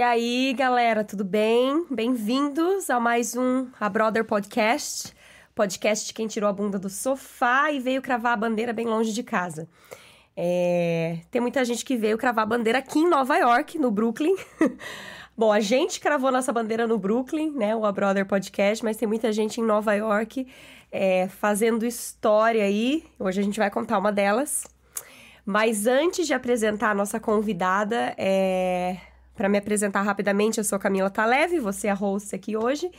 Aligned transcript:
E 0.00 0.02
aí, 0.02 0.54
galera, 0.56 1.04
tudo 1.04 1.22
bem? 1.22 1.84
Bem-vindos 1.90 2.88
a 2.88 2.98
mais 2.98 3.36
um 3.36 3.68
A 3.78 3.86
Brother 3.86 4.24
Podcast. 4.24 5.14
Podcast 5.54 6.06
de 6.06 6.14
quem 6.14 6.26
tirou 6.26 6.48
a 6.48 6.52
bunda 6.54 6.78
do 6.78 6.88
sofá 6.88 7.70
e 7.70 7.78
veio 7.78 8.00
cravar 8.00 8.32
a 8.32 8.36
bandeira 8.36 8.72
bem 8.72 8.86
longe 8.86 9.12
de 9.12 9.22
casa. 9.22 9.68
É... 10.34 11.18
Tem 11.30 11.38
muita 11.38 11.62
gente 11.66 11.84
que 11.84 11.98
veio 11.98 12.16
cravar 12.16 12.44
a 12.44 12.46
bandeira 12.46 12.78
aqui 12.78 13.00
em 13.00 13.10
Nova 13.10 13.36
York, 13.36 13.78
no 13.78 13.90
Brooklyn. 13.90 14.34
Bom, 15.36 15.52
a 15.52 15.60
gente 15.60 16.00
cravou 16.00 16.32
nossa 16.32 16.50
bandeira 16.50 16.86
no 16.86 16.96
Brooklyn, 16.96 17.50
né? 17.50 17.76
O 17.76 17.84
A 17.84 17.92
Brother 17.92 18.24
Podcast, 18.24 18.82
mas 18.82 18.96
tem 18.96 19.06
muita 19.06 19.30
gente 19.30 19.60
em 19.60 19.64
Nova 19.64 19.92
York 19.92 20.46
é, 20.90 21.28
fazendo 21.28 21.84
história 21.84 22.64
aí. 22.64 23.04
Hoje 23.18 23.38
a 23.38 23.44
gente 23.44 23.58
vai 23.58 23.70
contar 23.70 23.98
uma 23.98 24.10
delas. 24.10 24.64
Mas 25.44 25.86
antes 25.86 26.26
de 26.26 26.32
apresentar 26.32 26.92
a 26.92 26.94
nossa 26.94 27.20
convidada, 27.20 28.14
é... 28.16 29.09
para 29.40 29.48
me 29.48 29.56
apresentar 29.56 30.02
rapidamente, 30.02 30.58
eu 30.58 30.64
sou 30.64 30.78
Camila 30.78 31.08
Taleve, 31.08 31.58
você 31.58 31.86
é 31.86 31.90
a 31.90 31.94
host 31.94 32.36
aqui 32.36 32.58
hoje. 32.58 32.90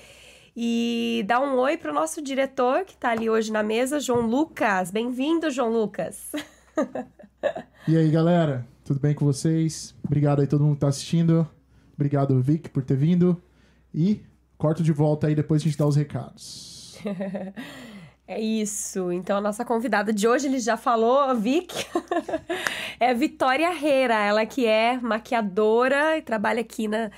E 0.57 1.23
dá 1.27 1.39
um 1.39 1.55
oi 1.59 1.77
para 1.77 1.91
o 1.91 1.93
nosso 1.93 2.19
diretor 2.19 2.83
que 2.83 2.93
está 2.93 3.11
ali 3.11 3.29
hoje 3.29 3.51
na 3.51 3.61
mesa, 3.61 3.99
João 3.99 4.21
Lucas. 4.21 4.89
Bem-vindo, 4.89 5.51
João 5.51 5.71
Lucas. 5.71 6.31
e 7.87 7.95
aí, 7.95 8.09
galera? 8.09 8.65
Tudo 8.83 8.99
bem 8.99 9.13
com 9.13 9.23
vocês? 9.23 9.93
Obrigado 10.03 10.41
aí 10.41 10.47
todo 10.47 10.63
mundo 10.63 10.73
que 10.73 10.81
tá 10.81 10.87
assistindo. 10.87 11.47
Obrigado, 11.93 12.41
Vic, 12.41 12.71
por 12.71 12.83
ter 12.83 12.97
vindo. 12.97 13.39
E 13.93 14.23
corto 14.57 14.81
de 14.81 14.91
volta 14.91 15.27
aí, 15.27 15.35
depois 15.35 15.61
a 15.61 15.65
gente 15.65 15.77
dá 15.77 15.85
os 15.85 15.95
recados. 15.95 16.97
É 18.31 18.39
isso. 18.39 19.11
Então, 19.11 19.35
a 19.35 19.41
nossa 19.41 19.65
convidada 19.65 20.13
de 20.13 20.25
hoje, 20.25 20.47
ele 20.47 20.57
já 20.57 20.77
falou, 20.77 21.19
a 21.19 21.33
Vic, 21.33 21.85
é 22.97 23.09
a 23.09 23.13
Vitória 23.13 23.69
Reira. 23.71 24.15
Ela 24.15 24.45
que 24.45 24.65
é 24.65 24.97
maquiadora 24.97 26.17
e 26.17 26.21
trabalha 26.21 26.61
aqui 26.61 26.87
na, 26.87 27.11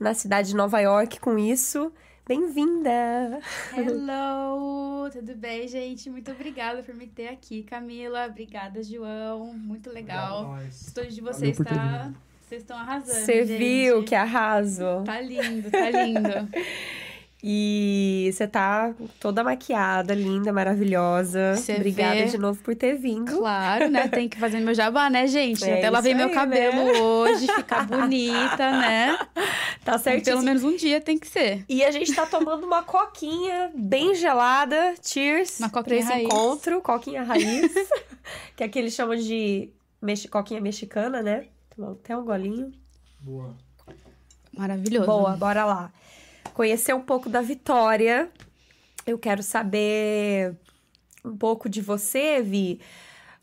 na 0.00 0.14
cidade 0.14 0.48
de 0.48 0.56
Nova 0.56 0.80
York 0.80 1.20
com 1.20 1.38
isso. 1.38 1.92
Bem-vinda! 2.26 3.40
Hello! 3.76 5.10
Tudo 5.12 5.36
bem, 5.36 5.68
gente? 5.68 6.08
Muito 6.08 6.30
obrigada 6.30 6.82
por 6.82 6.94
me 6.94 7.08
ter 7.08 7.28
aqui, 7.28 7.62
Camila. 7.64 8.24
Obrigada, 8.24 8.82
João. 8.82 9.52
Muito 9.52 9.90
legal. 9.90 10.54
O 10.54 10.66
estúdio 10.66 11.10
de 11.10 11.20
vocês 11.20 11.58
tá... 11.58 12.10
Vocês 12.40 12.62
estão 12.62 12.78
arrasando. 12.78 13.18
Você 13.18 13.42
viu 13.44 14.02
que 14.02 14.14
arraso? 14.14 15.02
Tá 15.04 15.20
lindo, 15.20 15.70
tá 15.70 15.90
lindo. 15.90 16.48
E 17.46 18.30
você 18.32 18.48
tá 18.48 18.94
toda 19.20 19.44
maquiada, 19.44 20.14
linda, 20.14 20.50
maravilhosa. 20.50 21.56
Cê 21.56 21.74
Obrigada 21.74 22.20
vê... 22.20 22.24
de 22.24 22.38
novo 22.38 22.62
por 22.62 22.74
ter 22.74 22.94
vindo. 22.94 23.36
Claro, 23.36 23.90
né? 23.90 24.08
Tem 24.08 24.30
que 24.30 24.38
fazer 24.38 24.60
meu 24.60 24.72
jabá, 24.72 25.10
né, 25.10 25.26
gente? 25.26 25.62
É 25.74 25.78
Até 25.78 25.90
lavei 25.90 26.14
meu 26.14 26.30
cabelo 26.30 26.84
né? 26.84 27.00
hoje, 27.00 27.46
ficar 27.46 27.86
bonita, 27.86 28.70
né? 28.70 29.18
Tá 29.84 29.98
certo. 29.98 30.24
Pelo 30.24 30.42
menos 30.42 30.64
um 30.64 30.74
dia 30.74 30.98
tem 30.98 31.18
que 31.18 31.26
ser. 31.26 31.62
E 31.68 31.84
a 31.84 31.90
gente 31.90 32.14
tá 32.14 32.24
tomando 32.24 32.64
uma 32.64 32.82
coquinha 32.82 33.70
bem 33.74 34.14
gelada. 34.14 34.94
Cheers. 35.02 35.58
Uma 35.60 35.68
coquinha 35.68 35.84
pra 35.84 35.96
esse 35.96 36.08
raiz. 36.08 36.24
encontro. 36.24 36.80
Coquinha 36.80 37.22
raiz. 37.22 37.74
que 38.56 38.64
aqui 38.64 38.78
eles 38.78 38.94
chamam 38.94 39.16
de 39.16 39.68
mex... 40.00 40.24
coquinha 40.24 40.62
mexicana, 40.62 41.20
né? 41.22 41.48
Até 41.78 42.16
um 42.16 42.24
golinho. 42.24 42.72
Boa. 43.20 43.54
Maravilhoso. 44.56 45.06
Boa, 45.06 45.36
bora 45.36 45.66
lá 45.66 45.92
conhecer 46.54 46.94
um 46.94 47.02
pouco 47.02 47.28
da 47.28 47.42
Vitória. 47.42 48.30
Eu 49.06 49.18
quero 49.18 49.42
saber 49.42 50.54
um 51.22 51.36
pouco 51.36 51.68
de 51.68 51.82
você, 51.82 52.40
Vi. 52.40 52.80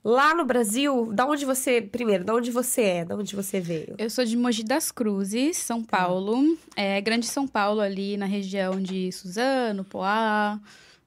Lá 0.03 0.33
no 0.33 0.43
Brasil, 0.43 1.11
da 1.13 1.27
onde 1.27 1.45
você. 1.45 1.79
Primeiro, 1.79 2.23
da 2.23 2.33
onde 2.33 2.49
você 2.49 2.81
é? 2.81 3.05
Da 3.05 3.15
onde 3.15 3.35
você 3.35 3.59
veio? 3.59 3.93
Eu 3.99 4.09
sou 4.09 4.25
de 4.25 4.35
Mogi 4.35 4.63
das 4.63 4.91
Cruzes, 4.91 5.57
São 5.57 5.83
tá. 5.83 5.97
Paulo. 5.97 6.57
É 6.75 6.99
Grande 6.99 7.27
São 7.27 7.47
Paulo, 7.47 7.81
ali 7.81 8.17
na 8.17 8.25
região 8.25 8.81
de 8.81 9.11
Suzano, 9.11 9.83
Poá. 9.83 10.59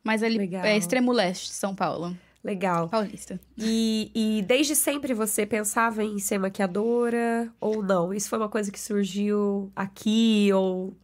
Mas 0.05 0.23
ali 0.23 0.39
Legal. 0.39 0.65
é 0.65 0.77
extremo 0.77 1.11
leste 1.11 1.49
de 1.49 1.55
São 1.55 1.75
Paulo. 1.75 2.17
Legal. 2.45 2.91
Paulista. 2.91 3.41
E, 3.57 4.11
e 4.15 4.43
desde 4.43 4.77
sempre 4.77 5.15
você 5.15 5.47
pensava 5.47 6.05
em 6.05 6.19
ser 6.19 6.39
maquiadora 6.39 7.51
ou 7.59 7.83
não? 7.83 8.13
Isso 8.13 8.29
foi 8.29 8.39
uma 8.39 8.51
coisa 8.51 8.71
que 8.71 8.79
surgiu 8.79 9.73
aqui 9.75 10.51
ou 10.53 10.95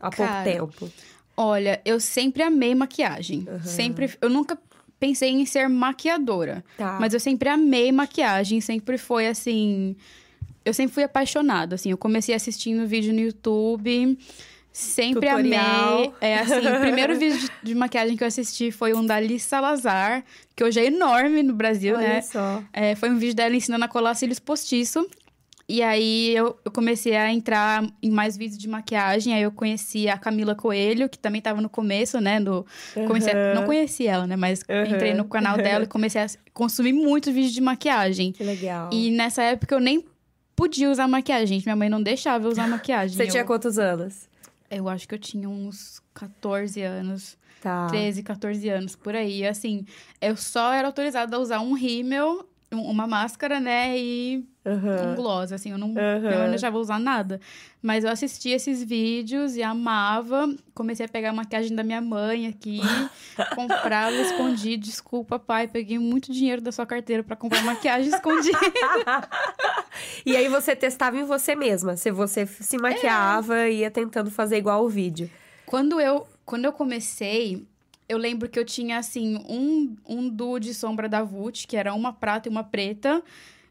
há 0.00 0.10
Cara, 0.10 0.44
pouco 0.44 0.78
tempo? 0.78 0.92
Olha, 1.36 1.80
eu 1.84 2.00
sempre 2.00 2.42
amei 2.42 2.74
maquiagem. 2.74 3.46
Uhum. 3.48 3.62
Sempre. 3.62 4.10
Eu 4.20 4.30
nunca 4.30 4.58
pensei 4.98 5.30
em 5.30 5.44
ser 5.44 5.68
maquiadora. 5.68 6.64
Tá. 6.76 6.98
Mas 6.98 7.12
eu 7.12 7.20
sempre 7.20 7.48
amei 7.48 7.92
maquiagem. 7.92 8.60
Sempre 8.60 8.96
foi 8.96 9.26
assim. 9.26 9.96
Eu 10.64 10.72
sempre 10.72 10.94
fui 10.94 11.04
apaixonada, 11.04 11.74
assim. 11.74 11.90
Eu 11.90 11.98
comecei 11.98 12.34
assistindo 12.34 12.86
vídeo 12.86 13.12
no 13.12 13.20
YouTube. 13.20 14.18
Sempre 14.72 15.30
Tutorial. 15.30 15.94
amei. 15.94 16.12
É 16.20 16.38
assim, 16.38 16.66
o 16.66 16.80
primeiro 16.80 17.16
vídeo 17.18 17.38
de, 17.38 17.50
de, 17.62 17.74
maquiagem 17.74 18.14
que 18.14 18.22
eu 18.22 18.28
assisti 18.28 18.70
foi 18.70 18.92
um 18.92 19.06
da 19.06 19.18
Liz 19.18 19.42
Salazar, 19.42 20.22
que 20.54 20.62
hoje 20.62 20.78
é 20.78 20.84
enorme 20.84 21.42
no 21.42 21.54
Brasil, 21.54 21.96
Olha 21.96 22.06
né? 22.06 22.20
Só. 22.20 22.62
É, 22.74 22.94
foi 22.94 23.08
um 23.08 23.16
vídeo 23.16 23.34
dela 23.34 23.56
ensinando 23.56 23.86
a 23.86 23.88
colar 23.88 24.14
cílios 24.14 24.38
postiço. 24.38 25.08
E 25.68 25.82
aí 25.82 26.36
eu, 26.36 26.56
eu, 26.64 26.70
comecei 26.70 27.16
a 27.16 27.32
entrar 27.32 27.84
em 28.00 28.08
mais 28.08 28.36
vídeos 28.36 28.56
de 28.56 28.68
maquiagem. 28.68 29.34
Aí 29.34 29.42
eu 29.42 29.50
conheci 29.50 30.08
a 30.08 30.16
Camila 30.16 30.54
Coelho, 30.54 31.08
que 31.08 31.18
também 31.18 31.40
estava 31.40 31.60
no 31.60 31.68
começo, 31.68 32.20
né? 32.20 32.38
Do, 32.38 32.64
uhum. 32.94 33.06
comecei 33.08 33.32
a, 33.32 33.54
não 33.54 33.64
conheci 33.64 34.06
ela, 34.06 34.28
né? 34.28 34.36
Mas 34.36 34.60
uhum. 34.68 34.94
entrei 34.94 35.12
no 35.12 35.24
canal 35.24 35.56
dela 35.56 35.82
e 35.82 35.88
comecei 35.88 36.22
a 36.22 36.26
consumir 36.54 36.92
muitos 36.92 37.32
vídeos 37.34 37.52
de 37.52 37.60
maquiagem. 37.60 38.30
Que 38.30 38.44
legal. 38.44 38.90
E 38.92 39.10
nessa 39.10 39.42
época 39.42 39.74
eu 39.74 39.80
nem 39.80 40.04
podia 40.54 40.88
usar 40.88 41.08
maquiagem. 41.08 41.60
Minha 41.64 41.76
mãe 41.76 41.88
não 41.88 42.00
deixava 42.00 42.46
eu 42.46 42.50
usar 42.52 42.68
maquiagem. 42.68 43.16
Você 43.16 43.24
eu, 43.24 43.30
tinha 43.30 43.44
quantos 43.44 43.76
anos? 43.76 44.28
Eu 44.70 44.88
acho 44.88 45.08
que 45.08 45.16
eu 45.16 45.18
tinha 45.18 45.48
uns 45.48 46.00
14 46.14 46.80
anos. 46.80 47.36
Tá. 47.60 47.88
13, 47.88 48.22
14 48.22 48.68
anos, 48.68 48.94
por 48.94 49.16
aí. 49.16 49.44
Assim, 49.44 49.84
eu 50.20 50.36
só 50.36 50.72
era 50.72 50.86
autorizada 50.86 51.36
a 51.36 51.40
usar 51.40 51.58
um 51.58 51.72
rímel 51.72 52.46
uma 52.70 53.06
máscara, 53.06 53.60
né? 53.60 53.98
E 53.98 54.44
uhum. 54.66 55.12
um 55.12 55.14
gloss, 55.14 55.52
assim. 55.52 55.70
Eu 55.70 55.78
não, 55.78 55.88
uhum. 55.88 56.58
já 56.58 56.68
vou 56.68 56.80
usar 56.80 56.98
nada. 56.98 57.40
Mas 57.80 58.04
eu 58.04 58.10
assisti 58.10 58.50
esses 58.50 58.82
vídeos 58.82 59.56
e 59.56 59.62
amava. 59.62 60.52
Comecei 60.74 61.06
a 61.06 61.08
pegar 61.08 61.30
a 61.30 61.32
maquiagem 61.32 61.74
da 61.74 61.82
minha 61.82 62.00
mãe 62.00 62.46
aqui. 62.46 62.80
comprava 63.54 64.14
escondido. 64.16 64.84
Desculpa, 64.84 65.38
pai. 65.38 65.68
Peguei 65.68 65.98
muito 65.98 66.32
dinheiro 66.32 66.60
da 66.60 66.72
sua 66.72 66.84
carteira 66.84 67.22
para 67.22 67.36
comprar 67.36 67.62
maquiagem 67.62 68.08
escondida. 68.14 68.58
e 70.24 70.36
aí 70.36 70.48
você 70.48 70.74
testava 70.74 71.16
em 71.16 71.24
você 71.24 71.54
mesma. 71.54 71.96
Se 71.96 72.10
você 72.10 72.44
se 72.46 72.76
maquiava 72.76 73.58
é. 73.60 73.72
e 73.72 73.76
ia 73.78 73.90
tentando 73.90 74.30
fazer 74.30 74.58
igual 74.58 74.84
o 74.84 74.88
vídeo. 74.88 75.30
Quando 75.64 76.00
eu, 76.00 76.26
quando 76.44 76.64
eu 76.64 76.72
comecei 76.72 77.66
eu 78.08 78.18
lembro 78.18 78.48
que 78.48 78.58
eu 78.58 78.64
tinha, 78.64 78.98
assim, 78.98 79.36
um, 79.48 79.96
um 80.06 80.28
duo 80.28 80.60
de 80.60 80.72
sombra 80.72 81.08
da 81.08 81.22
Vult, 81.22 81.66
que 81.66 81.76
era 81.76 81.92
uma 81.92 82.12
prata 82.12 82.48
e 82.48 82.50
uma 82.50 82.62
preta. 82.62 83.22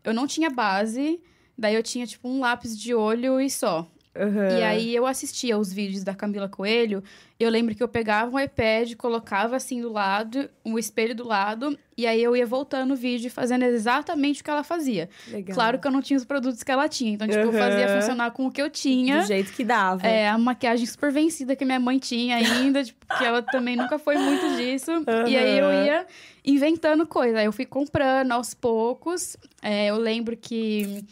Eu 0.05 0.13
não 0.13 0.27
tinha 0.27 0.49
base. 0.49 1.19
Daí 1.57 1.73
eu 1.75 1.83
tinha, 1.83 2.05
tipo, 2.05 2.27
um 2.27 2.39
lápis 2.39 2.77
de 2.77 2.93
olho 2.93 3.41
e 3.41 3.49
só. 3.49 3.89
Uhum. 4.15 4.57
E 4.57 4.63
aí 4.63 4.95
eu 4.95 5.05
assistia 5.05 5.57
os 5.57 5.73
vídeos 5.73 6.03
da 6.03 6.15
Camila 6.15 6.47
Coelho. 6.47 7.03
Eu 7.37 7.49
lembro 7.49 7.75
que 7.75 7.83
eu 7.83 7.87
pegava 7.87 8.31
um 8.31 8.39
iPad, 8.39 8.93
colocava 8.95 9.57
assim 9.57 9.81
do 9.81 9.91
lado, 9.91 10.49
um 10.63 10.79
espelho 10.79 11.13
do 11.13 11.27
lado, 11.27 11.77
e 11.97 12.07
aí 12.07 12.23
eu 12.23 12.33
ia 12.33 12.45
voltando 12.45 12.93
o 12.93 12.95
vídeo 12.95 13.29
fazendo 13.29 13.63
exatamente 13.63 14.39
o 14.39 14.43
que 14.43 14.49
ela 14.49 14.63
fazia. 14.63 15.09
Legal. 15.27 15.53
Claro 15.53 15.79
que 15.79 15.85
eu 15.85 15.91
não 15.91 16.01
tinha 16.01 16.15
os 16.15 16.23
produtos 16.23 16.63
que 16.63 16.71
ela 16.71 16.87
tinha. 16.87 17.11
Então, 17.11 17.27
tipo, 17.27 17.39
uhum. 17.39 17.51
eu 17.51 17.59
fazia 17.59 17.89
funcionar 17.89 18.31
com 18.31 18.47
o 18.47 18.51
que 18.51 18.61
eu 18.61 18.69
tinha. 18.69 19.19
Do 19.19 19.27
jeito 19.27 19.51
que 19.51 19.65
dava. 19.65 20.07
É, 20.07 20.29
a 20.29 20.37
maquiagem 20.37 20.85
super 20.85 21.11
vencida 21.11 21.57
que 21.57 21.65
minha 21.65 21.79
mãe 21.79 21.99
tinha 21.99 22.37
ainda, 22.37 22.85
tipo, 22.85 23.05
que 23.17 23.23
ela 23.25 23.41
também 23.41 23.75
nunca 23.75 23.99
foi 23.99 24.17
muito 24.17 24.55
disso. 24.55 24.91
Uhum. 24.91 25.27
E 25.27 25.35
aí 25.35 25.59
eu 25.59 25.71
ia 25.73 26.07
inventando 26.45 27.05
coisa. 27.05 27.39
Aí 27.39 27.45
eu 27.45 27.51
fui 27.51 27.65
comprando 27.65 28.31
aos 28.31 28.53
poucos. 28.53 29.35
É, 29.61 29.87
eu 29.87 29.97
lembro 29.97 30.37
que 30.37 31.03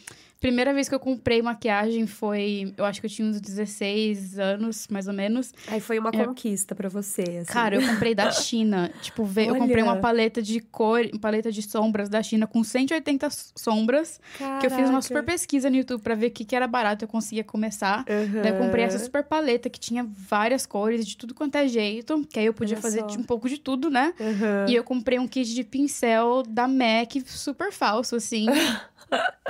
primeira 0.44 0.74
vez 0.74 0.90
que 0.90 0.94
eu 0.94 1.00
comprei 1.00 1.42
maquiagem 1.42 2.06
foi. 2.06 2.74
Eu 2.76 2.84
acho 2.84 3.00
que 3.00 3.06
eu 3.06 3.10
tinha 3.10 3.26
uns 3.26 3.40
16 3.40 4.38
anos, 4.38 4.90
mais 4.92 5.08
ou 5.08 5.14
menos. 5.14 5.54
Aí 5.70 5.80
foi 5.80 5.98
uma 5.98 6.10
é... 6.10 6.26
conquista 6.26 6.76
para 6.76 6.90
você. 6.90 7.22
Assim. 7.22 7.46
Cara, 7.46 7.76
eu 7.76 7.88
comprei 7.88 8.14
da 8.14 8.30
China. 8.30 8.92
tipo, 9.02 9.24
ve... 9.24 9.48
eu 9.48 9.56
comprei 9.56 9.82
uma 9.82 9.96
paleta 10.02 10.42
de 10.42 10.60
cor, 10.60 11.00
paleta 11.22 11.50
de 11.50 11.62
sombras 11.62 12.10
da 12.10 12.22
China 12.22 12.46
com 12.46 12.62
180 12.62 13.30
sombras. 13.56 14.20
Caraca. 14.38 14.60
Que 14.60 14.66
eu 14.68 14.72
fiz 14.72 14.90
uma 14.90 15.02
super 15.02 15.24
pesquisa 15.24 15.70
no 15.70 15.78
YouTube 15.78 16.02
pra 16.02 16.14
ver 16.14 16.28
o 16.28 16.32
que, 16.32 16.44
que 16.44 16.58
era 16.58 16.68
barato, 16.68 17.06
eu 17.06 17.08
conseguia 17.08 17.46
começar. 17.46 18.00
Uhum. 18.00 18.42
Daí 18.42 18.52
eu 18.52 18.58
comprei 18.58 18.84
essa 18.84 19.00
super 19.00 19.24
paleta 19.24 19.70
que 19.70 19.80
tinha 19.80 20.06
várias 20.06 20.66
cores, 20.66 21.08
de 21.08 21.16
tudo 21.16 21.34
quanto 21.34 21.56
é 21.56 21.70
jeito. 21.70 22.22
Que 22.30 22.40
aí 22.40 22.48
eu 22.48 22.54
podia 22.54 22.76
Olha 22.76 22.82
fazer 22.82 23.00
só. 23.00 23.18
um 23.18 23.24
pouco 23.24 23.48
de 23.48 23.58
tudo, 23.58 23.90
né? 23.90 24.14
Uhum. 24.20 24.68
E 24.68 24.76
eu 24.76 24.84
comprei 24.84 25.18
um 25.20 25.28
kit 25.28 25.56
de 25.56 25.64
pincel 25.64 26.44
da 26.44 26.68
MAC 26.68 27.24
super 27.26 27.72
falso, 27.72 28.18
assim. 28.18 28.48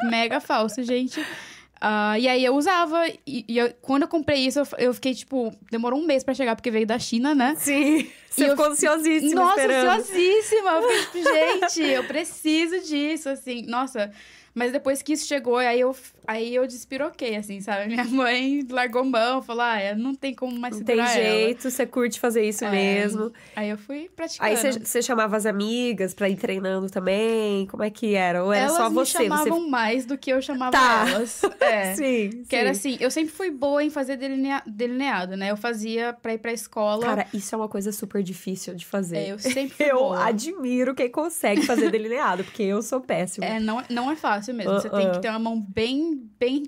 mega 0.03 0.39
falso, 0.39 0.82
gente. 0.83 1.19
Uh, 1.19 2.15
e 2.17 2.29
aí 2.29 2.45
eu 2.45 2.55
usava, 2.55 3.05
e, 3.27 3.43
e 3.45 3.57
eu, 3.57 3.73
quando 3.81 4.03
eu 4.03 4.07
comprei 4.07 4.47
isso, 4.47 4.59
eu, 4.59 4.67
eu, 4.77 4.93
fiquei, 4.93 5.13
tipo, 5.13 5.53
demorou 5.69 5.99
um 5.99 6.05
mês 6.05 6.23
pra 6.23 6.33
chegar, 6.33 6.55
porque 6.55 6.71
veio 6.71 6.87
da 6.87 6.97
China, 6.97 7.35
né? 7.35 7.55
Sim. 7.57 8.09
Você 8.29 8.45
e 8.45 8.49
ficou 8.51 8.65
eu, 8.65 8.71
ansiosíssima 8.71 9.41
Nossa, 9.41 9.61
esperando. 9.61 9.99
ansiosíssima. 9.99 10.71
Eu 10.71 10.89
fiquei, 10.89 11.21
tipo, 11.21 11.33
gente, 11.33 11.81
eu 11.81 12.03
preciso 12.05 12.79
disso, 12.87 13.27
assim. 13.27 13.65
Nossa, 13.67 14.11
Mas 14.53 14.71
depois 14.71 15.01
que 15.01 15.13
isso 15.13 15.25
chegou, 15.25 15.57
aí 15.57 15.79
eu, 15.79 15.95
aí 16.27 16.53
eu 16.53 16.67
despiroquei, 16.67 17.35
assim, 17.35 17.59
sabe? 17.59 17.87
Minha 17.93 18.05
mãe 18.05 18.65
largou 18.69 19.03
mão, 19.03 19.41
falou, 19.41 19.63
ah, 19.63 19.95
não 19.97 20.13
tem 20.13 20.33
como 20.33 20.57
mais 20.59 20.77
Não 20.77 20.83
tem 20.83 21.05
jeito, 21.07 21.69
você 21.69 21.85
curte 21.85 22.19
fazer 22.19 22.47
isso 22.47 22.63
é. 22.63 22.69
mesmo. 22.69 23.33
Aí 23.55 23.69
eu 23.69 23.77
fui 23.77 24.09
praticando. 24.15 24.49
Aí 24.49 24.55
você 24.55 25.01
chamava 25.01 25.35
as 25.35 25.45
amigas 25.45 26.13
pra 26.13 26.29
ir 26.29 26.35
treinando 26.35 26.89
também? 26.89 27.65
Como 27.67 27.83
é 27.83 27.89
que 27.89 28.13
era? 28.13 28.43
Ou 28.43 28.53
era 28.53 28.65
elas 28.65 28.77
só 28.77 28.89
você? 28.89 29.17
Elas 29.17 29.39
chamavam 29.39 29.61
você... 29.61 29.69
mais 29.69 30.05
do 30.05 30.17
que 30.17 30.31
eu 30.31 30.41
chamava 30.41 30.71
tá. 30.71 31.05
elas. 31.09 31.41
É. 31.63 31.95
sim, 31.95 32.29
Que 32.43 32.49
sim. 32.49 32.55
era 32.55 32.71
assim, 32.71 32.97
eu 32.99 33.09
sempre 33.09 33.31
fui 33.31 33.49
boa 33.49 33.81
em 33.81 33.89
fazer 33.89 34.17
delinea... 34.17 34.61
delineado, 34.65 35.37
né? 35.37 35.49
Eu 35.49 35.55
fazia 35.55 36.11
pra 36.13 36.33
ir 36.33 36.37
pra 36.37 36.51
escola. 36.51 37.05
Cara, 37.05 37.27
isso 37.33 37.55
é 37.55 37.57
uma 37.57 37.69
coisa 37.69 37.91
super 37.91 38.21
difícil 38.21 38.75
de 38.75 38.85
fazer. 38.85 39.17
É, 39.17 39.31
eu 39.31 39.39
sempre 39.39 39.69
fui 39.69 39.85
Eu 39.89 39.99
boa. 39.99 40.25
admiro 40.25 40.93
quem 40.93 41.09
consegue 41.09 41.61
fazer 41.65 41.89
delineado, 41.89 42.43
porque 42.43 42.63
eu 42.63 42.81
sou 42.81 42.99
péssima. 42.99 43.45
É, 43.45 43.59
não, 43.59 43.81
não 43.89 44.11
é 44.11 44.15
fácil 44.15 44.42
mesmo. 44.51 44.73
Uh 44.73 44.81
Você 44.81 44.89
tem 44.89 45.07
-uh. 45.07 45.11
que 45.11 45.19
ter 45.19 45.29
uma 45.29 45.39
mão 45.39 45.61
bem, 45.61 46.29
bem. 46.39 46.63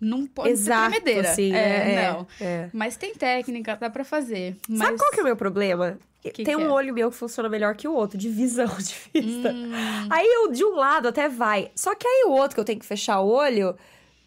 Não 0.00 0.26
pode 0.26 0.48
Exato, 0.48 0.94
ser 0.94 1.00
tremedeira. 1.02 1.30
assim, 1.30 1.54
é, 1.54 1.92
é, 1.92 2.12
não. 2.12 2.26
é. 2.40 2.70
Mas 2.72 2.96
tem 2.96 3.14
técnica, 3.14 3.76
dá 3.76 3.90
pra 3.90 4.02
fazer. 4.02 4.56
Mas... 4.66 4.78
Sabe 4.78 4.98
qual 4.98 5.10
que 5.10 5.20
é 5.20 5.22
o 5.22 5.26
meu 5.26 5.36
problema? 5.36 5.98
Que 6.22 6.42
tem 6.42 6.56
que 6.56 6.56
um 6.56 6.66
é? 6.66 6.70
olho 6.70 6.94
meu 6.94 7.10
que 7.10 7.16
funciona 7.16 7.48
melhor 7.48 7.74
que 7.76 7.86
o 7.86 7.92
outro, 7.92 8.18
de 8.18 8.28
visão 8.28 8.66
de 8.78 8.94
vista. 9.20 9.52
Hum, 9.52 9.72
Aí 10.10 10.26
eu, 10.26 10.50
de 10.50 10.64
um 10.64 10.74
lado 10.74 11.08
até 11.08 11.28
vai. 11.28 11.70
Só 11.74 11.94
que 11.94 12.06
aí 12.06 12.24
o 12.26 12.32
outro 12.32 12.54
que 12.54 12.60
eu 12.60 12.64
tenho 12.64 12.78
que 12.78 12.86
fechar 12.86 13.20
o 13.20 13.28
olho, 13.28 13.76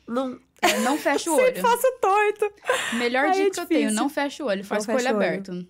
não. 0.07 0.39
É, 0.61 0.79
não 0.81 0.97
fecha 0.97 1.31
o 1.31 1.35
Sempre 1.35 1.59
olho. 1.59 1.61
faço 1.61 1.87
torto. 1.99 2.53
Melhor 2.93 3.25
Aí 3.25 3.31
é 3.31 3.33
dica 3.45 3.51
que 3.51 3.59
eu 3.61 3.65
tenho, 3.65 3.91
não 3.91 4.09
fecha 4.09 4.43
o 4.43 4.47
olho, 4.47 4.63
faz 4.63 4.85
com 4.85 4.91
Não 4.91 4.99
o 4.99 5.01
olho 5.01 5.13
o 5.13 5.17
olho. 5.17 5.27
aberto. 5.27 5.67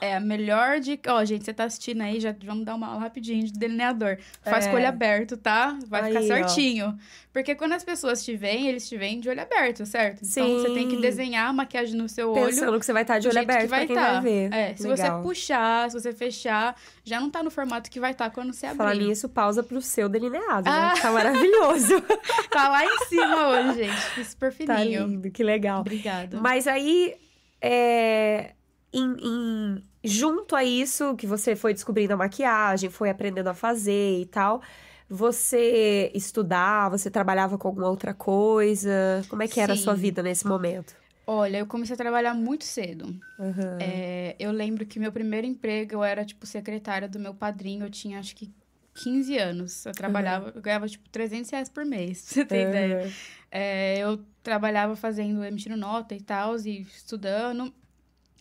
É 0.00 0.16
a 0.16 0.20
melhor 0.20 0.78
dica. 0.80 1.14
Ó, 1.14 1.24
gente, 1.24 1.44
você 1.44 1.54
tá 1.54 1.64
assistindo 1.64 2.02
aí, 2.02 2.20
já 2.20 2.34
vamos 2.44 2.66
dar 2.66 2.74
uma 2.74 2.88
aula 2.88 3.00
rapidinho 3.00 3.46
de 3.46 3.52
delineador. 3.54 4.18
Faz 4.42 4.66
É. 4.66 4.68
com 4.68 4.74
o 4.74 4.78
olho 4.78 4.86
aberto, 4.88 5.36
tá? 5.38 5.78
Vai 5.86 6.04
ficar 6.04 6.18
Aí, 6.18 6.24
ó. 6.30 6.34
certinho. 6.34 6.98
Porque 7.32 7.54
quando 7.54 7.72
as 7.72 7.82
pessoas 7.82 8.22
te 8.24 8.36
veem, 8.36 8.68
eles 8.68 8.86
te 8.88 8.96
veem 8.96 9.18
de 9.20 9.28
olho 9.28 9.40
aberto, 9.40 9.84
certo? 9.86 10.20
Então 10.22 10.46
você 10.60 10.74
tem 10.74 10.86
que 10.88 10.96
Sim. 10.96 11.00
desenhar 11.00 11.48
a 11.48 11.52
maquiagem 11.52 11.96
no 11.96 12.08
seu 12.08 12.30
olho. 12.30 12.46
Pensando 12.46 12.78
que 12.78 12.84
você 12.86 12.92
vai 12.92 13.02
estar 13.02 13.18
de 13.18 13.22
do 13.26 13.30
olho 13.30 13.34
jeito 13.38 13.46
que 13.48 13.52
aberto 13.54 13.68
pra 13.70 13.86
quem 13.86 13.96
tá. 13.96 14.12
vai 14.12 14.20
ver. 14.22 14.52
É, 14.52 14.76
se 14.76 14.86
Legal. 14.86 15.16
você 15.18 15.22
puxar, 15.28 15.90
se 15.90 15.98
você 16.00 16.12
fechar, 16.12 16.76
já 17.02 17.18
não 17.18 17.30
tá 17.30 17.42
no 17.42 17.50
formato 17.50 17.90
que 17.90 17.98
vai 17.98 18.12
estar 18.12 18.28
quando 18.30 18.52
você 18.52 18.66
abrir. 18.66 18.76
Falar 18.78 18.94
nisso, 18.94 19.28
pausa 19.30 19.62
pro 19.62 19.80
seu 19.80 20.08
delineado, 20.08 20.68
Ah. 20.68 20.92
né? 20.94 21.00
Tá 21.00 21.10
maravilhoso. 21.10 21.94
Tá 22.50 22.68
lá 22.68 22.84
em 22.84 22.98
cima 23.08 23.48
hoje, 23.48 23.84
gente. 23.84 24.00
Fiz 24.14 24.33
super 24.34 24.52
tá 24.52 24.76
fininho. 24.76 25.06
lindo, 25.06 25.30
que 25.30 25.42
legal. 25.42 25.80
Obrigada. 25.80 26.40
Mas 26.40 26.66
aí, 26.66 27.16
é, 27.60 28.54
em- 28.92 29.16
em- 29.22 29.84
junto 30.04 30.54
a 30.54 30.62
isso, 30.64 31.14
que 31.16 31.26
você 31.26 31.56
foi 31.56 31.72
descobrindo 31.72 32.12
a 32.14 32.16
maquiagem, 32.16 32.90
foi 32.90 33.10
aprendendo 33.10 33.48
a 33.48 33.54
fazer 33.54 34.20
e 34.20 34.26
tal, 34.26 34.60
você 35.08 36.10
estudava, 36.14 36.96
você 36.98 37.10
trabalhava 37.10 37.58
com 37.58 37.68
alguma 37.68 37.88
outra 37.88 38.14
coisa? 38.14 39.24
Como 39.28 39.42
é 39.42 39.48
que 39.48 39.60
era 39.60 39.72
a 39.74 39.76
sua 39.76 39.94
Sim. 39.94 40.00
vida 40.02 40.22
nesse 40.22 40.46
momento? 40.46 40.94
Olha, 41.26 41.58
eu 41.58 41.66
comecei 41.66 41.94
a 41.94 41.96
trabalhar 41.96 42.34
muito 42.34 42.64
cedo. 42.64 43.18
Aham. 43.38 43.78
É, 43.78 44.36
eu 44.38 44.52
lembro 44.52 44.86
que 44.86 44.98
meu 44.98 45.12
primeiro 45.12 45.46
emprego 45.46 45.94
eu 45.94 46.04
era, 46.04 46.24
tipo, 46.24 46.46
secretária 46.46 47.08
do 47.08 47.18
meu 47.18 47.34
padrinho. 47.34 47.84
Eu 47.86 47.90
tinha, 47.90 48.18
acho 48.18 48.34
que, 48.36 48.52
15 48.94 49.36
anos. 49.36 49.86
Eu 49.86 49.92
trabalhava, 49.92 50.52
eu 50.54 50.62
ganhava, 50.62 50.88
tipo, 50.88 51.08
300 51.08 51.50
reais 51.50 51.68
por 51.68 51.84
mês, 51.84 52.22
pra 52.26 52.34
você 52.34 52.44
ter 52.44 52.68
ideia. 52.68 53.00
Aham. 53.02 53.12
É, 53.50 53.98
eu 53.98 54.20
trabalhava 54.42 54.96
fazendo, 54.96 55.44
emitindo 55.44 55.76
nota 55.76 56.14
e 56.14 56.20
tal, 56.20 56.56
e 56.58 56.82
estudando. 56.82 57.72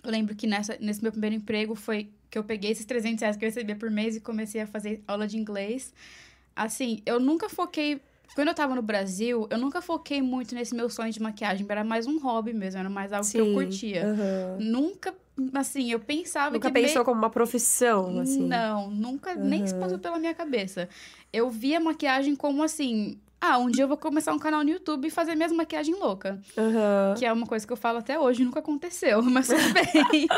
Eu 0.04 0.12
lembro 0.12 0.36
que 0.36 0.48
nessa, 0.48 0.78
nesse 0.80 1.02
meu 1.02 1.12
primeiro 1.12 1.36
emprego 1.36 1.76
foi 1.76 2.10
que 2.30 2.38
eu 2.38 2.44
peguei 2.44 2.72
esses 2.72 2.86
300 2.86 3.22
reais 3.22 3.38
que 3.38 3.46
eu 3.46 3.48
recebia 3.48 3.76
por 3.76 3.92
mês 3.92 4.16
e 4.16 4.20
comecei 4.20 4.62
a 4.62 4.68
fazer 4.68 5.04
aula 5.08 5.28
de 5.28 5.38
inglês. 5.38 5.94
Assim, 6.56 7.02
eu 7.06 7.20
nunca 7.20 7.48
foquei... 7.48 8.02
Quando 8.36 8.48
eu 8.48 8.54
tava 8.56 8.74
no 8.74 8.82
Brasil, 8.82 9.48
eu 9.50 9.58
nunca 9.60 9.82
foquei 9.82 10.22
muito 10.22 10.56
nesse 10.56 10.74
meu 10.74 10.90
sonho 10.90 11.12
de 11.12 11.22
maquiagem. 11.22 11.66
Era 11.70 11.84
mais 11.84 12.08
um 12.08 12.20
hobby 12.20 12.52
mesmo, 12.54 12.80
era 12.80 12.90
mais 12.90 13.14
algo 13.14 13.30
que 13.30 13.38
eu 13.38 13.46
Sim. 13.46 13.54
curtia. 13.54 14.04
Aham. 14.06 14.58
Nunca, 14.60 15.14
assim, 15.54 15.92
eu 15.92 16.00
pensava 16.00 16.56
Nunca 16.56 16.68
que... 16.70 16.74
pensou 16.74 16.96
meio- 16.96 17.06
como 17.06 17.18
uma 17.20 17.30
profissão, 17.30 18.20
assim? 18.20 18.48
Não, 18.48 18.90
nunca, 18.90 19.36
nem 19.36 19.66
se 19.68 19.76
passou 19.76 20.00
pela 20.00 20.18
minha 20.18 20.34
cabeça. 20.34 20.90
Eu 21.32 21.50
via 21.50 21.80
maquiagem 21.80 22.36
como 22.36 22.64
assim... 22.64 23.20
Ah, 23.46 23.58
um 23.58 23.70
dia 23.70 23.84
eu 23.84 23.90
vou 23.90 23.98
começar 23.98 24.32
um 24.32 24.40
canal 24.40 24.64
no 24.64 24.70
YouTube 24.70 25.06
e 25.06 25.12
fazer 25.12 25.36
minhas 25.36 25.52
maquiagem 25.52 25.94
louca. 25.96 26.40
Aham. 26.58 27.14
Que 27.18 27.26
é 27.26 27.34
uma 27.34 27.46
coisa 27.46 27.68
que 27.68 27.74
eu 27.74 27.78
falo 27.78 27.98
até 27.98 28.18
hoje, 28.18 28.42
nunca 28.42 28.60
aconteceu, 28.60 29.22
mas 29.28 29.48
tudo 29.48 29.74
bem. 29.74 30.28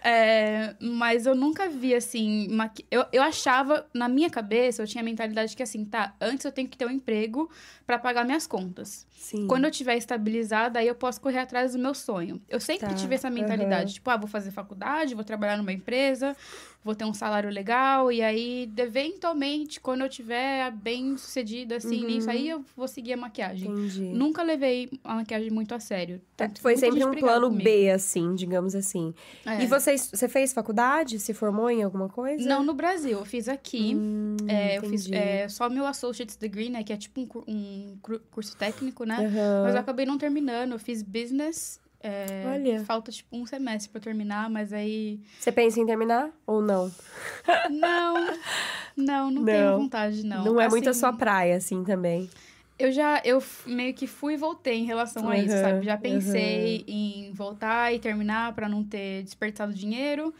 É, 0.00 0.74
mas 0.80 1.26
eu 1.26 1.34
nunca 1.34 1.68
vi, 1.68 1.94
assim... 1.94 2.48
Maqui... 2.48 2.86
Eu, 2.90 3.04
eu 3.12 3.20
achava, 3.22 3.84
na 3.92 4.08
minha 4.08 4.30
cabeça, 4.30 4.80
eu 4.80 4.86
tinha 4.86 5.02
a 5.02 5.04
mentalidade 5.04 5.54
que, 5.54 5.62
assim, 5.62 5.84
tá, 5.84 6.14
antes 6.20 6.46
eu 6.46 6.52
tenho 6.52 6.68
que 6.68 6.78
ter 6.78 6.86
um 6.86 6.90
emprego 6.90 7.50
pra 7.84 7.98
pagar 7.98 8.24
minhas 8.24 8.46
contas. 8.46 9.06
Sim. 9.20 9.46
Quando 9.48 9.64
eu 9.64 9.70
tiver 9.70 9.96
estabilizada, 9.96 10.78
aí 10.78 10.86
eu 10.86 10.94
posso 10.94 11.20
correr 11.20 11.40
atrás 11.40 11.72
do 11.72 11.78
meu 11.78 11.92
sonho. 11.92 12.40
Eu 12.48 12.60
sempre 12.60 12.86
Tá, 12.88 12.94
tive 12.94 13.16
essa 13.16 13.28
mentalidade. 13.28 13.82
aham. 13.86 13.92
Tipo, 13.94 14.10
ah, 14.10 14.16
vou 14.16 14.28
fazer 14.28 14.52
faculdade, 14.52 15.14
vou 15.14 15.24
trabalhar 15.24 15.56
numa 15.56 15.72
empresa, 15.72 16.36
vou 16.84 16.94
ter 16.94 17.04
um 17.04 17.12
salário 17.12 17.50
legal. 17.50 18.12
E 18.12 18.22
aí, 18.22 18.70
eventualmente, 18.76 19.80
quando 19.80 20.02
eu 20.02 20.08
tiver 20.08 20.70
bem 20.72 21.16
sucedida, 21.16 21.76
assim, 21.76 22.00
Uhum. 22.02 22.06
nisso, 22.06 22.30
aí 22.30 22.48
eu 22.48 22.64
vou 22.76 22.86
seguir 22.86 23.14
a 23.14 23.16
maquiagem. 23.16 23.70
Entendi. 23.70 24.02
Nunca 24.12 24.42
levei 24.42 24.88
a 25.02 25.16
maquiagem 25.16 25.50
muito 25.50 25.74
a 25.74 25.80
sério. 25.80 26.20
Tanto- 26.36 26.60
Foi 26.60 26.76
sempre 26.76 27.04
um 27.04 27.10
plano 27.12 27.48
comigo. 27.48 27.64
B, 27.64 27.90
assim, 27.90 28.34
digamos 28.34 28.74
assim. 28.74 29.12
É. 29.44 29.62
E 29.62 29.66
você, 29.66 29.96
você 29.98 30.28
fez 30.28 30.52
faculdade? 30.52 31.18
Se 31.18 31.34
formou 31.34 31.68
em 31.70 31.82
alguma 31.82 32.08
coisa? 32.08 32.48
Não 32.48 32.62
no 32.62 32.74
Brasil, 32.74 33.18
eu 33.18 33.24
fiz 33.24 33.48
aqui. 33.48 33.94
Hum, 33.96 34.36
É, 34.46 34.78
eu 34.78 34.82
fiz 34.84 35.10
é, 35.10 35.48
só 35.48 35.68
meu 35.68 35.84
Associate's 35.86 36.36
Degree, 36.36 36.70
né? 36.70 36.82
Que 36.84 36.92
é 36.92 36.96
tipo 36.96 37.20
um, 37.20 37.52
um 37.52 37.98
curso 38.30 38.56
técnico, 38.56 39.04
né? 39.08 39.16
Aham. 39.26 39.62
Mas 39.64 39.74
eu 39.74 39.80
acabei 39.80 40.06
não 40.06 40.16
terminando. 40.18 40.72
Eu 40.72 40.78
fiz 40.78 41.02
business. 41.02 41.80
é, 42.00 42.44
Olha. 42.46 42.84
Falta, 42.84 43.10
tipo, 43.10 43.36
um 43.36 43.44
semestre 43.44 43.90
pra 43.90 44.00
terminar, 44.00 44.48
mas 44.48 44.72
aí... 44.72 45.18
Você 45.40 45.50
pensa 45.50 45.80
em 45.80 45.86
terminar 45.86 46.30
ou 46.46 46.62
não? 46.62 46.92
Não, 47.70 48.14
não, 48.96 49.30
não, 49.30 49.30
Não. 49.30 49.44
tenho 49.44 49.76
vontade, 49.78 50.24
não. 50.24 50.60
é 50.60 50.68
muito 50.68 50.86
a 50.86 50.90
Assim, 50.90 51.00
sua 51.00 51.12
praia, 51.12 51.56
assim, 51.56 51.82
também. 51.82 52.28
Eu 52.78 52.92
já, 52.92 53.20
eu 53.24 53.42
meio 53.66 53.92
que 53.92 54.06
fui 54.06 54.34
e 54.34 54.36
voltei 54.36 54.74
em 54.78 54.84
relação 54.84 55.28
a 55.28 55.36
isso, 55.36 55.56
sabe? 55.58 55.84
Já 55.84 55.96
pensei 55.96 56.84
em 56.86 57.32
voltar 57.32 57.92
e 57.92 57.98
terminar 57.98 58.52
pra 58.54 58.68
não 58.68 58.84
ter 58.84 59.24
desperdiçado 59.24 59.74
dinheiro, 59.74 60.32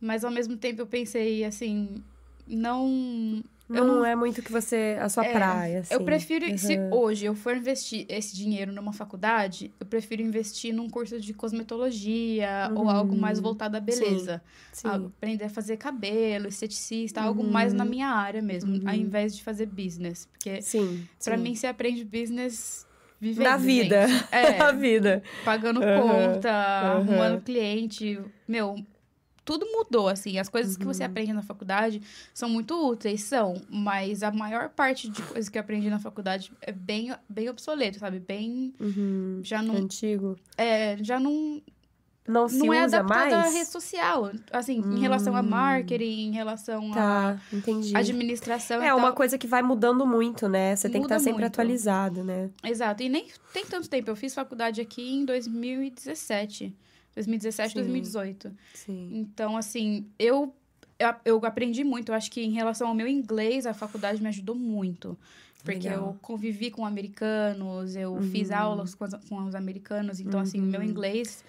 mas 0.00 0.24
ao 0.24 0.30
mesmo 0.30 0.56
tempo 0.56 0.80
eu 0.80 0.86
pensei, 0.86 1.44
assim, 1.44 2.02
não... 2.46 3.42
Eu 3.74 3.84
não, 3.84 4.04
é 4.04 4.14
muito 4.14 4.42
que 4.42 4.50
você... 4.52 4.96
A 5.00 5.08
sua 5.08 5.24
É, 5.24 5.32
praia, 5.32 5.80
assim. 5.80 5.94
Eu 5.94 6.00
prefiro, 6.04 6.58
se 6.58 6.74
Aham. 6.76 6.90
hoje 6.92 7.24
eu 7.26 7.34
for 7.34 7.56
investir 7.56 8.04
esse 8.08 8.34
dinheiro 8.36 8.72
numa 8.72 8.92
faculdade, 8.92 9.72
eu 9.80 9.86
prefiro 9.86 10.22
investir 10.22 10.72
num 10.74 10.88
curso 10.88 11.18
de 11.20 11.32
cosmetologia 11.34 12.70
ou 12.74 12.82
Uhum. 12.82 12.90
algo 12.90 13.16
mais 13.16 13.38
voltado 13.40 13.76
à 13.76 13.80
beleza. 13.80 14.42
Sim. 14.72 14.88
Ah, 14.88 14.94
aprender 14.96 15.44
a 15.44 15.48
fazer 15.48 15.76
cabelo, 15.76 16.48
esteticista, 16.48 17.20
algo 17.22 17.42
mais 17.44 17.72
na 17.72 17.84
minha 17.84 18.08
área 18.08 18.42
mesmo, 18.42 18.72
Uhum. 18.74 18.82
ao 18.88 18.94
invés 18.94 19.34
de 19.36 19.42
fazer 19.42 19.66
business. 19.66 20.26
Porque 20.26 20.60
Sim. 20.62 21.06
pra 21.24 21.36
sim. 21.36 21.42
mim 21.42 21.54
você 21.54 21.66
aprende 21.66 22.04
business 22.04 22.86
vivendo. 23.20 23.44
Na 23.44 23.56
vida. 23.56 24.06
gente. 24.06 24.24
É, 24.32 24.58
Na 24.58 24.72
vida. 24.72 25.22
pagando 25.44 25.80
Aham, 25.82 26.02
conta, 26.32 26.50
aham. 26.50 26.96
arrumando 26.96 27.42
cliente. 27.42 28.18
Meu, 28.46 28.76
tudo 29.44 29.66
mudou, 29.72 30.08
assim. 30.08 30.38
As 30.38 30.48
coisas 30.48 30.76
que 30.76 30.84
Uhum. 30.84 30.92
você 30.92 31.02
aprende 31.04 31.32
na 31.32 31.42
faculdade 31.42 32.00
são 32.32 32.48
muito 32.48 32.74
úteis, 32.88 33.22
são. 33.22 33.54
Mas 33.68 34.22
a 34.22 34.30
maior 34.30 34.68
parte 34.70 35.08
de 35.08 35.20
coisas 35.22 35.48
que 35.48 35.58
eu 35.58 35.60
aprendi 35.60 35.90
na 35.90 35.98
faculdade 35.98 36.52
é 36.60 36.70
bem, 36.72 37.12
bem 37.28 37.48
obsoleto, 37.48 37.98
sabe? 37.98 38.20
Bem... 38.20 38.72
Uhum. 38.80 39.40
Já 39.42 39.60
não... 39.62 39.76
Antigo. 39.76 40.36
É, 40.56 40.96
já 41.02 41.18
não... 41.18 41.60
Não 42.24 42.48
se 42.48 42.56
não 42.56 42.72
é 42.72 42.86
usa 42.86 42.98
adaptado 43.00 43.32
à 43.32 43.38
mais? 43.40 43.52
rede 43.54 43.66
social. 43.68 44.30
Assim, 44.52 44.78
em 44.78 45.00
relação 45.00 45.34
a 45.34 45.40
Hum. 45.40 45.48
marketing, 45.48 46.28
em 46.28 46.30
relação 46.30 46.92
Tá, 46.92 47.36
entendi. 47.52 47.96
a 47.96 47.98
administração 47.98 48.80
e 48.80 48.86
É 48.86 48.94
uma 48.94 49.10
coisa 49.12 49.36
que 49.36 49.48
vai 49.48 49.60
mudando 49.60 50.06
muito, 50.06 50.48
né? 50.48 50.76
Você 50.76 50.88
tem 50.88 51.00
que 51.00 51.06
Muda 51.06 51.16
estar 51.16 51.18
sempre 51.24 51.40
muito. 51.42 51.52
atualizado, 51.52 52.22
né? 52.22 52.48
Exato. 52.62 53.02
E 53.02 53.08
nem 53.08 53.26
tem 53.52 53.66
tanto 53.66 53.90
tempo. 53.90 54.08
Eu 54.08 54.14
fiz 54.14 54.32
faculdade 54.32 54.80
aqui 54.80 55.02
em 55.02 55.24
2017. 55.24 56.72
2017, 57.14 57.72
Sim. 57.72 57.78
2018. 57.80 58.52
Sim. 58.74 59.10
Então, 59.14 59.56
assim, 59.56 60.06
eu, 60.18 60.54
eu, 60.98 61.14
eu 61.24 61.40
aprendi 61.46 61.84
muito. 61.84 62.10
Eu 62.10 62.14
acho 62.14 62.30
que 62.30 62.40
em 62.42 62.52
relação 62.52 62.88
ao 62.88 62.94
meu 62.94 63.06
inglês, 63.08 63.66
a 63.66 63.74
faculdade 63.74 64.22
me 64.22 64.28
ajudou 64.28 64.54
muito. 64.54 65.18
Porque 65.64 65.86
Legal. 65.88 66.08
eu 66.08 66.16
convivi 66.20 66.70
com 66.70 66.84
americanos, 66.84 67.94
eu 67.94 68.20
fiz 68.22 68.50
Uhum. 68.50 68.56
aulas 68.56 68.94
com, 68.94 69.06
com 69.28 69.44
os 69.44 69.54
americanos. 69.54 70.18
Então, 70.18 70.40
assim, 70.40 70.60
o 70.60 70.64
meu 70.64 70.80
Uhum. 70.80 70.86
inglês 70.86 71.44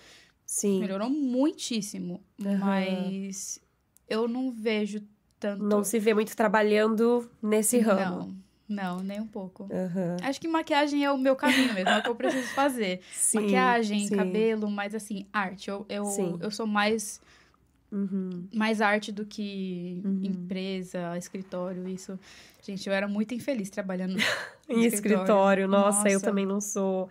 Sim. 0.46 0.80
melhorou 0.80 1.10
muitíssimo. 1.10 2.22
Aham. 2.46 2.60
Mas 2.60 3.60
eu 4.08 4.28
não 4.28 4.52
vejo 4.52 5.02
tanto... 5.40 5.64
Não 5.64 5.84
se 5.84 5.98
vê 6.00 6.14
muito 6.14 6.36
trabalhando 6.36 7.28
nesse 7.42 7.80
ramo. 7.80 8.18
Não, 8.20 8.36
não, 8.68 9.00
nem 9.00 9.20
um 9.20 9.28
pouco. 9.28 9.70
Aham. 9.72 10.18
Acho 10.22 10.40
que 10.40 10.48
maquiagem 10.48 11.04
é 11.04 11.12
o 11.12 11.18
meu 11.18 11.36
caminho 11.36 11.74
mesmo, 11.74 11.92
é 11.92 12.00
o 12.00 12.04
que 12.04 12.10
eu 12.10 12.16
preciso 12.16 12.48
fazer. 12.50 13.02
Sim, 13.12 13.42
maquiagem, 13.42 14.08
sim. 14.08 14.16
cabelo, 14.16 14.70
mas 14.70 14.96
assim, 14.96 15.26
arte. 15.32 15.70
Eu, 15.70 15.86
eu, 15.90 16.06
Sim. 16.06 16.38
eu 16.40 16.52
sou 16.52 16.66
mais 16.68 17.22
Uhum. 17.94 18.48
Mais 18.52 18.82
arte 18.82 19.12
do 19.12 19.24
que 19.24 20.02
uhum. 20.04 20.20
empresa, 20.24 21.16
escritório, 21.16 21.88
isso. 21.88 22.20
Gente, 22.64 22.88
eu 22.88 22.94
era 22.94 23.08
muito 23.08 23.36
infeliz 23.36 23.70
trabalhando 23.70 24.16
em 24.68 24.84
escritório. 24.84 24.88
escritório. 24.88 25.68
Nossa, 25.68 25.98
Nossa, 25.98 26.10
eu 26.10 26.20
também 26.20 26.44
não 26.44 26.60
sou 26.60 27.08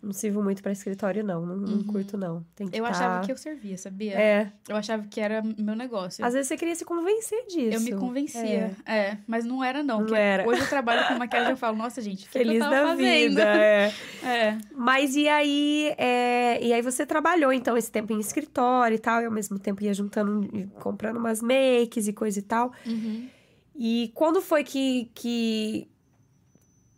não 0.00 0.12
sirvo 0.12 0.42
muito 0.42 0.62
para 0.62 0.70
escritório, 0.70 1.24
não. 1.24 1.44
Não, 1.44 1.56
não 1.56 1.72
uhum. 1.74 1.84
curto, 1.84 2.16
não. 2.16 2.44
eu 2.72 2.84
tá... 2.84 2.88
achava 2.88 3.26
que 3.26 3.32
eu 3.32 3.36
servia, 3.36 3.76
sabia? 3.76 4.12
É. 4.14 4.52
Eu 4.68 4.76
achava 4.76 5.04
que 5.08 5.20
era 5.20 5.42
meu 5.42 5.74
negócio. 5.74 6.24
Às 6.24 6.34
vezes 6.34 6.48
você 6.48 6.56
queria 6.56 6.74
se 6.74 6.84
convencer 6.84 7.46
disso. 7.46 7.76
Eu 7.76 7.80
me 7.80 7.92
convencia. 7.92 8.76
É, 8.86 8.96
é 8.96 9.18
mas 9.26 9.44
não 9.44 9.62
era, 9.62 9.82
não. 9.82 10.02
Não 10.02 10.14
era. 10.14 10.46
Hoje 10.46 10.60
eu 10.60 10.68
trabalho 10.68 11.06
com 11.08 11.14
maquiagem 11.14 11.48
e 11.48 11.52
eu 11.52 11.56
falo, 11.56 11.76
nossa, 11.76 12.00
gente, 12.00 12.28
feliz 12.28 12.62
que 12.62 12.70
da 12.70 12.86
fazendo? 12.86 13.28
vida. 13.28 13.42
É. 13.42 13.92
é. 14.22 14.58
Mas 14.72 15.16
e 15.16 15.28
aí, 15.28 15.94
é... 15.98 16.64
e 16.64 16.72
aí 16.72 16.80
você 16.80 17.04
trabalhou, 17.04 17.52
então, 17.52 17.76
esse 17.76 17.90
tempo 17.90 18.12
em 18.12 18.20
escritório 18.20 18.94
e 18.94 18.98
tal, 19.00 19.20
e 19.20 19.24
ao 19.24 19.32
mesmo 19.32 19.58
tempo 19.58 19.82
ia 19.82 19.92
juntando, 19.92 20.48
comprando 20.80 21.16
umas 21.16 21.42
makes 21.42 22.06
e 22.06 22.12
coisa 22.12 22.38
e 22.38 22.42
tal. 22.42 22.72
Uhum. 22.86 23.28
E 23.74 24.12
quando 24.14 24.40
foi 24.40 24.62
que, 24.62 25.10
que 25.14 25.88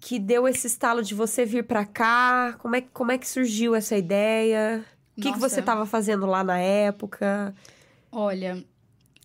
que 0.01 0.19
deu 0.19 0.49
esse 0.49 0.67
estalo 0.67 1.03
de 1.03 1.15
você 1.15 1.45
vir 1.45 1.65
para 1.65 1.85
cá? 1.85 2.55
Como 2.59 2.75
é, 2.75 2.81
como 2.81 3.13
é 3.13 3.19
que 3.19 3.29
surgiu 3.29 3.75
essa 3.75 3.97
ideia? 3.97 4.85
O 5.17 5.21
que, 5.21 5.33
que 5.33 5.39
você 5.39 5.61
estava 5.61 5.85
fazendo 5.85 6.25
lá 6.25 6.43
na 6.43 6.59
época? 6.59 7.55
Olha, 8.11 8.65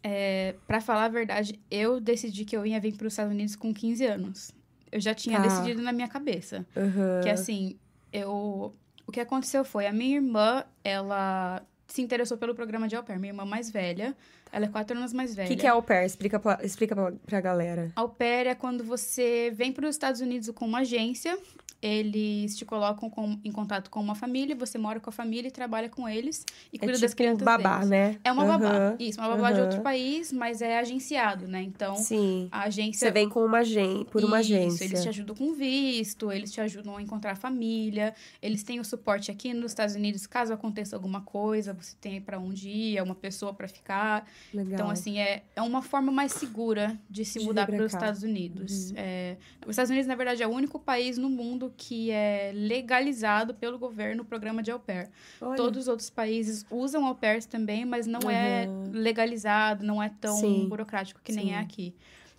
é, 0.04 0.56
para 0.68 0.82
falar 0.82 1.06
a 1.06 1.10
verdade, 1.10 1.60
eu 1.72 2.02
decidi 2.02 2.44
que 2.44 2.56
eu 2.56 2.66
ia 2.66 2.80
vir 2.80 2.96
para 2.98 3.08
os 3.08 3.14
Estados 3.14 3.32
Unidos 3.32 3.56
com 3.56 3.74
15 3.74 4.06
anos. 4.06 4.52
Eu 4.92 5.00
já 5.00 5.14
tinha 5.14 5.42
tá. 5.42 5.48
decidido 5.48 5.82
na 5.82 5.94
minha 5.94 6.08
cabeça. 6.10 6.66
Uhum. 6.76 7.22
Que 7.24 7.30
assim, 7.30 7.80
eu. 8.12 8.74
O 9.08 9.12
que 9.12 9.20
aconteceu 9.20 9.64
foi, 9.64 9.88
a 9.88 9.94
minha 9.94 10.18
irmã, 10.18 10.64
ela 10.84 11.64
se 11.88 12.02
interessou 12.02 12.38
pelo 12.38 12.54
programa 12.54 12.88
de 12.88 12.96
au 12.96 13.04
pair. 13.04 13.20
Minha 13.20 13.32
irmã 13.32 13.46
mais 13.46 13.72
velha, 13.72 14.16
ela 14.56 14.68
é 14.68 14.70
quatro 14.70 14.98
anos 14.98 15.12
mais 15.12 15.36
velha. 15.36 15.48
O 15.48 15.50
que, 15.50 15.58
que, 15.58 15.68
é 15.68 15.70
au 15.70 15.84
pair? 15.84 16.06
Explica 16.06 16.40
pra, 16.40 16.60
explica 16.64 16.96
pra, 16.96 17.12
pra 17.12 17.42
galera. 17.42 17.92
Au 17.94 18.08
pair 18.08 18.48
é 18.48 18.56
quando 18.56 18.86
você 18.86 19.52
vem 19.54 19.74
para 19.74 19.86
os 19.86 19.96
Estados 19.96 20.22
Unidos 20.22 20.50
com 20.56 20.66
uma 20.66 20.80
agência 20.80 21.38
eles 21.86 22.58
te 22.58 22.66
colocam 22.66 23.10
com, 23.12 23.40
em 23.44 23.52
contato 23.52 23.92
com 23.92 24.00
uma 24.00 24.16
família, 24.16 24.56
você 24.56 24.76
mora 24.76 25.00
com 25.00 25.10
a 25.12 25.14
família 25.14 25.50
e 25.50 25.52
trabalha 25.52 25.88
com 25.88 26.10
eles 26.10 26.44
e 26.74 26.78
é 26.78 26.80
cuida 26.80 26.94
tipo 26.94 27.02
das 27.06 27.14
crianças 27.14 27.44
babá, 27.44 27.76
deles. 27.76 27.90
né? 27.90 28.20
É 28.24 28.32
uma 28.32 28.42
uhum. 28.42 28.50
babá. 28.50 28.96
Isso, 28.98 29.20
uma 29.20 29.30
babá 29.30 29.50
uhum. 29.50 29.56
de 29.56 29.62
outro 29.62 29.82
país, 29.82 30.32
mas 30.32 30.64
é 30.64 30.80
agenciado, 30.80 31.48
né? 31.48 31.62
Então, 31.62 31.96
Sim. 31.96 32.48
a 32.52 32.64
agência... 32.64 33.08
Você 33.08 33.12
vem 33.12 33.30
com 33.30 33.46
uma 33.46 33.60
agência, 33.60 34.06
por 34.06 34.24
uma 34.24 34.42
Isso, 34.42 34.54
agência. 34.54 34.84
eles 34.86 35.04
te 35.04 35.10
ajudam 35.10 35.36
com 35.36 35.54
visto, 35.54 36.32
eles 36.32 36.52
te 36.52 36.60
ajudam 36.60 36.98
a 36.98 37.02
encontrar 37.02 37.34
a 37.34 37.36
família, 37.36 38.16
eles 38.42 38.64
têm 38.64 38.80
o 38.80 38.84
suporte 38.84 39.30
aqui 39.30 39.54
nos 39.54 39.72
Estados 39.72 39.94
Unidos, 39.94 40.26
caso 40.26 40.54
aconteça 40.54 40.96
alguma 40.96 41.22
coisa, 41.22 41.72
você 41.72 41.96
tem 42.02 42.20
para 42.20 42.40
onde 42.40 42.68
ir, 42.68 42.98
é 42.98 43.04
uma 43.04 43.16
pessoa 43.16 43.54
para 43.54 43.68
ficar. 43.68 44.28
Legal. 44.52 44.74
Então, 44.74 44.90
assim, 44.90 45.20
é, 45.20 45.44
é 45.56 45.62
uma 45.62 45.84
forma 45.84 46.12
mais 46.12 46.32
segura 46.32 46.98
de 47.08 47.24
se 47.24 47.38
de 47.38 47.46
mudar 47.46 47.68
para 47.68 47.84
os 47.84 47.94
Estados 47.94 48.24
Unidos. 48.24 48.90
Uhum. 48.90 48.96
É, 48.98 49.38
os 49.64 49.72
Estados 49.72 49.92
Unidos, 49.92 50.08
na 50.08 50.16
verdade, 50.16 50.42
é 50.42 50.48
o 50.48 50.52
único 50.52 50.80
país 50.80 51.18
no 51.18 51.30
mundo 51.30 51.75
que 51.76 52.12
é 52.12 52.52
legalizado 52.54 53.54
pelo 53.54 53.78
governo 53.78 54.24
o 54.24 54.26
programa 54.26 54.64
de 54.64 54.72
au 54.72 54.80
pair. 54.80 55.10
Olha. 55.42 55.56
Todos 55.56 55.84
os 55.84 55.88
outros 55.88 56.10
países 56.10 56.66
usam 56.70 57.06
au 57.06 57.16
pairs 57.16 57.46
também, 57.46 57.86
mas 57.86 58.08
não 58.08 58.30
é 58.30 58.68
uhum. 58.68 58.86
é 58.94 58.98
legalizado, 58.98 59.86
não 59.86 60.02
é 60.02 60.10
tão 60.10 60.38
Sim. 60.38 60.68
burocrático 60.68 61.20
que 61.24 61.34
Sim. 61.34 61.40
nem 61.40 61.56
é 61.56 61.60
aqui. 61.60 61.94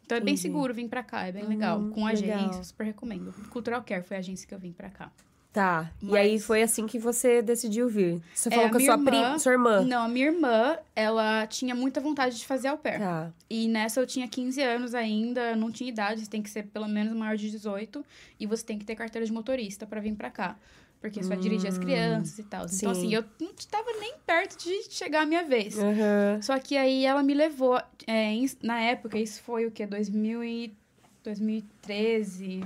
Então 0.05 0.17
é 0.19 0.21
bem 0.21 0.37
seguro 0.37 0.73
vir 0.73 0.89
para 0.89 1.03
cá, 1.03 1.27
é 1.27 1.33
bem 1.33 1.45
legal. 1.45 1.91
Com 1.91 2.07
agência, 2.07 2.37
legal. 2.37 2.65
super 2.65 2.85
recomendo. 2.85 3.33
Cultural 3.51 3.83
Care 3.83 4.03
foi 4.05 4.17
a 4.17 4.21
agência 4.21 4.47
que 4.47 4.55
eu 4.55 4.59
vim 4.59 4.73
para 4.73 4.89
cá. 4.89 5.11
Tá. 5.57 5.91
Mas... 6.03 6.13
E 6.13 6.19
aí 6.19 6.39
foi 6.39 6.63
assim 6.63 6.87
que 6.87 6.99
você 6.99 7.41
decidiu 7.41 7.89
vir. 7.89 8.21
Você 8.35 8.51
é, 8.51 8.53
falou 8.55 8.69
com 8.69 8.77
a 8.77 8.81
sua 8.81 8.93
irmã, 8.93 9.05
prima, 9.07 9.39
sua 9.39 9.53
irmã. 9.53 9.81
Não, 9.81 10.05
a 10.05 10.09
minha 10.09 10.27
irmã, 10.27 10.77
ela 10.95 11.47
tinha 11.47 11.75
muita 11.75 11.99
vontade 11.99 12.37
de 12.37 12.45
fazer 12.45 12.69
au 12.69 12.77
pair. 12.77 12.99
Tá. 12.99 13.33
E 13.49 13.67
nessa 13.67 13.99
eu 13.99 14.07
tinha 14.07 14.29
15 14.29 14.61
anos 14.61 14.95
ainda, 14.95 15.57
não 15.57 15.73
tinha 15.73 15.89
idade, 15.89 16.21
você 16.21 16.31
tem 16.31 16.43
que 16.43 16.51
ser 16.51 16.65
pelo 16.65 16.87
menos 16.87 17.17
maior 17.17 17.39
de 17.39 17.51
18 17.51 18.05
e 18.39 18.47
você 18.47 18.63
tem 18.67 18.79
que 18.79 18.85
ter 18.85 18.95
carteira 18.97 19.25
de 19.25 19.33
motorista 19.33 19.87
para 19.87 19.99
vir 19.99 20.15
para 20.15 20.31
cá. 20.31 20.59
Porque 21.01 21.23
você 21.23 21.27
hum, 21.27 21.31
vai 21.31 21.39
dirigir 21.39 21.71
as 21.71 21.79
crianças 21.79 22.39
e 22.39 22.43
tal. 22.43 22.69
Sim. 22.69 22.77
Então, 22.77 22.91
assim, 22.91 23.15
eu 23.15 23.25
não 23.41 23.53
estava 23.59 23.91
nem 23.99 24.15
perto 24.27 24.63
de 24.63 24.91
chegar 24.91 25.23
a 25.23 25.27
minha 25.27 25.45
vez. 25.45 25.79
Uhum. 25.79 26.43
Só 26.43 26.59
que 26.59 26.77
aí 26.77 27.07
ela 27.07 27.23
me 27.23 27.33
levou. 27.33 27.81
É, 28.07 28.31
na 28.63 28.79
época, 28.83 29.19
isso 29.19 29.41
foi 29.41 29.65
o 29.65 29.71
quê? 29.71 29.87
2000 29.87 30.45
e... 30.45 30.77
2013. 31.25 32.61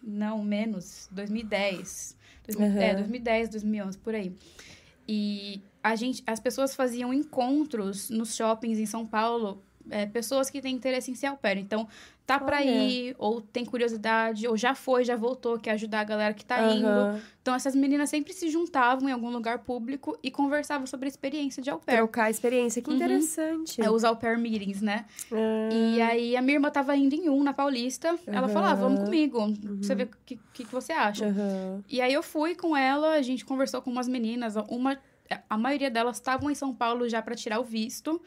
Não, 0.00 0.44
menos. 0.44 1.08
2010. 1.10 2.19
Uhum. 2.56 2.80
É, 2.80 2.94
2010, 2.94 3.48
2011, 3.50 3.98
por 3.98 4.14
aí. 4.14 4.34
E 5.08 5.62
a 5.82 5.96
gente, 5.96 6.22
as 6.26 6.38
pessoas 6.38 6.74
faziam 6.74 7.12
encontros 7.12 8.10
nos 8.10 8.34
shoppings 8.36 8.78
em 8.78 8.86
São 8.86 9.06
Paulo, 9.06 9.62
é, 9.88 10.06
pessoas 10.06 10.50
que 10.50 10.60
têm 10.60 10.74
interesse 10.74 11.10
em 11.10 11.14
ser 11.14 11.26
au 11.26 11.36
pair. 11.36 11.58
Então, 11.58 11.88
tá 12.30 12.36
Olha. 12.36 12.44
pra 12.44 12.64
ir, 12.64 13.16
ou 13.18 13.40
tem 13.40 13.64
curiosidade, 13.64 14.46
ou 14.46 14.56
já 14.56 14.72
foi, 14.72 15.04
já 15.04 15.16
voltou, 15.16 15.58
quer 15.58 15.72
ajudar 15.72 16.00
a 16.00 16.04
galera 16.04 16.32
que 16.32 16.44
tá 16.44 16.62
uhum. 16.62 16.76
indo. 16.76 17.22
Então, 17.42 17.54
essas 17.54 17.74
meninas 17.74 18.08
sempre 18.08 18.32
se 18.32 18.48
juntavam 18.48 19.08
em 19.08 19.12
algum 19.12 19.30
lugar 19.30 19.60
público 19.60 20.16
e 20.22 20.30
conversavam 20.30 20.86
sobre 20.86 21.06
a 21.06 21.08
experiência 21.08 21.60
de 21.60 21.70
au 21.70 21.80
pair. 21.80 21.96
Trocar 21.96 22.24
a 22.24 22.30
experiência, 22.30 22.80
que 22.80 22.90
uhum. 22.90 22.96
interessante. 22.96 23.82
É 23.82 23.90
os 23.90 24.04
au 24.04 24.14
pair 24.14 24.38
meetings, 24.38 24.80
né? 24.80 25.06
Uhum. 25.30 25.70
E 25.72 26.00
aí, 26.00 26.36
a 26.36 26.42
minha 26.42 26.54
irmã 26.56 26.70
tava 26.70 26.94
indo 26.96 27.14
em 27.14 27.28
um 27.28 27.42
na 27.42 27.52
Paulista. 27.52 28.16
Ela 28.26 28.48
falou, 28.48 28.68
ah, 28.68 28.74
vamos 28.74 29.00
comigo, 29.00 29.40
uhum. 29.40 29.78
você 29.82 29.94
ver 29.94 30.04
o 30.04 30.10
que, 30.24 30.38
que, 30.52 30.64
que, 30.64 30.72
você 30.72 30.92
acha. 30.92 31.34
E 31.88 32.00
aí, 32.00 32.12
eu 32.12 32.22
fui 32.22 32.54
com 32.54 32.76
ela, 32.76 33.14
a 33.14 33.22
gente 33.22 33.44
conversou 33.44 33.82
com 33.82 33.90
umas 33.90 34.06
meninas, 34.06 34.54
uma... 34.68 34.96
A 35.48 35.56
maioria 35.56 35.88
delas 35.88 36.16
estavam 36.16 36.50
em 36.50 36.56
São 36.56 36.74
Paulo 36.74 37.08
já 37.08 37.22
para 37.22 37.36
tirar 37.36 37.60
o 37.60 37.64
visto. 37.64 38.20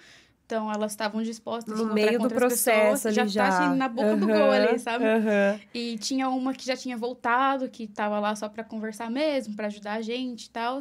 Então, 0.45 0.71
elas 0.71 0.91
estavam 0.91 1.23
dispostas 1.23 1.79
no 1.79 1.93
meio 1.93 2.19
do 2.19 2.29
processo 2.29 3.03
pessoas, 3.03 3.15
já, 3.15 3.25
já 3.25 3.49
tá 3.49 3.65
assim, 3.65 3.77
na 3.77 3.87
boca 3.87 4.09
uhum, 4.09 4.19
do 4.19 4.27
gol 4.27 4.51
ali, 4.51 4.77
sabe? 4.77 5.05
Uhum. 5.05 5.59
E 5.73 5.97
tinha 5.97 6.29
uma 6.29 6.53
que 6.53 6.65
já 6.65 6.75
tinha 6.75 6.97
voltado, 6.97 7.69
que 7.69 7.87
tava 7.87 8.19
lá 8.19 8.35
só 8.35 8.49
para 8.49 8.63
conversar 8.63 9.09
mesmo, 9.09 9.55
para 9.55 9.67
ajudar 9.67 9.93
a 9.93 10.01
gente 10.01 10.45
e 10.45 10.49
tal. 10.49 10.79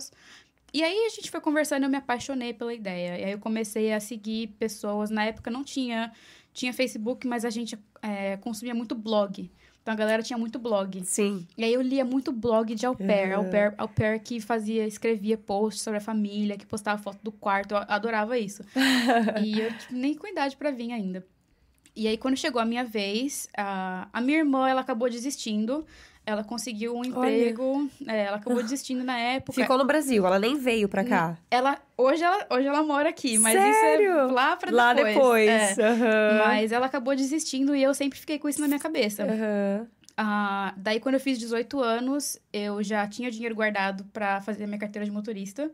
E 0.74 0.82
aí 0.82 1.06
a 1.06 1.08
gente 1.10 1.30
foi 1.30 1.40
conversando, 1.40 1.84
eu 1.84 1.88
me 1.88 1.96
apaixonei 1.96 2.52
pela 2.52 2.74
ideia. 2.74 3.18
E 3.18 3.24
aí 3.24 3.32
eu 3.32 3.38
comecei 3.38 3.92
a 3.92 4.00
seguir 4.00 4.48
pessoas. 4.58 5.10
Na 5.10 5.24
época 5.24 5.50
não 5.50 5.62
tinha 5.62 6.12
tinha 6.52 6.72
Facebook, 6.72 7.26
mas 7.26 7.44
a 7.44 7.50
gente 7.50 7.78
é, 8.02 8.36
consumia 8.36 8.74
muito 8.74 8.94
blog. 8.94 9.50
Então 9.82 9.92
a 9.92 9.96
galera 9.96 10.22
tinha 10.22 10.38
muito 10.38 10.58
blog. 10.58 11.04
Sim. 11.04 11.46
E 11.58 11.64
aí 11.64 11.74
eu 11.74 11.82
lia 11.82 12.04
muito 12.04 12.30
blog 12.30 12.72
de 12.74 12.86
au 12.86 12.94
pair, 12.94 13.32
uhum. 13.32 13.44
au 13.44 13.50
pair, 13.50 13.74
au 13.76 13.88
pair 13.88 14.20
que 14.20 14.40
fazia, 14.40 14.86
escrevia 14.86 15.36
posts 15.36 15.82
sobre 15.82 15.98
a 15.98 16.00
família, 16.00 16.56
que 16.56 16.64
postava 16.64 17.02
foto 17.02 17.18
do 17.22 17.32
quarto, 17.32 17.72
eu 17.72 17.78
adorava 17.88 18.38
isso. 18.38 18.62
e 19.42 19.60
eu 19.60 19.76
tipo, 19.76 19.92
nem 19.92 20.14
com 20.14 20.26
idade 20.26 20.56
para 20.56 20.70
vir 20.70 20.92
ainda. 20.92 21.26
E 21.96 22.06
aí 22.06 22.16
quando 22.16 22.36
chegou 22.36 22.62
a 22.62 22.64
minha 22.64 22.84
vez, 22.84 23.48
a, 23.56 24.08
a 24.12 24.20
minha 24.20 24.38
irmã, 24.38 24.68
ela 24.68 24.80
acabou 24.80 25.10
desistindo. 25.10 25.84
Ela 26.24 26.44
conseguiu 26.44 26.96
um 26.96 27.04
emprego, 27.04 27.90
é, 28.06 28.26
ela 28.26 28.36
acabou 28.36 28.62
desistindo 28.62 29.02
na 29.02 29.18
época. 29.18 29.60
Ficou 29.60 29.76
no 29.76 29.84
Brasil, 29.84 30.24
ela 30.24 30.38
nem 30.38 30.56
veio 30.56 30.88
pra 30.88 31.04
cá. 31.04 31.36
Ela 31.50 31.76
hoje 31.98 32.22
ela, 32.22 32.46
hoje 32.48 32.66
ela 32.68 32.82
mora 32.84 33.08
aqui, 33.08 33.38
mas 33.38 33.54
Sério? 33.58 34.04
isso 34.04 34.18
é 34.20 34.32
lá 34.32 34.56
pra 34.56 34.70
depois. 34.70 34.76
Lá 34.76 34.92
depois. 34.94 35.48
É. 35.48 35.90
Uhum. 35.90 36.38
Mas 36.46 36.70
ela 36.70 36.86
acabou 36.86 37.16
desistindo 37.16 37.74
e 37.74 37.82
eu 37.82 37.92
sempre 37.92 38.20
fiquei 38.20 38.38
com 38.38 38.48
isso 38.48 38.60
na 38.60 38.68
minha 38.68 38.78
cabeça. 38.78 39.24
Uhum. 39.24 39.86
Ah, 40.16 40.74
daí, 40.76 41.00
quando 41.00 41.14
eu 41.14 41.20
fiz 41.20 41.38
18 41.38 41.80
anos, 41.80 42.38
eu 42.52 42.82
já 42.82 43.06
tinha 43.08 43.30
dinheiro 43.30 43.54
guardado 43.54 44.04
para 44.12 44.40
fazer 44.42 44.66
minha 44.66 44.78
carteira 44.78 45.04
de 45.04 45.10
motorista. 45.10 45.70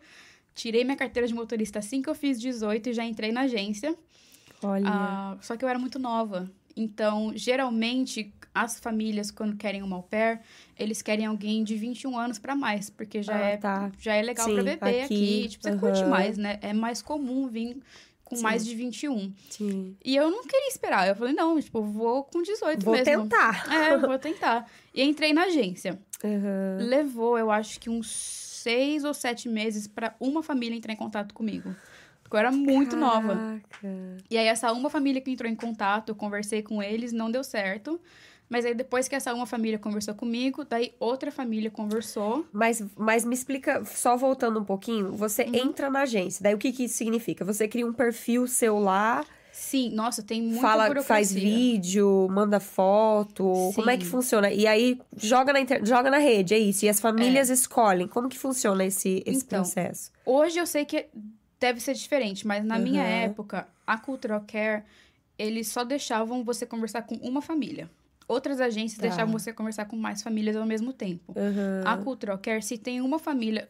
Tirei 0.54 0.82
minha 0.82 0.96
carteira 0.96 1.26
de 1.26 1.34
motorista 1.34 1.78
assim 1.78 2.00
que 2.00 2.08
eu 2.08 2.14
fiz 2.14 2.40
18 2.40 2.88
e 2.88 2.92
já 2.92 3.04
entrei 3.04 3.32
na 3.32 3.42
agência. 3.42 3.94
Olha. 4.62 4.84
Ah, 4.86 5.36
só 5.40 5.56
que 5.56 5.64
eu 5.64 5.68
era 5.68 5.78
muito 5.78 5.98
nova. 5.98 6.50
Então, 6.78 7.32
geralmente, 7.34 8.32
as 8.54 8.78
famílias, 8.78 9.32
quando 9.32 9.56
querem 9.56 9.82
uma 9.82 9.96
au 9.96 10.02
pair, 10.02 10.40
eles 10.78 11.02
querem 11.02 11.26
alguém 11.26 11.64
de 11.64 11.76
21 11.76 12.16
anos 12.16 12.38
para 12.38 12.54
mais, 12.54 12.88
porque 12.88 13.20
já, 13.20 13.36
ah, 13.36 13.40
é, 13.40 13.56
tá. 13.56 13.92
já 13.98 14.14
é 14.14 14.22
legal 14.22 14.46
para 14.46 14.62
beber 14.62 15.02
aqui. 15.02 15.04
aqui. 15.04 15.48
Tipo, 15.48 15.64
você 15.64 15.70
uhum. 15.70 15.78
curte 15.78 16.04
mais, 16.04 16.38
né? 16.38 16.58
É 16.62 16.72
mais 16.72 17.02
comum 17.02 17.48
vir 17.48 17.76
com 18.22 18.36
Sim. 18.36 18.42
mais 18.42 18.64
de 18.64 18.74
21. 18.74 19.32
Sim. 19.50 19.96
E 20.04 20.14
eu 20.14 20.30
não 20.30 20.42
queria 20.44 20.68
esperar. 20.68 21.08
Eu 21.08 21.16
falei, 21.16 21.34
não, 21.34 21.60
tipo, 21.60 21.82
vou 21.82 22.22
com 22.24 22.42
18 22.42 22.84
vou 22.84 22.94
mesmo. 22.94 23.12
Vou 23.12 23.22
tentar. 23.22 23.74
É, 23.74 23.96
vou 23.96 24.18
tentar. 24.18 24.70
E 24.94 25.02
entrei 25.02 25.32
na 25.32 25.44
agência. 25.44 25.98
Uhum. 26.22 26.86
Levou, 26.86 27.38
eu 27.38 27.50
acho 27.50 27.80
que 27.80 27.90
uns 27.90 28.08
seis 28.08 29.02
ou 29.02 29.14
sete 29.14 29.48
meses 29.48 29.86
para 29.86 30.14
uma 30.20 30.42
família 30.42 30.76
entrar 30.76 30.92
em 30.92 30.96
contato 30.96 31.32
comigo. 31.32 31.74
Eu 32.30 32.38
era 32.38 32.50
muito 32.50 32.96
Caraca. 32.96 33.20
nova. 33.20 33.60
E 34.30 34.36
aí, 34.36 34.46
essa 34.46 34.72
uma 34.72 34.90
família 34.90 35.20
que 35.20 35.30
entrou 35.30 35.50
em 35.50 35.54
contato, 35.54 36.10
eu 36.10 36.14
conversei 36.14 36.62
com 36.62 36.82
eles, 36.82 37.12
não 37.12 37.30
deu 37.30 37.44
certo. 37.44 38.00
Mas 38.48 38.64
aí, 38.64 38.74
depois 38.74 39.06
que 39.06 39.14
essa 39.14 39.34
uma 39.34 39.46
família 39.46 39.78
conversou 39.78 40.14
comigo, 40.14 40.64
daí 40.64 40.92
outra 40.98 41.30
família 41.30 41.70
conversou. 41.70 42.46
Mas, 42.52 42.82
mas 42.96 43.24
me 43.24 43.34
explica, 43.34 43.84
só 43.84 44.16
voltando 44.16 44.58
um 44.58 44.64
pouquinho, 44.64 45.12
você 45.12 45.42
uhum. 45.42 45.54
entra 45.54 45.90
na 45.90 46.00
agência. 46.02 46.42
Daí, 46.42 46.54
o 46.54 46.58
que, 46.58 46.72
que 46.72 46.84
isso 46.84 46.94
significa? 46.96 47.44
Você 47.44 47.68
cria 47.68 47.86
um 47.86 47.92
perfil 47.92 48.46
seu 48.46 48.78
lá... 48.78 49.24
Sim, 49.50 49.90
nossa, 49.90 50.22
tem 50.22 50.40
muita 50.40 50.60
Fala, 50.60 50.84
burocracia. 50.84 51.08
faz 51.08 51.32
vídeo, 51.32 52.28
manda 52.30 52.60
foto. 52.60 53.52
Sim. 53.70 53.72
Como 53.74 53.90
é 53.90 53.96
que 53.96 54.06
funciona? 54.06 54.52
E 54.52 54.68
aí 54.68 55.00
joga 55.16 55.52
na, 55.52 55.60
inter... 55.60 55.84
joga 55.84 56.08
na 56.10 56.18
rede, 56.18 56.54
é 56.54 56.58
isso. 56.58 56.84
E 56.84 56.88
as 56.88 57.00
famílias 57.00 57.50
é. 57.50 57.54
escolhem. 57.54 58.06
Como 58.06 58.28
que 58.28 58.38
funciona 58.38 58.84
esse, 58.84 59.20
esse 59.26 59.44
então, 59.44 59.62
processo? 59.62 60.12
Hoje 60.24 60.60
eu 60.60 60.66
sei 60.66 60.84
que 60.84 61.06
deve 61.60 61.80
ser 61.80 61.94
diferente, 61.94 62.46
mas 62.46 62.64
na 62.64 62.76
uhum. 62.76 62.82
minha 62.82 63.02
época, 63.02 63.66
a 63.86 63.98
Cultural 63.98 64.44
Care, 64.46 64.82
eles 65.38 65.68
só 65.68 65.84
deixavam 65.84 66.44
você 66.44 66.66
conversar 66.66 67.02
com 67.02 67.14
uma 67.16 67.42
família. 67.42 67.90
Outras 68.26 68.60
agências 68.60 68.98
tá. 68.98 69.08
deixavam 69.08 69.32
você 69.32 69.52
conversar 69.52 69.86
com 69.86 69.96
mais 69.96 70.22
famílias 70.22 70.54
ao 70.56 70.66
mesmo 70.66 70.92
tempo. 70.92 71.32
Uhum. 71.34 71.82
A 71.84 71.96
Cultural 71.96 72.38
Care, 72.38 72.62
se 72.62 72.76
tem 72.76 73.00
uma 73.00 73.18
família 73.18 73.68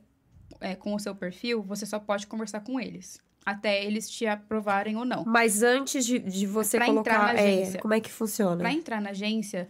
é, 0.60 0.74
com 0.74 0.94
o 0.94 0.98
seu 0.98 1.14
perfil, 1.14 1.62
você 1.62 1.86
só 1.86 1.98
pode 1.98 2.26
conversar 2.26 2.60
com 2.60 2.80
eles. 2.80 3.20
Até 3.46 3.84
eles 3.84 4.10
te 4.10 4.26
aprovarem 4.26 4.96
ou 4.96 5.04
não. 5.04 5.24
Mas 5.24 5.62
antes 5.62 6.04
de, 6.04 6.18
de 6.18 6.46
você 6.46 6.76
pra 6.76 6.86
colocar... 6.86 7.18
Na 7.18 7.40
agência, 7.40 7.78
é, 7.78 7.80
como 7.80 7.94
é 7.94 8.00
que 8.00 8.10
funciona? 8.10 8.58
Pra 8.58 8.72
entrar 8.72 9.00
na 9.00 9.10
agência, 9.10 9.68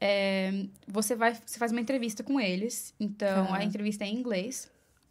é, 0.00 0.64
você, 0.88 1.14
vai, 1.14 1.36
você 1.44 1.58
faz 1.58 1.70
uma 1.70 1.80
entrevista 1.80 2.24
com 2.24 2.40
eles. 2.40 2.94
Então, 2.98 3.52
a 3.52 3.62
entrevista 3.62 4.04
é 4.04 4.08
em 4.08 4.16
inglês. 4.16 4.70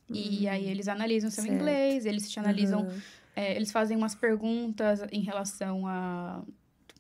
E 0.10 0.48
aí 0.48 0.68
eles 0.68 0.88
analisam 0.88 1.30
seu 1.30 1.44
certo. 1.44 1.56
inglês, 1.56 2.06
eles 2.06 2.30
te 2.30 2.40
analisam, 2.40 2.82
uhum. 2.82 3.02
é, 3.36 3.56
eles 3.56 3.72
fazem 3.72 3.96
umas 3.96 4.16
perguntas 4.16 5.02
em 5.12 5.22
relação 5.22 5.86
a. 5.88 6.42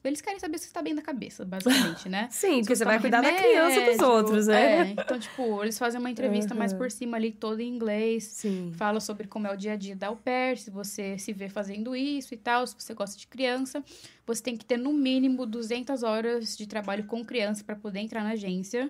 Eles 0.01 0.21
querem 0.21 0.39
saber 0.39 0.57
se 0.57 0.67
você 0.67 0.73
tá 0.73 0.81
bem 0.81 0.95
da 0.95 1.01
cabeça, 1.01 1.43
basicamente, 1.43 2.07
né? 2.07 2.29
Sim, 2.31 2.61
porque 2.61 2.73
você 2.73 2.85
vai 2.85 3.01
cuidar 3.01 3.19
remédio, 3.19 3.37
da 3.37 3.49
criança 3.49 3.91
dos 3.91 3.99
outros, 3.99 4.47
né? 4.47 4.77
É, 4.77 4.91
então, 4.97 5.19
tipo, 5.19 5.61
eles 5.61 5.77
fazem 5.77 5.99
uma 5.99 6.09
entrevista 6.09 6.53
uhum. 6.53 6.59
mais 6.59 6.71
por 6.71 6.89
cima 6.89 7.17
ali, 7.17 7.33
toda 7.33 7.61
em 7.61 7.67
inglês. 7.67 8.23
Sim. 8.23 8.71
Fala 8.77 9.01
sobre 9.01 9.27
como 9.27 9.45
é 9.45 9.53
o 9.53 9.57
dia 9.57 9.73
a 9.73 9.75
dia 9.75 9.97
da 9.97 10.07
au 10.07 10.15
pair, 10.15 10.57
se 10.57 10.71
você 10.71 11.17
se 11.17 11.33
vê 11.33 11.49
fazendo 11.49 11.93
isso 11.97 12.33
e 12.33 12.37
tal, 12.37 12.65
se 12.65 12.75
você 12.79 12.93
gosta 12.93 13.17
de 13.17 13.27
criança. 13.27 13.83
Você 14.25 14.41
tem 14.41 14.55
que 14.55 14.63
ter, 14.63 14.77
no 14.77 14.93
mínimo, 14.93 15.45
200 15.45 16.01
horas 16.01 16.55
de 16.55 16.65
trabalho 16.65 17.03
com 17.03 17.25
criança 17.25 17.61
para 17.61 17.75
poder 17.75 17.99
entrar 17.99 18.23
na 18.23 18.31
agência. 18.31 18.89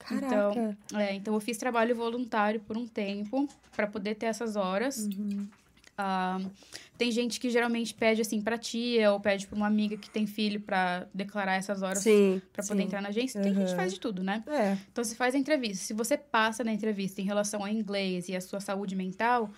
Caraca. 0.00 0.26
Então, 0.26 0.98
é, 0.98 1.14
então 1.14 1.34
eu 1.34 1.40
fiz 1.40 1.58
trabalho 1.58 1.94
voluntário 1.94 2.60
por 2.60 2.76
um 2.76 2.86
tempo 2.86 3.48
para 3.74 3.86
poder 3.86 4.14
ter 4.14 4.26
essas 4.26 4.56
horas. 4.56 4.98
Uhum. 4.98 5.46
Uh, 6.00 6.50
tem 6.96 7.12
gente 7.12 7.38
que 7.38 7.50
geralmente 7.50 7.92
pede 7.92 8.22
assim 8.22 8.40
pra 8.40 8.56
tia 8.56 9.12
ou 9.12 9.20
pede 9.20 9.46
pra 9.46 9.54
uma 9.54 9.66
amiga 9.66 9.98
que 9.98 10.08
tem 10.08 10.26
filho 10.26 10.60
para 10.60 11.06
declarar 11.12 11.56
essas 11.56 11.82
horas 11.82 12.02
para 12.52 12.64
poder 12.64 12.82
entrar 12.82 13.02
na 13.02 13.10
agência. 13.10 13.38
Uhum. 13.38 13.44
Tem 13.44 13.54
gente 13.54 13.70
que 13.70 13.76
faz 13.76 13.92
de 13.92 14.00
tudo, 14.00 14.22
né? 14.22 14.42
É. 14.46 14.78
Então 14.90 15.04
você 15.04 15.14
faz 15.14 15.34
a 15.34 15.38
entrevista. 15.38 15.84
Se 15.84 15.92
você 15.92 16.16
passa 16.16 16.64
na 16.64 16.72
entrevista 16.72 17.20
em 17.20 17.24
relação 17.24 17.60
ao 17.60 17.68
inglês 17.68 18.28
e 18.28 18.36
a 18.36 18.40
sua 18.40 18.60
saúde 18.60 18.96
mental, 18.96 19.50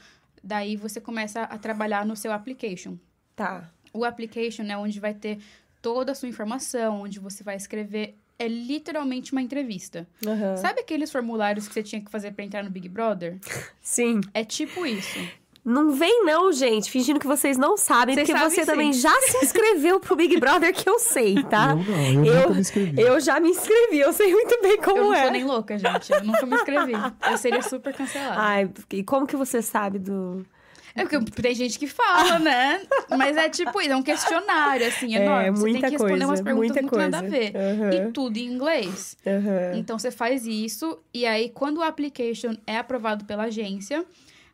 daí 0.42 0.76
você 0.76 1.00
começa 1.00 1.42
a 1.42 1.58
trabalhar 1.58 2.04
no 2.04 2.16
seu 2.16 2.32
application. 2.32 2.96
Tá. 3.36 3.70
O 3.92 4.04
application 4.04 4.64
é 4.64 4.76
onde 4.76 4.98
vai 4.98 5.14
ter 5.14 5.38
toda 5.80 6.12
a 6.12 6.14
sua 6.14 6.28
informação, 6.28 7.02
onde 7.02 7.20
você 7.20 7.44
vai 7.44 7.56
escrever 7.56 8.16
é 8.42 8.48
literalmente 8.48 9.32
uma 9.32 9.40
entrevista. 9.40 10.06
Uhum. 10.26 10.56
Sabe 10.56 10.80
aqueles 10.80 11.10
formulários 11.10 11.68
que 11.68 11.74
você 11.74 11.82
tinha 11.82 12.02
que 12.02 12.10
fazer 12.10 12.32
para 12.32 12.44
entrar 12.44 12.64
no 12.64 12.70
Big 12.70 12.88
Brother? 12.88 13.38
Sim. 13.80 14.20
É 14.34 14.44
tipo 14.44 14.84
isso. 14.84 15.18
Não 15.64 15.92
vem 15.92 16.24
não, 16.24 16.52
gente, 16.52 16.90
fingindo 16.90 17.20
que 17.20 17.26
vocês 17.26 17.56
não 17.56 17.76
sabem, 17.76 18.16
vocês 18.16 18.26
porque 18.26 18.36
sabem 18.36 18.52
você 18.52 18.64
sim. 18.64 18.66
também 18.66 18.92
já 18.92 19.12
se 19.20 19.44
inscreveu 19.44 20.00
pro 20.00 20.16
Big 20.16 20.40
Brother, 20.40 20.74
que 20.74 20.88
eu 20.88 20.98
sei, 20.98 21.40
tá? 21.44 21.70
Eu 21.70 21.76
não, 21.76 22.24
eu, 22.26 22.34
eu 22.34 22.40
nunca 22.40 22.54
me 22.54 22.60
inscrevi. 22.60 23.00
Eu 23.00 23.20
já 23.20 23.38
me 23.38 23.50
inscrevi, 23.50 24.00
eu 24.00 24.12
sei 24.12 24.32
muito 24.32 24.60
bem 24.60 24.76
como 24.78 24.96
é. 24.96 24.98
Eu 24.98 25.04
não 25.04 25.14
é. 25.14 25.22
sou 25.22 25.30
nem 25.30 25.44
louca, 25.44 25.78
gente, 25.78 26.12
eu 26.12 26.24
nunca 26.24 26.46
me 26.46 26.56
inscrevi. 26.56 26.94
Eu 27.30 27.38
seria 27.38 27.62
super 27.62 27.94
cancelada. 27.94 28.40
Ai, 28.40 28.68
e 28.92 29.04
como 29.04 29.24
que 29.24 29.36
você 29.36 29.62
sabe 29.62 30.00
do... 30.00 30.44
É 30.94 31.06
porque 31.06 31.42
tem 31.42 31.54
gente 31.54 31.78
que 31.78 31.86
fala, 31.86 32.38
né? 32.38 32.82
Mas 33.10 33.36
é 33.36 33.48
tipo 33.48 33.80
isso, 33.80 33.90
é 33.90 33.96
um 33.96 34.02
questionário, 34.02 34.86
assim, 34.86 35.16
é, 35.16 35.24
enorme. 35.24 35.48
É, 35.48 35.50
você 35.50 35.64
tem 35.64 35.74
que 35.74 35.90
responder 35.90 36.10
coisa, 36.10 36.26
umas 36.26 36.40
perguntas 36.40 36.76
muito 36.76 36.90
coisa. 36.90 37.08
nada 37.08 37.26
a 37.26 37.30
ver. 37.30 37.52
Uhum. 37.54 38.08
E 38.08 38.12
tudo 38.12 38.36
em 38.36 38.46
inglês. 38.46 39.16
Uhum. 39.24 39.78
Então 39.78 39.98
você 39.98 40.10
faz 40.10 40.46
isso, 40.46 40.98
e 41.12 41.24
aí 41.26 41.48
quando 41.48 41.78
o 41.78 41.82
application 41.82 42.54
é 42.66 42.76
aprovado 42.76 43.24
pela 43.24 43.44
agência, 43.44 44.04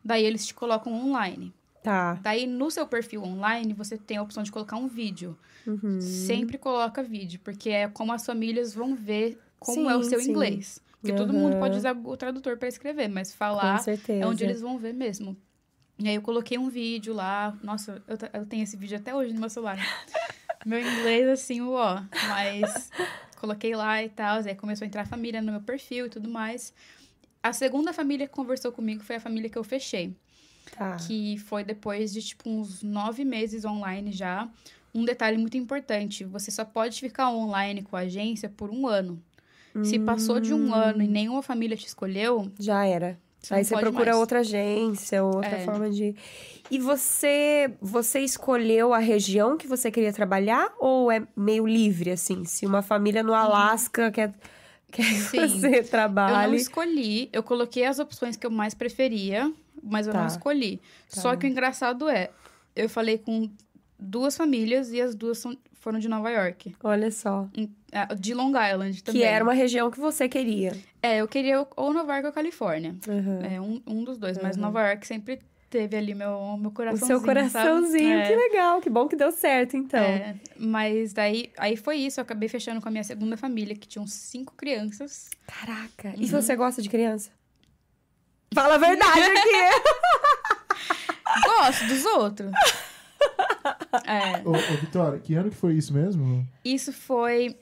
daí 0.03 0.23
eles 0.23 0.45
te 0.47 0.53
colocam 0.53 0.93
online. 0.93 1.53
Tá. 1.83 2.19
Daí 2.21 2.45
no 2.45 2.69
seu 2.69 2.85
perfil 2.87 3.23
online 3.23 3.73
você 3.73 3.97
tem 3.97 4.17
a 4.17 4.21
opção 4.21 4.43
de 4.43 4.51
colocar 4.51 4.77
um 4.77 4.87
vídeo. 4.87 5.37
Uhum. 5.65 5.99
Sempre 6.01 6.57
coloca 6.57 7.03
vídeo, 7.03 7.39
porque 7.43 7.69
é 7.69 7.87
como 7.87 8.11
as 8.13 8.25
famílias 8.25 8.73
vão 8.73 8.95
ver 8.95 9.37
como 9.59 9.81
sim, 9.81 9.89
é 9.89 9.95
o 9.95 10.03
seu 10.03 10.19
sim. 10.19 10.31
inglês. 10.31 10.81
Porque 11.01 11.15
todo 11.15 11.31
mundo 11.31 11.57
pode 11.57 11.77
usar 11.77 11.95
o 11.95 12.17
tradutor 12.17 12.57
para 12.57 12.67
escrever, 12.67 13.07
mas 13.07 13.33
falar 13.33 13.81
é 14.09 14.25
onde 14.25 14.43
eles 14.43 14.59
vão 14.59 14.77
ver 14.77 14.93
mesmo. 14.93 15.37
E 15.99 16.07
aí 16.07 16.15
eu 16.15 16.21
coloquei 16.21 16.57
um 16.57 16.69
vídeo 16.69 17.13
lá. 17.13 17.55
Nossa, 17.61 18.01
eu, 18.07 18.17
eu 18.33 18.45
tenho 18.45 18.63
esse 18.63 18.77
vídeo 18.77 18.97
até 18.97 19.13
hoje 19.13 19.33
no 19.33 19.39
meu 19.39 19.49
celular. 19.49 19.77
meu 20.65 20.79
inglês, 20.79 21.27
assim, 21.27 21.61
ó. 21.61 22.01
Mas 22.29 22.89
coloquei 23.35 23.75
lá 23.75 24.01
e 24.01 24.07
tal. 24.07 24.37
Aí 24.37 24.55
começou 24.55 24.85
a 24.85 24.87
entrar 24.87 25.01
a 25.01 25.05
família 25.05 25.41
no 25.41 25.51
meu 25.51 25.61
perfil 25.61 26.05
e 26.05 26.09
tudo 26.09 26.29
mais. 26.29 26.73
A 27.43 27.51
segunda 27.51 27.91
família 27.91 28.27
que 28.27 28.33
conversou 28.33 28.71
comigo 28.71 29.03
foi 29.03 29.17
a 29.17 29.19
família 29.19 29.49
que 29.49 29.57
eu 29.57 29.63
fechei. 29.63 30.15
Tá. 30.77 30.95
Que 30.95 31.37
foi 31.37 31.65
depois 31.65 32.13
de, 32.13 32.21
tipo, 32.21 32.49
uns 32.49 32.81
nove 32.81 33.25
meses 33.25 33.65
online 33.65 34.13
já. 34.13 34.47
Um 34.95 35.03
detalhe 35.03 35.37
muito 35.37 35.57
importante: 35.57 36.23
você 36.23 36.49
só 36.49 36.63
pode 36.63 36.99
ficar 36.99 37.29
online 37.29 37.81
com 37.81 37.97
a 37.97 38.01
agência 38.01 38.47
por 38.47 38.69
um 38.69 38.87
ano. 38.87 39.21
Hum. 39.75 39.83
Se 39.83 39.99
passou 39.99 40.39
de 40.39 40.53
um 40.53 40.73
ano 40.73 41.03
e 41.03 41.07
hum. 41.07 41.11
nenhuma 41.11 41.41
família 41.41 41.75
te 41.75 41.87
escolheu. 41.87 42.49
Já 42.57 42.85
era. 42.85 43.19
Você 43.41 43.53
Aí 43.53 43.63
você 43.63 43.77
procura 43.77 44.05
mais. 44.05 44.17
outra 44.17 44.39
agência, 44.39 45.23
outra 45.23 45.57
é. 45.57 45.65
forma 45.65 45.89
de. 45.89 46.15
E 46.69 46.77
você 46.77 47.71
você 47.81 48.19
escolheu 48.19 48.93
a 48.93 48.99
região 48.99 49.57
que 49.57 49.67
você 49.67 49.89
queria 49.89 50.11
trabalhar 50.11 50.71
ou 50.77 51.11
é 51.11 51.25
meio 51.35 51.65
livre 51.65 52.11
assim? 52.11 52.43
Se 52.43 52.65
uma 52.65 52.81
família 52.81 53.23
no 53.23 53.33
Alasca 53.33 54.11
quer 54.11 54.33
quer 54.91 55.03
Sim. 55.15 55.47
você 55.47 55.83
trabalhe. 55.83 56.45
Eu 56.45 56.49
não 56.49 56.55
escolhi, 56.55 57.29
eu 57.31 57.41
coloquei 57.41 57.85
as 57.85 57.97
opções 57.97 58.35
que 58.35 58.45
eu 58.45 58.51
mais 58.51 58.73
preferia, 58.73 59.51
mas 59.81 60.05
eu 60.05 60.13
tá. 60.13 60.19
não 60.19 60.27
escolhi. 60.27 60.81
Tá. 61.09 61.21
Só 61.21 61.35
que 61.35 61.47
o 61.47 61.49
engraçado 61.49 62.09
é, 62.09 62.29
eu 62.75 62.89
falei 62.89 63.17
com 63.17 63.49
duas 63.99 64.37
famílias 64.37 64.91
e 64.91 65.01
as 65.01 65.13
duas 65.13 65.37
são, 65.37 65.57
foram 65.73 65.99
de 65.99 66.07
Nova 66.07 66.29
York. 66.29 66.75
Olha 66.83 67.11
só. 67.11 67.47
De 68.17 68.33
Long 68.33 68.51
Island 68.51 69.03
também. 69.03 69.21
Que 69.21 69.27
era 69.27 69.43
uma 69.43 69.53
região 69.53 69.91
que 69.91 69.99
você 69.99 70.29
queria. 70.29 70.75
É, 71.01 71.17
eu 71.17 71.27
queria 71.27 71.65
ou 71.75 71.93
Nova 71.93 72.13
York 72.13 72.27
ou 72.27 72.33
Califórnia. 72.33 72.95
Uhum. 73.07 73.41
É, 73.41 73.61
um, 73.61 73.81
um 73.85 74.03
dos 74.03 74.17
dois. 74.17 74.37
Uhum. 74.37 74.43
Mas 74.43 74.57
Nova 74.57 74.87
York 74.87 75.05
sempre 75.05 75.39
teve 75.69 75.95
ali 75.95 76.15
meu, 76.15 76.57
meu 76.57 76.71
coraçãozinho. 76.71 77.17
O 77.17 77.19
seu 77.19 77.25
coraçãozinho, 77.25 78.25
que 78.25 78.35
legal, 78.35 78.81
que 78.81 78.89
bom 78.89 79.07
que 79.07 79.15
deu 79.15 79.31
certo, 79.31 79.77
então. 79.77 79.99
É, 79.99 80.35
mas 80.57 81.13
daí 81.13 81.51
aí 81.57 81.77
foi 81.77 81.97
isso, 81.97 82.19
eu 82.19 82.23
acabei 82.23 82.49
fechando 82.49 82.81
com 82.81 82.87
a 82.87 82.91
minha 82.91 83.03
segunda 83.03 83.37
família, 83.37 83.75
que 83.75 83.87
tinha 83.87 84.01
uns 84.01 84.13
cinco 84.13 84.55
crianças. 84.55 85.29
Caraca, 85.45 86.09
uhum. 86.09 86.15
e 86.17 86.27
você 86.27 86.55
gosta 86.55 86.81
de 86.81 86.89
criança? 86.89 87.29
Fala 88.53 88.75
a 88.75 88.77
verdade 88.79 89.21
aqui! 89.21 90.79
Gosto 91.45 91.85
dos 91.85 92.05
outros. 92.05 92.51
É. 94.05 94.47
Ô, 94.47 94.51
ô, 94.51 94.77
Vitória, 94.79 95.19
que 95.19 95.33
ano 95.33 95.49
que 95.49 95.55
foi 95.55 95.73
isso 95.73 95.93
mesmo? 95.93 96.47
Isso 96.63 96.93
foi 96.93 97.55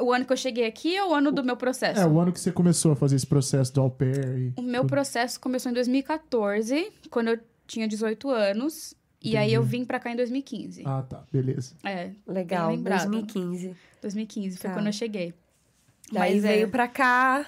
o 0.00 0.12
ano 0.12 0.24
que 0.24 0.32
eu 0.32 0.36
cheguei 0.36 0.66
aqui 0.66 0.98
ou 1.00 1.10
o 1.10 1.14
ano 1.14 1.30
do 1.30 1.44
meu 1.44 1.56
processo? 1.56 2.00
É, 2.00 2.06
o 2.06 2.18
ano 2.18 2.32
que 2.32 2.40
você 2.40 2.50
começou 2.50 2.92
a 2.92 2.96
fazer 2.96 3.16
esse 3.16 3.26
processo 3.26 3.72
do 3.74 3.80
au 3.80 3.90
pair. 3.90 4.52
E 4.56 4.60
o 4.60 4.62
meu 4.62 4.82
tudo. 4.82 4.90
processo 4.90 5.38
começou 5.38 5.70
em 5.70 5.74
2014, 5.74 6.90
quando 7.10 7.28
eu 7.28 7.40
tinha 7.66 7.86
18 7.86 8.30
anos. 8.30 8.94
Entendi. 9.20 9.34
E 9.34 9.36
aí 9.38 9.54
eu 9.54 9.62
vim 9.62 9.84
pra 9.84 9.98
cá 9.98 10.10
em 10.10 10.16
2015. 10.16 10.82
Ah, 10.84 11.02
tá. 11.02 11.24
Beleza. 11.32 11.74
É. 11.82 12.10
Legal. 12.26 12.76
2015. 12.76 13.74
2015 14.02 14.58
foi 14.58 14.70
tá. 14.70 14.74
quando 14.74 14.86
eu 14.86 14.92
cheguei. 14.92 15.34
Daí 16.12 16.34
Mas 16.34 16.42
veio 16.42 16.66
é... 16.66 16.70
pra 16.70 16.86
cá. 16.86 17.46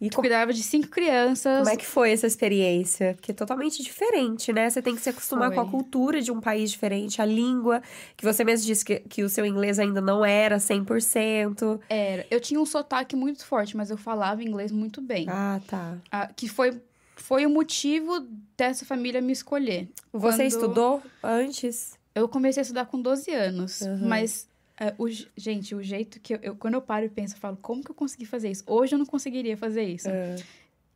E 0.00 0.08
cuidava 0.08 0.52
de 0.52 0.62
cinco 0.62 0.88
crianças. 0.88 1.58
Como 1.58 1.68
é 1.68 1.76
que 1.76 1.84
foi 1.84 2.10
essa 2.10 2.26
experiência? 2.26 3.14
Porque 3.14 3.32
é 3.32 3.34
totalmente 3.34 3.82
diferente, 3.82 4.52
né? 4.52 4.70
Você 4.70 4.80
tem 4.80 4.94
que 4.94 5.02
se 5.02 5.10
acostumar 5.10 5.48
foi. 5.48 5.56
com 5.56 5.60
a 5.60 5.70
cultura 5.70 6.22
de 6.22 6.32
um 6.32 6.40
país 6.40 6.70
diferente, 6.70 7.20
a 7.20 7.24
língua, 7.26 7.82
que 8.16 8.24
você 8.24 8.42
mesmo 8.42 8.66
disse 8.66 8.84
que, 8.84 9.00
que 9.00 9.22
o 9.22 9.28
seu 9.28 9.44
inglês 9.44 9.78
ainda 9.78 10.00
não 10.00 10.24
era 10.24 10.56
100%. 10.56 11.80
Era. 11.88 12.26
Eu 12.30 12.40
tinha 12.40 12.58
um 12.58 12.64
sotaque 12.64 13.14
muito 13.14 13.44
forte, 13.44 13.76
mas 13.76 13.90
eu 13.90 13.98
falava 13.98 14.42
inglês 14.42 14.72
muito 14.72 15.02
bem. 15.02 15.26
Ah, 15.28 15.60
tá. 15.66 15.98
Ah, 16.10 16.30
que 16.34 16.48
foi, 16.48 16.80
foi 17.16 17.44
o 17.44 17.50
motivo 17.50 18.26
dessa 18.56 18.86
família 18.86 19.20
me 19.20 19.32
escolher. 19.32 19.88
Você 20.12 20.38
Quando... 20.38 20.46
estudou 20.46 21.02
antes? 21.22 21.98
Eu 22.14 22.28
comecei 22.28 22.60
a 22.60 22.62
estudar 22.62 22.86
com 22.86 23.00
12 23.00 23.30
anos, 23.30 23.80
uhum. 23.82 24.08
mas 24.08 24.48
é, 24.80 24.94
o, 24.96 25.06
gente, 25.36 25.74
o 25.74 25.82
jeito 25.82 26.18
que 26.18 26.34
eu, 26.34 26.38
eu, 26.42 26.56
Quando 26.56 26.72
eu 26.72 26.80
paro 26.80 27.04
e 27.04 27.08
penso, 27.10 27.34
eu 27.34 27.38
falo, 27.38 27.58
como 27.60 27.84
que 27.84 27.90
eu 27.90 27.94
consegui 27.94 28.24
fazer 28.24 28.50
isso? 28.50 28.64
Hoje 28.66 28.94
eu 28.94 28.98
não 28.98 29.04
conseguiria 29.04 29.54
fazer 29.54 29.84
isso. 29.84 30.08
É. 30.08 30.36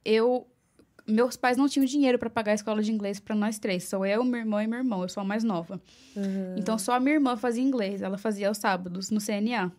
Eu. 0.02 0.48
Meus 1.06 1.36
pais 1.36 1.58
não 1.58 1.68
tinham 1.68 1.84
dinheiro 1.84 2.18
para 2.18 2.30
pagar 2.30 2.52
a 2.52 2.54
escola 2.54 2.82
de 2.82 2.90
inglês 2.90 3.20
para 3.20 3.36
nós 3.36 3.58
três. 3.58 3.84
Sou 3.84 4.06
eu, 4.06 4.24
minha 4.24 4.38
irmã 4.38 4.64
e 4.64 4.66
meu 4.66 4.78
irmão. 4.78 5.02
Eu 5.02 5.08
sou 5.10 5.20
a 5.20 5.24
mais 5.24 5.44
nova. 5.44 5.78
Uhum. 6.16 6.56
Então, 6.56 6.78
só 6.78 6.94
a 6.94 7.00
minha 7.00 7.16
irmã 7.16 7.36
fazia 7.36 7.62
inglês. 7.62 8.00
Ela 8.00 8.16
fazia 8.16 8.48
aos 8.48 8.56
sábados, 8.56 9.10
no 9.10 9.20
CNA. 9.20 9.70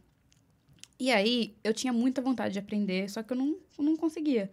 E 0.99 1.11
aí, 1.11 1.55
eu 1.63 1.73
tinha 1.73 1.91
muita 1.91 2.21
vontade 2.21 2.53
de 2.53 2.59
aprender, 2.59 3.09
só 3.09 3.23
que 3.23 3.33
eu 3.33 3.37
não, 3.37 3.57
não 3.79 3.97
conseguia. 3.97 4.51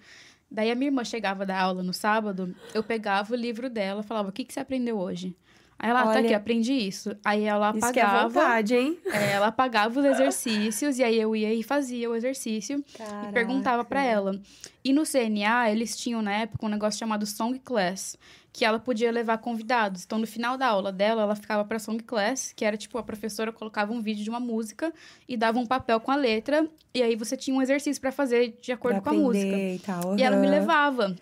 Daí, 0.51 0.71
a 0.71 0.75
minha 0.75 0.89
irmã 0.89 1.05
chegava 1.05 1.45
da 1.45 1.61
aula 1.61 1.83
no 1.83 1.93
sábado, 1.93 2.57
eu 2.73 2.83
pegava 2.83 3.35
o 3.35 3.37
livro 3.37 3.69
dela 3.69 4.03
falava, 4.03 4.31
o 4.31 4.33
que, 4.33 4.43
que 4.43 4.55
você 4.55 4.61
aprendeu 4.61 4.99
hoje? 4.99 5.37
Aí 5.79 5.91
ela, 5.91 6.05
Olha, 6.05 6.13
tá 6.13 6.19
aqui, 6.21 6.35
aprendi 6.35 6.73
isso. 6.73 7.17
Aí 7.25 7.43
ela 7.43 7.71
apagava. 7.71 7.91
Isso 7.91 8.27
é 8.27 8.29
vontade, 8.29 8.75
hein? 8.77 8.99
É, 9.07 9.33
ela 9.33 9.49
apagava 9.49 9.99
os 9.99 10.07
exercícios 10.07 10.99
e 10.99 11.03
aí 11.03 11.21
eu 11.21 11.35
ia 11.35 11.53
e 11.53 11.63
fazia 11.63 12.09
o 12.09 12.15
exercício 12.15 12.85
Caraca. 12.97 13.29
e 13.29 13.33
perguntava 13.33 13.85
para 13.85 14.03
ela. 14.03 14.41
E 14.85 14.93
no 14.93 15.03
CNA, 15.05 15.71
eles 15.71 15.97
tinham 15.97 16.23
na 16.23 16.33
época 16.33 16.67
um 16.67 16.69
negócio 16.69 16.99
chamado 16.99 17.27
Song 17.27 17.59
Class, 17.59 18.17
que 18.53 18.65
ela 18.65 18.79
podia 18.79 19.11
levar 19.11 19.39
convidados. 19.39 20.05
Então, 20.05 20.19
no 20.19 20.27
final 20.27 20.59
da 20.59 20.67
aula 20.67 20.93
dela, 20.93 21.23
ela 21.23 21.35
ficava 21.35 21.65
para 21.65 21.79
song 21.79 22.03
class, 22.03 22.53
que 22.55 22.65
era 22.65 22.77
tipo 22.77 22.99
a 22.99 23.03
professora 23.03 23.51
colocava 23.51 23.93
um 23.93 24.03
vídeo 24.03 24.23
de 24.23 24.29
uma 24.29 24.41
música 24.41 24.93
e 25.27 25.37
dava 25.37 25.59
um 25.59 25.65
papel 25.65 25.99
com 25.99 26.11
a 26.11 26.17
letra, 26.17 26.69
e 26.93 27.03
aí 27.03 27.17
você 27.17 27.37
tinha 27.37 27.57
um 27.57 27.63
exercício 27.63 28.01
para 28.01 28.13
fazer 28.13 28.59
de 28.61 28.71
acordo 28.71 29.01
pra 29.01 29.11
com 29.11 29.19
a 29.19 29.21
música. 29.21 29.57
E, 29.57 29.79
tal, 29.79 30.09
uhum. 30.09 30.19
e 30.19 30.23
ela 30.23 30.37
me 30.37 30.47
levava. 30.47 31.17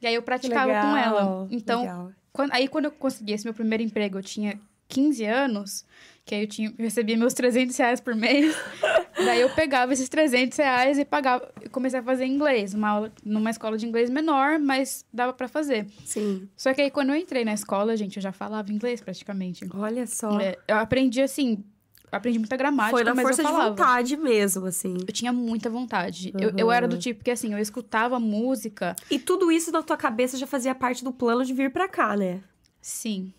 E 0.00 0.06
aí 0.06 0.14
eu 0.14 0.22
praticava 0.22 0.66
legal, 0.66 0.82
com 0.82 0.96
ela. 0.96 1.48
Então, 1.50 2.12
quando, 2.36 2.52
aí 2.52 2.68
quando 2.68 2.84
eu 2.84 2.90
consegui 2.90 3.32
esse 3.32 3.46
meu 3.46 3.54
primeiro 3.54 3.82
emprego, 3.82 4.18
eu 4.18 4.22
tinha 4.22 4.60
15 4.88 5.24
anos, 5.24 5.86
que 6.22 6.34
aí 6.34 6.42
eu, 6.42 6.46
tinha, 6.46 6.68
eu 6.68 6.84
recebia 6.84 7.16
meus 7.16 7.32
300 7.32 7.74
reais 7.74 7.98
por 7.98 8.14
mês. 8.14 8.54
Daí 9.16 9.40
eu 9.40 9.48
pegava 9.48 9.94
esses 9.94 10.10
300 10.10 10.58
reais 10.58 10.98
e 10.98 11.04
pagava. 11.04 11.50
Comecei 11.72 11.98
a 11.98 12.02
fazer 12.02 12.26
inglês, 12.26 12.74
uma 12.74 12.88
aula 12.90 13.12
numa 13.24 13.48
escola 13.48 13.78
de 13.78 13.86
inglês 13.86 14.10
menor, 14.10 14.58
mas 14.58 15.06
dava 15.10 15.32
para 15.32 15.48
fazer. 15.48 15.86
Sim. 16.04 16.46
Só 16.54 16.74
que 16.74 16.82
aí 16.82 16.90
quando 16.90 17.08
eu 17.08 17.16
entrei 17.16 17.42
na 17.42 17.54
escola, 17.54 17.96
gente, 17.96 18.16
eu 18.16 18.22
já 18.22 18.30
falava 18.30 18.70
inglês 18.70 19.00
praticamente. 19.00 19.66
Olha 19.72 20.06
só. 20.06 20.38
É, 20.38 20.58
eu 20.68 20.76
aprendi 20.76 21.22
assim. 21.22 21.64
Aprendi 22.10 22.38
muita 22.38 22.56
gramática, 22.56 22.96
Foi 22.96 23.04
na 23.04 23.14
força 23.14 23.42
de 23.42 23.50
vontade 23.50 24.16
mesmo, 24.16 24.66
assim. 24.66 24.96
Eu 25.06 25.12
tinha 25.12 25.32
muita 25.32 25.68
vontade. 25.68 26.32
Uhum. 26.34 26.40
Eu, 26.40 26.52
eu 26.56 26.72
era 26.72 26.86
do 26.86 26.98
tipo 26.98 27.24
que, 27.24 27.30
assim, 27.30 27.52
eu 27.52 27.58
escutava 27.58 28.18
música. 28.20 28.94
E 29.10 29.18
tudo 29.18 29.50
isso 29.50 29.72
na 29.72 29.82
tua 29.82 29.96
cabeça 29.96 30.36
já 30.36 30.46
fazia 30.46 30.74
parte 30.74 31.02
do 31.02 31.12
plano 31.12 31.44
de 31.44 31.52
vir 31.52 31.70
pra 31.70 31.88
cá, 31.88 32.16
né? 32.16 32.40
Sim. 32.80 33.32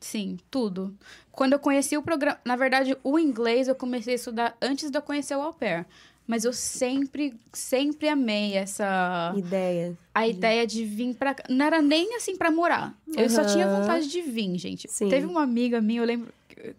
Sim, 0.00 0.38
tudo. 0.50 0.94
Quando 1.30 1.52
eu 1.54 1.58
conheci 1.58 1.96
o 1.96 2.02
programa. 2.02 2.38
Na 2.44 2.56
verdade, 2.56 2.96
o 3.02 3.18
inglês 3.18 3.68
eu 3.68 3.74
comecei 3.74 4.14
a 4.14 4.16
estudar 4.16 4.56
antes 4.60 4.90
de 4.90 4.96
eu 4.96 5.02
conhecer 5.02 5.34
o 5.36 5.40
au 5.40 5.52
pair. 5.52 5.86
Mas 6.26 6.44
eu 6.44 6.52
sempre, 6.52 7.34
sempre 7.52 8.08
amei 8.08 8.54
essa. 8.54 9.34
Ideia. 9.36 9.98
A 10.14 10.28
ideia 10.28 10.66
de 10.66 10.84
vir 10.84 11.14
pra 11.16 11.34
cá. 11.34 11.42
Não 11.48 11.66
era 11.66 11.82
nem 11.82 12.14
assim 12.14 12.36
pra 12.36 12.50
morar. 12.50 12.96
Eu 13.16 13.28
só 13.28 13.44
tinha 13.44 13.66
vontade 13.68 14.08
de 14.08 14.22
vir, 14.22 14.56
gente. 14.56 14.86
Sim. 14.88 15.08
Teve 15.08 15.26
uma 15.26 15.42
amiga 15.42 15.80
minha, 15.80 16.00
eu 16.00 16.06
lembro. 16.06 16.32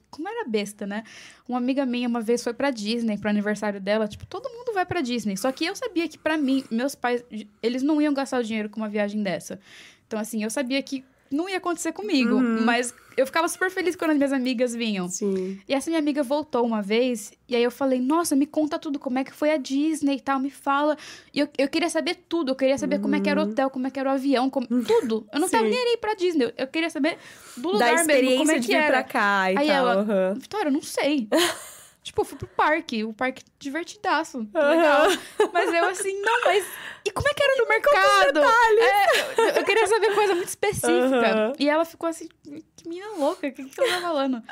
Como 0.10 0.28
era 0.28 0.48
besta, 0.48 0.86
né? 0.86 1.04
Uma 1.48 1.58
amiga 1.58 1.86
minha 1.86 2.08
uma 2.08 2.22
vez 2.22 2.44
foi 2.44 2.54
pra 2.54 2.72
Disney, 2.72 3.18
pro 3.18 3.30
aniversário 3.30 3.80
dela. 3.80 4.08
Tipo, 4.08 4.26
todo 4.26 4.50
mundo 4.50 4.74
vai 4.74 4.86
pra 4.86 5.02
Disney. 5.02 5.38
Só 5.38 5.52
que 5.52 5.66
eu 5.66 5.76
sabia 5.76 6.08
que, 6.08 6.18
para 6.18 6.38
mim, 6.38 6.64
meus 6.72 6.96
pais, 6.96 7.24
eles 7.62 7.84
não 7.84 8.02
iam 8.02 8.14
gastar 8.14 8.40
o 8.40 8.44
dinheiro 8.44 8.70
com 8.70 8.80
uma 8.80 8.90
viagem 8.90 9.22
dessa. 9.22 9.60
Então, 10.08 10.20
assim, 10.20 10.44
eu 10.44 10.50
sabia 10.50 10.82
que 10.84 11.06
não 11.32 11.50
ia 11.50 11.58
acontecer 11.58 11.92
comigo. 11.92 12.36
Uhum. 12.36 12.64
Mas 12.64 12.94
eu 13.18 13.26
ficava 13.26 13.48
super 13.48 13.70
feliz 13.70 13.96
quando 13.96 14.12
as 14.12 14.18
minhas 14.18 14.34
amigas 14.34 14.76
vinham. 14.76 15.08
Sim. 15.08 15.60
E 15.68 15.74
essa 15.74 15.90
minha 15.90 16.00
amiga 16.00 16.24
voltou 16.24 16.66
uma 16.66 16.82
vez, 16.82 17.34
e 17.48 17.56
aí 17.56 17.64
eu 17.64 17.72
falei, 17.72 18.00
nossa, 18.00 18.36
me 18.36 18.46
conta 18.46 18.80
tudo, 18.80 19.00
como 19.00 19.20
é 19.20 19.24
que 19.24 19.34
foi 19.34 19.52
a 19.52 19.58
Disney 19.58 20.18
e 20.18 20.22
tal, 20.22 20.40
me 20.40 20.50
fala. 20.50 20.98
E 21.34 21.40
eu, 21.40 21.50
eu 21.58 21.68
queria 21.68 21.90
saber 21.90 22.16
tudo, 22.28 22.52
eu 22.52 22.56
queria 22.56 22.78
saber 22.78 22.96
uhum. 22.98 23.02
como 23.04 23.16
é 23.16 23.20
que 23.20 23.30
era 23.30 23.40
o 23.40 23.44
hotel, 23.44 23.70
como 23.70 23.88
é 23.88 23.90
que 23.90 24.00
era 24.00 24.10
o 24.10 24.14
avião, 24.14 24.50
como, 24.50 24.68
tudo. 24.68 25.28
Eu 25.34 25.40
não 25.40 25.48
Sim. 25.48 25.58
tava 25.58 25.68
nem 25.68 25.78
aí 25.78 25.98
pra 25.98 26.14
Disney, 26.14 26.54
eu 26.58 26.68
queria 26.68 26.90
saber 26.90 27.18
do 27.58 27.72
lugar 27.72 27.96
da 27.96 28.04
mesmo, 28.04 28.38
como 28.38 28.52
é 28.52 28.56
que 28.56 28.60
de 28.62 28.74
era. 28.74 28.88
pra 28.88 29.04
cá 29.04 29.52
e 29.52 29.58
aí 29.58 29.68
tal. 29.68 29.76
ela, 29.76 29.98
uhum. 29.98 30.40
Vitória, 30.40 30.68
eu 30.68 30.74
não 30.74 30.82
sei. 30.82 31.28
Tipo, 32.04 32.22
eu 32.22 32.26
fui 32.26 32.38
pro 32.38 32.48
parque, 32.48 33.04
o 33.04 33.14
parque 33.14 33.44
divertidaço. 33.60 34.40
Uhum. 34.40 34.50
Legal. 34.54 35.08
Mas 35.54 35.72
eu 35.72 35.86
assim, 35.86 36.20
não, 36.20 36.46
mas. 36.46 36.66
E 37.06 37.12
como 37.12 37.28
é 37.28 37.34
que 37.34 37.44
era 37.44 37.58
no 37.58 37.68
mercado? 37.68 38.40
É, 38.40 39.60
eu 39.60 39.64
queria 39.64 39.88
saber 39.88 40.14
coisa 40.16 40.34
muito 40.34 40.48
específica. 40.48 41.48
Uhum. 41.48 41.54
E 41.60 41.70
ela 41.70 41.86
ficou 41.86 42.10
assim, 42.10 42.28
que 42.76 42.88
minha 42.88 43.08
louca, 43.12 43.48
o 43.48 43.52
que, 43.52 43.66
que 43.66 43.82
ela 43.82 43.90
tá 43.90 44.02
falando? 44.02 44.44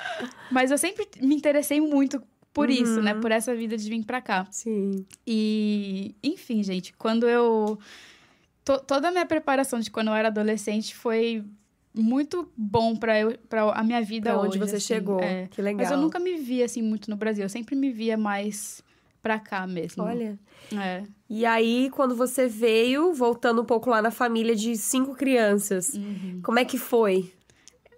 Mas 0.51 0.69
eu 0.69 0.77
sempre 0.77 1.07
me 1.21 1.35
interessei 1.35 1.81
muito 1.81 2.21
por 2.53 2.69
uhum. 2.69 2.75
isso, 2.75 3.01
né? 3.01 3.15
Por 3.15 3.31
essa 3.31 3.55
vida 3.55 3.77
de 3.77 3.89
vir 3.89 4.05
pra 4.05 4.21
cá. 4.21 4.47
Sim. 4.51 5.05
E, 5.25 6.15
enfim, 6.23 6.61
gente, 6.61 6.93
quando 6.93 7.27
eu. 7.27 7.79
toda 8.85 9.07
a 9.07 9.11
minha 9.11 9.25
preparação 9.25 9.79
de 9.79 9.89
quando 9.89 10.09
eu 10.09 10.13
era 10.13 10.27
adolescente 10.27 10.95
foi 10.95 11.43
muito 11.93 12.51
bom 12.55 12.95
para 12.95 13.19
eu 13.19 13.37
para 13.49 13.71
a 13.71 13.83
minha 13.83 14.01
vida 14.01 14.31
pra 14.31 14.39
hoje. 14.39 14.47
onde 14.49 14.59
você 14.59 14.75
assim, 14.77 14.85
chegou. 14.85 15.19
É. 15.19 15.47
Que 15.47 15.61
legal. 15.61 15.81
Mas 15.81 15.91
eu 15.91 15.97
nunca 15.97 16.19
me 16.19 16.37
via 16.37 16.65
assim 16.65 16.81
muito 16.81 17.09
no 17.09 17.15
Brasil. 17.15 17.43
Eu 17.43 17.49
sempre 17.49 17.75
me 17.75 17.91
via 17.91 18.17
mais 18.17 18.83
pra 19.21 19.39
cá 19.39 19.65
mesmo. 19.67 20.03
Olha. 20.03 20.39
É. 20.75 21.03
E 21.29 21.45
aí, 21.45 21.89
quando 21.91 22.15
você 22.15 22.47
veio, 22.47 23.13
voltando 23.13 23.61
um 23.61 23.65
pouco 23.65 23.89
lá 23.89 24.01
na 24.01 24.11
família 24.11 24.55
de 24.55 24.75
cinco 24.77 25.15
crianças, 25.15 25.93
uhum. 25.93 26.41
como 26.43 26.59
é 26.59 26.65
que 26.65 26.77
foi? 26.77 27.31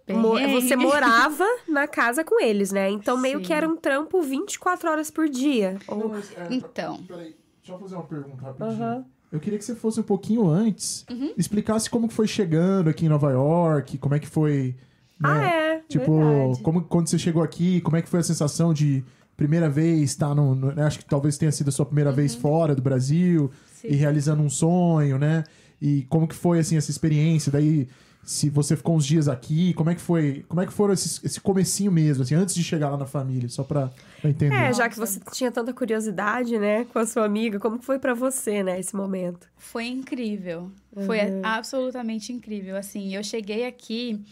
Mo 0.09 0.33
você 0.51 0.75
morava 0.75 1.45
na 1.67 1.87
casa 1.87 2.23
com 2.23 2.41
eles, 2.41 2.71
né? 2.71 2.89
Então, 2.89 3.17
meio 3.17 3.37
Sim. 3.37 3.45
que 3.45 3.53
era 3.53 3.67
um 3.67 3.77
trampo 3.77 4.21
24 4.21 4.89
horas 4.89 5.09
por 5.09 5.29
dia. 5.29 5.77
Não, 5.87 6.09
mas, 6.09 6.31
é, 6.35 6.47
Então. 6.49 7.03
Peraí, 7.03 7.35
deixa 7.59 7.73
eu 7.73 7.79
fazer 7.79 7.95
uma 7.95 8.03
pergunta 8.03 8.41
rapidinho. 8.41 8.83
Uhum. 8.83 9.05
Eu 9.31 9.39
queria 9.39 9.57
que 9.57 9.63
você 9.65 9.73
fosse 9.75 9.99
um 9.99 10.03
pouquinho 10.03 10.47
antes, 10.49 11.05
Uhum. 11.09 11.33
explicasse 11.37 11.89
como 11.89 12.07
que 12.07 12.13
foi 12.13 12.27
chegando 12.27 12.89
aqui 12.89 13.05
em 13.05 13.09
Nova 13.09 13.31
York, 13.31 13.97
como 13.97 14.13
é 14.15 14.19
que 14.19 14.27
foi. 14.27 14.75
né? 15.19 15.29
Ah, 15.29 15.45
é. 15.45 15.81
Tipo, 15.87 16.17
verdade. 16.17 16.61
como 16.63 16.81
quando 16.81 17.07
você 17.07 17.17
chegou 17.19 17.41
aqui, 17.43 17.79
como 17.81 17.95
é 17.97 18.01
que 18.01 18.09
foi 18.09 18.19
a 18.19 18.23
sensação 18.23 18.73
de 18.73 19.03
primeira 19.37 19.69
vez 19.69 20.01
estar 20.11 20.33
no. 20.35 20.53
no- 20.55 20.71
né? 20.73 20.83
acho 20.83 20.99
que 20.99 21.05
talvez 21.05 21.37
tenha 21.37 21.51
sido 21.51 21.69
a 21.69 21.71
sua 21.71 21.85
primeira 21.85 22.11
vez 22.11 22.33
fora 22.35 22.75
do 22.75 22.81
Brasil 22.81 23.49
Sim. 23.73 23.87
e 23.89 23.95
realizando 23.95 24.41
um 24.43 24.49
sonho, 24.49 25.17
né? 25.17 25.43
E 25.81 26.03
como 26.09 26.27
que 26.27 26.35
foi 26.35 26.59
assim 26.59 26.75
essa 26.77 26.91
experiência? 26.91 27.51
Daí, 27.51 27.87
se 28.23 28.49
você 28.49 28.75
ficou 28.77 28.95
uns 28.95 29.05
dias 29.05 29.27
aqui, 29.27 29.73
como 29.73 29.89
é 29.89 29.95
que 29.95 30.01
foi? 30.01 30.45
Como 30.47 30.61
é 30.61 30.65
que 30.65 30.71
foram 30.73 30.93
esses, 30.93 31.23
esse 31.23 31.41
comecinho 31.41 31.91
mesmo, 31.91 32.23
assim, 32.23 32.35
antes 32.35 32.53
de 32.55 32.63
chegar 32.63 32.89
lá 32.89 32.97
na 32.97 33.05
família, 33.05 33.49
só 33.49 33.63
pra, 33.63 33.91
pra 34.21 34.29
entender. 34.29 34.55
É, 34.55 34.73
já 34.73 34.87
que 34.87 34.97
você 34.97 35.19
tinha 35.31 35.51
tanta 35.51 35.73
curiosidade, 35.73 36.57
né, 36.59 36.85
com 36.85 36.99
a 36.99 37.05
sua 37.05 37.25
amiga, 37.25 37.59
como 37.59 37.79
que 37.79 37.85
foi 37.85 37.97
pra 37.99 38.13
você, 38.13 38.61
né, 38.63 38.79
esse 38.79 38.95
momento? 38.95 39.47
Foi 39.57 39.85
incrível. 39.87 40.71
Foi 41.05 41.19
Uhum. 41.19 41.41
absolutamente 41.43 42.31
incrível. 42.31 42.75
Assim, 42.77 43.15
eu 43.15 43.23
cheguei 43.23 43.65
aqui, 43.65 44.23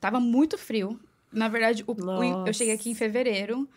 tava 0.00 0.20
muito 0.20 0.56
frio. 0.56 0.98
Na 1.32 1.48
verdade, 1.48 1.82
o- 1.86 1.92
o- 1.92 2.46
eu 2.46 2.52
cheguei 2.52 2.74
aqui 2.74 2.90
em 2.90 2.94
fevereiro. 2.94 3.68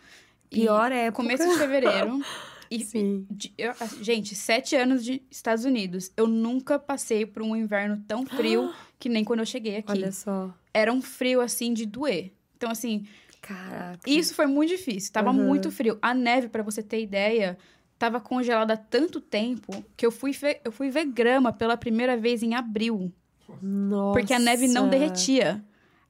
e 0.50 0.60
Pior 0.60 0.92
época. 0.92 1.22
Começo 1.22 1.48
de 1.48 1.58
fevereiro. 1.58 2.20
E, 2.68 2.84
Sim. 2.84 3.24
de- 3.30 3.52
eu- 3.56 3.72
gente, 4.02 4.34
sete 4.34 4.74
anos 4.74 5.04
de 5.04 5.22
Estados 5.30 5.64
Unidos. 5.64 6.10
Eu 6.16 6.26
nunca 6.26 6.80
passei 6.80 7.24
por 7.24 7.40
um 7.40 7.54
inverno 7.54 8.02
tão 8.08 8.26
frio 8.26 8.72
que 8.98 9.08
nem 9.08 9.24
quando 9.24 9.40
eu 9.40 9.46
cheguei 9.46 9.76
aqui. 9.76 9.92
Olha 9.92 10.12
só. 10.12 10.52
Era 10.72 10.92
um 10.92 11.00
frio, 11.02 11.40
assim, 11.40 11.72
de 11.72 11.84
doer. 11.86 12.32
Então, 12.56 12.70
assim, 12.70 13.06
Caraca. 13.42 14.08
isso 14.08 14.34
foi 14.34 14.46
muito 14.46 14.70
difícil. 14.70 15.12
Tava 15.12 15.30
Uhum. 15.30 15.46
muito 15.46 15.70
frio. 15.70 15.98
A 16.00 16.12
neve, 16.14 16.48
pra 16.48 16.62
você 16.62 16.82
ter 16.82 17.02
ideia, 17.02 17.56
tava 17.98 18.20
congelada 18.20 18.74
há 18.74 18.76
tanto 18.76 19.20
tempo 19.20 19.84
que 19.96 20.04
eu 20.06 20.10
fui, 20.10 20.32
ver, 20.32 20.60
eu 20.64 20.72
fui 20.72 20.90
ver 20.90 21.04
grama 21.06 21.52
pela 21.52 21.76
primeira 21.76 22.16
vez 22.16 22.42
em 22.42 22.54
abril. 22.54 23.12
Nossa. 23.62 24.18
Porque 24.18 24.32
a 24.34 24.38
neve 24.38 24.66
não 24.68 24.88
derretia. 24.88 25.64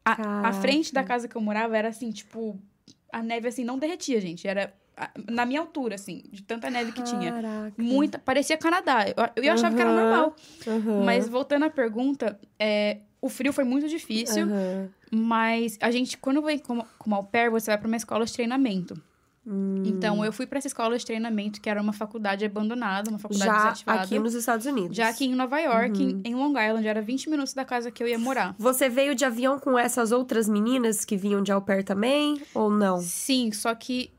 A, 0.04 0.48
a 0.48 0.52
frente 0.52 0.92
da 0.94 1.02
casa 1.02 1.26
que 1.28 1.36
eu 1.36 1.40
morava 1.40 1.76
era 1.76 1.88
assim, 1.88 2.10
tipo... 2.10 2.58
A 3.12 3.22
neve, 3.22 3.48
assim, 3.48 3.64
não 3.64 3.78
derretia, 3.78 4.20
gente. 4.20 4.46
Era 4.46 4.72
na 5.30 5.44
minha 5.44 5.60
altura, 5.60 5.94
assim, 5.96 6.22
de 6.32 6.42
tanta 6.42 6.70
neve 6.70 6.92
que 6.92 7.02
tinha. 7.02 7.32
Caraca. 7.32 7.74
Muita... 7.76 8.18
Parecia 8.18 8.56
Canadá. 8.56 9.04
Eu, 9.36 9.44
eu 9.44 9.52
achava 9.52 9.74
que 9.74 9.80
era 9.80 9.92
normal. 9.92 10.34
Uhum. 10.66 11.04
Mas 11.04 11.28
voltando 11.28 11.64
à 11.64 11.70
pergunta, 11.70 12.38
é, 12.58 12.98
o 13.20 13.28
frio 13.28 13.52
foi 13.52 13.64
muito 13.64 13.88
difícil. 13.88 14.46
Uhum. 14.46 14.88
Mas 15.10 15.78
a 15.80 15.90
gente, 15.90 16.16
quando 16.18 16.42
vem 16.42 16.58
como, 16.58 16.86
como 16.98 17.14
au 17.14 17.24
pair, 17.24 17.50
você 17.50 17.70
vai 17.70 17.78
para 17.78 17.86
uma 17.86 17.96
escola 17.96 18.24
de 18.24 18.32
treinamento. 18.32 19.00
Hum. 19.48 19.84
Então, 19.86 20.24
eu 20.24 20.32
fui 20.32 20.44
para 20.44 20.58
essa 20.58 20.66
escola 20.66 20.98
de 20.98 21.06
treinamento, 21.06 21.60
que 21.60 21.70
era 21.70 21.80
uma 21.80 21.92
faculdade 21.92 22.44
abandonada, 22.44 23.08
uma 23.08 23.18
faculdade 23.18 23.48
Já 23.48 23.58
desativada. 23.58 24.00
aqui 24.02 24.18
nos 24.18 24.34
Estados 24.34 24.66
Unidos. 24.66 24.96
Já 24.96 25.08
aqui 25.08 25.26
em 25.26 25.36
Nova 25.36 25.60
York, 25.60 26.02
Uhum. 26.02 26.20
em, 26.24 26.30
em 26.32 26.34
Long 26.34 26.50
Island, 26.60 26.84
era 26.88 27.00
20 27.00 27.30
minutos 27.30 27.54
da 27.54 27.64
casa 27.64 27.90
que 27.92 28.02
eu 28.02 28.08
ia 28.08 28.18
morar. 28.18 28.56
Você 28.58 28.88
veio 28.88 29.14
de 29.14 29.24
avião 29.24 29.60
com 29.60 29.78
essas 29.78 30.10
outras 30.10 30.48
meninas 30.48 31.04
que 31.04 31.16
vinham 31.16 31.42
de 31.44 31.52
au 31.52 31.62
pair 31.62 31.84
também? 31.84 32.42
Ou 32.52 32.68
não? 32.68 33.00
Sim, 33.00 33.52
só 33.52 33.72
que. 33.76 34.10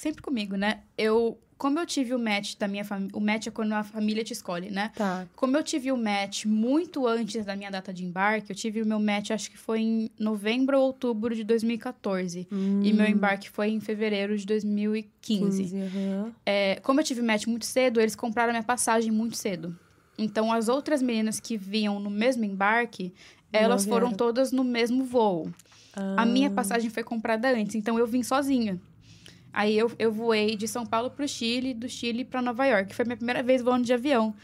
Sempre 0.00 0.22
comigo, 0.22 0.56
né? 0.56 0.80
Eu. 0.96 1.38
Como 1.58 1.78
eu 1.78 1.84
tive 1.84 2.14
o 2.14 2.18
match 2.18 2.56
da 2.56 2.66
minha 2.66 2.82
família. 2.82 3.14
O 3.14 3.20
match 3.20 3.48
é 3.48 3.50
quando 3.50 3.74
a 3.74 3.84
família 3.84 4.24
te 4.24 4.32
escolhe, 4.32 4.70
né? 4.70 4.90
Tá. 4.96 5.26
Como 5.36 5.54
eu 5.58 5.62
tive 5.62 5.92
o 5.92 5.96
match 5.96 6.46
muito 6.46 7.06
antes 7.06 7.44
da 7.44 7.54
minha 7.54 7.70
data 7.70 7.92
de 7.92 8.02
embarque, 8.02 8.50
eu 8.50 8.56
tive 8.56 8.80
o 8.80 8.86
meu 8.86 8.98
match, 8.98 9.30
acho 9.30 9.50
que 9.50 9.58
foi 9.58 9.80
em 9.80 10.10
novembro 10.18 10.78
ou 10.78 10.86
outubro 10.86 11.34
de 11.34 11.44
2014. 11.44 12.48
E 12.82 12.92
meu 12.94 13.06
embarque 13.06 13.50
foi 13.50 13.68
em 13.68 13.78
fevereiro 13.78 14.38
de 14.38 14.46
2015. 14.46 15.64
15. 15.64 15.76
uhum. 15.76 16.32
É, 16.46 16.76
como 16.76 16.98
eu 17.00 17.04
tive 17.04 17.20
o 17.20 17.24
match 17.24 17.46
muito 17.46 17.66
cedo, 17.66 18.00
eles 18.00 18.16
compraram 18.16 18.52
minha 18.52 18.62
passagem 18.62 19.12
muito 19.12 19.36
cedo. 19.36 19.78
Então, 20.16 20.50
as 20.50 20.70
outras 20.70 21.02
meninas 21.02 21.40
que 21.40 21.58
vinham 21.58 22.00
no 22.00 22.08
mesmo 22.08 22.42
embarque, 22.42 23.12
elas 23.52 23.84
foram 23.84 24.12
todas 24.12 24.50
no 24.50 24.64
mesmo 24.64 25.04
voo. 25.04 25.52
A 26.16 26.24
minha 26.24 26.48
passagem 26.48 26.88
foi 26.88 27.02
comprada 27.02 27.50
antes, 27.50 27.74
então 27.74 27.98
eu 27.98 28.06
vim 28.06 28.22
sozinha. 28.22 28.80
Aí 29.52 29.76
eu, 29.78 29.90
eu 29.98 30.12
voei 30.12 30.54
de 30.56 30.66
São 30.68 30.84
Paulo 30.86 31.10
pro 31.10 31.26
Chile, 31.26 31.74
do 31.74 31.88
Chile 31.88 32.24
para 32.24 32.40
Nova 32.42 32.64
York. 32.66 32.94
Foi 32.94 33.04
minha 33.04 33.16
primeira 33.16 33.42
vez 33.42 33.62
voando 33.62 33.84
de 33.84 33.92
avião. 33.92 34.34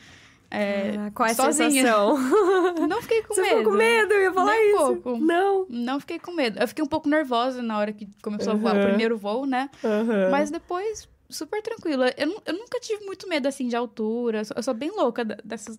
É, 0.50 0.92
Caraca, 0.92 1.10
qual 1.12 1.28
é 1.28 1.32
a 1.32 1.34
sozinha. 1.34 1.70
sensação? 1.70 2.16
não 2.88 3.02
fiquei 3.02 3.22
com 3.22 3.34
Você 3.34 3.42
medo. 3.42 3.56
ficou 3.58 3.72
com 3.72 3.78
medo? 3.78 4.12
Eu 4.14 4.20
ia 4.22 4.32
falar 4.32 4.52
Nem 4.52 4.74
isso. 4.74 4.90
um 4.92 5.00
pouco. 5.00 5.18
Não. 5.24 5.66
Não 5.68 6.00
fiquei 6.00 6.18
com 6.20 6.32
medo. 6.32 6.58
Eu 6.60 6.68
fiquei 6.68 6.84
um 6.84 6.88
pouco 6.88 7.08
nervosa 7.08 7.62
na 7.62 7.76
hora 7.78 7.92
que 7.92 8.08
começou 8.22 8.52
a 8.52 8.56
voar 8.56 8.74
o 8.76 8.78
Uhum. 8.78 8.86
primeiro 8.86 9.18
voo, 9.18 9.44
né? 9.44 9.68
Uhum. 9.82 10.30
Mas 10.30 10.50
depois 10.50 11.08
super 11.28 11.60
tranquila. 11.60 12.12
Eu, 12.16 12.40
eu 12.46 12.52
nunca 12.52 12.78
tive 12.78 13.04
muito 13.04 13.28
medo, 13.28 13.48
assim, 13.48 13.66
de 13.66 13.74
altura. 13.74 14.42
Eu 14.54 14.62
sou 14.62 14.72
bem 14.72 14.92
louca 14.96 15.24
dessas, 15.24 15.76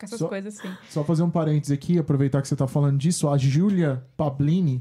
dessas 0.00 0.18
só, 0.20 0.28
coisas, 0.28 0.58
assim. 0.60 0.72
Só 0.90 1.02
fazer 1.02 1.24
um 1.24 1.30
parênteses 1.30 1.72
aqui, 1.72 1.98
aproveitar 1.98 2.40
que 2.40 2.46
você 2.46 2.54
tá 2.54 2.68
falando 2.68 2.96
disso. 2.96 3.28
A 3.28 3.36
Júlia 3.36 4.04
Pablini, 4.16 4.80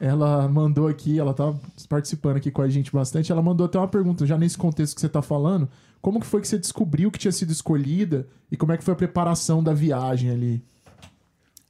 ela 0.00 0.48
mandou 0.48 0.86
aqui, 0.86 1.18
ela 1.18 1.34
tá 1.34 1.54
participando 1.88 2.36
aqui 2.36 2.50
com 2.50 2.62
a 2.62 2.68
gente 2.68 2.92
bastante. 2.92 3.32
Ela 3.32 3.42
mandou 3.42 3.66
até 3.66 3.78
uma 3.78 3.88
pergunta, 3.88 4.26
já 4.26 4.38
nesse 4.38 4.56
contexto 4.56 4.94
que 4.94 5.00
você 5.00 5.08
tá 5.08 5.22
falando. 5.22 5.68
Como 6.00 6.20
que 6.20 6.26
foi 6.26 6.40
que 6.40 6.48
você 6.48 6.58
descobriu 6.58 7.10
que 7.10 7.18
tinha 7.18 7.32
sido 7.32 7.50
escolhida? 7.50 8.26
E 8.50 8.56
como 8.56 8.72
é 8.72 8.78
que 8.78 8.84
foi 8.84 8.94
a 8.94 8.96
preparação 8.96 9.62
da 9.62 9.74
viagem 9.74 10.30
ali? 10.30 10.62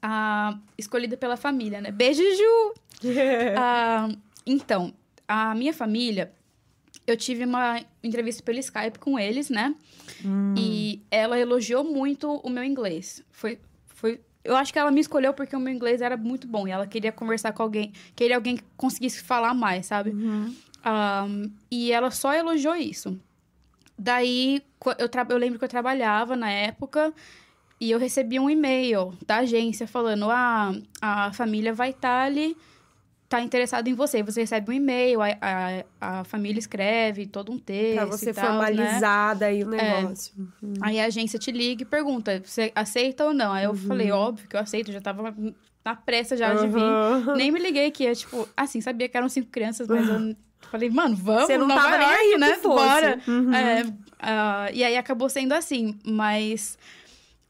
Ah, 0.02 0.58
escolhida 0.76 1.16
pela 1.16 1.36
família, 1.36 1.80
né? 1.80 1.90
Beijo, 1.90 2.22
Ju! 2.22 2.74
ah, 3.56 4.08
então, 4.46 4.92
a 5.26 5.54
minha 5.54 5.72
família 5.72 6.32
eu 7.06 7.16
tive 7.16 7.44
uma 7.44 7.80
entrevista 8.04 8.42
pelo 8.42 8.58
Skype 8.58 8.98
com 8.98 9.18
eles, 9.18 9.48
né? 9.48 9.74
Hum. 10.24 10.54
E 10.56 11.02
ela 11.10 11.38
elogiou 11.38 11.82
muito 11.82 12.30
o 12.30 12.50
meu 12.50 12.62
inglês. 12.62 13.24
Foi, 13.30 13.58
eu 14.48 14.56
acho 14.56 14.72
que 14.72 14.78
ela 14.78 14.90
me 14.90 15.00
escolheu 15.00 15.34
porque 15.34 15.54
o 15.54 15.60
meu 15.60 15.72
inglês 15.72 16.00
era 16.00 16.16
muito 16.16 16.46
bom 16.46 16.66
e 16.66 16.70
ela 16.70 16.86
queria 16.86 17.12
conversar 17.12 17.52
com 17.52 17.62
alguém, 17.62 17.92
queria 18.16 18.36
alguém 18.36 18.56
que 18.56 18.64
conseguisse 18.76 19.22
falar 19.22 19.52
mais, 19.52 19.86
sabe? 19.86 20.10
Uhum. 20.10 20.54
Um, 20.86 21.50
e 21.70 21.92
ela 21.92 22.10
só 22.10 22.32
elogiou 22.32 22.74
isso. 22.74 23.20
Daí, 23.98 24.62
eu, 24.98 25.10
eu 25.28 25.36
lembro 25.36 25.58
que 25.58 25.64
eu 25.66 25.68
trabalhava 25.68 26.34
na 26.34 26.50
época 26.50 27.12
e 27.78 27.90
eu 27.90 27.98
recebi 27.98 28.40
um 28.40 28.48
e-mail 28.48 29.12
da 29.26 29.38
agência 29.38 29.86
falando: 29.86 30.30
ah, 30.30 30.72
a 31.02 31.32
família 31.32 31.74
vai 31.74 31.90
estar 31.90 32.20
tá 32.20 32.24
ali 32.24 32.56
tá 33.28 33.42
interessado 33.42 33.88
em 33.88 33.94
você. 33.94 34.22
Você 34.22 34.40
recebe 34.40 34.70
um 34.70 34.74
e-mail, 34.74 35.20
a, 35.20 35.28
a, 35.40 36.20
a, 36.20 36.24
família 36.24 36.58
escreve 36.58 37.26
todo 37.26 37.52
um 37.52 37.58
texto. 37.58 37.96
Pra 37.96 38.06
você 38.06 38.32
tal, 38.32 38.46
formalizar 38.46 39.34
né? 39.34 39.40
daí 39.40 39.62
o 39.62 39.74
é. 39.74 40.00
negócio. 40.00 40.32
É. 40.36 40.64
Uhum. 40.64 40.74
Aí 40.80 41.00
a 41.00 41.04
agência 41.04 41.38
te 41.38 41.52
liga 41.52 41.82
e 41.82 41.86
pergunta: 41.86 42.40
você 42.44 42.72
aceita 42.74 43.26
ou 43.26 43.34
não? 43.34 43.52
Aí 43.52 43.64
eu 43.64 43.70
uhum. 43.70 43.76
falei, 43.76 44.10
óbvio 44.10 44.48
que 44.48 44.56
eu 44.56 44.60
aceito, 44.60 44.90
já 44.90 45.00
tava 45.00 45.34
na 45.84 45.94
pressa 45.94 46.36
já 46.36 46.54
uhum. 46.54 46.62
de 46.62 46.68
vir. 46.68 47.36
Nem 47.36 47.50
me 47.50 47.60
liguei 47.60 47.90
que 47.90 48.06
é 48.06 48.14
tipo, 48.14 48.48
assim, 48.56 48.80
sabia 48.80 49.08
que 49.08 49.16
eram 49.16 49.28
cinco 49.28 49.48
crianças, 49.48 49.86
mas 49.86 50.08
eu 50.08 50.34
falei, 50.70 50.88
mano, 50.88 51.14
vamos, 51.14 51.44
Você 51.44 51.58
não 51.58 51.68
Nova 51.68 51.82
tava 51.82 52.02
York, 52.02 52.16
nem 52.16 52.32
aí, 52.32 52.38
né? 52.38 52.58
Bora. 52.62 53.20
Uhum. 53.28 53.54
É, 53.54 53.82
uh, 53.82 54.74
e 54.74 54.84
aí 54.84 54.96
acabou 54.96 55.28
sendo 55.28 55.52
assim, 55.52 55.98
mas. 56.04 56.78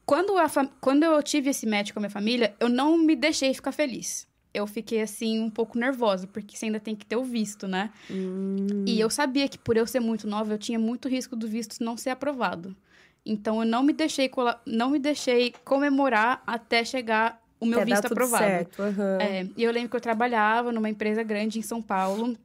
Quando, 0.05 0.35
a 0.39 0.49
quando 0.81 1.03
eu 1.03 1.21
tive 1.21 1.51
esse 1.51 1.67
match 1.67 1.93
com 1.93 1.99
a 1.99 2.01
minha 2.01 2.09
família, 2.09 2.55
eu 2.59 2.67
não 2.67 2.97
me 2.97 3.15
deixei 3.15 3.53
ficar 3.53 3.71
feliz 3.71 4.27
eu 4.53 4.65
fiquei 4.65 5.01
assim 5.01 5.39
um 5.39 5.49
pouco 5.49 5.77
nervosa, 5.77 6.27
porque 6.27 6.57
você 6.57 6.65
ainda 6.65 6.79
tem 6.79 6.95
que 6.95 7.05
ter 7.05 7.15
o 7.15 7.23
visto, 7.23 7.67
né? 7.67 7.91
Hum. 8.09 8.83
E 8.85 8.99
eu 8.99 9.09
sabia 9.09 9.47
que 9.47 9.57
por 9.57 9.77
eu 9.77 9.85
ser 9.85 9.99
muito 9.99 10.27
nova, 10.27 10.53
eu 10.53 10.57
tinha 10.57 10.79
muito 10.79 11.07
risco 11.07 11.35
do 11.35 11.47
visto 11.47 11.83
não 11.83 11.95
ser 11.95 12.09
aprovado. 12.09 12.75
Então 13.25 13.61
eu 13.61 13.67
não 13.67 13.83
me 13.83 13.93
deixei 13.93 14.29
não 14.65 14.89
me 14.89 14.99
deixei 14.99 15.53
comemorar 15.63 16.41
até 16.47 16.83
chegar 16.83 17.41
o 17.59 17.65
meu 17.65 17.85
visto 17.85 18.05
aprovado. 18.05 18.43
Certo. 18.43 18.81
Uhum. 18.81 19.21
É, 19.21 19.47
e 19.55 19.63
eu 19.63 19.71
lembro 19.71 19.89
que 19.89 19.95
eu 19.95 20.01
trabalhava 20.01 20.71
numa 20.71 20.89
empresa 20.89 21.21
grande 21.21 21.59
em 21.59 21.61
São 21.61 21.81
Paulo. 21.81 22.35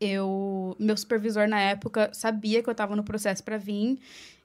Eu, 0.00 0.76
meu 0.78 0.96
supervisor 0.96 1.46
na 1.46 1.60
época 1.60 2.10
sabia 2.12 2.62
que 2.62 2.68
eu 2.68 2.72
estava 2.72 2.96
no 2.96 3.04
processo 3.04 3.42
para 3.44 3.56
vir. 3.56 3.98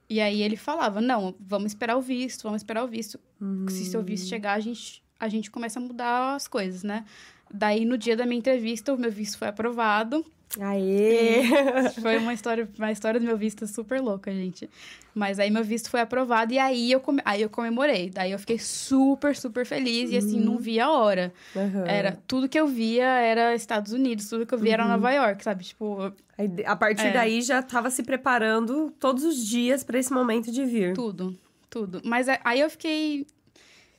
E 0.08 0.20
aí 0.20 0.42
ele 0.42 0.56
falava: 0.56 1.00
"Não, 1.00 1.34
vamos 1.40 1.72
esperar 1.72 1.96
o 1.96 2.00
visto, 2.00 2.44
vamos 2.44 2.62
esperar 2.62 2.84
o 2.84 2.88
visto. 2.88 3.18
Hum. 3.40 3.66
Se 3.68 3.84
seu 3.84 4.02
visto 4.02 4.28
chegar, 4.28 4.54
a 4.54 4.60
gente 4.60 5.02
a 5.18 5.28
gente 5.28 5.50
começa 5.50 5.78
a 5.78 5.82
mudar 5.82 6.34
as 6.34 6.46
coisas, 6.46 6.82
né? 6.82 7.04
Daí, 7.52 7.84
no 7.84 7.96
dia 7.96 8.16
da 8.16 8.26
minha 8.26 8.38
entrevista, 8.38 8.92
o 8.92 8.98
meu 8.98 9.10
visto 9.10 9.38
foi 9.38 9.48
aprovado. 9.48 10.24
Aê! 10.60 11.42
foi 12.00 12.18
uma 12.18 12.32
história, 12.32 12.68
uma 12.78 12.90
história 12.92 13.20
do 13.20 13.26
meu 13.26 13.36
visto 13.36 13.66
super 13.66 14.00
louca, 14.00 14.32
gente. 14.32 14.70
Mas 15.14 15.38
aí 15.38 15.50
meu 15.50 15.64
visto 15.64 15.90
foi 15.90 16.00
aprovado 16.00 16.52
e 16.52 16.58
aí 16.58 16.92
eu, 16.92 17.00
come, 17.00 17.20
aí 17.24 17.42
eu 17.42 17.50
comemorei. 17.50 18.10
Daí 18.10 18.32
eu 18.32 18.38
fiquei 18.38 18.58
super, 18.58 19.34
super 19.34 19.64
feliz 19.64 20.10
e 20.10 20.16
assim, 20.16 20.38
não 20.38 20.52
uhum. 20.52 20.58
via 20.58 20.86
a 20.86 20.92
hora. 20.92 21.32
Uhum. 21.54 21.86
Era, 21.86 22.18
tudo 22.26 22.48
que 22.48 22.58
eu 22.58 22.66
via 22.66 23.06
era 23.06 23.54
Estados 23.54 23.92
Unidos, 23.92 24.28
tudo 24.28 24.46
que 24.46 24.54
eu 24.54 24.58
via 24.58 24.76
uhum. 24.76 24.82
era 24.82 24.88
Nova 24.88 25.10
York, 25.10 25.42
sabe? 25.42 25.64
Tipo... 25.64 26.12
A 26.66 26.76
partir 26.76 27.06
é. 27.06 27.12
daí 27.12 27.40
já 27.40 27.62
tava 27.62 27.90
se 27.90 28.02
preparando 28.02 28.92
todos 29.00 29.24
os 29.24 29.42
dias 29.42 29.82
para 29.82 29.98
esse 29.98 30.12
momento 30.12 30.52
de 30.52 30.66
vir. 30.66 30.92
Tudo, 30.92 31.34
tudo. 31.70 32.02
Mas 32.04 32.26
aí 32.44 32.60
eu 32.60 32.68
fiquei 32.68 33.26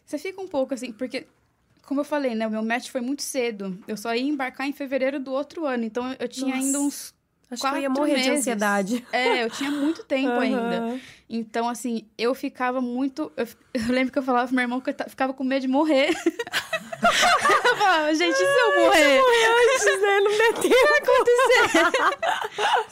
você 0.07 0.17
fica 0.17 0.41
um 0.41 0.47
pouco 0.47 0.73
assim, 0.73 0.93
porque, 0.93 1.27
como 1.85 1.99
eu 1.99 2.05
falei, 2.05 2.33
né? 2.33 2.47
O 2.47 2.51
meu 2.51 2.63
match 2.63 2.89
foi 2.89 3.01
muito 3.01 3.21
cedo. 3.21 3.77
Eu 3.85 3.97
só 3.97 4.15
ia 4.15 4.21
embarcar 4.21 4.65
em 4.65 4.71
fevereiro 4.71 5.19
do 5.19 5.33
outro 5.33 5.65
ano. 5.65 5.83
Então, 5.83 6.15
eu 6.17 6.27
tinha 6.29 6.55
Nossa. 6.55 6.65
ainda 6.65 6.79
uns 6.79 7.13
Acho 7.49 7.61
Quatro 7.61 7.79
que 7.79 7.85
eu 7.85 7.89
ia 7.89 7.89
morrer 7.89 8.13
meses. 8.13 8.25
de 8.25 8.31
ansiedade. 8.31 9.07
É, 9.11 9.43
eu 9.43 9.49
tinha 9.49 9.71
muito 9.71 10.03
tempo 10.03 10.31
uhum. 10.31 10.39
ainda. 10.39 10.99
Então, 11.29 11.69
assim, 11.69 12.05
eu 12.17 12.35
ficava 12.35 12.81
muito. 12.81 13.31
Eu, 13.37 13.47
eu, 13.73 13.87
lembro 13.93 14.11
que 14.11 14.19
eu 14.19 14.23
falava 14.23 14.47
pro 14.47 14.55
meu 14.55 14.63
irmão 14.63 14.81
que 14.81 14.89
eu 14.89 14.95
ficava 15.09 15.33
com 15.33 15.43
medo 15.43 15.61
de 15.61 15.67
morrer. 15.67 16.09
eu 18.07 18.15
gente, 18.15 18.35
se 18.35 18.43
eu 18.43 18.75
morrer? 18.81 19.19
morrer 19.19 19.47
antes, 19.57 20.01
né? 20.01 20.19
Não 20.19 20.37
der 20.37 20.53
tempo. 20.61 20.93
acontecer. 20.97 21.81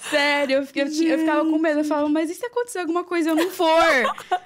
Sério, 0.09 0.53
eu, 0.57 0.61
eu, 0.61 0.85
eu, 0.85 1.19
ficava 1.19 1.41
com 1.41 1.57
medo. 1.57 1.79
Eu 1.79 1.85
falava, 1.85 2.09
mas 2.09 2.29
e 2.29 2.35
se 2.35 2.45
acontecer 2.45 2.79
alguma 2.79 3.03
coisa 3.03 3.29
e 3.29 3.31
eu 3.31 3.35
não 3.35 3.49
for? 3.49 3.83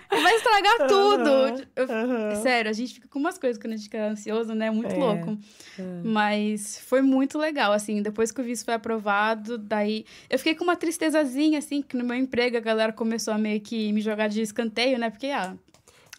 Vai 0.09 0.35
estragar 0.35 0.87
tudo. 0.87 1.29
Uhum. 1.29 2.31
Eu, 2.31 2.35
sério, 2.41 2.69
a 2.69 2.73
gente 2.73 2.95
fica 2.95 3.07
com 3.07 3.19
umas 3.19 3.37
coisas 3.37 3.61
quando 3.61 3.73
a 3.73 3.75
gente 3.75 3.85
fica 3.85 4.07
ansioso, 4.07 4.53
né? 4.53 4.71
Muito 4.71 4.93
é. 4.93 4.97
louco. 4.97 5.37
É. 5.77 5.83
Mas 6.03 6.79
foi 6.79 7.01
muito 7.01 7.37
legal, 7.37 7.71
assim. 7.71 8.01
Depois 8.01 8.31
que 8.31 8.41
o 8.41 8.43
visto 8.43 8.65
foi 8.65 8.73
aprovado, 8.73 9.57
daí 9.57 10.05
eu 10.29 10.37
fiquei 10.37 10.55
com 10.55 10.63
uma 10.63 10.75
tristezazinha, 10.75 11.59
assim, 11.59 11.81
que 11.81 11.95
no 11.95 12.03
meu 12.03 12.15
emprego 12.15 12.57
a 12.57 12.61
galera 12.61 12.93
começou 12.93 13.33
a 13.33 13.37
meio 13.37 13.61
que 13.61 13.91
me 13.91 14.01
jogar 14.01 14.27
de 14.27 14.41
escanteio, 14.41 14.97
né? 14.97 15.09
Porque, 15.09 15.27
ah. 15.27 15.55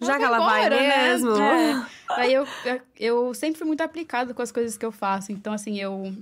Já 0.00 0.16
que 0.16 0.24
ela 0.24 0.36
embora, 0.38 0.70
vai 0.70 0.70
né? 0.70 1.08
mesmo. 1.08 1.36
Né? 1.36 1.86
É. 2.10 2.14
Aí 2.20 2.32
eu, 2.32 2.46
eu 2.98 3.34
sempre 3.34 3.58
fui 3.58 3.66
muito 3.66 3.82
aplicada 3.82 4.32
com 4.32 4.42
as 4.42 4.50
coisas 4.50 4.76
que 4.76 4.84
eu 4.84 4.90
faço. 4.90 5.30
Então, 5.32 5.52
assim, 5.52 5.78
eu. 5.78 6.12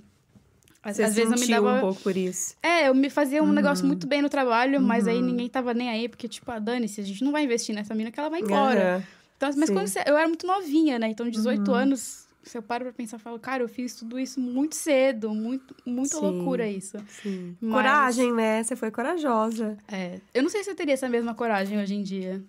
Você 0.84 1.02
às 1.02 1.14
vezes 1.14 1.32
eu 1.32 1.38
me 1.38 1.46
dava 1.46 1.76
um 1.76 1.80
pouco 1.80 2.00
por 2.00 2.16
isso. 2.16 2.56
É, 2.62 2.88
eu 2.88 2.94
me 2.94 3.10
fazia 3.10 3.42
um 3.42 3.46
uhum. 3.46 3.52
negócio 3.52 3.86
muito 3.86 4.06
bem 4.06 4.22
no 4.22 4.28
trabalho, 4.28 4.78
uhum. 4.78 4.86
mas 4.86 5.06
aí 5.06 5.18
uhum. 5.18 5.24
ninguém 5.24 5.48
tava 5.48 5.74
nem 5.74 5.90
aí, 5.90 6.08
porque, 6.08 6.28
tipo, 6.28 6.50
a 6.50 6.58
Dani-se, 6.58 7.00
a 7.00 7.04
gente 7.04 7.22
não 7.22 7.32
vai 7.32 7.44
investir 7.44 7.74
nessa 7.74 7.94
mina 7.94 8.10
que 8.10 8.18
ela 8.18 8.30
vai 8.30 8.40
embora. 8.40 8.96
Uhum. 8.96 9.18
Então, 9.36 9.50
mas 9.56 9.68
Sim. 9.68 9.74
quando 9.74 9.86
você, 9.86 10.02
eu 10.06 10.16
era 10.16 10.26
muito 10.26 10.46
novinha, 10.46 10.98
né? 10.98 11.08
Então, 11.08 11.28
18 11.28 11.68
uhum. 11.68 11.74
anos, 11.74 12.26
se 12.42 12.56
eu 12.56 12.62
paro 12.62 12.84
pra 12.84 12.92
pensar, 12.92 13.16
eu 13.16 13.20
falo, 13.20 13.38
cara, 13.38 13.62
eu 13.62 13.68
fiz 13.68 13.94
tudo 13.94 14.18
isso 14.18 14.40
muito 14.40 14.74
cedo, 14.74 15.34
muito, 15.34 15.76
muita 15.84 16.16
sim, 16.16 16.22
loucura 16.22 16.66
isso. 16.66 16.96
Sim. 17.22 17.56
Mas... 17.60 17.72
Coragem, 17.72 18.32
né? 18.32 18.62
Você 18.62 18.74
foi 18.74 18.90
corajosa. 18.90 19.76
É. 19.86 20.20
Eu 20.32 20.42
não 20.42 20.50
sei 20.50 20.64
se 20.64 20.70
eu 20.70 20.74
teria 20.74 20.94
essa 20.94 21.08
mesma 21.08 21.34
coragem 21.34 21.78
hoje 21.78 21.94
em 21.94 22.02
dia. 22.02 22.42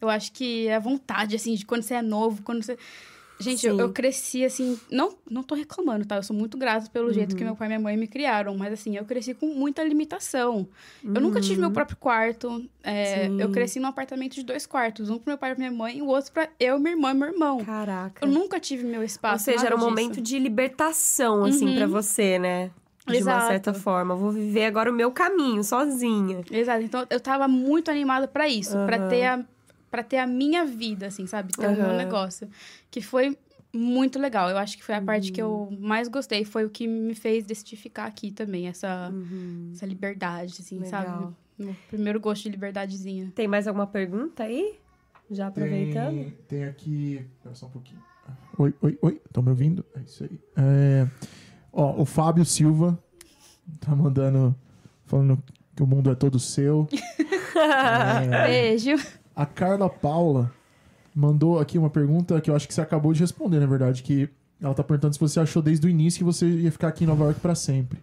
Eu 0.00 0.08
acho 0.08 0.32
que 0.32 0.66
é 0.66 0.76
a 0.76 0.80
vontade, 0.80 1.36
assim, 1.36 1.54
de 1.54 1.66
quando 1.66 1.82
você 1.82 1.94
é 1.94 2.02
novo, 2.02 2.42
quando 2.42 2.62
você. 2.62 2.76
Gente, 3.40 3.66
eu, 3.66 3.78
eu, 3.78 3.90
cresci 3.90 4.44
assim. 4.44 4.78
Não, 4.90 5.16
não 5.28 5.42
tô 5.42 5.54
reclamando, 5.54 6.04
tá? 6.04 6.16
Eu 6.16 6.22
sou 6.22 6.36
muito 6.36 6.58
grata 6.58 6.90
pelo 6.90 7.06
uhum. 7.06 7.12
jeito 7.14 7.34
que 7.34 7.42
meu 7.42 7.56
pai 7.56 7.68
e 7.68 7.70
minha 7.70 7.80
mãe 7.80 7.96
me 7.96 8.06
criaram. 8.06 8.54
Mas 8.54 8.74
assim, 8.74 8.96
eu 8.98 9.04
cresci 9.06 9.32
com 9.32 9.46
muita 9.46 9.82
limitação. 9.82 10.68
Uhum. 11.02 11.14
Eu 11.14 11.20
nunca 11.22 11.40
tive 11.40 11.58
meu 11.58 11.68
uhum. 11.68 11.74
próprio 11.74 11.96
quarto. 11.96 12.62
É, 12.82 13.28
eu 13.28 13.50
cresci 13.50 13.80
num 13.80 13.88
apartamento 13.88 14.34
de 14.34 14.42
dois 14.42 14.66
quartos. 14.66 15.08
Um 15.08 15.16
pro 15.16 15.30
meu 15.30 15.38
pai 15.38 15.52
e 15.52 15.56
minha 15.56 15.72
mãe 15.72 15.98
e 15.98 16.02
o 16.02 16.06
outro 16.08 16.30
pra 16.32 16.50
eu, 16.60 16.78
minha 16.78 16.92
irmã 16.92 17.12
e 17.12 17.14
meu 17.14 17.28
irmão. 17.28 17.64
Caraca. 17.64 18.24
Eu 18.24 18.30
nunca 18.30 18.60
tive 18.60 18.84
meu 18.84 19.02
espaço. 19.02 19.48
Ou 19.48 19.54
seja, 19.54 19.66
era 19.66 19.74
um 19.74 19.78
disso. 19.78 19.88
momento 19.88 20.20
de 20.20 20.38
libertação, 20.38 21.42
assim, 21.44 21.66
uhum. 21.66 21.76
para 21.76 21.86
você, 21.86 22.38
né? 22.38 22.70
De 23.06 23.16
Exato. 23.16 23.42
uma 23.42 23.48
certa 23.48 23.72
forma. 23.72 24.14
vou 24.14 24.30
viver 24.30 24.66
agora 24.66 24.90
o 24.90 24.94
meu 24.94 25.10
caminho, 25.10 25.64
sozinha. 25.64 26.42
Exato. 26.50 26.82
Então, 26.82 27.06
eu 27.08 27.18
tava 27.18 27.48
muito 27.48 27.90
animada 27.90 28.28
para 28.28 28.46
isso. 28.46 28.76
Uhum. 28.76 28.84
para 28.84 29.08
ter 29.08 29.24
a 29.24 29.44
para 29.90 30.02
ter 30.02 30.18
a 30.18 30.26
minha 30.26 30.64
vida, 30.64 31.06
assim, 31.06 31.26
sabe? 31.26 31.52
Ter 31.52 31.66
uhum. 31.66 31.74
o 31.74 31.76
meu 31.76 31.96
negócio. 31.96 32.48
Que 32.90 33.02
foi 33.02 33.36
muito 33.72 34.18
legal. 34.18 34.48
Eu 34.48 34.58
acho 34.58 34.76
que 34.76 34.84
foi 34.84 34.94
a 34.94 34.98
uhum. 34.98 35.04
parte 35.04 35.32
que 35.32 35.42
eu 35.42 35.68
uhum. 35.70 35.78
mais 35.80 36.08
gostei. 36.08 36.44
Foi 36.44 36.64
o 36.64 36.70
que 36.70 36.86
me 36.86 37.14
fez 37.14 37.44
decidir 37.44 37.76
ficar 37.76 38.06
aqui 38.06 38.30
também. 38.30 38.68
Essa, 38.68 39.10
uhum. 39.12 39.70
essa 39.74 39.86
liberdade, 39.86 40.54
assim, 40.60 40.78
legal. 40.78 40.90
sabe? 40.90 41.34
Meu 41.58 41.76
primeiro 41.88 42.20
gosto 42.20 42.44
de 42.44 42.50
liberdadezinha. 42.50 43.32
Tem 43.34 43.46
mais 43.46 43.66
alguma 43.66 43.86
pergunta 43.86 44.44
aí? 44.44 44.78
Já 45.30 45.48
aproveitando? 45.48 46.14
Tem, 46.14 46.30
tem 46.48 46.64
aqui... 46.64 47.26
Espera 47.36 47.54
só 47.54 47.66
um 47.66 47.70
pouquinho. 47.70 48.00
Oi, 48.58 48.74
oi, 48.80 48.98
oi. 49.02 49.20
Estão 49.26 49.42
me 49.42 49.50
ouvindo? 49.50 49.84
É 49.94 50.00
isso 50.00 50.24
aí. 50.24 50.40
É... 50.56 51.06
Ó, 51.72 52.00
o 52.00 52.04
Fábio 52.04 52.44
Silva 52.44 52.98
tá 53.80 53.94
mandando... 53.94 54.54
Falando 55.04 55.42
que 55.74 55.82
o 55.82 55.86
mundo 55.86 56.10
é 56.10 56.14
todo 56.14 56.38
seu. 56.38 56.88
é... 58.32 58.46
Beijo. 58.46 58.96
A 59.40 59.46
Carla 59.46 59.88
Paula 59.88 60.52
mandou 61.14 61.58
aqui 61.58 61.78
uma 61.78 61.88
pergunta 61.88 62.38
que 62.42 62.50
eu 62.50 62.54
acho 62.54 62.68
que 62.68 62.74
você 62.74 62.82
acabou 62.82 63.10
de 63.14 63.20
responder, 63.20 63.58
na 63.58 63.64
verdade, 63.64 64.02
que 64.02 64.28
ela 64.60 64.74
tá 64.74 64.84
perguntando 64.84 65.14
se 65.14 65.18
você 65.18 65.40
achou 65.40 65.62
desde 65.62 65.86
o 65.86 65.88
início 65.88 66.18
que 66.18 66.24
você 66.24 66.46
ia 66.46 66.70
ficar 66.70 66.88
aqui 66.88 67.04
em 67.04 67.06
Nova 67.06 67.24
York 67.24 67.40
para 67.40 67.54
sempre. 67.54 67.98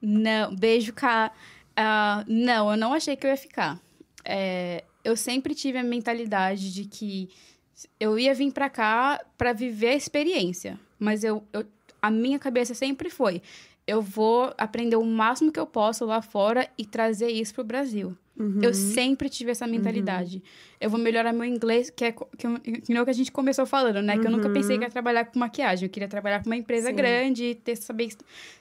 Não, 0.00 0.54
beijo, 0.54 0.92
Cá. 0.92 1.32
Uh, 1.72 2.24
não, 2.28 2.70
eu 2.70 2.76
não 2.76 2.94
achei 2.94 3.16
que 3.16 3.26
eu 3.26 3.30
ia 3.30 3.36
ficar. 3.36 3.80
É, 4.24 4.84
eu 5.02 5.16
sempre 5.16 5.52
tive 5.52 5.78
a 5.78 5.82
mentalidade 5.82 6.72
de 6.72 6.84
que 6.84 7.28
eu 7.98 8.16
ia 8.16 8.32
vir 8.32 8.52
para 8.52 8.70
cá 8.70 9.20
para 9.36 9.52
viver 9.52 9.88
a 9.88 9.96
experiência, 9.96 10.78
mas 10.96 11.24
eu, 11.24 11.42
eu, 11.52 11.66
a 12.00 12.08
minha 12.08 12.38
cabeça 12.38 12.72
sempre 12.72 13.10
foi: 13.10 13.42
eu 13.86 14.02
vou 14.02 14.52
aprender 14.58 14.96
o 14.96 15.04
máximo 15.04 15.52
que 15.52 15.60
eu 15.60 15.66
posso 15.66 16.04
lá 16.04 16.20
fora 16.20 16.68
e 16.76 16.84
trazer 16.84 17.28
isso 17.28 17.54
pro 17.54 17.62
Brasil. 17.64 18.16
Uhum. 18.38 18.60
Eu 18.60 18.74
sempre 18.74 19.28
tive 19.28 19.50
essa 19.50 19.66
mentalidade. 19.66 20.36
Uhum. 20.36 20.42
Eu 20.80 20.90
vou 20.90 21.00
melhorar 21.00 21.32
meu 21.32 21.44
inglês, 21.44 21.88
que 21.88 22.04
é 22.04 22.12
que, 22.12 22.20
que, 22.82 22.92
não 22.92 23.00
é 23.00 23.04
que 23.04 23.10
a 23.10 23.14
gente 23.14 23.32
começou 23.32 23.64
falando, 23.64 24.02
né? 24.02 24.14
Uhum. 24.14 24.20
Que 24.20 24.26
eu 24.26 24.30
nunca 24.30 24.50
pensei 24.50 24.76
que 24.76 24.84
ia 24.84 24.90
trabalhar 24.90 25.24
com 25.24 25.38
maquiagem. 25.38 25.86
Eu 25.86 25.90
queria 25.90 26.08
trabalhar 26.08 26.42
com 26.42 26.50
uma 26.50 26.56
empresa 26.56 26.90
Sim. 26.90 26.96
grande 26.96 27.44
e 27.44 27.54
ter, 27.54 27.76
saber, 27.76 28.10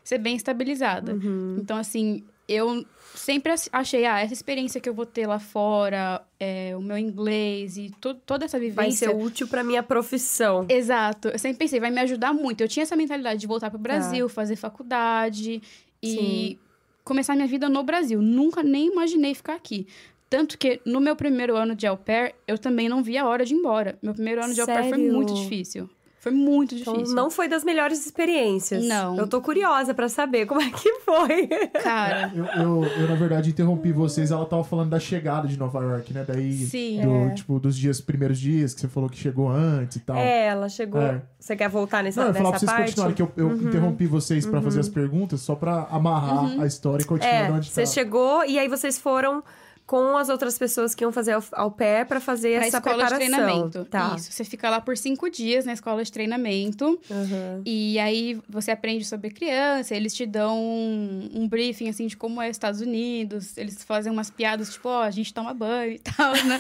ser 0.03 0.17
bem 0.17 0.35
estabilizada. 0.35 1.13
Uhum. 1.13 1.57
Então, 1.59 1.77
assim, 1.77 2.23
eu 2.47 2.85
sempre 3.15 3.53
achei, 3.71 4.05
ah, 4.05 4.19
essa 4.19 4.33
experiência 4.33 4.79
que 4.79 4.87
eu 4.87 4.93
vou 4.93 5.05
ter 5.05 5.25
lá 5.25 5.39
fora, 5.39 6.21
é, 6.39 6.75
o 6.75 6.81
meu 6.81 6.97
inglês 6.97 7.77
e 7.77 7.89
to 7.99 8.13
toda 8.13 8.45
essa 8.45 8.59
vivência... 8.59 9.07
Vai 9.07 9.17
ser 9.17 9.25
útil 9.25 9.47
para 9.47 9.63
minha 9.63 9.81
profissão. 9.81 10.65
Exato. 10.69 11.29
Eu 11.29 11.39
sempre 11.39 11.57
pensei, 11.57 11.79
vai 11.79 11.89
me 11.89 12.01
ajudar 12.01 12.33
muito. 12.33 12.61
Eu 12.61 12.67
tinha 12.67 12.83
essa 12.83 12.95
mentalidade 12.95 13.39
de 13.39 13.47
voltar 13.47 13.69
pro 13.69 13.79
Brasil, 13.79 14.27
tá. 14.27 14.33
fazer 14.33 14.55
faculdade 14.55 15.61
e 16.01 16.09
Sim. 16.09 16.59
começar 17.03 17.35
minha 17.35 17.47
vida 17.47 17.67
no 17.69 17.83
Brasil. 17.83 18.21
Nunca 18.21 18.61
nem 18.61 18.87
imaginei 18.87 19.33
ficar 19.33 19.55
aqui. 19.55 19.87
Tanto 20.29 20.57
que 20.57 20.81
no 20.85 20.99
meu 20.99 21.15
primeiro 21.15 21.55
ano 21.55 21.75
de 21.75 21.87
au 21.87 21.97
pair, 21.97 22.35
eu 22.47 22.57
também 22.57 22.89
não 22.89 23.01
vi 23.01 23.17
a 23.17 23.25
hora 23.27 23.45
de 23.45 23.53
ir 23.53 23.57
embora. 23.57 23.97
Meu 24.01 24.13
primeiro 24.13 24.43
ano 24.43 24.53
Sério? 24.53 24.65
de 24.65 24.71
au 24.71 24.77
pair 24.77 24.89
foi 24.89 25.11
muito 25.11 25.33
difícil. 25.33 25.89
Foi 26.25 26.31
muito 26.31 26.73
então, 26.73 26.93
difícil. 26.93 27.13
Então, 27.13 27.23
não 27.23 27.29
foi 27.29 27.47
das 27.47 27.63
melhores 27.63 28.03
experiências. 28.03 28.83
Não. 28.83 29.15
Eu 29.15 29.27
tô 29.27 29.39
curiosa 29.39 29.93
para 29.93 30.09
saber 30.09 30.47
como 30.47 30.59
é 30.59 30.71
que 30.71 30.91
foi. 31.01 31.45
Cara. 31.83 32.31
Eu, 32.33 32.45
eu, 32.45 32.83
eu, 32.83 33.07
na 33.07 33.13
verdade, 33.13 33.51
interrompi 33.51 33.91
vocês. 33.91 34.31
Ela 34.31 34.43
tava 34.47 34.63
falando 34.63 34.89
da 34.89 34.99
chegada 34.99 35.47
de 35.47 35.55
Nova 35.55 35.83
York, 35.83 36.11
né? 36.11 36.25
Daí. 36.27 36.65
Sim. 36.65 37.01
Do, 37.01 37.29
é. 37.29 37.29
Tipo, 37.35 37.59
dos 37.59 37.77
dias, 37.77 38.01
primeiros 38.01 38.39
dias, 38.39 38.73
que 38.73 38.81
você 38.81 38.87
falou 38.87 39.07
que 39.07 39.19
chegou 39.19 39.49
antes 39.49 39.97
e 39.97 39.99
tal. 39.99 40.15
É, 40.15 40.47
ela 40.47 40.67
chegou. 40.67 40.99
É. 40.99 41.21
Você 41.39 41.55
quer 41.55 41.69
voltar 41.69 42.03
nessa, 42.03 42.21
não, 42.21 42.29
eu 42.29 42.33
nessa 42.33 42.49
pra 42.49 42.57
vocês 42.57 42.71
parte? 42.71 42.85
continuarem, 42.87 43.15
que 43.15 43.21
eu, 43.21 43.31
eu 43.37 43.47
uhum. 43.49 43.67
interrompi 43.67 44.07
vocês 44.07 44.47
para 44.47 44.57
uhum. 44.57 44.63
fazer 44.63 44.79
as 44.79 44.89
perguntas, 44.89 45.41
só 45.41 45.53
para 45.53 45.83
amarrar 45.91 46.45
uhum. 46.45 46.61
a 46.61 46.65
história 46.65 47.03
e 47.03 47.05
continuar 47.05 47.35
é, 47.35 47.51
onde 47.51 47.69
Você 47.69 47.81
tá. 47.81 47.87
chegou 47.87 48.43
e 48.45 48.57
aí 48.57 48.67
vocês 48.67 48.97
foram 48.97 49.43
com 49.85 50.17
as 50.17 50.29
outras 50.29 50.57
pessoas 50.57 50.95
que 50.95 51.03
iam 51.03 51.11
fazer 51.11 51.37
ao 51.51 51.69
pé 51.69 52.03
para 52.03 52.19
fazer 52.19 52.57
pra 52.57 52.67
essa 52.67 52.77
escola 52.77 52.95
preparação. 52.97 53.19
de 53.19 53.35
treinamento. 53.35 53.85
Tá. 53.85 54.15
Isso. 54.17 54.31
Você 54.31 54.43
fica 54.43 54.69
lá 54.69 54.81
por 54.81 54.97
cinco 54.97 55.29
dias 55.29 55.63
na 55.63 55.73
escola 55.73 56.03
de 56.03 56.11
treinamento. 56.11 56.99
Uhum. 57.09 57.61
E 57.63 57.99
aí 57.99 58.39
você 58.49 58.71
aprende 58.71 59.05
sobre 59.05 59.29
criança. 59.29 59.95
Eles 59.95 60.15
te 60.15 60.25
dão 60.25 60.57
um, 60.57 61.29
um, 61.35 61.47
briefing 61.47 61.87
assim 61.87 62.07
de 62.07 62.17
como 62.17 62.41
é 62.41 62.49
os 62.49 62.55
Estados 62.55 62.81
Unidos. 62.81 63.55
Eles 63.57 63.83
fazem 63.83 64.11
umas 64.11 64.31
piadas 64.31 64.73
tipo, 64.73 64.89
ó, 64.89 65.01
oh, 65.01 65.03
a 65.03 65.11
gente 65.11 65.31
toma 65.31 65.53
banho 65.53 65.91
e 65.91 65.99
tal, 66.17 66.33
né? 66.33 66.59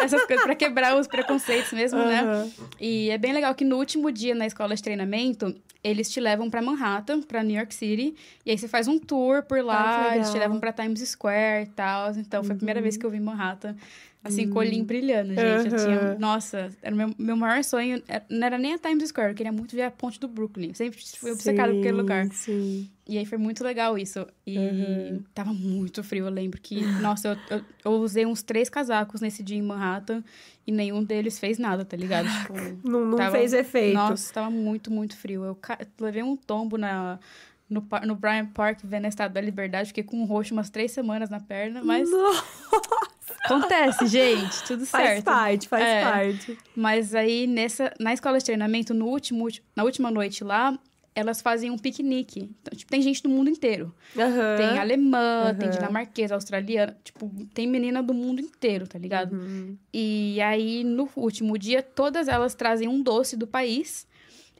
Essas 0.00 0.24
coisas 0.24 0.44
para 0.44 0.54
quebrar 0.54 0.96
os 0.96 1.06
preconceitos 1.06 1.72
mesmo, 1.72 1.98
uhum. 1.98 2.06
né? 2.06 2.50
E 2.80 3.10
é 3.10 3.18
bem 3.18 3.34
legal 3.34 3.54
que 3.54 3.64
no 3.64 3.76
último 3.76 4.10
dia 4.10 4.34
na 4.34 4.46
escola 4.46 4.74
de 4.74 4.82
treinamento, 4.82 5.54
eles 5.84 6.10
te 6.10 6.20
levam 6.20 6.48
para 6.48 6.62
Manhattan, 6.62 7.20
para 7.20 7.42
New 7.42 7.56
York 7.56 7.74
City, 7.74 8.14
e 8.46 8.50
aí 8.50 8.56
você 8.56 8.68
faz 8.68 8.86
um 8.86 8.98
tour 8.98 9.42
por 9.42 9.62
lá, 9.62 10.10
ah, 10.10 10.16
eles 10.16 10.30
te 10.30 10.38
levam 10.38 10.60
para 10.60 10.72
Times 10.72 11.00
Square 11.00 11.64
e 11.64 11.66
tal. 11.66 12.12
Então, 12.12 12.44
foi 12.44 12.54
primeira 12.62 12.80
vez 12.80 12.96
que 12.96 13.04
eu 13.04 13.10
vi 13.10 13.18
Manhattan, 13.18 13.74
assim, 14.22 14.46
uhum. 14.46 14.52
com 14.52 14.58
o 14.58 14.60
olhinho 14.60 14.84
brilhando, 14.84 15.34
gente. 15.34 15.68
Uhum. 15.68 15.76
Eu 15.76 15.84
tinha, 15.84 16.18
nossa, 16.18 16.70
era 16.80 16.94
o 16.94 16.98
meu, 16.98 17.12
meu 17.18 17.36
maior 17.36 17.62
sonho, 17.64 18.00
é, 18.08 18.22
não 18.30 18.46
era 18.46 18.56
nem 18.56 18.74
a 18.74 18.78
Times 18.78 19.08
Square, 19.08 19.30
eu 19.30 19.34
queria 19.34 19.50
muito 19.50 19.74
ver 19.74 19.82
a 19.82 19.90
ponte 19.90 20.20
do 20.20 20.28
Brooklyn. 20.28 20.68
Eu 20.68 20.74
sempre 20.74 21.00
fui 21.16 21.32
obcecada 21.32 21.72
por 21.72 21.80
aquele 21.80 21.96
lugar. 21.96 22.26
Sim. 22.32 22.88
E 23.08 23.18
aí 23.18 23.26
foi 23.26 23.36
muito 23.36 23.64
legal 23.64 23.98
isso. 23.98 24.24
E 24.46 24.56
uhum. 24.56 25.24
tava 25.34 25.52
muito 25.52 26.04
frio, 26.04 26.26
eu 26.26 26.30
lembro 26.30 26.60
que, 26.60 26.80
nossa, 27.02 27.28
eu, 27.28 27.58
eu, 27.58 27.64
eu, 27.84 27.92
usei 27.94 28.24
uns 28.24 28.44
três 28.44 28.68
casacos 28.68 29.20
nesse 29.20 29.42
dia 29.42 29.58
em 29.58 29.62
Manhattan 29.62 30.22
e 30.64 30.70
nenhum 30.70 31.02
deles 31.02 31.40
fez 31.40 31.58
nada, 31.58 31.84
tá 31.84 31.96
ligado? 31.96 32.28
Tipo, 32.28 32.54
não 32.88 33.04
não 33.04 33.18
tava, 33.18 33.36
fez 33.36 33.52
efeito. 33.52 33.94
Nossa, 33.94 34.32
tava 34.32 34.50
muito, 34.50 34.88
muito 34.88 35.16
frio. 35.16 35.44
Eu 35.44 35.58
levei 36.00 36.22
um 36.22 36.36
tombo 36.36 36.78
na, 36.78 37.18
no, 37.72 37.86
no 38.06 38.14
Bryant 38.14 38.50
Park 38.52 38.80
vendo 38.84 39.06
a 39.06 39.08
Estátua 39.08 39.34
da 39.34 39.40
Liberdade. 39.40 39.88
Fiquei 39.88 40.04
com 40.04 40.18
um 40.18 40.24
roxo 40.24 40.52
umas 40.52 40.70
três 40.70 40.92
semanas 40.92 41.30
na 41.30 41.40
perna, 41.40 41.82
mas. 41.82 42.10
Nossa. 42.10 42.44
Acontece, 43.44 44.06
gente, 44.06 44.62
tudo 44.64 44.86
faz 44.86 45.08
certo. 45.08 45.24
Faz 45.24 45.36
parte, 45.36 45.68
faz 45.68 45.84
é. 45.84 46.02
parte. 46.02 46.58
Mas 46.76 47.14
aí, 47.14 47.46
nessa, 47.46 47.92
na 47.98 48.12
escola 48.12 48.38
de 48.38 48.44
treinamento, 48.44 48.94
no 48.94 49.06
último, 49.06 49.48
na 49.74 49.82
última 49.82 50.10
noite 50.10 50.44
lá, 50.44 50.78
elas 51.14 51.40
fazem 51.40 51.70
um 51.70 51.76
piquenique. 51.76 52.50
Então, 52.60 52.76
tipo, 52.76 52.90
tem 52.90 53.02
gente 53.02 53.22
do 53.22 53.28
mundo 53.28 53.50
inteiro. 53.50 53.94
Uhum. 54.16 54.56
Tem 54.56 54.78
alemã, 54.78 55.48
uhum. 55.48 55.54
tem 55.58 55.70
dinamarquesa, 55.70 56.34
australiana. 56.34 56.96
Tipo, 57.04 57.30
tem 57.52 57.66
menina 57.66 58.02
do 58.02 58.14
mundo 58.14 58.40
inteiro, 58.40 58.86
tá 58.86 58.98
ligado? 58.98 59.34
Uhum. 59.34 59.76
E 59.92 60.40
aí, 60.40 60.84
no 60.84 61.08
último 61.16 61.58
dia, 61.58 61.82
todas 61.82 62.28
elas 62.28 62.54
trazem 62.54 62.88
um 62.88 63.02
doce 63.02 63.36
do 63.36 63.46
país. 63.46 64.06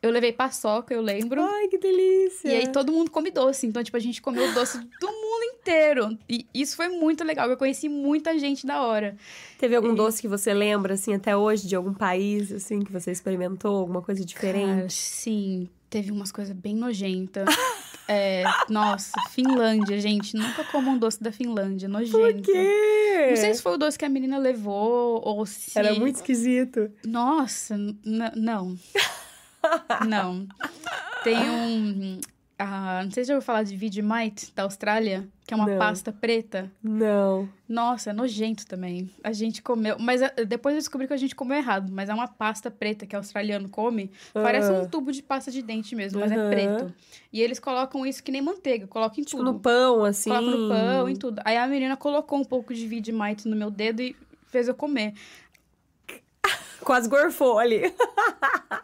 Eu 0.03 0.11
levei 0.11 0.33
paçoca, 0.33 0.93
eu 0.93 1.01
lembro. 1.01 1.41
Ai, 1.41 1.69
que 1.69 1.79
delícia! 1.79 2.49
E 2.49 2.55
aí 2.57 2.73
todo 2.73 2.91
mundo 2.91 3.11
come 3.11 3.31
doce. 3.31 3.67
Então, 3.67 3.85
tipo, 3.85 3.97
a 3.97 4.01
gente 4.01 4.21
comeu 4.21 4.53
doce 4.53 4.79
do 4.79 5.07
mundo 5.07 5.45
inteiro. 5.45 6.19
E 6.29 6.45
isso 6.53 6.75
foi 6.75 6.89
muito 6.89 7.23
legal. 7.23 7.49
Eu 7.49 7.57
conheci 7.57 7.89
muita 7.89 8.37
gente 8.39 8.67
da 8.67 8.83
hora. 8.83 9.17
Teve 9.59 9.77
algum 9.77 9.93
e... 9.93 9.97
doce 9.97 10.21
que 10.21 10.27
você 10.27 10.53
lembra, 10.53 10.95
assim, 10.95 11.15
até 11.15 11.37
hoje, 11.37 11.69
de 11.69 11.77
algum 11.77 11.95
país, 11.95 12.51
assim, 12.51 12.81
que 12.81 12.91
você 12.91 13.13
experimentou? 13.13 13.77
Alguma 13.77 14.03
coisa 14.03 14.25
diferente? 14.25 14.67
Cara, 14.67 14.91
sim 14.91 15.69
teve 15.93 16.11
umas 16.11 16.33
coisas 16.33 16.57
bem 16.57 16.75
nojentas. 16.75 17.47
é, 18.09 18.45
nossa, 18.71 19.13
Finlândia, 19.31 20.01
gente. 20.01 20.35
Nunca 20.35 20.65
como 20.65 20.91
um 20.91 20.97
doce 20.97 21.23
da 21.23 21.31
Finlândia, 21.31 21.87
nojento. 21.87 22.19
Por 22.19 22.33
quê? 22.41 23.27
Não 23.29 23.37
sei 23.37 23.53
se 23.53 23.63
foi 23.63 23.75
o 23.75 23.77
doce 23.77 23.99
que 23.99 24.05
a 24.07 24.09
menina 24.09 24.39
levou 24.39 25.21
ou 25.23 25.45
se. 25.45 25.79
Era 25.79 25.95
muito 25.95 26.17
esquisito. 26.17 26.91
Nossa, 27.05 27.77
não. 28.35 28.79
Não. 30.07 30.47
Tem 31.25 31.39
um. 31.51 32.21
Ah, 32.65 33.01
não 33.03 33.11
sei 33.11 33.25
se 33.25 33.29
já 33.29 33.35
ouviu 33.35 33.45
falar 33.45 33.65
de 33.65 33.77
Vegemite 33.77 34.53
da 34.55 34.63
Austrália, 34.63 35.27
que 35.45 35.53
é 35.53 35.57
uma 35.57 35.67
não. 35.67 35.79
pasta 35.79 36.13
preta. 36.13 36.71
Não. 36.81 37.49
Nossa, 37.69 38.11
é 38.11 38.13
nojento 38.13 38.65
também. 38.69 39.11
A 39.25 39.33
gente 39.33 39.61
comeu, 39.61 39.97
mas 39.99 40.23
ah, 40.23 40.33
depois 40.47 40.77
eu 40.77 40.81
descobri 40.81 41.09
que 41.09 41.13
a 41.13 41.17
gente 41.17 41.35
comeu 41.35 41.57
errado, 41.57 41.91
mas 41.91 42.09
é 42.09 42.15
uma 42.15 42.29
pasta 42.29 42.71
preta 42.71 43.05
que 43.05 43.17
o 43.17 43.19
australiano 43.19 43.69
come. 43.69 44.13
Parece 44.33 44.71
um 44.71 44.87
tubo 44.87 45.11
de 45.11 45.25
pasta 45.25 45.51
de 45.51 45.61
dente 45.61 45.97
mesmo, 45.97 46.21
mas 46.21 46.31
é 46.31 46.49
preto. 46.49 46.95
E 47.33 47.41
eles 47.41 47.59
colocam 47.59 48.07
isso 48.07 48.23
que 48.23 48.31
nem 48.31 48.41
manteiga, 48.41 48.87
colocam 48.87 49.19
em 49.19 49.25
tipo 49.25 49.39
tudo. 49.39 49.55
no 49.55 49.59
pão, 49.59 50.05
assim. 50.05 50.31
Colocam 50.31 50.57
no 50.57 50.69
pão, 50.69 51.09
em 51.09 51.17
tudo. 51.17 51.43
Aí 51.45 51.57
a 51.57 51.67
menina 51.67 51.97
colocou 51.97 52.39
um 52.39 52.45
pouco 52.45 52.73
de 52.73 52.87
Vegemite 52.87 53.49
no 53.49 53.57
meu 53.57 53.73
dedo 53.73 54.03
e 54.03 54.15
fez 54.47 54.69
eu 54.69 54.75
comer. 54.75 55.15
Quase 56.85 57.09
gorfou 57.09 57.59
ali. 57.59 57.93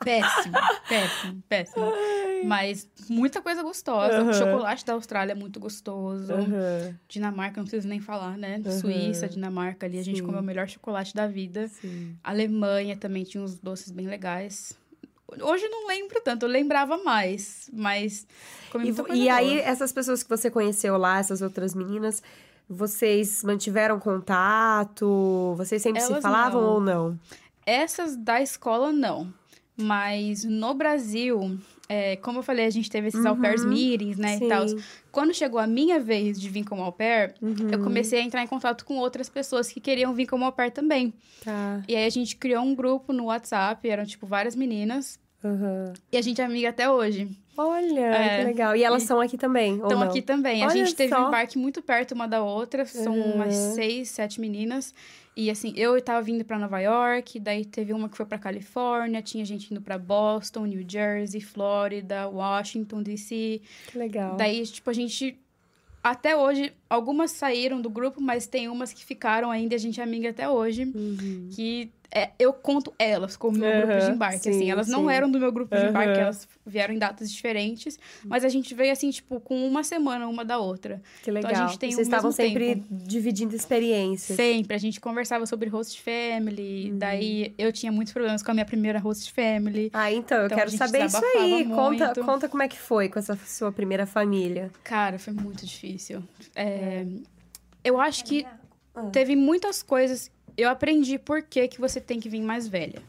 Péssimo, 0.05 0.57
péssimo, 0.89 1.43
péssimo. 1.49 1.93
Ai. 1.93 2.43
Mas 2.45 2.89
muita 3.09 3.43
coisa 3.43 3.63
gostosa. 3.63 4.23
Uhum. 4.23 4.31
O 4.31 4.35
chocolate 4.35 4.85
da 4.85 4.93
Austrália 4.95 5.33
é 5.33 5.35
muito 5.35 5.59
gostoso. 5.59 6.33
Uhum. 6.33 6.95
Dinamarca, 7.09 7.61
não 7.61 7.65
preciso 7.65 7.89
nem 7.89 8.01
falar, 8.01 8.37
né? 8.37 8.61
Uhum. 8.65 8.81
Suíça, 8.81 9.29
Dinamarca 9.29 9.87
ali, 9.87 9.99
a 9.99 10.05
gente 10.05 10.23
comeu 10.23 10.41
o 10.41 10.45
melhor 10.45 10.69
chocolate 10.69 11.15
da 11.15 11.27
vida. 11.27 11.69
Sim. 11.69 12.17
Alemanha 12.23 12.97
também 12.97 13.25
tinha 13.25 13.43
uns 13.43 13.59
doces 13.59 13.91
bem 13.91 14.07
legais. 14.07 14.77
Hoje 15.43 15.69
não 15.69 15.87
lembro 15.87 16.21
tanto, 16.23 16.47
eu 16.47 16.49
lembrava 16.49 16.97
mais, 16.99 17.69
mas 17.71 18.27
E, 19.13 19.25
e 19.25 19.29
aí, 19.29 19.59
essas 19.59 19.93
pessoas 19.93 20.23
que 20.23 20.29
você 20.29 20.51
conheceu 20.51 20.97
lá, 20.97 21.19
essas 21.19 21.43
outras 21.43 21.75
meninas, 21.75 22.23
vocês 22.69 23.45
mantiveram 23.45 23.99
contato? 24.01 25.55
Vocês 25.57 25.83
sempre 25.83 26.01
Elas 26.03 26.17
se 26.17 26.23
falavam 26.23 26.63
não. 26.63 26.69
ou 26.71 26.81
não? 26.81 27.18
Essas 27.69 28.16
da 28.16 28.41
escola, 28.41 28.91
não. 28.91 29.33
Mas 29.77 30.43
no 30.43 30.75
Brasil, 30.75 31.59
é, 31.89 32.16
como 32.16 32.39
eu 32.39 32.43
falei, 32.43 32.64
a 32.64 32.71
gente 32.71 32.91
teve 32.91 33.09
esses 33.09 33.21
uhum, 33.21 33.29
au 33.29 33.37
pairs 33.37 33.64
meetings, 33.64 34.16
né, 34.16 34.39
sim. 34.39 34.47
e 34.47 34.49
tal. 34.49 34.66
Quando 35.12 35.33
chegou 35.35 35.61
a 35.61 35.66
minha 35.66 36.01
vez 36.01 36.41
de 36.41 36.49
vir 36.49 36.64
como 36.64 36.83
au 36.83 36.93
pair, 36.93 37.35
uhum. 37.41 37.69
eu 37.71 37.79
comecei 37.83 38.21
a 38.21 38.23
entrar 38.23 38.43
em 38.43 38.47
contato 38.47 38.85
com 38.85 38.97
outras 38.97 39.29
pessoas 39.29 39.69
que 39.69 39.81
queriam 39.81 40.12
vir 40.14 40.27
como 40.27 40.45
au 40.45 40.53
pair 40.53 40.71
também. 40.71 41.12
Tá. 41.45 41.83
E 41.87 41.95
aí 41.95 42.07
a 42.07 42.11
gente 42.11 42.37
criou 42.37 42.64
um 42.64 42.75
grupo 42.75 43.12
no 43.12 43.27
WhatsApp, 43.27 43.89
eram, 43.89 44.05
tipo, 44.05 44.27
várias 44.27 44.57
meninas. 44.57 45.19
Uhum. 45.45 45.93
E 46.11 46.16
a 46.16 46.23
gente 46.23 46.41
é 46.41 46.45
amiga 46.45 46.71
até 46.71 46.91
hoje. 46.91 47.29
Olha, 47.57 48.01
é, 48.01 48.39
que 48.39 48.45
legal. 48.45 48.77
E 48.77 48.85
elas 48.85 49.03
estão 49.03 49.21
aqui 49.21 49.37
também, 49.37 49.75
Estão 49.75 50.01
aqui 50.01 50.23
também. 50.23 50.62
Olha 50.62 50.73
a 50.73 50.77
gente 50.77 50.95
teve 50.95 51.12
só. 51.12 51.25
um 51.25 51.29
embarque 51.29 51.59
muito 51.59 51.83
perto 51.83 52.12
uma 52.12 52.27
da 52.27 52.41
outra. 52.41 52.87
São 52.87 53.19
umas 53.19 53.55
seis, 53.55 54.11
sete 54.11 54.41
meninas. 54.41 54.95
E 55.39 55.51
assim, 55.51 55.72
eu 55.76 55.97
estava 55.97 56.20
vindo 56.20 56.45
para 56.45 56.59
Nova 56.59 56.80
York, 56.80 57.39
daí 57.39 57.64
teve 57.64 57.93
uma 57.93 58.09
que 58.09 58.16
foi 58.16 58.26
para 58.26 58.39
Califórnia, 58.39 59.22
tinha 59.22 59.45
gente 59.45 59.70
indo 59.72 59.80
para 59.80 59.97
Boston, 59.97 60.66
New 60.66 60.84
Jersey, 60.84 61.41
Flórida, 61.41 62.26
Washington 62.26 63.05
DC. 63.05 63.61
Que 63.86 63.97
legal. 63.97 64.36
Daí, 64.36 64.66
tipo, 64.66 64.91
a 64.91 64.93
gente 64.93 65.39
até 66.03 66.36
hoje, 66.36 66.72
algumas 66.91 67.30
saíram 67.30 67.80
do 67.80 67.89
grupo, 67.89 68.20
mas 68.20 68.49
tem 68.49 68.68
umas 68.68 68.93
que 68.93 69.05
ficaram 69.05 69.49
ainda, 69.49 69.76
a 69.76 69.78
gente 69.78 70.01
é 70.01 70.03
amiga 70.03 70.30
até 70.30 70.49
hoje. 70.49 70.84
Uhum. 70.84 71.49
Que 71.53 71.93
é, 72.11 72.31
eu 72.39 72.55
conto 72.55 72.93
elas 72.99 73.37
como 73.37 73.59
meu 73.59 73.87
grupo 73.87 74.01
de 74.01 74.11
embarque, 74.11 74.39
sim, 74.39 74.51
assim. 74.51 74.71
Elas 74.71 74.87
sim. 74.87 74.93
não 74.93 75.11
eram 75.11 75.31
do 75.31 75.39
meu 75.39 75.53
grupo 75.53 75.77
de 75.77 75.87
embarque, 75.87 76.19
elas 76.19 76.49
vieram 76.67 76.95
em 76.95 76.99
datas 76.99 77.31
diferentes. 77.31 77.99
Mas 78.25 78.45
a 78.45 78.49
gente 78.49 78.75
veio, 78.75 78.93
assim, 78.93 79.11
tipo, 79.11 79.39
com 79.41 79.67
uma 79.67 79.85
semana 79.85 80.27
uma 80.27 80.45
da 80.45 80.59
outra. 80.59 81.03
Que 81.23 81.31
legal. 81.31 81.51
Então, 81.51 81.65
a 81.65 81.69
gente 81.69 81.79
tem 81.79 81.91
Vocês 81.91 82.07
estavam 82.07 82.33
sempre 82.33 82.77
tempo. 82.77 82.87
dividindo 82.91 83.55
experiências. 83.55 84.37
Sempre. 84.37 84.75
A 84.75 84.79
gente 84.79 85.01
conversava 85.01 85.45
sobre 85.45 85.69
host 85.69 86.01
family. 86.03 86.93
Uhum. 86.93 86.99
Daí, 86.99 87.55
eu 87.59 87.71
tinha 87.73 87.93
muitos 87.93 88.13
problemas 88.13 88.43
com 88.43 88.51
a 88.51 88.55
minha 88.55 88.67
primeira 88.67 88.99
host 88.99 89.31
family. 89.33 89.91
Ah, 89.93 90.11
então, 90.11 90.39
eu 90.39 90.47
então, 90.47 90.57
quero 90.57 90.71
saber 90.71 91.05
isso 91.05 91.23
aí. 91.37 91.67
Conta, 91.67 92.15
conta 92.25 92.49
como 92.49 92.63
é 92.63 92.69
que 92.69 92.79
foi 92.79 93.11
com 93.11 93.19
essa 93.19 93.37
sua 93.45 93.71
primeira 93.71 94.07
família. 94.07 94.71
Cara, 94.83 95.19
foi 95.19 95.35
muito 95.35 95.67
difícil. 95.67 96.23
É, 96.57 97.05
eu 97.85 98.01
acho 98.01 98.25
que 98.25 98.47
ah. 98.95 99.03
teve 99.13 99.37
muitas 99.37 99.83
coisas 99.83 100.31
eu 100.59 100.69
aprendi 100.69 101.19
por 101.19 101.41
que, 101.41 101.69
que 101.69 101.81
você 101.81 102.01
tem 102.01 102.19
que 102.19 102.29
vir 102.29 102.43
mais 102.43 102.67
velha. 102.67 103.01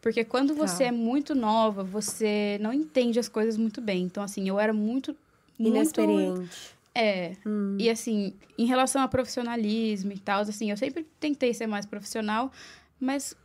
Porque 0.00 0.24
quando 0.24 0.52
você 0.52 0.82
tá. 0.82 0.88
é 0.88 0.90
muito 0.90 1.32
nova, 1.32 1.84
você 1.84 2.58
não 2.60 2.72
entende 2.72 3.20
as 3.20 3.28
coisas 3.28 3.56
muito 3.56 3.80
bem. 3.80 4.02
Então, 4.02 4.22
assim, 4.22 4.48
eu 4.48 4.58
era 4.58 4.72
muito. 4.72 5.16
Inexperiente. 5.56 6.38
Muito... 6.38 6.56
É. 6.92 7.36
Hum. 7.46 7.76
E, 7.78 7.88
assim, 7.88 8.34
em 8.58 8.66
relação 8.66 9.00
a 9.00 9.06
profissionalismo 9.06 10.12
e 10.12 10.18
tal, 10.18 10.40
assim, 10.40 10.72
eu 10.72 10.76
sempre 10.76 11.06
tentei 11.20 11.54
ser 11.54 11.68
mais 11.68 11.86
profissional, 11.86 12.50
mas, 12.98 13.36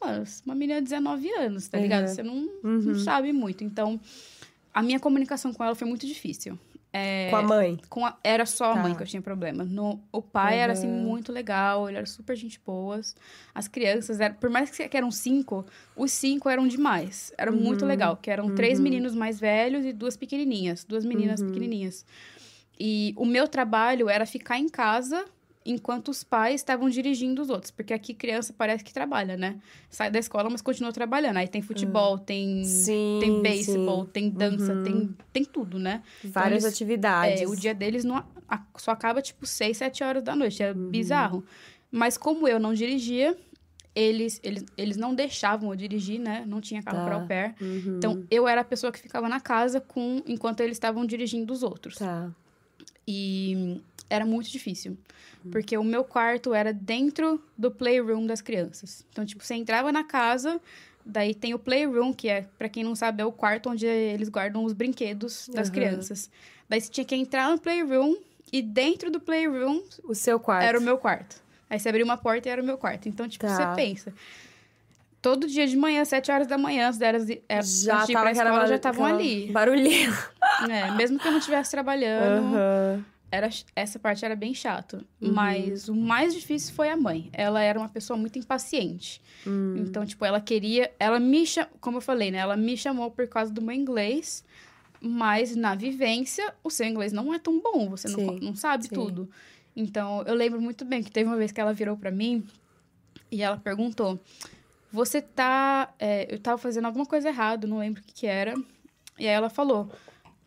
mano, 0.00 0.24
uma 0.44 0.54
menina 0.56 0.80
de 0.80 0.88
19 0.88 1.30
anos, 1.30 1.68
tá 1.68 1.78
uhum. 1.78 1.84
ligado? 1.84 2.08
Você 2.08 2.24
não, 2.24 2.34
uhum. 2.64 2.80
não 2.80 2.98
sabe 2.98 3.32
muito. 3.32 3.62
Então, 3.62 4.00
a 4.74 4.82
minha 4.82 4.98
comunicação 4.98 5.52
com 5.52 5.62
ela 5.62 5.76
foi 5.76 5.86
muito 5.86 6.06
difícil. 6.08 6.58
É, 6.92 7.30
com 7.30 7.36
a 7.36 7.42
mãe? 7.42 7.78
Com 7.88 8.06
a, 8.06 8.16
era 8.22 8.44
só 8.44 8.72
a 8.72 8.74
tá. 8.74 8.82
mãe 8.82 8.94
que 8.94 9.02
eu 9.02 9.06
tinha 9.06 9.22
problema. 9.22 9.64
No, 9.64 10.02
o 10.10 10.20
pai 10.20 10.56
uhum. 10.56 10.60
era, 10.60 10.72
assim, 10.72 10.88
muito 10.88 11.32
legal, 11.32 11.88
ele 11.88 11.98
era 11.98 12.06
super 12.06 12.34
gente 12.36 12.60
boas. 12.64 13.14
As 13.54 13.68
crianças, 13.68 14.18
eram, 14.18 14.34
por 14.34 14.50
mais 14.50 14.70
que, 14.70 14.88
que 14.88 14.96
eram 14.96 15.10
cinco, 15.10 15.64
os 15.96 16.10
cinco 16.10 16.48
eram 16.48 16.66
demais. 16.66 17.32
Era 17.38 17.52
uhum. 17.52 17.60
muito 17.60 17.86
legal, 17.86 18.16
que 18.16 18.30
eram 18.30 18.46
uhum. 18.46 18.54
três 18.54 18.80
meninos 18.80 19.14
mais 19.14 19.38
velhos 19.38 19.84
e 19.84 19.92
duas 19.92 20.16
pequenininhas. 20.16 20.84
Duas 20.84 21.04
meninas 21.04 21.40
uhum. 21.40 21.48
pequenininhas. 21.48 22.04
E 22.78 23.14
o 23.16 23.24
meu 23.24 23.46
trabalho 23.46 24.08
era 24.08 24.26
ficar 24.26 24.58
em 24.58 24.68
casa 24.68 25.24
enquanto 25.64 26.08
os 26.08 26.24
pais 26.24 26.56
estavam 26.56 26.88
dirigindo 26.88 27.42
os 27.42 27.50
outros. 27.50 27.70
Porque 27.70 27.92
aqui 27.92 28.14
criança 28.14 28.54
parece 28.56 28.82
que 28.82 28.92
trabalha, 28.92 29.36
né? 29.36 29.60
Sai 29.88 30.10
da 30.10 30.18
escola, 30.18 30.48
mas 30.50 30.62
continua 30.62 30.92
trabalhando. 30.92 31.36
Aí 31.36 31.48
tem 31.48 31.62
futebol, 31.62 32.14
ah. 32.14 32.18
tem, 32.18 32.64
sim, 32.64 33.18
tem 33.20 33.42
beisebol, 33.42 34.06
tem 34.06 34.30
dança, 34.30 34.74
uhum. 34.74 34.82
tem, 34.82 35.16
tem 35.32 35.44
tudo, 35.44 35.78
né? 35.78 36.02
Então, 36.20 36.32
Várias 36.32 36.58
então, 36.58 36.68
eles, 36.68 36.74
atividades. 36.74 37.42
É, 37.42 37.46
o 37.46 37.54
dia 37.54 37.74
deles 37.74 38.04
não, 38.04 38.24
só 38.76 38.92
acaba, 38.92 39.20
tipo, 39.20 39.46
seis, 39.46 39.76
sete 39.76 40.02
horas 40.02 40.22
da 40.22 40.34
noite. 40.34 40.62
É 40.62 40.72
uhum. 40.72 40.88
bizarro. 40.88 41.44
Mas 41.90 42.16
como 42.16 42.46
eu 42.46 42.58
não 42.58 42.72
dirigia, 42.72 43.36
eles, 43.94 44.40
eles, 44.42 44.64
eles 44.76 44.96
não 44.96 45.14
deixavam 45.14 45.70
eu 45.70 45.76
dirigir, 45.76 46.18
né? 46.20 46.44
Não 46.46 46.60
tinha 46.60 46.82
carro 46.82 46.98
tá. 46.98 47.04
para 47.04 47.18
o 47.18 47.26
pé. 47.26 47.54
Uhum. 47.60 47.96
Então, 47.96 48.24
eu 48.30 48.46
era 48.46 48.60
a 48.60 48.64
pessoa 48.64 48.92
que 48.92 49.00
ficava 49.00 49.28
na 49.28 49.40
casa 49.40 49.80
com 49.80 50.22
enquanto 50.26 50.60
eles 50.60 50.76
estavam 50.76 51.04
dirigindo 51.04 51.52
os 51.52 51.62
outros. 51.62 51.96
Tá. 51.96 52.30
E 53.12 53.80
era 54.08 54.24
muito 54.24 54.48
difícil. 54.48 54.96
Porque 55.50 55.76
o 55.76 55.82
meu 55.82 56.04
quarto 56.04 56.54
era 56.54 56.72
dentro 56.72 57.42
do 57.56 57.70
playroom 57.70 58.26
das 58.26 58.40
crianças. 58.40 59.04
Então, 59.10 59.24
tipo, 59.24 59.42
você 59.42 59.54
entrava 59.54 59.90
na 59.90 60.04
casa, 60.04 60.60
daí 61.04 61.34
tem 61.34 61.54
o 61.54 61.58
playroom, 61.58 62.12
que 62.12 62.28
é, 62.28 62.46
para 62.58 62.68
quem 62.68 62.84
não 62.84 62.94
sabe, 62.94 63.22
é 63.22 63.24
o 63.24 63.32
quarto 63.32 63.70
onde 63.70 63.86
eles 63.86 64.28
guardam 64.28 64.64
os 64.64 64.72
brinquedos 64.72 65.48
das 65.52 65.68
uhum. 65.68 65.74
crianças. 65.74 66.30
Daí 66.68 66.80
você 66.80 66.90
tinha 66.90 67.04
que 67.04 67.16
entrar 67.16 67.50
no 67.50 67.58
playroom 67.58 68.16
e 68.52 68.62
dentro 68.62 69.10
do 69.10 69.18
playroom. 69.18 69.82
O 70.04 70.14
seu 70.14 70.38
quarto. 70.38 70.64
Era 70.64 70.78
o 70.78 70.82
meu 70.82 70.98
quarto. 70.98 71.42
Aí 71.68 71.80
você 71.80 71.88
abria 71.88 72.04
uma 72.04 72.16
porta 72.16 72.48
e 72.48 72.52
era 72.52 72.62
o 72.62 72.64
meu 72.64 72.76
quarto. 72.76 73.08
Então, 73.08 73.26
tipo, 73.28 73.46
tá. 73.46 73.56
você 73.56 73.82
pensa. 73.82 74.12
Todo 75.22 75.46
dia 75.46 75.66
de 75.66 75.76
manhã, 75.76 76.04
sete 76.04 76.30
horas 76.30 76.46
da 76.46 76.56
manhã, 76.56 76.88
as 76.88 76.96
delas 76.96 77.28
é, 77.28 77.62
já 77.62 78.04
de 78.04 78.12
ir 78.12 78.18
pra 78.18 78.32
escola, 78.32 78.66
já 78.66 78.76
estavam 78.76 79.04
ali. 79.04 79.50
Barulhinho. 79.52 80.12
É, 80.68 80.90
mesmo 80.92 81.18
que 81.18 81.26
eu 81.26 81.32
não 81.32 81.38
estivesse 81.38 81.70
trabalhando. 81.70 82.42
Uhum 82.42 83.04
era, 83.30 83.48
essa 83.76 83.98
parte 83.98 84.24
era 84.24 84.34
bem 84.34 84.52
chato. 84.52 85.04
Uhum. 85.20 85.32
Mas 85.32 85.88
o 85.88 85.94
mais 85.94 86.34
difícil 86.34 86.74
foi 86.74 86.90
a 86.90 86.96
mãe. 86.96 87.30
Ela 87.32 87.62
era 87.62 87.78
uma 87.78 87.88
pessoa 87.88 88.16
muito 88.16 88.38
impaciente. 88.38 89.22
Uhum. 89.46 89.76
Então, 89.78 90.04
tipo, 90.04 90.24
ela 90.24 90.40
queria. 90.40 90.90
Ela 90.98 91.20
me 91.20 91.46
chamou, 91.46 91.70
como 91.80 91.98
eu 91.98 92.00
falei, 92.00 92.30
né? 92.30 92.38
Ela 92.38 92.56
me 92.56 92.76
chamou 92.76 93.10
por 93.10 93.28
causa 93.28 93.52
do 93.52 93.62
meu 93.62 93.74
inglês. 93.74 94.44
Mas 95.00 95.56
na 95.56 95.74
vivência, 95.74 96.52
o 96.62 96.68
seu 96.68 96.86
inglês 96.86 97.12
não 97.12 97.32
é 97.32 97.38
tão 97.38 97.58
bom. 97.60 97.88
Você 97.90 98.08
não, 98.08 98.34
não 98.34 98.54
sabe 98.54 98.84
Sim. 98.84 98.94
tudo. 98.94 99.30
Então, 99.74 100.22
eu 100.26 100.34
lembro 100.34 100.60
muito 100.60 100.84
bem 100.84 101.02
que 101.02 101.10
teve 101.10 101.28
uma 101.28 101.36
vez 101.36 101.52
que 101.52 101.60
ela 101.60 101.72
virou 101.72 101.96
para 101.96 102.10
mim 102.10 102.44
e 103.30 103.42
ela 103.42 103.56
perguntou: 103.56 104.20
Você 104.92 105.22
tá. 105.22 105.92
É, 105.98 106.32
eu 106.32 106.38
tava 106.38 106.58
fazendo 106.58 106.86
alguma 106.86 107.06
coisa 107.06 107.28
errada, 107.28 107.66
não 107.66 107.78
lembro 107.78 108.02
o 108.02 108.04
que, 108.04 108.12
que 108.12 108.26
era. 108.26 108.54
E 109.18 109.26
aí 109.26 109.34
ela 109.34 109.50
falou: 109.50 109.90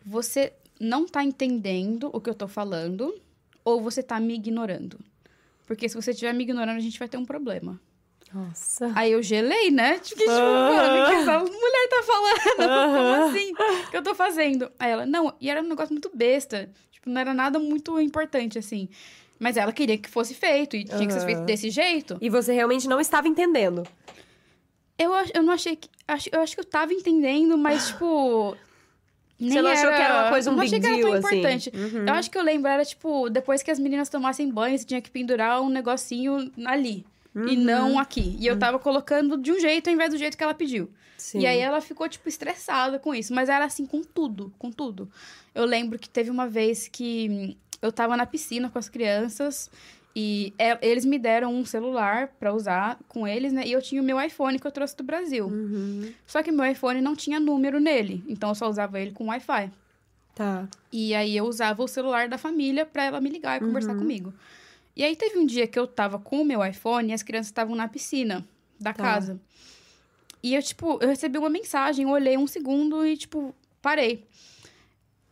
Você 0.06 0.54
não 0.80 1.08
tá 1.08 1.24
entendendo 1.24 2.10
o 2.14 2.20
que 2.20 2.30
eu 2.30 2.36
tô 2.36 2.48
falando 2.48 3.14
ou 3.64 3.82
você 3.82 4.04
tá 4.04 4.20
me 4.20 4.36
ignorando. 4.36 5.00
Porque 5.66 5.88
se 5.88 5.96
você 5.96 6.12
estiver 6.12 6.34
me 6.34 6.44
ignorando, 6.44 6.78
a 6.78 6.82
gente 6.82 7.00
vai 7.00 7.08
ter 7.08 7.18
um 7.18 7.26
problema. 7.26 7.80
Nossa. 8.34 8.92
Aí 8.96 9.12
eu 9.12 9.22
gelei, 9.22 9.70
né? 9.70 10.00
Tipo, 10.00 10.20
tipo 10.20 10.32
mano, 10.32 11.08
que 11.08 11.14
essa 11.14 11.40
mulher 11.40 11.90
tá 11.90 12.04
falando? 12.04 12.58
Como 12.98 13.30
assim? 13.30 13.54
O 13.88 13.92
que 13.92 13.98
eu 13.98 14.04
tô 14.04 14.16
fazendo? 14.16 14.72
Aí 14.80 14.92
ela, 14.92 15.06
não, 15.06 15.34
e 15.40 15.50
era 15.50 15.62
um 15.62 15.68
negócio 15.68 15.94
muito 15.94 16.12
besta. 16.14 16.70
Tipo, 16.92 17.10
não 17.10 17.22
era 17.22 17.34
nada 17.34 17.60
muito 17.60 18.00
importante, 18.00 18.58
assim. 18.58 18.90
Mas 19.40 19.56
ela 19.56 19.72
queria 19.72 19.98
que 19.98 20.10
fosse 20.10 20.34
feito 20.34 20.76
e 20.76 20.84
tinha 20.84 21.06
que 21.06 21.14
ser 21.14 21.26
feito 21.26 21.42
desse 21.42 21.70
jeito. 21.70 22.18
E 22.20 22.30
você 22.30 22.54
realmente 22.54 22.88
não 22.88 23.00
estava 23.00 23.28
entendendo. 23.28 23.84
Eu, 24.98 25.12
eu 25.34 25.44
não 25.44 25.54
achei 25.54 25.76
que. 25.76 25.90
Eu 26.32 26.42
acho 26.42 26.56
que 26.56 26.60
eu 26.60 26.66
tava 26.66 26.94
entendendo, 26.94 27.58
mas, 27.58 27.88
tipo. 27.94 28.56
Nem 29.40 29.52
Você 29.52 29.62
não 29.62 29.72
achou 29.72 29.88
era... 29.88 29.96
que 29.96 30.02
era 30.02 30.22
uma 30.22 30.30
coisa 30.30 30.52
um 30.52 30.56
não 30.56 30.64
big 30.64 30.76
achei 30.76 30.80
que 30.80 30.88
era 30.88 31.02
tão 31.02 31.14
assim. 31.14 31.38
importante. 31.40 31.72
Uhum. 31.74 32.06
Eu 32.06 32.14
acho 32.14 32.32
que 32.32 32.38
eu 32.38 32.44
lembro, 32.44 32.70
era 32.70 32.86
tipo, 32.86 33.30
depois 33.30 33.62
que 33.62 33.72
as 33.72 33.80
meninas 33.80 34.08
tomassem 34.08 34.50
banho, 34.50 34.78
você 34.78 34.86
tinha 34.86 35.02
que 35.02 35.12
pendurar 35.12 35.62
um 35.62 35.70
negocinho 35.70 36.52
ali. 36.66 37.06
Uhum. 37.36 37.48
E 37.48 37.58
não 37.58 38.00
aqui. 38.00 38.38
E 38.40 38.46
eu 38.46 38.54
uhum. 38.54 38.60
tava 38.60 38.80
colocando 38.80 39.38
de 39.38 39.52
um 39.52 39.60
jeito 39.60 39.90
ao 39.90 39.94
invés 39.94 40.12
do 40.12 40.18
jeito 40.18 40.38
que 40.38 40.44
ela 40.44 40.54
pediu. 40.54 40.90
Sim. 41.18 41.40
E 41.40 41.48
aí 41.48 41.60
ela 41.60 41.82
ficou, 41.82 42.08
tipo, 42.08 42.30
estressada 42.30 43.00
com 43.00 43.14
isso. 43.14 43.34
Mas 43.34 43.50
era 43.50 43.66
assim 43.66 43.86
com 43.86 44.02
tudo, 44.02 44.54
com 44.58 44.72
tudo. 44.72 45.10
Eu 45.54 45.66
lembro 45.66 45.98
que 45.98 46.08
teve 46.08 46.30
uma 46.30 46.48
vez 46.48 46.88
que 46.88 47.58
eu 47.82 47.92
tava 47.92 48.16
na 48.16 48.26
piscina 48.26 48.70
com 48.70 48.80
as 48.80 48.88
crianças 48.88 49.70
e 50.16 50.54
é, 50.60 50.78
eles 50.88 51.06
me 51.06 51.18
deram 51.18 51.54
um 51.54 51.66
celular 51.66 52.28
para 52.40 52.54
usar 52.54 53.00
com 53.08 53.28
eles, 53.28 53.52
né? 53.52 53.66
E 53.66 53.72
eu 53.72 53.82
tinha 53.82 54.02
o 54.02 54.06
meu 54.06 54.22
iPhone 54.22 54.60
que 54.60 54.68
eu 54.68 54.72
trouxe 54.72 54.96
do 54.96 55.04
Brasil. 55.04 55.48
Uhum. 55.48 56.14
Só 56.28 56.44
que 56.44 56.52
meu 56.52 56.66
iPhone 56.66 57.02
não 57.02 57.16
tinha 57.16 57.40
número 57.40 57.80
nele, 57.80 58.24
então 58.28 58.50
eu 58.50 58.56
só 58.56 58.70
usava 58.70 59.00
ele 59.00 59.12
com 59.12 59.28
Wi-Fi. 59.28 59.72
Tá. 60.36 60.68
E 60.92 61.16
aí 61.16 61.36
eu 61.36 61.46
usava 61.46 61.84
o 61.84 61.88
celular 61.88 62.28
da 62.28 62.38
família 62.38 62.86
para 62.86 63.06
ela 63.06 63.20
me 63.20 63.30
ligar 63.30 63.58
e 63.58 63.66
conversar 63.66 63.94
uhum. 63.94 64.00
comigo. 64.00 64.34
E 64.96 65.04
aí 65.04 65.16
teve 65.16 65.40
um 65.40 65.46
dia 65.46 65.66
que 65.66 65.78
eu 65.78 65.88
tava 65.88 66.20
com 66.20 66.42
o 66.42 66.46
meu 66.46 66.64
iPhone 66.64 67.10
e 67.10 67.14
as 67.14 67.24
crianças 67.24 67.48
estavam 67.48 67.76
na 67.76 67.88
piscina 67.88 68.46
da 68.80 68.94
tá. 68.94 69.02
casa. 69.02 69.40
E 70.44 70.54
eu, 70.54 70.62
tipo, 70.62 71.00
eu 71.02 71.08
recebi 71.08 71.38
uma 71.40 71.50
mensagem, 71.50 72.06
olhei 72.06 72.38
um 72.38 72.46
segundo 72.46 73.06
e, 73.06 73.18
tipo, 73.18 73.56
parei 73.82 74.28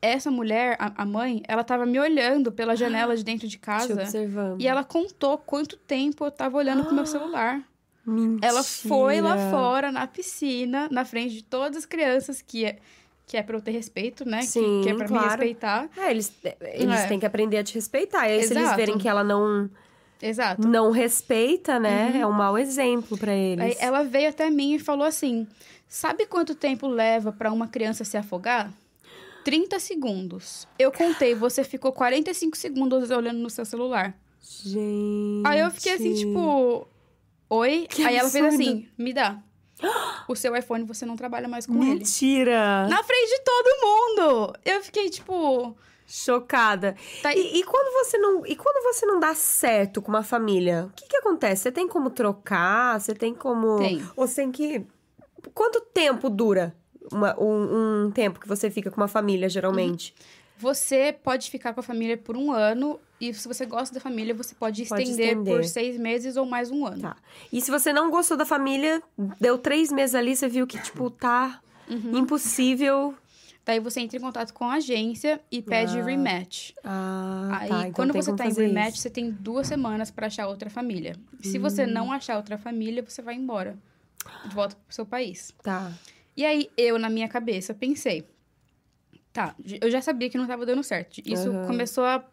essa 0.02 0.32
mulher, 0.32 0.76
a, 0.80 1.06
mãe, 1.06 1.44
ela 1.48 1.64
tava 1.64 1.86
me 1.86 2.00
olhando 2.00 2.52
pela 2.52 2.76
janela 2.76 3.16
de 3.16 3.24
dentro 3.24 3.48
de 3.48 3.60
casa. 3.60 3.88
Te 3.88 3.94
observando. 3.94 4.60
E 4.60 4.68
ela 4.68 4.84
contou 4.84 5.38
quanto 5.38 5.78
tempo 5.78 6.26
eu 6.26 6.32
tava 6.32 6.58
olhando 6.58 6.84
pro 6.84 6.94
meu 6.94 7.06
celular. 7.06 7.62
Mentira. 8.04 8.48
Ela 8.48 8.64
foi 8.64 9.22
lá 9.22 9.52
fora, 9.52 9.92
na 9.92 10.08
piscina, 10.08 10.88
na 10.90 11.06
frente 11.06 11.36
de 11.36 11.44
todas 11.44 11.78
as 11.78 11.86
crianças, 11.86 12.42
que 12.42 12.66
é, 12.66 12.80
que 13.28 13.38
é 13.38 13.44
pra 13.44 13.56
eu 13.56 13.62
ter 13.62 13.72
respeito, 13.72 14.28
né? 14.28 14.42
Sim, 14.42 14.82
que, 14.82 14.88
que 14.88 14.90
é 14.90 14.96
pra 14.96 15.08
claro. 15.08 15.24
me 15.24 15.30
respeitar. 15.30 15.90
É, 15.96 16.10
eles, 16.10 16.34
eles 16.74 17.00
é. 17.00 17.08
têm 17.08 17.20
que 17.20 17.26
aprender 17.26 17.60
a 17.60 17.64
te 17.64 17.76
respeitar. 17.76 18.28
E 18.28 18.32
aí, 18.32 18.40
Exato. 18.40 18.54
se 18.54 18.60
eles 18.60 18.76
verem 18.76 18.98
que 18.98 19.08
ela 19.08 19.24
não... 19.24 19.70
Exato. 20.20 20.68
Não 20.68 20.92
respeita, 20.92 21.80
né? 21.80 22.12
Uhum. 22.14 22.22
É 22.22 22.28
um 22.28 22.32
mau 22.32 22.58
exemplo 22.58 23.18
para 23.18 23.34
eles. 23.34 23.66
Aí 23.66 23.76
ela 23.80 24.04
veio 24.04 24.30
até 24.30 24.52
mim 24.52 24.76
e 24.76 24.80
falou 24.80 25.06
assim: 25.06 25.48
Sabe 25.88 26.28
quanto 26.28 26.54
tempo 26.54 26.88
leva 26.88 27.32
para 27.32 27.52
uma 27.52 27.68
criança 27.68 28.04
se 28.04 28.16
afogar? 28.16 28.72
30 29.44 29.80
segundos. 29.80 30.68
Eu 30.78 30.92
contei, 30.92 31.36
você 31.36 31.64
ficou 31.64 31.92
45 31.92 32.58
segundos 32.58 33.10
olhando 33.10 33.40
no 33.40 33.50
seu 33.50 33.66
celular. 33.66 34.18
Gente. 34.40 35.46
Aí 35.46 35.60
eu 35.60 35.72
fiquei 35.72 35.94
assim, 35.94 36.14
tipo, 36.14 36.88
oi? 37.50 37.88
Que 37.90 38.06
Aí 38.06 38.18
absurdo. 38.18 38.46
ela 38.46 38.52
fez 38.52 38.62
assim, 38.62 38.88
me 38.98 39.14
dá. 39.14 39.42
O 40.28 40.36
seu 40.36 40.56
iPhone 40.56 40.84
você 40.84 41.06
não 41.06 41.16
trabalha 41.16 41.48
mais 41.48 41.66
com 41.66 41.74
Mentira. 41.74 41.92
ele. 41.92 42.00
Mentira! 42.00 42.88
Na 42.88 43.04
frente 43.04 43.30
de 43.30 43.44
todo 43.44 43.82
mundo! 43.82 44.54
Eu 44.64 44.82
fiquei, 44.84 45.10
tipo. 45.10 45.76
Chocada. 46.06 46.96
Tá... 47.22 47.34
E, 47.34 47.60
e, 47.60 47.64
quando 47.64 47.94
você 47.94 48.18
não 48.18 48.46
e 48.46 48.54
quando 48.56 48.84
você 48.84 49.06
não 49.06 49.18
dá 49.18 49.34
certo 49.34 50.02
com 50.02 50.10
uma 50.10 50.24
família, 50.24 50.90
o 50.90 50.94
que 50.94 51.08
que 51.08 51.16
acontece? 51.16 51.64
Você 51.64 51.72
tem 51.72 51.88
como 51.88 52.10
trocar? 52.10 53.00
Você 53.00 53.14
tem 53.16 53.34
como? 53.34 53.78
Tem. 53.78 54.04
Ou 54.16 54.28
você 54.28 54.42
tem 54.42 54.52
que 54.52 54.86
quanto 55.54 55.80
tempo 55.80 56.30
dura 56.30 56.76
uma, 57.12 57.40
um, 57.40 58.06
um, 58.08 58.12
tempo 58.12 58.40
que 58.40 58.48
você 58.48 58.70
fica 58.70 58.92
com 58.92 59.00
uma 59.00 59.08
família, 59.08 59.48
geralmente? 59.50 60.14
Uhum. 60.18 60.42
você 60.58 61.12
pode 61.24 61.50
ficar 61.50 61.74
com 61.74 61.80
a 61.80 61.84
família 61.84 62.16
por 62.18 62.38
um 62.38 62.52
ano. 62.52 63.00
E 63.20 63.34
se 63.34 63.48
você 63.48 63.66
gosta 63.66 63.94
da 63.96 64.00
família, 64.02 64.34
você 64.34 64.54
pode 64.56 64.84
estender, 64.84 65.06
Pode 65.08 65.22
estender. 65.22 65.56
por 65.56 65.64
seis 65.64 65.98
meses 65.98 66.38
ou 66.38 66.46
mais 66.46 66.70
um 66.72 66.86
ano. 66.86 67.02
Tá. 67.02 67.16
E 67.52 67.60
se 67.62 67.72
você 67.72 67.92
não 67.94 68.12
gostou 68.12 68.36
da 68.38 68.46
família, 68.46 69.02
deu 69.40 69.58
três 69.58 69.92
meses 69.92 70.14
ali, 70.16 70.36
você 70.36 70.48
viu 70.48 70.68
que, 70.68 70.78
tipo, 70.80 71.10
tá 71.10 71.60
Uhum. 71.90 72.18
impossível. 72.18 73.14
Daí 73.66 73.80
você 73.80 74.00
entra 74.02 74.18
em 74.18 74.22
contato 74.22 74.54
com 74.54 74.66
a 74.66 74.74
agência 74.76 75.40
e 75.52 75.62
pede 75.62 76.00
Ah. 76.00 76.04
rematch. 76.04 76.72
Ah, 76.84 77.58
Aí, 77.60 77.70
tá. 77.70 77.80
Então 77.82 77.92
quando 77.94 78.14
você 78.14 78.34
tá 78.36 78.46
em 78.48 78.54
rematch, 78.54 78.94
isso. 78.94 79.02
você 79.04 79.10
tem 79.10 79.30
duas 79.32 79.68
semanas 79.68 80.10
pra 80.12 80.28
achar 80.28 80.48
outra 80.48 80.70
família. 80.70 81.16
Se 81.42 81.58
você 81.60 81.86
Hum. 81.86 81.92
não 81.92 82.12
achar 82.12 82.38
outra 82.38 82.58
família, 82.58 83.04
você 83.08 83.22
vai 83.22 83.36
embora. 83.36 83.78
De 84.48 84.54
volta 84.56 84.76
pro 84.76 84.96
seu 84.96 85.06
país. 85.06 85.52
Tá. 85.64 85.92
E 86.36 86.46
aí, 86.46 86.70
eu, 86.78 86.98
na 86.98 87.10
minha 87.10 87.28
cabeça, 87.28 87.74
pensei... 87.74 88.26
Tá, 89.34 89.56
eu 89.82 89.90
já 89.90 90.02
sabia 90.02 90.30
que 90.30 90.38
não 90.38 90.46
tava 90.46 90.66
dando 90.66 90.84
certo. 90.84 91.22
Isso 91.26 91.50
Aham. 91.50 91.66
começou 91.68 92.04
a... 92.04 92.24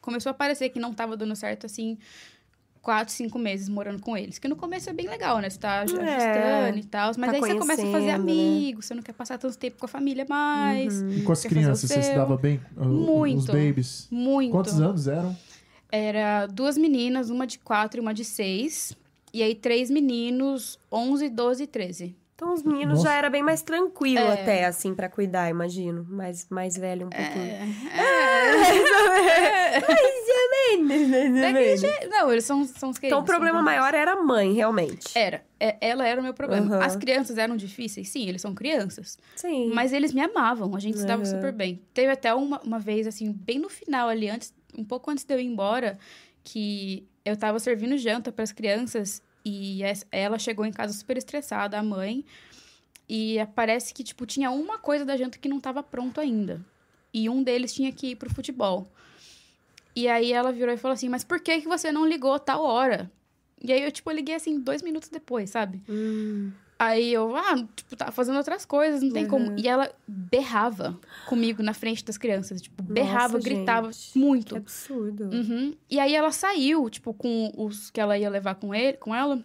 Começou 0.00 0.30
a 0.30 0.34
parecer 0.34 0.70
que 0.70 0.78
não 0.80 0.92
tava 0.92 1.16
dando 1.16 1.34
certo, 1.36 1.66
assim... 1.66 1.98
Quatro, 2.80 3.12
cinco 3.12 3.38
meses 3.38 3.68
morando 3.68 4.00
com 4.00 4.16
eles. 4.16 4.38
Que 4.38 4.48
no 4.48 4.56
começo 4.56 4.88
é 4.88 4.92
bem 4.92 5.06
legal, 5.08 5.40
né? 5.40 5.50
Você 5.50 5.58
tá 5.58 5.74
É. 5.74 5.82
ajustando 5.82 6.78
e 6.78 6.84
tal. 6.84 7.12
Mas 7.18 7.30
Tá 7.30 7.36
aí 7.36 7.40
você 7.40 7.54
começa 7.58 7.82
a 7.86 7.90
fazer 7.90 8.06
né? 8.06 8.12
amigos. 8.14 8.86
Você 8.86 8.94
não 8.94 9.02
quer 9.02 9.12
passar 9.12 9.36
tanto 9.36 9.58
tempo 9.58 9.76
com 9.78 9.84
a 9.84 9.88
família 9.88 10.24
mais. 10.28 11.02
E 11.02 11.20
com 11.22 11.32
as 11.32 11.42
crianças, 11.44 11.80
você 11.90 12.02
se 12.02 12.14
dava 12.14 12.36
bem? 12.36 12.60
O- 12.76 12.80
Os 12.80 12.88
Muito. 13.06 13.52
babies? 13.52 14.06
Muito. 14.10 14.52
Quantos 14.52 14.80
anos 14.80 15.06
eram? 15.08 15.36
Era 15.90 16.46
duas 16.46 16.78
meninas, 16.78 17.30
uma 17.30 17.46
de 17.46 17.58
quatro 17.58 17.98
e 17.98 18.00
uma 18.00 18.14
de 18.14 18.24
seis. 18.24 18.96
E 19.34 19.42
aí, 19.42 19.54
três 19.54 19.90
meninos, 19.90 20.78
11, 20.90 21.28
12 21.28 21.64
e 21.64 21.66
13. 21.66 22.16
Então 22.38 22.54
os 22.54 22.62
meninos 22.62 22.98
Nossa. 22.98 23.08
já 23.08 23.14
era 23.16 23.28
bem 23.28 23.42
mais 23.42 23.62
tranquilo 23.62 24.30
É. 24.30 24.34
até, 24.34 24.64
assim, 24.64 24.94
pra 24.94 25.08
cuidar, 25.08 25.50
imagino. 25.50 26.06
Mais, 26.08 26.46
mais 26.48 26.76
velho 26.76 27.08
um 27.08 27.10
pouquinho. 27.10 27.50
É. 27.50 27.58
Mais 29.88 30.28
ou 30.28 30.86
menos, 30.86 31.08
mais 31.10 31.34
ou 31.34 31.40
Daquele 31.40 31.80
menos. 31.80 32.08
Não, 32.10 32.30
eles 32.32 32.44
são, 32.44 32.64
são 32.64 32.90
os 32.90 32.98
queridos. 32.98 33.18
Então 33.18 33.20
o 33.20 33.24
problema 33.24 33.60
maior 33.60 33.92
era 33.92 34.12
a 34.12 34.22
mãe, 34.22 34.52
realmente. 34.52 35.18
Era. 35.18 35.44
É, 35.58 35.76
ela 35.80 36.06
era 36.06 36.20
o 36.20 36.22
meu 36.22 36.32
problema. 36.32 36.76
Aham. 36.76 36.84
As 36.84 36.94
crianças 36.94 37.38
eram 37.38 37.56
difíceis? 37.56 38.08
Sim, 38.08 38.28
eles 38.28 38.40
são 38.40 38.54
crianças. 38.54 39.18
Sim. 39.34 39.72
Mas 39.74 39.92
eles 39.92 40.12
me 40.12 40.20
amavam. 40.20 40.76
A 40.76 40.78
gente 40.78 40.96
se 40.96 41.04
dava 41.06 41.22
Aham. 41.22 41.30
super 41.32 41.52
bem. 41.52 41.82
Teve 41.92 42.12
até 42.12 42.32
uma, 42.32 42.60
uma 42.60 42.78
vez, 42.78 43.08
assim, 43.08 43.32
bem 43.32 43.58
no 43.58 43.68
final 43.68 44.08
ali, 44.08 44.28
antes, 44.30 44.54
um 44.76 44.84
pouco 44.84 45.10
antes 45.10 45.24
de 45.24 45.34
eu 45.34 45.40
ir 45.40 45.46
embora, 45.46 45.98
que 46.44 47.04
eu 47.24 47.36
tava 47.36 47.58
servindo 47.58 47.98
janta 47.98 48.30
para 48.30 48.44
as 48.44 48.52
crianças 48.52 49.20
e 49.44 49.80
ela 50.10 50.38
chegou 50.38 50.64
em 50.64 50.72
casa 50.72 50.92
super 50.92 51.16
estressada, 51.16 51.78
a 51.78 51.82
mãe. 51.82 52.24
E 53.08 53.38
parece 53.54 53.94
que, 53.94 54.04
tipo, 54.04 54.26
tinha 54.26 54.50
uma 54.50 54.78
coisa 54.78 55.04
da 55.04 55.16
janta 55.16 55.38
que 55.38 55.48
não 55.48 55.60
tava 55.60 55.82
pronto 55.82 56.20
ainda. 56.20 56.64
E 57.12 57.28
um 57.28 57.42
deles 57.42 57.72
tinha 57.72 57.90
que 57.90 58.08
ir 58.08 58.16
pro 58.16 58.32
futebol. 58.32 58.92
E 59.96 60.06
aí 60.06 60.32
ela 60.32 60.52
virou 60.52 60.74
e 60.74 60.76
falou 60.76 60.92
assim, 60.92 61.08
mas 61.08 61.24
por 61.24 61.40
que, 61.40 61.60
que 61.60 61.66
você 61.66 61.90
não 61.90 62.06
ligou 62.06 62.34
a 62.34 62.38
tal 62.38 62.62
hora? 62.62 63.10
E 63.60 63.72
aí 63.72 63.82
eu, 63.82 63.90
tipo, 63.90 64.10
liguei 64.10 64.34
assim, 64.34 64.60
dois 64.60 64.82
minutos 64.82 65.08
depois, 65.08 65.50
sabe? 65.50 65.82
Hum, 65.88 66.52
Aí 66.78 67.12
eu, 67.12 67.34
ah, 67.34 67.56
tipo, 67.74 67.96
tava 67.96 68.12
fazendo 68.12 68.36
outras 68.36 68.64
coisas, 68.64 69.02
não 69.02 69.10
tem 69.10 69.24
Uhum. 69.24 69.28
como. 69.30 69.54
E 69.58 69.66
ela 69.66 69.90
berrava 70.06 70.96
comigo 71.26 71.60
na 71.62 71.74
frente 71.74 72.04
das 72.04 72.16
crianças. 72.16 72.62
Tipo, 72.62 72.82
berrava, 72.84 73.34
Nossa, 73.34 73.44
gritava 73.50 73.90
gente, 73.92 74.16
muito. 74.16 74.54
que 74.54 74.58
absurdo. 74.58 75.24
Uhum. 75.24 75.74
E 75.90 75.98
aí 75.98 76.14
ela 76.14 76.30
saiu, 76.30 76.88
tipo, 76.88 77.12
com 77.12 77.52
os 77.56 77.90
que 77.90 78.00
ela 78.00 78.16
ia 78.16 78.30
levar 78.30 78.54
com 78.54 78.72
ele, 78.72 78.96
com 78.96 79.12
ela. 79.12 79.42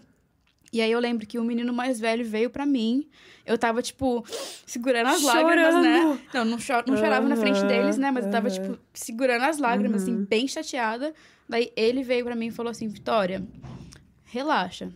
E 0.72 0.80
aí 0.82 0.92
eu 0.92 1.00
lembro 1.00 1.26
que 1.26 1.40
o 1.40 1.44
menino 1.44 1.74
mais 1.74 2.00
velho 2.00 2.24
veio 2.26 2.50
pra 2.52 2.66
mim. 2.68 3.08
Eu 3.46 3.58
tava, 3.58 3.82
tipo, 3.82 4.24
segurando 4.66 5.08
as 5.08 5.24
lágrimas, 5.24 5.76
né? 5.82 6.02
Chorando. 6.02 6.22
Não, 6.34 6.46
não, 6.46 6.60
cho 6.60 6.74
não 6.88 6.98
chorava 6.98 7.28
na 7.28 7.36
frente 7.36 7.64
deles, 7.66 7.98
né? 7.98 8.12
Mas 8.12 8.26
eu 8.26 8.32
tava, 8.32 8.50
tipo, 8.50 8.78
segurando 8.94 9.44
as 9.44 9.58
lágrimas, 9.58 10.04
assim, 10.04 10.16
Uhum. 10.18 10.26
bem 10.26 10.48
chateada. 10.48 11.14
Daí 11.50 11.72
ele 11.76 12.04
veio 12.04 12.26
pra 12.26 12.36
mim 12.36 12.48
e 12.48 12.52
falou 12.52 12.70
assim: 12.72 12.88
Vitória, 12.88 13.44
relaxa. 14.26 14.92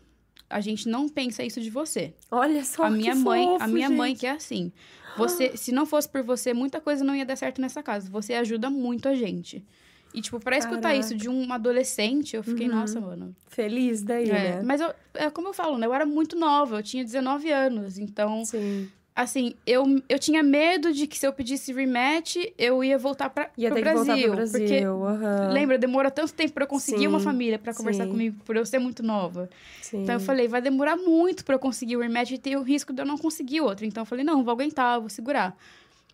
A 0.49 0.59
gente 0.61 0.87
não 0.87 1.09
pensa 1.09 1.43
isso 1.43 1.59
de 1.59 1.69
você 1.69 2.13
Olha 2.31 2.63
só 2.63 2.83
a 2.85 2.89
minha 2.89 3.13
que 3.13 3.19
mãe, 3.19 3.43
fofo, 3.45 3.63
a 3.63 3.67
minha 3.67 3.89
mãe 3.89 4.09
gente. 4.11 4.19
que 4.19 4.27
é 4.27 4.31
assim. 4.31 4.71
Você, 5.15 5.57
se 5.57 5.71
não 5.71 5.85
fosse 5.85 6.07
por 6.07 6.21
você, 6.23 6.53
muita 6.53 6.79
coisa 6.79 7.03
não 7.03 7.15
ia 7.15 7.25
dar 7.25 7.35
certo 7.35 7.59
nessa 7.59 7.81
casa. 7.81 8.09
Você 8.09 8.33
ajuda 8.33 8.69
muito 8.69 9.09
a 9.09 9.15
gente. 9.15 9.65
E 10.13 10.21
tipo, 10.21 10.39
pra 10.39 10.57
escutar 10.57 10.81
Caraca. 10.89 10.99
isso 10.99 11.15
de 11.15 11.27
um 11.27 11.51
adolescente, 11.51 12.35
eu 12.35 12.43
fiquei, 12.43 12.67
Uhum. 12.69 12.75
nossa, 12.75 13.01
mano. 13.01 13.35
Feliz 13.47 14.01
daí, 14.03 14.29
É, 14.29 14.55
né? 14.57 14.61
Mas 14.63 14.79
eu, 14.79 14.93
é 15.15 15.29
como 15.29 15.49
eu 15.49 15.53
falo, 15.53 15.77
né? 15.77 15.85
Eu 15.85 15.93
era 15.93 16.05
muito 16.05 16.35
nova, 16.37 16.77
eu 16.79 16.83
tinha 16.83 17.03
19 17.03 17.51
anos, 17.51 17.97
então 17.97 18.45
Sim. 18.45 18.89
Assim, 19.17 19.55
eu, 19.65 19.83
eu 20.07 20.19
tinha 20.19 20.43
medo 20.43 20.93
de 20.93 21.07
que 21.07 21.17
se 21.17 21.25
eu 21.25 21.33
pedisse 21.33 21.73
rematch, 21.73 22.35
eu 22.55 22.83
ia 22.83 22.99
voltar 22.99 23.29
ter 23.71 23.75
que 23.75 23.81
Brasil. 23.81 24.31
Brasil. 24.31 24.59
Porque 24.59 24.83
aham. 24.85 25.53
Lembra, 25.53 25.77
demora 25.79 26.11
tanto 26.11 26.33
tempo 26.33 26.53
pra 26.53 26.65
eu 26.65 26.67
conseguir 26.67 26.99
Sim, 26.99 27.07
uma 27.07 27.19
família 27.19 27.57
pra 27.57 27.73
conversar 27.73 28.03
sim. 28.03 28.11
comigo, 28.11 28.37
por 28.45 28.55
eu 28.55 28.63
ser 28.63 28.77
muito 28.77 29.01
nova. 29.01 29.49
Sim. 29.81 30.03
Então 30.03 30.15
eu 30.15 30.19
falei, 30.19 30.47
vai 30.47 30.61
demorar 30.61 30.95
muito 30.95 31.43
pra 31.43 31.55
eu 31.55 31.59
conseguir 31.59 31.97
o 31.97 31.99
rematch 31.99 32.31
e 32.31 32.37
ter 32.37 32.55
o 32.57 32.61
risco 32.61 32.93
de 32.93 33.01
eu 33.01 33.05
não 33.07 33.17
conseguir 33.17 33.59
outro. 33.61 33.85
Então 33.85 34.01
eu 34.01 34.05
falei, 34.05 34.23
não, 34.23 34.43
vou 34.43 34.51
aguentar, 34.51 34.99
vou 34.99 35.09
segurar. 35.09 35.57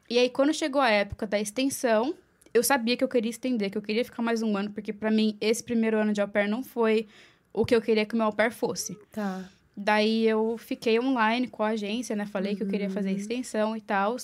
E 0.09 0.17
aí, 0.17 0.29
quando 0.29 0.53
chegou 0.53 0.81
a 0.81 0.89
época 0.89 1.27
da 1.27 1.39
extensão, 1.39 2.13
eu 2.53 2.63
sabia 2.63 2.95
que 2.95 3.03
eu 3.03 3.07
queria 3.09 3.29
estender, 3.29 3.69
que 3.69 3.77
eu 3.77 3.81
queria 3.81 4.05
ficar 4.05 4.21
mais 4.21 4.41
um 4.41 4.55
ano, 4.55 4.71
porque 4.71 4.93
pra 4.93 5.11
mim, 5.11 5.37
esse 5.41 5.61
primeiro 5.61 5.97
ano 5.97 6.13
de 6.13 6.21
au 6.21 6.27
pair 6.27 6.47
não 6.47 6.63
foi 6.63 7.07
o 7.51 7.65
que 7.65 7.75
eu 7.75 7.81
queria 7.81 8.05
que 8.05 8.13
o 8.13 8.17
meu 8.17 8.27
au 8.27 8.33
pair 8.33 8.51
fosse. 8.51 8.97
Tá. 9.11 9.43
Daí 9.75 10.27
eu 10.27 10.55
fiquei 10.57 10.99
online 10.99 11.47
com 11.47 11.63
a 11.63 11.69
agência, 11.69 12.15
né? 12.15 12.25
Falei 12.25 12.55
que 12.55 12.63
eu 12.63 12.67
queria 12.67 12.89
fazer 12.89 13.11
extensão 13.11 13.75
e 13.75 13.81
tal. 13.81 14.15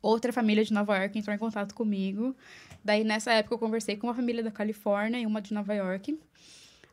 Outra 0.00 0.32
família 0.32 0.64
de 0.64 0.72
Nova 0.72 0.96
York 0.96 1.18
entrou 1.18 1.34
em 1.34 1.38
contato 1.38 1.74
comigo. 1.74 2.34
Daí, 2.84 3.02
nessa 3.02 3.32
época, 3.32 3.54
eu 3.54 3.58
conversei 3.58 3.96
com 3.96 4.06
uma 4.06 4.14
família 4.14 4.42
da 4.42 4.50
Califórnia 4.50 5.18
e 5.18 5.26
uma 5.26 5.40
de 5.40 5.52
Nova 5.54 5.74
York. 5.74 6.18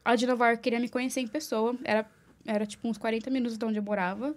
A 0.04 0.16
de 0.16 0.26
Nova 0.26 0.48
York 0.48 0.64
queria 0.64 0.80
me 0.80 0.90
conhecer 0.90 1.20
em 1.20 1.28
pessoa. 1.28 1.76
Era, 1.84 2.06
era 2.46 2.66
tipo 2.66 2.88
uns 2.88 2.98
40 2.98 3.30
minutos 3.30 3.58
de 3.58 3.66
onde 3.66 3.78
eu 3.78 3.84
morava. 3.84 4.34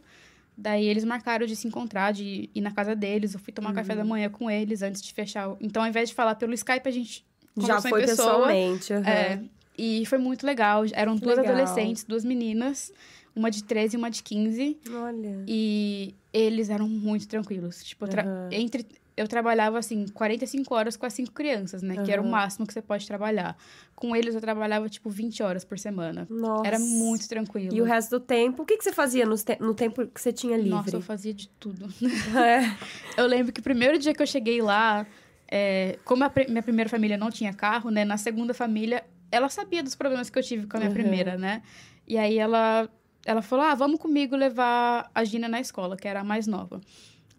Daí 0.56 0.84
eles 0.86 1.04
marcaram 1.04 1.46
de 1.46 1.56
se 1.56 1.66
encontrar, 1.66 2.12
de 2.12 2.50
ir 2.54 2.60
na 2.60 2.72
casa 2.72 2.94
deles. 2.94 3.32
Eu 3.32 3.40
fui 3.40 3.52
tomar 3.52 3.72
café 3.72 3.94
da 3.94 4.04
manhã 4.04 4.28
com 4.28 4.50
eles 4.50 4.82
antes 4.82 5.00
de 5.00 5.12
fechar. 5.12 5.56
Então, 5.60 5.82
ao 5.82 5.88
invés 5.88 6.10
de 6.10 6.14
falar 6.14 6.34
pelo 6.34 6.52
Skype, 6.52 6.86
a 6.88 6.92
gente 6.92 7.24
Já 7.56 7.80
foi 7.80 8.02
pessoa. 8.02 8.46
pessoalmente. 8.48 8.92
aham. 8.92 9.08
É, 9.08 9.40
e 9.76 10.04
foi 10.06 10.18
muito 10.18 10.46
legal. 10.46 10.84
Eram 10.92 11.16
duas 11.16 11.38
Legal. 11.38 11.54
adolescentes, 11.54 12.04
duas 12.04 12.24
meninas, 12.24 12.92
uma 13.34 13.50
de 13.50 13.64
13 13.64 13.96
e 13.96 13.98
uma 13.98 14.10
de 14.10 14.22
15. 14.22 14.78
Olha. 14.92 15.44
E 15.46 16.14
eles 16.32 16.70
eram 16.70 16.88
muito 16.88 17.26
tranquilos. 17.28 17.82
Tipo, 17.82 18.04
eu 18.04 18.08
tra- 18.08 18.22
Aham. 18.22 18.48
entre 18.52 18.86
eu 19.16 19.28
trabalhava 19.28 19.78
assim 19.78 20.08
45 20.08 20.74
horas 20.74 20.96
com 20.96 21.06
as 21.06 21.12
cinco 21.12 21.30
crianças, 21.30 21.82
né, 21.82 22.02
que 22.02 22.10
era 22.10 22.20
o 22.20 22.28
máximo 22.28 22.66
que 22.66 22.72
você 22.72 22.82
pode 22.82 23.06
trabalhar. 23.06 23.56
Com 23.94 24.16
eles 24.16 24.34
eu 24.34 24.40
trabalhava 24.40 24.88
tipo 24.88 25.08
20 25.08 25.40
horas 25.40 25.64
por 25.64 25.78
semana. 25.78 26.26
Nossa. 26.28 26.66
Era 26.66 26.80
muito 26.80 27.28
tranquilo. 27.28 27.72
E 27.76 27.80
o 27.80 27.84
resto 27.84 28.18
do 28.18 28.20
tempo, 28.20 28.64
o 28.64 28.66
que, 28.66 28.76
que 28.76 28.82
você 28.82 28.92
fazia 28.92 29.24
no, 29.24 29.36
te- 29.36 29.56
no 29.60 29.72
tempo 29.72 30.04
que 30.08 30.20
você 30.20 30.32
tinha 30.32 30.56
livre? 30.56 30.70
Nossa, 30.70 30.96
eu 30.96 31.00
fazia 31.00 31.32
de 31.32 31.48
tudo. 31.60 31.86
É. 32.36 32.76
Eu 33.16 33.26
lembro 33.28 33.52
que 33.52 33.60
o 33.60 33.62
primeiro 33.62 33.96
dia 34.00 34.12
que 34.12 34.20
eu 34.20 34.26
cheguei 34.26 34.60
lá, 34.60 35.06
é, 35.48 35.96
como 36.04 36.24
a 36.24 36.28
pri- 36.30 36.48
minha 36.50 36.62
primeira 36.64 36.90
família 36.90 37.16
não 37.16 37.30
tinha 37.30 37.52
carro, 37.54 37.90
né? 37.90 38.04
Na 38.04 38.16
segunda 38.16 38.52
família, 38.52 39.04
ela 39.30 39.48
sabia 39.48 39.80
dos 39.84 39.94
problemas 39.94 40.28
que 40.28 40.36
eu 40.36 40.42
tive 40.42 40.66
com 40.66 40.76
a 40.76 40.80
minha 40.80 40.90
Uhum. 40.90 40.94
primeira, 40.94 41.38
né? 41.38 41.62
E 42.08 42.18
aí 42.18 42.36
ela, 42.36 42.90
ela 43.24 43.42
falou: 43.42 43.64
ah, 43.64 43.74
vamos 43.74 43.98
comigo 43.98 44.36
levar 44.36 45.10
a 45.14 45.24
Gina 45.24 45.48
na 45.48 45.60
escola, 45.60 45.96
que 45.96 46.06
era 46.06 46.20
a 46.20 46.24
mais 46.24 46.46
nova. 46.46 46.80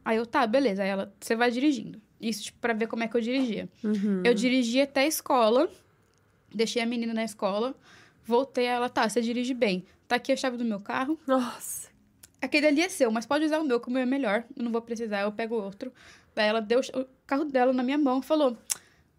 Aí 0.03 0.17
eu, 0.17 0.25
tá, 0.25 0.45
beleza. 0.45 0.83
Aí 0.83 0.89
ela, 0.89 1.13
você 1.19 1.35
vai 1.35 1.49
dirigindo. 1.49 2.01
Isso, 2.19 2.43
tipo, 2.43 2.59
pra 2.59 2.73
ver 2.73 2.87
como 2.87 3.03
é 3.03 3.07
que 3.07 3.15
eu 3.15 3.21
dirigia. 3.21 3.69
Uhum. 3.83 4.21
Eu 4.23 4.33
dirigi 4.33 4.81
até 4.81 5.01
a 5.01 5.07
escola, 5.07 5.69
deixei 6.53 6.81
a 6.81 6.85
menina 6.85 7.13
na 7.13 7.23
escola, 7.23 7.75
voltei, 8.23 8.65
ela, 8.65 8.89
tá, 8.89 9.07
você 9.07 9.21
dirige 9.21 9.53
bem. 9.53 9.85
Tá 10.07 10.15
aqui 10.15 10.31
a 10.31 10.37
chave 10.37 10.57
do 10.57 10.63
meu 10.63 10.79
carro. 10.79 11.19
Nossa. 11.27 11.89
Aquele 12.41 12.67
ali 12.67 12.81
é 12.81 12.89
seu, 12.89 13.11
mas 13.11 13.25
pode 13.25 13.45
usar 13.45 13.59
o 13.59 13.63
meu, 13.63 13.79
que 13.79 13.87
o 13.87 13.91
meu 13.91 14.01
é 14.01 14.05
melhor. 14.05 14.43
Eu 14.55 14.63
não 14.63 14.71
vou 14.71 14.81
precisar, 14.81 15.21
eu 15.21 15.31
pego 15.31 15.55
outro. 15.55 15.91
Daí 16.35 16.47
ela 16.47 16.61
deu 16.61 16.79
o 16.79 17.05
carro 17.25 17.45
dela 17.45 17.73
na 17.73 17.81
minha 17.81 17.97
mão 17.97 18.19
e 18.19 18.23
falou: 18.23 18.55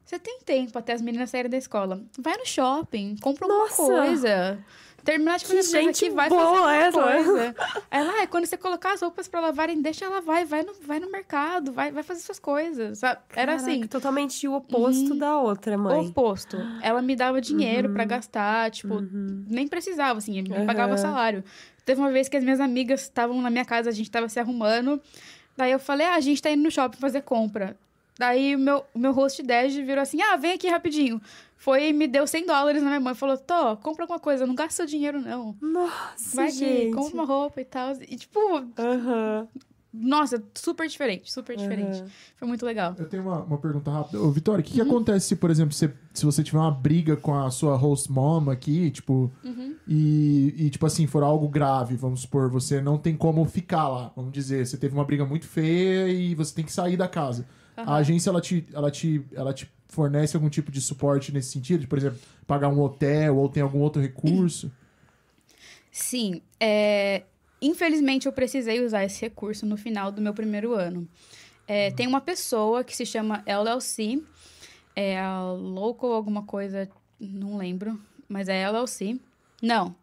Você 0.04 0.18
tem 0.18 0.40
tempo 0.44 0.78
até 0.78 0.92
as 0.92 1.02
meninas 1.02 1.30
saírem 1.30 1.50
da 1.50 1.56
escola. 1.56 2.04
Vai 2.18 2.36
no 2.36 2.46
shopping, 2.46 3.16
compra 3.20 3.46
alguma 3.46 3.64
Nossa! 3.64 3.82
coisa. 3.82 4.64
Terminar 5.06 5.38
de 5.38 5.44
Que 5.46 5.56
fazer 5.56 5.82
gente 5.82 6.04
aqui, 6.04 6.14
vai 6.14 6.28
boa 6.28 6.44
fazer 6.44 6.76
essa. 6.86 7.00
alguma 7.00 7.24
coisa. 7.24 7.54
Ela, 7.90 8.22
ah, 8.22 8.26
quando 8.26 8.44
você 8.44 8.56
colocar 8.56 8.92
as 8.92 9.00
roupas 9.00 9.26
pra 9.28 9.40
lavarem, 9.40 9.80
deixa 9.80 10.04
ela 10.04 10.20
vai, 10.20 10.44
vai 10.44 10.62
no, 10.62 10.74
vai 10.82 11.00
no 11.00 11.10
mercado, 11.10 11.72
vai, 11.72 11.90
vai 11.92 12.02
fazer 12.02 12.20
suas 12.20 12.38
coisas. 12.38 12.98
sabe? 12.98 13.20
Era 13.34 13.52
Caraca, 13.52 13.54
assim, 13.70 13.86
Totalmente 13.86 14.46
o 14.48 14.54
oposto 14.54 15.12
Uhum. 15.12 15.18
da 15.18 15.38
outra, 15.38 15.78
mãe. 15.78 16.08
oposto. 16.08 16.58
Ela 16.82 17.00
me 17.00 17.14
dava 17.16 17.40
dinheiro 17.40 17.88
Uhum. 17.88 17.94
pra 17.94 18.04
gastar, 18.04 18.70
tipo, 18.70 18.94
Uhum. 18.96 19.44
nem 19.48 19.66
precisava, 19.68 20.18
assim, 20.18 20.42
me 20.42 20.56
Aham. 20.56 20.66
pagava 20.66 20.96
salário. 20.98 21.42
Teve 21.84 22.00
uma 22.00 22.10
vez 22.10 22.28
que 22.28 22.36
as 22.36 22.42
minhas 22.42 22.58
amigas 22.60 23.02
estavam 23.02 23.40
na 23.40 23.48
minha 23.48 23.64
casa, 23.64 23.88
a 23.88 23.92
gente 23.92 24.10
tava 24.10 24.28
se 24.28 24.40
arrumando. 24.40 25.00
Daí 25.56 25.70
eu 25.70 25.78
falei, 25.78 26.06
ah, 26.06 26.16
a 26.16 26.20
gente 26.20 26.42
tá 26.42 26.50
indo 26.50 26.64
no 26.64 26.70
shopping 26.70 26.98
fazer 26.98 27.22
compra. 27.22 27.76
Daí 28.18 28.56
o 28.56 28.58
meu, 28.58 28.84
o 28.94 28.98
meu 28.98 29.12
host 29.12 29.42
Dej 29.42 29.82
virou 29.84 30.02
assim, 30.02 30.20
ah, 30.22 30.36
vem 30.36 30.52
aqui 30.54 30.68
rapidinho. 30.68 31.20
Foi 31.56 31.88
e 31.88 31.92
me 31.92 32.06
deu 32.06 32.26
100 32.26 32.46
dólares 32.46 32.82
na 32.82 32.88
minha 32.88 33.00
mãe. 33.00 33.14
Falou, 33.14 33.36
Tô, 33.38 33.76
compra 33.78 34.04
alguma 34.04 34.20
coisa, 34.20 34.46
não 34.46 34.54
gasta 34.54 34.72
seu 34.72 34.86
dinheiro, 34.86 35.20
não. 35.20 35.56
Nossa, 35.60 36.36
Vai 36.36 36.48
aqui, 36.48 36.58
gente. 36.58 36.94
compra 36.94 37.14
uma 37.14 37.24
roupa 37.24 37.60
e 37.60 37.64
tal. 37.64 37.92
E 38.02 38.16
tipo, 38.16 38.40
Aham. 38.78 39.48
Nossa, 39.98 40.42
super 40.54 40.86
diferente, 40.86 41.32
super 41.32 41.56
diferente. 41.56 42.02
Uhum. 42.02 42.08
Foi 42.36 42.48
muito 42.48 42.66
legal. 42.66 42.94
Eu 42.98 43.08
tenho 43.08 43.22
uma, 43.22 43.42
uma 43.42 43.58
pergunta 43.58 43.90
rápida. 43.90 44.20
Ô, 44.20 44.30
Vitória, 44.30 44.60
o 44.60 44.64
que, 44.64 44.74
que 44.74 44.82
uhum. 44.82 44.88
acontece 44.88 45.28
se, 45.28 45.36
por 45.36 45.50
exemplo, 45.50 45.72
se, 45.72 45.90
se 46.12 46.24
você 46.24 46.42
tiver 46.42 46.58
uma 46.58 46.70
briga 46.70 47.16
com 47.16 47.34
a 47.34 47.50
sua 47.50 47.76
host 47.76 48.12
mom 48.12 48.50
aqui, 48.50 48.90
tipo, 48.90 49.32
uhum. 49.42 49.74
e, 49.88 50.54
e, 50.58 50.70
tipo 50.70 50.84
assim, 50.84 51.06
for 51.06 51.22
algo 51.22 51.48
grave, 51.48 51.96
vamos 51.96 52.20
supor, 52.20 52.50
você 52.50 52.80
não 52.80 52.98
tem 52.98 53.16
como 53.16 53.44
ficar 53.46 53.88
lá, 53.88 54.12
vamos 54.14 54.32
dizer, 54.32 54.66
você 54.66 54.76
teve 54.76 54.94
uma 54.94 55.04
briga 55.04 55.24
muito 55.24 55.46
feia 55.46 56.08
e 56.08 56.34
você 56.34 56.54
tem 56.54 56.64
que 56.64 56.72
sair 56.72 56.96
da 56.96 57.08
casa. 57.08 57.46
A 57.76 57.96
agência, 57.96 58.30
ela 58.30 58.40
te, 58.40 58.66
ela, 58.72 58.90
te, 58.90 59.24
ela 59.32 59.52
te 59.52 59.70
fornece 59.88 60.36
algum 60.36 60.48
tipo 60.48 60.70
de 60.70 60.80
suporte 60.80 61.32
nesse 61.32 61.50
sentido? 61.50 61.80
De, 61.80 61.86
por 61.86 61.98
exemplo, 61.98 62.18
pagar 62.46 62.68
um 62.68 62.80
hotel 62.80 63.36
ou 63.36 63.48
tem 63.48 63.62
algum 63.62 63.80
outro 63.80 64.00
recurso? 64.00 64.70
Sim. 65.90 66.42
É, 66.60 67.22
Infelizmente, 67.60 68.26
eu 68.26 68.32
precisei 68.32 68.84
usar 68.84 69.04
esse 69.04 69.20
recurso 69.22 69.64
no 69.64 69.76
final 69.76 70.12
do 70.12 70.20
meu 70.20 70.34
primeiro 70.34 70.74
ano. 70.74 71.08
É, 71.66 71.90
tem 71.90 72.06
uma 72.06 72.20
pessoa 72.20 72.84
que 72.84 72.94
se 72.94 73.06
chama 73.06 73.42
LLC, 73.46 74.22
é 74.94 75.18
a 75.18 75.42
Local 75.52 76.12
alguma 76.12 76.42
coisa, 76.42 76.88
não 77.18 77.56
lembro, 77.56 77.98
mas 78.28 78.48
é 78.48 78.60
LLC. 78.60 79.18
Não, 79.62 79.94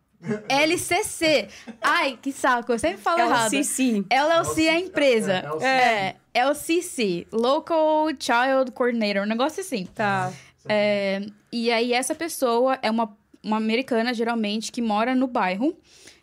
LCC. 0.48 1.48
Ai, 1.82 2.18
que 2.22 2.32
saco, 2.32 2.72
eu 2.72 2.80
sempre 2.80 2.98
falo 2.98 3.20
errado. 3.20 3.54
LCC. 3.54 4.06
LLC 4.10 4.66
é 4.66 4.70
a 4.70 4.80
empresa. 4.80 5.34
É, 5.62 6.16
LCC, 6.34 7.28
Local 7.32 8.08
Child 8.20 8.72
Coordinator, 8.74 9.24
um 9.24 9.28
negócio 9.28 9.62
assim. 9.62 9.86
Tá. 9.86 10.32
É, 10.68 11.22
e 11.52 11.72
aí, 11.72 11.94
essa 11.94 12.16
pessoa 12.16 12.80
é 12.82 12.90
uma, 12.90 13.16
uma 13.44 13.58
americana, 13.58 14.14
geralmente, 14.14 14.72
que 14.72 14.82
mora 14.82 15.14
no 15.14 15.28
bairro. 15.28 15.76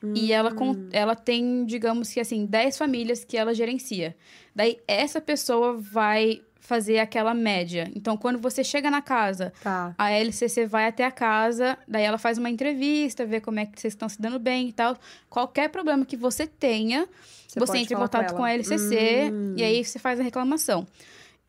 Hum. 0.02 0.14
E 0.16 0.32
ela, 0.32 0.50
ela 0.92 1.14
tem, 1.14 1.64
digamos 1.66 2.10
que 2.10 2.20
assim, 2.20 2.46
10 2.46 2.78
famílias 2.78 3.22
que 3.22 3.36
ela 3.36 3.54
gerencia. 3.54 4.16
Daí, 4.54 4.78
essa 4.88 5.20
pessoa 5.20 5.76
vai 5.78 6.40
fazer 6.70 7.00
aquela 7.00 7.34
média. 7.34 7.90
Então, 7.96 8.16
quando 8.16 8.38
você 8.38 8.62
chega 8.62 8.88
na 8.92 9.02
casa, 9.02 9.52
tá. 9.60 9.92
a 9.98 10.12
LCC 10.12 10.66
vai 10.66 10.86
até 10.86 11.04
a 11.04 11.10
casa, 11.10 11.76
daí 11.86 12.04
ela 12.04 12.16
faz 12.16 12.38
uma 12.38 12.48
entrevista, 12.48 13.26
vê 13.26 13.40
como 13.40 13.58
é 13.58 13.66
que 13.66 13.80
vocês 13.80 13.92
estão 13.92 14.08
se 14.08 14.22
dando 14.22 14.38
bem 14.38 14.68
e 14.68 14.72
tal. 14.72 14.96
Qualquer 15.28 15.68
problema 15.68 16.06
que 16.06 16.16
você 16.16 16.46
tenha, 16.46 17.08
você, 17.48 17.58
você 17.58 17.78
entra 17.78 17.94
em 17.94 17.98
contato 17.98 18.30
com, 18.30 18.36
com, 18.36 18.44
a 18.44 18.52
LCC 18.52 19.32
hum. 19.32 19.54
e 19.56 19.64
aí 19.64 19.84
você 19.84 19.98
faz 19.98 20.20
a 20.20 20.22
reclamação. 20.22 20.86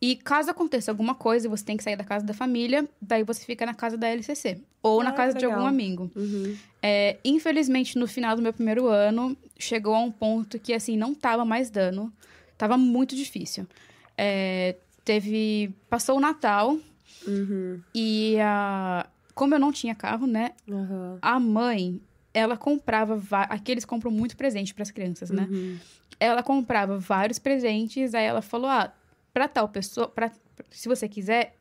E 0.01 0.15
caso 0.15 0.49
aconteça 0.49 0.89
alguma 0.89 1.13
coisa 1.13 1.45
e 1.45 1.49
você 1.49 1.63
tem 1.63 1.77
que 1.77 1.83
sair 1.83 1.95
da 1.95 2.03
casa 2.03 2.25
da 2.25 2.33
família, 2.33 2.89
daí 2.99 3.21
você 3.23 3.45
fica 3.45 3.63
na 3.63 3.75
casa 3.75 3.95
da 3.95 4.07
LCC. 4.07 4.57
Ou 4.81 5.01
ah, 5.01 5.03
na 5.03 5.11
casa 5.11 5.37
de 5.37 5.45
algum 5.45 5.67
amigo. 5.67 6.09
Uhum. 6.15 6.57
É, 6.81 7.17
infelizmente, 7.23 7.95
no 7.95 8.07
final 8.07 8.35
do 8.35 8.41
meu 8.41 8.51
primeiro 8.51 8.87
ano, 8.87 9.37
chegou 9.59 9.93
a 9.93 9.99
um 9.99 10.11
ponto 10.11 10.57
que, 10.57 10.73
assim, 10.73 10.97
não 10.97 11.13
tava 11.13 11.45
mais 11.45 11.69
dando. 11.69 12.11
Tava 12.57 12.75
muito 12.75 13.15
difícil. 13.15 13.67
É, 14.17 14.77
teve... 15.03 15.73
Passou 15.89 16.17
o 16.17 16.21
Natal. 16.21 16.77
Uhum. 17.27 17.81
E 17.93 18.37
a... 18.39 19.07
Como 19.33 19.55
eu 19.55 19.59
não 19.59 19.71
tinha 19.71 19.95
carro, 19.95 20.27
né? 20.27 20.51
Uhum. 20.67 21.17
A 21.21 21.39
mãe, 21.39 22.01
ela 22.33 22.57
comprava... 22.57 23.21
Aqui 23.43 23.71
eles 23.71 23.85
compram 23.85 24.11
muito 24.11 24.35
presente 24.37 24.73
para 24.73 24.83
as 24.83 24.91
crianças, 24.91 25.29
né? 25.29 25.47
Uhum. 25.49 25.77
Ela 26.19 26.43
comprava 26.43 26.97
vários 26.97 27.39
presentes. 27.39 28.13
Aí 28.13 28.25
ela 28.25 28.41
falou, 28.41 28.69
ah 28.69 28.93
para 29.33 29.47
tal 29.47 29.67
pessoa, 29.69 30.07
pra, 30.07 30.31
se 30.69 30.87
você 30.87 31.07
quiser, 31.07 31.55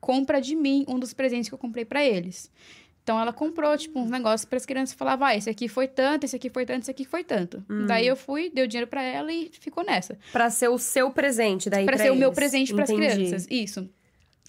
compra 0.00 0.40
de 0.40 0.54
mim 0.54 0.84
um 0.88 0.98
dos 0.98 1.12
presentes 1.12 1.48
que 1.48 1.54
eu 1.54 1.58
comprei 1.58 1.84
para 1.84 2.04
eles. 2.04 2.50
Então 3.06 3.20
ela 3.20 3.32
comprou, 3.32 3.78
tipo, 3.78 4.00
uns 4.00 4.10
negócios 4.10 4.44
para 4.44 4.56
as 4.56 4.66
crianças 4.66 4.92
falava, 4.92 5.28
ah, 5.28 5.36
esse 5.36 5.48
aqui 5.48 5.68
foi 5.68 5.86
tanto, 5.86 6.24
esse 6.24 6.34
aqui 6.34 6.50
foi 6.50 6.66
tanto, 6.66 6.82
esse 6.82 6.90
aqui 6.90 7.04
foi 7.04 7.22
tanto. 7.22 7.64
Hum. 7.70 7.86
Daí 7.86 8.04
eu 8.04 8.16
fui, 8.16 8.50
dei 8.52 8.64
o 8.64 8.66
dinheiro 8.66 8.90
para 8.90 9.00
ela 9.00 9.32
e 9.32 9.48
ficou 9.60 9.84
nessa. 9.84 10.18
Para 10.32 10.50
ser 10.50 10.66
o 10.66 10.76
seu 10.76 11.08
presente, 11.12 11.70
daí 11.70 11.84
Para 11.84 11.98
ser 11.98 12.06
eles. 12.06 12.16
o 12.16 12.18
meu 12.18 12.32
presente 12.32 12.74
para 12.74 12.82
as 12.82 12.90
crianças. 12.90 13.46
Isso. 13.48 13.88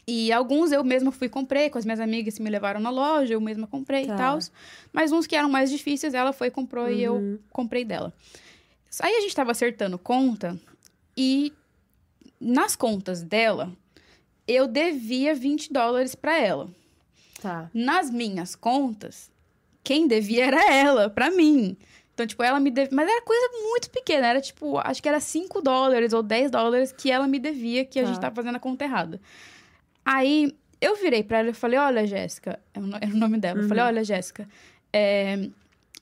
E 0.07 0.31
alguns 0.31 0.71
eu 0.71 0.83
mesma 0.83 1.11
fui 1.11 1.29
comprei, 1.29 1.69
com 1.69 1.77
as 1.77 1.85
minhas 1.85 1.99
amigas 1.99 2.39
me 2.39 2.49
levaram 2.49 2.79
na 2.79 2.89
loja, 2.89 3.31
eu 3.31 3.39
mesma 3.39 3.67
comprei 3.67 4.07
tá. 4.07 4.15
e 4.15 4.17
tal. 4.17 4.39
Mas 4.91 5.11
uns 5.11 5.27
que 5.27 5.35
eram 5.35 5.49
mais 5.49 5.69
difíceis, 5.69 6.15
ela 6.15 6.33
foi 6.33 6.49
comprou 6.49 6.85
uhum. 6.85 6.91
e 6.91 7.03
eu 7.03 7.13
uhum. 7.13 7.37
comprei 7.51 7.85
dela. 7.85 8.11
Aí 9.01 9.17
a 9.17 9.21
gente 9.21 9.35
tava 9.35 9.51
acertando 9.51 9.99
conta 9.99 10.59
e 11.15 11.53
nas 12.41 12.75
contas 12.75 13.21
dela, 13.21 13.71
eu 14.47 14.65
devia 14.67 15.35
20 15.35 15.71
dólares 15.71 16.15
para 16.15 16.35
ela. 16.39 16.67
Tá. 17.41 17.69
Nas 17.73 18.09
minhas 18.09 18.55
contas, 18.55 19.31
quem 19.83 20.07
devia 20.07 20.45
era 20.45 20.73
ela, 20.73 21.09
para 21.09 21.29
mim. 21.31 21.77
Então, 22.13 22.25
tipo, 22.25 22.41
ela 22.41 22.59
me 22.59 22.71
devia. 22.71 22.89
Mas 22.91 23.07
era 23.07 23.21
coisa 23.21 23.49
muito 23.61 23.89
pequena. 23.91 24.27
Era 24.27 24.41
tipo, 24.41 24.79
acho 24.79 25.01
que 25.01 25.07
era 25.07 25.19
5 25.19 25.61
dólares 25.61 26.13
ou 26.13 26.23
10 26.23 26.49
dólares 26.49 26.91
que 26.91 27.11
ela 27.11 27.27
me 27.27 27.37
devia, 27.37 27.85
que 27.85 27.99
tá. 27.99 28.05
a 28.05 28.09
gente 28.09 28.19
tava 28.19 28.35
fazendo 28.35 28.55
a 28.55 28.59
conta 28.59 28.85
errada. 28.85 29.21
Aí 30.03 30.55
eu 30.81 30.95
virei 30.95 31.23
pra 31.23 31.39
ela 31.39 31.49
e 31.49 31.53
falei: 31.53 31.77
Olha, 31.77 32.07
Jéssica. 32.07 32.59
É 32.73 32.79
o 32.79 33.15
nome 33.15 33.37
dela. 33.37 33.57
Uhum. 33.59 33.65
Eu 33.65 33.69
falei: 33.69 33.83
uhum. 33.83 33.89
Olha, 33.89 34.03
Jéssica. 34.03 34.47
É, 34.91 35.47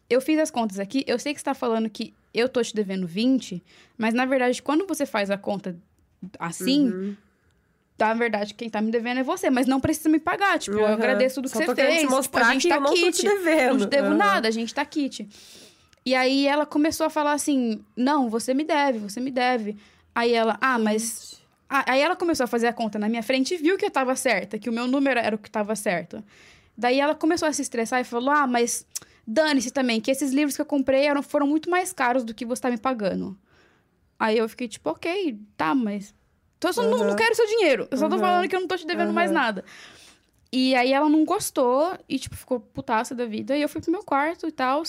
eu 0.10 0.22
fiz 0.22 0.40
as 0.40 0.52
contas 0.52 0.80
aqui. 0.80 1.04
Eu 1.06 1.20
sei 1.20 1.34
que 1.34 1.40
você 1.40 1.46
tá 1.46 1.54
falando 1.54 1.90
que 1.90 2.14
eu 2.34 2.48
tô 2.48 2.62
te 2.62 2.76
devendo 2.76 3.08
20, 3.08 3.64
mas 3.98 4.14
na 4.14 4.26
verdade, 4.26 4.62
quando 4.62 4.86
você 4.86 5.06
faz 5.06 5.30
a 5.30 5.38
conta 5.38 5.76
assim, 6.40 6.90
uhum. 6.90 7.18
Na 7.98 8.14
verdade, 8.14 8.54
quem 8.54 8.70
tá 8.70 8.82
me 8.82 8.92
devendo 8.92 9.20
é 9.20 9.24
você, 9.24 9.50
mas 9.50 9.68
não 9.68 9.80
precisa 9.80 10.10
me 10.10 10.20
pagar. 10.20 10.60
Tipo, 10.60 10.78
uhum. 10.78 10.84
eu 10.84 10.88
agradeço 10.88 11.36
tudo 11.36 11.50
que 11.50 11.58
Só 11.58 11.66
você 11.66 11.76
fez. 11.76 12.02
Te 12.02 12.08
mostrar 12.08 12.42
tipo, 12.42 12.50
a 12.50 12.54
gente 12.54 12.62
que 12.64 12.70
tá 12.70 12.76
eu 12.76 12.82
não 12.82 12.94
kit. 12.94 13.12
te 13.12 13.24
devendo. 13.24 13.80
Não 13.80 13.80
te 13.80 13.90
devo 13.90 14.10
uhum. 14.10 14.18
nada, 14.18 14.48
a 14.48 14.52
gente 14.52 14.74
tá 14.74 14.86
kit. 14.86 15.28
E 16.06 16.14
aí 16.14 16.46
ela 16.46 16.66
começou 16.66 17.06
a 17.06 17.10
falar 17.10 17.34
assim: 17.34 17.84
não, 17.96 18.30
você 18.30 18.54
me 18.54 18.64
deve, 18.64 19.00
você 19.00 19.20
me 19.20 19.32
deve. 19.32 19.78
Aí 20.14 20.34
ela, 20.34 20.58
ah, 20.62 20.78
mas. 20.78 21.42
Aí 21.68 22.00
ela 22.00 22.16
começou 22.16 22.44
a 22.44 22.48
fazer 22.48 22.68
a 22.68 22.74
conta 22.74 23.00
na 23.00 23.10
minha 23.10 23.24
frente 23.24 23.56
e 23.56 23.58
viu 23.58 23.76
que 23.76 23.86
eu 23.86 23.92
tava 23.92 24.16
certa, 24.16 24.60
que 24.60 24.70
o 24.70 24.74
meu 24.74 24.88
número 24.88 25.20
era 25.20 25.36
o 25.36 25.40
que 25.40 25.50
tava 25.50 25.76
certo. 25.76 26.24
Daí 26.78 27.00
ela 27.00 27.16
começou 27.16 27.48
a 27.48 27.54
se 27.54 27.62
estressar 27.62 28.02
e 28.02 28.04
falou: 28.04 28.30
ah, 28.30 28.46
mas 28.46 28.86
dane-se 29.26 29.72
também, 29.72 30.00
que 30.00 30.12
esses 30.12 30.32
livros 30.32 30.56
que 30.56 30.62
eu 30.62 30.66
comprei 30.66 31.06
eram, 31.06 31.24
foram 31.24 31.48
muito 31.48 31.70
mais 31.70 31.92
caros 31.92 32.24
do 32.24 32.34
que 32.34 32.46
você 32.46 32.62
tá 32.62 32.70
me 32.70 32.78
pagando. 32.78 33.38
Aí 34.20 34.38
eu 34.38 34.48
fiquei 34.48 34.68
tipo, 34.68 34.90
ok, 34.90 35.40
tá, 35.58 35.74
mas. 35.74 36.14
Então 36.66 36.70
eu 36.70 36.74
só 36.74 36.82
uhum. 36.82 36.90
não, 36.90 37.08
não, 37.10 37.16
quero 37.16 37.36
seu 37.36 37.46
dinheiro. 37.46 37.88
Eu 37.92 37.98
só 37.98 38.10
tô 38.10 38.18
falando 38.18 38.50
que 38.50 38.56
eu 38.56 38.60
não 38.60 38.68
tô 38.68 38.76
te 38.76 38.88
devendo 38.88 39.14
mais 39.14 39.30
nada. 39.32 39.64
E 40.52 40.74
aí 40.74 40.94
ela 40.94 41.08
não 41.08 41.24
gostou 41.26 41.98
e, 42.10 42.18
tipo, 42.18 42.36
ficou 42.36 42.60
putaça 42.60 43.14
da 43.14 43.26
vida. 43.26 43.56
E 43.56 43.62
eu 43.62 43.70
fui 43.70 43.82
pro 43.82 43.92
meu 43.92 44.04
quarto 44.04 44.48
e 44.48 44.52
tal. 44.52 44.82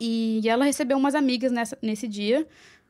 E 0.00 0.40
ela 0.48 0.64
recebeu 0.64 0.96
umas 0.96 1.14
amigas 1.14 1.52
nessa, 1.52 1.78
nesse 1.80 2.08
dia, 2.08 2.46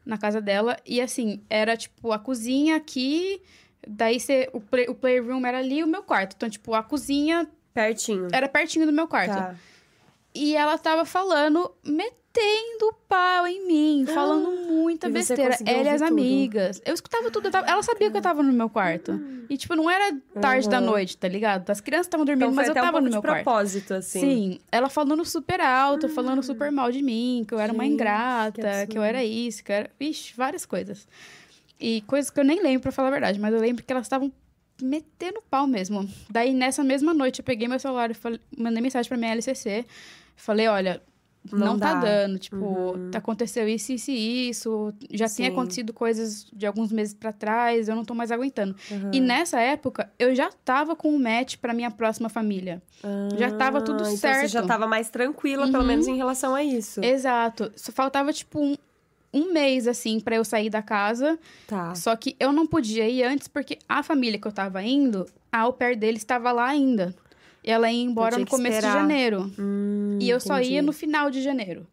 na 0.07 0.17
casa 0.17 0.41
dela. 0.41 0.77
E 0.87 1.01
assim, 1.01 1.43
era 1.51 1.77
tipo 1.77 2.13
a 2.13 2.19
cozinha 2.19 2.77
aqui. 2.77 3.43
Daí 3.87 4.19
cê, 4.19 4.49
o, 4.53 4.61
play, 4.61 4.87
o 4.89 4.95
playroom 4.95 5.45
era 5.45 5.59
ali 5.59 5.79
e 5.79 5.85
o 5.85 5.87
meu 5.87 6.03
quarto. 6.03 6.35
Então, 6.37 6.49
tipo, 6.49 6.73
a 6.75 6.83
cozinha. 6.83 7.47
Pertinho. 7.75 8.29
Era 8.33 8.49
pertinho 8.49 8.87
do 8.87 8.93
meu 8.93 9.09
quarto. 9.09 9.35
Tá. 9.35 9.57
E 10.35 10.57
ela 10.57 10.79
tava 10.79 11.05
falando 11.05 11.71
metendo 11.85 12.95
pau 13.07 13.47
em 13.47 13.67
mim, 13.67 14.07
falando 14.07 14.51
muita 14.67 15.11
besteira. 15.11 15.59
Ela 15.67 15.83
e 15.83 15.89
as 15.89 16.03
amigas. 16.03 16.81
Eu 16.85 16.95
escutava 16.95 17.31
tudo. 17.31 17.49
Eu 17.49 17.51
tava... 17.51 17.67
Ela 17.67 17.83
sabia 17.83 18.11
que 18.11 18.17
eu 18.17 18.23
tava 18.23 18.43
no 18.43 18.53
meu 18.53 18.71
quarto. 18.71 19.13
Hum. 19.13 19.45
E, 19.51 19.57
tipo, 19.59 19.75
não 19.75 19.91
era 19.91 20.17
tarde 20.41 20.65
uhum. 20.65 20.71
da 20.71 20.81
noite, 20.81 21.17
tá 21.19 21.29
ligado? 21.29 21.69
As 21.69 21.81
crianças 21.81 22.07
estavam 22.07 22.25
dormindo, 22.25 22.47
então, 22.47 22.55
mas 22.55 22.69
eu 22.69 22.75
tava 22.75 22.99
um 22.99 23.03
no 23.03 23.11
meu 23.11 23.21
de 23.21 23.27
quarto. 23.27 23.45
propósito, 23.45 23.95
assim. 23.95 24.21
Sim. 24.21 24.61
Ela 24.71 24.89
falando 24.89 25.23
super 25.27 25.61
alto, 25.61 26.09
falando 26.09 26.43
super 26.43 26.73
mal 26.73 26.91
de 26.91 27.03
mim, 27.03 27.45
que 27.47 27.53
eu 27.53 27.59
era 27.59 27.69
Gente, 27.69 27.79
uma 27.79 27.87
ingrata, 27.87 28.87
que, 28.87 28.93
que, 28.93 28.99
eu 28.99 29.03
era 29.03 29.23
isso, 29.23 29.63
que 29.63 29.71
eu 29.71 29.77
era. 29.77 29.91
Vixe, 30.01 30.33
várias 30.35 30.65
coisas. 30.65 31.07
E 31.79 32.01
coisas 32.03 32.31
que 32.31 32.41
eu 32.41 32.45
nem 32.45 32.63
lembro, 32.63 32.81
pra 32.81 32.93
falar 32.93 33.09
a 33.09 33.11
verdade, 33.11 33.39
mas 33.39 33.53
eu 33.53 33.61
lembro 33.61 33.85
que 33.85 33.93
elas 33.93 34.07
estavam 34.07 34.33
metendo 34.81 35.43
pau 35.51 35.67
mesmo. 35.67 36.09
Daí, 36.31 36.55
nessa 36.55 36.83
mesma 36.83 37.13
noite, 37.13 37.41
eu 37.41 37.45
peguei 37.45 37.69
meu 37.69 37.79
celular 37.79 38.11
e 38.11 38.15
falei, 38.15 38.41
mandei 38.57 38.83
mensagem 38.83 39.09
pra 39.09 39.19
minha 39.19 39.33
LCC. 39.33 39.85
Falei, 40.37 40.69
olha, 40.69 41.03
não, 41.51 41.59
não 41.59 41.79
tá 41.79 41.95
dando. 41.95 42.39
Tipo, 42.39 42.57
uhum. 42.57 43.11
aconteceu 43.15 43.69
isso, 43.69 43.93
isso 43.93 44.11
e 44.11 44.51
isso. 44.51 44.93
Já 45.11 45.27
Sim. 45.27 45.37
tinha 45.37 45.49
acontecido 45.49 45.93
coisas 45.93 46.47
de 46.53 46.67
alguns 46.67 46.93
meses 46.93 47.15
para 47.15 47.33
trás, 47.33 47.89
eu 47.89 47.97
não 47.97 48.05
tô 48.05 48.15
mais 48.15 48.31
aguentando. 48.31 48.77
Uhum. 48.91 49.11
E 49.13 49.21
nessa 49.21 49.61
época, 49.61 50.11
eu 50.19 50.35
já 50.35 50.51
tava 50.65 50.95
com 50.95 51.15
o 51.15 51.19
match 51.19 51.57
pra 51.57 51.75
minha 51.75 51.91
próxima 51.91 52.29
família. 52.29 52.83
já 53.37 53.51
tava 53.51 53.81
tudo 53.81 54.03
então 54.03 54.17
certo. 54.17 54.43
Você 54.43 54.49
já 54.49 54.63
tava 54.63 54.87
mais 54.87 55.09
tranquila, 55.09 55.67
uhum. 55.67 55.73
pelo 55.73 55.85
menos 55.85 56.07
em 56.07 56.17
relação 56.17 56.55
a 56.55 56.63
isso. 56.63 57.03
Exato. 57.03 57.73
Só 57.75 57.91
faltava, 57.91 58.33
tipo, 58.33 58.61
um, 58.61 58.77
um 59.33 59.53
mês, 59.53 59.89
assim, 59.89 60.21
para 60.21 60.37
eu 60.37 60.45
sair 60.45 60.71
da 60.71 60.83
casa. 60.83 61.39
Tá. 61.67 61.95
Só 61.95 62.15
que 62.15 62.37
eu 62.39 62.53
não 62.53 62.67
podia 62.67 63.09
ir 63.09 63.25
antes, 63.25 63.49
porque 63.49 63.79
a 63.89 64.03
família 64.03 64.39
que 64.39 64.47
eu 64.47 64.53
tava 64.53 64.83
indo, 64.83 65.27
a 65.51 65.63
au 65.63 65.73
pair 65.73 65.97
dele 65.97 66.19
estava 66.19 66.53
lá 66.53 66.67
ainda. 66.67 67.15
E 67.65 67.71
ela 67.71 67.91
ia 67.91 68.03
embora 68.03 68.39
no 68.39 68.47
começo 68.47 68.77
esperar. 68.77 68.95
de 68.95 69.01
janeiro. 69.01 69.53
Hum, 69.59 70.19
e 70.21 70.29
eu 70.29 70.37
entendi. 70.37 70.49
só 70.49 70.61
ia 70.61 70.83
no 70.83 70.93
final 70.93 71.31
de 71.31 71.43
janeiro. 71.43 71.87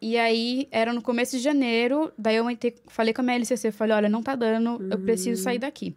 E 0.00 0.18
aí, 0.18 0.68
era 0.70 0.92
no 0.92 1.00
começo 1.00 1.36
de 1.36 1.42
janeiro, 1.42 2.12
daí 2.18 2.36
eu 2.36 2.48
entrei, 2.50 2.74
falei 2.88 3.14
com 3.14 3.22
a 3.22 3.24
minha 3.24 3.36
LCC, 3.36 3.72
falei, 3.72 3.96
olha, 3.96 4.08
não 4.08 4.22
tá 4.22 4.34
dando, 4.34 4.86
eu 4.90 4.98
preciso 4.98 5.42
sair 5.42 5.56
hum. 5.56 5.60
daqui. 5.60 5.96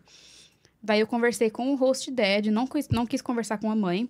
Daí 0.82 1.02
eu 1.02 1.08
conversei 1.08 1.50
com 1.50 1.74
o 1.74 1.76
host 1.76 2.10
dad, 2.12 2.48
não 2.48 2.66
quis, 2.66 2.88
não 2.90 3.06
quis 3.06 3.22
conversar 3.22 3.58
com 3.58 3.70
a 3.70 3.76
mãe. 3.76 4.10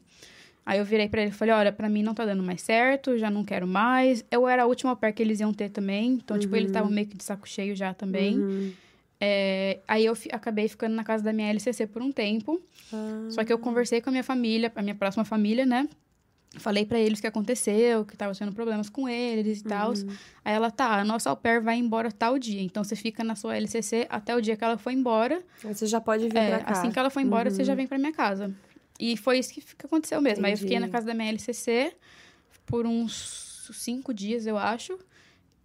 Aí 0.65 0.79
eu 0.79 0.85
virei 0.85 1.07
para 1.07 1.21
ele 1.21 1.31
e 1.31 1.33
falei, 1.33 1.53
olha, 1.53 1.71
para 1.71 1.87
mim 1.87 2.03
não 2.03 2.13
tá 2.13 2.25
dando 2.25 2.43
mais 2.43 2.61
certo, 2.61 3.17
já 3.17 3.31
não 3.31 3.43
quero 3.43 3.65
mais. 3.65 4.23
Eu 4.29 4.47
era 4.47 4.63
a 4.63 4.65
última 4.65 4.91
au 4.91 4.97
pair 4.97 5.13
que 5.13 5.23
eles 5.23 5.39
iam 5.39 5.53
ter 5.53 5.69
também, 5.69 6.13
então, 6.13 6.35
uhum. 6.35 6.41
tipo, 6.41 6.55
eles 6.55 6.67
estavam 6.67 6.91
meio 6.91 7.07
que 7.07 7.15
de 7.15 7.23
saco 7.23 7.47
cheio 7.47 7.75
já 7.75 7.93
também. 7.93 8.37
Uhum. 8.37 8.73
É, 9.19 9.79
aí 9.87 10.05
eu 10.05 10.15
acabei 10.31 10.67
ficando 10.67 10.95
na 10.95 11.03
casa 11.03 11.23
da 11.23 11.33
minha 11.33 11.49
LCC 11.49 11.87
por 11.87 12.01
um 12.01 12.11
tempo. 12.11 12.61
Ah. 12.93 13.27
Só 13.29 13.43
que 13.43 13.51
eu 13.51 13.57
conversei 13.57 14.01
com 14.01 14.09
a 14.09 14.11
minha 14.11 14.23
família, 14.23 14.71
a 14.75 14.81
minha 14.81 14.95
próxima 14.95 15.25
família, 15.25 15.65
né? 15.65 15.87
Falei 16.59 16.85
para 16.85 16.97
eles 16.97 17.19
o 17.19 17.21
que 17.21 17.27
aconteceu, 17.27 18.05
que 18.05 18.15
tava 18.15 18.33
tendo 18.33 18.53
problemas 18.53 18.89
com 18.89 19.07
eles 19.07 19.59
e 19.59 19.63
uhum. 19.63 19.69
tal. 19.69 19.93
Aí 20.45 20.53
ela, 20.53 20.71
tá, 20.71 20.99
a 20.99 21.03
nossa 21.03 21.29
au 21.29 21.35
pair 21.35 21.61
vai 21.61 21.77
embora 21.77 22.11
tal 22.11 22.39
dia. 22.39 22.61
Então 22.61 22.83
você 22.83 22.95
fica 22.95 23.23
na 23.23 23.35
sua 23.35 23.55
LCC 23.57 24.07
até 24.09 24.35
o 24.35 24.41
dia 24.41 24.55
que 24.55 24.63
ela 24.63 24.77
foi 24.77 24.93
embora. 24.93 25.41
Você 25.61 25.85
já 25.85 25.99
pode 25.99 26.27
vir 26.29 26.37
é, 26.37 26.49
pra 26.49 26.59
cá. 26.59 26.71
Assim 26.71 26.91
que 26.91 26.97
ela 26.97 27.09
foi 27.09 27.23
embora, 27.23 27.49
você 27.49 27.63
já 27.63 27.73
uhum. 27.73 27.77
vem 27.77 27.87
pra 27.87 27.97
minha 27.97 28.13
casa. 28.13 28.53
E 28.99 29.17
foi 29.17 29.39
isso 29.39 29.53
que, 29.53 29.61
que 29.61 29.85
aconteceu 29.85 30.21
mesmo. 30.21 30.39
Entendi. 30.39 30.45
Aí 30.47 30.53
eu 30.53 30.57
fiquei 30.57 30.79
na 30.79 30.89
casa 30.89 31.05
da 31.05 31.13
minha 31.13 31.29
LCC 31.29 31.93
por 32.65 32.85
uns 32.85 33.69
cinco 33.73 34.13
dias, 34.13 34.47
eu 34.47 34.57
acho. 34.57 34.97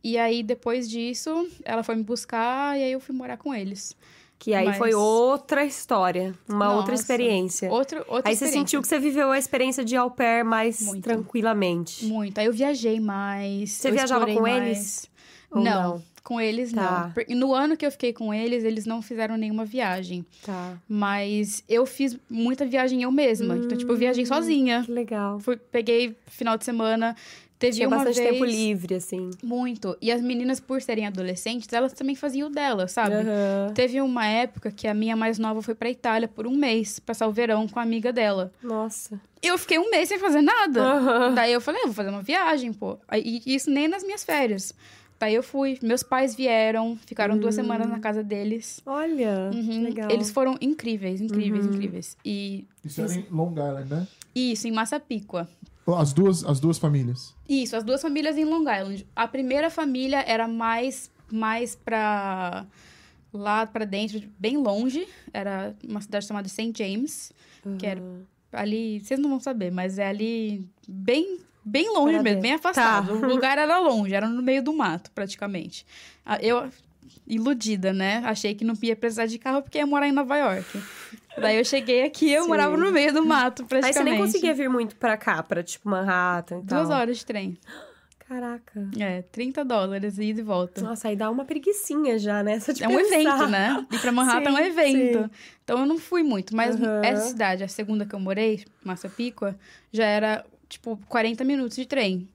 E 0.03 0.19
aí, 0.19 0.43
depois 0.43 0.89
disso, 0.89 1.49
ela 1.65 1.83
foi 1.83 1.95
me 1.95 2.03
buscar 2.03 2.79
e 2.79 2.83
aí 2.83 2.93
eu 2.93 3.01
fui 3.01 3.15
morar 3.15 3.37
com 3.37 3.55
eles. 3.55 3.97
Que 4.43 4.55
aí 4.55 4.67
Mas... 4.67 4.77
foi 4.77 4.93
outra 4.93 5.65
história, 5.65 6.35
uma 6.49 6.65
Nossa, 6.65 6.77
outra 6.79 6.95
experiência. 6.97 7.71
Outro, 7.71 7.99
outra 8.09 8.29
aí 8.29 8.35
experiência. 8.35 8.47
você 8.47 8.53
sentiu 8.53 8.83
que 8.83 8.89
você 8.89 8.99
viveu 8.99 9.31
a 9.31 9.39
experiência 9.39 9.85
de 9.85 9.95
au 9.95 10.11
pair 10.11 10.45
mais 10.45 10.81
Muito. 10.81 11.05
tranquilamente. 11.05 12.05
Muito. 12.07 12.37
Aí 12.39 12.47
eu 12.47 12.53
viajei 12.53 12.99
mais. 12.99 13.71
Você 13.71 13.93
viajava 13.93 14.27
com 14.27 14.41
mais. 14.41 14.65
eles? 14.65 15.11
Não. 15.55 15.63
não. 15.63 16.03
Com 16.25 16.41
eles, 16.41 16.73
tá. 16.73 17.13
não. 17.29 17.37
No 17.37 17.55
ano 17.55 17.77
que 17.77 17.87
eu 17.87 17.91
fiquei 17.93 18.13
com 18.13 18.35
eles, 18.35 18.65
eles 18.65 18.85
não 18.85 19.01
fizeram 19.01 19.37
nenhuma 19.37 19.65
viagem. 19.65 20.27
Tá. 20.45 20.77
Mas 20.89 21.63
eu 21.69 21.87
fiz 21.87 22.19
muita 22.29 22.67
viagem 22.67 23.03
eu 23.03 23.13
mesma. 23.13 23.55
Hum, 23.55 23.63
então, 23.65 23.79
tipo, 23.79 23.93
eu 23.93 23.97
viajei 23.97 24.25
hum, 24.25 24.27
sozinha. 24.27 24.83
Que 24.85 24.91
legal. 24.91 25.39
Fui, 25.39 25.57
peguei 25.57 26.17
final 26.27 26.59
de 26.59 26.65
semana. 26.65 27.15
Teve 27.63 27.77
Tinha 27.77 27.87
uma 27.87 27.99
bastante 27.99 28.17
vez... 28.17 28.33
tempo 28.33 28.45
livre, 28.45 28.97
assim. 28.97 29.31
Muito. 29.41 29.97
E 30.03 30.11
as 30.11 30.21
meninas, 30.21 30.59
por 30.59 30.83
serem 30.83 31.07
adolescentes, 31.07 31.73
elas 31.73 31.93
também 31.93 32.17
faziam 32.17 32.49
o 32.49 32.51
delas, 32.51 32.91
sabe? 32.91 33.15
Uhum. 33.15 33.73
Teve 33.73 34.01
uma 34.01 34.27
época 34.27 34.73
que 34.73 34.89
a 34.89 34.93
minha 34.93 35.15
mais 35.15 35.39
nova 35.39 35.63
foi 35.63 35.73
pra 35.73 35.89
Itália 35.89 36.27
por 36.27 36.45
um 36.45 36.57
mês, 36.57 36.99
passar 36.99 37.29
o 37.29 37.31
verão 37.31 37.69
com 37.69 37.79
a 37.79 37.83
amiga 37.85 38.13
dela. 38.13 38.53
Nossa. 38.61 39.21
Eu 39.41 39.57
fiquei 39.57 39.79
um 39.79 39.89
mês 39.91 40.09
sem 40.09 40.19
fazer 40.19 40.43
nada. 40.43 40.83
Uhum. 40.83 41.35
Daí 41.37 41.53
eu 41.53 41.61
falei, 41.61 41.83
ah, 41.83 41.87
vou 41.87 41.95
fazer 41.95 42.09
uma 42.11 42.21
viagem, 42.21 42.73
pô. 42.73 42.99
E 43.15 43.41
isso 43.47 43.71
nem 43.71 43.87
nas 43.87 44.03
minhas 44.03 44.25
férias. 44.25 44.75
Daí 45.21 45.37
eu 45.37 45.43
fui. 45.45 45.79
Meus 45.81 46.03
pais 46.03 46.35
vieram, 46.35 46.99
ficaram 47.07 47.39
duas 47.39 47.55
semanas 47.55 47.89
na 47.89 47.99
hum. 47.99 48.01
casa 48.01 48.25
deles. 48.25 48.83
Olha, 48.85 49.53
uhum. 49.55 49.85
legal. 49.85 50.11
Eles 50.11 50.33
foram 50.33 50.57
incríveis, 50.61 51.21
incríveis, 51.21 51.65
uhum. 51.65 51.75
incríveis. 51.75 52.17
E... 52.25 52.67
Isso 52.85 53.01
era 53.01 53.15
em 53.15 53.25
Long 53.31 53.53
Island, 53.53 53.89
né? 53.89 54.09
Isso, 54.35 54.67
em 54.67 54.73
Massapequa. 54.73 55.49
As 55.87 56.13
duas, 56.13 56.45
as 56.45 56.61
duas 56.61 56.79
famílias? 56.79 57.35
Isso, 57.49 57.77
as 57.77 57.83
duas 57.83 58.01
famílias 58.01 58.37
em 58.37 58.45
Long 58.45 58.63
Island. 58.63 59.07
A 59.15 59.27
primeira 59.27 59.69
família 59.71 60.25
era 60.27 60.47
mais, 60.47 61.11
mais 61.31 61.75
pra... 61.75 62.67
Lá 63.35 63.67
pra 63.67 63.87
dentro, 63.87 64.23
bem 64.39 64.59
longe. 64.59 65.09
Era 65.33 65.75
uma 65.89 66.01
cidade 66.03 66.27
chamada 66.27 66.49
St. 66.49 66.73
James. 66.77 67.33
Uhum. 67.65 67.79
Que 67.79 67.87
era 67.87 68.03
ali... 68.53 69.01
Vocês 69.01 69.19
não 69.19 69.31
vão 69.31 69.41
saber, 69.41 69.71
mas 69.71 69.99
é 69.99 70.07
ali 70.07 70.69
bem 70.87 71.39
Bem 71.65 71.89
longe 71.91 72.19
mesmo, 72.19 72.43
bem 72.43 72.55
afastado. 72.55 73.07
Tá. 73.07 73.13
O 73.15 73.21
lugar 73.29 73.57
era 73.57 73.79
longe, 73.79 74.13
era 74.13 74.29
no 74.29 74.43
meio 74.43 74.63
do 74.63 74.73
mato, 74.73 75.11
praticamente. 75.13 75.87
Ah, 76.27 76.39
eu, 76.43 76.69
iludida, 77.27 77.93
né? 77.93 78.21
Achei 78.25 78.55
que 78.55 78.65
não 78.65 78.75
ia 78.83 78.97
precisar 78.97 79.27
de 79.27 79.39
carro 79.39 79.63
porque 79.63 79.79
ia 79.79 79.87
morar 79.87 80.09
em 80.09 80.13
Nova 80.13 80.37
York. 80.37 80.83
Daí 81.37 81.57
eu 81.57 81.65
cheguei 81.65 82.05
aqui, 82.05 82.31
eu 82.31 82.43
Sim. 82.43 82.49
morava 82.49 82.77
no 82.77 82.91
meio 82.93 83.13
do 83.13 83.25
mato, 83.25 83.65
praticamente. 83.65 83.99
Aí 83.99 84.05
você 84.05 84.11
nem 84.11 84.19
conseguia 84.19 84.55
vir 84.55 84.69
muito 84.69 84.97
pra 84.97 85.17
cá, 85.17 85.43
pra 85.43 85.63
tipo 85.63 85.89
Manhattan 85.89 86.59
e 86.59 86.63
Duas 86.63 86.91
horas 86.91 87.19
de 87.19 87.27
trem. 87.27 87.59
Caraca. 88.29 88.89
É, 88.99 89.23
30 89.31 89.63
dólares 89.63 90.17
ida 90.19 90.41
e 90.41 90.43
volta. 90.43 90.81
Nossa, 90.81 91.09
aí 91.09 91.17
dá 91.17 91.31
uma 91.31 91.45
preguiçinha 91.45 92.19
já, 92.19 92.43
né? 92.43 92.59
é 92.81 92.89
um 92.89 92.99
evento, 92.99 93.47
né? 93.47 93.87
Ir 93.93 93.99
pra 94.01 94.11
Manhattan 94.11 94.51
sim, 94.51 94.57
é 94.57 94.61
um 94.61 94.65
evento. 94.65 95.19
Sim. 95.25 95.31
Então 95.63 95.81
eu 95.81 95.87
não 95.87 95.99
fui 95.99 96.23
muito. 96.23 96.57
Mas 96.57 96.77
uhum. 96.77 97.03
essa 97.03 97.29
cidade, 97.29 97.63
a 97.63 97.69
segunda 97.69 98.07
que 98.07 98.15
eu 98.15 98.21
morei, 98.21 98.65
Massapequa, 98.83 99.55
já 99.93 100.07
era 100.07 100.47
tipo, 100.67 100.99
40 101.09 101.45
minutos 101.45 101.77
de 101.77 101.85
trem. 101.85 102.27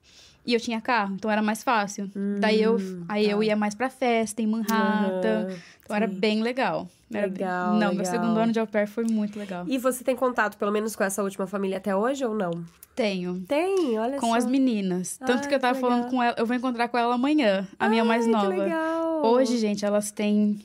E 0.46 0.54
eu 0.54 0.60
tinha 0.60 0.80
carro, 0.80 1.14
então 1.14 1.30
era 1.30 1.42
mais 1.42 1.62
fácil. 1.62 2.10
Hum, 2.16 2.36
Daí 2.38 2.62
eu, 2.62 2.78
aí 3.08 3.26
tá. 3.26 3.32
eu 3.32 3.42
ia 3.42 3.56
mais 3.56 3.74
pra 3.74 3.90
festa, 3.90 4.40
em 4.40 4.46
Manhattan. 4.46 5.46
Uhum, 5.48 5.56
então 5.84 5.88
sim. 5.88 5.94
era 5.94 6.06
bem 6.06 6.42
legal. 6.42 6.88
Legal. 7.10 7.70
Não, 7.72 7.90
legal. 7.90 7.94
meu 7.94 8.04
segundo 8.04 8.38
ano 8.38 8.52
de 8.52 8.60
au 8.60 8.66
pair 8.66 8.86
foi 8.86 9.04
muito 9.04 9.38
legal. 9.38 9.64
E 9.66 9.78
você 9.78 10.04
tem 10.04 10.14
contato, 10.14 10.58
pelo 10.58 10.70
menos, 10.70 10.94
com 10.94 11.02
essa 11.02 11.22
última 11.22 11.46
família 11.46 11.78
até 11.78 11.94
hoje 11.96 12.24
ou 12.24 12.34
não? 12.34 12.64
Tenho. 12.94 13.40
Tem, 13.46 13.98
olha 13.98 14.18
com 14.18 14.30
só. 14.30 14.34
as 14.34 14.44
meninas. 14.46 15.16
Tanto 15.18 15.44
Ai, 15.44 15.48
que 15.48 15.54
eu 15.54 15.60
tava 15.60 15.74
que 15.74 15.80
falando 15.80 16.10
com 16.10 16.22
ela, 16.22 16.34
eu 16.36 16.44
vou 16.44 16.56
encontrar 16.56 16.88
com 16.88 16.98
ela 16.98 17.14
amanhã, 17.14 17.66
a 17.78 17.84
Ai, 17.84 17.90
minha 17.90 18.04
mais 18.04 18.26
nova. 18.26 18.52
Que 18.52 18.58
legal. 18.58 19.24
Hoje, 19.24 19.56
gente, 19.58 19.84
elas 19.84 20.10
têm. 20.10 20.60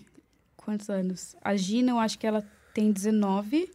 Quantos 0.57 0.89
anos? 0.89 1.35
A 1.41 1.55
Gina, 1.55 1.91
eu 1.91 1.99
acho 1.99 2.17
que 2.17 2.25
ela 2.25 2.43
tem 2.73 2.91
19. 2.91 3.69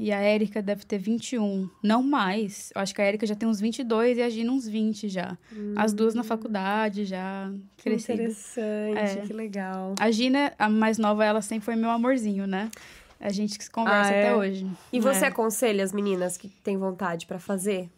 E 0.00 0.12
a 0.12 0.20
Érica 0.20 0.62
deve 0.62 0.84
ter 0.84 0.96
21. 0.96 1.68
Não 1.82 2.04
mais. 2.04 2.70
Eu 2.72 2.80
acho 2.80 2.94
que 2.94 3.02
a 3.02 3.04
Érica 3.04 3.26
já 3.26 3.34
tem 3.34 3.48
uns 3.48 3.58
22 3.58 4.18
e 4.18 4.22
a 4.22 4.30
Gina 4.30 4.52
uns 4.52 4.68
20 4.68 5.08
já. 5.08 5.36
Hum. 5.52 5.74
As 5.76 5.92
duas 5.92 6.14
na 6.14 6.22
faculdade 6.22 7.04
já. 7.04 7.52
Que 7.76 7.90
interessante, 7.90 8.96
é. 8.96 9.26
que 9.26 9.32
legal. 9.32 9.96
A 9.98 10.08
Gina, 10.12 10.52
a 10.56 10.68
mais 10.68 10.98
nova, 10.98 11.24
ela 11.24 11.42
sempre 11.42 11.64
foi 11.64 11.74
meu 11.74 11.90
amorzinho, 11.90 12.46
né? 12.46 12.70
A 13.18 13.30
gente 13.30 13.60
se 13.60 13.68
conversa 13.68 14.12
ah, 14.12 14.14
é? 14.14 14.28
até 14.28 14.36
hoje. 14.36 14.70
E 14.92 15.00
você 15.00 15.24
é. 15.24 15.28
aconselha 15.28 15.82
as 15.82 15.92
meninas 15.92 16.36
que 16.36 16.48
têm 16.48 16.78
vontade 16.78 17.26
para 17.26 17.40
fazer? 17.40 17.90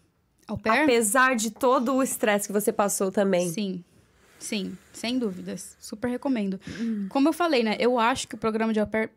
Au 0.49 0.57
pair? 0.57 0.85
Apesar 0.85 1.37
de 1.37 1.51
todo 1.51 1.97
o 1.97 2.03
estresse 2.03 2.47
que 2.47 2.53
você 2.53 2.73
passou 2.73 3.13
também. 3.13 3.47
Sim. 3.51 3.85
Sim, 4.39 4.75
sem 4.91 5.19
dúvidas. 5.19 5.77
Super 5.79 6.09
recomendo. 6.09 6.59
Hum. 6.81 7.09
Como 7.11 7.29
eu 7.29 7.33
falei, 7.35 7.63
né? 7.63 7.77
Eu 7.79 7.99
acho 7.99 8.27
que 8.27 8.37
o 8.37 8.39
programa 8.39 8.73
de 8.73 8.81
au 8.81 8.87
pair 8.87 9.11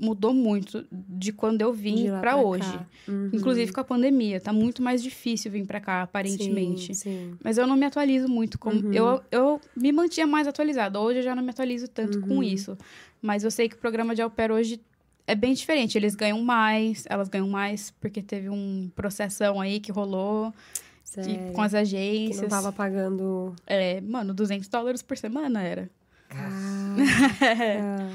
mudou 0.00 0.32
muito 0.34 0.86
de 0.90 1.32
quando 1.32 1.62
eu 1.62 1.72
vim 1.72 2.06
para 2.20 2.36
hoje. 2.36 2.78
Uhum. 3.08 3.30
Inclusive 3.32 3.72
com 3.72 3.80
a 3.80 3.84
pandemia, 3.84 4.40
tá 4.40 4.52
muito 4.52 4.82
mais 4.82 5.02
difícil 5.02 5.50
vir 5.50 5.66
para 5.66 5.80
cá, 5.80 6.02
aparentemente. 6.02 6.94
Sim, 6.94 7.10
sim. 7.10 7.34
Mas 7.42 7.58
eu 7.58 7.66
não 7.66 7.76
me 7.76 7.86
atualizo 7.86 8.28
muito 8.28 8.58
como 8.58 8.80
uhum. 8.80 8.92
eu 8.92 9.22
eu 9.30 9.60
me 9.76 9.92
mantinha 9.92 10.26
mais 10.26 10.46
atualizada. 10.46 11.00
Hoje 11.00 11.20
eu 11.20 11.22
já 11.22 11.34
não 11.34 11.42
me 11.42 11.50
atualizo 11.50 11.88
tanto 11.88 12.18
uhum. 12.18 12.28
com 12.28 12.42
isso. 12.42 12.76
Mas 13.20 13.44
eu 13.44 13.50
sei 13.50 13.68
que 13.68 13.74
o 13.74 13.78
programa 13.78 14.14
de 14.14 14.22
au 14.22 14.30
pair 14.30 14.52
hoje 14.52 14.80
é 15.26 15.34
bem 15.34 15.54
diferente. 15.54 15.96
Eles 15.96 16.14
ganham 16.14 16.40
mais, 16.42 17.04
elas 17.08 17.28
ganham 17.28 17.48
mais 17.48 17.90
porque 18.00 18.22
teve 18.22 18.48
um 18.48 18.90
processão 18.94 19.60
aí 19.60 19.80
que 19.80 19.90
rolou. 19.90 20.52
Que, 21.14 21.52
com 21.52 21.62
as 21.62 21.72
agências. 21.72 22.36
Que 22.36 22.42
não 22.42 22.48
tava 22.48 22.72
pagando. 22.72 23.54
É, 23.66 24.02
mano, 24.02 24.34
200 24.34 24.68
dólares 24.68 25.00
por 25.00 25.16
semana 25.16 25.62
era. 25.62 25.88
Caraca. 26.28 26.52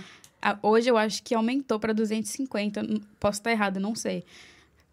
Hoje 0.62 0.90
eu 0.90 0.98
acho 0.98 1.22
que 1.24 1.36
aumentou 1.36 1.80
para 1.80 1.94
250. 1.94 2.82
Posso 3.20 3.40
estar 3.40 3.52
errado, 3.52 3.80
não 3.80 3.96
sei. 3.96 4.24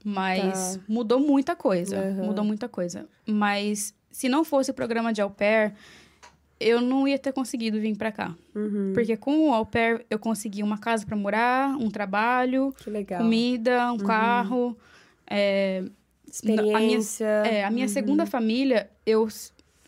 Mas 0.05 0.77
tá. 0.77 0.83
mudou 0.89 1.19
muita 1.19 1.57
coisa. 1.57 2.01
Uhum. 2.01 2.27
Mudou 2.27 2.45
muita 2.45 2.69
coisa. 2.69 3.07
Mas 3.27 3.95
se 4.11 4.29
não 4.29 4.45
fosse 4.45 4.71
o 4.71 4.75
programa 4.75 5.13
de 5.13 5.21
au 5.21 5.31
pair, 5.31 5.75
eu 6.61 6.81
não 6.81 7.07
ia 7.07 7.19
ter 7.19 7.33
conseguido 7.33 7.81
vir 7.81 7.97
para 7.97 8.13
cá. 8.13 8.35
Uhum. 8.55 8.93
Porque 8.95 9.17
com 9.17 9.49
o 9.49 9.55
au 9.55 9.65
pair 9.65 10.05
eu 10.11 10.19
consegui 10.19 10.63
uma 10.63 10.79
casa 10.79 11.05
para 11.07 11.17
morar, 11.17 11.77
um 11.77 11.91
trabalho, 11.91 12.75
comida, 13.17 13.93
um 13.93 13.93
uhum. 13.93 13.99
carro. 13.99 14.77
É, 15.29 15.85
Experiência. 16.31 17.27
A 17.27 17.43
minha, 17.43 17.55
é, 17.55 17.65
a 17.65 17.71
minha 17.71 17.87
uhum. 17.87 17.93
segunda 17.93 18.27
família, 18.27 18.91
eu, 19.07 19.27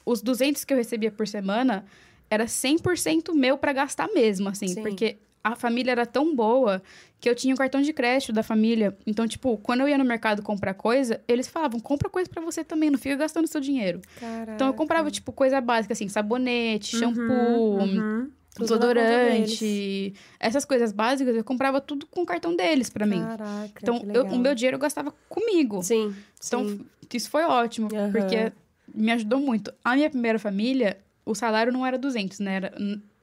os 0.04 0.22
200 0.22 0.64
que 0.64 0.72
eu 0.72 0.76
recebia 0.76 1.10
por 1.10 1.28
semana 1.28 1.84
era 2.30 2.46
100% 2.46 3.34
meu 3.34 3.58
para 3.58 3.72
gastar 3.72 4.08
mesmo, 4.08 4.48
assim. 4.48 4.68
Sim. 4.68 4.82
Porque 4.82 5.18
a 5.42 5.56
família 5.56 5.92
era 5.92 6.06
tão 6.06 6.34
boa 6.34 6.82
que 7.20 7.28
eu 7.28 7.34
tinha 7.34 7.52
o 7.52 7.56
um 7.56 7.58
cartão 7.58 7.82
de 7.82 7.92
crédito 7.92 8.32
da 8.32 8.42
família. 8.42 8.96
Então, 9.06 9.26
tipo, 9.28 9.58
quando 9.58 9.80
eu 9.80 9.88
ia 9.88 9.98
no 9.98 10.04
mercado 10.04 10.42
comprar 10.42 10.74
coisa, 10.74 11.20
eles 11.28 11.48
falavam, 11.48 11.78
compra 11.78 12.08
coisa 12.08 12.28
para 12.28 12.42
você 12.42 12.64
também, 12.64 12.90
não 12.90 12.98
fica 12.98 13.16
gastando 13.16 13.46
seu 13.46 13.60
dinheiro. 13.60 14.00
Caraca. 14.18 14.52
Então, 14.52 14.66
eu 14.66 14.74
comprava, 14.74 15.10
tipo, 15.10 15.32
coisa 15.32 15.60
básica, 15.60 15.92
assim, 15.92 16.08
sabonete, 16.08 16.96
uhum, 16.96 17.00
shampoo, 17.00 17.78
uhum. 17.80 18.30
desodorante, 18.58 20.14
essas 20.38 20.64
coisas 20.64 20.92
básicas, 20.92 21.36
eu 21.36 21.44
comprava 21.44 21.80
tudo 21.80 22.06
com 22.06 22.22
o 22.22 22.26
cartão 22.26 22.56
deles 22.56 22.88
para 22.88 23.06
mim. 23.06 23.22
Caraca, 23.22 23.80
então, 23.82 24.02
eu, 24.14 24.24
o 24.24 24.38
meu 24.38 24.54
dinheiro 24.54 24.76
eu 24.76 24.80
gastava 24.80 25.12
comigo. 25.28 25.82
Sim. 25.82 26.14
Então, 26.46 26.66
sim. 26.66 26.86
isso 27.12 27.28
foi 27.28 27.44
ótimo, 27.44 27.88
uhum. 27.92 28.12
porque 28.12 28.50
me 28.94 29.12
ajudou 29.12 29.40
muito. 29.40 29.72
A 29.84 29.94
minha 29.94 30.08
primeira 30.08 30.38
família, 30.38 30.98
o 31.24 31.34
salário 31.34 31.70
não 31.70 31.86
era 31.86 31.98
200, 31.98 32.38
né? 32.40 32.56
Era 32.56 32.74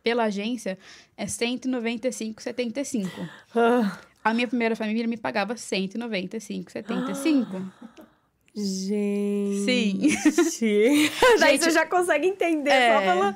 pela 0.08 0.24
agência 0.24 0.80
é 1.18 1.26
195,75. 1.26 3.10
Ah. 3.53 3.99
A 4.24 4.34
minha 4.34 4.47
primeira 4.47 4.74
família 4.74 5.05
me 5.05 5.18
pagava 5.18 5.53
195,75. 5.53 7.70
Gente. 8.55 10.12
Sim. 10.49 11.10
Daí 11.41 11.58
você 11.58 11.72
já 11.72 11.86
consegue 11.86 12.26
entender 12.26 12.72
é... 12.72 12.93
só 12.93 13.01
pela, 13.01 13.36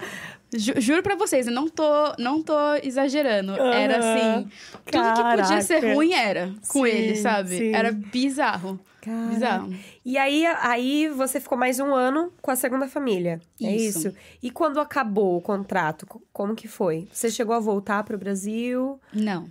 Ju, 0.53 0.73
juro 0.77 1.03
pra 1.03 1.15
vocês, 1.15 1.47
eu 1.47 1.53
não 1.53 1.67
tô, 1.67 2.13
não 2.17 2.41
tô 2.41 2.55
exagerando. 2.83 3.51
Uhum. 3.51 3.71
Era 3.71 3.97
assim. 3.97 4.49
Tudo 4.85 4.91
Caraca. 4.91 5.23
que 5.23 5.31
podia 5.41 5.61
ser 5.61 5.93
ruim 5.93 6.13
era 6.13 6.53
com 6.69 6.85
sim, 6.85 6.89
ele, 6.89 7.17
sabe? 7.17 7.57
Sim. 7.57 7.75
Era 7.75 7.91
bizarro. 7.91 8.79
Bizarro. 9.09 9.73
E 10.05 10.17
aí, 10.17 10.45
aí 10.45 11.09
você 11.09 11.39
ficou 11.39 11.57
mais 11.57 11.79
um 11.79 11.93
ano 11.93 12.31
com 12.41 12.51
a 12.51 12.55
segunda 12.55 12.87
família. 12.87 13.39
Isso. 13.59 13.67
É 13.67 13.75
isso? 13.75 14.17
E 14.41 14.51
quando 14.51 14.79
acabou 14.79 15.37
o 15.37 15.41
contrato, 15.41 16.05
como 16.31 16.55
que 16.55 16.67
foi? 16.67 17.07
Você 17.11 17.29
chegou 17.31 17.55
a 17.55 17.59
voltar 17.59 18.03
pro 18.03 18.17
Brasil? 18.17 18.99
Não. 19.13 19.49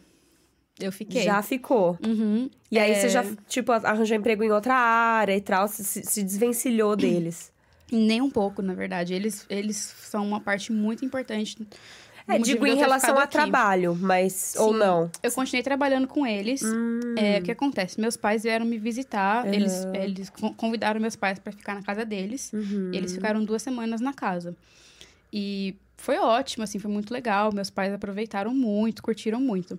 Eu 0.79 0.91
fiquei. 0.91 1.23
Já 1.23 1.43
ficou. 1.43 1.99
Uhum. 2.05 2.49
E 2.71 2.79
aí 2.79 2.95
você 2.95 3.09
já, 3.09 3.25
tipo, 3.49 3.73
arranjou 3.73 4.17
emprego 4.17 4.43
em 4.43 4.51
outra 4.51 4.75
área 4.75 5.37
e 5.37 5.41
tal, 5.41 5.69
se, 5.69 5.85
se 5.85 6.23
desvencilhou 6.23 6.97
deles. 6.97 7.53
Nem 7.93 8.23
um 8.23 8.31
pouco, 8.31 8.63
na 8.63 8.73
verdade. 8.73 9.13
Eles, 9.13 9.45
eles 9.51 9.77
são 9.77 10.27
uma 10.27 10.41
parte 10.41 10.73
muito 10.73 11.05
importante. 11.05 11.57
É, 12.29 12.39
digo 12.39 12.67
em 12.67 12.77
relação 12.77 13.19
a 13.19 13.25
aqui. 13.25 13.33
trabalho, 13.33 13.97
mas. 13.99 14.33
Sim, 14.33 14.59
ou 14.59 14.73
não? 14.73 15.11
Eu 15.23 15.33
continuei 15.33 15.63
trabalhando 15.63 16.07
com 16.07 16.27
eles. 16.27 16.63
Hum. 16.63 17.15
É, 17.17 17.39
o 17.39 17.43
que 17.43 17.51
acontece? 17.51 18.01
Meus 18.01 18.17
pais 18.17 18.43
vieram 18.43 18.65
me 18.65 18.79
visitar. 18.79 19.45
Uhum. 19.47 19.55
Eles, 19.55 19.85
eles 19.95 20.33
convidaram 20.57 21.01
meus 21.01 21.17
pais 21.17 21.39
para 21.39 21.53
ficar 21.53 21.75
na 21.75 21.83
casa 21.83 22.05
deles. 22.05 22.53
Uhum. 22.53 22.91
eles 22.93 23.13
ficaram 23.13 23.45
duas 23.45 23.63
semanas 23.63 24.01
na 24.01 24.13
casa. 24.13 24.57
E 25.33 25.77
foi 25.97 26.19
ótimo, 26.19 26.65
assim, 26.65 26.79
foi 26.79 26.91
muito 26.91 27.13
legal. 27.13 27.53
Meus 27.53 27.71
pais 27.71 27.93
aproveitaram 27.93 28.55
muito, 28.55 29.03
curtiram 29.03 29.41
muito. 29.41 29.79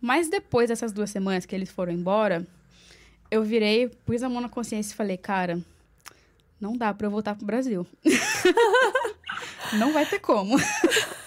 Mas 0.00 0.28
depois 0.28 0.68
dessas 0.68 0.92
duas 0.92 1.10
semanas 1.10 1.46
que 1.46 1.54
eles 1.54 1.70
foram 1.70 1.92
embora, 1.92 2.46
eu 3.30 3.42
virei, 3.42 3.88
pus 3.88 4.22
a 4.22 4.28
mão 4.28 4.40
na 4.40 4.48
consciência 4.48 4.92
e 4.92 4.96
falei, 4.96 5.16
cara, 5.16 5.58
não 6.60 6.76
dá 6.76 6.92
para 6.92 7.06
eu 7.06 7.10
voltar 7.10 7.34
pro 7.34 7.46
Brasil. 7.46 7.86
não 9.78 9.92
vai 9.92 10.04
ter 10.06 10.18
como. 10.18 10.56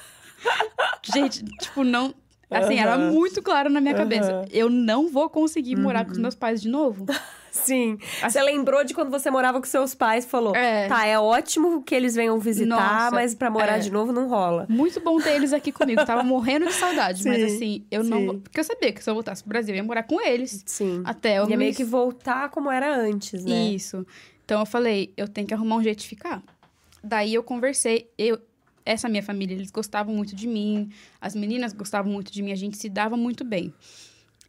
Gente, 1.04 1.44
tipo, 1.60 1.84
não. 1.84 2.14
Assim, 2.50 2.76
uhum. 2.76 2.80
era 2.80 2.98
muito 2.98 3.42
claro 3.42 3.70
na 3.70 3.82
minha 3.82 3.94
uhum. 3.94 4.00
cabeça. 4.00 4.46
Eu 4.52 4.70
não 4.70 5.10
vou 5.10 5.30
conseguir 5.30 5.76
morar 5.76 6.06
com 6.06 6.12
os 6.12 6.18
uhum. 6.18 6.22
meus 6.22 6.36
pais 6.36 6.62
de 6.62 6.70
novo. 6.70 7.06
Sim. 7.52 7.98
Assim, 8.22 8.30
você 8.30 8.42
lembrou 8.42 8.84
de 8.84 8.94
quando 8.94 9.10
você 9.10 9.32
morava 9.32 9.60
com 9.60 9.66
seus 9.66 9.96
pais 9.96 10.26
e 10.26 10.28
falou: 10.28 10.56
é. 10.56 10.88
tá, 10.88 11.06
é 11.06 11.20
ótimo 11.20 11.82
que 11.82 11.94
eles 11.94 12.16
venham 12.16 12.40
visitar, 12.40 13.04
Nossa, 13.04 13.12
mas 13.12 13.34
para 13.34 13.50
morar 13.50 13.78
é. 13.78 13.80
de 13.80 13.92
novo 13.92 14.12
não 14.12 14.30
rola. 14.30 14.66
Muito 14.70 15.00
bom 15.02 15.20
ter 15.20 15.32
eles 15.32 15.52
aqui 15.52 15.72
comigo. 15.72 16.06
tava 16.06 16.24
morrendo 16.24 16.68
de 16.68 16.74
saudade, 16.74 17.24
sim, 17.24 17.30
mas 17.30 17.44
assim, 17.44 17.86
eu 17.90 18.04
sim. 18.04 18.10
não. 18.10 18.40
Porque 18.40 18.60
eu 18.60 18.64
sabia 18.64 18.94
que 18.94 19.04
se 19.04 19.10
eu 19.10 19.14
voltasse 19.14 19.44
pro 19.44 19.50
Brasil, 19.50 19.74
eu 19.74 19.78
ia 19.78 19.84
morar 19.84 20.04
com 20.04 20.22
eles. 20.22 20.64
Sim. 20.66 21.02
Até 21.04 21.40
eu. 21.40 21.50
Ia 21.50 21.58
meio 21.58 21.74
que 21.74 21.84
voltar 21.84 22.50
como 22.50 22.72
era 22.72 22.96
antes, 22.96 23.44
né? 23.44 23.70
Isso. 23.70 24.06
Então 24.46 24.60
eu 24.60 24.66
falei, 24.66 25.14
eu 25.18 25.28
tenho 25.28 25.48
que 25.48 25.54
arrumar 25.54 25.78
um 25.78 25.84
jeito 25.84 26.00
de 26.00 26.08
ficar. 26.08 26.42
Daí 27.04 27.34
eu 27.34 27.44
conversei, 27.44 28.10
eu, 28.18 28.40
essa 28.88 29.10
minha 29.10 29.22
família, 29.22 29.54
eles 29.54 29.70
gostavam 29.70 30.16
muito 30.16 30.36
de 30.36 30.48
mim, 30.48 30.90
as 31.20 31.36
meninas 31.36 31.74
gostavam 31.74 32.12
muito 32.12 32.32
de 32.32 32.42
mim, 32.42 32.52
a 32.52 32.56
gente 32.56 32.78
se 32.78 32.88
dava 32.90 33.18
muito 33.18 33.44
bem. 33.44 33.74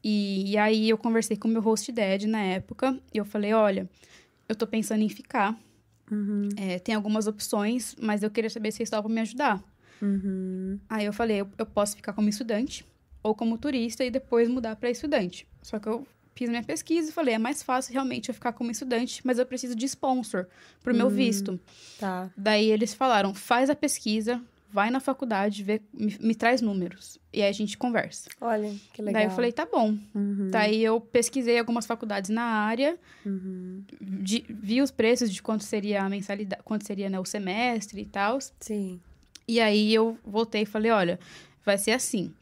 E, 0.03 0.53
e 0.53 0.57
aí 0.57 0.89
eu 0.89 0.97
conversei 0.97 1.37
com 1.37 1.49
o 1.49 1.51
meu 1.51 1.61
host 1.61 1.91
dad 1.91 2.23
na 2.25 2.41
época, 2.41 2.99
e 3.13 3.19
eu 3.19 3.25
falei, 3.25 3.53
olha, 3.53 3.89
eu 4.49 4.55
tô 4.55 4.67
pensando 4.67 5.03
em 5.03 5.09
ficar. 5.09 5.59
Uhum. 6.11 6.49
É, 6.57 6.79
tem 6.79 6.95
algumas 6.95 7.27
opções, 7.27 7.97
mas 8.01 8.23
eu 8.23 8.31
queria 8.31 8.49
saber 8.49 8.71
se 8.71 8.79
vocês 8.79 8.87
estavam 8.87 9.11
me 9.11 9.21
ajudar. 9.21 9.63
Uhum. 10.01 10.79
Aí 10.89 11.05
eu 11.05 11.13
falei, 11.13 11.41
eu, 11.41 11.49
eu 11.59 11.67
posso 11.67 11.97
ficar 11.97 12.13
como 12.13 12.29
estudante 12.29 12.87
ou 13.23 13.35
como 13.35 13.59
turista 13.59 14.05
e 14.05 14.11
depois 14.11 14.49
mudar 14.49 14.77
para 14.77 14.89
estudante. 14.89 15.47
Só 15.61 15.79
que 15.79 15.89
eu 15.89 16.07
fiz 16.39 16.49
minha 16.49 16.63
pesquisa 16.63 17.11
e 17.11 17.13
falei, 17.13 17.35
é 17.35 17.39
mais 17.39 17.65
fácil 17.65 17.93
realmente 17.93 18.29
eu 18.29 18.35
ficar 18.35 18.53
como 18.53 18.71
estudante, 18.71 19.21
mas 19.25 19.39
eu 19.41 19.45
preciso 19.45 19.75
de 19.75 19.85
sponsor 19.87 20.47
pro 20.85 20.95
meu 20.95 21.09
hum, 21.09 21.11
visto. 21.11 21.59
Tá. 21.99 22.31
Daí 22.37 22.71
eles 22.71 22.95
falaram, 22.95 23.35
faz 23.35 23.69
a 23.69 23.75
pesquisa, 23.75 24.41
vai 24.73 24.89
na 24.89 25.01
faculdade, 25.01 25.65
vê, 25.65 25.83
me, 25.93 26.17
me, 26.21 26.35
traz 26.37 26.61
números. 26.61 27.19
E 27.33 27.43
aí 27.43 27.49
a 27.49 27.53
gente 27.53 27.77
conversa. 27.77 28.31
Olha, 28.41 28.73
que 28.93 29.03
legal. 29.03 29.15
Daí 29.15 29.25
eu 29.25 29.35
falei, 29.35 29.51
tá 29.51 29.67
bom. 29.67 29.99
Uhum. 30.15 30.49
Daí 30.51 30.85
eu 30.85 31.01
pesquisei 31.01 31.59
algumas 31.59 31.87
faculdades 31.87 32.31
na 32.31 32.45
área, 32.45 32.97
uhum. 33.27 33.83
de, 34.01 34.45
vi 34.49 34.81
os 34.81 34.93
preços 34.93 35.33
de 35.33 35.43
quanto 35.43 35.65
seria 35.65 36.05
a 36.05 36.09
mensalidade, 36.09 36.63
quanto 36.63 36.87
seria 36.87 37.11
né, 37.11 37.19
o 37.19 37.25
semestre 37.25 38.03
e 38.03 38.07
tal. 38.07 38.39
Sim. 38.61 39.01
E 39.49 39.59
aí 39.59 39.93
eu 39.93 40.17
voltei 40.25 40.63
e 40.63 40.67
falei, 40.67 40.93
olha, 40.93 41.19
vai 41.65 41.77
ser 41.79 41.91
assim. 41.91 42.33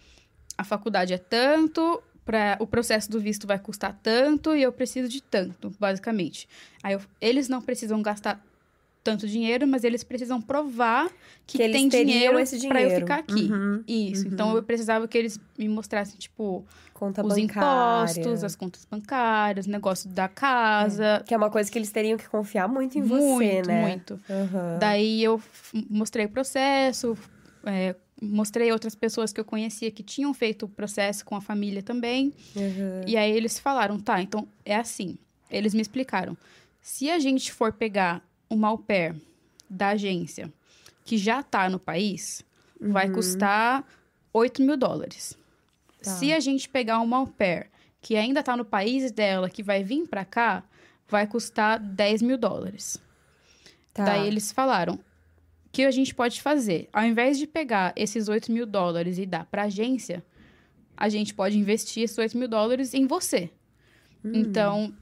A 0.58 0.64
faculdade 0.64 1.14
é 1.14 1.18
tanto, 1.18 2.02
para 2.26 2.56
o 2.58 2.66
processo 2.66 3.08
do 3.10 3.20
visto 3.20 3.46
vai 3.46 3.58
custar 3.58 3.98
tanto 4.02 4.54
e 4.54 4.62
eu 4.62 4.72
preciso 4.72 5.08
de 5.08 5.22
tanto, 5.22 5.72
basicamente. 5.78 6.48
Aí 6.82 6.94
eu, 6.94 7.00
eles 7.20 7.48
não 7.48 7.62
precisam 7.62 8.02
gastar 8.02 8.44
tanto 9.04 9.28
dinheiro, 9.28 9.68
mas 9.68 9.84
eles 9.84 10.02
precisam 10.02 10.42
provar 10.42 11.08
que, 11.46 11.58
que 11.58 11.68
tem 11.70 11.88
dinheiro, 11.88 12.42
dinheiro. 12.44 12.68
para 12.68 12.82
eu 12.82 12.90
ficar 12.90 13.18
aqui. 13.20 13.44
Uhum, 13.44 13.84
Isso. 13.86 14.26
Uhum. 14.26 14.32
Então 14.32 14.56
eu 14.56 14.62
precisava 14.64 15.06
que 15.06 15.16
eles 15.16 15.38
me 15.56 15.68
mostrassem 15.68 16.18
tipo 16.18 16.66
Conta 16.92 17.24
os 17.24 17.36
bancária. 17.36 18.10
impostos, 18.10 18.42
as 18.42 18.56
contas 18.56 18.84
bancárias, 18.90 19.66
o 19.66 19.70
negócio 19.70 20.10
da 20.10 20.26
casa. 20.26 21.04
É, 21.04 21.22
que 21.22 21.32
é 21.32 21.36
uma 21.36 21.50
coisa 21.50 21.70
que 21.70 21.78
eles 21.78 21.92
teriam 21.92 22.18
que 22.18 22.28
confiar 22.28 22.66
muito 22.66 22.98
em 22.98 23.02
muito, 23.02 23.22
você, 23.22 23.62
né? 23.62 23.82
Muito, 23.82 24.14
muito. 24.14 24.32
Uhum. 24.32 24.78
Daí 24.80 25.22
eu 25.22 25.40
mostrei 25.88 26.26
o 26.26 26.28
processo, 26.28 27.16
é, 27.64 27.94
mostrei 28.20 28.72
outras 28.72 28.94
pessoas 28.94 29.32
que 29.32 29.40
eu 29.40 29.44
conhecia 29.44 29.90
que 29.90 30.02
tinham 30.02 30.32
feito 30.32 30.64
o 30.64 30.68
processo 30.68 31.24
com 31.24 31.36
a 31.36 31.40
família 31.40 31.82
também. 31.82 32.32
Uhum. 32.54 33.02
E 33.06 33.16
aí 33.16 33.30
eles 33.30 33.58
falaram, 33.58 33.98
tá, 33.98 34.20
então 34.22 34.48
é 34.64 34.76
assim. 34.76 35.18
Eles 35.50 35.74
me 35.74 35.80
explicaram. 35.80 36.36
Se 36.80 37.10
a 37.10 37.18
gente 37.18 37.52
for 37.52 37.72
pegar 37.72 38.22
uma 38.48 38.68
au 38.68 38.78
pair 38.78 39.14
da 39.68 39.88
agência 39.88 40.52
que 41.04 41.18
já 41.18 41.42
tá 41.42 41.68
no 41.68 41.78
país, 41.78 42.44
uhum. 42.80 42.92
vai 42.92 43.10
custar 43.10 43.84
8 44.32 44.62
mil 44.62 44.76
dólares. 44.76 45.36
Tá. 46.02 46.10
Se 46.10 46.32
a 46.32 46.40
gente 46.40 46.68
pegar 46.68 47.00
uma 47.00 47.18
au 47.18 47.26
pair 47.26 47.70
que 48.00 48.16
ainda 48.16 48.42
tá 48.42 48.56
no 48.56 48.64
país 48.64 49.10
dela, 49.10 49.50
que 49.50 49.62
vai 49.62 49.82
vir 49.82 50.06
para 50.06 50.24
cá, 50.24 50.62
vai 51.08 51.26
custar 51.26 51.78
10 51.78 52.22
mil 52.22 52.38
dólares. 52.38 52.98
Tá. 53.92 54.04
Daí 54.04 54.26
eles 54.26 54.52
falaram: 54.52 54.98
que 55.76 55.84
a 55.84 55.90
gente 55.90 56.14
pode 56.14 56.40
fazer? 56.40 56.88
Ao 56.90 57.04
invés 57.04 57.36
de 57.38 57.46
pegar 57.46 57.92
esses 57.94 58.30
8 58.30 58.50
mil 58.50 58.64
dólares 58.64 59.18
e 59.18 59.26
dar 59.26 59.44
para 59.44 59.60
a 59.60 59.64
agência, 59.66 60.24
a 60.96 61.06
gente 61.10 61.34
pode 61.34 61.58
investir 61.58 62.02
esses 62.02 62.16
8 62.16 62.34
mil 62.38 62.48
dólares 62.48 62.94
em 62.94 63.06
você. 63.06 63.50
Hum. 64.24 64.32
Então, 64.32 64.94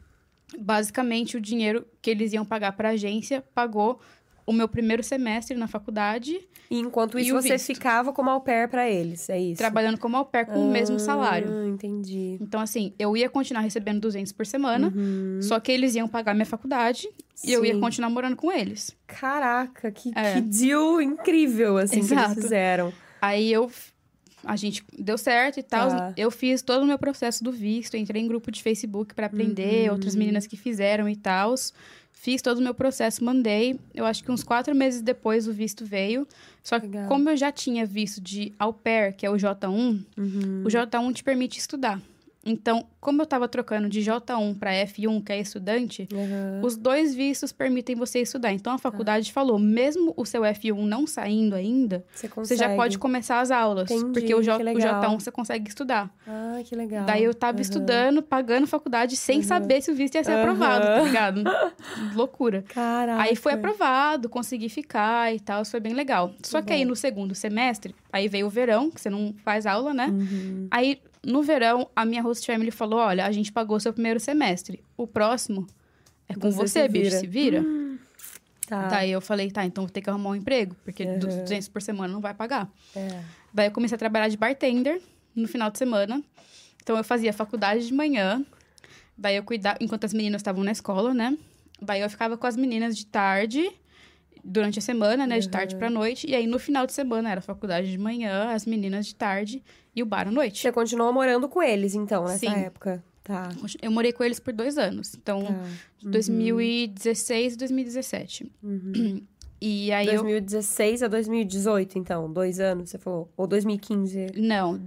basicamente, 0.58 1.36
o 1.36 1.40
dinheiro 1.40 1.86
que 2.02 2.10
eles 2.10 2.32
iam 2.32 2.44
pagar 2.44 2.72
para 2.72 2.88
a 2.88 2.92
agência 2.92 3.40
pagou 3.54 4.00
o 4.46 4.52
meu 4.52 4.68
primeiro 4.68 5.02
semestre 5.02 5.56
na 5.56 5.66
faculdade. 5.66 6.40
E 6.70 6.78
enquanto 6.78 7.18
isso, 7.18 7.32
você 7.32 7.52
visto. 7.52 7.66
ficava 7.66 8.12
como 8.12 8.30
au 8.30 8.40
pair 8.40 8.68
para 8.68 8.88
eles, 8.88 9.28
é 9.28 9.38
isso? 9.38 9.58
Trabalhando 9.58 9.98
como 9.98 10.16
au 10.16 10.24
pair 10.24 10.46
com 10.46 10.54
ah, 10.54 10.66
o 10.66 10.70
mesmo 10.70 10.98
salário. 10.98 11.66
entendi. 11.66 12.38
Então, 12.40 12.60
assim, 12.60 12.92
eu 12.98 13.16
ia 13.16 13.28
continuar 13.28 13.62
recebendo 13.62 14.00
200 14.00 14.32
por 14.32 14.46
semana, 14.46 14.92
uhum. 14.94 15.40
só 15.42 15.60
que 15.60 15.70
eles 15.72 15.94
iam 15.94 16.08
pagar 16.08 16.34
minha 16.34 16.46
faculdade 16.46 17.08
Sim. 17.34 17.50
e 17.50 17.52
eu 17.52 17.64
ia 17.64 17.78
continuar 17.78 18.10
morando 18.10 18.36
com 18.36 18.50
eles. 18.50 18.96
Caraca, 19.06 19.90
que, 19.90 20.12
é. 20.14 20.34
que 20.34 20.40
deal 20.40 21.00
incrível, 21.00 21.78
assim, 21.78 22.00
Exato. 22.00 22.22
que 22.22 22.30
eles 22.32 22.44
fizeram. 22.44 22.92
Aí 23.20 23.52
eu 23.52 23.70
a 24.46 24.56
gente 24.56 24.84
deu 24.98 25.16
certo 25.16 25.58
e 25.58 25.62
tal. 25.62 25.90
Ah. 25.90 26.12
Eu 26.16 26.30
fiz 26.30 26.62
todo 26.62 26.82
o 26.82 26.86
meu 26.86 26.98
processo 26.98 27.42
do 27.42 27.50
visto, 27.50 27.96
entrei 27.96 28.22
em 28.22 28.28
grupo 28.28 28.50
de 28.50 28.62
Facebook 28.62 29.14
para 29.14 29.26
aprender, 29.26 29.88
uhum. 29.88 29.94
outras 29.94 30.14
meninas 30.14 30.46
que 30.46 30.56
fizeram 30.56 31.08
e 31.08 31.16
tal. 31.16 31.54
Fiz 32.24 32.40
todo 32.40 32.56
o 32.56 32.62
meu 32.62 32.72
processo, 32.72 33.22
mandei. 33.22 33.78
Eu 33.94 34.06
acho 34.06 34.24
que 34.24 34.32
uns 34.32 34.42
quatro 34.42 34.74
meses 34.74 35.02
depois 35.02 35.46
o 35.46 35.52
visto 35.52 35.84
veio. 35.84 36.26
Só 36.62 36.80
que 36.80 36.86
Legal. 36.86 37.06
como 37.06 37.28
eu 37.28 37.36
já 37.36 37.52
tinha 37.52 37.84
visto 37.84 38.18
de 38.18 38.50
au 38.58 38.72
pair, 38.72 39.12
que 39.12 39.26
é 39.26 39.30
o 39.30 39.34
J1, 39.34 39.68
uhum. 39.68 40.62
o 40.64 40.68
J1 40.68 41.12
te 41.12 41.22
permite 41.22 41.58
estudar. 41.58 42.00
Então, 42.44 42.86
como 43.00 43.20
eu 43.20 43.24
estava 43.24 43.48
trocando 43.48 43.88
de 43.88 44.00
J1 44.00 44.58
para 44.58 44.72
F1, 44.72 45.24
que 45.24 45.32
é 45.32 45.40
estudante, 45.40 46.08
uhum. 46.12 46.60
os 46.62 46.76
dois 46.76 47.14
vistos 47.14 47.52
permitem 47.52 47.96
você 47.96 48.20
estudar. 48.20 48.52
Então, 48.52 48.72
a 48.72 48.78
faculdade 48.78 49.28
tá. 49.28 49.32
falou, 49.32 49.58
mesmo 49.58 50.12
o 50.16 50.24
seu 50.24 50.42
F1 50.42 50.84
não 50.84 51.06
saindo 51.06 51.54
ainda, 51.54 52.04
você, 52.12 52.28
você 52.28 52.56
já 52.56 52.74
pode 52.76 52.98
começar 52.98 53.40
as 53.40 53.50
aulas. 53.50 53.90
Entendi, 53.90 54.12
porque 54.12 54.34
o, 54.34 54.42
J, 54.42 54.62
o 54.62 54.76
J1 54.76 55.20
você 55.20 55.30
consegue 55.30 55.68
estudar. 55.68 56.10
Ah, 56.26 56.60
que 56.64 56.74
legal. 56.74 57.06
Daí 57.06 57.24
eu 57.24 57.30
estava 57.30 57.56
uhum. 57.56 57.62
estudando, 57.62 58.22
pagando 58.22 58.66
faculdade, 58.66 59.16
sem 59.16 59.38
uhum. 59.38 59.44
saber 59.44 59.80
se 59.80 59.90
o 59.90 59.94
visto 59.94 60.16
ia 60.16 60.24
ser 60.24 60.32
aprovado, 60.32 60.84
tá 60.84 61.02
ligado? 61.02 61.44
Loucura. 62.14 62.62
Caraca. 62.68 63.22
Aí 63.22 63.36
foi 63.36 63.52
aprovado, 63.52 64.28
consegui 64.28 64.68
ficar 64.68 65.34
e 65.34 65.40
tal, 65.40 65.64
foi 65.64 65.80
bem 65.80 65.94
legal. 65.94 66.32
Só 66.42 66.60
que, 66.60 66.68
que 66.68 66.72
aí 66.74 66.84
no 66.84 66.96
segundo 66.96 67.34
semestre, 67.34 67.94
aí 68.12 68.28
veio 68.28 68.46
o 68.46 68.50
verão, 68.50 68.90
que 68.90 69.00
você 69.00 69.08
não 69.08 69.34
faz 69.44 69.66
aula, 69.66 69.94
né? 69.94 70.08
Uhum. 70.08 70.68
Aí 70.70 71.00
no 71.26 71.42
verão, 71.42 71.88
a 71.94 72.04
minha 72.04 72.22
host 72.22 72.46
family 72.46 72.70
falou: 72.70 72.98
olha, 73.00 73.24
a 73.24 73.32
gente 73.32 73.52
pagou 73.52 73.78
seu 73.80 73.92
primeiro 73.92 74.20
semestre. 74.20 74.82
O 74.96 75.06
próximo 75.06 75.66
é 76.28 76.34
com 76.34 76.50
você, 76.50 76.82
você 76.82 76.88
bicho, 76.88 77.18
se 77.18 77.26
vira. 77.26 77.60
Hum, 77.60 77.98
tá. 78.66 78.88
Daí 78.88 79.10
eu 79.10 79.20
falei, 79.20 79.50
tá, 79.50 79.64
então 79.64 79.84
vou 79.84 79.90
ter 79.90 80.00
que 80.00 80.10
arrumar 80.10 80.30
um 80.30 80.34
emprego, 80.34 80.76
porque 80.84 81.04
uhum. 81.04 81.18
200 81.18 81.68
por 81.68 81.82
semana 81.82 82.12
não 82.12 82.20
vai 82.20 82.34
pagar. 82.34 82.70
É. 82.94 83.22
Daí 83.52 83.68
eu 83.68 83.72
comecei 83.72 83.96
a 83.96 83.98
trabalhar 83.98 84.28
de 84.28 84.36
bartender 84.36 85.00
no 85.34 85.48
final 85.48 85.70
de 85.70 85.78
semana. 85.78 86.22
Então 86.82 86.96
eu 86.96 87.04
fazia 87.04 87.32
faculdade 87.32 87.86
de 87.86 87.94
manhã. 87.94 88.44
Daí 89.16 89.36
eu 89.36 89.42
cuidava, 89.42 89.78
enquanto 89.80 90.04
as 90.04 90.12
meninas 90.12 90.40
estavam 90.40 90.64
na 90.64 90.72
escola, 90.72 91.14
né? 91.14 91.36
Daí 91.80 92.00
eu 92.00 92.10
ficava 92.10 92.36
com 92.36 92.46
as 92.46 92.56
meninas 92.56 92.96
de 92.96 93.06
tarde 93.06 93.70
durante 94.44 94.78
a 94.78 94.82
semana, 94.82 95.26
né? 95.26 95.38
De 95.38 95.48
tarde 95.48 95.76
pra 95.76 95.88
noite. 95.88 96.28
E 96.28 96.34
aí, 96.34 96.46
no 96.46 96.58
final 96.58 96.86
de 96.86 96.92
semana, 96.92 97.30
era 97.30 97.40
faculdade 97.40 97.90
de 97.90 97.98
manhã, 97.98 98.50
as 98.50 98.66
meninas 98.66 99.06
de 99.06 99.14
tarde 99.14 99.62
e 99.94 100.02
o 100.02 100.06
bar 100.06 100.28
à 100.28 100.30
noite. 100.30 100.60
Você 100.60 100.72
continuou 100.72 101.12
morando 101.12 101.48
com 101.48 101.62
eles, 101.62 101.94
então, 101.94 102.24
nessa 102.24 102.38
Sim. 102.38 102.54
época? 102.54 103.02
Tá. 103.22 103.48
Eu 103.80 103.90
morei 103.90 104.12
com 104.12 104.22
eles 104.22 104.38
por 104.38 104.52
dois 104.52 104.76
anos. 104.76 105.14
Então, 105.14 105.42
tá. 105.44 105.54
de 105.98 106.08
2016 106.10 107.54
e 107.54 107.56
2017. 107.56 108.52
E 109.60 109.90
aí 109.92 110.08
eu... 110.08 110.20
2016 110.22 111.02
a 111.02 111.08
2018, 111.08 111.98
então, 111.98 112.30
dois 112.30 112.60
anos, 112.60 112.90
você 112.90 112.98
falou? 112.98 113.30
Ou 113.34 113.46
2015? 113.46 114.32
Não, 114.36 114.78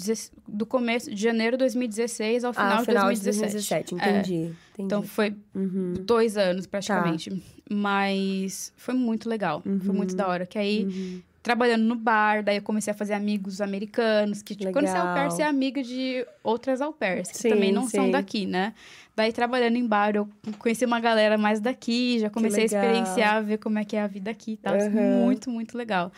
do 0.47 0.67
começo 0.67 1.09
de 1.09 1.19
janeiro 1.19 1.57
de 1.57 1.61
2016 1.61 2.43
ao 2.43 2.53
final, 2.53 2.81
ah, 2.81 2.85
final 2.85 3.11
de 3.11 3.21
2017. 3.23 3.25
de 3.25 3.95
2017, 3.95 3.95
É. 3.95 3.97
entendi. 4.19 4.35
entendi. 4.35 4.55
Então 4.77 5.01
foi 5.01 5.35
Uhum. 5.55 5.93
dois 6.01 6.37
anos 6.37 6.67
praticamente. 6.67 7.41
Mas 7.69 8.71
foi 8.77 8.93
muito 8.93 9.27
legal. 9.27 9.63
Foi 9.63 9.93
muito 9.95 10.11
Uhum. 10.11 10.17
da 10.17 10.27
hora. 10.27 10.45
Que 10.45 10.59
aí, 10.59 11.23
trabalhando 11.47 11.83
no 11.83 11.95
bar, 11.95 12.43
daí 12.43 12.57
eu 12.57 12.61
comecei 12.61 12.91
a 12.91 12.93
fazer 12.93 13.13
amigos 13.13 13.61
americanos. 13.61 14.41
Que 14.41 14.53
tipo, 14.53 14.69
quando 14.73 14.85
você 14.85 14.97
é 14.97 14.99
au 14.99 15.13
pair, 15.13 15.31
você 15.31 15.41
é 15.43 15.45
amiga 15.45 15.81
de 15.81 16.25
outras 16.43 16.81
au 16.81 16.91
pairs, 16.91 17.31
que 17.31 17.37
Sim, 17.37 17.49
também 17.49 17.71
não 17.71 17.87
são 17.87 18.05
sim. 18.05 18.11
daqui, 18.11 18.45
né? 18.45 18.73
Daí, 19.15 19.31
trabalhando 19.31 19.77
em 19.77 19.87
bar, 19.87 20.13
eu 20.13 20.27
conheci 20.59 20.83
uma 20.83 20.99
galera 20.99 21.37
mais 21.37 21.61
daqui, 21.61 22.19
já 22.19 22.29
comecei 22.29 22.63
a 22.63 22.65
experienciar, 22.65 23.41
ver 23.45 23.59
como 23.59 23.79
é 23.79 23.85
que 23.85 23.95
é 23.95 24.01
a 24.01 24.07
vida 24.07 24.29
aqui 24.29 24.51
e 24.51 24.57
tal. 24.57 24.75
Uhum. 24.75 25.23
Muito, 25.23 25.49
muito 25.49 25.77
legal. 25.77 26.11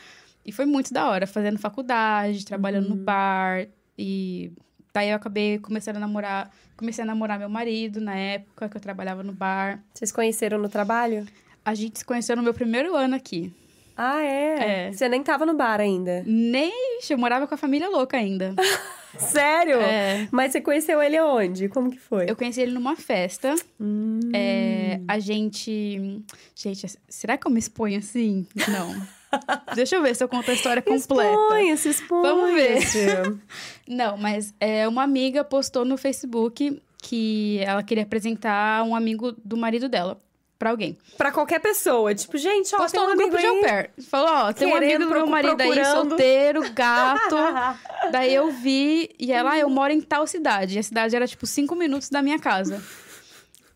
E 0.44 0.52
foi 0.52 0.66
muito 0.66 0.92
da 0.92 1.08
hora, 1.08 1.28
fazendo 1.28 1.60
faculdade, 1.60 2.44
trabalhando 2.44 2.90
Uhum. 2.90 2.96
no 2.96 3.04
bar. 3.04 3.68
E 3.96 4.52
daí 4.92 5.10
eu 5.10 5.16
acabei 5.16 5.60
começando 5.60 5.98
a 5.98 6.00
namorar. 6.00 6.50
Comecei 6.76 7.04
a 7.04 7.08
namorar 7.08 7.38
meu 7.38 7.50
marido 7.50 8.02
na 8.02 8.16
época 8.16 8.68
que 8.68 8.76
eu 8.78 8.82
trabalhava 8.82 9.22
no 9.22 9.32
bar. 9.34 9.80
Vocês 9.94 10.12
conheceram 10.12 10.58
no 10.58 10.68
trabalho? 10.70 11.28
A 11.64 11.76
gente 11.76 12.00
se 12.00 12.06
conheceu 12.06 12.36
no 12.36 12.42
meu 12.42 12.54
primeiro 12.54 12.96
ano 12.96 13.16
aqui. 13.16 13.54
Ah, 14.02 14.24
é? 14.24 14.88
É. 14.88 14.92
Você 14.94 15.10
nem 15.10 15.22
tava 15.22 15.46
no 15.46 15.54
bar 15.54 15.82
ainda. 15.82 16.24
Nem. 16.26 16.72
Eu 17.10 17.18
morava 17.18 17.46
com 17.46 17.54
a 17.54 17.58
família 17.58 17.90
louca 17.90 18.16
ainda. 18.16 18.56
Sério? 19.20 19.76
É. 19.76 20.26
Mas 20.32 20.54
você 20.54 20.62
conheceu 20.62 21.02
ele 21.02 21.20
onde? 21.20 21.68
Como 21.68 21.92
que 21.92 22.00
foi? 22.00 22.30
Eu 22.30 22.36
conheci 22.38 22.62
ele 22.62 22.72
numa 22.72 22.96
festa. 22.96 23.54
Hum. 23.78 24.22
É, 24.34 25.02
a 25.06 25.20
gente. 25.20 26.24
Gente, 26.56 26.88
será 27.10 27.38
que 27.38 27.46
eu 27.46 27.52
me 27.52 27.60
exponho 27.60 28.00
assim? 28.00 28.48
Não. 28.70 29.06
Deixa 29.76 29.98
eu 29.98 30.02
ver 30.02 30.16
se 30.16 30.24
eu 30.24 30.30
conto 30.30 30.50
a 30.50 30.54
história 30.54 30.82
completa. 30.82 31.30
Exponha, 31.30 31.76
se 31.76 31.90
expõe. 31.90 32.22
Vamos 32.22 32.54
ver. 32.54 33.38
Não, 33.86 34.16
mas 34.16 34.54
é, 34.62 34.88
uma 34.88 35.04
amiga 35.04 35.44
postou 35.44 35.84
no 35.84 35.98
Facebook 35.98 36.82
que 37.02 37.60
ela 37.64 37.84
queria 37.84 38.04
apresentar 38.04 38.82
um 38.84 38.96
amigo 38.96 39.34
do 39.44 39.58
marido 39.58 39.90
dela 39.90 40.18
pra 40.60 40.70
alguém. 40.72 40.98
pra 41.18 41.32
qualquer 41.32 41.60
pessoa. 41.60 42.14
Tipo, 42.14 42.38
gente, 42.38 42.76
ó, 42.76 42.80
Postou 42.80 43.00
tem 43.06 43.10
um 43.10 43.12
no 43.16 43.18
grupo 43.18 43.38
de 43.38 43.48
au 43.48 43.56
aí. 43.56 43.62
pair. 43.62 43.90
Falou, 44.10 44.30
ó, 44.30 44.54
tem 44.54 44.68
um 44.68 44.76
amigo 44.76 45.06
do 45.06 45.10
meu 45.10 45.26
marido 45.26 45.60
aí, 45.62 45.72
procurando. 45.72 46.10
solteiro, 46.10 46.70
gato. 46.74 47.36
Daí 48.12 48.36
eu 48.36 48.52
vi, 48.52 49.10
e 49.18 49.32
ela, 49.32 49.54
ah, 49.54 49.58
eu 49.60 49.70
moro 49.70 49.94
em 49.94 50.02
tal 50.02 50.28
cidade. 50.28 50.76
E 50.76 50.80
a 50.80 50.84
cidade 50.84 51.16
era, 51.16 51.26
tipo, 51.26 51.48
cinco 51.48 51.76
minutos 51.76 52.10
da 52.10 52.22
minha 52.22 52.38
casa. 52.38 52.84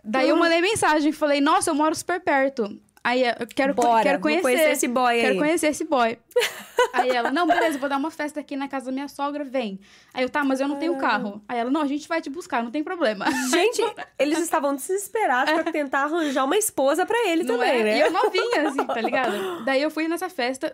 Daí 0.04 0.28
eu 0.28 0.36
mandei 0.36 0.60
mensagem, 0.60 1.14
falei, 1.14 1.40
nossa, 1.40 1.72
eu 1.72 1.76
moro 1.76 1.96
super 1.96 2.20
perto. 2.20 2.78
Aí 3.04 3.22
eu 3.22 3.45
quero, 3.54 3.74
Bora, 3.74 4.01
quero 4.01 4.20
conhecer. 4.22 4.41
conhecer 4.43 4.70
esse 4.72 4.88
boy 4.88 5.20
Quero 5.20 5.34
aí. 5.34 5.38
conhecer 5.38 5.68
esse 5.68 5.84
boy. 5.84 6.18
aí 6.93 7.10
ela, 7.10 7.32
não, 7.32 7.45
beleza, 7.45 7.78
vou 7.78 7.89
dar 7.89 7.97
uma 7.97 8.10
festa 8.10 8.39
aqui 8.39 8.56
na 8.56 8.70
casa 8.70 8.86
da 8.86 8.91
minha 8.93 9.10
sogra, 9.10 9.43
vem. 9.43 9.78
Aí 10.14 10.24
eu, 10.24 10.30
tá, 10.30 10.41
mas 10.45 10.62
eu 10.62 10.70
não 10.70 10.78
tenho 10.78 10.97
carro. 10.97 11.43
Aí 11.47 11.60
ela, 11.60 11.70
não, 11.70 11.82
a 11.82 11.86
gente 11.88 12.08
vai 12.08 12.22
te 12.22 12.30
buscar, 12.30 12.64
não 12.64 12.72
tem 12.72 12.82
problema. 12.82 13.26
Gente, 13.51 13.82
eles 14.18 14.39
estavam 14.39 14.74
desesperados 14.74 15.54
pra 15.54 15.70
tentar 15.70 16.04
arranjar 16.04 16.45
uma 16.45 16.56
esposa 16.58 17.06
pra 17.06 17.28
ele 17.28 17.43
Não 17.43 17.56
também, 17.56 17.82
é? 17.82 17.84
né? 17.84 17.97
E 17.97 18.01
eu 18.01 18.12
novinha, 18.12 18.70
assim, 18.70 18.86
tá 18.86 19.01
ligado? 19.01 19.66
Daí 19.66 19.82
eu 19.82 19.91
fui 19.91 20.08
nessa 20.08 20.30
festa, 20.30 20.74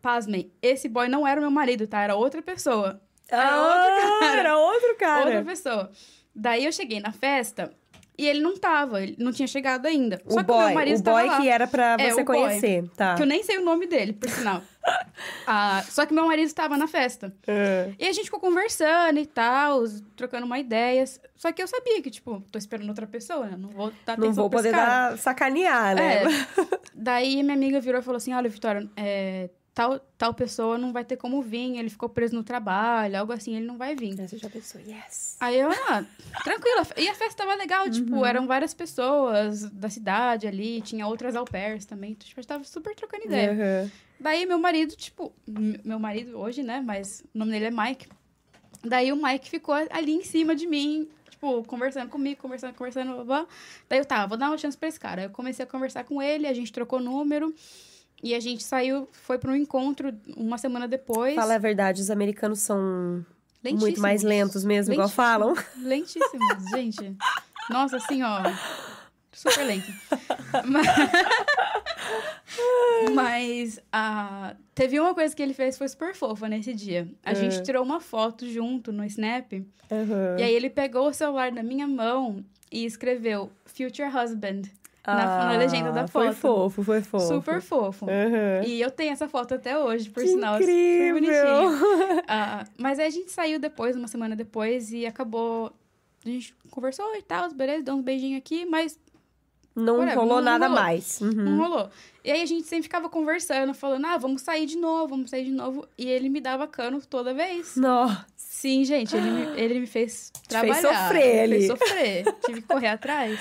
pasmem, 0.00 0.50
esse 0.62 0.88
boy 0.88 1.06
não 1.08 1.26
era 1.26 1.38
o 1.38 1.42
meu 1.42 1.50
marido, 1.50 1.86
tá? 1.86 2.00
Era 2.00 2.14
outra 2.14 2.40
pessoa. 2.40 2.98
Era 3.28 3.56
outro 3.60 3.92
Ah, 3.92 4.18
cara. 4.20 4.38
Era 4.40 4.58
outro 4.58 4.96
cara. 4.96 5.24
Outra 5.26 5.44
pessoa. 5.44 5.90
Daí 6.34 6.64
eu 6.64 6.72
cheguei 6.72 7.00
na 7.00 7.12
festa 7.12 7.72
e 8.18 8.26
ele 8.26 8.40
não 8.40 8.56
tava, 8.56 9.02
ele 9.02 9.16
não 9.18 9.32
tinha 9.32 9.46
chegado 9.46 9.86
ainda. 9.86 10.20
O 10.24 10.32
Só 10.32 10.42
que 10.42 10.50
o 10.50 10.54
boy, 10.54 10.64
meu 10.66 10.74
marido 10.74 10.98
o 10.98 11.02
boy 11.02 11.26
lá. 11.26 11.40
que 11.40 11.48
era 11.48 11.66
pra 11.66 11.96
É, 11.98 12.10
você 12.10 12.22
o 12.22 12.24
boy. 12.24 12.36
conhecer, 12.38 12.88
tá? 12.96 13.14
Que 13.14 13.22
eu 13.22 13.26
nem 13.26 13.42
sei 13.42 13.58
o 13.58 13.64
nome 13.64 13.86
dele, 13.86 14.12
por 14.12 14.28
sinal. 14.30 14.62
Ah, 15.48 15.82
só 15.88 16.06
que 16.06 16.14
meu 16.14 16.26
marido 16.26 16.46
estava 16.46 16.76
na 16.76 16.86
festa. 16.86 17.34
Ah. 17.48 17.90
E 17.98 18.06
a 18.06 18.12
gente 18.12 18.26
ficou 18.26 18.38
conversando 18.38 19.18
e 19.18 19.26
tal, 19.26 19.82
trocando 20.14 20.46
uma 20.46 20.60
ideia. 20.60 21.04
Só 21.34 21.50
que 21.50 21.60
eu 21.60 21.66
sabia 21.66 22.00
que, 22.00 22.08
tipo, 22.10 22.40
tô 22.52 22.58
esperando 22.58 22.88
outra 22.88 23.04
pessoa, 23.06 23.46
né? 23.46 23.56
Não 23.58 23.70
vou 23.70 23.92
dar 24.04 24.16
Não 24.16 24.32
vou 24.32 24.48
poder 24.48 24.70
dar, 24.70 25.18
sacanear, 25.18 25.96
né? 25.96 26.22
É. 26.22 26.26
Daí 26.94 27.42
minha 27.42 27.54
amiga 27.56 27.80
virou 27.80 28.00
e 28.00 28.04
falou 28.04 28.16
assim: 28.18 28.32
olha, 28.32 28.48
Vitória, 28.48 28.88
é, 28.96 29.50
tal, 29.76 30.00
tal 30.16 30.32
pessoa 30.32 30.78
não 30.78 30.90
vai 30.90 31.04
ter 31.04 31.18
como 31.18 31.42
vir, 31.42 31.76
ele 31.76 31.90
ficou 31.90 32.08
preso 32.08 32.34
no 32.34 32.42
trabalho, 32.42 33.18
algo 33.18 33.30
assim, 33.30 33.54
ele 33.54 33.66
não 33.66 33.76
vai 33.76 33.94
vir. 33.94 34.18
Aí 34.18 34.26
Você 34.26 34.38
já 34.38 34.48
pensou, 34.48 34.80
yes. 34.80 35.36
Aí 35.38 35.60
eu, 35.60 35.70
ah, 35.70 36.02
tranquila. 36.42 36.86
E 36.96 37.06
a 37.06 37.14
festa 37.14 37.44
tava 37.44 37.54
legal, 37.54 37.90
tipo, 37.90 38.24
eram 38.24 38.46
várias 38.46 38.72
pessoas 38.72 39.70
da 39.70 39.90
cidade 39.90 40.46
ali, 40.46 40.80
tinha 40.80 41.06
outras 41.06 41.36
au 41.36 41.44
pairs 41.44 41.84
também. 41.84 42.12
Então, 42.12 42.26
tipo, 42.26 42.40
a 42.40 42.42
gente 42.42 42.48
tava 42.48 42.64
super 42.64 42.94
trocando 42.94 43.26
ideia. 43.26 43.52
Aham. 43.52 43.90
Daí 44.18 44.46
meu 44.46 44.58
marido, 44.58 44.96
tipo, 44.96 45.30
meu 45.46 45.98
marido 45.98 46.38
hoje, 46.38 46.62
né, 46.62 46.80
mas 46.80 47.22
o 47.34 47.38
nome 47.38 47.52
dele 47.52 47.66
é 47.66 47.70
Mike. 47.70 48.08
Daí 48.82 49.12
o 49.12 49.22
Mike 49.22 49.50
ficou 49.50 49.74
ali 49.74 50.14
em 50.14 50.24
cima 50.24 50.56
de 50.56 50.66
mim, 50.66 51.06
tipo, 51.28 51.62
conversando 51.64 52.08
comigo, 52.08 52.40
conversando, 52.40 52.72
conversando, 52.72 53.12
blá, 53.12 53.24
blá. 53.24 53.46
Daí 53.90 53.98
eu, 53.98 54.06
tá, 54.06 54.24
vou 54.24 54.38
dar 54.38 54.48
uma 54.48 54.56
chance 54.56 54.74
pra 54.78 54.88
esse 54.88 54.98
cara. 54.98 55.24
Eu 55.24 55.30
comecei 55.30 55.66
a 55.66 55.68
conversar 55.68 56.04
com 56.04 56.22
ele, 56.22 56.46
a 56.46 56.54
gente 56.54 56.72
trocou 56.72 56.98
número. 56.98 57.54
E 58.22 58.34
a 58.34 58.40
gente 58.40 58.64
saiu, 58.64 59.08
foi 59.12 59.38
pra 59.38 59.52
um 59.52 59.56
encontro 59.56 60.12
uma 60.36 60.58
semana 60.58 60.88
depois. 60.88 61.34
Fala 61.34 61.54
a 61.54 61.58
verdade, 61.58 62.00
os 62.00 62.10
americanos 62.10 62.60
são 62.60 63.24
muito 63.62 64.00
mais 64.00 64.22
lentos 64.22 64.64
mesmo, 64.64 64.94
igual 64.94 65.08
falam. 65.08 65.54
Lentíssimos, 65.82 66.64
gente. 66.70 67.14
Nossa, 67.70 67.96
assim, 67.98 68.22
ó. 68.22 68.40
Super 69.32 69.64
lento. 69.64 69.92
Mas, 70.64 70.86
Mas, 73.14 73.80
ah, 73.92 74.54
teve 74.74 74.98
uma 74.98 75.14
coisa 75.14 75.34
que 75.34 75.42
ele 75.42 75.52
fez 75.54 75.74
que 75.74 75.78
foi 75.78 75.88
super 75.88 76.14
fofa 76.14 76.48
nesse 76.48 76.72
dia. 76.72 77.08
A 77.24 77.32
É. 77.32 77.34
gente 77.34 77.62
tirou 77.62 77.82
uma 77.82 78.00
foto 78.00 78.48
junto 78.48 78.92
no 78.92 79.04
Snap. 79.04 79.52
Aham. 79.90 80.36
E 80.38 80.42
aí 80.42 80.54
ele 80.54 80.70
pegou 80.70 81.08
o 81.08 81.12
celular 81.12 81.52
da 81.52 81.62
minha 81.62 81.86
mão 81.86 82.44
e 82.72 82.84
escreveu 82.84 83.50
Future 83.66 84.08
Husband 84.08 84.62
na, 85.14 85.44
na 85.52 85.56
legenda 85.58 85.92
da 85.92 86.02
Ah, 86.02 86.08
Foi 86.08 86.32
foto. 86.32 86.36
fofo, 86.70 86.82
foi 86.82 87.00
fofo. 87.02 87.26
Super 87.26 87.60
fofo. 87.60 88.06
Aham. 88.06 88.64
E 88.66 88.80
eu 88.80 88.90
tenho 88.90 89.12
essa 89.12 89.28
foto 89.28 89.54
até 89.54 89.78
hoje, 89.78 90.08
por 90.10 90.22
Que 90.22 90.28
sinal. 90.30 90.58
Super 90.58 90.70
incrível! 90.72 91.14
bonitinho. 91.70 92.22
Ah, 92.28 92.64
mas 92.78 92.98
aí 92.98 93.06
a 93.06 93.10
gente 93.10 93.30
saiu 93.30 93.58
depois, 93.58 93.94
uma 93.96 94.08
semana 94.08 94.34
depois, 94.34 94.92
e 94.92 95.06
acabou. 95.06 95.72
A 96.24 96.28
gente 96.28 96.54
conversou 96.70 97.14
e 97.16 97.22
tal, 97.22 97.52
beleza, 97.52 97.82
deu 97.84 97.94
uns 97.94 98.02
beijinhos 98.02 98.38
aqui, 98.38 98.66
mas 98.66 98.98
Não 99.76 99.96
rolou 99.98 100.14
não- 100.14 100.26
não 100.36 100.42
nada 100.42 100.66
rolou. 100.66 100.82
mais. 100.82 101.20
Uhum. 101.20 101.30
não 101.32 101.58
rolou. 101.58 101.88
E 102.24 102.30
aí 102.32 102.42
a 102.42 102.46
gente 102.46 102.66
sempre 102.66 102.82
ficava 102.82 103.08
conversando, 103.08 103.72
falando, 103.74 104.04
ah, 104.06 104.16
vamos 104.18 104.42
sair 104.42 104.66
de 104.66 104.76
novo, 104.76 105.06
vamos 105.08 105.30
sair 105.30 105.44
de 105.44 105.52
novo. 105.52 105.86
E 105.96 106.08
ele 106.08 106.28
me 106.28 106.40
dava 106.40 106.66
cano 106.66 107.00
toda 107.00 107.32
vez. 107.32 107.76
Nossa. 107.76 108.26
Sim, 108.36 108.84
gente, 108.84 109.14
ele 109.14 109.30
me, 109.30 109.60
ele 109.60 109.78
me 109.80 109.86
fez 109.86 110.32
trabalhar. 110.48 110.80
sofrer 110.80 111.48
me 111.48 111.54
fez 111.56 111.66
sofrer. 111.68 112.24
Tive 112.44 112.62
que 112.62 112.66
correr 112.66 112.88
atrás. 112.98 113.38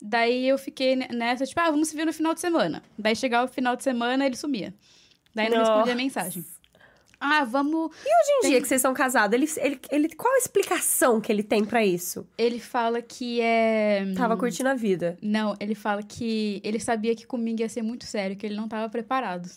Daí 0.00 0.48
eu 0.48 0.56
fiquei 0.58 0.94
ne- 0.96 1.08
nessa, 1.12 1.44
tipo, 1.44 1.60
ah, 1.60 1.70
vamos 1.70 1.88
se 1.88 1.96
ver 1.96 2.04
no 2.04 2.12
final 2.12 2.32
de 2.34 2.40
semana. 2.40 2.82
Daí 2.98 3.16
chegava 3.16 3.46
o 3.50 3.52
final 3.52 3.74
de 3.76 3.82
semana, 3.82 4.24
ele 4.26 4.36
sumia. 4.36 4.72
Daí 5.34 5.48
não 5.48 5.58
Nossa. 5.58 5.70
respondia 5.72 5.92
a 5.94 5.96
mensagem. 5.96 6.44
Ah, 7.20 7.42
vamos. 7.44 7.86
Hoje 7.90 8.30
em 8.44 8.48
dia 8.48 8.60
que 8.60 8.68
vocês 8.68 8.80
são 8.80 8.94
casados, 8.94 9.34
ele, 9.34 9.48
ele, 9.60 9.80
ele, 9.90 10.08
qual 10.14 10.32
a 10.34 10.38
explicação 10.38 11.20
que 11.20 11.32
ele 11.32 11.42
tem 11.42 11.64
pra 11.64 11.84
isso? 11.84 12.24
Ele 12.38 12.60
fala 12.60 13.02
que 13.02 13.40
é. 13.40 14.04
Tava 14.16 14.36
curtindo 14.36 14.68
a 14.68 14.74
vida. 14.74 15.18
Não, 15.20 15.56
ele 15.58 15.74
fala 15.74 16.00
que 16.00 16.60
ele 16.62 16.78
sabia 16.78 17.16
que 17.16 17.26
comigo 17.26 17.60
ia 17.60 17.68
ser 17.68 17.82
muito 17.82 18.04
sério, 18.04 18.36
que 18.36 18.46
ele 18.46 18.54
não 18.54 18.68
tava 18.68 18.88
preparado. 18.88 19.50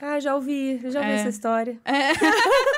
Ah, 0.00 0.20
já 0.20 0.34
ouvi, 0.34 0.78
já 0.90 1.00
ouvi 1.00 1.10
É. 1.12 1.14
essa 1.14 1.28
história. 1.30 1.78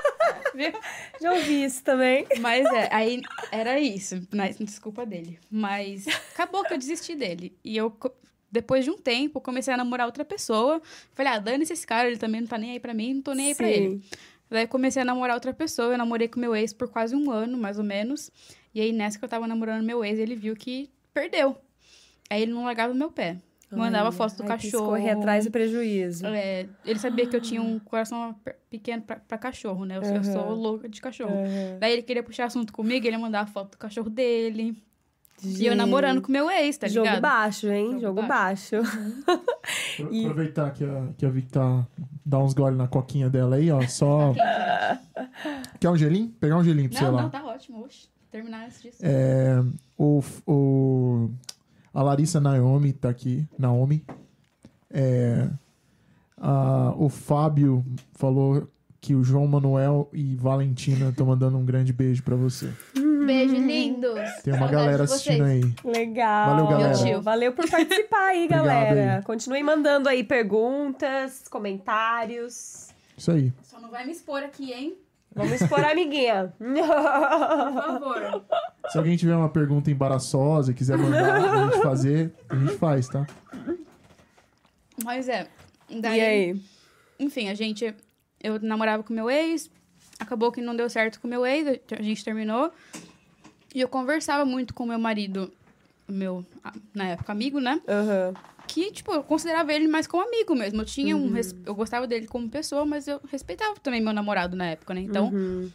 Viu? 0.54 0.72
Já 1.20 1.32
ouvi 1.32 1.64
isso 1.64 1.82
também. 1.82 2.26
Mas 2.40 2.66
é, 2.66 2.88
aí 2.92 3.22
era 3.50 3.78
isso, 3.78 4.26
mas 4.32 4.56
desculpa 4.58 5.06
dele. 5.06 5.38
Mas 5.50 6.06
acabou 6.32 6.64
que 6.64 6.72
eu 6.74 6.78
desisti 6.78 7.14
dele. 7.14 7.56
E 7.64 7.76
eu, 7.76 7.94
depois 8.50 8.84
de 8.84 8.90
um 8.90 8.98
tempo, 8.98 9.40
comecei 9.40 9.72
a 9.72 9.76
namorar 9.76 10.06
outra 10.06 10.24
pessoa. 10.24 10.80
Falei, 11.14 11.32
ah, 11.32 11.38
dane-se 11.38 11.72
esse 11.72 11.86
cara, 11.86 12.08
ele 12.08 12.18
também 12.18 12.40
não 12.40 12.48
tá 12.48 12.58
nem 12.58 12.72
aí 12.72 12.80
pra 12.80 12.94
mim, 12.94 13.14
não 13.14 13.22
tô 13.22 13.32
nem 13.32 13.48
aí 13.48 13.54
pra 13.54 13.68
ele. 13.68 14.02
Daí 14.50 14.66
comecei 14.66 15.00
a 15.02 15.04
namorar 15.04 15.36
outra 15.36 15.54
pessoa, 15.54 15.92
eu 15.92 15.98
namorei 15.98 16.26
com 16.26 16.40
meu 16.40 16.56
ex 16.56 16.72
por 16.72 16.88
quase 16.88 17.14
um 17.14 17.30
ano, 17.30 17.56
mais 17.56 17.78
ou 17.78 17.84
menos. 17.84 18.32
E 18.74 18.80
aí, 18.80 18.92
nessa 18.92 19.18
que 19.18 19.24
eu 19.24 19.28
tava 19.28 19.46
namorando 19.46 19.84
meu 19.84 20.04
ex, 20.04 20.18
ele 20.18 20.34
viu 20.34 20.56
que 20.56 20.90
perdeu. 21.14 21.56
Aí 22.28 22.42
ele 22.42 22.52
não 22.52 22.64
largava 22.64 22.92
o 22.92 22.96
meu 22.96 23.10
pé. 23.10 23.36
Mandava 23.72 24.10
foto 24.10 24.36
do 24.36 24.42
ai, 24.42 24.48
cachorro. 24.48 24.86
correr 24.86 25.10
atrás 25.10 25.44
do 25.44 25.50
prejuízo. 25.50 26.26
É, 26.26 26.66
ele 26.84 26.98
sabia 26.98 27.26
que 27.26 27.36
eu 27.36 27.40
tinha 27.40 27.62
um 27.62 27.78
coração 27.78 28.34
pe- 28.44 28.56
pequeno 28.68 29.02
pra, 29.02 29.16
pra 29.16 29.38
cachorro, 29.38 29.84
né? 29.84 29.96
Eu, 29.98 30.04
sou- 30.04 30.14
eu 30.16 30.24
sou 30.24 30.54
louca 30.54 30.88
de 30.88 31.00
cachorro. 31.00 31.30
Aham. 31.34 31.78
Daí 31.78 31.92
ele 31.92 32.02
queria 32.02 32.22
puxar 32.22 32.46
assunto 32.46 32.72
comigo, 32.72 33.06
ele 33.06 33.14
ia 33.16 33.18
mandar 33.20 33.40
a 33.42 33.46
foto 33.46 33.72
do 33.72 33.78
cachorro 33.78 34.10
dele. 34.10 34.76
Gente. 35.42 35.62
E 35.62 35.66
eu 35.66 35.74
namorando 35.74 36.20
com 36.20 36.30
meu 36.30 36.50
ex, 36.50 36.76
tá 36.76 36.86
ligado? 36.86 37.06
Jogo 37.06 37.20
baixo, 37.22 37.68
hein? 37.68 37.86
Jogo, 37.92 38.00
Jogo 38.00 38.22
baixo. 38.26 38.76
baixo. 38.76 39.42
e... 40.10 40.22
Aproveitar 40.26 40.70
que 40.72 40.84
a, 40.84 41.08
que 41.16 41.24
a 41.24 41.30
Vic 41.30 41.48
tá... 41.50 41.86
Dá 42.26 42.38
uns 42.38 42.52
goles 42.52 42.76
na 42.76 42.86
coquinha 42.86 43.30
dela 43.30 43.56
aí, 43.56 43.70
ó. 43.70 43.80
Só... 43.86 44.34
Quer 45.80 45.88
um 45.90 45.96
gelinho? 45.96 46.28
Pegar 46.38 46.58
um 46.58 46.64
gelinho 46.64 46.90
pra 46.90 47.00
não, 47.00 47.06
você 47.08 47.14
lá. 47.16 47.22
Não, 47.22 47.30
tá 47.30 47.42
ótimo. 47.44 47.82
Oxe, 47.84 48.08
terminar 48.30 48.66
antes 48.66 48.82
disso. 48.82 48.98
É... 49.02 49.62
O... 49.96 50.22
o... 50.46 51.30
A 51.92 52.02
Larissa 52.02 52.40
Naomi 52.40 52.92
tá 52.92 53.08
aqui. 53.08 53.46
Naomi. 53.58 54.04
É... 54.90 55.48
A... 56.36 56.94
O 56.96 57.08
Fábio 57.08 57.84
falou 58.12 58.68
que 59.00 59.14
o 59.14 59.24
João 59.24 59.46
Manuel 59.46 60.08
e 60.12 60.36
Valentina 60.36 61.08
estão 61.08 61.26
mandando 61.26 61.56
um 61.56 61.64
grande 61.64 61.92
beijo 61.92 62.22
para 62.22 62.36
você. 62.36 62.70
Beijo, 62.94 63.54
lindos. 63.54 64.18
Tem 64.42 64.52
uma 64.52 64.68
galera 64.68 65.04
assistindo 65.04 65.44
aí. 65.44 65.62
Legal. 65.84 66.56
Valeu, 66.56 66.66
galera. 66.66 67.20
Valeu 67.20 67.52
por 67.52 67.68
participar 67.68 68.28
aí, 68.28 68.46
galera. 68.48 69.16
Aí. 69.16 69.22
Continue 69.22 69.62
mandando 69.62 70.08
aí 70.08 70.22
perguntas, 70.22 71.44
comentários. 71.48 72.88
Isso 73.16 73.30
aí. 73.30 73.52
Só 73.62 73.80
não 73.80 73.90
vai 73.90 74.04
me 74.04 74.12
expor 74.12 74.42
aqui, 74.42 74.72
hein? 74.72 74.96
Vamos 75.34 75.52
expor 75.60 75.80
a 75.80 75.90
amiguinha. 75.92 76.52
Por 76.58 76.76
favor. 77.74 78.44
Se 78.90 78.98
alguém 78.98 79.16
tiver 79.16 79.36
uma 79.36 79.48
pergunta 79.48 79.90
embaraçosa 79.90 80.72
e 80.72 80.74
quiser 80.74 80.98
mandar 80.98 81.36
a 81.36 81.70
gente 81.70 81.82
fazer, 81.82 82.32
a 82.48 82.56
gente 82.56 82.76
faz, 82.76 83.08
tá? 83.08 83.26
Mas 85.04 85.28
é. 85.28 85.46
Daí, 85.88 86.18
e 86.18 86.20
aí? 86.20 86.62
Enfim, 87.18 87.48
a 87.48 87.54
gente 87.54 87.94
eu 88.42 88.58
namorava 88.60 89.02
com 89.02 89.12
meu 89.12 89.30
ex, 89.30 89.70
acabou 90.18 90.50
que 90.50 90.60
não 90.60 90.74
deu 90.74 90.88
certo 90.88 91.20
com 91.20 91.28
meu 91.28 91.44
ex, 91.44 91.80
a 91.92 92.02
gente 92.02 92.24
terminou. 92.24 92.72
E 93.74 93.80
eu 93.80 93.88
conversava 93.88 94.44
muito 94.44 94.74
com 94.74 94.86
meu 94.86 94.98
marido, 94.98 95.52
meu, 96.08 96.44
na 96.94 97.08
época, 97.08 97.30
amigo, 97.30 97.60
né? 97.60 97.80
Uhum. 97.86 98.34
Que, 98.72 98.92
tipo, 98.92 99.12
eu 99.12 99.24
considerava 99.24 99.72
ele 99.72 99.88
mais 99.88 100.06
como 100.06 100.22
amigo 100.22 100.54
mesmo. 100.54 100.82
Eu 100.82 100.84
tinha 100.84 101.16
uhum. 101.16 101.34
um. 101.34 101.40
Eu 101.66 101.74
gostava 101.74 102.06
dele 102.06 102.28
como 102.28 102.48
pessoa, 102.48 102.84
mas 102.84 103.08
eu 103.08 103.20
respeitava 103.28 103.74
também 103.80 104.00
meu 104.00 104.12
namorado 104.12 104.56
na 104.56 104.66
época, 104.66 104.94
né? 104.94 105.00
Então. 105.00 105.28
Uhum. 105.28 105.68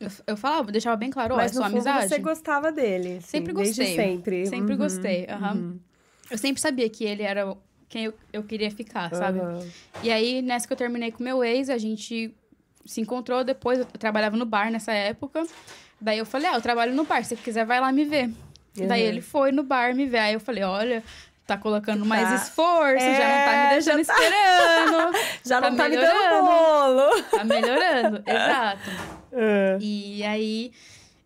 Eu, 0.00 0.10
eu 0.28 0.36
falava, 0.36 0.72
deixava 0.72 0.96
bem 0.96 1.10
claro, 1.10 1.36
ó, 1.36 1.40
é 1.40 1.48
sua 1.48 1.66
amizade. 1.66 2.08
Você 2.08 2.18
gostava 2.18 2.72
dele. 2.72 3.18
Assim, 3.18 3.20
sempre 3.20 3.52
gostei. 3.52 3.86
Desde 3.86 3.96
sempre. 3.96 4.46
Sempre 4.46 4.72
uhum. 4.72 4.78
gostei. 4.78 5.26
Uhum. 5.26 5.78
Eu 6.28 6.38
sempre 6.38 6.60
sabia 6.60 6.88
que 6.88 7.04
ele 7.04 7.22
era 7.22 7.56
quem 7.88 8.04
eu, 8.04 8.14
eu 8.32 8.42
queria 8.42 8.70
ficar, 8.70 9.14
sabe? 9.14 9.38
Uhum. 9.38 9.68
E 10.02 10.10
aí, 10.10 10.42
nessa 10.42 10.66
que 10.66 10.72
eu 10.72 10.76
terminei 10.76 11.12
com 11.12 11.22
meu 11.22 11.44
ex, 11.44 11.70
a 11.70 11.78
gente 11.78 12.34
se 12.84 13.00
encontrou 13.00 13.44
depois. 13.44 13.78
Eu 13.78 13.84
trabalhava 13.86 14.36
no 14.36 14.44
bar 14.44 14.72
nessa 14.72 14.92
época. 14.92 15.46
Daí 16.00 16.18
eu 16.18 16.26
falei, 16.26 16.48
ah, 16.48 16.54
eu 16.54 16.62
trabalho 16.62 16.94
no 16.94 17.04
bar, 17.04 17.22
se 17.22 17.36
você 17.36 17.36
quiser, 17.36 17.64
vai 17.64 17.80
lá 17.80 17.92
me 17.92 18.04
ver. 18.04 18.26
Uhum. 18.76 18.86
Daí 18.88 19.02
ele 19.02 19.20
foi 19.20 19.52
no 19.52 19.62
bar 19.62 19.94
me 19.94 20.06
ver. 20.06 20.18
Aí 20.18 20.34
eu 20.34 20.40
falei, 20.40 20.64
olha, 20.64 21.02
tá 21.48 21.56
colocando 21.56 22.00
tá. 22.00 22.04
mais 22.04 22.42
esforço, 22.42 23.02
é, 23.02 23.16
já 23.16 23.28
não 23.28 23.44
tá 23.44 23.52
me 23.52 23.58
é, 23.58 23.70
deixando 23.70 24.04
já 24.04 24.12
tá... 24.12 24.20
esperando. 24.20 25.18
já 25.44 25.60
tá 25.62 25.70
não 25.70 25.76
tá 25.76 25.88
melhorando. 25.88 26.14
me 26.14 26.30
dando 26.30 26.44
bolo. 26.44 27.22
Tá 27.22 27.44
melhorando, 27.44 28.22
exato. 28.28 28.90
Uhum. 29.32 29.78
E 29.80 30.24
aí 30.24 30.72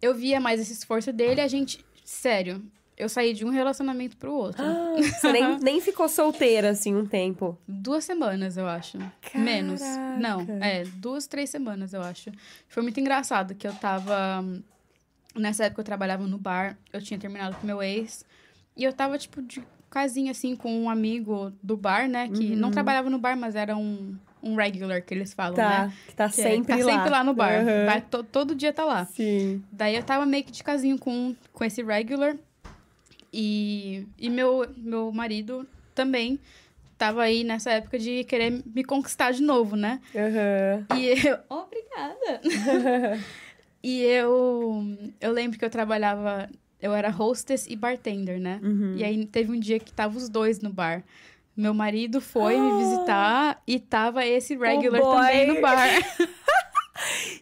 eu 0.00 0.14
via 0.14 0.38
mais 0.38 0.60
esse 0.60 0.72
esforço 0.72 1.12
dele, 1.12 1.40
a 1.40 1.48
gente. 1.48 1.84
Sério, 2.04 2.62
eu 2.96 3.08
saí 3.08 3.34
de 3.34 3.44
um 3.44 3.50
relacionamento 3.50 4.16
pro 4.16 4.32
outro. 4.32 4.62
Ah, 4.64 4.94
você 4.96 5.32
nem, 5.32 5.58
nem 5.58 5.80
ficou 5.80 6.08
solteira, 6.08 6.70
assim, 6.70 6.94
um 6.94 7.04
tempo? 7.04 7.58
Duas 7.66 8.04
semanas, 8.04 8.56
eu 8.56 8.68
acho. 8.68 8.98
Caraca. 8.98 9.38
Menos. 9.38 9.80
Não, 10.20 10.46
é, 10.60 10.84
duas, 10.84 11.26
três 11.26 11.50
semanas, 11.50 11.92
eu 11.92 12.00
acho. 12.00 12.30
Foi 12.68 12.80
muito 12.80 13.00
engraçado 13.00 13.56
que 13.56 13.66
eu 13.66 13.74
tava. 13.74 14.44
Nessa 15.34 15.64
época 15.64 15.80
eu 15.80 15.84
trabalhava 15.84 16.28
no 16.28 16.38
bar, 16.38 16.78
eu 16.92 17.02
tinha 17.02 17.18
terminado 17.18 17.56
com 17.56 17.66
meu 17.66 17.82
ex. 17.82 18.24
E 18.76 18.84
eu 18.84 18.92
tava, 18.92 19.18
tipo, 19.18 19.42
de 19.42 19.62
casinha, 19.92 20.30
assim, 20.30 20.56
com 20.56 20.74
um 20.74 20.88
amigo 20.88 21.52
do 21.62 21.76
bar, 21.76 22.08
né? 22.08 22.28
Que 22.28 22.52
uhum. 22.52 22.56
não 22.56 22.70
trabalhava 22.70 23.10
no 23.10 23.18
bar, 23.18 23.36
mas 23.36 23.54
era 23.54 23.76
um, 23.76 24.16
um 24.42 24.56
regular, 24.56 25.02
que 25.02 25.12
eles 25.12 25.34
falam, 25.34 25.54
tá, 25.54 25.68
né? 25.68 25.92
Que 26.08 26.14
tá 26.16 26.28
que 26.30 26.36
sempre 26.36 26.72
é, 26.72 26.78
tá 26.78 26.84
lá. 26.84 26.92
sempre 26.92 27.10
lá 27.10 27.22
no 27.22 27.34
bar. 27.34 27.60
Uhum. 27.60 27.86
Vai, 27.86 28.00
to, 28.00 28.24
todo 28.24 28.54
dia 28.54 28.72
tá 28.72 28.84
lá. 28.84 29.04
Sim. 29.04 29.62
Daí 29.70 29.94
eu 29.94 30.02
tava 30.02 30.24
meio 30.24 30.42
que 30.44 30.50
de 30.50 30.64
casinho 30.64 30.98
com, 30.98 31.36
com 31.52 31.64
esse 31.64 31.82
regular. 31.82 32.34
E, 33.30 34.06
e 34.18 34.30
meu, 34.30 34.66
meu 34.76 35.12
marido 35.12 35.66
também 35.94 36.40
tava 37.02 37.22
aí 37.22 37.42
nessa 37.42 37.72
época 37.72 37.98
de 37.98 38.24
querer 38.24 38.62
me 38.64 38.84
conquistar 38.84 39.32
de 39.32 39.42
novo, 39.42 39.76
né? 39.76 40.00
Uhum. 40.14 40.98
E 40.98 41.08
eu. 41.26 41.38
Obrigada! 41.48 42.40
e 43.82 44.02
eu. 44.02 44.96
Eu 45.20 45.32
lembro 45.32 45.58
que 45.58 45.64
eu 45.64 45.70
trabalhava. 45.70 46.48
Eu 46.82 46.92
era 46.92 47.08
hostess 47.08 47.66
e 47.68 47.76
bartender, 47.76 48.40
né? 48.40 48.60
Uhum. 48.62 48.94
E 48.96 49.04
aí 49.04 49.24
teve 49.24 49.52
um 49.52 49.58
dia 49.58 49.78
que 49.78 49.92
tava 49.92 50.18
os 50.18 50.28
dois 50.28 50.60
no 50.60 50.70
bar. 50.70 51.04
Meu 51.56 51.72
marido 51.72 52.20
foi 52.20 52.58
me 52.58 52.78
visitar 52.78 53.62
e 53.66 53.78
tava 53.78 54.26
esse 54.26 54.56
regular 54.56 55.00
oh 55.02 55.14
também 55.14 55.46
no 55.46 55.60
bar. 55.60 55.88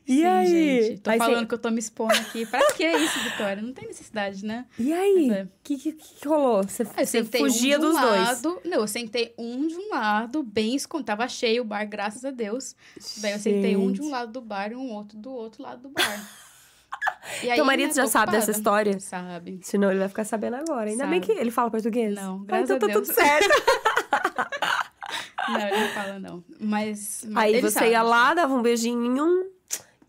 E 0.07 0.19
Sim, 0.19 0.25
aí? 0.25 0.83
Gente, 0.83 1.01
tô 1.01 1.13
falando 1.17 1.47
que 1.47 1.55
eu 1.55 1.59
tô 1.59 1.71
me 1.71 1.79
expondo 1.79 2.15
aqui. 2.15 2.47
Pra 2.47 2.73
que 2.73 2.85
isso, 2.85 3.19
Vitória? 3.21 3.63
Não 3.63 3.73
tem 3.73 3.87
necessidade, 3.87 4.45
né? 4.45 4.67
E 4.79 4.93
aí? 4.93 5.31
O 5.31 5.33
é. 5.33 5.49
que, 5.63 5.77
que, 5.77 5.93
que, 5.93 6.27
rolou? 6.27 6.63
Você, 6.63 6.85
você 6.85 7.25
fugia 7.25 7.77
um 7.77 7.81
dos 7.81 7.97
um 7.97 8.01
dois? 8.01 8.21
Lado, 8.21 8.61
não, 8.65 8.79
eu 8.79 8.89
sentei 8.89 9.35
um 9.39 9.67
de 9.67 9.77
um 9.77 9.91
lado, 9.91 10.43
bem 10.43 10.75
escondido. 10.75 11.07
Tava 11.07 11.29
cheio 11.29 11.63
o 11.63 11.65
bar, 11.65 11.85
graças 11.85 12.25
a 12.25 12.31
Deus. 12.31 12.75
Gente. 12.97 13.21
Daí 13.21 13.33
eu 13.33 13.39
sentei 13.39 13.77
um 13.77 13.93
de 13.93 14.03
um 14.03 14.11
lado 14.11 14.33
do 14.33 14.41
bar 14.41 14.73
e 14.73 14.77
um 14.77 14.91
outro 14.93 15.19
do 15.19 15.31
outro 15.31 15.63
lado 15.63 15.83
do 15.83 15.89
bar. 15.91 16.31
E 17.43 17.51
aí, 17.51 17.57
Teu 17.57 17.65
marido 17.65 17.95
já 17.95 18.07
sabe 18.07 18.33
dessa 18.33 18.51
história? 18.51 18.99
Sabe. 19.01 19.61
Senão 19.63 19.91
ele 19.91 19.99
vai 19.99 20.09
ficar 20.09 20.25
sabendo 20.25 20.57
agora. 20.57 20.91
Ainda 20.91 21.05
sabe. 21.05 21.11
bem 21.11 21.21
que 21.21 21.33
ele 21.33 21.51
fala 21.51 21.71
português. 21.71 22.15
Não, 22.15 22.45
graças 22.45 22.71
ah, 22.71 22.77
então 22.77 22.89
tá 22.89 22.95
tudo 22.95 23.07
certo. 23.07 23.49
não, 25.49 25.61
ele 25.61 25.81
não 25.81 25.89
fala 25.89 26.19
não. 26.19 26.45
Mas, 26.61 27.25
mas 27.29 27.55
aí 27.55 27.61
você 27.61 27.71
sabe, 27.71 27.91
ia 27.91 28.03
lá, 28.03 28.35
dava 28.35 28.53
um 28.53 28.63
beijinho 28.63 29.47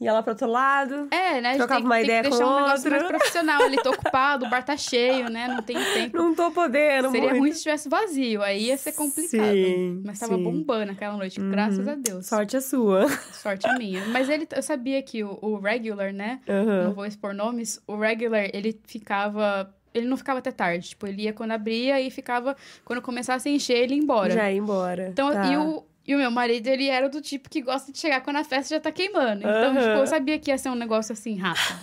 um 0.02 0.06
ia 0.06 0.14
lá 0.14 0.24
pro 0.24 0.32
outro 0.32 0.48
lado. 0.48 1.08
É, 1.12 1.40
né? 1.40 1.56
Trocava 1.56 1.80
tem, 1.80 1.86
uma 1.86 1.96
tem 1.96 2.04
ideia 2.04 2.24
que 2.24 2.30
com 2.30 2.36
deixar 2.36 2.50
um 2.50 2.50
outro. 2.50 2.66
negócio 2.66 2.92
mais 2.92 3.04
profissional. 3.04 3.62
Ele 3.64 3.78
tô 3.78 3.92
ocupado, 3.92 4.46
o 4.46 4.50
bar 4.50 4.64
tá 4.64 4.76
cheio, 4.76 5.30
né? 5.30 5.48
Não 5.48 5.62
tem 5.62 5.78
tempo. 5.94 6.18
Não 6.18 6.34
tô 6.36 6.52
podendo. 6.52 7.12
Seria 7.12 7.30
muito. 7.30 7.40
ruim 7.40 7.52
se 7.52 7.58
estivesse 7.58 7.88
vazio. 7.88 8.42
Aí 8.42 8.66
ia 8.66 8.78
ser 8.78 8.94
complicado. 8.94 9.52
Sim, 9.52 10.02
Mas 10.06 10.20
tava 10.20 10.36
sim. 10.36 10.44
bombando 10.44 10.92
aquela 10.92 11.16
noite, 11.16 11.40
uhum. 11.40 11.52
graças 11.52 11.88
a 11.88 11.96
Deus. 11.96 12.26
Sorte 12.26 12.58
a 12.58 12.62
sua. 12.62 13.08
Sorte 13.32 13.68
a 13.68 13.78
minha. 13.78 14.06
Mas 14.08 14.30
ele, 14.30 14.48
eu 14.56 14.64
sabia 14.64 15.02
que 15.02 15.24
o, 15.24 15.38
o 15.42 15.60
regular, 15.60 16.12
né? 16.12 16.40
Uhum. 16.48 16.84
Não 16.86 16.94
vou 16.94 17.06
expor 17.06 17.34
nomes. 17.34 17.82
O 17.88 17.96
regular, 17.96 18.50
ele 18.54 18.80
ficava 18.86 19.72
ele 19.94 20.08
não 20.08 20.18
ficava 20.18 20.40
até 20.40 20.52
tarde. 20.52 20.90
Tipo, 20.90 21.08
ele 21.08 21.24
ia 21.24 21.34
quando 21.34 21.52
abria 21.52 22.00
e 22.00 22.10
ficava. 22.10 22.56
Quando 22.86 23.02
começasse 23.02 23.50
a 23.50 23.52
encher, 23.52 23.78
ele 23.78 23.96
ia 23.96 24.02
embora. 24.02 24.32
Já 24.32 24.52
ia 24.52 24.58
embora. 24.58 25.10
Então, 25.10 25.32
tá. 25.32 25.52
e 25.52 25.58
o, 25.58 25.84
e 26.06 26.16
o 26.16 26.18
meu 26.18 26.32
marido, 26.32 26.68
ele 26.68 26.88
era 26.88 27.08
do 27.08 27.22
tipo 27.22 27.50
que 27.50 27.62
gosta 27.62 27.92
de 27.92 27.98
chegar 28.00 28.22
quando 28.22 28.38
a 28.38 28.44
festa 28.44 28.76
já 28.76 28.82
tá 28.82 28.92
queimando. 28.92 29.42
Então, 29.42 29.74
tipo, 29.74 29.86
eu 29.86 30.08
sabia 30.08 30.40
que 30.40 30.50
ia 30.50 30.58
ser 30.58 30.70
um 30.70 30.76
negócio 30.76 31.14
assim 31.14 31.38
rápido. 31.38 31.80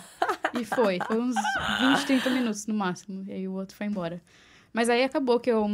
e 0.60 0.64
foi. 0.64 0.98
Foi 1.06 1.18
uns 1.20 1.36
20, 1.96 2.06
30 2.06 2.30
minutos 2.30 2.66
no 2.66 2.74
máximo. 2.74 3.24
E 3.26 3.32
aí 3.32 3.48
o 3.48 3.52
outro 3.52 3.76
foi 3.76 3.86
embora. 3.86 4.20
Mas 4.72 4.88
aí 4.90 5.04
acabou 5.04 5.38
que 5.38 5.50
eu 5.50 5.66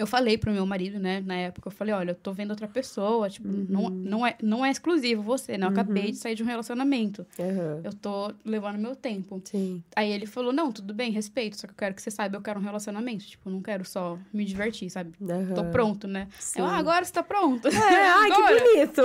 eu 0.00 0.06
falei 0.06 0.38
pro 0.38 0.50
meu 0.50 0.64
marido, 0.64 0.98
né, 0.98 1.20
na 1.20 1.34
época, 1.34 1.68
eu 1.68 1.72
falei, 1.72 1.92
olha, 1.92 2.12
eu 2.12 2.14
tô 2.14 2.32
vendo 2.32 2.50
outra 2.50 2.66
pessoa, 2.66 3.28
tipo, 3.28 3.46
uhum. 3.46 3.66
não, 3.68 3.90
não, 3.90 4.26
é, 4.26 4.34
não 4.42 4.64
é 4.64 4.70
exclusivo 4.70 5.22
você, 5.22 5.58
né? 5.58 5.66
Eu 5.66 5.68
uhum. 5.68 5.74
acabei 5.74 6.10
de 6.10 6.16
sair 6.16 6.34
de 6.34 6.42
um 6.42 6.46
relacionamento. 6.46 7.26
Uhum. 7.38 7.80
Eu 7.84 7.92
tô 7.92 8.32
levando 8.42 8.78
meu 8.78 8.96
tempo. 8.96 9.42
Sim. 9.44 9.82
Aí 9.94 10.10
ele 10.10 10.24
falou, 10.24 10.54
não, 10.54 10.72
tudo 10.72 10.94
bem, 10.94 11.12
respeito, 11.12 11.58
só 11.58 11.66
que 11.66 11.74
eu 11.74 11.76
quero 11.76 11.94
que 11.94 12.00
você 12.00 12.10
saiba, 12.10 12.36
eu 12.36 12.40
quero 12.40 12.58
um 12.58 12.62
relacionamento. 12.62 13.26
Tipo, 13.26 13.50
eu 13.50 13.52
não 13.52 13.60
quero 13.60 13.84
só 13.84 14.18
me 14.32 14.44
divertir, 14.44 14.88
sabe? 14.88 15.12
Tô 15.54 15.64
pronto, 15.64 16.08
né? 16.08 16.28
Eu, 16.56 16.64
ah, 16.64 16.76
agora 16.76 17.04
você 17.04 17.12
tá 17.12 17.22
pronto. 17.22 17.68
É, 17.68 18.08
ai, 18.08 18.30
que 18.30 18.40
bonito! 18.64 19.02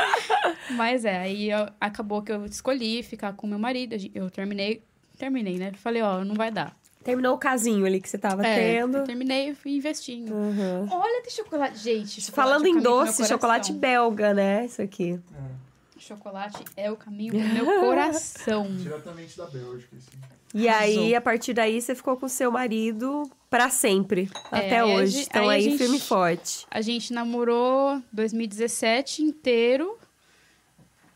Mas 0.76 1.04
é, 1.04 1.18
aí 1.18 1.50
eu, 1.50 1.68
acabou 1.78 2.22
que 2.22 2.32
eu 2.32 2.46
escolhi 2.46 3.02
ficar 3.02 3.34
com 3.34 3.46
meu 3.46 3.58
marido, 3.58 3.94
eu 4.14 4.30
terminei, 4.30 4.82
terminei, 5.18 5.58
né? 5.58 5.72
Falei, 5.74 6.00
ó, 6.00 6.24
não 6.24 6.34
vai 6.34 6.50
dar. 6.50 6.74
Terminou 7.06 7.36
o 7.36 7.38
casinho 7.38 7.86
ali 7.86 8.00
que 8.00 8.08
você 8.08 8.18
tava 8.18 8.44
é, 8.44 8.56
tendo. 8.56 8.98
Eu 8.98 9.04
terminei 9.04 9.50
e 9.50 9.54
fui 9.54 9.76
investindo. 9.76 10.34
Uhum. 10.34 10.88
Olha, 10.90 11.22
tem 11.22 11.30
chocolate. 11.30 11.78
Gente, 11.78 12.20
chocolate 12.20 12.32
Falando 12.32 12.66
é 12.66 12.68
em 12.68 12.80
doce, 12.80 13.24
chocolate 13.28 13.72
belga, 13.72 14.34
né? 14.34 14.66
Isso 14.66 14.82
aqui. 14.82 15.12
É. 15.32 16.00
Chocolate 16.00 16.64
é 16.76 16.90
o 16.90 16.96
caminho 16.96 17.34
do 17.34 17.38
meu 17.38 17.64
coração. 17.80 18.66
Diretamente 18.76 19.38
da 19.38 19.46
Bélgica, 19.46 19.96
assim. 19.96 20.18
E 20.52 20.68
aí, 20.68 21.14
a 21.14 21.20
partir 21.20 21.52
daí, 21.52 21.80
você 21.80 21.94
ficou 21.94 22.16
com 22.16 22.26
seu 22.28 22.50
marido 22.50 23.30
para 23.48 23.70
sempre, 23.70 24.28
é, 24.50 24.58
até 24.58 24.84
hoje. 24.84 25.20
Estão 25.20 25.48
aí, 25.48 25.68
aí 25.68 25.78
firme 25.78 25.98
e 25.98 26.00
forte. 26.00 26.66
A 26.70 26.80
gente 26.80 27.12
namorou 27.12 28.02
2017 28.12 29.22
inteiro. 29.22 29.96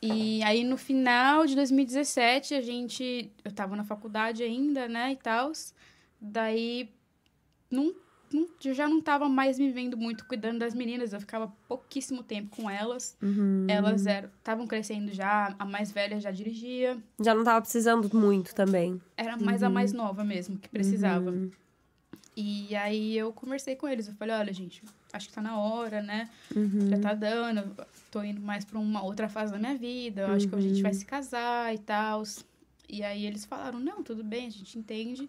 E 0.03 0.43
aí, 0.43 0.65
no 0.65 0.77
final 0.79 1.45
de 1.47 1.55
2017, 1.55 2.55
a 2.55 2.61
gente... 2.61 3.31
Eu 3.45 3.53
tava 3.53 3.77
na 3.77 3.85
faculdade 3.85 4.43
ainda, 4.43 4.89
né, 4.89 5.13
e 5.13 5.17
tal. 5.17 5.53
Daí, 6.21 6.89
não, 7.71 7.95
eu 8.65 8.75
já 8.75 8.89
não 8.89 9.01
tava 9.01 9.29
mais 9.29 9.59
me 9.59 9.71
vendo 9.71 9.97
muito 9.97 10.25
cuidando 10.27 10.61
das 10.61 10.75
meninas, 10.75 11.13
eu 11.13 11.21
ficava 11.21 11.53
pouquíssimo 11.67 12.23
tempo 12.23 12.57
com 12.57 12.71
elas. 12.71 13.17
Uhum. 13.21 13.67
Elas 13.69 14.07
estavam 14.07 14.67
crescendo 14.67 15.13
já, 15.13 15.55
a 15.59 15.65
mais 15.65 15.91
velha 15.91 16.21
já 16.21 16.31
dirigia. 16.31 16.97
Já 17.21 17.35
não 17.35 17.43
tava 17.43 17.61
precisando 17.61 18.09
muito 18.17 18.55
também. 18.55 19.01
Era 19.17 19.37
mais 19.37 19.63
a 19.63 19.69
mais 19.69 19.93
nova 19.93 20.23
mesmo 20.23 20.57
que 20.59 20.69
precisava. 20.69 21.31
Uhum. 21.31 21.51
E 22.37 22.75
aí 22.77 23.19
eu 23.19 23.33
conversei 23.33 23.75
com 23.75 23.89
eles, 23.89 24.07
eu 24.07 24.15
falei, 24.15 24.35
olha, 24.35 24.53
gente, 24.53 24.83
acho 25.13 25.29
que 25.29 25.35
tá 25.35 25.43
na 25.43 25.59
hora, 25.59 26.03
né? 26.03 26.29
Uhum. 26.55 26.89
Já 26.91 26.99
tá 26.99 27.15
dando, 27.15 27.77
tô 28.11 28.23
indo 28.23 28.41
mais 28.41 28.65
pra 28.65 28.79
uma 28.79 29.03
outra 29.03 29.29
fase 29.29 29.53
da 29.53 29.59
minha 29.59 29.75
vida, 29.77 30.27
acho 30.33 30.49
que 30.49 30.55
a 30.55 30.61
gente 30.61 30.83
vai 30.83 30.93
se 30.95 31.05
casar 31.05 31.75
e 31.75 31.79
tal. 31.79 32.23
E 32.89 33.03
aí 33.03 33.25
eles 33.25 33.45
falaram, 33.45 33.79
não, 33.79 34.03
tudo 34.03 34.23
bem, 34.25 34.47
a 34.47 34.51
gente 34.51 34.79
entende. 34.79 35.29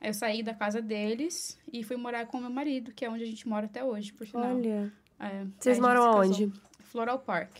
Aí 0.00 0.08
eu 0.08 0.14
saí 0.14 0.42
da 0.42 0.54
casa 0.54 0.80
deles 0.80 1.58
e 1.72 1.82
fui 1.82 1.96
morar 1.96 2.26
com 2.26 2.38
meu 2.40 2.50
marido, 2.50 2.92
que 2.92 3.04
é 3.04 3.10
onde 3.10 3.22
a 3.22 3.26
gente 3.26 3.46
mora 3.48 3.66
até 3.66 3.84
hoje, 3.84 4.12
por 4.12 4.26
sinal. 4.26 4.56
Olha. 4.56 4.92
É, 5.18 5.44
Vocês 5.58 5.78
moram 5.78 6.00
se 6.02 6.08
casou. 6.18 6.46
onde? 6.46 6.52
Floral 6.84 7.18
Park. 7.18 7.58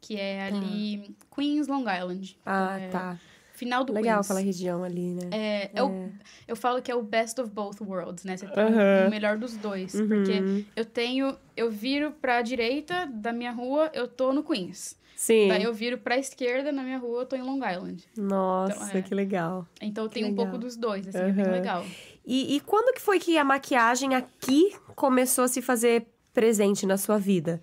Que 0.00 0.16
é 0.16 0.48
ali, 0.48 1.16
Queens, 1.34 1.66
Long 1.66 1.84
Island. 1.90 2.36
Ah, 2.44 2.78
É, 2.78 2.88
tá. 2.88 3.18
Final 3.64 3.84
do 3.84 3.92
Legal 3.92 4.14
Queens. 4.18 4.26
aquela 4.26 4.40
região 4.40 4.84
ali, 4.84 5.14
né? 5.14 5.28
É, 5.32 5.70
é 5.74 5.82
o- 5.82 6.10
eu 6.46 6.54
falo 6.54 6.80
que 6.82 6.90
é 6.90 6.94
o 6.94 7.02
best 7.02 7.40
of 7.40 7.50
both 7.50 7.80
worlds, 7.80 8.24
né? 8.24 8.36
Você 8.36 8.46
tem 8.46 8.64
o 9.06 9.10
melhor 9.10 9.36
dos 9.38 9.56
dois. 9.56 9.94
Uhum. 9.94 10.06
Porque 10.08 10.64
eu 10.76 10.84
tenho... 10.84 11.36
Eu 11.56 11.70
viro 11.70 12.10
pra 12.12 12.42
direita 12.42 13.06
da 13.06 13.32
minha 13.32 13.52
rua, 13.52 13.90
eu 13.94 14.06
tô 14.08 14.32
no 14.32 14.42
Queens. 14.42 14.96
Sim. 15.16 15.48
Daí 15.48 15.62
eu 15.62 15.72
viro 15.72 15.96
pra 15.98 16.18
esquerda 16.18 16.72
na 16.72 16.82
minha 16.82 16.98
rua, 16.98 17.20
eu 17.22 17.26
tô 17.26 17.36
em 17.36 17.42
Long 17.42 17.60
Island. 17.66 18.04
Nossa, 18.16 18.86
Então, 18.88 18.98
é. 18.98 19.02
que 19.02 19.14
legal. 19.14 19.66
Então 19.80 20.04
eu 20.04 20.10
tenho 20.10 20.26
um 20.28 20.34
pouco 20.34 20.58
dos 20.58 20.76
dois, 20.76 21.06
assim, 21.08 21.18
é 21.18 21.32
bem 21.32 21.46
legal. 21.50 21.84
E, 22.26 22.56
e 22.56 22.60
quando 22.60 22.92
que 22.94 23.00
foi 23.00 23.18
que 23.20 23.38
a 23.38 23.44
maquiagem 23.44 24.14
aqui 24.14 24.74
começou 24.96 25.44
a 25.44 25.48
se 25.48 25.62
fazer 25.62 26.06
presente 26.32 26.84
na 26.84 26.96
sua 26.96 27.16
vida? 27.18 27.60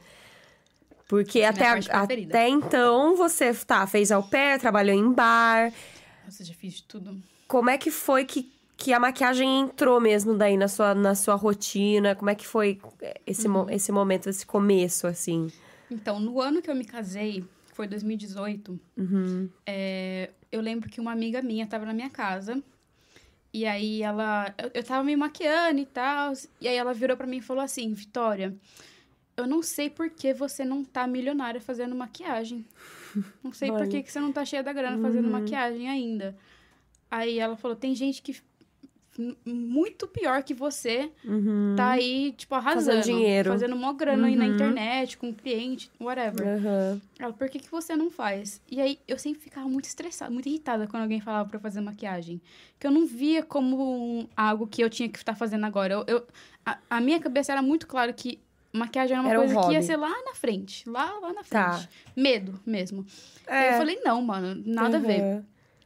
Porque 1.11 1.43
até, 1.43 1.65
a- 1.67 2.03
até 2.03 2.47
então 2.47 3.17
você 3.17 3.53
tá, 3.53 3.85
fez 3.85 4.13
ao 4.13 4.23
pé, 4.23 4.57
trabalhou 4.57 4.95
em 4.95 5.11
bar. 5.11 5.73
Nossa, 6.23 6.41
já 6.45 6.53
fiz 6.53 6.75
de 6.75 6.83
tudo. 6.83 7.21
Como 7.49 7.69
é 7.69 7.77
que 7.77 7.91
foi 7.91 8.23
que, 8.23 8.49
que 8.77 8.93
a 8.93 8.99
maquiagem 8.99 9.59
entrou 9.59 9.99
mesmo 9.99 10.33
daí 10.37 10.55
na 10.55 10.69
sua, 10.69 10.95
na 10.95 11.13
sua 11.13 11.35
rotina? 11.35 12.15
Como 12.15 12.29
é 12.29 12.35
que 12.35 12.47
foi 12.47 12.79
esse, 13.27 13.45
Uhum. 13.45 13.65
mo- 13.65 13.69
esse 13.69 13.91
momento, 13.91 14.29
esse 14.29 14.45
começo, 14.45 15.05
assim? 15.05 15.51
Então, 15.89 16.17
no 16.17 16.39
ano 16.39 16.61
que 16.61 16.71
eu 16.71 16.75
me 16.75 16.85
casei, 16.85 17.41
que 17.67 17.75
foi 17.75 17.87
2018, 17.87 18.79
Uhum. 18.97 19.49
é, 19.65 20.29
eu 20.49 20.61
lembro 20.61 20.89
que 20.89 21.01
uma 21.01 21.11
amiga 21.11 21.41
minha 21.41 21.67
tava 21.67 21.85
na 21.85 21.93
minha 21.93 22.09
casa. 22.09 22.63
E 23.53 23.65
aí 23.65 24.01
ela. 24.01 24.55
Eu, 24.57 24.71
eu 24.75 24.81
tava 24.81 25.03
me 25.03 25.13
maquiando 25.17 25.81
e 25.81 25.85
tal. 25.85 26.31
E 26.61 26.69
aí 26.69 26.77
ela 26.77 26.93
virou 26.93 27.17
pra 27.17 27.27
mim 27.27 27.39
e 27.39 27.41
falou 27.41 27.61
assim: 27.61 27.93
Vitória, 27.93 28.55
eu 29.41 29.47
não 29.47 29.61
sei 29.61 29.89
por 29.89 30.09
que 30.09 30.33
você 30.33 30.63
não 30.65 30.83
tá 30.83 31.05
milionária 31.07 31.59
fazendo 31.61 31.95
maquiagem. 31.95 32.65
Não 33.43 33.51
sei 33.51 33.69
por 33.71 33.87
que, 33.89 34.01
que 34.03 34.09
você 34.11 34.19
não 34.21 34.31
tá 34.31 34.45
cheia 34.45 34.63
da 34.63 34.71
grana 34.71 34.97
fazendo 35.01 35.25
Uhum. 35.25 35.31
maquiagem 35.33 35.89
ainda. 35.89 36.33
Aí 37.09 37.39
ela 37.39 37.57
falou: 37.57 37.75
tem 37.75 37.93
gente 37.93 38.21
que. 38.21 38.39
Muito 39.45 40.07
pior 40.07 40.41
que 40.41 40.53
você 40.53 41.11
Uhum. 41.25 41.73
tá 41.75 41.91
aí, 41.91 42.31
tipo, 42.37 42.55
arrasando. 42.55 43.01
dinheiro. 43.03 43.51
Fazendo 43.51 43.75
mó 43.75 43.91
grana 43.91 44.27
aí 44.27 44.35
na 44.37 44.45
Uhum. 44.45 44.53
internet, 44.53 45.17
com 45.17 45.33
cliente, 45.33 45.91
whatever. 45.99 46.47
Aham. 46.47 47.01
Ela, 47.19 47.33
por 47.33 47.49
que, 47.49 47.59
que 47.59 47.69
você 47.69 47.93
não 47.97 48.09
faz? 48.09 48.61
E 48.71 48.79
aí, 48.79 48.97
eu 49.05 49.19
sempre 49.19 49.41
ficava 49.41 49.67
muito 49.67 49.83
estressada, 49.85 50.31
muito 50.31 50.47
irritada 50.47 50.87
quando 50.87 51.03
alguém 51.03 51.19
falava 51.19 51.49
pra 51.49 51.59
fazer 51.59 51.81
maquiagem. 51.81 52.41
Que 52.79 52.87
eu 52.87 52.91
não 52.91 53.05
via 53.05 53.43
como 53.43 54.21
um- 54.21 54.27
algo 54.35 54.65
que 54.65 54.81
eu 54.81 54.89
tinha 54.89 55.09
que 55.09 55.17
estar 55.17 55.35
fazendo 55.35 55.65
agora. 55.65 55.93
Eu, 55.93 56.03
eu- 56.07 56.27
a, 56.65 56.77
a 56.89 57.01
minha 57.01 57.19
cabeça 57.19 57.51
era 57.51 57.61
muito 57.61 57.85
claro 57.87 58.13
que 58.13 58.39
maquiagem 58.73 59.13
era 59.17 59.21
uma 59.21 59.29
Era 59.29 59.39
um 59.41 59.45
coisa 59.53 59.67
que 59.67 59.73
ia 59.73 59.81
ser 59.81 59.95
lá 59.97 60.09
na 60.23 60.33
frente. 60.33 60.87
Lá, 60.89 61.11
lá 61.19 61.33
na 61.33 61.43
frente. 61.43 61.49
Tá. 61.49 61.87
Medo 62.15 62.59
mesmo. 62.65 63.05
É. 63.47 63.53
Aí 63.57 63.67
eu 63.73 63.77
falei, 63.77 63.99
não, 64.03 64.21
mano, 64.21 64.61
nada 64.65 64.97
a 64.97 64.99
ver. 64.99 65.43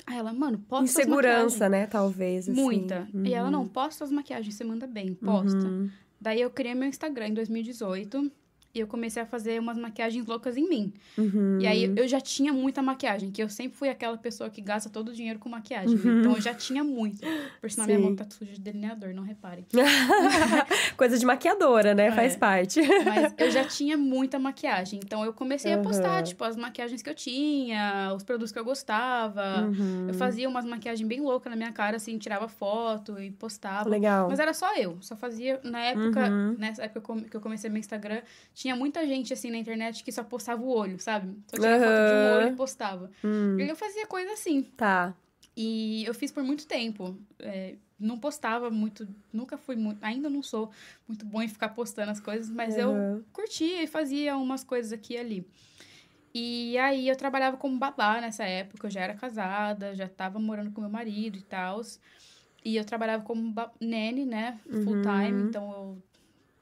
Aí 0.07 0.17
ela, 0.17 0.31
mano, 0.33 0.59
posta 0.59 0.83
as 0.83 0.91
Insegurança, 0.91 1.67
né? 1.67 1.87
Talvez. 1.87 2.47
Assim. 2.47 2.61
Muita. 2.61 3.07
E 3.23 3.33
ela, 3.33 3.45
Uhum. 3.47 3.51
não, 3.51 3.67
posta 3.67 4.03
as 4.03 4.11
maquiagens, 4.11 4.53
você 4.53 4.63
manda 4.63 4.85
bem, 4.85 5.13
posta. 5.15 5.57
Uhum. 5.57 5.89
Daí 6.21 6.41
eu 6.41 6.49
criei 6.49 6.75
meu 6.75 6.87
Instagram 6.87 7.29
em 7.29 7.33
2018 7.33 8.31
e 8.75 8.79
eu 8.81 8.87
comecei 8.87 9.23
a 9.23 9.25
fazer 9.25 9.59
umas 9.59 9.77
maquiagens 9.77 10.25
loucas 10.27 10.57
em 10.57 10.67
mim. 10.69 10.93
Uhum. 11.17 11.57
E 11.61 11.65
aí 11.65 11.93
eu 11.95 12.07
já 12.07 12.19
tinha 12.19 12.51
muita 12.51 12.81
maquiagem, 12.81 13.31
que 13.31 13.41
eu 13.41 13.47
sempre 13.49 13.77
fui 13.77 13.87
aquela 13.89 14.17
pessoa 14.17 14.49
que 14.49 14.61
gasta 14.61 14.89
todo 14.89 15.09
o 15.09 15.13
dinheiro 15.13 15.39
com 15.39 15.47
maquiagem. 15.49 15.95
Uhum. 15.95 16.19
Então 16.19 16.33
eu 16.35 16.41
já 16.41 16.53
tinha 16.53 16.83
muito. 16.83 17.25
Por 17.61 17.71
sinal, 17.71 17.87
minha 17.87 17.97
Sim. 17.99 18.03
mão 18.05 18.15
tá 18.15 18.25
suja 18.29 18.51
de 18.53 18.59
delineador, 18.59 19.13
não 19.13 19.23
reparem. 19.23 19.65
Coisa 20.97 21.17
de 21.17 21.25
maquiadora, 21.25 21.93
né? 21.93 22.07
É. 22.07 22.11
Faz 22.11 22.35
parte. 22.35 22.81
Mas 23.05 23.33
eu 23.37 23.51
já 23.51 23.63
tinha 23.65 23.97
muita 23.97 24.37
maquiagem. 24.39 24.99
Então 25.03 25.23
eu 25.23 25.33
comecei 25.33 25.73
a 25.73 25.77
postar, 25.79 26.21
tipo, 26.23 26.43
as 26.43 26.55
maquiagens 26.55 27.01
que 27.01 27.09
eu 27.09 27.15
tinha, 27.15 28.13
os 28.15 28.23
produtos 28.23 28.51
que 28.51 28.59
eu 28.59 28.65
gostava. 28.65 29.61
Uhum. 29.67 30.07
Eu 30.07 30.13
fazia 30.13 30.47
umas 30.49 30.65
maquiagens 30.65 31.07
bem 31.07 31.21
loucas 31.21 31.49
na 31.49 31.55
minha 31.55 31.71
cara, 31.71 31.97
assim, 31.97 32.17
tirava 32.17 32.47
foto 32.47 33.19
e 33.19 33.31
postava. 33.31 33.89
Legal. 33.89 34.27
Mas 34.29 34.39
era 34.39 34.53
só 34.53 34.75
eu, 34.75 34.97
só 35.01 35.15
fazia 35.15 35.59
na 35.63 35.79
época, 35.79 36.29
Uhum. 36.29 36.55
nessa 36.57 36.83
época 36.83 36.95
que 36.95 36.97
eu 36.97 37.01
come- 37.15 37.29
que 37.29 37.37
eu 37.37 37.41
comecei 37.41 37.69
meu 37.69 37.79
Instagram, 37.79 38.21
tinha 38.65 38.75
muita 38.75 39.05
gente 39.05 39.31
assim 39.31 39.51
na 39.51 39.59
internet 39.59 40.03
que 40.03 40.11
só 40.11 40.23
postava 40.23 40.59
o 40.59 40.67
olho, 40.67 40.99
sabe? 40.99 41.37
Só 41.45 41.55
tirava 41.55 41.83
foto 41.83 42.07
de 42.07 42.15
um 42.15 42.27
olho 42.31 42.47
e 42.47 42.55
postava. 42.55 43.11
Hum, 43.23 43.59
E 43.59 43.69
eu 43.69 43.75
fazia 43.75 44.07
coisa 44.07 44.33
assim. 44.33 44.63
tá. 44.75 45.13
E 45.55 46.03
eu 46.03 46.15
fiz 46.15 46.31
por 46.31 46.43
muito 46.43 46.65
tempo. 46.65 47.15
É, 47.37 47.75
não 47.99 48.17
postava 48.17 48.71
muito, 48.71 49.07
nunca 49.31 49.55
fui 49.55 49.75
muito, 49.75 50.03
ainda 50.03 50.31
não 50.31 50.41
sou 50.41 50.71
muito 51.07 51.23
bom 51.27 51.43
em 51.43 51.47
ficar 51.47 51.69
postando 51.69 52.09
as 52.09 52.19
coisas, 52.19 52.49
mas 52.49 52.75
eu 52.75 52.89
Aham. 52.89 53.23
curtia 53.31 53.83
e 53.83 53.87
fazia 53.87 54.35
umas 54.35 54.63
coisas 54.63 54.91
aqui 54.91 55.13
e 55.13 55.17
ali. 55.19 55.47
E 56.33 56.75
aí 56.79 57.07
eu 57.07 57.15
trabalhava 57.15 57.57
como 57.57 57.77
babá 57.77 58.19
nessa 58.19 58.45
época, 58.45 58.87
eu 58.87 58.91
já 58.91 59.01
era 59.01 59.13
casada, 59.13 59.93
já 59.93 60.09
tava 60.09 60.39
morando 60.39 60.71
com 60.71 60.81
meu 60.81 60.89
marido 60.89 61.37
e 61.37 61.43
tal. 61.43 61.81
E 62.63 62.75
eu 62.75 62.83
trabalhava 62.83 63.23
como 63.23 63.53
nene, 63.79 64.25
né, 64.25 64.59
full 64.83 64.95
Uhum. 64.95 65.01
time, 65.03 65.43
então 65.43 65.71
eu 65.71 66.03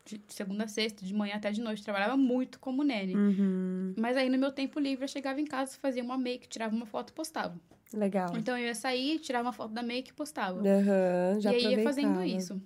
de 0.05 0.21
segunda 0.27 0.65
a 0.65 0.67
sexta, 0.67 1.05
de 1.05 1.13
manhã 1.13 1.35
até 1.35 1.51
de 1.51 1.61
noite, 1.61 1.83
trabalhava 1.83 2.17
muito 2.17 2.59
como 2.59 2.83
nene. 2.83 3.15
Uhum. 3.15 3.93
Mas 3.97 4.17
aí 4.17 4.29
no 4.29 4.37
meu 4.37 4.51
tempo 4.51 4.79
livre 4.79 5.05
eu 5.05 5.07
chegava 5.07 5.39
em 5.39 5.45
casa, 5.45 5.77
fazia 5.79 6.03
uma 6.03 6.17
make, 6.17 6.47
tirava 6.47 6.75
uma 6.75 6.85
foto 6.85 7.09
e 7.09 7.13
postava. 7.13 7.59
Legal. 7.93 8.35
Então 8.35 8.57
eu 8.57 8.65
ia 8.65 8.75
sair, 8.75 9.19
tirava 9.19 9.47
uma 9.47 9.53
foto 9.53 9.73
da 9.73 9.83
make 9.83 10.11
e 10.11 10.13
postava. 10.13 10.59
Aham, 10.59 11.39
já 11.39 11.53
e 11.53 11.55
aí 11.55 11.75
ia 11.75 11.83
fazendo 11.83 12.23
isso. 12.23 12.61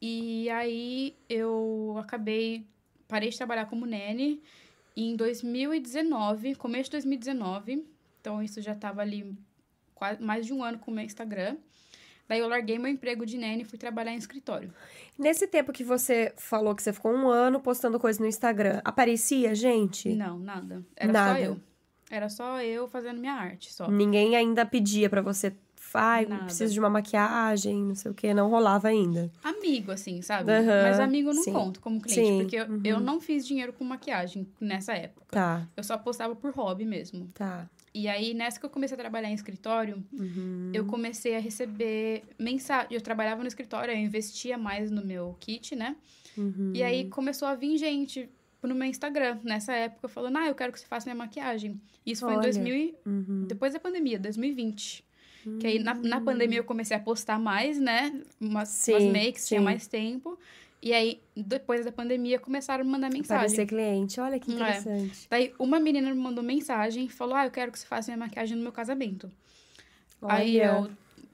E 0.00 0.48
aí 0.50 1.16
eu 1.28 1.96
acabei, 1.98 2.66
parei 3.06 3.30
de 3.30 3.36
trabalhar 3.36 3.66
como 3.66 3.86
nene 3.86 4.42
em 4.96 5.16
2019, 5.16 6.54
começo 6.56 6.84
de 6.84 6.92
2019. 6.92 7.86
Então 8.20 8.42
isso 8.42 8.60
já 8.60 8.74
tava 8.74 9.00
ali 9.00 9.34
quase 9.94 10.22
mais 10.22 10.44
de 10.44 10.52
um 10.52 10.62
ano 10.62 10.78
com 10.78 10.90
o 10.90 10.94
meu 10.94 11.04
Instagram. 11.04 11.56
Daí 12.28 12.40
eu 12.40 12.48
larguei 12.48 12.78
meu 12.78 12.90
emprego 12.90 13.24
de 13.24 13.38
nene 13.38 13.62
e 13.62 13.64
fui 13.64 13.78
trabalhar 13.78 14.12
em 14.12 14.16
escritório. 14.18 14.72
Nesse 15.18 15.46
tempo 15.46 15.72
que 15.72 15.82
você 15.82 16.32
falou 16.36 16.74
que 16.74 16.82
você 16.82 16.92
ficou 16.92 17.12
um 17.12 17.28
ano 17.28 17.58
postando 17.58 17.98
coisa 17.98 18.20
no 18.20 18.26
Instagram, 18.26 18.80
aparecia 18.84 19.54
gente? 19.54 20.10
Não, 20.14 20.38
nada. 20.38 20.84
Era 20.94 21.12
Nada. 21.12 21.32
só 21.38 21.44
eu. 21.44 21.60
Era 22.10 22.28
só 22.28 22.62
eu 22.62 22.86
fazendo 22.88 23.18
minha 23.20 23.32
arte, 23.34 23.72
só. 23.72 23.90
Ninguém 23.90 24.36
ainda 24.36 24.64
pedia 24.64 25.10
pra 25.10 25.20
você, 25.20 25.52
ai, 25.92 26.24
preciso 26.44 26.72
de 26.72 26.78
uma 26.80 26.88
maquiagem, 26.88 27.82
não 27.84 27.94
sei 27.94 28.10
o 28.10 28.14
que, 28.14 28.32
não 28.32 28.48
rolava 28.48 28.88
ainda. 28.88 29.30
Amigo, 29.42 29.90
assim, 29.92 30.22
sabe? 30.22 30.50
Aham, 30.50 30.82
Mas 30.84 31.00
amigo 31.00 31.30
eu 31.30 31.34
não 31.34 31.42
sim. 31.42 31.52
conto 31.52 31.80
como 31.80 32.00
cliente, 32.00 32.26
Sim, 32.28 32.38
porque 32.38 32.56
eu, 32.56 32.66
uhum. 32.66 32.80
eu 32.84 33.00
não 33.00 33.20
fiz 33.20 33.46
dinheiro 33.46 33.72
com 33.72 33.84
maquiagem 33.84 34.46
nessa 34.60 34.92
época. 34.94 35.26
Tá, 35.30 35.66
Eu 35.76 35.82
só 35.82 35.98
postava 35.98 36.34
por 36.34 36.50
hobby 36.52 36.84
mesmo. 36.86 37.28
tá. 37.34 37.68
E 37.98 38.06
aí, 38.08 38.32
nessa 38.32 38.60
que 38.60 38.64
eu 38.66 38.70
comecei 38.70 38.94
a 38.94 38.98
trabalhar 39.00 39.28
em 39.28 39.34
escritório, 39.34 40.04
Uhum. 40.12 40.70
eu 40.72 40.84
comecei 40.86 41.34
a 41.34 41.40
receber 41.40 42.22
mensagem. 42.38 42.88
Eu 42.94 43.00
trabalhava 43.00 43.42
no 43.42 43.48
escritório, 43.48 43.92
eu 43.92 43.98
investia 43.98 44.56
mais 44.56 44.88
no 44.90 45.04
meu 45.04 45.36
kit, 45.40 45.74
né? 45.74 45.96
Uhum. 46.36 46.70
E 46.74 46.82
aí 46.82 47.08
começou 47.08 47.48
a 47.48 47.56
vir 47.56 47.76
gente 47.76 48.28
no 48.62 48.74
meu 48.74 48.86
Instagram, 48.86 49.38
nessa 49.42 49.72
época, 49.72 50.06
falando: 50.08 50.36
Ah, 50.36 50.46
eu 50.46 50.54
quero 50.54 50.72
que 50.72 50.78
você 50.78 50.86
faça 50.86 51.06
minha 51.06 51.16
maquiagem. 51.16 51.80
Isso 52.06 52.20
foi 52.24 52.34
em 52.34 52.36
Olha. 52.38 52.42
2000, 52.42 52.74
e- 52.76 52.94
Uhum. 53.04 53.46
depois 53.48 53.72
da 53.72 53.80
pandemia, 53.80 54.18
2020. 54.18 55.04
Que 55.60 55.66
aí, 55.66 55.78
na, 55.78 55.94
na 55.94 56.20
pandemia, 56.20 56.58
eu 56.58 56.64
comecei 56.64 56.96
a 56.96 57.00
postar 57.00 57.38
mais, 57.38 57.80
né? 57.80 58.12
Umas, 58.40 58.68
Sim, 58.68 58.92
umas 58.92 59.04
makes, 59.04 59.48
tinha 59.48 59.60
sim. 59.60 59.64
mais 59.64 59.86
tempo. 59.88 60.38
E 60.80 60.92
aí, 60.92 61.20
depois 61.36 61.84
da 61.84 61.90
pandemia, 61.92 62.38
começaram 62.38 62.82
a 62.82 62.84
me 62.84 62.90
mandar 62.90 63.10
mensagem. 63.12 63.40
Parecer 63.40 63.66
cliente, 63.66 64.20
olha 64.20 64.38
que 64.38 64.50
É. 64.50 64.54
interessante. 64.54 65.26
Daí, 65.28 65.52
uma 65.58 65.80
menina 65.80 66.08
me 66.10 66.20
mandou 66.20 66.42
mensagem 66.42 67.06
e 67.06 67.08
falou: 67.08 67.34
Ah, 67.34 67.46
eu 67.46 67.50
quero 67.50 67.72
que 67.72 67.78
você 67.78 67.86
faça 67.86 68.10
minha 68.12 68.24
maquiagem 68.26 68.56
no 68.56 68.62
meu 68.62 68.72
casamento. 68.72 69.30
Aí 70.28 70.56
Olha. 70.56 70.64
eu, 70.66 70.90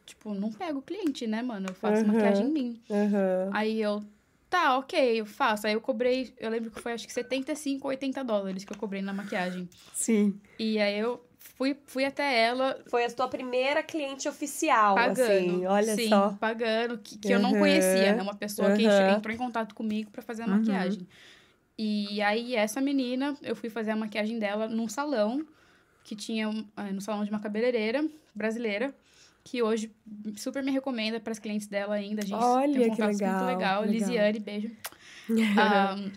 tipo, 0.06 0.34
não 0.34 0.50
pego 0.52 0.80
cliente, 0.82 1.26
né, 1.26 1.42
mano? 1.42 1.68
Eu 1.68 1.74
faço 1.74 2.02
Aham. 2.04 2.12
maquiagem 2.12 2.46
em 2.46 2.52
mim. 2.52 2.82
Aham. 2.90 3.50
Aí 3.52 3.80
eu, 3.80 4.02
tá, 4.48 4.78
ok, 4.78 5.20
eu 5.20 5.26
faço. 5.26 5.66
Aí 5.66 5.74
eu 5.74 5.80
cobrei, 5.80 6.34
eu 6.38 6.50
lembro 6.50 6.70
que 6.70 6.80
foi 6.80 6.92
acho 6.92 7.06
que 7.06 7.12
75 7.12 7.86
ou 7.86 7.90
80 7.90 8.22
dólares 8.24 8.64
que 8.64 8.72
eu 8.72 8.76
cobrei 8.78 9.02
na 9.02 9.12
maquiagem. 9.12 9.68
Sim. 9.92 10.40
E 10.58 10.78
aí 10.78 10.98
eu 10.98 11.22
fui, 11.55 11.76
fui 11.86 12.05
até 12.05 12.44
ela. 12.44 12.78
Foi 12.86 13.05
a 13.05 13.10
tua 13.10 13.28
primeira 13.28 13.82
cliente 13.82 14.28
oficial, 14.28 14.94
pagando, 14.94 15.22
assim, 15.22 15.66
olha 15.66 15.94
sim, 15.94 16.09
só. 16.09 16.36
pagando, 16.39 16.98
que, 16.98 17.18
que 17.18 17.28
uhum. 17.28 17.35
eu 17.35 17.40
não 17.40 17.59
conhecia, 17.59 18.14
né? 18.14 18.22
Uma 18.22 18.35
pessoa 18.35 18.70
uhum. 18.70 18.76
que 18.76 18.85
entrou 18.85 19.35
em 19.35 19.39
contato 19.39 19.74
comigo 19.74 20.10
para 20.10 20.22
fazer 20.22 20.43
a 20.43 20.47
uhum. 20.47 20.59
maquiagem. 20.59 21.06
E 21.76 22.20
aí, 22.22 22.55
essa 22.55 22.81
menina, 22.81 23.36
eu 23.43 23.56
fui 23.56 23.68
fazer 23.68 23.90
a 23.90 23.97
maquiagem 23.97 24.39
dela 24.39 24.68
num 24.68 24.89
salão, 24.89 25.44
que 26.05 26.14
tinha 26.14 26.48
é, 26.76 26.93
no 26.93 27.01
salão 27.01 27.24
de 27.24 27.31
uma 27.31 27.40
cabeleireira 27.40 28.05
brasileira, 28.35 28.94
que 29.43 29.62
hoje 29.62 29.90
super 30.36 30.62
me 30.62 30.70
recomenda 30.70 31.18
para 31.18 31.32
as 31.32 31.39
clientes 31.39 31.66
dela 31.66 31.94
ainda. 31.94 32.22
A 32.22 32.26
gente 32.26 32.43
Olha, 32.43 32.81
tem 32.81 32.90
um 32.90 32.94
que 32.94 33.02
legal, 33.02 33.09
muito 33.09 33.22
legal. 33.22 33.81
legal. 33.81 33.85
Lisiane, 33.85 34.39
beijo. 34.39 34.70
um, 35.28 36.12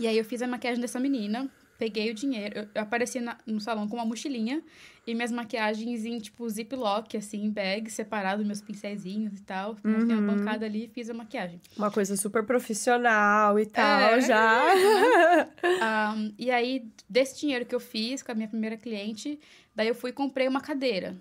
e 0.00 0.06
aí, 0.06 0.16
eu 0.16 0.24
fiz 0.24 0.40
a 0.40 0.46
maquiagem 0.46 0.80
dessa 0.80 0.98
menina 0.98 1.50
peguei 1.78 2.10
o 2.10 2.14
dinheiro. 2.14 2.68
Eu, 2.74 2.82
apareci 2.82 3.20
na, 3.20 3.36
no 3.46 3.60
salão 3.60 3.88
com 3.88 3.96
uma 3.96 4.04
mochilinha 4.04 4.62
e 5.06 5.14
minhas 5.14 5.30
maquiagens 5.30 6.04
em, 6.04 6.18
tipo, 6.18 6.48
ziplock, 6.48 7.16
assim, 7.16 7.44
em 7.44 7.50
bag, 7.50 7.90
separado, 7.90 8.44
meus 8.44 8.60
pincéisinhos 8.60 9.38
e 9.38 9.42
tal. 9.42 9.76
Uhum. 9.84 10.00
Montei 10.00 10.16
uma 10.16 10.34
bancada 10.34 10.66
ali 10.66 10.84
e 10.84 10.88
fiz 10.88 11.08
a 11.08 11.14
maquiagem. 11.14 11.60
Uma 11.76 11.90
coisa 11.90 12.16
super 12.16 12.44
profissional 12.44 13.58
e 13.58 13.66
tal, 13.66 14.14
é, 14.14 14.20
já. 14.20 14.62
um, 16.16 16.34
e 16.38 16.50
aí, 16.50 16.88
desse 17.08 17.40
dinheiro 17.40 17.64
que 17.64 17.74
eu 17.74 17.80
fiz 17.80 18.22
com 18.22 18.32
a 18.32 18.34
minha 18.34 18.48
primeira 18.48 18.76
cliente, 18.76 19.38
daí 19.74 19.88
eu 19.88 19.94
fui 19.94 20.10
e 20.10 20.12
comprei 20.12 20.48
uma 20.48 20.60
cadeira 20.60 21.16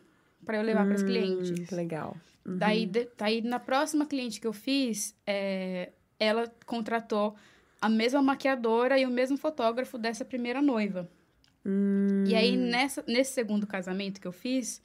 para 0.45 0.57
eu 0.57 0.63
levar 0.63 0.83
hum, 0.83 0.87
para 0.87 0.95
as 0.95 1.03
clientes. 1.03 1.69
Legal. 1.71 2.15
Uhum. 2.45 2.57
Daí, 2.57 2.89
daí, 3.17 3.41
na 3.41 3.59
próxima 3.59 4.05
cliente 4.05 4.39
que 4.39 4.47
eu 4.47 4.53
fiz, 4.53 5.15
é, 5.25 5.91
ela 6.19 6.51
contratou 6.65 7.35
a 7.85 7.89
mesma 7.89 8.19
maquiadora 8.19 8.97
e 8.97 9.05
o 9.05 9.11
mesmo 9.11 9.37
fotógrafo 9.37 9.95
dessa 9.95 10.25
primeira 10.25 10.59
noiva. 10.59 11.07
Hum. 11.63 12.23
E 12.25 12.33
aí, 12.33 12.57
nessa, 12.57 13.03
nesse 13.07 13.33
segundo 13.33 13.67
casamento 13.67 14.19
que 14.19 14.27
eu 14.27 14.31
fiz, 14.31 14.81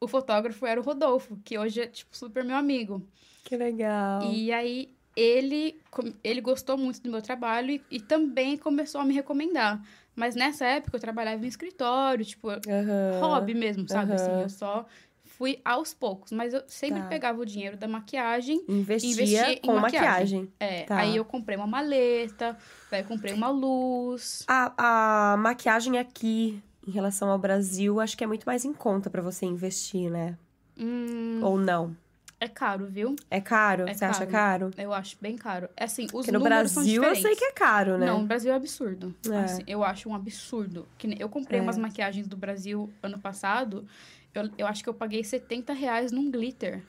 o 0.00 0.08
fotógrafo 0.08 0.66
era 0.66 0.80
o 0.80 0.82
Rodolfo, 0.82 1.38
que 1.44 1.56
hoje 1.56 1.82
é, 1.82 1.86
tipo, 1.86 2.16
super 2.16 2.42
meu 2.42 2.56
amigo. 2.56 3.06
Que 3.44 3.56
legal. 3.56 4.22
E 4.32 4.50
aí, 4.50 4.92
ele, 5.14 5.80
ele 6.24 6.40
gostou 6.40 6.76
muito 6.76 7.00
do 7.00 7.08
meu 7.08 7.22
trabalho 7.22 7.70
e, 7.70 7.82
e 7.88 8.00
também 8.00 8.56
começou 8.56 9.00
a 9.00 9.04
me 9.04 9.14
recomendar. 9.14 9.80
Mas 10.16 10.34
nessa 10.34 10.66
época, 10.66 10.96
eu 10.96 11.00
trabalhava 11.00 11.44
em 11.44 11.48
escritório, 11.48 12.24
tipo, 12.24 12.48
uhum. 12.48 13.20
hobby 13.20 13.54
mesmo, 13.54 13.88
sabe? 13.88 14.10
Uhum. 14.10 14.16
Assim, 14.16 14.42
eu 14.42 14.48
só 14.48 14.86
fui 15.40 15.58
aos 15.64 15.94
poucos, 15.94 16.32
mas 16.32 16.52
eu 16.52 16.62
sempre 16.66 17.00
tá. 17.00 17.06
pegava 17.06 17.40
o 17.40 17.46
dinheiro 17.46 17.74
da 17.74 17.88
maquiagem 17.88 18.62
investia, 18.68 19.10
investia 19.10 19.60
com 19.60 19.72
em 19.72 19.80
maquiagem. 19.80 20.40
maquiagem. 20.40 20.52
É, 20.60 20.82
tá. 20.82 20.98
aí 20.98 21.16
eu 21.16 21.24
comprei 21.24 21.56
uma 21.56 21.66
maleta, 21.66 22.58
aí 22.92 23.02
comprei 23.04 23.32
uma 23.32 23.48
luz. 23.48 24.44
A, 24.46 25.32
a 25.32 25.36
maquiagem 25.38 25.98
aqui, 25.98 26.62
em 26.86 26.90
relação 26.90 27.30
ao 27.30 27.38
Brasil, 27.38 28.00
acho 28.00 28.18
que 28.18 28.22
é 28.22 28.26
muito 28.26 28.44
mais 28.44 28.66
em 28.66 28.74
conta 28.74 29.08
para 29.08 29.22
você 29.22 29.46
investir, 29.46 30.10
né? 30.10 30.36
Hum, 30.78 31.40
Ou 31.42 31.58
não? 31.58 31.96
É 32.38 32.48
caro, 32.48 32.86
viu? 32.86 33.16
É 33.30 33.40
caro? 33.40 33.88
É 33.88 33.94
você 33.94 34.00
caro. 34.00 34.12
acha 34.12 34.26
caro? 34.26 34.70
Eu 34.76 34.92
acho 34.92 35.16
bem 35.20 35.36
caro. 35.36 35.70
É 35.74 35.84
assim, 35.84 36.04
os 36.04 36.10
Porque 36.10 36.32
no 36.32 36.40
Brasil 36.40 37.02
eu 37.02 37.16
sei 37.16 37.34
que 37.34 37.44
é 37.44 37.52
caro, 37.52 37.96
né? 37.96 38.06
Não, 38.06 38.20
no 38.20 38.26
Brasil 38.26 38.52
é 38.52 38.56
absurdo. 38.56 39.14
É. 39.30 39.36
Assim, 39.38 39.62
eu 39.66 39.84
acho 39.84 40.08
um 40.08 40.14
absurdo. 40.14 40.86
Que 40.98 41.16
eu 41.18 41.30
comprei 41.30 41.60
É. 41.60 41.62
umas 41.62 41.78
maquiagens 41.78 42.26
do 42.26 42.36
Brasil 42.38 42.90
ano 43.02 43.18
passado. 43.18 43.86
Eu, 44.34 44.48
eu 44.58 44.66
acho 44.66 44.82
que 44.82 44.88
eu 44.88 44.94
paguei 44.94 45.22
70 45.24 45.72
reais 45.72 46.12
num 46.12 46.30
glitter. 46.30 46.82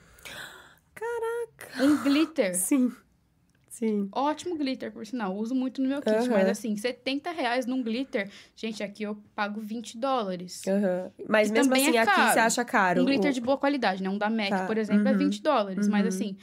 Caraca! 0.93 1.83
Um 1.83 2.03
glitter. 2.03 2.55
Sim. 2.55 2.91
Sim. 3.69 4.09
Ótimo 4.11 4.55
glitter, 4.57 4.91
por 4.91 5.05
sinal. 5.07 5.35
Uso 5.35 5.55
muito 5.55 5.81
no 5.81 5.87
meu 5.87 6.01
kit. 6.01 6.29
Mas 6.29 6.47
assim, 6.47 6.75
70 6.77 7.31
reais 7.31 7.65
num 7.65 7.81
glitter. 7.81 8.29
Gente, 8.55 8.83
aqui 8.83 9.03
eu 9.03 9.15
pago 9.33 9.59
20 9.59 9.97
dólares. 9.97 10.61
Mas 11.27 11.49
E 11.49 11.53
mesmo 11.53 11.73
assim, 11.73 11.95
é 11.97 12.01
aqui 12.01 12.11
você 12.33 12.39
acha 12.39 12.65
caro. 12.65 13.01
Um 13.01 13.05
glitter 13.05 13.31
O- 13.31 13.33
de 13.33 13.41
boa 13.41 13.57
qualidade, 13.57 14.03
né? 14.03 14.09
Um 14.09 14.17
da 14.17 14.29
MAC, 14.29 14.49
Tá. 14.49 14.67
por 14.67 14.77
exemplo, 14.77 15.07
é 15.07 15.11
Uhum. 15.13 15.17
20 15.17 15.41
dólares. 15.41 15.87
Mas 15.87 16.01
Uhum. 16.03 16.07
assim, 16.09 16.37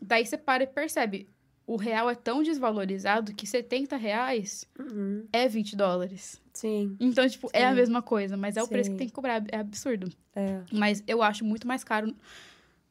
daí 0.00 0.24
você 0.26 0.36
para 0.38 0.64
e 0.64 0.66
percebe. 0.66 1.28
O 1.66 1.76
real 1.76 2.10
é 2.10 2.14
tão 2.14 2.42
desvalorizado 2.42 3.34
que 3.34 3.46
70 3.46 3.96
reais 3.96 4.66
Uhum. 4.78 5.26
é 5.32 5.46
20 5.48 5.76
dólares. 5.76 6.42
Sim, 6.54 6.96
Então, 7.00 7.28
tipo, 7.28 7.50
é 7.52 7.64
a 7.66 7.70
Sim. 7.70 7.74
mesma 7.76 8.00
coisa, 8.00 8.36
mas 8.36 8.56
é 8.56 8.62
o 8.62 8.68
preço 8.68 8.86
Sim. 8.88 8.92
que 8.92 8.98
tem 8.98 9.08
que 9.08 9.12
cobrar. 9.12 9.42
É 9.50 9.58
absurdo. 9.58 10.08
é. 10.36 10.60
Mas 10.72 11.02
eu 11.06 11.20
acho 11.22 11.44
muito 11.44 11.66
mais 11.66 11.82
caro 11.84 12.14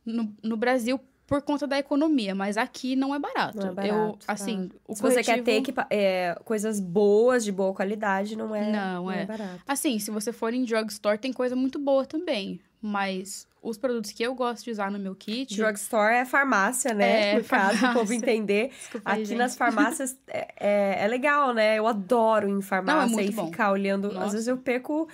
no, 0.06 0.34
no 0.44 0.57
Brasil 0.57 0.99
por 1.26 1.41
conta 1.41 1.65
da 1.65 1.80
economia, 1.80 2.35
mas 2.35 2.57
aqui 2.57 2.95
não 2.95 3.15
é 3.15 3.19
barato. 3.19 3.57
Não 3.57 3.69
é 3.69 3.72
barato, 3.73 3.94
eu, 3.95 4.18
tá. 4.18 4.34
assim, 4.34 4.69
o 4.85 4.94
Se 4.94 5.02
você 5.02 5.15
quer 5.23 5.40
corretivo- 5.40 5.45
ter 5.45 5.52
equipa- 5.53 5.88
é, 5.90 6.35
coisas 6.44 6.80
boas, 6.81 7.44
de 7.45 7.52
boa 7.53 7.73
qualidade, 7.73 8.35
não 8.35 8.53
é, 8.53 8.69
Não, 8.69 9.10
é. 9.10 9.26
barato. 9.26 9.61
Assim, 9.65 9.98
se 9.98 10.11
você 10.11 10.34
for 10.34 10.53
em 10.53 10.65
drugstore, 10.65 11.18
tem 11.18 11.31
coisa 11.31 11.56
muito 11.56 11.80
boa 11.80 12.06
também. 12.06 12.60
Mas 12.85 13.47
os 13.61 13.77
produtos 13.77 14.11
que 14.11 14.22
eu 14.22 14.35
gosto 14.35 14.65
de 14.65 14.72
usar 14.72 14.91
no 14.91 14.99
meu 14.99 15.15
kit. 15.15 15.55
Drugstore 15.55 16.15
é 16.15 16.26
farmácia, 16.26 16.93
né? 16.93 17.31
É, 17.31 17.38
no 17.38 17.43
caso, 17.45 17.76
o 17.76 17.77
farmácia. 17.77 17.93
povo 17.93 18.11
entender. 18.14 18.68
Desculpa 18.68 19.10
Aqui 19.10 19.26
gente. 19.26 19.38
nas 19.38 19.55
farmácias 19.55 20.18
é, 20.27 20.53
é, 20.60 21.05
é 21.05 21.07
legal, 21.07 21.53
né? 21.53 21.80
Eu 21.80 21.88
adoro 21.88 22.49
ir 22.49 22.51
em 22.51 22.61
farmácia 22.61 23.07
muito 23.07 23.31
e 23.31 23.34
bom. 23.34 23.45
ficar 23.45 23.72
olhando. 23.72 24.11
Nossa. 24.11 24.26
Às 24.26 24.31
vezes 24.34 24.47
eu 24.49 24.57
perco 24.57 25.07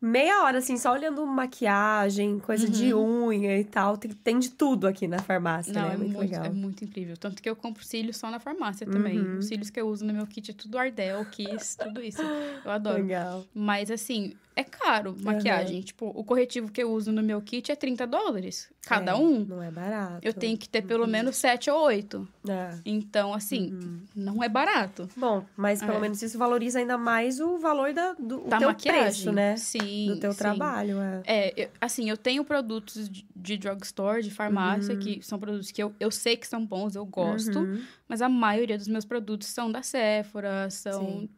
meia 0.00 0.44
hora, 0.44 0.58
assim, 0.58 0.76
só 0.76 0.92
olhando 0.92 1.26
maquiagem, 1.26 2.38
coisa 2.38 2.68
de 2.68 2.94
unha 2.94 3.58
e 3.58 3.64
tal. 3.64 3.96
Tem, 3.96 4.10
tem 4.10 4.38
de 4.38 4.50
tudo 4.50 4.86
aqui 4.86 5.08
na 5.08 5.18
farmácia, 5.18 5.72
Não, 5.72 5.88
né? 5.88 5.94
é 5.94 5.96
muito, 5.96 6.12
muito, 6.12 6.30
legal. 6.30 6.44
é 6.44 6.50
muito 6.50 6.84
incrível. 6.84 7.16
Tanto 7.16 7.42
que 7.42 7.48
eu 7.48 7.56
compro 7.56 7.82
cílios 7.82 8.16
só 8.16 8.30
na 8.30 8.38
farmácia 8.38 8.86
também. 8.86 9.18
Uhum. 9.18 9.38
Os 9.38 9.46
cílios 9.46 9.70
que 9.70 9.80
eu 9.80 9.88
uso 9.88 10.04
no 10.04 10.12
meu 10.12 10.26
kit 10.26 10.50
é 10.50 10.54
tudo 10.54 10.78
Ardell, 10.78 11.24
Kiss, 11.24 11.76
tudo 11.78 12.02
isso. 12.02 12.22
Eu 12.64 12.70
adoro. 12.70 13.02
Legal. 13.02 13.44
Mas 13.54 13.90
assim, 13.90 14.34
é 14.60 14.64
caro 14.64 15.16
maquiagem. 15.22 15.80
Tipo, 15.82 16.06
o 16.14 16.24
corretivo 16.24 16.70
que 16.72 16.82
eu 16.82 16.90
uso 16.92 17.12
no 17.12 17.22
meu 17.22 17.40
kit 17.40 17.70
é 17.70 17.76
30 17.76 18.06
dólares. 18.06 18.68
Cada 18.82 19.12
É, 19.12 19.14
um. 19.14 19.44
Não 19.44 19.62
é 19.62 19.70
barato. 19.70 20.18
Eu 20.22 20.32
tenho 20.32 20.56
que 20.56 20.68
ter 20.68 20.82
pelo 20.82 21.06
menos 21.06 21.36
7 21.36 21.70
ou 21.70 21.80
8. 21.82 22.26
É. 22.48 22.78
Então, 22.86 23.34
assim, 23.34 23.70
Uhum. 23.72 24.00
não 24.16 24.42
é 24.42 24.48
barato. 24.48 25.08
Bom, 25.16 25.44
mas 25.56 25.80
pelo 25.80 25.98
É. 25.98 26.00
menos 26.00 26.22
isso 26.22 26.38
valoriza 26.38 26.78
ainda 26.78 26.96
mais 26.96 27.38
o 27.38 27.58
valor 27.58 27.92
da, 27.92 28.14
do 28.14 28.40
Da 28.48 28.58
teu 28.58 28.68
maquiagem. 28.68 29.02
preço, 29.02 29.32
né? 29.32 29.56
Sim. 29.56 30.06
do 30.08 30.20
teu 30.20 30.32
sim. 30.32 30.38
trabalho, 30.38 30.98
é. 31.00 31.22
É, 31.26 31.64
eu- 31.64 31.68
assim, 31.80 32.08
eu 32.08 32.16
tenho 32.16 32.42
produtos 32.44 33.08
de, 33.08 33.26
de 33.36 33.56
drugstore, 33.58 34.22
de 34.22 34.30
farmácia, 34.30 34.94
Uhum. 34.94 35.00
que 35.00 35.22
são 35.22 35.38
produtos 35.38 35.70
que 35.70 35.82
eu, 35.82 35.94
eu 36.00 36.10
sei 36.10 36.36
que 36.36 36.46
são 36.48 36.64
bons, 36.64 36.96
eu 36.96 37.04
gosto. 37.04 37.58
Uhum. 37.58 37.82
Mas 38.08 38.22
a 38.22 38.28
maioria 38.28 38.78
dos 38.78 38.88
meus 38.88 39.04
produtos 39.04 39.48
são 39.48 39.70
da 39.70 39.82
Sephora, 39.82 40.70
são... 40.70 41.00
Sim. 41.04 41.28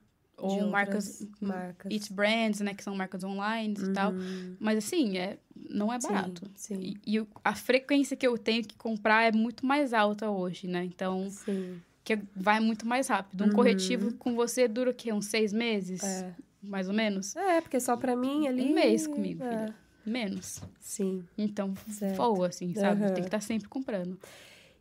Ou 0.41 0.67
marcas... 0.69 1.27
marcas. 1.41 1.93
It 1.93 2.13
Brands, 2.13 2.61
né? 2.61 2.75
Que 2.75 2.83
são 2.83 2.95
marcas 2.95 3.23
online 3.25 3.75
e 3.79 3.93
tal. 3.93 4.13
Uhum. 4.13 4.57
Mas 4.59 4.79
assim, 4.79 5.19
é, 5.19 5.39
não 5.69 5.93
é 5.93 6.01
Sim, 6.01 6.09
barato. 6.09 6.51
Sim, 6.55 6.81
E, 6.81 7.15
e 7.15 7.21
o- 7.21 7.29
a 7.45 7.55
frequência 7.55 8.17
que 8.17 8.27
eu 8.27 8.37
tenho 8.39 8.65
que 8.65 8.77
comprar 8.77 9.25
é 9.25 9.33
muito 9.33 9.65
mais 9.67 9.93
alta 9.93 10.31
hoje, 10.31 10.67
né? 10.67 10.85
Então, 10.85 11.29
sim. 11.31 11.81
que 12.05 12.19
vai 12.35 12.59
muito 12.61 12.87
mais 12.87 13.09
rápido. 13.09 13.43
Um 13.45 13.49
Uhum. 13.49 13.53
corretivo 13.55 14.15
com 14.15 14.35
você 14.35 14.67
dura 14.67 14.91
o 14.91 14.95
quê? 14.95 15.13
Uns 15.13 15.27
seis 15.27 15.53
meses? 15.53 16.03
É. 16.03 16.33
Mais 16.63 16.89
ou 16.89 16.95
menos? 16.95 17.35
É, 17.37 17.61
porque 17.61 17.81
só 17.81 17.97
pra 17.97 18.15
mim 18.15 18.47
ali. 18.47 18.63
Um 18.71 18.75
mês 18.75 19.07
comigo, 19.07 19.43
é. 19.43 19.49
filha. 19.49 19.75
Menos. 20.05 20.61
Sim. 20.81 21.25
Então, 21.37 21.75
voa, 22.17 22.49
assim, 22.49 22.75
sabe? 22.75 23.03
Aham. 23.05 23.13
Tem 23.15 23.23
que 23.23 23.29
estar 23.29 23.41
sempre 23.41 23.69
comprando. 23.69 24.19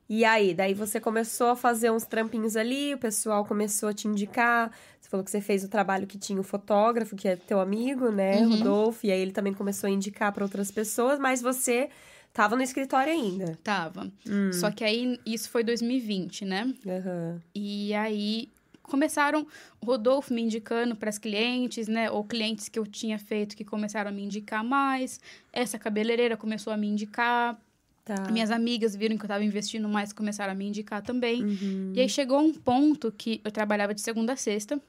E 0.07 0.25
aí, 0.25 0.55
daí 0.55 0.73
você 0.73 0.99
começou 0.99 1.47
a 1.49 1.55
fazer 1.55 1.91
uns 1.91 2.03
trampinhos 2.03 2.55
ali, 2.57 2.95
o 2.95 2.97
pessoal 2.97 3.45
começou 3.45 3.89
a 3.89 3.93
te 3.93 4.07
indicar. 4.07 4.71
Você 5.09 5.11
falou 5.11 5.23
que 5.25 5.31
você 5.31 5.41
fez 5.41 5.63
o 5.63 5.67
trabalho 5.67 6.05
que 6.05 6.19
tinha 6.19 6.39
o 6.39 6.43
fotógrafo, 6.43 7.15
que 7.15 7.27
é 7.27 7.35
teu 7.35 7.59
amigo, 7.59 8.11
né, 8.11 8.43
Uhum. 8.45 8.57
Rodolfo, 8.57 9.07
e 9.07 9.11
aí 9.11 9.19
ele 9.19 9.31
também 9.31 9.51
começou 9.51 9.87
a 9.87 9.91
indicar 9.91 10.31
pra 10.31 10.43
outras 10.43 10.69
pessoas, 10.69 11.17
mas 11.17 11.41
você 11.41 11.89
tava 12.31 12.55
no 12.55 12.61
escritório 12.61 13.11
ainda. 13.11 13.57
Tava. 13.63 14.11
Hum. 14.29 14.53
Só 14.53 14.69
que 14.69 14.83
aí, 14.83 15.19
isso 15.25 15.49
foi 15.49 15.63
2020, 15.63 16.45
né? 16.45 16.71
Aham. 16.87 17.41
E 17.55 17.91
aí 17.95 18.49
começaram 18.83 19.47
o 19.81 19.85
Rodolfo 19.87 20.31
me 20.31 20.43
indicando 20.43 20.95
para 20.95 21.09
as 21.09 21.17
clientes, 21.17 21.87
né? 21.87 22.11
Ou 22.11 22.23
clientes 22.23 22.69
que 22.69 22.77
eu 22.77 22.85
tinha 22.85 23.17
feito 23.17 23.57
que 23.57 23.65
começaram 23.65 24.11
a 24.11 24.13
me 24.13 24.23
indicar 24.23 24.63
mais. 24.63 25.19
Essa 25.51 25.79
cabeleireira 25.79 26.37
começou 26.37 26.71
a 26.71 26.77
me 26.77 26.87
indicar. 26.87 27.59
Tá. 28.09 28.25
Minhas 28.31 28.49
amigas 28.49 28.95
viram 28.95 29.15
que 29.15 29.21
eu 29.21 29.27
estava 29.27 29.43
investindo 29.43 29.87
mais, 29.87 30.11
começaram 30.11 30.51
a 30.51 30.55
me 30.55 30.65
indicar 30.65 30.99
também. 31.03 31.43
Uhum. 31.43 31.93
E 31.95 32.01
aí 32.01 32.09
chegou 32.09 32.39
um 32.39 32.51
ponto 32.51 33.11
que 33.11 33.39
eu 33.43 33.51
trabalhava 33.51 33.93
de 33.93 34.01
segunda 34.01 34.33
a 34.33 34.35
sexta. 34.35 34.81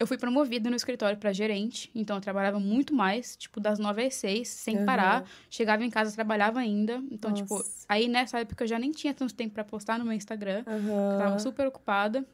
Eu 0.00 0.06
fui 0.06 0.16
promovida 0.16 0.70
no 0.70 0.74
escritório 0.74 1.18
para 1.18 1.30
gerente, 1.30 1.90
então 1.94 2.16
eu 2.16 2.22
trabalhava 2.22 2.58
muito 2.58 2.94
mais, 2.94 3.36
tipo 3.36 3.60
das 3.60 3.78
nove 3.78 4.06
às 4.06 4.14
seis, 4.14 4.48
sem 4.48 4.78
Aham. 4.78 4.86
parar. 4.86 5.30
Chegava 5.50 5.84
em 5.84 5.90
casa, 5.90 6.14
trabalhava 6.14 6.58
ainda. 6.58 7.02
Então, 7.10 7.30
Nossa. 7.30 7.42
tipo, 7.42 7.62
aí 7.86 8.08
nessa 8.08 8.40
época 8.40 8.64
eu 8.64 8.68
já 8.68 8.78
nem 8.78 8.92
tinha 8.92 9.12
tanto 9.12 9.34
tempo 9.34 9.52
para 9.52 9.62
postar 9.62 9.98
no 9.98 10.04
meu 10.06 10.14
Instagram. 10.14 10.64
Aham. 10.66 11.12
Eu 11.12 11.18
tava 11.18 11.38
super 11.38 11.66
ocupada. 11.66 12.24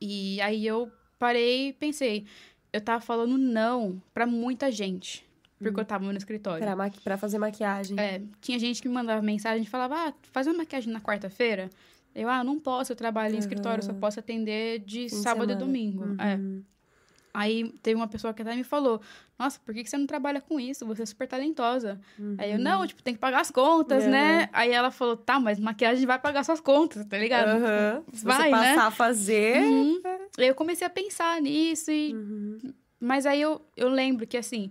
E 0.00 0.40
aí 0.40 0.64
eu 0.64 0.88
parei 1.18 1.70
e 1.70 1.72
pensei, 1.72 2.26
eu 2.72 2.80
tava 2.80 3.00
falando 3.00 3.36
não 3.36 4.00
pra 4.14 4.24
muita 4.24 4.70
gente, 4.70 5.24
porque 5.62 5.80
eu 5.80 5.84
tava 5.84 6.04
no 6.04 6.16
escritório. 6.16 6.62
Pra, 6.62 6.76
maqui... 6.76 7.00
pra 7.00 7.16
fazer 7.16 7.38
maquiagem. 7.38 7.98
É, 7.98 8.22
tinha 8.40 8.58
gente 8.58 8.82
que 8.82 8.88
me 8.88 8.94
mandava 8.94 9.22
mensagem 9.22 9.62
e 9.62 9.66
falava, 9.66 10.08
ah, 10.08 10.12
faz 10.32 10.46
uma 10.46 10.58
maquiagem 10.58 10.92
na 10.92 11.00
quarta-feira? 11.00 11.70
Eu, 12.14 12.28
ah, 12.28 12.44
não 12.44 12.58
posso, 12.58 12.92
eu 12.92 12.96
trabalho 12.96 13.34
em 13.34 13.38
escritório, 13.38 13.82
só 13.82 13.92
posso 13.94 14.20
atender 14.20 14.80
de 14.80 15.08
Fim 15.08 15.16
sábado 15.16 15.50
e 15.50 15.54
semana. 15.54 15.66
domingo. 15.66 16.04
É. 16.20 16.34
Uhum. 16.36 16.62
Aí 17.34 17.72
teve 17.82 17.96
uma 17.96 18.06
pessoa 18.06 18.34
que 18.34 18.42
até 18.42 18.54
me 18.54 18.64
falou: 18.64 19.00
Nossa, 19.38 19.58
por 19.64 19.74
que 19.74 19.84
você 19.84 19.96
não 19.96 20.06
trabalha 20.06 20.40
com 20.40 20.60
isso? 20.60 20.84
Você 20.86 21.02
é 21.02 21.06
super 21.06 21.26
talentosa. 21.26 21.98
Uhum. 22.18 22.36
Aí 22.38 22.52
eu, 22.52 22.58
não, 22.58 22.86
tipo, 22.86 23.02
tem 23.02 23.14
que 23.14 23.20
pagar 23.20 23.40
as 23.40 23.50
contas, 23.50 24.06
né? 24.06 24.48
Aí 24.52 24.70
ela 24.70 24.90
falou: 24.90 25.16
Tá, 25.16 25.40
mas 25.40 25.58
maquiagem 25.58 26.04
vai 26.04 26.18
pagar 26.18 26.44
suas 26.44 26.60
contas, 26.60 27.04
tá 27.06 27.16
ligado? 27.16 27.58
Uhum. 27.58 28.04
Se 28.12 28.24
vai, 28.24 28.36
você 28.36 28.50
passar 28.50 28.76
né? 28.76 28.82
a 28.82 28.90
fazer. 28.90 29.62
Uhum. 29.62 30.02
Aí 30.38 30.48
eu 30.48 30.54
comecei 30.54 30.86
a 30.86 30.90
pensar 30.90 31.40
nisso 31.40 31.90
e. 31.90 32.12
Uhum. 32.14 32.58
Mas 33.00 33.26
aí 33.26 33.40
eu, 33.40 33.60
eu 33.76 33.88
lembro 33.88 34.26
que, 34.26 34.36
assim, 34.36 34.70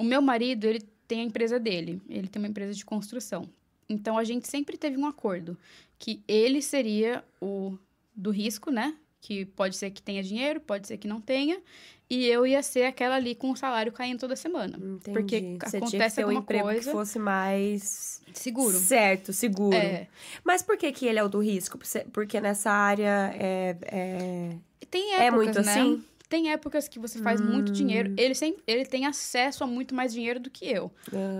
o 0.00 0.02
meu 0.02 0.22
marido, 0.22 0.64
ele 0.64 0.80
tem 1.06 1.20
a 1.20 1.24
empresa 1.24 1.60
dele. 1.60 2.00
Ele 2.08 2.26
tem 2.26 2.40
uma 2.40 2.48
empresa 2.48 2.72
de 2.72 2.84
construção. 2.86 3.46
Então 3.86 4.16
a 4.16 4.24
gente 4.24 4.48
sempre 4.48 4.78
teve 4.78 4.96
um 4.96 5.04
acordo 5.04 5.58
que 5.98 6.22
ele 6.26 6.62
seria 6.62 7.22
o 7.38 7.76
do 8.16 8.30
risco, 8.30 8.70
né? 8.70 8.96
Que 9.20 9.44
pode 9.44 9.76
ser 9.76 9.90
que 9.90 10.00
tenha 10.00 10.22
dinheiro, 10.22 10.58
pode 10.58 10.88
ser 10.88 10.96
que 10.96 11.06
não 11.06 11.20
tenha. 11.20 11.60
E 12.08 12.26
eu 12.26 12.46
ia 12.46 12.62
ser 12.62 12.84
aquela 12.84 13.16
ali 13.16 13.34
com 13.34 13.50
o 13.50 13.56
salário 13.56 13.92
caindo 13.92 14.20
toda 14.20 14.34
semana. 14.34 14.78
Entendi. 14.78 15.12
Porque 15.12 15.58
Você 15.62 15.76
acontece 15.76 15.90
tinha 15.90 16.08
que 16.08 16.16
ter 16.16 16.24
um 16.24 16.32
emprego 16.32 16.64
coisa... 16.64 16.80
que 16.80 16.90
fosse 16.90 17.18
mais... 17.18 18.22
Seguro. 18.32 18.78
Certo, 18.78 19.34
seguro. 19.34 19.76
É. 19.76 20.08
Mas 20.42 20.62
por 20.62 20.78
que, 20.78 20.90
que 20.92 21.04
ele 21.04 21.18
é 21.18 21.22
o 21.22 21.28
do 21.28 21.40
risco? 21.40 21.78
Porque 22.10 22.40
nessa 22.40 22.70
área 22.70 23.34
é... 23.38 23.76
é... 23.82 24.56
Tem 24.90 25.14
épocas, 25.14 25.26
é 25.26 25.30
muito 25.30 25.62
né? 25.62 25.72
assim? 25.72 26.04
Tem 26.30 26.52
épocas 26.52 26.88
que 26.88 26.98
você 26.98 27.18
faz 27.18 27.40
hum. 27.40 27.44
muito 27.44 27.72
dinheiro. 27.72 28.14
Ele, 28.16 28.34
sempre, 28.36 28.62
ele 28.64 28.86
tem 28.86 29.04
acesso 29.04 29.64
a 29.64 29.66
muito 29.66 29.94
mais 29.94 30.14
dinheiro 30.14 30.38
do 30.38 30.48
que 30.48 30.64
eu. 30.64 30.90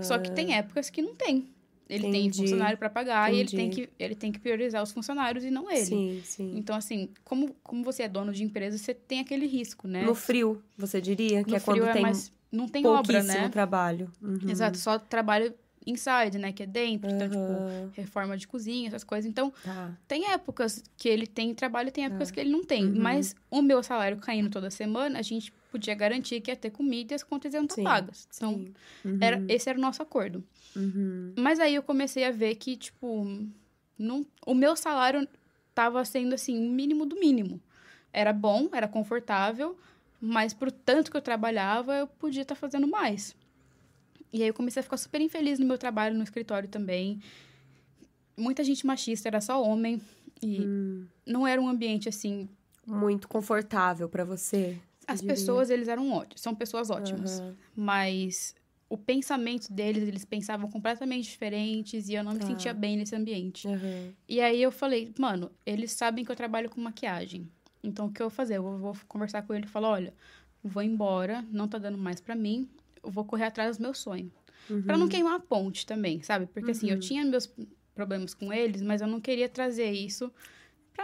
Só 0.02 0.18
que 0.18 0.30
tem 0.32 0.52
ah. 0.52 0.58
épocas 0.58 0.90
que 0.90 1.00
não 1.00 1.14
tem. 1.14 1.48
Ele 1.88 2.08
Entendi. 2.08 2.30
tem 2.30 2.46
funcionário 2.46 2.76
para 2.76 2.90
pagar 2.90 3.32
Entendi. 3.32 3.36
e 3.36 3.40
ele 3.40 3.50
tem, 3.50 3.70
que, 3.70 3.92
ele 3.98 4.14
tem 4.14 4.32
que 4.32 4.38
priorizar 4.38 4.82
os 4.82 4.92
funcionários 4.92 5.44
e 5.44 5.50
não 5.50 5.70
ele. 5.70 5.86
Sim, 5.86 6.22
sim. 6.24 6.52
Então, 6.56 6.76
assim, 6.76 7.08
como, 7.24 7.54
como 7.62 7.82
você 7.82 8.04
é 8.04 8.08
dono 8.08 8.32
de 8.32 8.44
empresa, 8.44 8.78
você 8.78 8.92
tem 8.92 9.20
aquele 9.20 9.46
risco, 9.46 9.88
né? 9.88 10.04
No 10.04 10.14
frio, 10.14 10.62
você 10.76 11.00
diria? 11.00 11.42
Que 11.44 11.50
no 11.50 11.56
é 11.56 11.60
quando 11.60 11.84
é 11.84 11.92
tem 11.92 12.02
mais, 12.02 12.32
não 12.50 12.68
tem 12.68 12.86
obra, 12.86 13.22
né? 13.22 13.48
trabalho. 13.48 14.10
Uhum. 14.20 14.48
Exato, 14.48 14.76
só 14.76 14.98
trabalho 14.98 15.54
inside, 15.86 16.38
né? 16.38 16.52
Que 16.52 16.64
é 16.64 16.66
dentro. 16.66 17.10
Uhum. 17.10 17.16
Então, 17.16 17.28
tipo, 17.28 17.92
reforma 17.94 18.36
de 18.36 18.46
cozinha, 18.46 18.88
essas 18.88 19.04
coisas. 19.04 19.28
Então, 19.28 19.52
tá. 19.64 19.96
tem 20.06 20.30
épocas 20.30 20.82
que 20.96 21.08
ele 21.08 21.26
tem 21.26 21.54
trabalho 21.54 21.90
tem 21.90 22.04
épocas 22.04 22.28
tá. 22.28 22.34
que 22.34 22.40
ele 22.40 22.50
não 22.50 22.64
tem. 22.64 22.84
Uhum. 22.86 23.00
Mas 23.00 23.34
o 23.50 23.62
meu 23.62 23.82
salário 23.82 24.18
caindo 24.18 24.50
toda 24.50 24.70
semana, 24.70 25.18
a 25.18 25.22
gente 25.22 25.52
podia 25.70 25.94
garantir 25.94 26.40
que 26.40 26.50
ia 26.50 26.56
ter 26.56 26.70
comida 26.70 27.14
e 27.14 27.16
as 27.16 27.22
contas 27.22 27.54
iam 27.54 27.64
estar 27.64 27.82
pagas. 27.82 28.28
Então, 28.34 28.66
uhum. 29.04 29.18
era, 29.20 29.44
esse 29.48 29.68
era 29.68 29.78
o 29.78 29.82
nosso 29.82 30.02
acordo. 30.02 30.44
Uhum. 30.74 31.34
Mas 31.36 31.58
aí 31.60 31.74
eu 31.74 31.82
comecei 31.82 32.24
a 32.24 32.30
ver 32.30 32.54
que, 32.56 32.76
tipo, 32.76 33.26
não, 33.98 34.26
o 34.46 34.54
meu 34.54 34.76
salário 34.76 35.26
tava 35.74 36.04
sendo, 36.04 36.34
assim, 36.34 36.58
o 36.58 36.70
mínimo 36.70 37.06
do 37.06 37.16
mínimo. 37.16 37.60
Era 38.12 38.32
bom, 38.32 38.68
era 38.72 38.88
confortável, 38.88 39.78
mas 40.20 40.52
pro 40.52 40.70
tanto 40.70 41.10
que 41.10 41.16
eu 41.16 41.22
trabalhava, 41.22 41.94
eu 41.94 42.06
podia 42.06 42.42
estar 42.42 42.54
tá 42.54 42.60
fazendo 42.60 42.88
mais. 42.88 43.36
E 44.32 44.42
aí 44.42 44.48
eu 44.48 44.54
comecei 44.54 44.80
a 44.80 44.82
ficar 44.82 44.96
super 44.96 45.20
infeliz 45.20 45.58
no 45.58 45.66
meu 45.66 45.78
trabalho 45.78 46.16
no 46.16 46.22
escritório 46.22 46.68
também. 46.68 47.20
Muita 48.36 48.62
gente 48.62 48.86
machista, 48.86 49.28
era 49.28 49.40
só 49.40 49.62
homem. 49.62 50.00
E 50.42 50.60
hum. 50.60 51.06
não 51.26 51.46
era 51.46 51.60
um 51.60 51.68
ambiente, 51.68 52.08
assim... 52.08 52.48
Muito 52.86 53.28
confortável 53.28 54.08
para 54.08 54.24
você? 54.24 54.78
As 55.06 55.20
pessoas, 55.20 55.70
eles 55.70 55.86
eram 55.86 56.12
ótimos. 56.12 56.40
São 56.40 56.54
pessoas 56.54 56.90
ótimas. 56.90 57.40
Uhum. 57.40 57.54
Mas 57.76 58.54
o 58.88 58.98
pensamento 58.98 59.72
deles, 59.72 60.02
eles 60.08 60.24
pensavam 60.24 60.68
completamente 60.68 61.30
diferentes 61.30 62.08
e 62.08 62.14
eu 62.14 62.24
não 62.24 62.32
tá. 62.32 62.38
me 62.38 62.44
sentia 62.44 62.74
bem 62.74 62.96
nesse 62.96 63.14
ambiente. 63.14 63.68
Uhum. 63.68 64.12
E 64.28 64.40
aí 64.40 64.60
eu 64.60 64.72
falei, 64.72 65.14
mano, 65.18 65.50
eles 65.64 65.92
sabem 65.92 66.24
que 66.24 66.30
eu 66.32 66.36
trabalho 66.36 66.68
com 66.68 66.80
maquiagem. 66.80 67.48
Então 67.82 68.06
o 68.06 68.12
que 68.12 68.20
eu 68.20 68.28
vou 68.28 68.34
fazer? 68.34 68.56
Eu 68.56 68.62
vou, 68.64 68.78
vou 68.78 68.96
conversar 69.06 69.42
com 69.42 69.54
ele 69.54 69.64
e 69.64 69.68
falar, 69.68 69.90
olha, 69.90 70.14
vou 70.62 70.82
embora, 70.82 71.44
não 71.52 71.68
tá 71.68 71.78
dando 71.78 71.96
mais 71.96 72.20
para 72.20 72.34
mim, 72.34 72.68
eu 73.02 73.10
vou 73.10 73.24
correr 73.24 73.44
atrás 73.44 73.76
do 73.76 73.82
meu 73.82 73.94
sonho. 73.94 74.30
Uhum. 74.68 74.82
Para 74.82 74.96
não 74.96 75.08
queimar 75.08 75.34
a 75.34 75.40
ponte 75.40 75.86
também, 75.86 76.22
sabe? 76.22 76.46
Porque 76.46 76.70
assim, 76.70 76.88
eu 76.88 76.94
uhum. 76.94 77.00
tinha 77.00 77.24
meus 77.24 77.50
problemas 77.94 78.34
com 78.34 78.52
eles, 78.52 78.82
mas 78.82 79.00
eu 79.00 79.08
não 79.08 79.20
queria 79.20 79.48
trazer 79.48 79.90
isso 79.90 80.32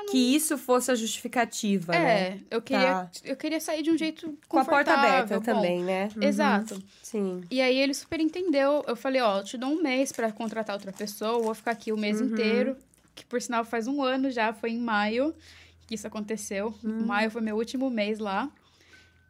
não... 0.05 0.13
Que 0.13 0.19
isso 0.19 0.59
fosse 0.59 0.91
a 0.91 0.95
justificativa, 0.95 1.95
é, 1.95 1.99
né? 1.99 2.29
É, 2.29 2.39
eu 2.51 2.61
queria, 2.61 2.87
tá. 2.87 3.11
eu 3.25 3.37
queria 3.37 3.61
sair 3.61 3.83
de 3.83 3.91
um 3.91 3.97
jeito 3.97 4.37
Com 4.49 4.59
a 4.59 4.65
porta 4.65 4.93
aberta 4.93 5.39
bom. 5.39 5.43
também, 5.43 5.83
né? 5.83 6.09
Uhum. 6.17 6.23
Exato. 6.23 6.83
Sim. 7.03 7.43
E 7.51 7.61
aí 7.61 7.79
ele 7.79 7.95
super 7.95 8.21
entendeu. 8.21 8.85
Eu 8.87 8.97
falei, 8.97 9.21
ó, 9.21 9.39
eu 9.39 9.45
te 9.45 9.57
dou 9.57 9.71
um 9.71 9.83
mês 9.83 10.13
para 10.13 10.31
contratar 10.33 10.75
outra 10.75 10.93
pessoa, 10.93 11.43
vou 11.43 11.55
ficar 11.55 11.73
aqui 11.73 11.93
o 11.93 11.97
mês 11.97 12.21
uhum. 12.21 12.29
inteiro. 12.29 12.77
Que 13.15 13.25
por 13.25 13.41
sinal 13.41 13.65
faz 13.65 13.87
um 13.87 14.03
ano 14.03 14.31
já, 14.31 14.53
foi 14.53 14.71
em 14.71 14.79
maio 14.79 15.35
que 15.87 15.95
isso 15.95 16.07
aconteceu. 16.07 16.75
Uhum. 16.83 17.07
Maio 17.07 17.31
foi 17.31 17.41
meu 17.41 17.57
último 17.57 17.89
mês 17.89 18.19
lá. 18.19 18.51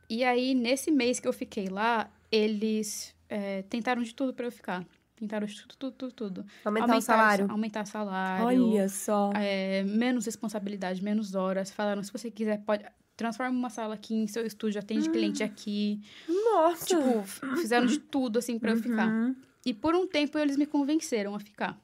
E 0.08 0.24
aí, 0.24 0.54
nesse 0.54 0.90
mês 0.90 1.20
que 1.20 1.28
eu 1.28 1.32
fiquei 1.32 1.68
lá, 1.68 2.08
eles 2.36 3.14
é, 3.28 3.62
tentaram 3.62 4.02
de 4.02 4.14
tudo 4.14 4.32
para 4.34 4.46
eu 4.46 4.52
ficar. 4.52 4.84
Tentaram 5.16 5.46
tudo, 5.46 5.76
tudo, 5.78 5.92
tudo, 5.92 6.12
tudo. 6.12 6.46
Aumentar, 6.62 6.84
aumentar 6.84 6.96
o 6.98 7.00
salário. 7.00 7.46
Aumentar 7.50 7.84
o 7.84 7.86
salário. 7.86 8.46
Olha 8.46 8.88
só. 8.88 9.32
É, 9.34 9.82
menos 9.84 10.26
responsabilidade, 10.26 11.02
menos 11.02 11.34
horas. 11.34 11.70
Falaram, 11.70 12.02
se 12.02 12.12
você 12.12 12.30
quiser, 12.30 12.62
pode... 12.62 12.84
Transforma 13.16 13.56
uma 13.56 13.70
sala 13.70 13.94
aqui 13.94 14.14
em 14.14 14.26
seu 14.26 14.44
estúdio, 14.44 14.78
atende 14.78 15.08
hum. 15.08 15.12
cliente 15.12 15.42
aqui. 15.42 16.02
Nossa! 16.28 16.84
Tipo, 16.84 17.22
fizeram 17.56 17.86
de 17.86 17.98
tudo, 17.98 18.38
assim, 18.38 18.58
pra 18.58 18.72
uhum. 18.72 18.76
eu 18.76 18.82
ficar. 18.82 19.08
Uhum. 19.08 19.34
E 19.64 19.72
por 19.72 19.94
um 19.94 20.06
tempo, 20.06 20.38
eles 20.38 20.58
me 20.58 20.66
convenceram 20.66 21.34
a 21.34 21.40
ficar. 21.40 21.80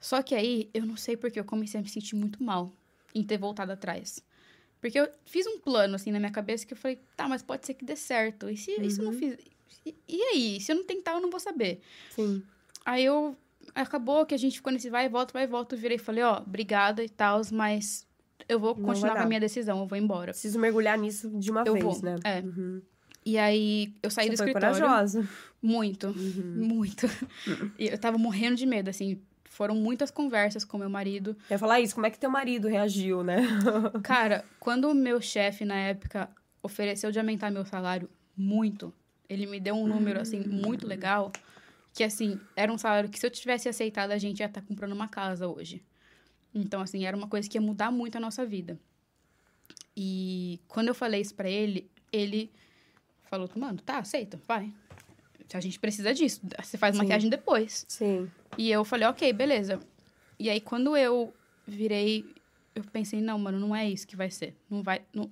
Só 0.00 0.22
que 0.22 0.34
aí, 0.34 0.70
eu 0.72 0.86
não 0.86 0.96
sei 0.96 1.14
porque 1.14 1.38
eu 1.38 1.44
comecei 1.44 1.78
a 1.78 1.82
me 1.82 1.90
sentir 1.90 2.16
muito 2.16 2.42
mal 2.42 2.72
em 3.14 3.22
ter 3.22 3.36
voltado 3.36 3.70
atrás. 3.70 4.24
Porque 4.80 4.98
eu 4.98 5.08
fiz 5.24 5.46
um 5.46 5.58
plano, 5.58 5.96
assim, 5.96 6.10
na 6.12 6.18
minha 6.18 6.30
cabeça 6.30 6.66
que 6.66 6.72
eu 6.72 6.76
falei, 6.76 7.00
tá, 7.16 7.28
mas 7.28 7.42
pode 7.42 7.66
ser 7.66 7.74
que 7.74 7.84
dê 7.84 7.96
certo. 7.96 8.48
E 8.48 8.56
se 8.56 8.70
uhum. 8.72 8.82
isso 8.82 9.02
não 9.02 9.12
fiz 9.12 9.36
e, 10.08 10.22
aí? 10.22 10.60
Se 10.60 10.72
eu 10.72 10.76
não 10.76 10.84
tentar, 10.84 11.12
eu 11.12 11.20
não 11.20 11.30
vou 11.30 11.40
saber. 11.40 11.80
Sim. 12.10 12.42
Aí 12.84 13.04
eu. 13.04 13.36
Acabou 13.74 14.24
que 14.24 14.34
a 14.34 14.38
gente 14.38 14.56
ficou 14.56 14.72
nesse 14.72 14.88
vai 14.88 15.06
e 15.06 15.08
volta, 15.08 15.32
vai 15.32 15.44
e 15.44 15.46
volta. 15.46 15.74
Eu 15.74 15.78
virei 15.78 15.96
e 15.96 16.00
falei, 16.00 16.24
ó, 16.24 16.38
obrigada 16.38 17.04
e 17.04 17.08
tal, 17.08 17.40
mas 17.52 18.06
eu 18.48 18.58
vou 18.58 18.74
continuar 18.74 19.14
com 19.14 19.22
a 19.22 19.26
minha 19.26 19.40
decisão, 19.40 19.78
eu 19.80 19.86
vou 19.86 19.98
embora. 19.98 20.32
Preciso 20.32 20.58
mergulhar 20.58 20.96
nisso 20.96 21.30
de 21.38 21.50
uma 21.50 21.64
eu 21.66 21.74
vez, 21.74 21.84
vou. 21.84 22.02
né? 22.02 22.16
É. 22.24 22.40
Uhum. 22.40 22.80
E 23.26 23.36
aí 23.36 23.94
eu 24.02 24.10
saí 24.10 24.26
Você 24.26 24.32
do 24.32 24.36
foi 24.38 24.46
escritório. 24.48 24.80
corajosa. 24.80 25.28
Muito, 25.60 26.06
uhum. 26.06 26.66
muito. 26.66 27.06
e 27.78 27.88
eu 27.88 27.98
tava 27.98 28.16
morrendo 28.16 28.56
de 28.56 28.64
medo, 28.64 28.88
assim. 28.88 29.20
Foram 29.50 29.74
muitas 29.74 30.10
conversas 30.10 30.64
com 30.64 30.78
meu 30.78 30.90
marido. 30.90 31.36
Eu 31.48 31.54
ia 31.54 31.58
falar 31.58 31.80
isso, 31.80 31.94
como 31.94 32.06
é 32.06 32.10
que 32.10 32.18
teu 32.18 32.30
marido 32.30 32.68
reagiu, 32.68 33.22
né? 33.24 33.38
Cara, 34.02 34.44
quando 34.60 34.90
o 34.90 34.94
meu 34.94 35.20
chefe, 35.20 35.64
na 35.64 35.76
época, 35.76 36.30
ofereceu 36.62 37.10
de 37.10 37.18
aumentar 37.18 37.50
meu 37.50 37.64
salário 37.64 38.08
muito, 38.36 38.92
ele 39.28 39.46
me 39.46 39.58
deu 39.58 39.74
um 39.74 39.86
número, 39.86 40.20
assim, 40.20 40.40
muito 40.40 40.86
legal. 40.86 41.32
Que, 41.92 42.04
assim, 42.04 42.38
era 42.54 42.72
um 42.72 42.78
salário 42.78 43.08
que 43.08 43.18
se 43.18 43.26
eu 43.26 43.30
tivesse 43.30 43.68
aceitado, 43.68 44.12
a 44.12 44.18
gente 44.18 44.40
ia 44.40 44.46
estar 44.46 44.60
tá 44.60 44.66
comprando 44.66 44.92
uma 44.92 45.08
casa 45.08 45.48
hoje. 45.48 45.82
Então, 46.54 46.80
assim, 46.80 47.04
era 47.04 47.16
uma 47.16 47.26
coisa 47.26 47.48
que 47.48 47.56
ia 47.56 47.62
mudar 47.62 47.90
muito 47.90 48.16
a 48.16 48.20
nossa 48.20 48.46
vida. 48.46 48.78
E 49.96 50.60
quando 50.68 50.88
eu 50.88 50.94
falei 50.94 51.20
isso 51.20 51.34
pra 51.34 51.50
ele, 51.50 51.90
ele 52.12 52.52
falou, 53.24 53.50
mano, 53.56 53.80
tá, 53.80 53.98
aceita, 53.98 54.40
vai. 54.46 54.72
A 55.52 55.60
gente 55.60 55.78
precisa 55.78 56.12
disso. 56.12 56.40
Você 56.62 56.76
faz 56.76 56.94
Sim. 56.94 57.02
maquiagem 57.02 57.30
depois. 57.30 57.84
Sim. 57.88 58.30
E 58.56 58.70
eu 58.70 58.84
falei, 58.84 59.08
ok, 59.08 59.32
beleza. 59.32 59.80
E 60.38 60.48
aí, 60.50 60.60
quando 60.60 60.96
eu 60.96 61.32
virei 61.66 62.24
eu 62.78 62.84
pensei, 62.92 63.20
não, 63.20 63.38
mano, 63.38 63.58
não 63.58 63.74
é 63.74 63.88
isso 63.88 64.06
que 64.06 64.16
vai 64.16 64.30
ser. 64.30 64.54
Não 64.70 64.82
vai. 64.82 65.02
Não, 65.12 65.28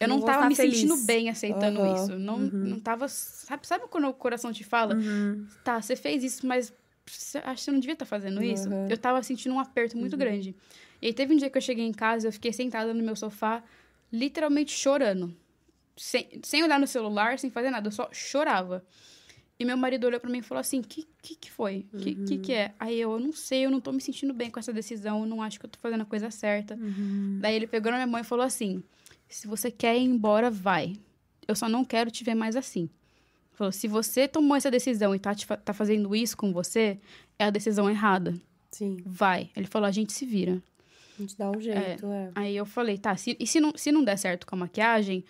eu 0.00 0.08
não, 0.08 0.18
não 0.18 0.26
tava 0.26 0.48
me 0.48 0.56
feliz. 0.56 0.78
sentindo 0.78 0.96
bem 1.04 1.30
aceitando 1.30 1.80
uhum, 1.80 1.94
isso. 1.94 2.18
Não, 2.18 2.36
uhum. 2.36 2.50
não 2.50 2.80
tava. 2.80 3.06
Sabe, 3.08 3.66
sabe 3.66 3.84
quando 3.88 4.08
o 4.08 4.12
coração 4.12 4.52
te 4.52 4.64
fala? 4.64 4.96
Uhum. 4.96 5.46
Tá, 5.62 5.80
você 5.80 5.94
fez 5.94 6.24
isso, 6.24 6.46
mas 6.46 6.72
você, 7.06 7.38
acho 7.38 7.54
que 7.56 7.60
você 7.62 7.70
não 7.70 7.78
devia 7.78 7.92
estar 7.92 8.04
tá 8.04 8.08
fazendo 8.08 8.42
isso. 8.42 8.68
Eu 8.88 8.98
tava 8.98 9.22
sentindo 9.22 9.54
um 9.54 9.60
aperto 9.60 9.96
muito 9.96 10.14
uhum. 10.14 10.18
grande. 10.18 10.54
E 11.00 11.06
aí 11.06 11.12
teve 11.12 11.32
um 11.32 11.36
dia 11.36 11.48
que 11.48 11.56
eu 11.56 11.62
cheguei 11.62 11.84
em 11.84 11.92
casa, 11.92 12.28
eu 12.28 12.32
fiquei 12.32 12.52
sentada 12.52 12.92
no 12.92 13.02
meu 13.02 13.14
sofá, 13.14 13.62
literalmente 14.12 14.72
chorando. 14.72 15.34
Sem, 15.96 16.28
sem 16.42 16.62
olhar 16.62 16.78
no 16.78 16.86
celular, 16.86 17.38
sem 17.38 17.50
fazer 17.50 17.70
nada, 17.70 17.88
eu 17.88 17.92
só 17.92 18.08
chorava. 18.12 18.84
E 19.58 19.64
meu 19.64 19.76
marido 19.76 20.06
olhou 20.06 20.20
para 20.20 20.30
mim 20.30 20.38
e 20.38 20.42
falou 20.42 20.60
assim: 20.60 20.80
que 20.80 21.06
que, 21.20 21.34
que 21.34 21.50
foi? 21.50 21.86
O 21.92 21.96
uhum. 21.96 22.02
que, 22.02 22.14
que, 22.14 22.38
que 22.38 22.52
é? 22.52 22.72
Aí 22.78 23.00
eu, 23.00 23.12
eu 23.12 23.20
não 23.20 23.32
sei, 23.32 23.66
eu 23.66 23.70
não 23.70 23.80
tô 23.80 23.90
me 23.92 24.00
sentindo 24.00 24.32
bem 24.32 24.50
com 24.50 24.60
essa 24.60 24.72
decisão, 24.72 25.20
eu 25.20 25.26
não 25.26 25.42
acho 25.42 25.58
que 25.58 25.66
eu 25.66 25.70
tô 25.70 25.78
fazendo 25.80 26.02
a 26.02 26.06
coisa 26.06 26.30
certa. 26.30 26.74
Uhum. 26.76 27.38
Daí 27.40 27.56
ele 27.56 27.66
pegou 27.66 27.90
na 27.90 27.98
minha 27.98 28.06
mão 28.06 28.20
e 28.20 28.24
falou 28.24 28.44
assim: 28.44 28.82
se 29.28 29.46
você 29.46 29.70
quer 29.70 29.96
ir 29.96 30.04
embora, 30.04 30.50
vai. 30.50 30.96
Eu 31.46 31.56
só 31.56 31.68
não 31.68 31.84
quero 31.84 32.10
te 32.10 32.22
ver 32.22 32.34
mais 32.34 32.56
assim. 32.56 32.88
Falou: 33.52 33.72
se 33.72 33.88
você 33.88 34.28
tomou 34.28 34.56
essa 34.56 34.70
decisão 34.70 35.14
e 35.14 35.18
tá, 35.18 35.34
te, 35.34 35.46
tá 35.46 35.72
fazendo 35.72 36.14
isso 36.14 36.36
com 36.36 36.52
você, 36.52 36.98
é 37.38 37.44
a 37.44 37.50
decisão 37.50 37.90
errada. 37.90 38.34
Sim. 38.70 38.98
Vai. 39.04 39.50
Ele 39.56 39.66
falou: 39.66 39.88
a 39.88 39.92
gente 39.92 40.12
se 40.12 40.24
vira. 40.24 40.62
A 41.18 41.20
gente 41.20 41.36
dá 41.36 41.50
um 41.50 41.60
jeito, 41.60 42.06
é. 42.06 42.26
é. 42.26 42.30
Aí 42.34 42.56
eu 42.56 42.64
falei: 42.64 42.96
tá, 42.96 43.16
se, 43.16 43.36
e 43.40 43.46
se 43.46 43.60
não, 43.60 43.72
se 43.74 43.90
não 43.90 44.04
der 44.04 44.16
certo 44.16 44.46
com 44.46 44.54
a 44.54 44.58
maquiagem, 44.58 45.24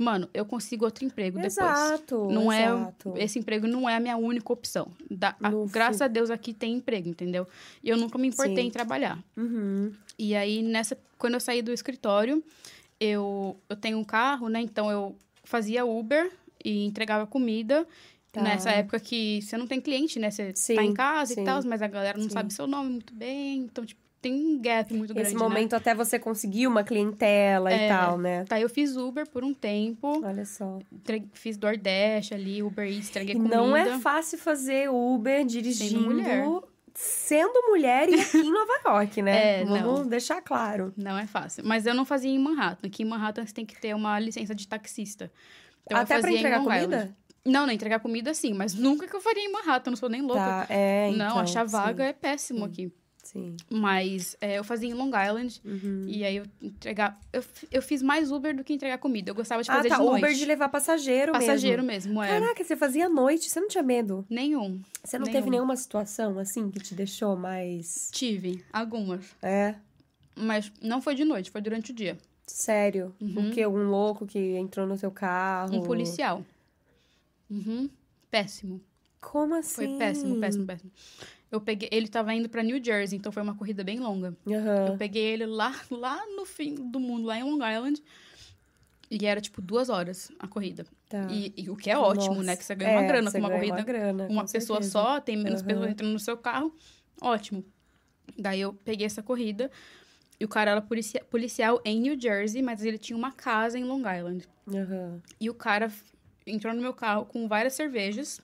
mano, 0.00 0.28
eu 0.32 0.46
consigo 0.46 0.86
outro 0.86 1.04
emprego 1.04 1.38
exato, 1.40 2.16
depois. 2.16 2.34
Não 2.34 2.50
é 2.50 2.64
exato. 2.64 3.14
é 3.16 3.24
esse 3.24 3.38
emprego 3.38 3.66
não 3.66 3.88
é 3.88 3.96
a 3.96 4.00
minha 4.00 4.16
única 4.16 4.50
opção. 4.50 4.90
Da, 5.10 5.36
a, 5.42 5.50
graças 5.70 6.00
a 6.00 6.08
Deus 6.08 6.30
aqui 6.30 6.54
tem 6.54 6.74
emprego, 6.74 7.08
entendeu? 7.08 7.46
E 7.84 7.90
eu 7.90 7.98
nunca 7.98 8.16
me 8.16 8.28
importei 8.28 8.56
Sim. 8.56 8.68
em 8.68 8.70
trabalhar. 8.70 9.22
Uhum. 9.36 9.92
E 10.18 10.34
aí 10.34 10.62
nessa, 10.62 10.96
quando 11.18 11.34
eu 11.34 11.40
saí 11.40 11.60
do 11.60 11.70
escritório, 11.70 12.42
eu 12.98 13.60
eu 13.68 13.76
tenho 13.76 13.98
um 13.98 14.04
carro, 14.04 14.48
né? 14.48 14.62
Então 14.62 14.90
eu 14.90 15.14
fazia 15.44 15.84
Uber 15.84 16.32
e 16.64 16.86
entregava 16.86 17.26
comida. 17.26 17.86
Tá. 18.32 18.40
Nessa 18.40 18.70
época 18.70 19.00
que 19.00 19.42
você 19.42 19.56
não 19.58 19.66
tem 19.66 19.80
cliente, 19.80 20.18
né? 20.18 20.30
Você 20.30 20.52
sim, 20.54 20.76
tá 20.76 20.84
em 20.84 20.94
casa 20.94 21.34
sim. 21.34 21.42
e 21.42 21.44
tal, 21.44 21.60
mas 21.64 21.82
a 21.82 21.88
galera 21.88 22.16
não 22.16 22.24
sim. 22.24 22.30
sabe 22.30 22.54
seu 22.54 22.66
nome 22.66 22.88
muito 22.88 23.12
bem. 23.12 23.58
Então, 23.64 23.84
tipo, 23.84 24.00
tem 24.20 24.34
um 24.34 24.60
gap 24.60 24.92
muito 24.92 25.14
grande. 25.14 25.28
Esse 25.28 25.36
momento 25.36 25.72
né? 25.72 25.78
até 25.78 25.94
você 25.94 26.18
conseguir 26.18 26.66
uma 26.66 26.84
clientela 26.84 27.72
é, 27.72 27.86
e 27.86 27.88
tal, 27.88 28.18
né? 28.18 28.44
Tá, 28.44 28.60
eu 28.60 28.68
fiz 28.68 28.96
Uber 28.96 29.28
por 29.28 29.42
um 29.42 29.54
tempo. 29.54 30.22
Olha 30.24 30.44
só. 30.44 30.78
Fiz 31.32 31.56
DoorDash 31.56 32.32
ali, 32.32 32.62
Uber 32.62 32.86
Eats, 32.86 33.08
entreguei 33.08 33.34
comida. 33.34 33.56
Não 33.56 33.76
é 33.76 33.98
fácil 33.98 34.38
fazer 34.38 34.90
Uber 34.90 35.44
dirigindo. 35.44 36.00
Sendo 36.00 36.14
mulher. 36.14 36.46
Sendo 36.92 37.62
mulher 37.68 38.08
e 38.10 38.20
aqui 38.20 38.38
em 38.38 38.52
Nova 38.52 38.80
York, 38.84 39.22
né? 39.22 39.30
É, 39.60 39.64
Vamos 39.64 40.00
não. 40.00 40.06
deixar 40.06 40.42
claro. 40.42 40.92
Não 40.96 41.16
é 41.16 41.26
fácil. 41.26 41.64
Mas 41.64 41.86
eu 41.86 41.94
não 41.94 42.04
fazia 42.04 42.30
em 42.30 42.38
Manhattan. 42.38 42.88
Aqui 42.88 43.02
em 43.02 43.06
Manhattan 43.06 43.46
você 43.46 43.54
tem 43.54 43.64
que 43.64 43.80
ter 43.80 43.94
uma 43.94 44.18
licença 44.18 44.54
de 44.54 44.68
taxista. 44.68 45.32
Então, 45.86 45.98
Até 45.98 46.20
pra 46.20 46.30
entregar 46.30 46.62
comida? 46.62 46.96
Island. 46.96 47.16
Não, 47.44 47.66
não 47.66 47.72
entregar 47.72 48.00
comida 48.00 48.34
sim, 48.34 48.52
mas 48.52 48.74
nunca 48.74 49.06
que 49.06 49.16
eu 49.16 49.20
faria 49.20 49.42
em 49.42 49.50
Manhattan, 49.50 49.92
não 49.92 49.96
sou 49.96 50.10
nem 50.10 50.20
louca. 50.20 50.40
Tá, 50.40 50.66
é, 50.68 51.08
então, 51.08 51.28
Não, 51.28 51.38
achar 51.38 51.64
vaga 51.64 52.04
sim. 52.04 52.10
é 52.10 52.12
péssimo 52.12 52.58
sim. 52.58 52.64
aqui. 52.66 52.92
Sim. 53.32 53.56
Mas 53.70 54.36
é, 54.40 54.58
eu 54.58 54.64
fazia 54.64 54.88
em 54.88 54.92
Long 54.92 55.10
Island. 55.10 55.60
Uhum. 55.64 56.04
E 56.08 56.24
aí 56.24 56.36
eu 56.36 56.44
entregar. 56.60 57.16
Eu, 57.32 57.44
eu 57.70 57.80
fiz 57.80 58.02
mais 58.02 58.32
Uber 58.32 58.56
do 58.56 58.64
que 58.64 58.72
entregar 58.72 58.98
comida. 58.98 59.30
Eu 59.30 59.36
gostava 59.36 59.62
de 59.62 59.70
ah, 59.70 59.76
fazer 59.76 59.86
ah, 59.86 59.90
tá, 59.90 59.98
de 59.98 60.04
noite. 60.04 60.24
Uber 60.24 60.34
de 60.34 60.44
levar 60.44 60.68
passageiro, 60.68 61.30
passageiro 61.30 61.84
mesmo. 61.84 62.12
Passageiro 62.14 62.18
mesmo, 62.18 62.22
é. 62.22 62.40
Caraca, 62.40 62.64
você 62.64 62.76
fazia 62.76 63.06
à 63.06 63.08
noite, 63.08 63.48
você 63.48 63.60
não 63.60 63.68
tinha 63.68 63.84
medo? 63.84 64.26
Nenhum. 64.28 64.82
Você 65.04 65.16
não 65.16 65.26
nenhum. 65.26 65.38
teve 65.38 65.50
nenhuma 65.50 65.76
situação 65.76 66.40
assim 66.40 66.72
que 66.72 66.80
te 66.80 66.92
deixou 66.92 67.36
mais. 67.36 68.10
Tive, 68.10 68.64
algumas. 68.72 69.24
É. 69.40 69.76
Mas 70.34 70.72
não 70.82 71.00
foi 71.00 71.14
de 71.14 71.24
noite, 71.24 71.52
foi 71.52 71.60
durante 71.60 71.92
o 71.92 71.94
dia. 71.94 72.18
Sério? 72.48 73.14
Uhum. 73.20 73.48
O 73.48 73.52
que? 73.52 73.64
Um 73.64 73.88
louco 73.88 74.26
que 74.26 74.56
entrou 74.56 74.88
no 74.88 74.98
seu 74.98 75.12
carro? 75.12 75.76
Um 75.76 75.82
policial. 75.82 76.44
Uhum. 77.48 77.88
Péssimo. 78.28 78.80
Como 79.20 79.54
assim? 79.54 79.74
Foi 79.74 79.98
péssimo, 79.98 80.40
péssimo, 80.40 80.66
péssimo. 80.66 80.90
Eu 81.50 81.60
peguei, 81.60 81.88
ele 81.90 82.06
tava 82.06 82.32
indo 82.32 82.48
para 82.48 82.62
New 82.62 82.82
Jersey, 82.82 83.18
então 83.18 83.32
foi 83.32 83.42
uma 83.42 83.54
corrida 83.54 83.82
bem 83.82 83.98
longa. 83.98 84.36
Uhum. 84.46 84.86
Eu 84.86 84.96
peguei 84.96 85.22
ele 85.22 85.46
lá, 85.46 85.74
lá 85.90 86.24
no 86.36 86.44
fim 86.46 86.74
do 86.74 87.00
mundo, 87.00 87.26
lá 87.26 87.38
em 87.38 87.42
Long 87.42 87.58
Island. 87.68 88.02
E 89.10 89.26
era 89.26 89.40
tipo 89.40 89.60
duas 89.60 89.88
horas 89.88 90.30
a 90.38 90.46
corrida. 90.46 90.86
Tá. 91.08 91.26
E, 91.28 91.52
e, 91.56 91.68
o 91.68 91.74
que 91.74 91.90
é 91.90 91.98
ótimo, 91.98 92.36
Nossa. 92.36 92.42
né? 92.44 92.56
Que 92.56 92.64
você 92.64 92.76
ganha 92.76 92.92
é, 92.92 92.98
uma 92.98 93.08
grana 93.08 93.32
com 93.32 93.38
uma 93.38 93.50
corrida. 93.50 93.74
Uma, 93.74 93.82
grana, 93.82 94.26
uma 94.28 94.44
pessoa 94.46 94.80
certeza. 94.80 94.92
só, 94.92 95.20
tem 95.20 95.36
menos 95.36 95.60
uhum. 95.62 95.66
pessoas 95.66 95.90
entrando 95.90 96.12
no 96.12 96.18
seu 96.20 96.36
carro. 96.36 96.72
Ótimo. 97.20 97.64
Daí 98.38 98.60
eu 98.60 98.72
peguei 98.72 99.06
essa 99.06 99.20
corrida. 99.20 99.68
E 100.38 100.44
o 100.44 100.48
cara 100.48 100.70
era 100.70 100.80
policia 100.80 101.24
policial 101.28 101.82
em 101.84 102.00
New 102.00 102.18
Jersey, 102.18 102.62
mas 102.62 102.84
ele 102.84 102.96
tinha 102.96 103.16
uma 103.16 103.32
casa 103.32 103.76
em 103.76 103.82
Long 103.82 104.02
Island. 104.08 104.48
Uhum. 104.68 105.20
E 105.40 105.50
o 105.50 105.54
cara 105.54 105.92
entrou 106.46 106.72
no 106.72 106.80
meu 106.80 106.94
carro 106.94 107.26
com 107.26 107.48
várias 107.48 107.74
cervejas 107.74 108.40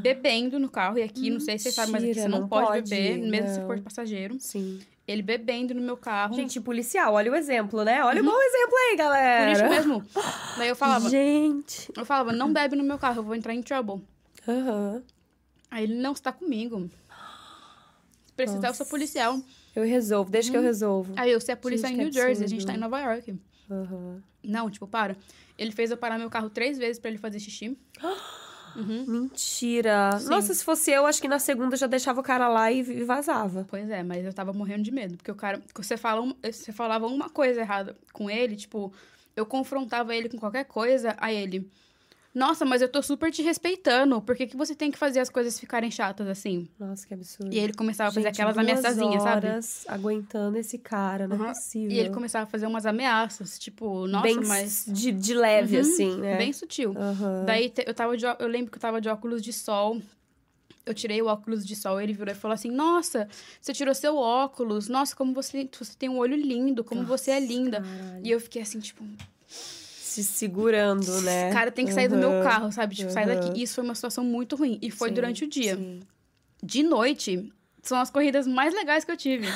bebendo 0.00 0.58
no 0.58 0.68
carro. 0.68 0.98
E 0.98 1.02
aqui, 1.02 1.22
Mentira, 1.22 1.34
não 1.34 1.40
sei 1.40 1.58
se 1.58 1.64
você 1.64 1.72
sabe, 1.72 1.92
mas 1.92 2.04
aqui 2.04 2.14
você 2.14 2.28
não, 2.28 2.40
não 2.40 2.48
pode, 2.48 2.66
pode, 2.66 2.90
beber, 2.90 3.18
mesmo 3.18 3.48
não. 3.48 3.54
se 3.54 3.60
for 3.66 3.80
passageiro. 3.80 4.36
Sim. 4.38 4.80
Ele 5.06 5.22
bebendo 5.22 5.74
no 5.74 5.80
meu 5.80 5.96
carro. 5.96 6.34
Gente, 6.34 6.60
policial, 6.60 7.14
olha 7.14 7.30
o 7.30 7.34
exemplo, 7.34 7.84
né? 7.84 8.04
Olha 8.04 8.22
uhum. 8.22 8.28
o 8.28 8.30
bom 8.30 8.40
exemplo 8.40 8.74
aí, 8.76 8.96
galera. 8.96 9.44
Por 9.44 9.52
isso 9.52 9.68
mesmo. 9.68 10.04
Daí 10.56 10.68
eu 10.68 10.76
falava. 10.76 11.10
Gente. 11.10 11.90
Eu 11.96 12.04
falava, 12.04 12.32
não 12.32 12.52
bebe 12.52 12.76
no 12.76 12.84
meu 12.84 12.98
carro, 12.98 13.18
eu 13.18 13.24
vou 13.24 13.34
entrar 13.34 13.52
em 13.52 13.62
trouble. 13.62 14.02
Aham. 14.46 14.94
Uhum. 14.94 15.02
Aí 15.70 15.84
ele, 15.84 15.94
não, 15.94 16.12
está 16.12 16.30
comigo. 16.30 16.88
Se 18.26 18.32
precisar, 18.34 18.68
Nossa. 18.68 18.68
eu 18.68 18.74
sou 18.74 18.86
policial. 18.86 19.40
Eu 19.74 19.84
resolvo, 19.84 20.30
deixa 20.30 20.48
uhum. 20.48 20.52
que 20.52 20.58
eu 20.58 20.62
resolvo. 20.62 21.12
Aí 21.16 21.32
eu, 21.32 21.40
você 21.40 21.52
é 21.52 21.56
policial 21.56 21.90
gente, 21.90 22.00
em 22.00 22.04
New 22.04 22.12
Jersey, 22.12 22.44
a 22.44 22.48
gente 22.48 22.66
tá 22.66 22.74
em 22.74 22.78
Nova 22.78 23.00
York. 23.00 23.34
Uhum. 23.70 24.20
Não, 24.44 24.70
tipo, 24.70 24.86
para. 24.86 25.16
Ele 25.56 25.72
fez 25.72 25.90
eu 25.90 25.96
parar 25.96 26.18
meu 26.18 26.28
carro 26.28 26.50
três 26.50 26.76
vezes 26.76 26.98
para 26.98 27.10
ele 27.10 27.18
fazer 27.18 27.40
xixi. 27.40 27.76
Uhum. 28.76 29.04
Mentira. 29.06 30.18
Sim. 30.18 30.28
Nossa, 30.28 30.54
se 30.54 30.64
fosse 30.64 30.90
eu, 30.90 31.06
acho 31.06 31.20
que 31.20 31.28
na 31.28 31.38
segunda 31.38 31.76
já 31.76 31.86
deixava 31.86 32.20
o 32.20 32.22
cara 32.22 32.48
lá 32.48 32.70
e 32.70 32.82
vazava. 33.04 33.66
Pois 33.68 33.88
é, 33.90 34.02
mas 34.02 34.24
eu 34.24 34.32
tava 34.32 34.52
morrendo 34.52 34.82
de 34.82 34.90
medo. 34.90 35.16
Porque 35.16 35.30
o 35.30 35.34
cara. 35.34 35.60
Você, 35.74 35.96
fala, 35.96 36.34
você 36.42 36.72
falava 36.72 37.06
uma 37.06 37.28
coisa 37.28 37.60
errada 37.60 37.96
com 38.12 38.30
ele, 38.30 38.56
tipo, 38.56 38.92
eu 39.36 39.46
confrontava 39.46 40.14
ele 40.14 40.28
com 40.28 40.38
qualquer 40.38 40.64
coisa, 40.64 41.14
aí 41.18 41.36
ele. 41.36 41.70
Nossa, 42.34 42.64
mas 42.64 42.80
eu 42.80 42.88
tô 42.88 43.02
super 43.02 43.30
te 43.30 43.42
respeitando. 43.42 44.20
Por 44.22 44.34
que, 44.34 44.46
que 44.46 44.56
você 44.56 44.74
tem 44.74 44.90
que 44.90 44.96
fazer 44.96 45.20
as 45.20 45.28
coisas 45.28 45.60
ficarem 45.60 45.90
chatas 45.90 46.26
assim? 46.26 46.66
Nossa, 46.78 47.06
que 47.06 47.12
absurdo. 47.12 47.52
E 47.52 47.58
ele 47.58 47.74
começava 47.74 48.08
a 48.08 48.12
fazer 48.12 48.26
Gente, 48.26 48.40
aquelas 48.40 48.56
ameaçazinhas, 48.56 49.22
sabe? 49.22 49.48
aguentando 49.86 50.56
esse 50.56 50.78
cara, 50.78 51.28
não 51.28 51.36
uhum. 51.36 51.44
é 51.44 51.48
possível. 51.48 51.90
E 51.90 51.98
ele 51.98 52.08
começava 52.08 52.44
a 52.44 52.46
fazer 52.46 52.66
umas 52.66 52.86
ameaças, 52.86 53.58
tipo, 53.58 54.06
nossa, 54.06 54.22
Bem 54.22 54.40
mas. 54.46 54.86
De, 54.88 55.12
de 55.12 55.34
leve, 55.34 55.76
uhum, 55.76 55.82
assim, 55.82 56.16
né? 56.20 56.38
Bem 56.38 56.52
sutil. 56.54 56.90
Uhum. 56.90 57.44
Daí 57.44 57.70
eu 57.86 57.92
tava 57.92 58.16
de, 58.16 58.24
eu 58.24 58.48
lembro 58.48 58.70
que 58.70 58.78
eu 58.78 58.82
tava 58.82 59.00
de 59.00 59.10
óculos 59.10 59.42
de 59.42 59.52
sol. 59.52 60.00
Eu 60.84 60.94
tirei 60.94 61.20
o 61.22 61.26
óculos 61.26 61.64
de 61.64 61.76
sol, 61.76 62.00
ele 62.00 62.12
virou 62.14 62.32
e 62.32 62.36
falou 62.36 62.54
assim: 62.54 62.70
Nossa, 62.70 63.28
você 63.60 63.72
tirou 63.72 63.94
seu 63.94 64.16
óculos. 64.16 64.88
Nossa, 64.88 65.14
como 65.14 65.34
você, 65.34 65.68
você 65.78 65.94
tem 65.96 66.08
um 66.08 66.16
olho 66.16 66.34
lindo, 66.34 66.82
como 66.82 67.02
nossa, 67.02 67.18
você 67.18 67.30
é 67.32 67.40
linda. 67.40 67.82
Caralho. 67.82 68.26
E 68.26 68.30
eu 68.30 68.40
fiquei 68.40 68.62
assim, 68.62 68.80
tipo 68.80 69.04
se 70.12 70.24
segurando, 70.24 71.20
né? 71.22 71.50
Cara, 71.52 71.70
tem 71.70 71.86
que 71.86 71.92
sair 71.92 72.10
uhum. 72.10 72.20
do 72.20 72.28
meu 72.28 72.42
carro, 72.42 72.70
sabe? 72.70 72.94
Tipo, 72.94 73.08
uhum. 73.08 73.14
sai 73.14 73.26
daqui. 73.26 73.62
Isso 73.62 73.74
foi 73.76 73.84
uma 73.84 73.94
situação 73.94 74.22
muito 74.24 74.56
ruim. 74.56 74.78
E 74.82 74.90
foi 74.90 75.08
sim, 75.08 75.14
durante 75.14 75.44
o 75.44 75.48
dia. 75.48 75.76
Sim. 75.76 76.00
De 76.62 76.82
noite, 76.82 77.52
são 77.82 77.98
as 77.98 78.10
corridas 78.10 78.46
mais 78.46 78.74
legais 78.74 79.04
que 79.04 79.10
eu 79.10 79.16
tive. 79.16 79.48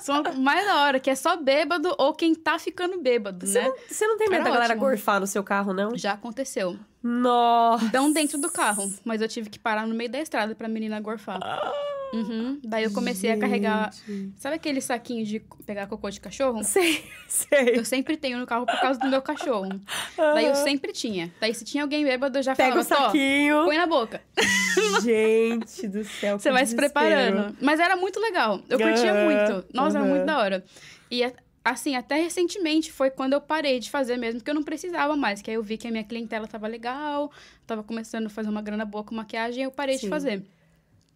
são 0.00 0.22
mais 0.36 0.64
da 0.64 0.84
hora, 0.84 1.00
que 1.00 1.10
é 1.10 1.14
só 1.14 1.36
bêbado 1.36 1.94
ou 1.98 2.14
quem 2.14 2.34
tá 2.34 2.58
ficando 2.58 3.00
bêbado, 3.00 3.46
você 3.46 3.60
né? 3.60 3.68
Não, 3.68 3.76
você 3.88 4.06
não 4.06 4.16
tem 4.16 4.28
medo 4.30 4.44
da 4.44 4.50
galera 4.50 4.74
gorfar 4.74 5.20
no 5.20 5.26
seu 5.26 5.42
carro, 5.42 5.72
não? 5.72 5.96
Já 5.96 6.12
aconteceu. 6.12 6.78
Nossa! 7.08 7.90
Não 7.92 8.12
dentro 8.12 8.38
do 8.38 8.50
carro, 8.50 8.92
mas 9.02 9.22
eu 9.22 9.28
tive 9.28 9.48
que 9.48 9.58
parar 9.58 9.86
no 9.86 9.94
meio 9.94 10.10
da 10.10 10.20
estrada 10.20 10.54
pra 10.54 10.68
menina 10.68 11.00
gorfar. 11.00 11.40
Ah. 11.42 11.72
Uhum. 12.12 12.58
Daí 12.64 12.84
eu 12.84 12.92
comecei 12.92 13.30
Gente. 13.30 13.38
a 13.38 13.40
carregar. 13.40 13.94
Sabe 14.36 14.56
aquele 14.56 14.80
saquinho 14.80 15.24
de 15.24 15.40
pegar 15.66 15.86
cocô 15.86 16.08
de 16.10 16.20
cachorro? 16.20 16.62
Sei, 16.64 17.04
sei. 17.28 17.78
Eu 17.78 17.84
sempre 17.84 18.16
tenho 18.16 18.38
no 18.38 18.46
carro 18.46 18.66
por 18.66 18.80
causa 18.80 18.98
do 19.00 19.08
meu 19.08 19.22
cachorro. 19.22 19.64
Uhum. 19.64 19.80
Daí 20.16 20.46
eu 20.46 20.54
sempre 20.54 20.92
tinha. 20.92 21.32
Daí 21.40 21.54
se 21.54 21.64
tinha 21.64 21.82
alguém 21.82 22.04
bêbado, 22.04 22.38
eu 22.38 22.42
já 22.42 22.54
Pega 22.54 22.82
falava, 22.82 23.08
o 23.08 23.12
saquinho. 23.12 23.64
põe 23.64 23.76
na 23.76 23.86
boca. 23.86 24.20
Gente 25.02 25.88
do 25.88 26.04
céu, 26.04 26.38
Você 26.38 26.50
vai 26.50 26.66
se 26.66 26.74
preparando. 26.74 27.56
Mas 27.60 27.80
era 27.80 27.96
muito 27.96 28.20
legal. 28.20 28.60
Eu 28.68 28.78
curtia 28.78 29.14
uhum. 29.14 29.24
muito. 29.24 29.66
Nossa, 29.72 29.98
era 29.98 30.06
muito 30.06 30.24
da 30.24 30.38
hora. 30.38 30.64
E 31.10 31.22
assim, 31.70 31.96
até 31.96 32.16
recentemente 32.16 32.92
foi 32.92 33.10
quando 33.10 33.32
eu 33.32 33.40
parei 33.40 33.78
de 33.78 33.90
fazer 33.90 34.16
mesmo, 34.16 34.40
porque 34.40 34.50
eu 34.50 34.54
não 34.54 34.62
precisava 34.62 35.16
mais. 35.16 35.42
Que 35.42 35.50
aí 35.50 35.56
eu 35.56 35.62
vi 35.62 35.76
que 35.76 35.88
a 35.88 35.90
minha 35.90 36.04
clientela 36.04 36.46
tava 36.46 36.66
legal, 36.66 37.30
tava 37.66 37.82
começando 37.82 38.26
a 38.26 38.30
fazer 38.30 38.48
uma 38.48 38.62
grana 38.62 38.84
boa 38.84 39.04
com 39.04 39.14
maquiagem, 39.14 39.64
eu 39.64 39.70
parei 39.70 39.96
Sim. 39.96 40.06
de 40.06 40.10
fazer. 40.10 40.42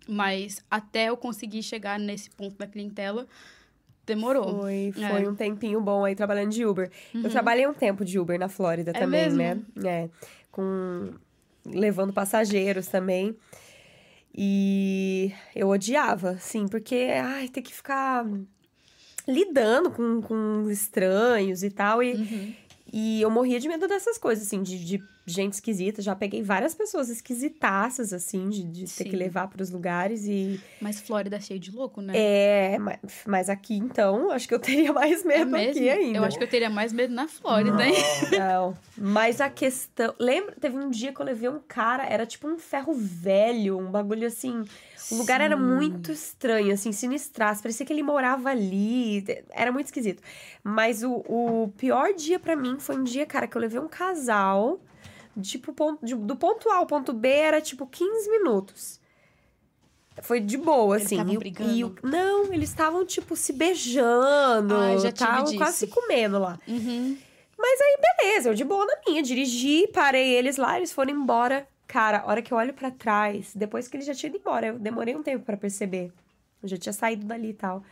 Mas 0.09 0.65
até 0.71 1.09
eu 1.09 1.17
conseguir 1.17 1.63
chegar 1.63 1.99
nesse 1.99 2.31
ponto 2.31 2.57
da 2.57 2.67
clientela, 2.67 3.27
demorou. 4.05 4.61
Foi, 4.61 4.93
é. 4.97 5.09
foi 5.09 5.25
é. 5.25 5.29
um 5.29 5.35
tempinho 5.35 5.81
bom 5.81 6.05
aí 6.05 6.15
trabalhando 6.15 6.51
de 6.51 6.65
Uber. 6.65 6.91
Uhum. 7.15 7.23
Eu 7.23 7.31
trabalhei 7.31 7.67
um 7.67 7.75
tempo 7.75 8.05
de 8.05 8.19
Uber 8.19 8.39
na 8.39 8.49
Flórida 8.49 8.91
é 8.91 8.99
também, 8.99 9.31
mesmo? 9.31 9.65
né? 9.77 9.85
É. 9.85 10.11
Com. 10.51 11.15
levando 11.65 12.13
passageiros 12.13 12.87
também. 12.89 13.37
E 14.35 15.31
eu 15.55 15.69
odiava, 15.69 16.39
sim, 16.39 16.67
porque, 16.67 17.11
ai, 17.23 17.49
ter 17.49 17.61
que 17.61 17.73
ficar 17.73 18.25
lidando 19.27 19.91
com, 19.91 20.21
com 20.23 20.71
estranhos 20.71 21.63
e 21.63 21.71
tal. 21.71 22.03
E, 22.03 22.15
uhum. 22.15 22.55
e 22.93 23.23
eu 23.23 23.31
morria 23.31 23.61
de 23.61 23.69
medo 23.69 23.87
dessas 23.89 24.19
coisas, 24.19 24.47
assim, 24.47 24.63
de, 24.63 24.85
de 24.85 25.12
gente 25.27 25.55
esquisita. 25.55 26.03
Já 26.03 26.15
peguei 26.17 26.43
várias 26.43 26.75
pessoas 26.75 27.09
esquisitaças, 27.09 28.13
assim, 28.13 28.49
de, 28.49 28.65
de 28.65 28.93
ter 28.93 29.05
que 29.05 29.17
levar 29.17 29.49
para 29.49 29.63
os 29.63 29.71
lugares 29.71 30.25
e... 30.27 30.61
Mas 30.81 31.01
Flórida 31.01 31.37
é 31.37 31.41
cheio 31.41 31.61
de 31.61 31.71
louco, 31.71 32.01
né? 32.01 32.13
É, 32.15 32.79
mas, 32.79 32.99
mas 33.27 33.49
aqui, 33.49 33.77
então, 33.77 34.31
acho 34.31 34.49
que 34.49 34.55
eu 34.55 34.59
teria 34.59 34.93
mais 34.95 35.25
medo 35.25 35.57
é 35.57 35.71
aqui 35.71 35.89
ainda. 35.89 36.19
Eu 36.19 36.25
acho 36.25 36.37
que 36.37 36.45
eu 36.45 36.49
teria 36.49 36.71
mais 36.71 36.93
medo 36.93 37.15
na 37.15 37.29
Flórida, 37.29 37.77
não, 37.77 37.83
hein? 37.83 37.95
Não, 38.39 38.77
mas 38.97 39.41
a 39.41 39.49
questão... 39.49 40.15
Lembra? 40.19 40.57
Teve 40.61 40.77
um 40.77 40.91
dia 40.91 41.13
que 41.13 41.21
eu 41.21 41.27
levei 41.27 41.49
um 41.49 41.61
cara, 41.61 42.05
era 42.07 42.27
tipo 42.27 42.49
um 42.49 42.59
ferro 42.59 42.93
velho, 42.95 43.79
um 43.79 43.91
bagulho 43.91 44.27
assim... 44.27 44.65
O 45.11 45.17
lugar 45.17 45.41
Sim. 45.41 45.45
era 45.45 45.57
muito 45.57 46.13
estranho, 46.13 46.73
assim, 46.73 46.91
sinistraço. 46.91 47.61
Parecia 47.61 47.85
que 47.85 47.93
ele 47.93 48.05
morava 48.05 48.49
ali. 48.49 49.23
Era 49.51 49.71
muito 49.71 49.87
esquisito. 49.87 50.23
Mas 50.63 51.03
o, 51.03 51.17
o 51.29 51.73
pior 51.77 52.15
dia 52.15 52.39
para 52.39 52.57
mim 52.57 52.79
foi 52.79 52.97
um 52.97 53.03
dia, 53.03 53.27
cara, 53.27 53.47
que 53.47 53.55
eu 53.55 53.61
levei 53.61 53.81
um 53.81 53.89
casal 53.89 54.81
Tipo, 55.41 55.73
ponto, 55.73 56.05
de, 56.05 56.15
do 56.15 56.37
ponto 56.37 56.69
A 56.69 56.77
ao 56.77 56.87
ponto 56.87 57.13
B 57.13 57.29
era 57.29 57.61
tipo 57.61 57.87
15 57.87 58.31
minutos. 58.31 59.01
Foi 60.21 60.41
de 60.41 60.59
boa, 60.59 60.97
eles 60.97 61.07
assim. 61.07 61.21
E, 61.21 61.39
brigando. 61.39 61.73
E, 61.73 62.07
não, 62.07 62.53
eles 62.53 62.69
estavam, 62.69 63.07
tipo, 63.07 63.35
se 63.35 63.53
beijando. 63.53 64.75
Ah, 64.75 64.99
já 64.99 65.09
estavam 65.09 65.57
quase 65.57 65.79
se 65.79 65.87
comendo 65.87 66.39
lá. 66.39 66.59
Uhum. 66.69 67.17
Mas 67.57 67.81
aí, 67.81 67.99
beleza, 68.19 68.51
eu 68.51 68.55
de 68.55 68.65
boa 68.65 68.85
na 68.85 68.95
minha. 69.07 69.23
Dirigi, 69.23 69.89
parei 69.89 70.35
eles 70.35 70.57
lá, 70.57 70.77
eles 70.77 70.93
foram 70.93 71.13
embora. 71.13 71.67
Cara, 71.87 72.21
a 72.21 72.27
hora 72.27 72.43
que 72.43 72.53
eu 72.53 72.59
olho 72.59 72.75
para 72.75 72.91
trás, 72.91 73.53
depois 73.55 73.89
que 73.89 73.97
eles 73.97 74.07
já 74.07 74.15
tinham 74.15 74.31
ido 74.31 74.41
embora, 74.41 74.67
eu 74.67 74.79
demorei 74.79 75.15
um 75.15 75.23
tempo 75.23 75.45
para 75.45 75.57
perceber. 75.57 76.13
Eu 76.63 76.69
já 76.69 76.77
tinha 76.77 76.93
saído 76.93 77.25
dali 77.25 77.51
e 77.51 77.55
tal. 77.55 77.83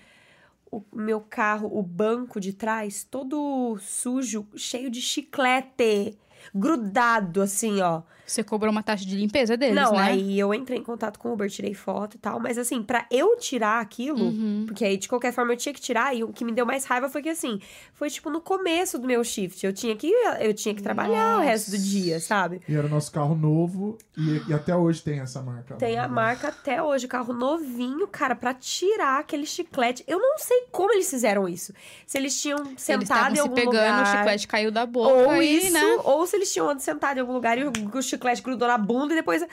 O 0.71 0.83
meu 0.93 1.21
carro, 1.21 1.71
o 1.73 1.83
banco 1.83 2.39
de 2.39 2.53
trás, 2.53 3.03
todo 3.03 3.79
sujo, 3.81 4.47
cheio 4.57 4.91
de 4.91 5.01
chiclete 5.01 6.17
grudado, 6.55 7.43
assim, 7.43 7.81
ó. 7.81 8.03
Você 8.31 8.45
cobrou 8.45 8.71
uma 8.71 8.83
taxa 8.83 9.05
de 9.05 9.17
limpeza 9.17 9.57
deles, 9.57 9.75
Não, 9.75 9.93
né? 9.93 10.03
aí 10.03 10.39
eu 10.39 10.55
entrei 10.55 10.79
em 10.79 10.83
contato 10.85 11.19
com 11.19 11.31
o 11.31 11.33
Uber, 11.33 11.51
tirei 11.51 11.75
foto 11.75 12.15
e 12.15 12.19
tal. 12.19 12.39
Mas 12.39 12.57
assim, 12.59 12.83
pra 12.83 13.05
eu 13.11 13.37
tirar 13.37 13.81
aquilo, 13.81 14.27
Uhum. 14.27 14.65
porque 14.67 14.85
aí 14.85 14.97
de 14.97 15.09
qualquer 15.09 15.33
forma 15.33 15.53
eu 15.53 15.57
tinha 15.57 15.73
que 15.75 15.81
tirar, 15.81 16.15
e 16.15 16.23
o 16.23 16.29
que 16.33 16.45
me 16.45 16.53
deu 16.53 16.65
mais 16.65 16.85
raiva 16.85 17.09
foi 17.09 17.23
que 17.23 17.29
assim, 17.29 17.61
foi 17.93 18.09
tipo 18.09 18.31
no 18.31 18.41
começo 18.41 18.99
do 18.99 19.07
meu 19.07 19.25
shift. 19.25 19.65
Eu 19.67 19.73
tinha 19.73 19.97
que, 19.97 20.11
eu 20.41 20.55
tinha 20.55 20.75
que 20.75 20.83
trabalhar 20.83 21.39
o 21.39 21.43
resto 21.43 21.71
do 21.71 21.77
Nossa. 21.77 21.89
dia, 21.89 22.21
sabe? 22.21 22.61
E 22.69 22.75
era 22.75 22.87
o 22.87 22.91
nosso 22.91 23.11
carro 23.11 23.35
novo 23.35 23.99
e, 24.17 24.43
e 24.49 24.55
até 24.55 24.75
hoje 24.77 25.03
tem 25.03 25.19
essa 25.21 25.43
marca. 25.43 25.75
Tem 25.77 25.99
a 25.99 26.03
Né? 26.03 26.09
marca 26.15 26.49
até 26.49 26.83
hoje, 26.83 27.09
carro 27.09 27.33
novinho, 27.33 28.07
cara, 28.07 28.35
pra 28.35 28.55
tirar 28.55 29.19
aquele 29.21 29.45
chiclete. 29.47 30.05
Eu 30.07 30.19
não 30.21 30.39
sei 30.39 30.67
como 30.71 30.93
eles 30.93 31.11
fizeram 31.11 31.49
isso. 31.49 31.73
Se 32.07 32.17
eles 32.19 32.41
tinham 32.41 32.59
Eles 32.61 32.81
sentado 32.83 33.03
estavam 33.03 33.33
em 33.33 33.35
se 33.35 33.41
algum 33.41 33.55
pegando, 33.55 33.73
lugar. 33.99 34.03
o 34.03 34.07
chiclete 34.07 34.47
caiu 34.49 34.71
da 34.71 34.87
boca 34.87 35.11
ou 35.13 35.31
aí, 35.31 35.59
isso, 35.59 35.73
né? 35.73 35.97
ou 36.05 36.27
se 36.27 36.37
eles 36.37 36.53
tinham 36.53 36.79
sentado 36.79 37.17
em 37.17 37.21
algum 37.21 37.33
lugar 37.33 37.59
e 37.59 37.65
o, 37.65 37.73
o 37.95 38.03
chiclete 38.21 38.43
grudou 38.43 38.69
na 38.69 38.79
bunda 38.79 39.13
e 39.15 39.17
depois. 39.17 39.45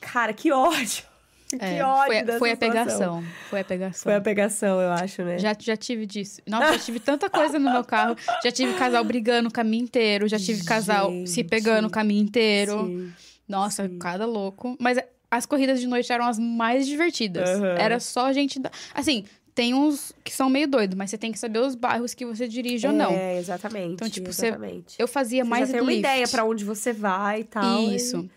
Cara, 0.00 0.32
que 0.32 0.52
ódio. 0.52 1.04
que 1.48 1.56
É, 1.60 1.84
ódio. 1.84 2.26
foi, 2.26 2.38
foi 2.38 2.50
a 2.52 2.56
pegação. 2.56 3.24
Foi 3.50 3.60
a 3.60 3.64
pegação. 3.64 4.02
Foi 4.02 4.14
a 4.14 4.20
pegação, 4.20 4.80
eu 4.80 4.92
acho, 4.92 5.22
né? 5.22 5.38
Já, 5.38 5.54
já 5.58 5.76
tive 5.76 6.06
disso. 6.06 6.40
Nossa, 6.46 6.72
já 6.72 6.78
tive 6.78 7.00
tanta 7.00 7.28
coisa 7.30 7.58
no 7.58 7.70
meu 7.70 7.84
carro. 7.84 8.16
Já 8.42 8.50
tive 8.50 8.74
casal 8.74 9.04
brigando 9.04 9.48
o 9.48 9.52
caminho 9.52 9.84
inteiro. 9.84 10.28
Já 10.28 10.38
tive 10.38 10.64
casal 10.64 11.10
se 11.26 11.26
Gente. 11.36 11.44
pegando 11.48 11.86
o 11.88 11.90
caminho 11.90 12.22
inteiro. 12.22 12.86
Sim. 12.86 13.12
Nossa, 13.48 13.86
Sim. 13.88 13.98
cada 13.98 14.26
louco. 14.26 14.76
Mas 14.80 14.98
as 15.30 15.46
corridas 15.46 15.80
de 15.80 15.86
noite 15.86 16.12
eram 16.12 16.26
as 16.26 16.38
mais 16.38 16.86
divertidas. 16.86 17.48
Aham. 17.48 17.74
Era 17.78 18.00
só 18.00 18.32
gente. 18.32 18.58
Da... 18.58 18.70
Assim, 18.94 19.24
tem 19.56 19.72
uns 19.74 20.12
que 20.22 20.32
são 20.32 20.48
meio 20.50 20.68
doidos, 20.68 20.94
mas 20.96 21.08
você 21.10 21.16
tem 21.18 21.32
que 21.32 21.38
saber 21.38 21.58
os 21.60 21.74
bairros 21.74 22.12
que 22.14 22.24
você 22.26 22.46
dirige 22.46 22.86
ou 22.86 22.92
não. 22.92 23.10
É, 23.10 23.38
exatamente. 23.38 23.94
Então, 23.94 24.08
tipo, 24.08 24.30
você- 24.32 24.48
exatamente. 24.48 24.94
Eu 24.98 25.08
fazia 25.08 25.42
Você 25.44 25.48
mais 25.50 25.66
já 25.68 25.72
tem 25.72 25.80
uma 25.82 25.90
lift. 25.90 25.98
ideia 26.06 26.28
pra 26.28 26.44
onde 26.44 26.62
você 26.64 26.92
vai 26.92 27.40
e 27.40 27.44
tal. 27.44 27.82
Isso. 27.90 28.28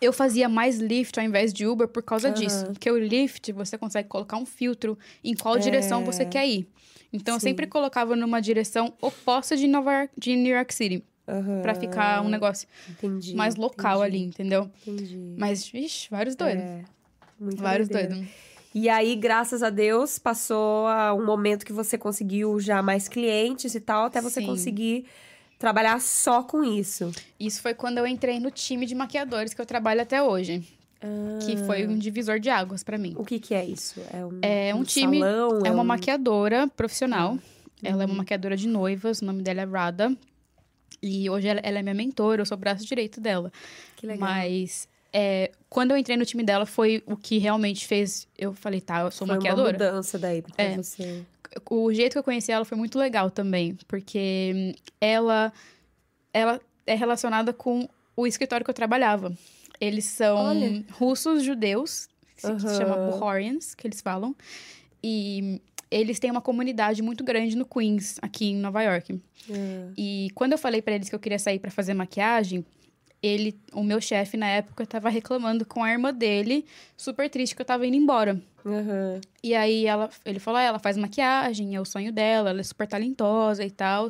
Eu 0.00 0.12
fazia 0.12 0.48
mais 0.48 0.78
Lyft 0.78 1.18
ao 1.18 1.24
invés 1.26 1.52
de 1.52 1.66
Uber 1.66 1.88
por 1.88 2.02
causa 2.04 2.28
Aham. 2.28 2.34
disso. 2.36 2.66
Porque 2.66 2.88
o 2.88 2.96
Lyft, 2.98 3.50
você 3.52 3.76
consegue 3.76 4.08
colocar 4.08 4.36
um 4.36 4.46
filtro 4.46 4.96
em 5.24 5.34
qual 5.34 5.58
direção 5.58 6.04
você 6.04 6.24
quer 6.24 6.46
ir. 6.46 6.68
Então, 7.12 7.34
eu 7.34 7.38
É. 7.38 7.40
Sim. 7.40 7.48
sempre 7.48 7.66
colocava 7.66 8.14
numa 8.14 8.38
direção 8.40 8.92
oposta 9.00 9.56
de 9.56 9.66
Nova 9.66 9.90
York, 9.92 10.12
de 10.16 10.36
New 10.36 10.54
York 10.54 10.72
City. 10.74 11.02
Aham, 11.26 11.62
Pra 11.62 11.74
ficar 11.74 12.22
um 12.22 12.28
negócio 12.28 12.68
entendi, 12.88 13.34
mais 13.34 13.56
local 13.56 14.00
ali, 14.02 14.18
entendi, 14.18 14.30
entendeu? 14.34 14.70
Entendi. 14.86 15.34
Mas, 15.36 15.66
vixe, 15.66 16.08
vários 16.10 16.36
doidos. 16.36 16.62
É, 16.62 16.84
vários 17.40 17.88
doidos. 17.88 18.18
E 18.80 18.88
aí, 18.88 19.16
graças 19.16 19.60
a 19.60 19.70
Deus, 19.70 20.20
passou 20.20 20.86
a 20.86 21.12
um 21.12 21.26
momento 21.26 21.66
que 21.66 21.72
você 21.72 21.98
conseguiu 21.98 22.60
já 22.60 22.80
mais 22.80 23.08
clientes 23.08 23.74
e 23.74 23.80
tal, 23.80 24.04
até 24.04 24.20
você 24.20 24.40
Sim. 24.40 24.46
conseguir 24.46 25.04
trabalhar 25.58 26.00
só 26.00 26.44
com 26.44 26.62
isso. 26.62 27.10
Isso 27.40 27.60
foi 27.60 27.74
quando 27.74 27.98
eu 27.98 28.06
entrei 28.06 28.38
no 28.38 28.52
time 28.52 28.86
de 28.86 28.94
maquiadores 28.94 29.52
que 29.52 29.60
eu 29.60 29.66
trabalho 29.66 30.00
até 30.02 30.22
hoje. 30.22 30.62
Que 31.44 31.56
foi 31.56 31.88
um 31.88 31.98
divisor 31.98 32.38
de 32.38 32.50
águas 32.50 32.84
pra 32.84 32.96
mim. 32.96 33.14
O 33.16 33.24
que 33.24 33.40
que 33.40 33.52
é 33.52 33.64
isso? 33.64 34.00
É 34.12 34.24
um, 34.24 34.38
É 34.42 34.74
um 34.74 34.84
time- 34.84 35.18
salão? 35.18 35.60
É 35.66 35.70
uma 35.72 35.82
um... 35.82 35.86
maquiadora 35.86 36.68
profissional. 36.68 37.36
Ela 37.82 38.04
é 38.04 38.06
uma 38.06 38.14
maquiadora 38.16 38.56
de 38.56 38.68
noivas, 38.68 39.20
o 39.22 39.24
nome 39.24 39.42
dela 39.42 39.62
é 39.62 39.64
Rada. 39.64 40.16
E 41.02 41.28
hoje 41.28 41.48
ela, 41.48 41.60
ela 41.64 41.78
é 41.80 41.82
minha 41.82 41.94
mentora, 41.94 42.42
eu 42.42 42.46
sou 42.46 42.56
o 42.56 42.60
braço 42.60 42.84
direito 42.86 43.20
dela. 43.20 43.50
Que 43.96 44.06
legal. 44.06 44.28
Mas 44.28 44.88
é, 45.12 45.50
quando 45.70 45.90
eu 45.92 45.96
entrei 45.96 46.16
no 46.16 46.24
time 46.26 46.42
dela 46.42 46.66
foi 46.66 47.02
o 47.06 47.16
que 47.16 47.38
realmente 47.38 47.86
fez. 47.86 48.26
Eu 48.36 48.52
falei, 48.54 48.80
tá, 48.80 49.00
eu 49.00 49.10
sou 49.10 49.26
Foi 49.26 49.36
uma 49.36 49.42
maquiadora. 49.42 49.72
mudança 49.72 50.18
daí 50.18 50.42
pra 50.42 50.52
É. 50.56 50.76
você. 50.76 51.24
O 51.70 51.92
jeito 51.92 52.12
que 52.12 52.18
eu 52.18 52.22
conheci 52.24 52.52
ela 52.52 52.64
foi 52.64 52.76
muito 52.76 52.98
legal 52.98 53.30
também, 53.30 53.76
porque 53.88 54.52
hum, 54.54 54.72
ela, 55.00 55.52
ela 56.32 56.60
é 56.86 56.94
relacionada 56.94 57.52
com 57.52 57.88
o 58.16 58.26
escritório 58.26 58.64
que 58.64 58.70
eu 58.70 58.74
trabalhava. 58.74 59.32
Eles 59.80 60.04
são 60.04 60.36
Olha. 60.36 60.84
russos 60.92 61.42
judeus, 61.42 62.08
que 62.36 62.42
se, 62.42 62.52
que 62.54 62.60
se 62.60 62.76
chama 62.76 62.96
Bukharians, 63.10 63.74
que 63.74 63.86
eles 63.86 64.00
falam. 64.00 64.34
E 65.02 65.60
eles 65.90 66.18
têm 66.18 66.30
uma 66.30 66.40
comunidade 66.40 67.00
muito 67.00 67.24
grande 67.24 67.56
no 67.56 67.64
Queens, 67.64 68.18
aqui 68.20 68.50
em 68.50 68.56
Nova 68.56 68.82
York. 68.82 69.18
É. 69.48 69.88
E 69.96 70.28
quando 70.34 70.52
eu 70.52 70.58
falei 70.58 70.82
pra 70.82 70.94
eles 70.94 71.08
que 71.08 71.14
eu 71.14 71.18
queria 71.20 71.38
sair 71.38 71.58
pra 71.58 71.70
fazer 71.70 71.94
maquiagem, 71.94 72.64
ele, 73.22 73.58
o 73.72 73.82
meu 73.82 74.00
chefe 74.00 74.36
na 74.36 74.46
época 74.46 74.86
tava 74.86 75.08
reclamando 75.08 75.64
com 75.64 75.82
a 75.82 75.90
irmã 75.90 76.12
dele, 76.12 76.64
super 76.96 77.28
triste 77.28 77.54
que 77.56 77.62
eu 77.62 77.66
tava 77.66 77.86
indo 77.86 77.96
embora. 77.96 78.40
Aham. 78.64 79.20
E 79.42 79.54
aí 79.54 79.86
ela, 79.86 80.08
ele 80.24 80.38
falou, 80.38 80.58
ah, 80.60 80.62
ela 80.62 80.78
faz 80.78 80.96
maquiagem, 80.96 81.74
é 81.74 81.80
o 81.80 81.84
sonho 81.84 82.12
dela, 82.12 82.50
ela 82.50 82.60
é 82.60 82.62
super 82.62 82.86
talentosa 82.86 83.64
e 83.64 83.70
tal. 83.70 84.08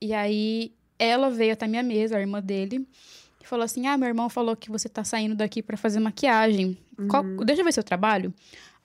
E 0.00 0.12
aí 0.12 0.72
ela 0.98 1.30
veio 1.30 1.52
até 1.52 1.66
minha 1.66 1.82
mesa, 1.82 2.16
a 2.16 2.20
irmã 2.20 2.40
dele, 2.40 2.86
e 3.42 3.46
falou 3.46 3.64
assim: 3.64 3.86
"Ah, 3.86 3.96
meu 3.98 4.08
irmão 4.08 4.28
falou 4.28 4.54
que 4.56 4.70
você 4.70 4.88
tá 4.88 5.02
saindo 5.04 5.34
daqui 5.34 5.62
pra 5.62 5.76
fazer 5.76 5.98
maquiagem. 6.00 6.76
Qual- 7.08 7.22
deixa 7.44 7.60
eu 7.60 7.64
ver 7.64 7.72
seu 7.72 7.82
trabalho". 7.84 8.32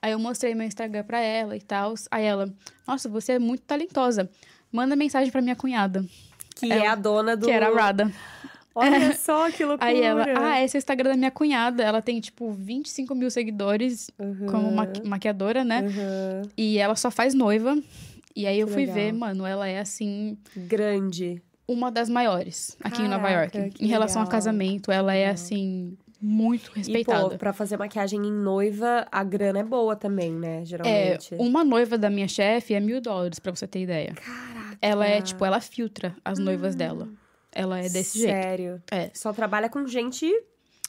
Aí 0.02 0.12
eu 0.12 0.18
mostrei 0.18 0.54
meu 0.54 0.66
Instagram 0.66 1.02
pra 1.04 1.20
ela 1.20 1.56
e 1.56 1.60
tal. 1.60 1.94
Aí 2.10 2.24
ela: 2.24 2.52
"Nossa, 2.86 3.08
você 3.08 3.32
é 3.32 3.38
muito 3.38 3.62
talentosa. 3.62 4.28
Manda 4.70 4.94
mensagem 4.94 5.30
pra 5.32 5.40
minha 5.40 5.56
cunhada, 5.56 6.04
Que 6.54 6.70
Ela- 6.72 6.84
é 6.84 6.86
a 6.88 6.94
dona 6.96 7.36
do... 7.36 7.46
que 7.46 7.52
era 7.52 7.68
a 7.68 7.74
Rada". 7.74 8.12
Olha 8.74 9.12
só 9.16 9.50
que 9.50 9.64
loucura. 9.64 9.90
Aí 9.90 10.00
ela: 10.00 10.24
"Ah, 10.36 10.62
esse 10.62 10.76
é 10.76 10.78
o 10.78 10.80
Instagram 10.80 11.10
da 11.10 11.16
minha 11.16 11.30
cunhada. 11.30 11.82
Ela 11.82 12.00
tem 12.00 12.20
tipo 12.20 12.52
25 12.52 13.14
mil 13.14 13.30
seguidores 13.30 14.10
Uhum. 14.18 14.46
como 14.46 14.70
maqui- 14.72 15.02
maquiadora, 15.06 15.64
né? 15.64 15.78
Aham. 15.84 16.42
E 16.56 16.78
ela 16.78 16.94
só 16.96 17.10
faz 17.10 17.34
noiva. 17.34 17.76
E 18.36 18.46
aí 18.46 18.60
eu 18.60 18.66
Que 18.68 18.72
fui 18.74 18.82
legal. 18.82 18.94
ver, 18.94 19.12
mano, 19.12 19.44
ela 19.44 19.66
é 19.66 19.80
assim, 19.80 20.38
Grande. 20.56 21.42
uma 21.66 21.90
das 21.90 22.08
maiores 22.08 22.76
aqui 22.84 23.02
em 23.02 23.08
Nova 23.08 23.26
Caraca, 23.28 23.58
York. 23.58 23.84
Em 23.84 23.88
relação 23.88 24.22
legal. 24.22 24.28
a 24.28 24.30
casamento, 24.32 24.92
ela 24.92 25.12
é 25.12 25.28
assim, 25.28 25.96
muito 26.22 26.70
E, 26.74 26.78
respeitada. 26.78 27.30
pô, 27.30 27.36
pra 27.38 27.52
fazer 27.52 27.76
maquiagem 27.76 28.20
em 28.20 28.30
noiva, 28.32 29.06
a 29.10 29.24
grana 29.24 29.58
é 29.58 29.64
boa 29.64 29.96
também, 29.96 30.30
né? 30.32 30.60
é, 30.62 30.64
Geralmente. 30.64 31.34
uma 31.36 31.64
noiva 31.64 31.98
da 31.98 32.08
minha 32.08 32.28
chefe 32.28 32.74
é 32.74 32.80
mil 32.80 33.00
dólares, 33.00 33.40
pra 33.40 33.50
você 33.52 33.66
ter 33.66 33.80
ideia. 33.82 34.14
Caraca. 34.14 34.78
Ela 34.80 35.06
é, 35.06 35.20
tipo, 35.20 35.44
ela 35.44 35.60
filtra 35.60 36.14
as 36.24 36.38
noivas 36.38 36.76
dela. 36.76 37.08
Ela 37.52 37.78
é 37.80 37.88
desse 37.88 38.18
jeito. 38.18 38.30
Sério. 38.32 38.82
É. 38.90 39.10
Só 39.14 39.32
trabalha 39.32 39.68
com 39.68 39.86
gente 39.86 40.26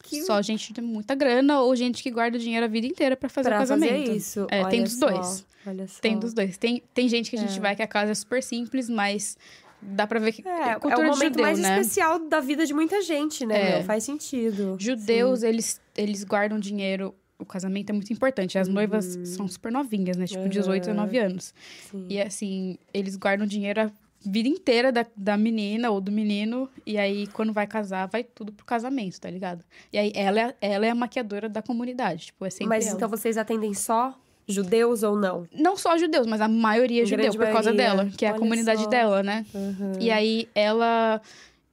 que... 0.04 0.22
Só 0.24 0.42
gente 0.42 0.68
que 0.68 0.74
tem 0.74 0.84
muita 0.84 1.14
grana 1.16 1.62
ou 1.62 1.76
gente 1.76 2.02
que 2.04 2.10
guarda 2.12 2.38
dinheiro 2.40 2.66
a 2.66 2.70
vida 2.70 2.88
inteira 2.88 3.16
pra 3.18 3.28
fazer 3.30 3.50
pra 3.50 3.58
o 3.58 3.60
casamento. 3.62 3.90
fazer 4.06 4.16
isso. 4.16 4.48
É, 4.50 4.64
tem 4.66 4.80
Olha 4.80 4.84
dos 4.84 4.94
só, 4.98 5.10
dois. 5.10 5.46
Olha 5.66 5.88
só. 5.88 6.00
Tem 6.00 6.18
dos 6.20 6.34
dois. 6.34 6.58
Tem, 6.58 6.82
tem 6.94 7.08
gente 7.10 7.30
que 7.30 7.36
a 7.36 7.40
gente 7.40 7.58
É. 7.58 7.60
vai 7.62 7.76
que 7.76 7.82
a 7.82 7.88
casa 7.88 8.12
é 8.12 8.16
super 8.16 8.42
simples, 8.42 8.90
mas 8.90 9.38
dá 9.82 10.06
pra 10.08 10.20
ver 10.20 10.32
que 10.32 10.48
É, 10.48 10.70
é 10.72 10.76
cultura 10.80 10.96
o 11.00 11.04
de 11.04 11.10
momento 11.10 11.30
judeu, 11.34 11.42
mais 11.46 11.60
né? 11.60 11.80
especial 11.80 12.20
da 12.28 12.40
vida 12.40 12.66
de 12.66 12.74
muita 12.74 13.02
gente, 13.02 13.46
né? 13.46 13.80
É. 13.80 13.84
Faz 13.84 14.04
sentido. 14.04 14.76
Judeus, 14.80 15.44
eles, 15.44 15.82
eles 15.98 16.24
guardam 16.24 16.60
dinheiro. 16.60 17.14
O 17.38 17.46
casamento 17.46 17.90
é 17.90 17.94
muito 17.94 18.12
importante. 18.12 18.58
As 18.58 18.68
noivas 18.68 19.16
Uhum. 19.16 19.26
são 19.26 19.48
super 19.48 19.72
novinhas, 19.72 20.18
né? 20.18 20.26
Tipo, 20.28 20.48
18, 20.50 20.82
19 20.86 21.18
anos. 21.18 21.54
Sim. 21.90 22.06
E 22.10 22.22
assim, 22.22 22.78
eles 22.94 23.16
guardam 23.16 23.48
dinheiro 23.48 23.82
a 23.82 23.92
vida 24.22 24.50
inteira 24.50 24.92
da, 24.92 25.06
da 25.16 25.38
menina 25.38 25.90
ou 25.90 26.02
do 26.02 26.12
menino. 26.12 26.70
E 26.86 26.98
aí, 26.98 27.28
quando 27.28 27.54
vai 27.54 27.66
casar, 27.68 28.08
vai 28.08 28.24
tudo 28.24 28.52
pro 28.52 28.66
casamento, 28.66 29.20
tá 29.20 29.30
ligado? 29.30 29.64
E 29.92 29.98
aí, 29.98 30.12
ela 30.16 30.40
é, 30.40 30.56
ela 30.62 30.86
é 30.86 30.90
a 30.90 30.96
maquiadora 30.96 31.48
da 31.48 31.62
comunidade. 31.62 32.28
Tipo, 32.28 32.46
é 32.46 32.50
sempre 32.50 32.68
Mas 32.68 32.88
ela. 32.88 32.96
então 32.96 33.10
vocês 33.10 33.38
atendem 33.38 33.74
só 33.74 34.18
judeus 34.48 35.04
ou 35.04 35.16
não? 35.16 35.48
Não 35.54 35.78
só 35.78 35.98
judeus, 35.98 36.26
mas 36.26 36.42
a 36.42 36.48
maioria 36.48 37.04
é 37.04 37.06
judeu, 37.06 37.32
por 37.32 37.46
causa 37.52 37.72
maioria. 37.72 37.96
dela. 38.04 38.12
Que 38.18 38.26
é 38.26 38.30
a 38.30 38.32
Olha 38.32 38.40
comunidade 38.40 38.84
só. 38.84 38.90
dela, 38.90 39.24
né? 39.24 39.46
Uhum. 39.54 39.94
E 40.00 40.12
aí, 40.12 40.50
ela... 40.56 41.22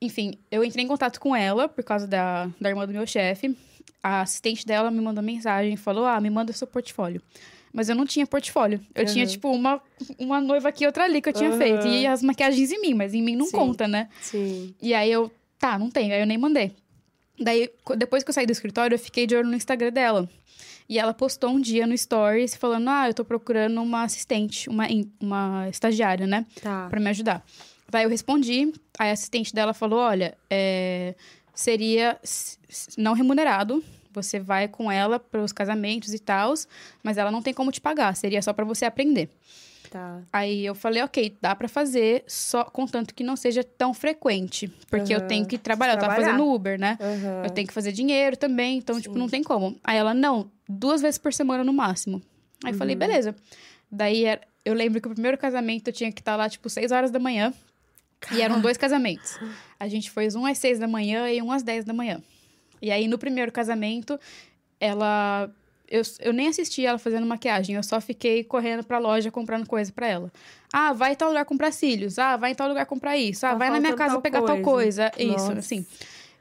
Enfim, 0.01 0.35
eu 0.51 0.63
entrei 0.63 0.85
em 0.85 0.89
contato 0.89 1.19
com 1.19 1.35
ela 1.35 1.69
por 1.69 1.83
causa 1.83 2.07
da, 2.07 2.51
da 2.61 2.69
irmã 2.69 2.87
do 2.87 2.93
meu 2.93 3.07
chefe. 3.07 3.57
A 4.03 4.21
assistente 4.21 4.67
dela 4.67 4.91
me 4.91 5.01
mandou 5.01 5.25
mensagem 5.25 5.73
e 5.73 5.77
falou, 5.77 6.05
ah, 6.05 6.21
me 6.21 6.29
manda 6.29 6.53
seu 6.53 6.67
portfólio. 6.67 7.21
Mas 7.77 7.91
eu 7.91 7.95
não 7.95 8.07
tinha 8.07 8.27
portfólio. 8.27 8.81
Eu 8.95 9.05
tinha, 9.05 9.25
Uhum. 9.27 9.31
tipo, 9.31 9.51
uma, 9.51 9.83
uma 10.19 10.41
noiva 10.41 10.71
aqui, 10.71 10.87
outra 10.87 11.05
ali 11.05 11.21
que 11.21 11.29
eu 11.29 11.33
tinha 11.35 11.51
Uhum. 11.51 11.59
feito. 11.59 11.87
E 11.87 12.07
as 12.07 12.23
maquiagens 12.23 12.73
em 12.73 12.81
mim, 12.81 12.95
mas 12.95 13.13
em 13.13 13.21
mim 13.23 13.37
não 13.37 13.45
Sim. 13.45 13.53
conta, 13.59 13.87
né? 13.87 14.09
Sim. 14.23 14.75
E 14.81 14.95
aí 14.95 15.13
eu, 15.13 15.31
tá, 15.59 15.79
não 15.79 15.91
tem. 15.91 16.11
Aí 16.11 16.21
eu 16.21 16.27
nem 16.27 16.39
mandei. 16.39 16.73
Daí, 17.39 17.69
depois 17.99 18.25
que 18.25 18.31
eu 18.31 18.33
saí 18.35 18.47
do 18.47 18.53
escritório, 18.53 18.95
eu 18.95 18.99
fiquei 18.99 19.27
de 19.27 19.37
olho 19.37 19.47
no 19.47 19.55
Instagram 19.55 19.93
dela. 19.93 20.27
E 20.89 20.99
ela 20.99 21.13
postou 21.13 21.51
um 21.51 21.61
dia 21.61 21.87
no 21.87 21.97
Stories 21.99 22.55
falando: 22.55 22.89
Ah, 22.89 23.09
eu 23.11 23.13
tô 23.15 23.27
procurando 23.27 23.83
uma 23.83 24.05
assistente, 24.05 24.71
uma, 24.71 24.87
uma 25.21 25.69
estagiária, 25.69 26.27
né? 26.27 26.47
Tá. 26.63 26.87
Pra 26.89 26.99
me 26.99 27.11
ajudar. 27.11 27.45
Daí 27.91 28.05
eu 28.05 28.09
respondi, 28.09 28.73
aí 28.99 29.11
a 29.11 29.13
assistente 29.13 29.53
dela 29.55 29.75
falou: 29.75 29.99
Olha, 29.99 30.35
é, 30.49 31.15
seria 31.55 32.19
não 32.97 33.13
remunerado. 33.13 33.85
Você 34.17 34.41
vai 34.41 34.67
com 34.67 34.91
ela 34.91 35.21
pros 35.21 35.53
casamentos 35.53 36.15
e 36.15 36.19
tal, 36.19 36.55
mas 37.03 37.19
ela 37.19 37.31
não 37.31 37.43
tem 37.43 37.53
como 37.53 37.71
te 37.71 37.83
pagar, 37.83 38.17
seria 38.17 38.41
só 38.41 38.51
pra 38.55 38.65
você 38.65 38.87
aprender. 38.87 39.29
Tá. 39.91 40.23
Aí 40.33 40.65
eu 40.65 40.75
falei, 40.75 41.03
ok, 41.03 41.37
dá 41.41 41.55
pra 41.55 41.69
fazer, 41.69 42.25
só 42.27 42.65
contanto 42.65 43.15
que 43.15 43.23
não 43.23 43.37
seja 43.37 43.63
tão 43.63 43.93
frequente. 43.93 44.69
Porque 44.91 45.13
eu 45.13 45.19
Aham. 45.19 45.29
tenho 45.29 45.47
que 45.47 45.59
trabalhar, 45.59 45.93
eu 45.93 46.01
tava 46.01 46.15
Trabalhar. 46.15 46.33
fazendo 46.39 46.51
Uber, 46.53 46.79
né? 46.81 46.97
Aham. 47.01 47.43
Eu 47.45 47.51
tenho 47.51 47.69
que 47.69 47.75
fazer 47.75 47.93
dinheiro 47.93 48.37
também, 48.39 48.79
então, 48.79 48.99
tipo, 49.01 49.13
Sim. 49.13 49.21
não 49.21 49.29
tem 49.29 49.43
como. 49.43 49.79
Aí 49.85 49.99
ela, 49.99 50.15
não, 50.15 50.51
duas 50.67 51.03
vezes 51.03 51.19
por 51.19 51.33
semana 51.33 51.63
no 51.63 51.73
máximo. 51.75 52.23
Aí 52.65 52.73
eu 52.73 52.77
falei, 52.79 52.95
Uhum. 52.95 53.01
beleza. 53.01 53.37
Daí 53.93 54.25
eu 54.65 54.73
lembro 54.73 54.99
que 55.01 55.09
o 55.09 55.13
primeiro 55.13 55.37
casamento 55.37 55.89
eu 55.89 55.93
tinha 55.93 56.11
que 56.11 56.21
estar 56.23 56.37
lá, 56.37 56.49
tipo, 56.49 56.71
seis 56.71 56.91
horas 56.91 57.11
da 57.11 57.19
manhã. 57.19 57.53
E 58.33 58.41
eram 58.41 58.61
dois 58.63 58.79
casamentos. 58.79 59.39
A 59.79 59.87
gente 59.89 60.11
foi 60.11 60.27
um 60.35 60.47
às 60.47 60.57
seis 60.57 60.79
da 60.79 60.89
manhã 60.89 61.31
e 61.31 61.41
um 61.43 61.53
às 61.53 61.63
dez 61.63 61.85
da 61.85 61.93
manhã. 61.93 62.21
E 62.81 62.91
aí, 62.91 63.09
no 63.09 63.19
primeiro 63.19 63.51
casamento, 63.53 64.19
ela. 64.81 65.51
Eu, 65.89 66.03
eu 66.19 66.33
nem 66.33 66.49
assisti 66.49 66.85
ela 66.85 66.99
fazendo 66.99 67.25
maquiagem, 67.25 67.77
eu 67.77 67.83
só 67.83 68.01
fiquei 68.01 68.43
correndo 68.43 68.83
pra 68.83 68.99
loja 68.99 69.31
comprando 69.31 69.69
coisa 69.69 69.93
pra 69.93 70.09
ela. 70.09 70.33
Ah, 70.73 70.93
vai 70.93 71.13
em 71.13 71.15
tal 71.15 71.29
lugar 71.29 71.45
comprar 71.45 71.71
cílios. 71.73 72.19
Ah, 72.19 72.37
vai 72.37 72.51
em 72.51 72.55
tal 72.57 72.67
lugar 72.69 72.87
comprar 72.87 73.17
isso. 73.17 73.47
Ah, 73.47 73.51
Tá 73.51 73.55
vai 73.55 73.71
na 73.71 73.79
minha 73.79 73.95
casa 73.95 74.15
faltando 74.15 74.23
pegar 74.23 74.39
tal 74.41 74.47
tal 74.49 74.63
coisa. 74.63 75.13
coisa. 75.13 75.33
Isso, 75.37 75.47
Nossa. 75.47 75.59
assim. 75.61 75.87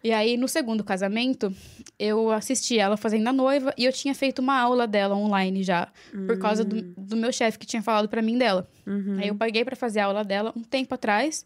E 0.03 0.11
aí, 0.11 0.35
no 0.35 0.47
segundo 0.47 0.83
casamento, 0.83 1.53
eu 1.99 2.31
assisti 2.31 2.79
ela 2.79 2.97
fazendo 2.97 3.27
a 3.27 3.33
noiva 3.33 3.71
e 3.77 3.85
eu 3.85 3.93
tinha 3.93 4.15
feito 4.15 4.39
uma 4.39 4.59
aula 4.59 4.87
dela 4.87 5.15
online 5.15 5.61
já, 5.63 5.87
por 6.27 6.37
causa 6.39 6.63
do, 6.65 6.81
do 6.81 7.15
meu 7.15 7.31
chefe 7.31 7.59
que 7.59 7.65
tinha 7.67 7.83
falado 7.83 8.09
pra 8.09 8.21
mim 8.23 8.37
dela. 8.39 8.67
Uhum. 8.85 9.17
Aí 9.19 9.27
eu 9.27 9.35
paguei 9.35 9.63
pra 9.63 9.75
fazer 9.75 9.99
a 9.99 10.05
aula 10.05 10.23
dela 10.23 10.51
um 10.55 10.63
tempo 10.63 10.93
atrás. 10.95 11.45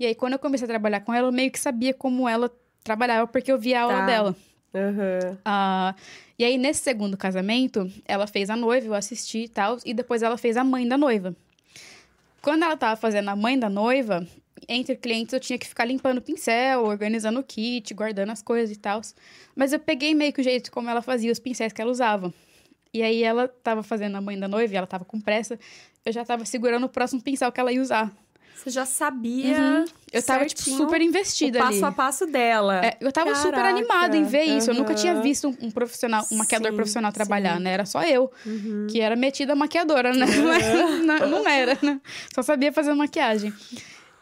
E 0.00 0.04
aí, 0.06 0.14
quando 0.16 0.32
eu 0.34 0.38
comecei 0.40 0.64
a 0.64 0.68
trabalhar 0.68 1.00
com 1.00 1.14
ela, 1.14 1.28
eu 1.28 1.32
meio 1.32 1.50
que 1.50 1.58
sabia 1.60 1.94
como 1.94 2.28
ela 2.28 2.50
trabalhava, 2.86 3.26
porque 3.26 3.50
eu 3.52 3.58
via 3.58 3.80
a 3.80 3.82
aula 3.82 3.94
Tá. 3.98 4.06
dela. 4.06 4.36
Aham. 4.74 5.38
Ah, 5.44 5.94
e 6.38 6.44
aí, 6.44 6.56
nesse 6.56 6.80
segundo 6.82 7.16
casamento, 7.16 7.90
ela 8.06 8.26
fez 8.26 8.48
a 8.48 8.56
noiva, 8.56 8.86
eu 8.86 8.94
assisti 8.94 9.44
e 9.44 9.48
tal, 9.48 9.78
e 9.84 9.92
depois 9.92 10.22
ela 10.22 10.36
fez 10.38 10.56
a 10.56 10.62
mãe 10.64 10.86
da 10.86 10.96
noiva. 10.96 11.34
Quando 12.42 12.62
ela 12.62 12.76
tava 12.76 12.94
fazendo 12.96 13.28
a 13.28 13.34
mãe 13.36 13.58
da 13.58 13.68
noiva, 13.68 14.24
entre 14.68 14.94
clientes 14.96 15.32
eu 15.32 15.40
tinha 15.40 15.58
que 15.58 15.66
ficar 15.66 15.84
limpando 15.84 16.18
o 16.18 16.22
pincel, 16.22 16.84
organizando 16.84 17.40
o 17.40 17.42
kit, 17.42 17.92
guardando 17.92 18.30
as 18.30 18.40
coisas 18.42 18.74
e 18.76 18.78
tal. 18.78 19.00
Mas 19.54 19.72
eu 19.72 19.80
peguei 19.80 20.14
meio 20.14 20.32
que 20.32 20.40
o 20.40 20.44
jeito 20.44 20.70
como 20.70 20.88
ela 20.88 21.02
fazia 21.02 21.32
os 21.32 21.38
pincéis 21.40 21.72
que 21.72 21.80
ela 21.82 21.90
usava. 21.90 22.32
E 22.94 23.02
aí 23.02 23.22
ela 23.22 23.48
tava 23.48 23.82
fazendo 23.82 24.16
a 24.16 24.20
mãe 24.20 24.38
da 24.38 24.46
noiva 24.46 24.72
e 24.72 24.76
ela 24.76 24.86
tava 24.86 25.04
com 25.04 25.20
pressa. 25.20 25.58
Eu 26.04 26.12
já 26.12 26.24
tava 26.24 26.44
segurando 26.44 26.84
o 26.84 26.88
próximo 26.88 27.20
pincel 27.20 27.50
que 27.50 27.58
ela 27.60 27.72
ia 27.72 27.82
usar. 27.82 28.12
Você 28.56 28.70
já 28.70 28.86
sabia. 28.86 29.56
Uhum. 29.58 29.84
Eu 30.12 30.22
tava, 30.22 30.46
tipo, 30.46 30.62
super 30.62 31.00
o 31.00 31.04
investida 31.04 31.58
ali. 31.62 31.68
passo 31.80 31.86
a 31.86 31.92
passo 31.92 32.26
dela. 32.26 32.84
É, 32.84 32.96
eu 33.00 33.12
tava 33.12 33.34
super 33.34 33.52
Caraca. 33.56 33.76
animada 33.76 34.16
em 34.16 34.24
ver 34.24 34.44
isso. 34.44 34.70
Eu 34.70 34.74
nunca 34.74 34.94
tinha 34.94 35.20
visto 35.20 35.46
um, 35.48 35.66
um 35.66 35.70
profissional, 35.70 36.26
um 36.32 36.36
maquiador 36.38 36.70
Sim, 36.70 36.76
profissional 36.76 37.12
trabalhar, 37.12 37.58
sim. 37.58 37.62
né? 37.62 37.72
Era 37.72 37.84
só 37.86 38.02
eu, 38.02 38.30
Uhum. 38.46 38.86
que 38.90 39.00
era 39.00 39.14
metida 39.14 39.54
maquiadora, 39.54 40.12
né? 40.14 40.24
Mas 40.26 41.04
não, 41.04 41.28
não 41.28 41.48
era, 41.48 41.78
né? 41.82 42.00
Só 42.34 42.42
sabia 42.42 42.72
fazer 42.72 42.94
maquiagem. 42.94 43.52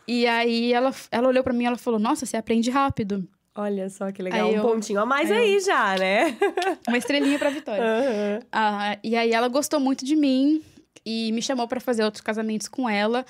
E 0.06 0.26
aí 0.26 0.72
ela, 0.72 0.92
ela 1.10 1.28
olhou 1.28 1.42
pra 1.44 1.52
mim 1.52 1.64
e 1.64 1.66
ela 1.66 1.78
falou: 1.78 1.98
Nossa, 2.00 2.26
você 2.26 2.36
aprende 2.36 2.70
rápido. 2.70 3.26
Olha 3.56 3.88
só 3.88 4.10
que 4.10 4.20
legal. 4.20 4.48
Aí 4.48 4.52
um 4.54 4.56
eu- 4.56 4.62
pontinho 4.62 4.98
a 5.00 5.06
mais 5.06 5.30
aí 5.30 5.38
aí, 5.54 5.60
já, 5.60 5.96
né? 5.96 6.36
Uma 6.88 6.98
estrelinha 6.98 7.38
pra 7.38 7.50
Vitória. 7.50 7.82
Aham. 7.82 8.40
Ah, 8.52 8.98
e 9.02 9.14
aí 9.16 9.32
ela 9.32 9.46
gostou 9.48 9.78
muito 9.78 10.04
de 10.04 10.16
mim 10.16 10.60
e 11.06 11.30
me 11.32 11.40
chamou 11.40 11.68
pra 11.68 11.78
fazer 11.80 12.02
outros 12.04 12.20
casamentos 12.20 12.66
com 12.66 12.88
ela. 12.90 13.24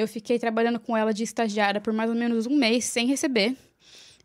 Eu 0.00 0.08
fiquei 0.08 0.38
trabalhando 0.38 0.80
com 0.80 0.96
ela 0.96 1.12
de 1.12 1.22
estagiária 1.22 1.80
por 1.80 1.92
mais 1.92 2.08
ou 2.10 2.16
menos 2.16 2.46
um 2.46 2.56
mês 2.56 2.84
sem 2.86 3.06
receber. 3.06 3.56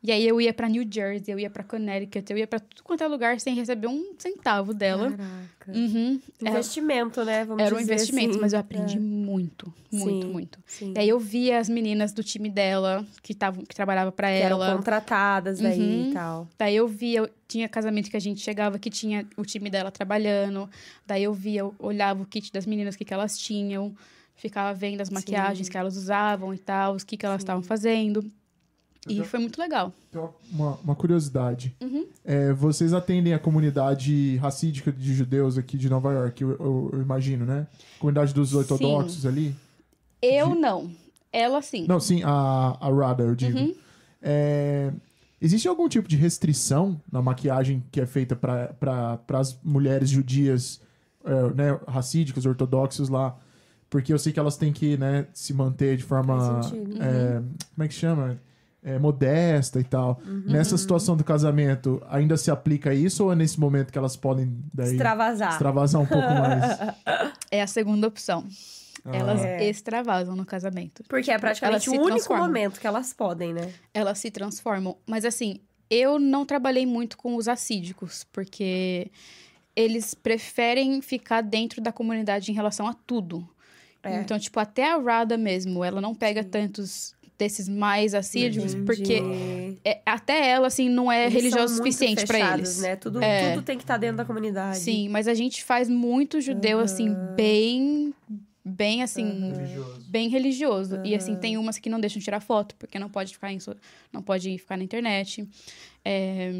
E 0.03 0.11
aí 0.11 0.27
eu 0.27 0.39
ia 0.39 0.53
pra 0.53 0.69
New 0.69 0.85
Jersey, 0.87 1.33
eu 1.33 1.39
ia 1.39 1.49
pra 1.49 1.63
Connecticut, 1.63 2.31
eu 2.31 2.37
ia 2.37 2.45
pra 2.45 2.59
tudo 2.59 2.83
quanto 2.83 3.03
é 3.03 3.07
lugar 3.07 3.39
sem 3.39 3.55
receber 3.55 3.87
um 3.87 4.13
centavo 4.19 4.71
dela. 4.71 5.09
Caraca. 5.09 5.71
Uhum. 5.73 6.19
Era, 6.41 6.49
Investimento, 6.51 7.25
né? 7.25 7.43
Vamos 7.43 7.63
era 7.63 7.73
um 7.75 7.79
investimento, 7.79 8.31
assim. 8.31 8.39
mas 8.39 8.53
eu 8.53 8.59
aprendi 8.59 8.97
É. 8.97 8.99
muito, 8.99 9.73
muito, 9.91 10.27
Sim, 10.27 10.31
muito. 10.31 10.59
Sim. 10.67 10.93
E 10.95 10.99
aí 10.99 11.09
eu 11.09 11.17
via 11.19 11.57
as 11.57 11.67
meninas 11.67 12.13
do 12.13 12.23
time 12.23 12.51
dela, 12.51 13.03
que, 13.23 13.33
tavam, 13.33 13.65
que 13.65 13.73
trabalhava 13.73 14.11
pra 14.11 14.27
que 14.27 14.33
eram 14.35 14.57
ela. 14.61 14.75
contratadas 14.75 15.59
daí 15.59 15.79
Uhum. 15.79 16.09
e 16.11 16.13
tal. 16.13 16.47
Daí 16.55 16.75
eu 16.75 16.87
via, 16.87 17.27
tinha 17.47 17.67
casamento 17.67 18.07
que 18.11 18.17
a 18.17 18.21
gente 18.21 18.41
chegava 18.41 18.77
que 18.77 18.91
tinha 18.91 19.25
o 19.35 19.43
time 19.43 19.71
dela 19.71 19.89
trabalhando. 19.89 20.69
Daí 21.07 21.23
eu 21.23 21.33
via, 21.33 21.61
eu 21.61 21.73
olhava 21.79 22.21
o 22.21 22.27
kit 22.27 22.51
das 22.53 22.67
meninas, 22.67 22.95
que, 22.95 23.03
que 23.03 23.13
elas 23.13 23.39
tinham. 23.39 23.95
Ficava 24.35 24.73
vendo 24.77 25.01
as 25.01 25.09
maquiagens 25.09 25.67
Sim. 25.67 25.71
que 25.71 25.77
elas 25.77 25.95
usavam 25.95 26.53
e 26.53 26.57
tal, 26.57 26.93
os 26.95 27.03
que, 27.03 27.15
que 27.17 27.25
elas 27.25 27.41
estavam 27.41 27.63
fazendo. 27.63 28.23
E 29.07 29.23
foi 29.23 29.39
muito 29.39 29.59
legal. 29.61 29.93
Então, 30.09 30.33
uma, 30.51 30.75
uma 30.83 30.95
curiosidade. 30.95 31.75
Uhum. 31.79 32.05
É, 32.23 32.51
vocês 32.53 32.91
atendem 32.91 33.33
a 33.35 33.39
comunidade 33.39 34.35
racídica 34.37 34.91
de 34.91 35.13
judeus 35.13 35.57
aqui 35.59 35.77
de 35.77 35.87
Nova 35.89 36.11
York, 36.11 36.41
eu, 36.41 36.51
eu- 36.53 36.89
eu 36.93 37.01
imagino, 37.01 37.45
né? 37.45 37.67
Comunidade 37.99 38.33
dos 38.33 38.53
ortodoxos 38.55 39.25
ali? 39.25 39.55
Eu 40.21 40.49
De- 40.53 40.59
não. 40.59 40.89
Ela 41.31 41.61
sim. 41.61 41.85
Não, 41.87 41.99
sim, 41.99 42.21
a, 42.23 42.77
a 42.81 42.89
Rada, 42.89 43.23
eu 43.23 43.35
digo. 43.35 43.57
Uhum. 43.59 43.75
É, 44.21 44.91
existe 45.39 45.67
algum 45.67 45.87
tipo 45.87 46.07
de 46.07 46.15
restrição 46.15 46.99
na 47.11 47.21
maquiagem 47.21 47.83
que 47.91 48.01
é 48.01 48.05
feita 48.07 48.35
para 48.35 49.19
as 49.39 49.55
mulheres 49.63 50.09
judias, 50.09 50.81
é, 51.23 51.53
né, 51.53 51.79
racídicas, 51.87 52.45
ortodoxas 52.45 53.07
lá? 53.07 53.37
Porque 53.89 54.11
eu 54.11 54.19
sei 54.19 54.33
que 54.33 54.39
elas 54.39 54.57
têm 54.57 54.73
que 54.73 54.97
né, 54.97 55.27
se 55.33 55.53
manter 55.53 55.97
de 55.97 56.03
forma. 56.03 56.59
É, 56.99 57.41
como 57.73 57.83
é 57.83 57.87
que 57.87 57.93
chama? 57.93 58.39
É, 58.83 58.99
modesta 58.99 59.79
e 59.79 59.83
tal. 59.83 60.21
Nessa 60.45 60.77
situação 60.77 61.17
do 61.17 61.23
casamento, 61.23 62.01
ainda 62.07 62.37
se 62.37 62.51
aplica 62.51 62.93
isso 62.93 63.23
ou 63.23 63.31
é 63.31 63.35
nesse 63.35 63.59
momento 63.59 63.91
que 63.91 63.97
elas 63.97 64.15
podem 64.15 64.55
daí, 64.73 64.91
Extravasar. 64.91 65.51
extravasar 65.53 66.01
um 66.01 66.05
pouco 66.05 66.27
mais? 66.27 66.77
É 67.49 67.61
a 67.61 67.67
segunda 67.67 68.07
opção. 68.07 68.45
Elas 69.05 69.41
É. 69.43 69.67
extravasam 69.69 70.35
no 70.35 70.45
casamento. 70.45 71.03
Porque 71.07 71.31
é 71.31 71.37
praticamente 71.39 71.87
Elas 71.89 71.99
o 71.99 72.01
único 72.03 72.35
momento 72.35 72.79
que 72.79 72.85
elas 72.87 73.13
podem, 73.13 73.53
né? 73.53 73.71
Elas 73.93 74.19
se 74.19 74.29
transformam. 74.29 74.97
Mas 75.07 75.25
assim, 75.25 75.59
eu 75.89 76.19
não 76.19 76.45
trabalhei 76.45 76.85
muito 76.85 77.15
com 77.17 77.35
os 77.35 77.47
assídicos, 77.47 78.25
porque 78.31 79.09
eles 79.75 80.13
preferem 80.13 81.01
ficar 81.01 81.41
dentro 81.41 81.81
da 81.81 81.91
comunidade 81.91 82.51
em 82.51 82.55
relação 82.55 82.87
a 82.87 82.93
tudo. 82.93 83.47
É. 84.05 84.19
Então, 84.21 84.37
tipo, 84.39 84.59
até 84.59 84.91
a 84.91 84.97
Rada 84.97 85.37
mesmo, 85.37 85.83
ela 85.83 85.99
não 86.01 86.13
pega 86.15 86.43
tantos 86.43 87.13
desses 87.37 87.67
mais 87.67 88.13
assídicos, 88.13 88.73
Entendi. 88.73 88.85
porque 88.85 89.21
é- 89.83 90.01
até 90.05 90.49
ela, 90.51 90.67
assim, 90.67 90.87
não 90.87 91.11
é 91.11 91.23
Eles 91.25 91.33
religiosa 91.33 91.73
o 91.73 91.77
suficiente 91.77 92.25
pra 92.25 92.37
fechados, 92.37 92.69
eles. 92.69 92.81
né? 92.81 92.95
Tudo, 92.95 93.21
É. 93.21 93.53
tudo 93.53 93.63
tem 93.63 93.75
que 93.77 93.83
estar 93.83 93.97
dentro 93.97 94.15
da 94.17 94.23
comunidade. 94.25 94.77
Sim, 94.77 95.09
mas 95.09 95.27
a 95.27 95.33
gente 95.33 95.61
faz 95.63 95.89
muito 95.89 96.39
judeu, 96.39 96.79
assim, 96.79 97.13
bem, 97.35 98.13
bem, 98.63 99.03
assim, 99.03 99.51
Religioso. 99.51 100.01
bem 100.09 100.29
religioso. 100.29 101.01
E 101.03 101.13
assim, 101.13 101.35
tem 101.35 101.57
umas 101.57 101.77
que 101.77 101.89
não 101.89 101.99
deixam 101.99 102.21
tirar 102.21 102.39
foto, 102.39 102.73
porque 102.79 102.97
não 102.97 103.09
pode 103.09 103.33
ficar, 103.33 103.51
em 103.51 103.59
so- 103.59 103.75
não 104.13 104.21
pode 104.21 104.57
ficar 104.57 104.77
na 104.77 104.83
internet. 104.85 105.45
É, 106.05 106.51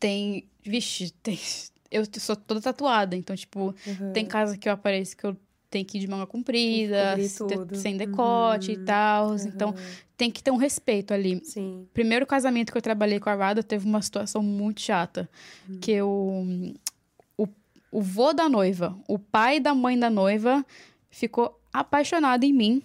tem. 0.00 0.44
Vixe, 0.64 1.10
tem. 1.22 1.38
Eu 1.90 2.02
sou 2.18 2.34
toda 2.34 2.60
tatuada, 2.60 3.14
então, 3.14 3.36
tipo, 3.36 3.74
Uhum. 3.86 4.12
tem 4.12 4.24
casa 4.26 4.56
que 4.58 4.68
eu 4.68 4.72
apareço 4.72 5.16
que 5.16 5.24
eu 5.24 5.36
tenho 5.70 5.84
que 5.84 5.98
ir 5.98 6.00
de 6.00 6.06
manga 6.08 6.26
comprida, 6.26 7.16
sem 7.74 7.96
decote 7.96 8.72
e 8.72 8.76
Uhum. 8.76 8.84
tal. 8.84 9.36
Então, 9.36 9.74
tem 10.16 10.30
que 10.30 10.42
ter 10.42 10.50
um 10.50 10.56
respeito 10.56 11.12
ali. 11.12 11.40
Sim. 11.44 11.86
Primeiro 11.92 12.26
casamento 12.26 12.72
que 12.72 12.78
eu 12.78 12.82
trabalhei 12.82 13.18
com 13.20 13.28
a 13.28 13.34
Rada 13.34 13.62
teve 13.62 13.86
uma 13.86 14.00
situação 14.00 14.42
muito 14.42 14.80
chata. 14.80 15.28
Hum. 15.68 15.78
Que 15.80 15.92
eu. 15.92 16.08
O, 17.36 17.48
o 17.90 18.00
vô 18.02 18.32
da 18.32 18.48
noiva, 18.48 18.96
o 19.08 19.18
pai 19.18 19.60
da 19.60 19.74
mãe 19.74 19.98
da 19.98 20.08
noiva, 20.10 20.64
ficou 21.10 21.58
apaixonado 21.72 22.44
em 22.44 22.52
mim. 22.52 22.82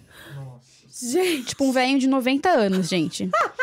Gente, 0.94 1.46
Tipo, 1.46 1.64
um 1.64 1.72
velho 1.72 1.98
de 1.98 2.06
90 2.06 2.50
anos, 2.50 2.88
gente. 2.88 3.28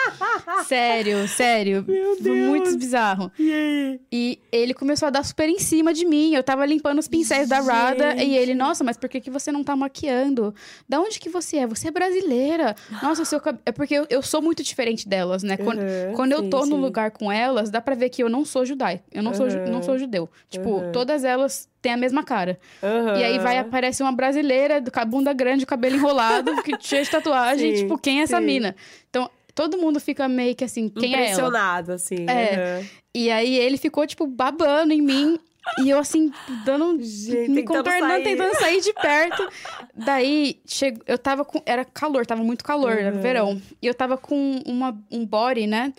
sério, 0.66 1.28
sério. 1.28 1.84
Meu 1.88 2.16
Foi 2.18 2.32
muito 2.36 2.66
Deus. 2.66 2.76
bizarro. 2.76 3.32
e 3.38 3.52
aí? 3.52 4.00
E 4.12 4.40
ele 4.52 4.74
começou 4.74 5.08
a 5.08 5.10
dar 5.10 5.24
super 5.24 5.48
em 5.50 5.60
cima 5.60 5.94
de 5.94 6.06
mim. 6.06 6.34
Eu 6.34 6.44
tava 6.44 6.66
limpando 6.66 7.00
os 7.00 7.08
pincéis 7.08 7.48
da 7.50 7.60
Rada. 7.62 8.22
E 8.22 8.36
ele, 8.36 8.54
nossa, 8.54 8.84
mas 8.84 8.98
por 8.98 9.10
que, 9.10 9.20
que 9.22 9.30
você 9.30 9.52
não 9.52 9.64
tá 9.64 9.76
maquiando? 9.76 10.54
Da 10.88 11.00
onde 11.00 11.20
que 11.20 11.30
você 11.30 11.58
é? 11.58 11.68
Você 11.68 11.88
é 11.88 11.92
brasileira. 11.92 12.76
Nossa, 13.02 13.22
o 13.22 13.26
seu 13.26 13.40
cabelo. 13.40 13.62
É 13.66 13.72
porque 13.72 13.94
eu, 13.94 14.06
eu 14.10 14.22
sou 14.22 14.42
muito 14.42 14.64
diferente 14.64 15.08
delas, 15.08 15.44
né? 15.44 15.58
Quando, 15.58 15.80
Uhum, 15.80 16.14
quando 16.16 16.32
eu 16.34 16.40
sim, 16.44 16.50
tô 16.50 16.60
no 16.62 16.76
sim. 16.76 16.82
lugar 16.82 17.12
com 17.12 17.32
elas, 17.32 17.70
dá 17.70 17.80
pra 17.82 17.96
ver 17.96 18.10
que 18.10 18.22
eu 18.24 18.30
não 18.30 18.44
sou 18.46 18.66
judaico. 18.66 19.04
Eu 19.12 19.24
não, 19.24 19.34
sou, 19.34 19.46
Uhum. 19.48 19.62
não 19.66 19.82
sou 19.84 19.98
judeu. 19.98 20.30
Tipo, 20.50 20.70
Uhum. 20.70 20.92
todas 20.92 21.24
elas 21.24 21.70
têm 21.82 21.94
a 21.94 21.98
mesma 21.98 22.24
cara. 22.24 22.60
Aham. 22.84 23.18
E 23.18 23.24
aí 23.24 23.40
vai, 23.40 23.58
aparece 23.58 24.02
uma 24.04 24.12
brasileira 24.12 24.84
com 24.92 25.00
a 25.00 25.06
bunda 25.06 25.32
grande, 25.34 25.64
o 25.64 25.68
cabelo 25.68 25.96
enrolado, 25.96 26.62
que 26.64 26.76
cheia 26.80 27.04
de 27.04 27.10
tatuagem. 27.10 27.76
Sim, 27.76 27.82
tipo, 27.84 27.98
quem 27.98 28.20
é 28.20 28.24
essa 28.24 28.40
sim. 28.40 28.46
mina? 28.46 28.76
Então, 29.10 29.30
todo 29.60 29.78
mundo 29.78 30.00
fica 30.00 30.28
meio 30.30 30.56
que 30.56 30.64
assim, 30.64 30.88
quem 30.88 31.14
é 31.14 31.18
ela? 31.18 31.24
Impressionado, 31.24 31.92
assim. 31.92 32.26
É. 32.30 32.56
aham. 32.56 32.86
E 33.14 33.30
aí 33.30 33.58
ele 33.58 33.76
ficou, 33.78 34.08
tipo, 34.08 34.26
babando 34.26 34.94
em 34.94 35.02
mim. 35.02 35.38
E 35.84 35.90
eu, 35.90 36.00
assim, 36.00 36.32
dando. 36.64 36.98
Gente, 37.02 37.50
me 37.52 37.64
contornando, 37.64 38.08
sair. 38.08 38.24
tentando 38.24 38.56
sair 38.58 38.80
de 38.82 38.94
perto. 38.94 39.48
Daí, 39.94 40.60
chegou, 40.66 41.04
eu 41.06 41.18
tava 41.18 41.44
com. 41.44 41.62
Era 41.66 41.84
calor, 41.84 42.26
tava 42.26 42.44
muito 42.44 42.64
calor, 42.64 42.92
era 42.98 43.14
Uhum. 43.14 43.22
verão. 43.22 43.62
E 43.82 43.86
eu 43.88 43.94
tava 43.94 44.18
com 44.18 44.62
uma, 44.66 44.98
um 45.12 45.26
body, 45.26 45.68
né? 45.68 45.94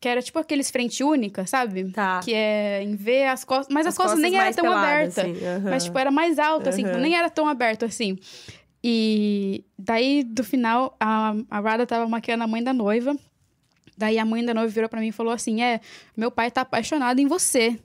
Que 0.00 0.08
era 0.08 0.22
tipo 0.22 0.38
aqueles 0.38 0.70
frente 0.70 1.02
única, 1.04 1.44
sabe? 1.46 1.90
Tá. 1.90 2.20
Que 2.24 2.32
é 2.32 2.82
em 2.82 2.94
V 2.94 3.24
as 3.24 3.44
costas. 3.44 3.74
Mas 3.74 3.86
as, 3.86 3.96
costas, 3.96 4.18
nem 4.20 4.34
era 4.38 4.52
tão 4.54 4.70
aberta. 4.72 5.22
assim, 5.22 5.36
aham. 5.44 5.70
Mas, 5.70 5.84
tipo, 5.84 5.98
era 5.98 6.10
mais 6.10 6.38
alto, 6.38 6.68
assim, 6.68 6.86
Uhum. 6.86 6.98
nem 7.00 7.14
era 7.16 7.28
tão 7.28 7.46
aberto 7.48 7.84
assim. 7.84 8.16
E 8.82 9.64
daí, 9.78 10.24
do 10.24 10.42
final, 10.42 10.96
a, 10.98 11.34
a 11.50 11.60
Rada 11.60 11.86
tava 11.86 12.08
maquiando 12.08 12.44
a 12.44 12.46
mãe 12.46 12.62
da 12.62 12.72
noiva. 12.72 13.16
Daí 13.96 14.18
a 14.18 14.24
mãe 14.24 14.42
da 14.44 14.54
noiva 14.54 14.72
virou 14.72 14.88
pra 14.88 15.00
mim 15.00 15.08
e 15.08 15.12
falou 15.12 15.32
assim: 15.32 15.62
É, 15.62 15.80
meu 16.16 16.30
pai 16.30 16.50
tá 16.50 16.62
apaixonado 16.62 17.18
em 17.18 17.26
você. 17.26 17.78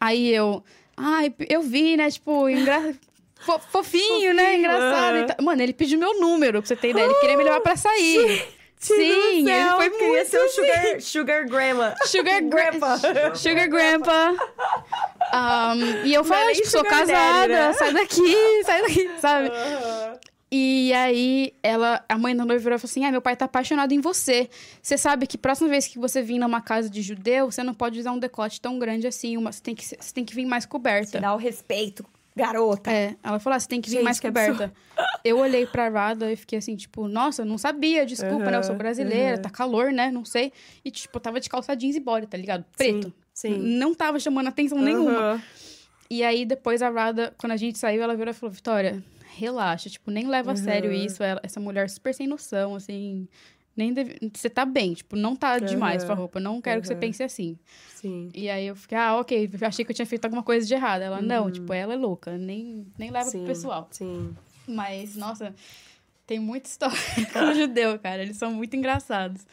Aí 0.00 0.28
eu. 0.28 0.64
Ai, 0.96 1.32
eu 1.48 1.62
vi, 1.62 1.96
né? 1.96 2.10
Tipo, 2.10 2.48
engra... 2.48 2.94
Fo 3.40 3.58
fofinho, 3.58 4.34
né? 4.34 4.58
Engraçado. 4.58 5.42
Mano, 5.42 5.62
ele 5.62 5.72
pediu 5.72 5.98
meu 5.98 6.20
número, 6.20 6.60
pra 6.60 6.68
você 6.68 6.76
ter 6.76 6.90
ideia. 6.90 7.06
Ele 7.06 7.14
queria 7.14 7.38
me 7.38 7.44
levar 7.44 7.60
pra 7.60 7.74
sair. 7.74 8.28
Sim, 8.36 8.42
céu, 8.80 9.80
ele 9.82 9.90
foi 9.90 9.90
queria 9.90 10.24
ser 10.24 10.38
o 10.38 10.48
sugar, 10.48 11.00
sugar 11.00 11.44
grandma. 11.46 11.94
Sugar 12.06 12.42
Grandpa. 12.42 12.98
Sugar 13.34 13.68
Grandpa. 13.68 14.34
Um, 15.32 16.06
e 16.06 16.14
eu 16.14 16.22
é 16.22 16.24
falei, 16.24 16.54
tipo, 16.54 16.68
sou 16.68 16.80
sugar 16.80 17.06
daddy, 17.06 17.12
casada, 17.12 17.48
né? 17.48 17.72
sai 17.74 17.92
daqui, 17.92 18.36
sai 18.64 18.82
daqui, 18.82 19.10
sabe? 19.20 19.50
E 20.52 20.92
aí, 20.92 21.54
ela, 21.62 22.04
a 22.08 22.18
mãe 22.18 22.34
da 22.34 22.44
noiva 22.44 22.60
virou 22.60 22.76
e 22.76 22.80
falou 22.80 22.90
assim: 22.90 23.04
Ah, 23.04 23.12
meu 23.12 23.22
pai 23.22 23.36
tá 23.36 23.44
apaixonado 23.44 23.92
em 23.92 24.00
você. 24.00 24.50
Você 24.82 24.98
sabe 24.98 25.26
que 25.26 25.38
próxima 25.38 25.68
vez 25.68 25.86
que 25.86 25.96
você 25.96 26.22
vir 26.22 26.38
numa 26.40 26.60
casa 26.60 26.90
de 26.90 27.02
judeu, 27.02 27.50
você 27.50 27.62
não 27.62 27.72
pode 27.72 28.00
usar 28.00 28.10
um 28.10 28.18
decote 28.18 28.60
tão 28.60 28.76
grande 28.76 29.06
assim. 29.06 29.36
Uma, 29.36 29.52
você, 29.52 29.62
tem 29.62 29.74
que, 29.76 29.84
você 29.84 30.12
tem 30.12 30.24
que 30.24 30.34
vir 30.34 30.46
mais 30.46 30.66
coberta. 30.66 31.20
Dá 31.20 31.32
o 31.32 31.36
respeito, 31.36 32.04
garota. 32.36 32.90
É, 32.90 33.16
ela 33.22 33.38
falou: 33.38 33.56
ah, 33.56 33.60
você 33.60 33.68
tem 33.68 33.80
que 33.80 33.88
vir 33.90 33.96
Gente, 33.96 34.04
mais 34.04 34.20
que 34.20 34.26
coberta. 34.28 34.72
Eu 35.24 35.38
olhei 35.38 35.66
pra 35.66 35.88
Rada 35.88 36.30
e 36.32 36.36
fiquei 36.36 36.58
assim, 36.58 36.76
tipo, 36.76 37.08
nossa, 37.08 37.44
não 37.44 37.56
sabia, 37.58 38.04
desculpa, 38.06 38.50
né? 38.50 38.58
Eu 38.58 38.62
sou 38.64 38.74
brasileira, 38.76 39.34
aham. 39.34 39.42
tá 39.42 39.50
calor, 39.50 39.92
né? 39.92 40.10
Não 40.10 40.24
sei. 40.24 40.52
E, 40.84 40.90
tipo, 40.90 41.16
eu 41.16 41.20
tava 41.20 41.40
de 41.40 41.48
calça 41.48 41.74
jeans 41.74 41.96
e 41.96 42.00
body, 42.00 42.26
tá 42.26 42.36
ligado? 42.36 42.64
Preto. 42.76 43.12
Sim. 43.32 43.56
Não 43.58 43.94
tava 43.94 44.18
chamando 44.18 44.48
atenção 44.48 44.78
nenhuma. 44.78 45.18
Aham. 45.18 45.42
E 46.10 46.22
aí, 46.24 46.44
depois 46.44 46.82
a 46.82 46.90
Rada, 46.90 47.32
quando 47.38 47.52
a 47.52 47.56
gente 47.56 47.78
saiu, 47.78 48.02
ela 48.02 48.14
virou 48.16 48.30
e 48.32 48.34
falou: 48.34 48.52
Vitória, 48.52 49.02
relaxa, 49.36 49.88
tipo, 49.88 50.10
nem 50.10 50.26
leva 50.26 50.52
a 50.52 50.56
sério 50.56 50.92
isso. 50.92 51.22
Ela- 51.22 51.40
essa 51.42 51.60
mulher 51.60 51.88
super 51.88 52.12
sem 52.12 52.26
noção, 52.26 52.74
assim. 52.74 53.28
Nem 53.76 53.92
deve... 53.92 54.18
Você 54.34 54.50
tá 54.50 54.64
bem, 54.64 54.94
tipo, 54.94 55.16
não 55.16 55.34
tá 55.36 55.58
demais 55.58 56.02
Aham. 56.02 56.06
sua 56.06 56.14
roupa. 56.14 56.40
Não 56.40 56.60
quero 56.60 56.80
que 56.80 56.86
você 56.86 56.94
pense 56.94 57.22
assim. 57.22 57.58
Sim. 57.88 58.28
E 58.34 58.48
aí 58.48 58.66
eu 58.66 58.76
fiquei, 58.76 58.98
ah, 58.98 59.16
ok, 59.18 59.50
achei 59.62 59.84
que 59.84 59.90
eu 59.90 59.94
tinha 59.94 60.06
feito 60.06 60.24
alguma 60.24 60.42
coisa 60.42 60.66
de 60.66 60.74
errado. 60.74 61.02
Ela, 61.02 61.22
não, 61.22 61.50
tipo, 61.50 61.72
ela 61.72 61.94
é 61.94 61.96
louca, 61.96 62.36
nem, 62.36 62.86
nem 62.98 63.10
leva 63.10 63.30
Sim. 63.30 63.38
pro 63.38 63.46
pessoal. 63.46 63.88
Sim. 63.90 64.34
Mas, 64.66 65.16
nossa, 65.16 65.54
tem 66.30 66.38
muita 66.38 66.68
história 66.68 66.96
com 67.34 67.40
o 67.40 67.54
judeu, 67.54 67.98
cara. 67.98 68.22
Eles 68.22 68.36
são 68.36 68.52
muito 68.52 68.76
engraçados. 68.76 69.44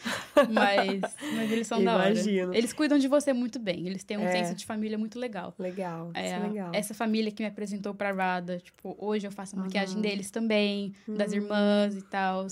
Mas, 0.52 1.02
mas 1.34 1.52
eles 1.52 1.66
são 1.66 1.84
da 1.84 1.94
Imagino. 1.96 2.50
hora. 2.50 2.58
Eles 2.58 2.72
cuidam 2.72 3.00
de 3.00 3.08
você 3.08 3.34
muito 3.34 3.58
bem. 3.58 3.88
Eles 3.88 4.04
têm 4.04 4.16
um 4.18 4.26
É. 4.28 4.32
senso 4.32 4.54
de 4.54 4.64
família 4.64 4.96
muito 4.96 5.18
legal. 5.18 5.56
Legal. 5.58 6.12
É, 6.14 6.26
Isso 6.26 6.34
é 6.36 6.40
legal. 6.48 6.70
Essa 6.74 6.94
família 6.94 7.32
que 7.32 7.42
me 7.42 7.50
apresentou 7.50 7.96
pra 7.96 8.12
Rada, 8.12 8.60
tipo, 8.60 8.96
hoje 9.00 9.26
eu 9.26 9.32
faço 9.32 9.56
a 9.56 9.60
maquiagem 9.60 9.96
Uhum. 9.96 10.02
deles 10.04 10.30
também, 10.30 10.94
das 11.08 11.34
irmãs 11.34 11.96
e 11.96 12.02
tal. 12.04 12.46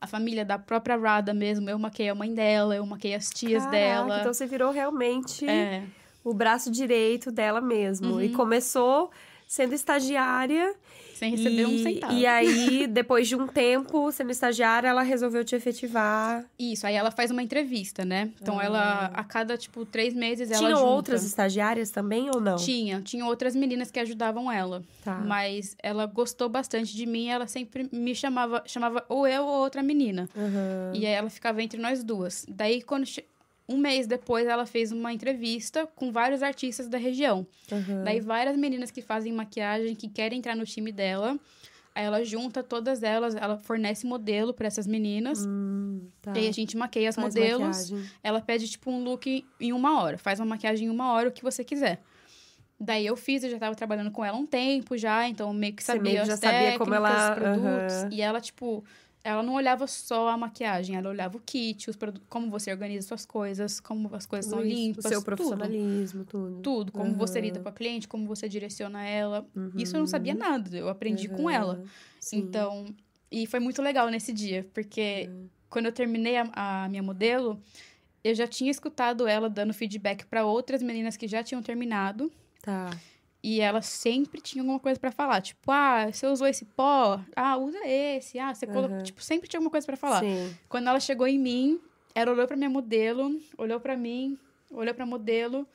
A 0.00 0.06
família 0.08 0.44
da 0.44 0.58
própria 0.58 0.96
Rada 0.96 1.32
mesmo, 1.32 1.70
eu 1.70 1.78
maquei 1.78 2.08
a 2.08 2.14
mãe 2.16 2.34
dela, 2.34 2.74
eu 2.74 2.84
maquei 2.84 3.14
as 3.14 3.30
tias 3.30 3.62
Caraca, 3.64 3.78
dela. 3.78 4.18
Então 4.20 4.34
você 4.34 4.44
virou 4.46 4.72
realmente 4.72 5.48
É, 5.48 5.84
o 6.24 6.34
braço 6.34 6.68
direito 6.68 7.30
dela 7.30 7.60
mesmo. 7.60 8.20
E 8.20 8.30
começou 8.30 9.10
sendo 9.46 9.72
estagiária. 9.72 10.74
Sem 11.18 11.30
receber 11.32 11.62
e, 11.62 11.66
um 11.66 11.78
centavo. 11.82 12.14
E 12.14 12.26
aí, 12.26 12.86
depois 12.86 13.28
de 13.28 13.36
um 13.36 13.46
tempo 13.46 14.10
sendo 14.12 14.30
estagiária, 14.30 14.88
ela 14.88 15.02
resolveu 15.02 15.44
te 15.44 15.56
efetivar. 15.56 16.44
Isso, 16.58 16.86
aí 16.86 16.94
ela 16.94 17.10
faz 17.10 17.30
uma 17.30 17.42
entrevista, 17.42 18.04
né? 18.04 18.30
Então 18.40 18.60
ela, 18.60 19.06
a 19.06 19.24
cada, 19.24 19.56
tipo, 19.58 19.84
três 19.84 20.14
meses 20.14 20.50
ela 20.50 20.70
junta. 20.70 20.80
outras 20.82 21.24
estagiárias 21.24 21.90
também 21.90 22.30
ou 22.32 22.40
não? 22.40 22.56
Tinha, 22.56 23.00
tinha 23.02 23.26
outras 23.26 23.54
meninas 23.54 23.90
que 23.90 23.98
ajudavam 23.98 24.50
ela. 24.50 24.82
Tá. 25.04 25.18
Mas 25.18 25.76
ela 25.82 26.06
gostou 26.06 26.48
bastante 26.48 26.94
de 26.94 27.06
mim, 27.06 27.28
ela 27.28 27.46
sempre 27.46 27.88
me 27.92 28.14
chamava, 28.14 28.62
chamava 28.66 29.04
ou 29.08 29.26
eu 29.26 29.44
ou 29.44 29.62
outra 29.62 29.82
menina. 29.82 30.28
Aham. 30.36 30.92
E 30.94 31.06
aí 31.06 31.12
ela 31.12 31.30
ficava 31.30 31.62
entre 31.62 31.80
nós 31.80 32.04
duas. 32.04 32.46
Daí, 32.48 32.82
quando 32.82 33.06
um 33.68 33.76
mês 33.76 34.06
depois, 34.06 34.46
ela 34.46 34.64
fez 34.64 34.90
uma 34.92 35.12
entrevista 35.12 35.86
com 35.86 36.10
vários 36.10 36.42
artistas 36.42 36.88
da 36.88 36.96
região. 36.98 37.46
Aham. 37.70 38.02
Daí, 38.04 38.20
várias 38.20 38.56
meninas 38.56 38.90
que 38.90 39.02
fazem 39.02 39.32
maquiagem, 39.32 39.94
que 39.94 40.08
querem 40.08 40.38
entrar 40.38 40.56
no 40.56 40.64
time 40.64 40.90
dela. 40.90 41.38
Aí 41.94 42.04
ela 42.04 42.24
junta 42.24 42.62
todas 42.62 43.02
elas, 43.02 43.34
ela 43.34 43.58
fornece 43.58 44.06
modelo 44.06 44.54
para 44.54 44.66
essas 44.68 44.86
meninas. 44.86 45.44
Hum, 45.46 46.08
tá. 46.22 46.32
E 46.36 46.38
aí 46.40 46.48
a 46.48 46.52
gente 46.52 46.76
maqueia 46.76 47.08
as 47.08 47.16
Faz 47.16 47.26
modelos. 47.34 47.60
maquiagem. 47.90 48.10
Ela 48.22 48.40
pede, 48.40 48.68
tipo, 48.68 48.90
um 48.90 49.02
look 49.02 49.44
em 49.60 49.72
uma 49.72 50.00
hora. 50.00 50.16
Faz 50.16 50.38
uma 50.40 50.46
maquiagem 50.46 50.86
em 50.86 50.90
uma 50.90 51.12
hora, 51.12 51.28
o 51.28 51.32
que 51.32 51.42
você 51.42 51.62
quiser. 51.64 52.00
Daí 52.80 53.04
eu 53.04 53.16
fiz, 53.16 53.42
eu 53.42 53.50
já 53.50 53.58
tava 53.58 53.74
trabalhando 53.74 54.12
com 54.12 54.24
ela 54.24 54.36
um 54.38 54.46
tempo 54.46 54.96
já, 54.96 55.28
então 55.28 55.52
meio 55.52 55.72
que 55.74 55.82
Você 55.82 55.86
sabia 55.92 56.02
meio 56.02 56.20
que 56.22 56.26
já 56.28 56.36
sabia 56.36 56.78
como 56.78 56.94
ela- 56.94 57.30
os 57.32 57.34
produtos. 57.34 57.94
aham. 58.04 58.08
E 58.12 58.22
ela, 58.22 58.40
tipo, 58.40 58.84
ela 59.24 59.42
não 59.42 59.54
olhava 59.54 59.86
só 59.86 60.28
a 60.28 60.36
maquiagem, 60.36 60.96
ela 60.96 61.08
olhava 61.10 61.36
o 61.36 61.40
kit, 61.40 61.90
os 61.90 61.96
produ- 61.96 62.20
como 62.28 62.50
você 62.50 62.70
organiza 62.72 63.08
suas 63.08 63.26
coisas, 63.26 63.80
como 63.80 64.14
as 64.14 64.24
coisas 64.26 64.48
são 64.50 64.60
Tudo 64.60 64.68
isso, 64.70 64.80
limpas. 64.82 65.04
O 65.04 65.08
seu 65.08 65.20
tudo. 65.20 65.24
profissionalismo, 65.26 66.24
tudo. 66.24 66.60
Tudo, 66.62 66.92
como 66.92 67.14
você 67.16 67.38
Aham. 67.38 67.46
lida 67.46 67.60
com 67.60 67.68
a 67.68 67.72
cliente, 67.72 68.08
como 68.08 68.26
você 68.26 68.48
direciona 68.48 69.04
ela. 69.06 69.46
Isso 69.76 69.96
eu 69.96 70.00
não 70.00 70.06
sabia 70.06 70.34
nada, 70.34 70.76
eu 70.76 70.88
aprendi 70.88 71.28
com 71.28 71.42
Uhum. 71.44 71.50
ela. 71.50 71.84
Sim. 72.20 72.38
Então, 72.38 72.86
e 73.30 73.46
foi 73.46 73.60
muito 73.60 73.82
legal 73.82 74.08
nesse 74.08 74.32
dia, 74.32 74.66
porque 74.72 75.28
quando 75.68 75.86
eu 75.86 75.92
terminei 75.92 76.36
a, 76.38 76.84
a 76.84 76.88
minha 76.88 77.02
modelo, 77.02 77.60
eu 78.24 78.34
já 78.34 78.46
tinha 78.46 78.70
escutado 78.70 79.26
ela 79.26 79.48
dando 79.50 79.72
feedback 79.74 80.24
para 80.26 80.44
outras 80.44 80.82
meninas 80.82 81.16
que 81.16 81.28
já 81.28 81.42
tinham 81.42 81.62
terminado. 81.62 82.32
Tá. 82.62 82.90
E 83.42 83.60
ela 83.60 83.80
sempre 83.82 84.40
tinha 84.40 84.62
alguma 84.62 84.80
coisa 84.80 84.98
pra 84.98 85.12
falar. 85.12 85.40
Tipo, 85.40 85.70
ah, 85.70 86.10
você 86.10 86.26
usou 86.26 86.46
esse 86.46 86.64
pó? 86.64 87.20
Ah, 87.36 87.56
usa 87.56 87.78
esse. 87.86 88.38
Ah, 88.38 88.52
você 88.54 88.66
colocou. 88.66 88.96
Uhum. 88.96 89.02
Tipo, 89.02 89.22
sempre 89.22 89.48
tinha 89.48 89.58
alguma 89.58 89.70
coisa 89.70 89.86
pra 89.86 89.96
falar. 89.96 90.20
Sim. 90.20 90.54
Quando 90.68 90.88
ela 90.88 90.98
chegou 90.98 91.26
em 91.26 91.38
mim, 91.38 91.80
ela 92.14 92.32
olhou 92.32 92.46
pra 92.46 92.56
minha 92.56 92.68
modelo, 92.70 93.40
olhou 93.56 93.78
pra 93.78 93.96
mim, 93.96 94.36
olhou 94.70 94.92
pra 94.92 95.06
modelo. 95.06 95.66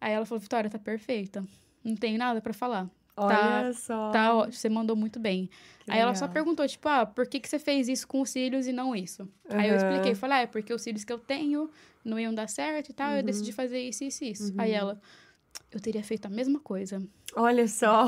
Aí 0.00 0.12
ela 0.12 0.26
falou: 0.26 0.40
Vitória, 0.40 0.68
tá 0.68 0.78
perfeita. 0.80 1.44
Não 1.84 1.94
tem 1.94 2.18
nada 2.18 2.40
pra 2.40 2.52
falar. 2.52 2.90
Olha 3.16 3.72
só. 3.74 4.10
Tá, 4.10 4.34
ó, 4.34 4.46
você 4.46 4.68
mandou 4.68 4.96
muito 4.96 5.20
bem. 5.20 5.48
Que 5.84 5.92
Aí 5.92 5.98
ela 6.00 6.14
só 6.14 6.24
legal. 6.24 6.32
perguntou, 6.34 6.66
tipo, 6.66 6.88
ah, 6.88 7.04
por 7.06 7.26
que, 7.26 7.38
que 7.38 7.48
você 7.48 7.58
fez 7.58 7.86
isso 7.88 8.08
com 8.08 8.20
os 8.22 8.30
cílios 8.30 8.66
e 8.66 8.72
não 8.72 8.96
isso? 8.96 9.28
Aí 9.50 9.68
eu 9.68 9.76
expliquei, 9.76 10.14
falei, 10.14 10.38
ah, 10.38 10.40
é 10.42 10.46
porque 10.46 10.72
os 10.72 10.80
cílios 10.82 11.04
que 11.04 11.12
eu 11.12 11.18
tenho 11.18 11.68
não 12.04 12.18
iam 12.18 12.32
dar 12.34 12.48
certo 12.48 12.88
e 12.88 12.92
tal, 12.94 13.10
eu 13.12 13.18
Uhum. 13.18 13.24
decidi 13.24 13.52
fazer 13.52 13.80
isso, 13.80 14.02
isso, 14.02 14.24
isso. 14.24 14.54
Aí 14.56 14.72
ela, 14.72 14.98
eu 15.72 15.80
teria 15.80 16.02
feito 16.04 16.26
a 16.26 16.28
mesma 16.28 16.60
coisa. 16.60 17.02
Olha 17.34 17.66
só. 17.66 18.06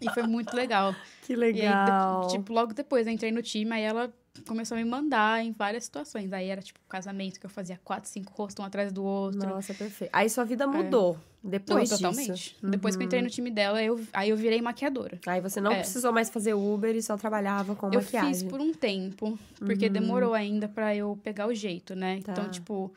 E 0.00 0.10
foi 0.10 0.22
muito 0.24 0.54
legal. 0.54 0.94
Que 1.28 1.34
E 1.34 1.36
aí, 1.36 1.40
legal. 1.54 2.26
tipo, 2.28 2.52
logo 2.54 2.72
depois 2.72 3.06
eu 3.06 3.12
entrei 3.12 3.30
no 3.30 3.42
time, 3.42 3.70
aí 3.72 3.82
ela 3.82 4.10
começou 4.46 4.76
a 4.76 4.78
me 4.78 4.84
mandar 4.88 5.44
em 5.44 5.52
várias 5.52 5.84
situações. 5.84 6.32
Aí 6.32 6.48
era, 6.48 6.62
tipo, 6.62 6.78
casamento 6.88 7.38
que 7.38 7.44
eu 7.44 7.50
fazia 7.50 7.78
quatro, 7.84 8.08
cinco 8.08 8.32
rostos 8.32 8.62
um 8.62 8.66
atrás 8.66 8.90
do 8.92 9.04
outro. 9.04 9.46
Nossa, 9.46 9.74
perfeito. 9.74 10.10
Aí 10.10 10.30
sua 10.30 10.44
vida 10.44 10.66
mudou 10.66 11.18
Não, 11.42 11.50
depois 11.50 11.90
totalmente. 11.90 12.32
disso. 12.32 12.56
Uhum. 12.62 12.70
Depois 12.70 12.96
que 12.96 13.02
eu 13.02 13.06
entrei 13.06 13.20
no 13.20 13.28
time 13.28 13.50
dela, 13.50 13.82
eu, 13.82 14.00
aí 14.12 14.30
eu 14.30 14.36
virei 14.38 14.62
maquiadora. 14.62 15.18
Aí 15.26 15.40
você 15.42 15.60
não 15.60 15.72
É. 15.72 15.80
precisou 15.80 16.12
mais 16.14 16.30
fazer 16.30 16.54
Uber 16.54 16.96
e 16.96 17.02
só 17.02 17.14
trabalhava 17.18 17.74
com 17.74 17.88
Eu 17.88 18.00
maquiagem. 18.00 18.32
fiz 18.32 18.42
por 18.44 18.58
um 18.58 18.72
tempo, 18.72 19.38
porque 19.58 19.88
demorou 19.90 20.32
ainda 20.32 20.66
pra 20.66 20.96
eu 20.96 21.18
pegar 21.22 21.46
o 21.46 21.54
jeito, 21.54 21.94
né? 21.94 22.20
Tá. 22.24 22.32
Então, 22.32 22.48
tipo, 22.50 22.90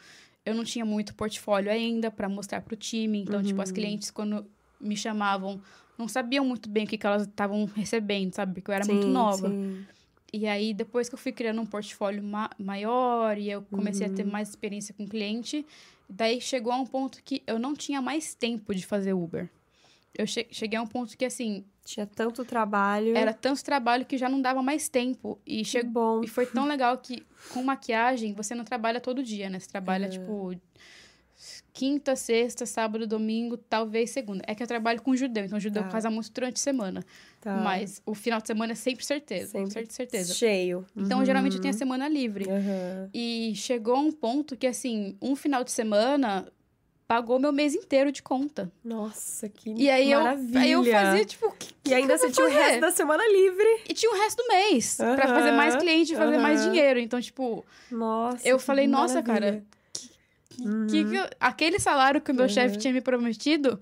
eu 0.45 0.53
não 0.55 0.63
tinha 0.63 0.84
muito 0.85 1.13
portfólio 1.15 1.72
ainda 1.72 2.09
pra 2.11 2.27
mostrar 2.30 2.61
pro 2.61 2.76
time. 2.76 3.19
Então, 3.22 3.43
tipo, 3.43 3.61
as 3.61 3.72
clientes, 3.72 4.09
quando 4.11 4.45
me 4.80 4.95
chamavam, 4.97 5.61
não 5.97 6.07
sabiam 6.07 6.43
muito 6.45 6.69
bem 6.69 6.85
o 6.85 6.88
que, 6.88 6.97
que 6.97 7.05
elas 7.05 7.23
estavam 7.23 7.65
recebendo, 7.76 8.34
sabe? 8.34 8.53
Porque 8.55 8.72
eu 8.72 8.76
era 8.76 8.85
muito 8.85 9.05
Sim, 9.05 9.11
nova. 9.13 9.49
sim. 9.49 9.85
E 10.34 10.47
aí, 10.47 10.73
depois 10.73 11.09
que 11.09 11.15
eu 11.15 11.19
fui 11.19 11.31
criando 11.31 11.61
um 11.61 11.65
portfólio 11.65 12.23
ma 12.23 12.49
maior 12.57 13.38
e 13.38 13.49
eu 13.51 13.61
comecei 13.63 14.07
Uhum. 14.07 14.13
a 14.13 14.15
ter 14.15 14.23
mais 14.23 14.49
experiência 14.49 14.93
com 14.95 15.05
cliente, 15.07 15.65
daí 16.09 16.39
chegou 16.39 16.72
a 16.72 16.77
um 16.77 16.85
ponto 16.85 17.22
que 17.23 17.43
eu 17.45 17.59
não 17.59 17.73
tinha 17.76 18.01
mais 18.01 18.34
tempo 18.34 18.73
de 18.73 18.85
fazer 18.85 19.13
Uber. 19.13 19.49
Eu 20.17 20.27
che 20.27 20.45
cheguei 20.51 20.77
a 20.77 20.81
um 20.81 20.88
ponto 20.88 21.17
que, 21.17 21.23
assim, 21.25 21.63
Tinha 21.85 22.05
tanto 22.05 22.43
trabalho. 22.45 23.15
era 23.17 23.33
tanto 23.33 23.63
trabalho 23.63 24.05
que 24.05 24.17
já 24.17 24.27
não 24.29 24.41
dava 24.41 24.61
mais 24.61 24.89
tempo. 24.89 25.39
E 25.45 25.63
chegou. 25.65 26.19
bom. 26.19 26.23
E 26.23 26.27
foi 26.27 26.45
tão 26.45 26.65
legal 26.65 26.97
que 26.97 27.25
com 27.53 27.63
maquiagem 27.63 28.33
você 28.33 28.53
não 28.53 28.63
trabalha 28.65 28.99
todo 28.99 29.23
dia, 29.23 29.49
né? 29.49 29.57
Você 29.59 29.69
trabalha, 29.69 30.05
É. 30.05 30.09
tipo, 30.09 30.53
quinta, 31.73 32.15
sexta, 32.15 32.65
sábado, 32.65 33.07
domingo, 33.07 33.55
talvez 33.57 34.11
segunda. 34.11 34.43
É 34.45 34.53
que 34.53 34.61
eu 34.61 34.67
trabalho 34.67 35.01
com 35.01 35.15
judeu, 35.15 35.45
então 35.45 35.59
judeu 35.59 35.81
Tá. 35.83 35.89
casa 35.89 36.09
muito 36.11 36.31
durante 36.31 36.57
a 36.57 36.59
semana. 36.59 37.03
Tá. 37.39 37.55
Mas 37.57 38.01
o 38.05 38.13
final 38.13 38.39
de 38.41 38.47
semana 38.47 38.73
é 38.73 38.75
sempre 38.75 39.03
certeza. 39.05 39.51
Sempre 39.53 39.71
Sempre 39.71 39.93
certeza. 39.93 40.33
Cheio. 40.33 40.85
Então, 40.95 41.23
geralmente, 41.25 41.55
eu 41.55 41.61
tenho 41.61 41.73
a 41.73 41.77
semana 41.77 42.07
livre. 42.07 42.45
Aham. 42.49 43.09
E 43.13 43.53
chegou 43.55 43.95
a 43.95 43.99
um 43.99 44.11
ponto 44.11 44.55
que, 44.57 44.67
assim, 44.67 45.15
um 45.21 45.35
final 45.35 45.63
de 45.63 45.71
semana 45.71 46.45
pagou 47.11 47.38
meu 47.38 47.51
mês 47.51 47.75
inteiro 47.75 48.09
de 48.09 48.23
conta. 48.23 48.71
Nossa, 48.81 49.49
que 49.49 49.73
E 49.75 49.89
aí 49.89 50.09
eu, 50.09 50.19
maravilha. 50.23 50.59
aí 50.61 50.71
eu 50.71 50.83
fazia, 50.85 51.25
tipo, 51.25 51.47
o 51.47 51.51
que, 51.51 51.73
E 51.89 51.93
ainda 51.93 52.17
que 52.17 52.23
eu 52.23 52.29
você 52.29 52.31
tinha 52.31 52.45
o 52.47 52.49
fazer? 52.49 52.61
resto 52.63 52.79
da 52.79 52.91
semana 52.91 53.23
livre. 53.29 53.81
E 53.89 53.93
tinha 53.93 54.09
o 54.13 54.15
resto 54.15 54.41
do 54.41 54.47
mês 54.47 54.95
pra 54.95 55.25
Aham, 55.25 55.35
fazer 55.35 55.51
mais 55.51 55.75
cliente 55.75 56.13
e 56.13 56.15
fazer 56.15 56.38
mais 56.38 56.61
aham. 56.61 56.69
dinheiro. 56.71 56.99
Então, 57.01 57.19
tipo, 57.19 57.65
Nossa. 57.91 58.47
Eu 58.47 58.57
que 58.57 58.63
falei, 58.63 58.88
nossa, 58.88 59.21
maravilha. 59.21 59.51
cara, 59.51 59.63
que 60.89 61.03
que 61.03 61.15
eu- 61.17 61.29
aquele 61.38 61.79
salário 61.79 62.21
que 62.21 62.31
o 62.31 62.35
meu 62.35 62.47
chefe 62.47 62.77
tinha 62.77 62.93
me 62.93 63.01
prometido 63.01 63.77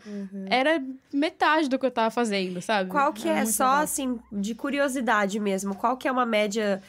era 0.50 0.82
metade 1.14 1.70
do 1.70 1.78
que 1.78 1.86
eu 1.86 1.92
tava 1.92 2.10
fazendo, 2.10 2.60
sabe? 2.64 2.90
Qual 2.90 3.14
que 3.14 3.28
é, 3.28 3.36
muito 3.44 3.52
só 3.52 3.66
legal. 3.66 3.84
assim, 3.84 4.20
de 4.32 4.56
curiosidade 4.56 5.40
mesmo, 5.40 5.76
qual 5.76 5.96
que 5.98 6.08
é 6.08 6.12
uma 6.12 6.26
média... 6.26 6.82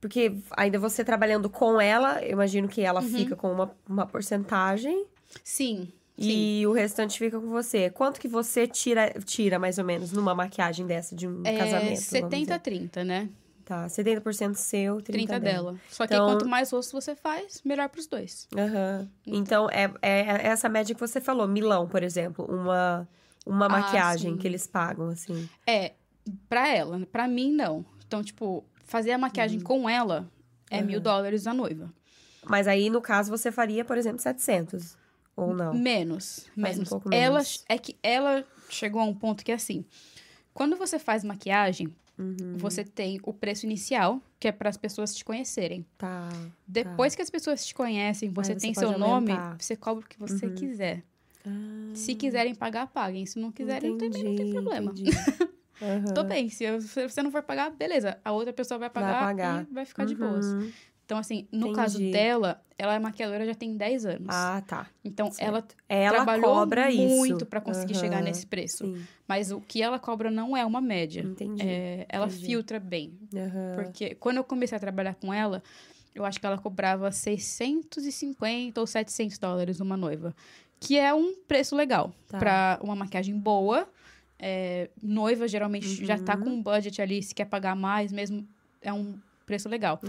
Porque 0.00 0.32
ainda 0.56 0.78
você 0.78 1.04
trabalhando 1.04 1.50
com 1.50 1.78
ela, 1.80 2.22
eu 2.24 2.32
imagino 2.32 2.66
que 2.66 2.80
ela 2.80 3.00
Uhum. 3.02 3.08
fica 3.08 3.36
com 3.36 3.52
uma, 3.52 3.70
uma 3.86 4.06
porcentagem. 4.06 5.04
Sim. 5.44 5.88
E 6.18 6.64
o 6.66 6.72
restante 6.72 7.18
fica 7.18 7.40
com 7.40 7.48
você. 7.48 7.90
Quanto 7.90 8.20
que 8.20 8.28
você 8.28 8.66
tira, 8.66 9.12
tira 9.24 9.58
mais 9.58 9.78
ou 9.78 9.84
menos, 9.84 10.12
numa 10.12 10.34
maquiagem 10.34 10.86
dessa 10.86 11.16
de 11.16 11.26
um 11.26 11.42
É 11.44 11.56
casamento? 11.56 12.00
70 12.00 12.54
a 12.54 12.58
30, 12.58 13.02
né? 13.04 13.28
Tá, 13.64 13.86
70% 13.88 14.54
seu, 14.54 14.96
30%, 14.98 15.02
30 15.04 15.40
dela. 15.40 15.72
dela. 15.72 15.80
Só 15.88 16.06
que 16.06 16.12
Então- 16.14 16.26
quanto 16.26 16.46
mais 16.48 16.70
rosto 16.70 16.92
você 16.92 17.16
faz, 17.16 17.62
melhor 17.64 17.88
pros 17.88 18.06
dois. 18.06 18.46
Aham. 18.56 19.08
Então, 19.26 19.68
é, 19.70 19.90
é 20.02 20.46
essa 20.48 20.68
média 20.68 20.94
que 20.94 21.00
você 21.00 21.20
falou. 21.20 21.46
Milão, 21.48 21.88
por 21.88 22.02
exemplo. 22.02 22.44
Uma, 22.44 23.08
uma 23.46 23.66
Ah, 23.66 23.68
maquiagem 23.68 24.32
sim. 24.32 24.38
que 24.38 24.46
eles 24.46 24.66
pagam, 24.66 25.08
assim. 25.08 25.48
É, 25.66 25.92
pra 26.48 26.68
ela. 26.68 27.00
Pra 27.10 27.26
mim, 27.26 27.52
não. 27.52 27.84
Então, 28.06 28.22
tipo, 28.22 28.64
fazer 28.84 29.12
a 29.12 29.18
maquiagem 29.18 29.58
Uhum. 29.58 29.64
com 29.64 29.88
ela 29.88 30.28
é 30.70 30.82
mil 30.82 31.00
dólares 31.00 31.46
a 31.46 31.54
noiva. 31.54 31.90
Mas 32.44 32.66
aí, 32.68 32.90
no 32.90 33.00
caso, 33.00 33.30
você 33.30 33.50
faria, 33.50 33.84
por 33.84 33.96
exemplo, 33.96 34.20
700. 34.20 34.96
Ou 35.36 35.54
não? 35.54 35.72
Menos. 35.74 36.46
Um 36.56 36.62
menos. 36.62 36.88
pouco 36.88 37.08
ela, 37.12 37.34
menos. 37.36 37.64
É 37.68 37.78
que 37.78 37.96
ela 38.02 38.44
chegou 38.68 39.00
a 39.00 39.04
um 39.04 39.14
ponto 39.14 39.44
que 39.44 39.50
é 39.52 39.54
assim. 39.54 39.84
Quando 40.52 40.76
você 40.76 40.98
faz 40.98 41.24
maquiagem, 41.24 41.88
Uhum. 42.18 42.54
você 42.58 42.84
tem 42.84 43.18
o 43.24 43.32
preço 43.32 43.64
inicial, 43.64 44.20
que 44.38 44.46
é 44.46 44.52
para 44.52 44.68
as 44.68 44.76
pessoas 44.76 45.14
te 45.14 45.24
conhecerem. 45.24 45.84
Tá. 45.96 46.28
Depois 46.68 47.14
que 47.14 47.22
as 47.22 47.30
pessoas 47.30 47.64
te 47.64 47.74
conhecem, 47.74 48.28
você 48.30 48.52
você 48.54 48.60
tem 48.60 48.74
seu 48.74 48.98
nome, 48.98 49.32
aumentar. 49.32 49.56
você 49.58 49.74
cobra 49.74 50.04
o 50.04 50.08
que 50.08 50.18
você 50.18 50.46
Uhum. 50.46 50.54
quiser. 50.54 51.02
Ah, 51.44 51.50
Se 51.94 52.14
quiserem 52.14 52.54
pagar, 52.54 52.86
paguem. 52.88 53.24
Se 53.26 53.38
não 53.38 53.50
quiserem, 53.50 53.96
também 53.96 54.22
não 54.22 54.36
tem 54.36 54.46
entendi, 54.46 54.52
problema. 54.52 54.92
entendi. 54.92 55.10
Aham. 55.82 56.14
Tô 56.14 56.22
bem. 56.22 56.48
Se 56.48 56.64
você 56.78 57.22
não 57.22 57.30
for 57.32 57.42
pagar, 57.42 57.70
beleza. 57.70 58.16
A 58.24 58.30
outra 58.30 58.52
pessoa 58.52 58.78
vai 58.78 58.88
pagar, 58.90 59.18
pagar. 59.18 59.66
e 59.68 59.74
vai 59.74 59.84
ficar 59.84 60.04
de 60.04 60.14
boas. 60.14 60.46
Uhum. 61.12 61.18
Então, 61.18 61.18
assim, 61.18 61.46
no 61.52 61.72
caso 61.72 61.98
Entendi. 61.98 62.12
dela, 62.12 62.62
ela 62.78 62.94
é 62.94 62.98
maquiadora 62.98 63.44
já 63.44 63.54
tem 63.54 63.76
10 63.76 64.04
anos. 64.06 64.28
Ah, 64.30 64.62
tá. 64.66 64.86
então, 65.04 65.30
certo. 65.30 65.50
ela 65.52 65.66
Ela 65.88 66.14
trabalhou 66.16 66.42
cobra 66.54 66.90
muito 66.90 67.44
pra 67.46 67.60
conseguir 67.60 67.94
chegar 67.94 68.16
Aham, 68.16 68.24
nesse 68.24 68.46
preço. 68.46 68.86
Sim, 68.86 69.06
Mas 69.28 69.50
o 69.52 69.60
que 69.60 69.82
ela 69.82 69.98
cobra 69.98 70.30
não 70.30 70.56
é 70.56 70.64
uma 70.64 70.80
média. 70.80 71.22
entendi. 71.22 71.62
É, 71.62 72.06
ela 72.08 72.26
entendi. 72.26 72.46
filtra 72.46 72.80
bem. 72.80 73.12
Aham. 73.34 73.74
Porque 73.74 74.14
quando 74.14 74.38
eu 74.38 74.44
comecei 74.44 74.76
a 74.76 74.80
trabalhar 74.80 75.14
com 75.14 75.32
ela, 75.34 75.62
eu 76.14 76.24
acho 76.24 76.40
que 76.40 76.46
ela 76.46 76.58
cobrava 76.58 77.10
650 77.12 78.80
ou 78.80 78.86
700 78.86 79.38
dólares 79.38 79.80
uma 79.80 79.96
noiva. 79.96 80.34
Que 80.80 80.98
é 80.98 81.12
um 81.14 81.34
preço 81.46 81.76
legal 81.76 82.12
Tá. 82.28 82.38
pra 82.38 82.80
uma 82.82 82.96
maquiagem 82.96 83.38
boa. 83.38 83.88
É, 84.38 84.90
noiva 85.00 85.46
geralmente 85.46 86.04
já 86.04 86.18
tá 86.18 86.34
Uhum. 86.36 86.40
com 86.42 86.50
um 86.50 86.62
budget 86.62 87.00
ali, 87.00 87.22
se 87.22 87.32
quer 87.34 87.44
pagar 87.44 87.76
mais 87.76 88.10
mesmo, 88.10 88.44
é 88.80 88.92
um 88.92 89.16
preço 89.44 89.68
legal. 89.68 90.00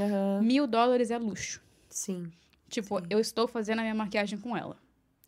Mil 0.41 0.65
dólares 0.67 1.11
é 1.11 1.17
luxo. 1.17 1.61
Sim. 1.89 2.31
Tipo, 2.69 2.99
Sim. 2.99 3.05
eu 3.09 3.19
estou 3.19 3.47
fazendo 3.47 3.79
a 3.79 3.81
minha 3.83 3.95
maquiagem 3.95 4.37
com 4.39 4.55
ela. 4.57 4.75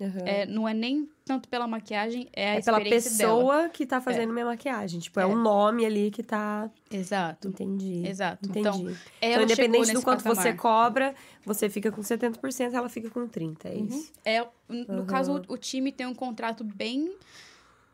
Aham. 0.01 0.25
É, 0.25 0.45
não 0.45 0.67
é 0.67 0.73
nem 0.73 1.07
tanto 1.23 1.47
pela 1.47 1.65
maquiagem, 1.67 2.27
é 2.33 2.49
a 2.49 2.55
É 2.55 2.61
pela 2.61 2.77
experiência 2.79 3.17
dela. 3.17 3.33
pessoa 3.37 3.69
que 3.69 3.85
tá 3.85 4.01
fazendo 4.01 4.33
minha 4.33 4.45
maquiagem. 4.45 4.99
Tipo, 4.99 5.21
é, 5.21 5.23
É. 5.23 5.25
um 5.25 5.37
nome 5.41 5.85
ali 5.85 6.11
que 6.11 6.21
tá. 6.21 6.69
Exato. 6.91 7.47
Entendi. 7.47 8.05
Exato. 8.05 8.45
Entendi. 8.49 8.67
Então, 8.67 8.95
Então, 9.21 9.43
independente 9.43 9.93
do 9.93 10.01
quanto 10.01 10.21
você 10.23 10.51
patamar. 10.53 10.57
cobra, 10.57 11.15
você 11.45 11.69
fica 11.69 11.93
com 11.93 12.01
70%, 12.01 12.73
ela 12.73 12.89
fica 12.89 13.09
com 13.09 13.25
30%. 13.25 13.65
É 13.65 13.69
Uhum. 13.75 13.85
isso. 13.87 14.11
É, 14.25 14.45
no 14.67 14.97
Aham. 14.99 15.05
caso, 15.05 15.41
o, 15.47 15.53
o 15.53 15.57
time 15.57 15.93
tem 15.93 16.05
um 16.05 16.13
contrato 16.15 16.63
bem 16.65 17.15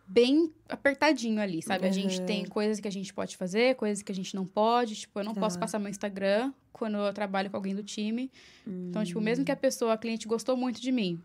bem 0.07 0.51
apertadinho 0.67 1.39
ali, 1.41 1.61
sabe? 1.61 1.87
A 1.87 1.91
gente 1.91 2.21
tem 2.21 2.45
coisas 2.45 2.79
que 2.79 2.87
a 2.87 2.91
gente 2.91 3.13
pode 3.13 3.37
fazer, 3.37 3.75
coisas 3.75 4.01
que 4.03 4.11
a 4.11 4.15
gente 4.15 4.35
não 4.35 4.45
pode. 4.45 4.95
Tipo, 4.95 5.19
eu 5.19 5.23
não 5.23 5.33
Tá. 5.33 5.39
posso 5.41 5.57
passar 5.59 5.79
meu 5.79 5.89
Instagram 5.89 6.51
quando 6.73 6.97
eu 6.97 7.13
trabalho 7.13 7.49
com 7.49 7.55
alguém 7.57 7.73
do 7.75 7.83
time. 7.83 8.29
Então, 8.67 9.03
tipo, 9.03 9.19
Hum. 9.19 9.23
mesmo 9.23 9.45
que 9.45 9.51
a 9.51 9.55
pessoa, 9.55 9.93
a 9.93 9.97
cliente, 9.97 10.27
gostou 10.27 10.57
muito 10.57 10.81
de 10.81 10.91
mim. 10.91 11.21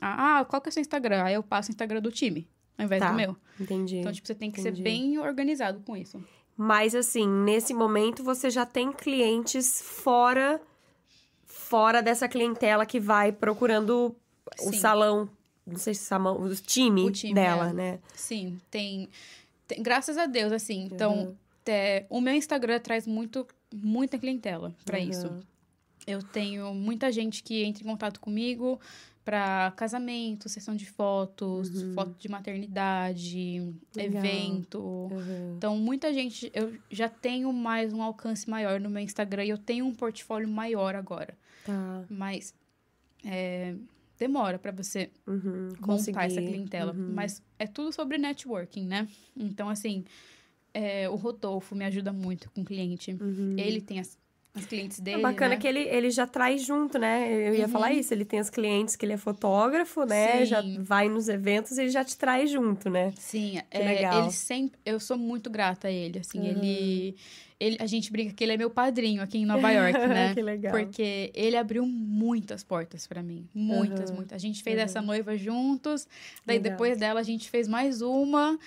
Ah, 0.00 0.46
qual 0.48 0.62
que 0.62 0.68
é 0.68 0.70
o 0.70 0.72
seu 0.72 0.80
Instagram? 0.80 1.22
Aí 1.24 1.34
eu 1.34 1.42
passo 1.42 1.68
o 1.68 1.72
Instagram 1.72 2.00
do 2.00 2.10
time, 2.10 2.48
ao 2.78 2.86
invés 2.86 3.00
Tá. 3.02 3.10
do 3.10 3.16
meu. 3.16 3.36
Entendi. 3.60 3.98
Então, 3.98 4.10
tipo, 4.12 4.26
você 4.26 4.34
tem 4.34 4.50
que 4.50 4.60
Entendi. 4.60 4.78
ser 4.78 4.82
bem 4.82 5.18
organizado 5.18 5.80
com 5.80 5.96
isso. 5.96 6.22
Mas 6.56 6.94
assim, 6.94 7.26
nesse 7.26 7.72
momento 7.74 8.22
você 8.22 8.48
já 8.50 8.64
tem 8.66 8.92
clientes 8.92 9.80
fora 9.82 10.60
fora 11.46 12.02
dessa 12.02 12.28
clientela 12.28 12.84
que 12.86 12.98
vai 13.00 13.32
procurando 13.32 14.14
o 14.60 14.72
Sim. 14.72 14.78
salão, 14.78 15.28
não 15.66 15.76
sei 15.76 15.94
se 15.94 16.04
salão, 16.04 16.40
o 16.40 16.54
time, 16.56 17.02
O 17.02 17.10
time, 17.10 17.34
dela, 17.34 17.70
é. 17.70 17.72
né? 17.72 17.98
Sim, 18.14 18.58
tem, 18.70 19.08
tem- 19.66 19.82
Graças 19.82 20.16
a 20.18 20.26
Deus, 20.26 20.52
assim. 20.52 20.84
Então, 20.92 21.24
Uhum. 21.28 21.36
é, 21.66 22.04
o 22.10 22.20
meu 22.20 22.34
Instagram 22.34 22.80
traz 22.80 23.06
muito, 23.06 23.46
muita 23.74 24.18
clientela 24.18 24.74
pra 24.84 24.98
Uhum. 24.98 25.08
isso. 25.10 25.30
Eu 26.06 26.22
tenho 26.22 26.74
muita 26.74 27.12
gente 27.12 27.42
que 27.42 27.62
entra 27.62 27.82
em 27.82 27.86
contato 27.86 28.18
comigo 28.20 28.80
pra 29.24 29.72
casamento, 29.76 30.48
sessão 30.48 30.74
de 30.74 30.86
fotos, 30.86 31.70
foto 31.94 32.16
de 32.18 32.28
maternidade, 32.28 33.60
Uhum. 33.60 33.74
Legal. 33.94 34.24
evento. 34.24 34.80
Uhum. 34.80 35.54
Então, 35.56 35.76
muita 35.76 36.12
gente. 36.12 36.50
Eu 36.54 36.74
já 36.90 37.08
tenho 37.08 37.52
mais 37.52 37.92
um 37.92 38.02
alcance 38.02 38.48
maior 38.48 38.80
no 38.80 38.88
meu 38.90 39.02
Instagram 39.02 39.44
e 39.44 39.50
eu 39.50 39.58
tenho 39.58 39.84
um 39.84 39.94
portfólio 39.94 40.48
maior 40.48 40.94
agora. 40.96 41.36
Tá. 41.64 42.02
Mas 42.08 42.54
é, 43.24 43.74
demora 44.20 44.58
pra 44.58 44.70
você 44.70 45.10
Uhum. 45.26 45.70
montar 45.80 46.24
essa 46.26 46.36
Conseguir. 46.36 46.46
clientela. 46.46 46.92
Uhum. 46.92 47.12
Mas 47.14 47.42
é 47.58 47.66
tudo 47.66 47.90
sobre 47.92 48.18
networking, 48.18 48.86
né? 48.86 49.08
Então, 49.36 49.68
assim, 49.68 50.04
é, 50.72 51.08
o 51.08 51.16
Rodolfo 51.16 51.74
me 51.74 51.84
ajuda 51.84 52.12
muito 52.12 52.48
com 52.50 52.62
cliente. 52.64 53.16
Uhum. 53.20 53.54
Ele 53.58 53.80
tem 53.80 53.98
as, 53.98 54.16
as 54.54 54.66
clientes 54.66 55.00
É 55.00 55.02
dele. 55.02 55.22
bacana 55.22 55.54
né? 55.54 55.56
que 55.56 55.66
ele, 55.66 55.80
ele 55.80 56.10
já 56.10 56.26
traz 56.26 56.64
junto, 56.64 56.98
né? 56.98 57.32
Eu 57.32 57.54
ia 57.54 57.64
Uhum. 57.64 57.68
falar 57.72 57.92
isso. 57.92 58.12
Ele 58.14 58.24
tem 58.24 58.38
as 58.38 58.50
clientes 58.50 58.94
que 58.94 59.04
ele 59.06 59.14
é 59.14 59.16
fotógrafo, 59.16 60.04
né? 60.04 60.40
Sim. 60.40 60.44
Já 60.46 60.62
vai 60.80 61.08
nos 61.08 61.28
eventos 61.28 61.78
e 61.78 61.82
ele 61.82 61.90
já 61.90 62.04
te 62.04 62.16
traz 62.18 62.50
junto, 62.50 62.88
né? 62.90 63.12
Sim, 63.16 63.60
Que 63.70 63.78
é, 63.78 63.84
legal. 63.84 64.22
ele 64.22 64.32
sempre. 64.32 64.78
Eu 64.84 65.00
sou 65.00 65.16
muito 65.16 65.48
grata 65.50 65.88
a 65.88 65.90
ele. 65.90 66.18
Assim, 66.20 66.38
Uhum. 66.40 66.46
ele, 66.46 67.16
ele. 67.60 67.76
A 67.78 67.86
gente 67.86 68.10
brinca 68.10 68.32
que 68.34 68.42
ele 68.42 68.52
é 68.52 68.56
meu 68.56 68.70
padrinho 68.70 69.22
aqui 69.22 69.38
em 69.38 69.44
Nova 69.46 69.70
York, 69.70 69.98
né? 70.08 70.34
que 70.34 70.42
legal. 70.42 70.72
Porque 70.72 71.30
ele 71.34 71.56
abriu 71.56 71.84
muitas 71.86 72.64
portas 72.64 73.06
pra 73.06 73.22
mim. 73.22 73.46
Muitas, 73.54 74.10
Uhum. 74.10 74.16
muitas. 74.16 74.34
A 74.34 74.38
gente 74.38 74.62
fez 74.62 74.76
Uhum. 74.78 74.82
essa 74.84 75.02
noiva 75.02 75.36
juntos. 75.36 76.08
Daí 76.46 76.56
Legal. 76.58 76.72
depois 76.72 76.98
dela 76.98 77.20
a 77.20 77.22
gente 77.22 77.50
fez 77.50 77.68
mais 77.68 78.00
uma. 78.02 78.58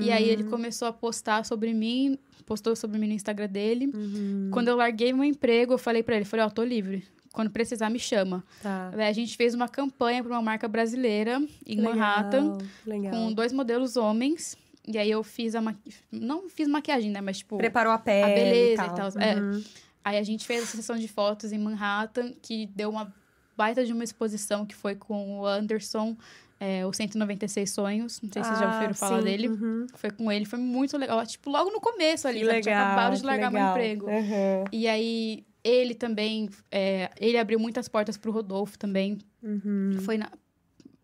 E 0.00 0.10
aí 0.10 0.28
ele 0.28 0.42
Uhum. 0.42 0.50
começou 0.50 0.88
a 0.88 0.92
postar 0.92 1.44
sobre 1.46 1.72
mim. 1.72 2.18
Postou 2.44 2.74
sobre 2.74 2.98
mim 2.98 3.06
no 3.06 3.14
Instagram 3.14 3.46
dele. 3.48 3.86
Uhum. 3.94 4.48
Quando 4.52 4.68
eu 4.68 4.76
larguei 4.76 5.12
meu 5.12 5.22
emprego, 5.24 5.74
eu 5.74 5.78
falei 5.78 6.02
pra 6.02 6.16
ele, 6.16 6.24
falei, 6.24 6.44
ó, 6.44 6.50
tô 6.50 6.64
livre. 6.64 7.04
Quando 7.32 7.48
precisar, 7.48 7.88
me 7.90 8.00
chama. 8.00 8.42
Tá. 8.60 8.90
A 8.92 9.12
gente 9.12 9.36
fez 9.36 9.54
uma 9.54 9.68
campanha 9.68 10.20
pra 10.20 10.32
uma 10.32 10.42
marca 10.42 10.66
brasileira 10.66 11.40
em 11.64 11.80
Manhattan, 11.80 12.58
Legal. 12.84 13.12
com 13.12 13.32
dois 13.32 13.52
modelos 13.52 13.96
homens. 13.96 14.58
E 14.92 14.98
aí 14.98 15.10
eu 15.10 15.22
fiz 15.22 15.54
a 15.54 15.60
maqui... 15.60 15.92
Não 16.10 16.48
fiz 16.48 16.66
maquiagem, 16.68 17.10
né? 17.10 17.20
Mas, 17.20 17.38
tipo... 17.38 17.56
Preparou 17.58 17.92
a 17.92 17.98
pele. 17.98 18.24
a 18.32 18.34
beleza 18.34 18.82
e 18.82 18.86
e 18.86 18.88
tal. 18.88 19.10
tal, 19.12 19.22
é. 19.22 19.34
Uhum. 19.36 19.62
Aí 20.04 20.16
a 20.18 20.22
gente 20.22 20.46
fez 20.46 20.62
a 20.62 20.66
sessão 20.66 20.96
de 20.96 21.06
fotos 21.08 21.52
em 21.52 21.58
Manhattan, 21.58 22.32
que 22.42 22.66
deu 22.66 22.90
uma 22.90 23.12
baita 23.56 23.84
de 23.84 23.92
uma 23.92 24.02
exposição 24.04 24.64
que 24.64 24.74
foi 24.74 24.94
com 24.94 25.40
o 25.40 25.46
Anderson, 25.46 26.16
é, 26.58 26.84
o 26.86 26.92
196 26.92 27.70
Sonhos. 27.70 28.20
Não 28.22 28.30
sei 28.32 28.42
se 28.42 28.48
vocês 28.48 28.58
já 28.60 28.70
Ah, 28.70 28.74
ouviram 28.74 28.94
falar 28.94 29.18
sim. 29.18 29.24
dele. 29.24 29.48
Uhum. 29.48 29.86
Foi 29.94 30.10
com 30.10 30.32
ele, 30.32 30.44
foi 30.46 30.58
muito 30.58 30.96
legal. 30.96 31.24
Tipo, 31.26 31.50
logo 31.50 31.70
no 31.70 31.80
começo 31.80 32.26
ali, 32.26 32.40
Que 32.40 32.44
sabe? 32.46 32.56
legal. 32.56 32.62
Tinha 32.62 32.82
acabado 32.86 33.16
de 33.16 33.24
largar 33.24 33.50
meu 33.50 33.62
emprego. 33.62 34.06
Uhum. 34.06 34.64
E 34.72 34.88
aí, 34.88 35.44
ele 35.62 35.94
também, 35.94 36.48
é, 36.70 37.10
ele 37.18 37.36
abriu 37.36 37.58
muitas 37.58 37.86
portas 37.88 38.16
pro 38.16 38.32
Rodolfo 38.32 38.78
também. 38.78 39.18
Uhum. 39.42 39.98
Foi 40.02 40.16
na, 40.16 40.30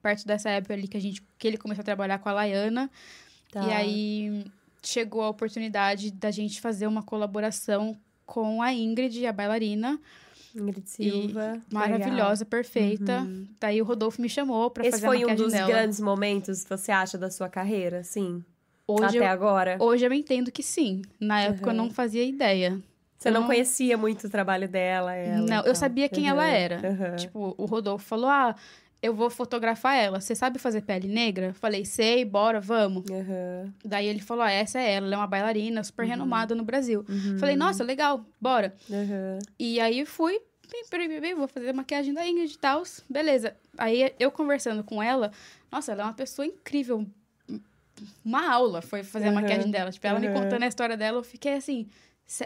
perto 0.02 0.26
dessa 0.26 0.48
época 0.50 0.72
ali 0.72 0.88
que, 0.88 0.96
a 0.96 1.00
gente, 1.00 1.22
que 1.38 1.46
ele 1.46 1.58
começou 1.58 1.82
a 1.82 1.84
trabalhar 1.84 2.18
com 2.18 2.28
a 2.28 2.32
Laiana. 2.32 2.90
Tá. 3.50 3.64
E 3.66 3.72
aí, 3.72 4.44
chegou 4.82 5.22
a 5.22 5.28
oportunidade 5.28 6.10
da 6.10 6.30
gente 6.30 6.60
fazer 6.60 6.86
uma 6.86 7.02
colaboração 7.02 7.96
com 8.24 8.60
a 8.62 8.72
Ingrid, 8.72 9.24
a 9.26 9.32
bailarina. 9.32 9.98
Ingrid 10.54 10.88
Silva. 10.88 11.60
Maravilhosa, 11.72 12.44
perfeita. 12.44 13.20
Uhum. 13.20 13.46
Daí 13.60 13.80
o 13.80 13.84
Rodolfo 13.84 14.20
me 14.20 14.28
chamou 14.28 14.70
pra 14.70 14.82
Esse 14.84 14.92
fazer 14.92 15.06
foi 15.06 15.16
a 15.16 15.18
um 15.18 15.20
maquiagem 15.22 15.44
dos 15.44 15.52
dela. 15.52 15.68
grandes 15.68 16.00
momentos, 16.00 16.64
você 16.68 16.90
acha, 16.92 17.16
da 17.18 17.30
sua 17.30 17.48
carreira? 17.48 18.02
Sim. 18.04 18.44
Hoje, 18.88 19.18
Até 19.18 19.26
eu, 19.26 19.30
agora? 19.30 19.76
hoje 19.80 20.06
eu 20.06 20.12
entendo 20.12 20.50
que 20.52 20.62
sim. 20.62 21.02
Na 21.20 21.40
época 21.40 21.70
eu 21.70 21.74
Uhum. 21.74 21.76
não 21.84 21.90
fazia 21.90 22.24
ideia. 22.24 22.80
Você 23.18 23.28
eu 23.28 23.32
não 23.32 23.46
conhecia 23.46 23.96
muito 23.96 24.26
o 24.26 24.30
trabalho 24.30 24.68
dela? 24.68 25.14
Ela, 25.14 25.46
Não, 25.46 25.64
e 25.64 25.68
eu 25.68 25.74
sabia 25.74 26.08
quem 26.08 26.24
Uhum, 26.24 26.30
ela 26.30 26.46
era. 26.46 26.76
uhum. 27.10 27.16
Tipo, 27.16 27.54
o 27.58 27.64
Rodolfo 27.66 28.04
falou: 28.06 28.28
Ah, 28.28 28.54
eu 29.02 29.14
vou 29.14 29.30
fotografar 29.30 29.96
ela. 29.96 30.20
Você 30.20 30.34
sabe 30.34 30.58
fazer 30.58 30.80
pele 30.82 31.06
negra? 31.08 31.52
Falei, 31.54 31.84
sei, 31.84 32.24
bora, 32.24 32.60
vamos. 32.60 33.04
Uhum. 33.10 33.72
Daí 33.84 34.06
ele 34.06 34.20
falou: 34.20 34.42
ah, 34.42 34.50
essa 34.50 34.78
é 34.80 34.92
ela, 34.94 35.06
ela 35.06 35.14
é 35.14 35.18
uma 35.18 35.26
bailarina 35.26 35.82
super 35.84 36.04
renomada 36.06 36.54
no 36.54 36.64
Brasil. 36.64 37.04
Uhum. 37.08 37.38
Falei, 37.38 37.56
nossa, 37.56 37.84
legal, 37.84 38.24
bora. 38.40 38.74
Uhum. 38.88 39.38
E 39.58 39.78
aí 39.80 40.04
fui, 40.06 40.40
bem, 40.70 40.84
peraí, 40.90 41.20
bem, 41.20 41.34
vou 41.34 41.46
fazer 41.46 41.68
a 41.70 41.72
maquiagem 41.72 42.12
da 42.14 42.26
Ingrid 42.26 42.52
e 42.54 42.58
tal. 42.58 42.82
Beleza. 43.08 43.54
Aí 43.78 44.12
eu 44.18 44.30
conversando 44.32 44.82
com 44.82 45.02
ela, 45.02 45.30
nossa, 45.70 45.92
ela 45.92 46.02
é 46.02 46.04
uma 46.06 46.14
pessoa 46.14 46.46
incrível. 46.46 47.06
Uma 48.24 48.50
aula 48.52 48.82
foi 48.82 49.02
fazer 49.02 49.26
Uhum. 49.28 49.38
a 49.38 49.40
maquiagem 49.40 49.70
dela. 49.70 49.90
Tipo, 49.90 50.06
ela 50.06 50.18
me 50.20 50.28
Uhum. 50.28 50.34
contando 50.34 50.62
a 50.62 50.66
história 50.66 50.96
dela, 50.96 51.18
eu 51.18 51.22
fiquei 51.22 51.54
assim. 51.54 51.86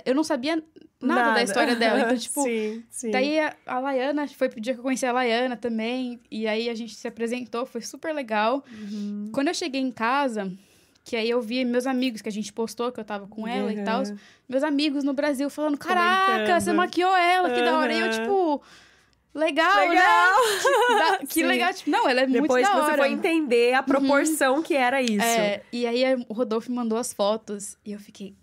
Eu 0.05 0.15
não 0.15 0.23
sabia 0.23 0.57
nada, 1.01 1.21
nada. 1.21 1.35
da 1.35 1.43
história 1.43 1.75
dela. 1.75 2.01
Então, 2.01 2.17
tipo, 2.19 2.43
sim, 2.43 2.85
sim. 2.91 3.11
daí 3.11 3.39
a, 3.39 3.57
a 3.67 3.79
Laiana, 3.79 4.29
foi 4.29 4.49
pro 4.49 4.61
dia 4.61 4.75
que 4.75 4.81
eu 4.81 4.85
conheci 4.85 5.07
a 5.07 5.13
Laiana 5.13 5.57
também, 5.57 6.21
e 6.31 6.47
aí 6.47 6.69
a 6.69 6.75
gente 6.75 6.95
se 6.95 7.09
apresentou, 7.09 7.65
foi 7.65 7.81
super 7.81 8.15
legal. 8.15 8.65
Uhum. 8.71 9.31
Quando 9.33 9.49
eu 9.49 9.55
cheguei 9.55 9.81
em 9.81 9.91
casa, 9.91 10.53
que 11.05 11.17
aí 11.17 11.31
eu 11.31 11.41
vi 11.41 11.65
meus 11.65 11.87
amigos 11.87 12.21
que 12.21 12.29
a 12.29 12.33
gente 12.33 12.53
postou, 12.53 12.93
que 12.93 13.01
eu 13.01 13.05
tava 13.05 13.27
com 13.27 13.49
ela 13.49 13.73
uhum. 13.73 13.81
e 13.81 13.83
tal, 13.83 14.03
meus 14.49 14.63
amigos 14.63 15.03
no 15.03 15.15
Brasil 15.15 15.49
falando: 15.49 15.79
Caraca, 15.79 16.61
você 16.61 16.73
maquiou 16.73 17.17
ela, 17.17 17.51
que 17.51 17.59
uhum. 17.59 17.65
da 17.65 17.79
hora. 17.79 17.93
E 17.93 18.01
eu, 18.01 18.11
tipo. 18.11 18.63
Legal, 19.33 19.89
legal. 19.89 19.97
né? 19.97 21.19
Que, 21.21 21.27
que 21.39 21.43
legal. 21.45 21.73
Tipo, 21.73 21.89
não, 21.89 22.09
ela 22.09 22.23
é 22.23 22.27
Depois 22.27 22.49
muito 22.49 22.63
da. 22.63 22.75
Depois 22.75 22.91
você 22.91 22.97
foi 22.97 23.13
entender 23.13 23.75
a 23.75 23.83
proporção 23.83 24.57
uhum. 24.57 24.63
que 24.63 24.75
era 24.75 25.01
isso. 25.01 25.23
É, 25.23 25.63
e 25.73 25.87
aí 25.87 26.03
o 26.29 26.35
Rodolfo 26.35 26.73
mandou 26.73 26.99
as 26.99 27.13
fotos 27.13 27.77
e 27.87 27.93
eu 27.93 28.01
fiquei, 28.01 28.35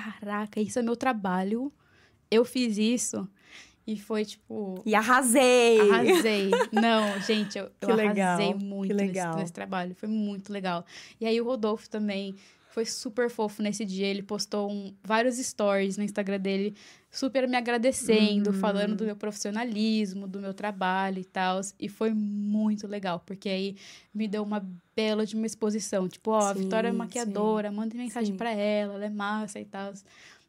caraca, 0.00 0.60
isso 0.60 0.78
é 0.78 0.82
meu 0.82 0.96
trabalho. 0.96 1.72
Eu 2.30 2.44
fiz 2.44 2.78
isso. 2.78 3.28
E 3.86 3.98
foi 3.98 4.24
tipo. 4.24 4.80
E 4.86 4.94
arrasei! 4.94 5.80
Arrasei. 5.80 6.50
Não, 6.70 7.20
gente, 7.26 7.58
eu, 7.58 7.70
eu 7.80 8.00
arrasei 8.00 8.54
muito 8.54 8.94
nesse, 8.94 9.26
nesse, 9.36 9.52
trabalho. 9.52 9.94
Foi 9.94 10.08
muito 10.08 10.52
legal. 10.52 10.84
E 11.20 11.26
aí 11.26 11.40
o 11.40 11.44
Rodolfo 11.44 11.90
também 11.90 12.36
foi 12.72 12.86
super 12.86 13.28
fofo 13.28 13.62
nesse 13.62 13.84
dia. 13.84 14.06
Ele 14.06 14.22
postou 14.22 14.70
um, 14.70 14.94
vários 15.04 15.36
stories 15.36 15.98
no 15.98 16.02
Instagram 16.02 16.40
dele, 16.40 16.74
super 17.10 17.46
me 17.46 17.56
agradecendo, 17.56 18.50
uhum. 18.50 18.58
falando 18.58 18.96
do 18.96 19.04
meu 19.04 19.14
profissionalismo, 19.14 20.26
do 20.26 20.40
meu 20.40 20.54
trabalho 20.54 21.18
e 21.18 21.24
tal. 21.24 21.60
E 21.78 21.88
foi 21.88 22.14
muito 22.14 22.86
legal, 22.86 23.20
porque 23.20 23.48
aí 23.48 23.76
me 24.14 24.26
deu 24.26 24.42
uma 24.42 24.66
bela 24.96 25.26
de 25.26 25.36
uma 25.36 25.46
exposição. 25.46 26.08
Tipo, 26.08 26.30
ó, 26.30 26.40
sim, 26.40 26.46
a 26.48 26.52
Vitória 26.54 26.88
é 26.88 26.92
maquiadora, 26.92 27.68
sim. 27.68 27.76
manda 27.76 27.94
mensagem 27.94 28.36
para 28.36 28.50
ela, 28.52 28.94
ela 28.94 29.04
é 29.04 29.10
massa 29.10 29.60
e 29.60 29.66
tal. 29.66 29.92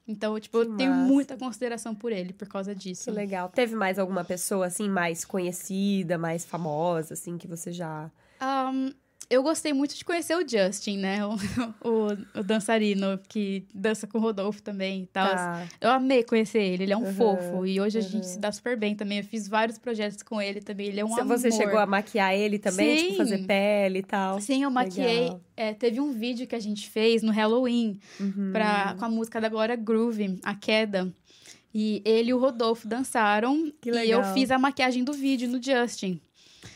Então, 0.07 0.39
tipo, 0.39 0.59
que 0.59 0.65
eu 0.65 0.75
tenho 0.77 0.93
muita 0.93 1.37
consideração 1.37 1.93
por 1.93 2.11
ele 2.11 2.31
por 2.31 2.47
causa 2.47 2.73
disso. 2.73 3.05
Que 3.05 3.11
legal. 3.11 3.49
Teve 3.49 3.75
mais 3.75 3.99
alguma 3.99 4.23
pessoa, 4.23 4.67
assim, 4.67 4.89
mais 4.89 5.25
conhecida, 5.25 6.17
mais 6.17 6.45
famosa, 6.45 7.13
assim, 7.15 7.37
que 7.37 7.47
você 7.47 7.71
já. 7.71 8.09
Um, 8.41 8.93
eu 9.29 9.41
gostei 9.41 9.73
muito 9.73 9.95
de 9.95 10.03
conhecer 10.05 10.35
o 10.35 10.47
Justin, 10.47 10.97
né? 10.97 11.25
O, 11.25 11.35
o, 11.83 12.39
o 12.39 12.43
dançarino 12.43 13.19
que 13.27 13.65
dança 13.73 14.07
com 14.07 14.17
o 14.17 14.21
Rodolfo 14.21 14.61
também 14.61 15.03
e 15.03 15.07
tal. 15.07 15.29
Tá. 15.29 15.67
Eu 15.79 15.89
amei 15.89 16.23
conhecer 16.23 16.61
ele, 16.61 16.83
ele 16.83 16.93
é 16.93 16.97
um 16.97 17.05
uhum, 17.05 17.13
fofo. 17.13 17.65
E 17.65 17.79
hoje 17.79 17.99
uhum. 17.99 18.05
a 18.05 18.07
gente 18.07 18.25
se 18.25 18.39
dá 18.39 18.51
super 18.51 18.77
bem 18.77 18.95
também. 18.95 19.19
Eu 19.19 19.23
fiz 19.23 19.47
vários 19.47 19.77
projetos 19.77 20.21
com 20.23 20.41
ele 20.41 20.61
também, 20.61 20.87
ele 20.87 20.99
é 20.99 21.05
um 21.05 21.09
Você 21.09 21.21
amor. 21.21 21.37
Você 21.37 21.51
chegou 21.51 21.79
a 21.79 21.85
maquiar 21.85 22.33
ele 22.33 22.59
também? 22.59 22.97
Sim. 22.97 23.05
Tipo, 23.05 23.17
fazer 23.17 23.45
pele 23.45 23.99
e 23.99 24.03
tal? 24.03 24.39
Sim, 24.39 24.63
eu 24.63 24.71
maquiei. 24.71 25.35
É, 25.55 25.73
teve 25.73 25.99
um 25.99 26.11
vídeo 26.11 26.47
que 26.47 26.55
a 26.55 26.59
gente 26.59 26.89
fez 26.89 27.21
no 27.21 27.31
Halloween 27.31 27.99
uhum. 28.19 28.51
pra, 28.51 28.95
com 28.97 29.05
a 29.05 29.09
música 29.09 29.39
da 29.39 29.49
Glória 29.49 29.75
Groove, 29.75 30.39
A 30.43 30.55
Queda. 30.55 31.13
E 31.73 32.03
ele 32.05 32.29
e 32.29 32.33
o 32.33 32.37
Rodolfo 32.37 32.87
dançaram. 32.87 33.71
E 33.83 34.09
eu 34.09 34.23
fiz 34.25 34.51
a 34.51 34.59
maquiagem 34.59 35.03
do 35.03 35.11
vídeo 35.11 35.49
no 35.49 35.61
Justin. 35.61 36.21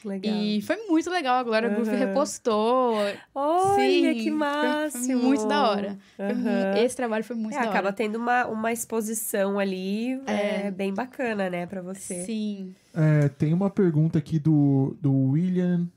Legal. 0.07 0.35
E 0.35 0.61
foi 0.61 0.77
muito 0.87 1.09
legal. 1.09 1.39
A 1.39 1.43
Glória 1.43 1.69
uhum. 1.69 1.75
Groove 1.75 1.95
repostou. 1.95 2.95
Olha, 3.35 3.75
Sim, 3.75 4.13
que 4.15 4.31
máximo! 4.31 5.19
Foi, 5.19 5.27
muito 5.27 5.47
da 5.47 5.69
hora. 5.69 5.97
Uhum. 6.17 6.83
esse 6.83 6.95
trabalho 6.95 7.23
foi 7.23 7.35
muito 7.35 7.53
é, 7.53 7.57
da 7.57 7.61
hora. 7.61 7.69
Acaba 7.69 7.93
tendo 7.93 8.15
uma, 8.17 8.47
uma 8.47 8.71
exposição 8.71 9.59
ali 9.59 10.13
é. 10.25 10.67
é 10.67 10.71
bem 10.71 10.93
bacana, 10.93 11.49
né, 11.49 11.65
pra 11.65 11.81
você. 11.81 12.25
Sim. 12.25 12.73
É, 12.93 13.29
tem 13.29 13.53
uma 13.53 13.69
pergunta 13.69 14.17
aqui 14.17 14.39
do, 14.39 14.95
do 15.01 15.13
William 15.31 15.87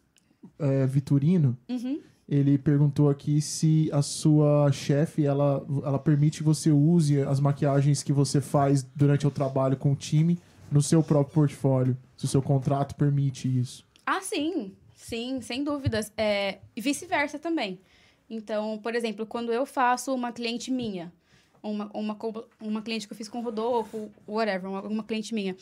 é, 0.59 0.87
Vitorino. 0.87 1.57
Uhum. 1.69 2.01
Ele 2.28 2.57
perguntou 2.59 3.11
aqui 3.11 3.41
se 3.41 3.91
a 3.93 4.03
sua 4.03 4.70
chefe 4.70 5.27
ela, 5.27 5.66
ela 5.85 5.99
permite 5.99 6.39
que 6.39 6.45
você 6.45 6.70
use 6.70 7.20
as 7.23 7.41
maquiagens 7.41 8.05
que 8.05 8.12
você 8.12 8.41
faz 8.41 8.85
durante 8.95 9.27
o 9.27 9.31
trabalho 9.32 9.77
com 9.77 9.93
o 9.93 9.97
time 9.97 10.39
no 10.70 10.81
seu 10.81 11.03
próprio 11.03 11.35
portfólio, 11.35 11.97
se 12.16 12.27
o 12.27 12.28
seu 12.28 12.41
contrato 12.41 12.95
permite 12.95 13.49
isso. 13.49 13.85
Ah, 14.06 14.20
sim. 14.20 14.74
Sim, 14.94 15.40
sem 15.40 15.64
dúvidas. 15.64 16.12
É, 16.16 16.59
e 16.77 16.81
vice-versa 16.81 17.39
também. 17.39 17.81
Então, 18.28 18.78
por 18.78 18.94
exemplo, 18.94 19.27
quando 19.27 19.52
eu 19.52 19.66
faço 19.66 20.14
uma 20.14 20.32
cliente 20.32 20.70
minha, 20.70 21.12
uma, 21.62 21.90
uma, 21.93 22.16
uma 22.60 22.82
cliente 22.82 23.06
que 23.06 23.12
eu 23.12 23.16
fiz 23.16 23.28
com 23.28 23.39
o 23.39 23.43
Rodolfo, 23.43 24.10
whatever, 24.27 24.70
uma, 24.70 24.82
uma 24.82 25.05
cliente 25.05 25.35
minha, 25.35 25.56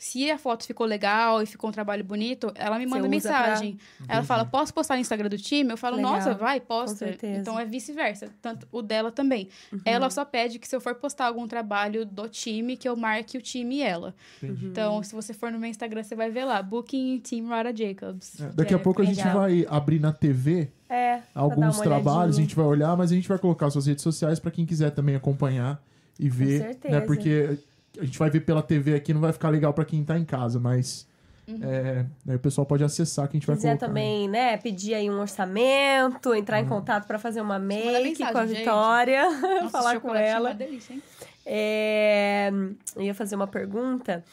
se 0.00 0.30
a 0.30 0.38
foto 0.38 0.64
ficou 0.64 0.86
legal 0.86 1.42
e 1.42 1.46
ficou 1.46 1.68
um 1.68 1.72
trabalho 1.72 2.02
bonito, 2.02 2.50
ela 2.54 2.78
me 2.78 2.86
manda 2.86 3.06
mensagem. 3.06 3.78
Pra... 3.98 4.16
Ela 4.16 4.24
fala, 4.24 4.46
posso 4.46 4.72
postar 4.72 4.94
no 4.94 5.02
Instagram 5.02 5.28
do 5.28 5.36
time? 5.36 5.70
Eu 5.70 5.76
falo, 5.76 5.96
legal. 5.96 6.12
nossa, 6.12 6.32
vai, 6.32 6.58
posta. 6.58 7.14
Então 7.22 7.60
é 7.60 7.66
vice-versa. 7.66 8.30
Tanto 8.40 8.66
o 8.72 8.80
dela 8.80 9.12
também. 9.12 9.50
Uhum. 9.70 9.78
Ela 9.84 10.08
só 10.08 10.24
pede 10.24 10.58
que 10.58 10.66
se 10.66 10.74
eu 10.74 10.80
for 10.80 10.94
postar 10.94 11.26
algum 11.26 11.46
trabalho 11.46 12.06
do 12.06 12.26
time, 12.30 12.78
que 12.78 12.88
eu 12.88 12.96
marque 12.96 13.36
o 13.36 13.42
time 13.42 13.76
e 13.76 13.82
ela. 13.82 14.14
Uhum. 14.42 14.56
Então, 14.62 15.02
se 15.02 15.14
você 15.14 15.34
for 15.34 15.52
no 15.52 15.58
meu 15.58 15.68
Instagram, 15.68 16.02
você 16.02 16.14
vai 16.14 16.30
ver 16.30 16.46
lá, 16.46 16.62
Booking 16.62 17.18
Team 17.20 17.48
Rara 17.48 17.76
Jacobs. 17.76 18.40
É, 18.40 18.48
daqui 18.54 18.72
a 18.72 18.78
é 18.78 18.80
pouco 18.80 19.02
legal. 19.02 19.12
a 19.12 19.22
gente 19.22 19.34
vai 19.34 19.66
abrir 19.68 20.00
na 20.00 20.14
TV 20.14 20.70
é, 20.88 21.20
alguns 21.34 21.78
trabalhos, 21.78 22.38
a 22.38 22.40
gente 22.40 22.56
vai 22.56 22.64
olhar, 22.64 22.96
mas 22.96 23.12
a 23.12 23.14
gente 23.14 23.28
vai 23.28 23.38
colocar 23.38 23.68
suas 23.68 23.84
redes 23.84 24.02
sociais 24.02 24.40
para 24.40 24.50
quem 24.50 24.64
quiser 24.64 24.92
também 24.92 25.14
acompanhar 25.14 25.78
e 26.18 26.30
ver. 26.30 26.60
Com 26.60 26.66
certeza. 26.68 26.94
Né, 26.94 27.00
porque 27.02 27.58
a 27.98 28.04
gente 28.04 28.18
vai 28.18 28.30
ver 28.30 28.40
pela 28.40 28.62
TV 28.62 28.94
aqui, 28.94 29.12
não 29.12 29.20
vai 29.20 29.32
ficar 29.32 29.48
legal 29.48 29.72
para 29.72 29.84
quem 29.84 30.04
tá 30.04 30.18
em 30.18 30.24
casa, 30.24 30.58
mas 30.58 31.08
Uhum. 31.50 31.58
É, 31.62 32.06
aí 32.28 32.36
o 32.36 32.38
pessoal 32.38 32.64
pode 32.64 32.84
acessar 32.84 33.26
que 33.26 33.36
a 33.36 33.38
gente 33.40 33.46
vai 33.46 33.56
quiser 33.56 33.76
também, 33.76 34.28
né, 34.28 34.56
pedir 34.56 34.94
aí 34.94 35.10
um 35.10 35.20
orçamento, 35.20 36.34
entrar 36.34 36.58
uhum. 36.58 36.64
em 36.64 36.68
contato 36.68 37.06
para 37.06 37.18
fazer 37.18 37.40
uma 37.40 37.58
make 37.58 38.18
com 38.18 38.38
a 38.38 38.44
Vitória, 38.44 39.28
Nossa, 39.62 39.70
falar 39.70 40.00
com 40.00 40.14
ela. 40.14 40.50
É 40.50 40.54
delícia, 40.54 40.94
hein? 40.94 41.02
É, 41.44 42.50
eu 42.94 43.02
ia 43.02 43.14
fazer 43.14 43.34
uma 43.34 43.46
pergunta. 43.46 44.24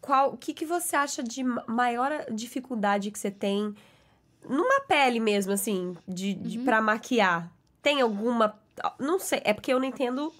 Qual, 0.00 0.34
o 0.34 0.36
que, 0.36 0.52
que 0.52 0.66
você 0.66 0.96
acha 0.96 1.22
de 1.22 1.42
maior 1.42 2.26
dificuldade 2.30 3.10
que 3.10 3.18
você 3.18 3.30
tem 3.30 3.74
numa 4.48 4.80
pele 4.82 5.20
mesmo, 5.20 5.52
assim, 5.52 5.96
de, 6.06 6.34
de 6.34 6.58
uhum. 6.58 6.64
para 6.64 6.80
maquiar? 6.80 7.50
Tem 7.82 8.00
alguma? 8.00 8.54
Não 8.98 9.18
sei, 9.18 9.40
é 9.44 9.52
porque 9.52 9.72
eu 9.72 9.78
não 9.78 9.86
entendo 9.86 10.32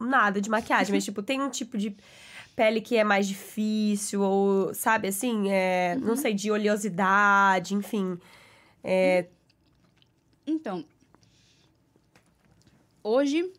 nada 0.00 0.40
de 0.40 0.48
maquiagem, 0.48 0.94
mas, 0.94 1.04
tipo, 1.04 1.22
tem 1.22 1.40
um 1.40 1.50
tipo 1.50 1.76
de 1.76 1.96
pele 2.54 2.80
que 2.80 2.96
é 2.96 3.04
mais 3.04 3.28
difícil, 3.28 4.20
ou, 4.20 4.74
sabe, 4.74 5.08
assim, 5.08 5.48
é, 5.48 5.96
uhum. 5.96 6.08
não 6.08 6.16
sei, 6.16 6.34
de 6.34 6.50
oleosidade, 6.50 7.74
enfim. 7.74 8.18
É... 8.82 9.26
Então, 10.46 10.84
hoje, 13.02 13.52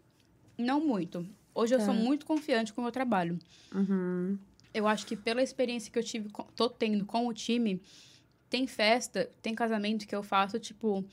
não 0.58 0.80
muito. 0.82 1.26
Hoje 1.56 1.76
eu 1.76 1.80
sou 1.80 1.94
tá. 1.94 2.00
muito 2.00 2.26
confiante 2.26 2.74
com 2.74 2.82
o 2.82 2.84
meu 2.84 2.92
trabalho. 2.92 3.40
Uhum. 3.74 4.38
Eu 4.74 4.88
acho 4.88 5.06
que 5.06 5.16
pela 5.16 5.42
experiência 5.42 5.92
que 5.92 5.98
eu 5.98 6.04
tive, 6.04 6.30
tô 6.56 6.70
tendo 6.70 7.06
com 7.06 7.28
o 7.28 7.34
time, 7.34 7.82
tem 8.50 8.68
festa, 8.68 9.30
tem 9.42 9.56
casamento 9.56 10.08
que 10.08 10.16
eu 10.16 10.24
faço, 10.24 10.60
tipo, 10.60 11.06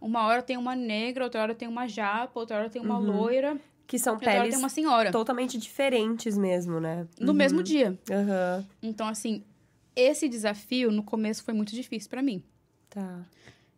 uma 0.00 0.26
hora 0.26 0.42
tem 0.42 0.56
uma 0.56 0.74
negra, 0.74 1.24
outra 1.24 1.42
hora 1.42 1.54
tem 1.54 1.68
uma 1.68 1.86
japa, 1.86 2.38
outra 2.38 2.56
hora 2.56 2.70
tem 2.70 2.80
uma 2.80 2.98
uhum. 2.98 3.16
loira. 3.18 3.60
Que 3.86 3.98
são 3.98 4.18
peles 4.18 4.50
tem 4.50 4.58
uma 4.58 4.68
senhora. 4.68 5.12
totalmente 5.12 5.58
diferentes 5.58 6.38
mesmo, 6.38 6.80
né? 6.80 7.06
No 7.18 7.28
uhum. 7.28 7.34
mesmo 7.34 7.62
dia. 7.62 7.98
Uhum. 8.10 8.64
Então, 8.82 9.06
assim, 9.06 9.42
esse 9.94 10.28
desafio 10.28 10.90
no 10.90 11.02
começo 11.02 11.44
foi 11.44 11.54
muito 11.54 11.74
difícil 11.74 12.08
para 12.08 12.22
mim. 12.22 12.42
Tá. 12.88 13.22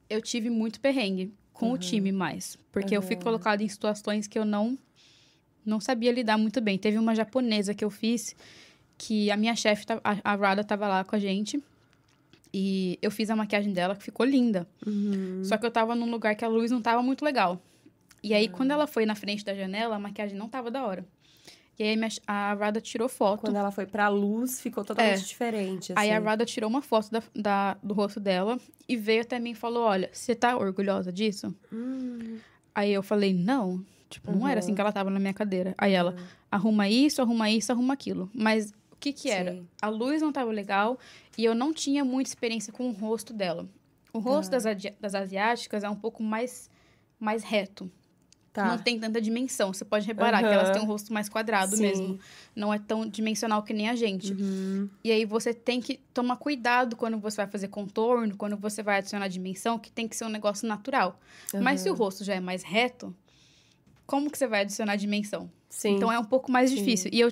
Eu 0.08 0.22
tive 0.22 0.48
muito 0.48 0.80
perrengue 0.80 1.32
com 1.52 1.66
uhum. 1.68 1.72
o 1.72 1.78
time 1.78 2.12
mais. 2.12 2.56
Porque 2.70 2.96
eu 2.96 3.02
fui 3.02 3.16
colocada 3.16 3.62
em 3.62 3.68
situações 3.68 4.26
que 4.26 4.38
eu 4.38 4.44
não, 4.44 4.78
não 5.64 5.80
sabia 5.80 6.12
lidar 6.12 6.38
muito 6.38 6.60
bem. 6.60 6.78
Teve 6.78 6.98
uma 6.98 7.14
japonesa 7.14 7.74
que 7.74 7.84
eu 7.84 7.90
fiz 7.90 8.36
que 8.98 9.30
a 9.30 9.36
minha 9.36 9.54
chefe, 9.56 9.84
a 10.02 10.34
Rada, 10.36 10.62
tava 10.62 10.86
lá 10.86 11.04
com 11.04 11.16
a 11.16 11.18
gente. 11.18 11.62
E 12.52 12.98
eu 13.02 13.10
fiz 13.10 13.28
a 13.28 13.36
maquiagem 13.36 13.72
dela, 13.72 13.94
que 13.94 14.04
ficou 14.04 14.24
linda. 14.24 14.66
Uhum. 14.86 15.42
Só 15.44 15.58
que 15.58 15.66
eu 15.66 15.70
tava 15.70 15.94
num 15.94 16.10
lugar 16.10 16.34
que 16.34 16.44
a 16.44 16.48
luz 16.48 16.70
não 16.70 16.80
tava 16.80 17.02
muito 17.02 17.24
legal. 17.24 17.60
E 18.26 18.34
aí, 18.34 18.48
quando 18.48 18.72
ela 18.72 18.86
foi 18.86 19.06
na 19.06 19.14
frente 19.14 19.44
da 19.44 19.54
janela, 19.54 19.96
a 19.96 19.98
maquiagem 19.98 20.36
não 20.36 20.48
tava 20.48 20.70
da 20.70 20.84
hora. 20.84 21.06
E 21.78 21.82
aí 21.82 21.98
a 22.26 22.54
Rada 22.54 22.80
tirou 22.80 23.08
foto. 23.08 23.42
Quando 23.42 23.56
ela 23.56 23.70
foi 23.70 23.86
pra 23.86 24.08
luz, 24.08 24.60
ficou 24.60 24.82
totalmente 24.82 25.20
é. 25.20 25.24
diferente. 25.24 25.92
Assim. 25.92 26.00
Aí 26.00 26.10
a 26.10 26.16
assim. 26.16 26.26
Rada 26.26 26.44
tirou 26.44 26.70
uma 26.70 26.80
foto 26.80 27.10
da, 27.10 27.22
da, 27.34 27.76
do 27.82 27.92
rosto 27.92 28.18
dela 28.18 28.58
e 28.88 28.96
veio 28.96 29.20
até 29.20 29.38
mim 29.38 29.50
e 29.50 29.54
falou: 29.54 29.84
Olha, 29.84 30.08
você 30.10 30.34
tá 30.34 30.56
orgulhosa 30.56 31.12
disso? 31.12 31.54
Hum. 31.72 32.38
Aí 32.74 32.92
eu 32.92 33.02
falei, 33.02 33.32
não. 33.32 33.84
Tipo, 34.08 34.30
uhum. 34.30 34.40
não 34.40 34.48
era 34.48 34.60
assim 34.60 34.74
que 34.74 34.80
ela 34.80 34.92
tava 34.92 35.10
na 35.10 35.18
minha 35.18 35.34
cadeira. 35.34 35.74
Aí 35.78 35.92
ela, 35.92 36.12
uhum. 36.12 36.26
arruma 36.50 36.88
isso, 36.88 37.20
arruma 37.20 37.50
isso, 37.50 37.72
arruma 37.72 37.94
aquilo. 37.94 38.30
Mas 38.34 38.70
o 38.92 38.96
que 38.98 39.12
que 39.12 39.30
era? 39.30 39.52
Sim. 39.52 39.68
A 39.80 39.88
luz 39.88 40.22
não 40.22 40.32
tava 40.32 40.50
legal 40.50 40.98
e 41.36 41.44
eu 41.44 41.54
não 41.54 41.72
tinha 41.72 42.04
muita 42.04 42.30
experiência 42.30 42.72
com 42.72 42.88
o 42.88 42.92
rosto 42.92 43.32
dela. 43.32 43.68
O 44.12 44.18
rosto 44.18 44.54
uhum. 44.54 44.62
das, 44.62 44.82
das 45.00 45.14
asiáticas 45.14 45.84
é 45.84 45.90
um 45.90 45.96
pouco 45.96 46.22
mais, 46.22 46.70
mais 47.18 47.42
reto. 47.42 47.90
Tá. 48.56 48.68
Não 48.68 48.78
tem 48.78 48.98
tanta 48.98 49.20
dimensão. 49.20 49.70
Você 49.70 49.84
pode 49.84 50.06
reparar 50.06 50.42
uhum. 50.42 50.48
que 50.48 50.54
elas 50.54 50.70
têm 50.70 50.80
um 50.80 50.86
rosto 50.86 51.12
mais 51.12 51.28
quadrado 51.28 51.76
Sim. 51.76 51.82
mesmo. 51.82 52.18
Não 52.54 52.72
é 52.72 52.78
tão 52.78 53.06
dimensional 53.06 53.62
que 53.62 53.74
nem 53.74 53.90
a 53.90 53.94
gente. 53.94 54.32
Uhum. 54.32 54.88
E 55.04 55.12
aí 55.12 55.26
você 55.26 55.52
tem 55.52 55.78
que 55.78 56.00
tomar 56.14 56.38
cuidado 56.38 56.96
quando 56.96 57.18
você 57.18 57.36
vai 57.36 57.46
fazer 57.46 57.68
contorno, 57.68 58.34
quando 58.34 58.56
você 58.56 58.82
vai 58.82 58.96
adicionar 58.96 59.28
dimensão, 59.28 59.78
que 59.78 59.92
tem 59.92 60.08
que 60.08 60.16
ser 60.16 60.24
um 60.24 60.30
negócio 60.30 60.66
natural. 60.66 61.20
Uhum. 61.52 61.60
Mas 61.60 61.82
se 61.82 61.90
o 61.90 61.94
rosto 61.94 62.24
já 62.24 62.34
é 62.34 62.40
mais 62.40 62.62
reto, 62.62 63.14
como 64.06 64.30
que 64.30 64.38
você 64.38 64.46
vai 64.46 64.62
adicionar 64.62 64.96
dimensão? 64.96 65.50
Sim. 65.68 65.96
Então 65.96 66.10
é 66.10 66.18
um 66.18 66.24
pouco 66.24 66.50
mais 66.50 66.70
difícil. 66.70 67.10
Sim. 67.10 67.16
E 67.18 67.20
eu 67.20 67.30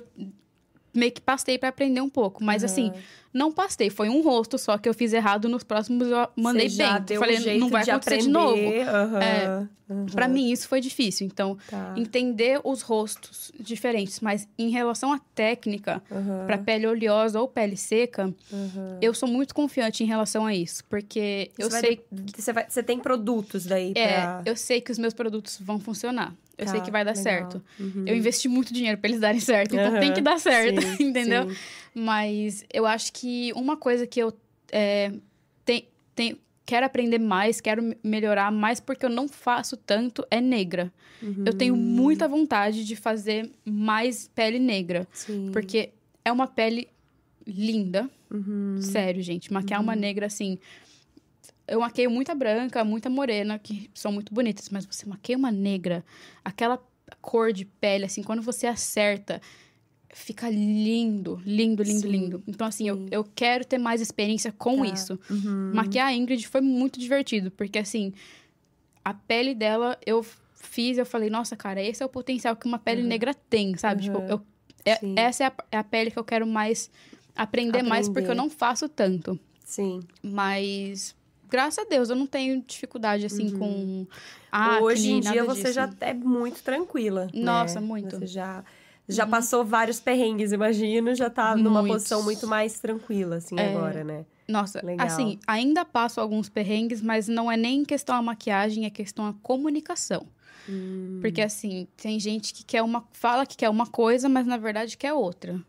meio 0.95 1.11
que 1.11 1.21
pastei 1.21 1.57
para 1.57 1.69
aprender 1.69 2.01
um 2.01 2.09
pouco. 2.09 2.43
Mas 2.43 2.61
uhum. 2.61 2.65
assim, 2.65 2.93
não 3.33 3.51
pastei. 3.51 3.89
Foi 3.89 4.07
um 4.07 4.21
rosto 4.21 4.57
só 4.57 4.77
que 4.77 4.87
eu 4.87 4.93
fiz 4.93 5.11
errado. 5.11 5.49
Nos 5.49 5.63
próximos 5.63 6.07
eu 6.07 6.27
mandei 6.35 6.69
Você 6.69 6.77
bem. 6.77 7.01
Deu 7.01 7.19
Falei, 7.19 7.37
um 7.37 7.41
jeito 7.41 7.59
não 7.59 7.69
vai 7.69 7.83
de 7.83 7.91
acontecer 7.91 8.15
aprender. 8.15 8.27
de 8.27 8.31
novo. 8.31 8.55
Uhum. 8.55 9.17
É, 9.19 9.67
uhum. 9.89 10.05
Pra 10.07 10.27
mim, 10.27 10.49
isso 10.49 10.67
foi 10.67 10.79
difícil. 10.79 11.27
Então, 11.27 11.57
tá. 11.69 11.93
entender 11.97 12.61
os 12.63 12.81
rostos 12.81 13.51
diferentes. 13.59 14.21
Mas 14.21 14.47
em 14.57 14.69
relação 14.69 15.11
à 15.11 15.19
técnica, 15.35 16.01
uhum. 16.09 16.45
pra 16.45 16.57
pele 16.57 16.87
oleosa 16.87 17.39
ou 17.41 17.47
pele 17.47 17.75
seca, 17.75 18.33
eu 19.01 19.13
sou 19.13 19.27
muito 19.27 19.53
confiante 19.53 20.03
em 20.03 20.07
relação 20.07 20.45
a 20.45 20.55
isso. 20.55 20.85
Porque 20.85 21.51
eu 21.57 21.69
sei. 21.69 22.05
De... 22.09 22.41
Você, 22.41 22.53
vai... 22.53 22.65
Você 22.69 22.81
tem 22.81 22.97
produtos 22.99 23.65
daí 23.65 23.93
pra... 23.93 24.01
É, 24.45 24.49
eu 24.49 24.55
sei 24.55 24.79
que 24.79 24.91
os 24.91 24.97
meus 24.97 25.13
produtos 25.13 25.59
vão 25.59 25.77
funcionar. 25.77 26.33
Eu 26.57 26.65
tá, 26.65 26.71
sei 26.71 26.81
que 26.81 26.91
vai 26.91 27.03
dar 27.03 27.15
legal. 27.15 27.23
certo. 27.23 27.63
Uhum. 27.79 28.05
Eu 28.07 28.15
investi 28.15 28.47
muito 28.47 28.73
dinheiro 28.73 28.97
para 28.97 29.09
eles 29.09 29.19
darem 29.19 29.39
certo, 29.39 29.75
então 29.75 29.93
uhum. 29.93 29.99
tem 29.99 30.13
que 30.13 30.21
dar 30.21 30.39
certo, 30.39 30.81
sim, 30.81 31.03
entendeu? 31.09 31.49
Sim. 31.49 31.55
Mas 31.93 32.65
eu 32.73 32.85
acho 32.85 33.11
que 33.13 33.51
uma 33.53 33.75
coisa 33.77 34.07
que 34.07 34.19
eu 34.19 34.33
é, 34.71 35.11
tem, 35.63 35.87
tem, 36.15 36.37
quero 36.65 36.85
aprender 36.85 37.19
mais, 37.19 37.61
quero 37.61 37.95
melhorar 38.03 38.51
mais, 38.51 38.79
porque 38.79 39.05
eu 39.05 39.09
não 39.09 39.27
faço 39.27 39.77
tanto, 39.77 40.25
é 40.31 40.39
negra. 40.39 40.91
Uhum. 41.21 41.43
Eu 41.45 41.53
tenho 41.53 41.75
muita 41.75 42.27
vontade 42.27 42.85
de 42.85 42.95
fazer 42.95 43.49
mais 43.63 44.29
pele 44.33 44.59
negra. 44.59 45.07
Sim. 45.11 45.49
Porque 45.51 45.91
é 46.23 46.31
uma 46.31 46.47
pele 46.47 46.87
linda. 47.45 48.09
Uhum. 48.31 48.77
Sério, 48.81 49.21
gente. 49.21 49.53
Maquiar 49.53 49.81
uma 49.81 49.93
uhum. 49.93 49.99
negra 49.99 50.25
assim 50.25 50.57
eu 51.67 51.79
maqueio 51.79 52.09
muita 52.09 52.35
branca, 52.35 52.83
muita 52.83 53.09
morena, 53.09 53.57
que 53.57 53.89
são 53.93 54.11
muito 54.11 54.33
bonitas, 54.33 54.69
mas 54.69 54.85
você 54.85 55.05
maqueia 55.05 55.37
uma 55.37 55.51
negra, 55.51 56.03
aquela 56.43 56.79
cor 57.21 57.51
de 57.51 57.65
pele, 57.65 58.05
assim, 58.05 58.23
quando 58.23 58.41
você 58.41 58.67
acerta, 58.67 59.41
fica 60.13 60.49
lindo, 60.49 61.41
lindo, 61.45 61.83
lindo, 61.83 62.01
Sim. 62.01 62.07
lindo. 62.07 62.43
Então, 62.47 62.67
assim, 62.67 62.87
eu, 62.87 63.05
eu 63.11 63.23
quero 63.23 63.65
ter 63.65 63.77
mais 63.77 63.99
experiência 64.01 64.51
com 64.51 64.77
tá. 64.77 64.93
isso. 64.93 65.19
Uhum. 65.29 65.71
Maquiar 65.73 66.07
a 66.07 66.13
Ingrid 66.13 66.47
foi 66.47 66.61
muito 66.61 66.99
divertido, 66.99 67.51
porque, 67.51 67.79
assim, 67.79 68.13
a 69.03 69.13
pele 69.13 69.53
dela, 69.53 69.97
eu 70.05 70.25
fiz, 70.53 70.97
eu 70.97 71.05
falei, 71.05 71.29
nossa, 71.29 71.55
cara, 71.55 71.81
esse 71.81 72.01
é 72.01 72.05
o 72.05 72.09
potencial 72.09 72.55
que 72.55 72.65
uma 72.65 72.79
pele 72.79 73.01
uhum. 73.01 73.07
negra 73.07 73.33
tem, 73.33 73.75
sabe? 73.77 74.07
Uhum. 74.07 74.15
Tipo, 74.15 74.31
eu, 74.31 74.41
é, 74.85 74.99
essa 75.15 75.43
é 75.43 75.47
a, 75.47 75.53
é 75.71 75.77
a, 75.77 75.83
pele 75.83 76.11
que 76.11 76.17
eu 76.17 76.23
quero 76.23 76.45
mais 76.45 76.89
aprender, 77.35 77.69
aprender 77.69 77.89
mais, 77.89 78.07
porque 78.07 78.29
eu 78.29 78.35
não 78.35 78.49
faço 78.49 78.87
tanto. 78.87 79.39
Sim. 79.65 80.01
Mas 80.23 81.15
graças 81.55 81.85
a 81.85 81.87
Deus, 81.87 82.09
eu 82.09 82.15
não 82.15 82.27
tenho 82.27 82.61
dificuldade, 82.61 83.25
assim, 83.25 83.53
uhum. 83.53 83.59
com 83.59 84.07
acne, 84.51 84.83
Hoje 84.83 85.11
em 85.11 85.19
dia 85.21 85.43
você 85.45 85.63
disso. 85.63 85.73
já 85.73 85.89
é 86.01 86.13
muito 86.13 86.61
tranquila. 86.61 87.27
Nossa, 87.33 87.79
né? 87.79 87.87
muito. 87.87 88.19
Você 88.19 88.27
já, 88.27 88.63
já 89.07 89.23
uhum. 89.23 89.31
passou 89.31 89.63
vários 89.63 90.01
perrengues, 90.01 90.51
imagino, 90.51 91.15
já 91.15 91.29
tá 91.29 91.55
numa 91.55 91.81
Muitos. 91.81 92.03
posição 92.03 92.23
muito 92.23 92.45
mais 92.45 92.77
tranquila, 92.79 93.37
assim, 93.37 93.57
é... 93.57 93.69
agora, 93.73 94.03
né? 94.03 94.25
Nossa, 94.47 94.85
Legal. 94.85 95.07
assim, 95.07 95.39
ainda 95.47 95.83
passo 95.85 96.21
alguns 96.21 96.49
perrengues, 96.49 97.01
mas 97.01 97.27
não 97.27 97.51
é 97.51 97.57
nem 97.57 97.83
questão 97.83 98.15
a 98.15 98.21
maquiagem, 98.21 98.85
é 98.85 98.89
questão 98.89 99.25
a 99.25 99.33
comunicação. 99.41 100.27
Hum. 100.69 101.19
Porque, 101.21 101.41
assim, 101.41 101.87
tem 101.97 102.19
gente 102.19 102.53
que 102.53 102.63
quer 102.63 102.83
uma... 102.83 103.03
Fala 103.11 103.45
que 103.45 103.55
quer 103.57 103.69
uma 103.69 103.87
coisa, 103.87 104.27
mas 104.27 104.45
na 104.45 104.57
verdade 104.57 104.97
quer 104.97 105.13
outra. 105.13 105.59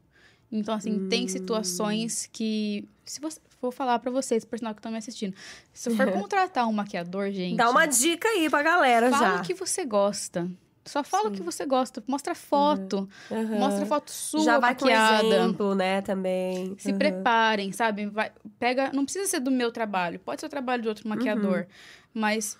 Então, 0.50 0.74
assim, 0.74 0.92
hum. 0.92 1.08
tem 1.08 1.26
situações 1.28 2.28
que... 2.32 2.86
Se 3.04 3.20
você, 3.20 3.40
vou 3.60 3.70
falar 3.70 3.98
para 3.98 4.10
vocês, 4.10 4.44
personal 4.44 4.74
que 4.74 4.78
estão 4.78 4.92
me 4.92 4.98
assistindo. 4.98 5.34
Se 5.72 5.90
for 5.94 6.10
contratar 6.12 6.66
um 6.66 6.72
maquiador, 6.72 7.30
gente. 7.30 7.56
Dá 7.56 7.70
uma 7.70 7.86
dica 7.86 8.28
aí 8.28 8.48
pra 8.48 8.62
galera 8.62 9.10
fala 9.10 9.22
já. 9.22 9.30
Fala 9.30 9.42
o 9.42 9.46
que 9.46 9.54
você 9.54 9.84
gosta. 9.84 10.48
Só 10.86 11.02
fala 11.02 11.28
o 11.30 11.32
que 11.32 11.42
você 11.42 11.66
gosta. 11.66 12.02
Mostra 12.06 12.34
foto. 12.34 13.08
Uhum. 13.28 13.38
Uhum. 13.38 13.58
Mostra 13.58 13.84
foto 13.86 14.10
sua 14.12 14.44
Já 14.44 14.58
vai 14.58 14.70
maquiada. 14.70 15.20
com 15.20 15.26
exemplo, 15.26 15.74
né, 15.74 16.00
também. 16.00 16.76
Se 16.78 16.92
uhum. 16.92 16.98
preparem, 16.98 17.72
sabe? 17.72 18.06
Vai, 18.06 18.30
pega... 18.58 18.92
Não 18.92 19.04
precisa 19.04 19.26
ser 19.26 19.40
do 19.40 19.50
meu 19.50 19.72
trabalho. 19.72 20.20
Pode 20.20 20.40
ser 20.40 20.46
o 20.46 20.48
trabalho 20.48 20.82
de 20.82 20.88
outro 20.88 21.08
maquiador. 21.08 21.60
Uhum. 21.60 21.66
Mas 22.14 22.56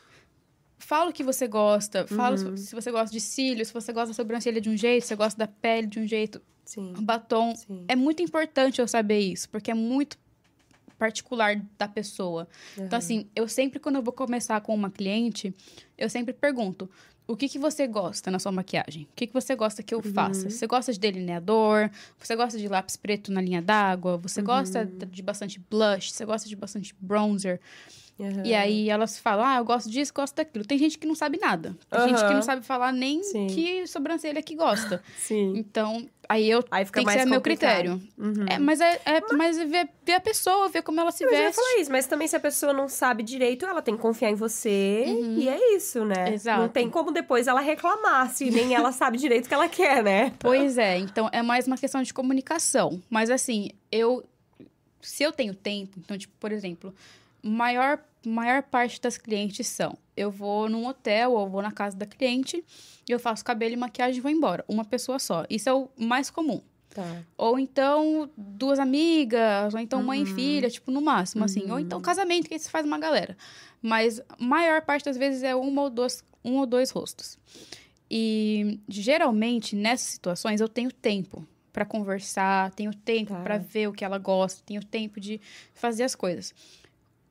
fala 0.77 1.11
o 1.11 1.13
que 1.13 1.23
você 1.23 1.47
gosta. 1.47 2.05
Fala 2.09 2.37
uhum. 2.37 2.57
se 2.57 2.75
você 2.75 2.91
gosta 2.91 3.13
de 3.13 3.21
cílios, 3.21 3.69
se 3.69 3.75
você 3.75 3.93
gosta 3.93 4.09
da 4.09 4.15
sobrancelha 4.15 4.61
de 4.61 4.69
um 4.69 4.77
jeito, 4.77 5.03
se 5.03 5.09
você 5.09 5.17
gosta 5.17 5.39
da 5.39 5.47
pele 5.47 5.87
de 5.87 6.01
um 6.01 6.07
jeito. 6.07 6.43
Sim. 6.65 6.95
Batom. 6.99 7.55
Sim. 7.55 7.85
É 7.87 7.95
muito 7.95 8.25
importante 8.25 8.81
eu 8.81 8.89
saber 8.89 9.21
isso, 9.21 9.49
porque 9.51 9.71
é 9.71 9.75
muito 9.75 10.19
particular 10.99 11.61
da 11.79 11.89
pessoa. 11.89 12.49
Uhum. 12.77 12.87
Então, 12.87 12.99
assim, 12.99 13.27
eu 13.35 13.47
sempre, 13.49 13.79
quando 13.79 13.97
eu 13.97 14.03
vou 14.03 14.13
começar 14.13 14.61
com 14.61 14.75
uma 14.75 14.91
cliente, 14.91 15.55
eu 15.97 16.09
sempre 16.09 16.33
pergunto: 16.33 16.89
o 17.27 17.37
que, 17.37 17.49
que 17.49 17.59
você 17.59 17.87
gosta 17.87 18.31
na 18.31 18.39
sua 18.39 18.53
maquiagem? 18.53 19.03
O 19.05 19.17
que, 19.17 19.27
que 19.27 19.35
você 19.35 19.57
gosta 19.57 19.83
que 19.83 19.95
eu 19.95 19.99
uhum. 20.05 20.13
faça? 20.13 20.49
Você 20.49 20.67
gosta 20.67 20.93
de 20.93 21.01
delineador? 21.01 21.91
Você 22.19 22.37
gosta 22.37 22.59
de 22.59 22.69
lápis 22.69 22.97
preto 22.97 23.33
na 23.33 23.41
linha 23.41 23.61
d'água? 23.61 24.17
Você 24.19 24.41
uhum. 24.41 24.47
gosta 24.47 24.87
de 24.87 25.23
bastante 25.23 25.59
blush? 25.71 26.13
Você 26.13 26.25
gosta 26.25 26.49
de 26.49 26.55
bastante 26.55 26.95
bronzer? 27.01 27.61
Uhum. 28.19 28.43
E 28.45 28.55
aí 28.55 28.89
elas 28.89 29.19
falam, 29.19 29.45
ah, 29.45 29.57
eu 29.59 29.65
gosto 29.65 29.91
disso, 29.91 30.13
gosto 30.15 30.35
daquilo. 30.37 30.65
Tem 30.65 30.79
gente 30.79 30.97
que 30.97 31.07
não 31.07 31.15
sabe 31.15 31.39
nada. 31.39 31.77
Tem 31.91 32.01
uhum. 32.01 32.09
gente 32.09 32.27
que 32.27 32.35
não 32.35 32.43
sabe 32.43 32.65
falar 32.65 32.93
nem 32.93 33.23
Sim. 33.23 33.47
que 33.49 33.87
sobrancelha 33.87 34.43
que 34.43 34.55
gosta. 34.55 35.03
Sim. 35.19 35.53
Então, 35.57 36.09
aí 36.27 36.51
eu 36.51 36.65
aí 36.71 36.87
fica 36.87 37.01
tem 37.01 37.07
que 37.07 37.13
ser 37.13 37.27
meu 37.27 37.43
critério. 37.43 38.01
Uhum. 38.17 38.47
É, 38.49 38.59
mas 38.59 38.81
é, 38.81 39.01
é 39.05 39.21
mas... 39.21 39.59
mas 39.59 39.71
ver, 39.71 39.89
ver, 40.03 40.15
a 40.15 40.21
pessoa, 40.21 40.69
ver 40.69 40.83
como 40.83 40.99
ela 40.99 41.13
se 41.13 41.25
veste. 41.25 41.39
Eu 41.39 41.45
ia 41.45 41.53
falar 41.53 41.79
isso, 41.79 41.93
mas 41.93 42.07
também 42.07 42.27
se 42.27 42.35
a 42.35 42.41
pessoa 42.41 42.73
não 42.73 42.89
sabe 42.89 43.23
direito, 43.23 43.67
ela 43.67 43.83
tem 43.83 43.95
que 43.95 44.01
confiar 44.01 44.31
em 44.31 44.35
você. 44.35 45.05
Uhum. 45.07 45.37
E 45.39 45.49
é 45.49 45.77
isso, 45.77 46.03
né? 46.05 46.33
Exato. 46.33 46.63
Não 46.63 46.69
tem 46.71 46.89
como 46.89 47.13
depois 47.13 47.47
ela 47.47 47.61
reclamar 47.61 48.31
se 48.31 48.51
nem 48.51 48.75
ela 48.75 48.93
sabe 48.93 49.19
direito 49.19 49.45
o 49.45 49.49
que 49.49 49.55
ela 49.55 49.69
quer, 49.69 50.03
né? 50.03 50.33
Pois 50.39 50.79
é, 50.79 50.97
então 50.99 51.29
é 51.33 51.43
mais 51.43 51.67
uma 51.67 51.77
questão 51.77 52.03
de 52.03 52.15
comunicação. 52.15 53.03
Mas 53.11 53.31
assim, 53.31 53.71
eu. 53.93 54.25
Se 55.03 55.23
eu 55.23 55.31
tenho 55.31 55.55
tempo, 55.55 56.01
então, 56.01 56.19
tipo, 56.19 56.35
por 56.41 56.51
exemplo, 56.51 56.93
maior, 57.47 57.99
maior 58.25 58.63
parte 58.63 59.01
das 59.01 59.17
clientes 59.17 59.67
são: 59.67 59.97
eu 60.17 60.31
vou 60.31 60.69
num 60.69 60.87
hotel 60.87 61.33
ou 61.33 61.49
vou 61.49 61.63
na 61.63 61.73
casa 61.73 61.97
da 61.97 62.07
cliente, 62.07 62.65
eu 63.09 63.19
faço 63.19 63.45
cabelo 63.45 63.75
e 63.75 63.77
maquiagem 63.77 64.19
e 64.19 64.21
vou 64.21 64.31
embora. 64.31 64.65
Uma 64.67 64.85
pessoa 64.85 65.19
só. 65.19 65.45
Isso 65.49 65.69
é 65.69 65.73
o 65.73 65.89
mais 65.97 66.31
comum. 66.31 66.61
Tá. 66.91 67.23
Ou 67.37 67.59
então 67.59 68.31
duas 68.37 68.79
amigas, 68.79 69.75
ou 69.75 69.81
então 69.81 70.03
mãe 70.03 70.23
uhum. 70.23 70.27
e 70.27 70.35
filha, 70.35 70.71
tipo, 70.71 70.91
no 70.91 71.03
máximo, 71.03 71.41
uhum. 71.41 71.45
assim. 71.45 71.71
Ou 71.71 71.79
então 71.79 71.99
uhum. 71.99 72.03
casamento, 72.03 72.49
que 72.49 72.55
aí 72.55 72.61
você 72.61 72.71
faz 72.71 72.87
uma 72.87 72.99
galera. 72.99 73.37
Mas 73.83 74.21
maior 74.39 74.81
parte 74.81 75.05
das 75.05 75.17
vezes 75.17 75.43
é 75.43 75.55
uma 75.55 75.83
ou 75.83 75.91
dois, 75.91 76.25
um 76.43 76.57
ou 76.57 76.67
dois 76.67 76.91
rostos. 76.91 77.39
E 78.11 78.81
geralmente, 78.89 79.77
nessas 79.77 80.09
situações, 80.09 80.61
eu 80.61 80.69
tenho 80.69 80.91
tempo 80.91 81.47
para 81.73 81.85
conversar, 81.85 82.71
tenho 82.71 82.95
tempo 82.95 83.35
tá. 83.35 83.41
para 83.43 83.59
ver 83.59 83.89
o 83.89 83.93
que 83.93 84.03
ela 84.03 84.17
gosta, 84.17 84.63
tenho 84.65 84.83
tempo 84.83 85.21
de 85.21 85.39
fazer 85.75 86.05
as 86.05 86.15
coisas. 86.15 86.55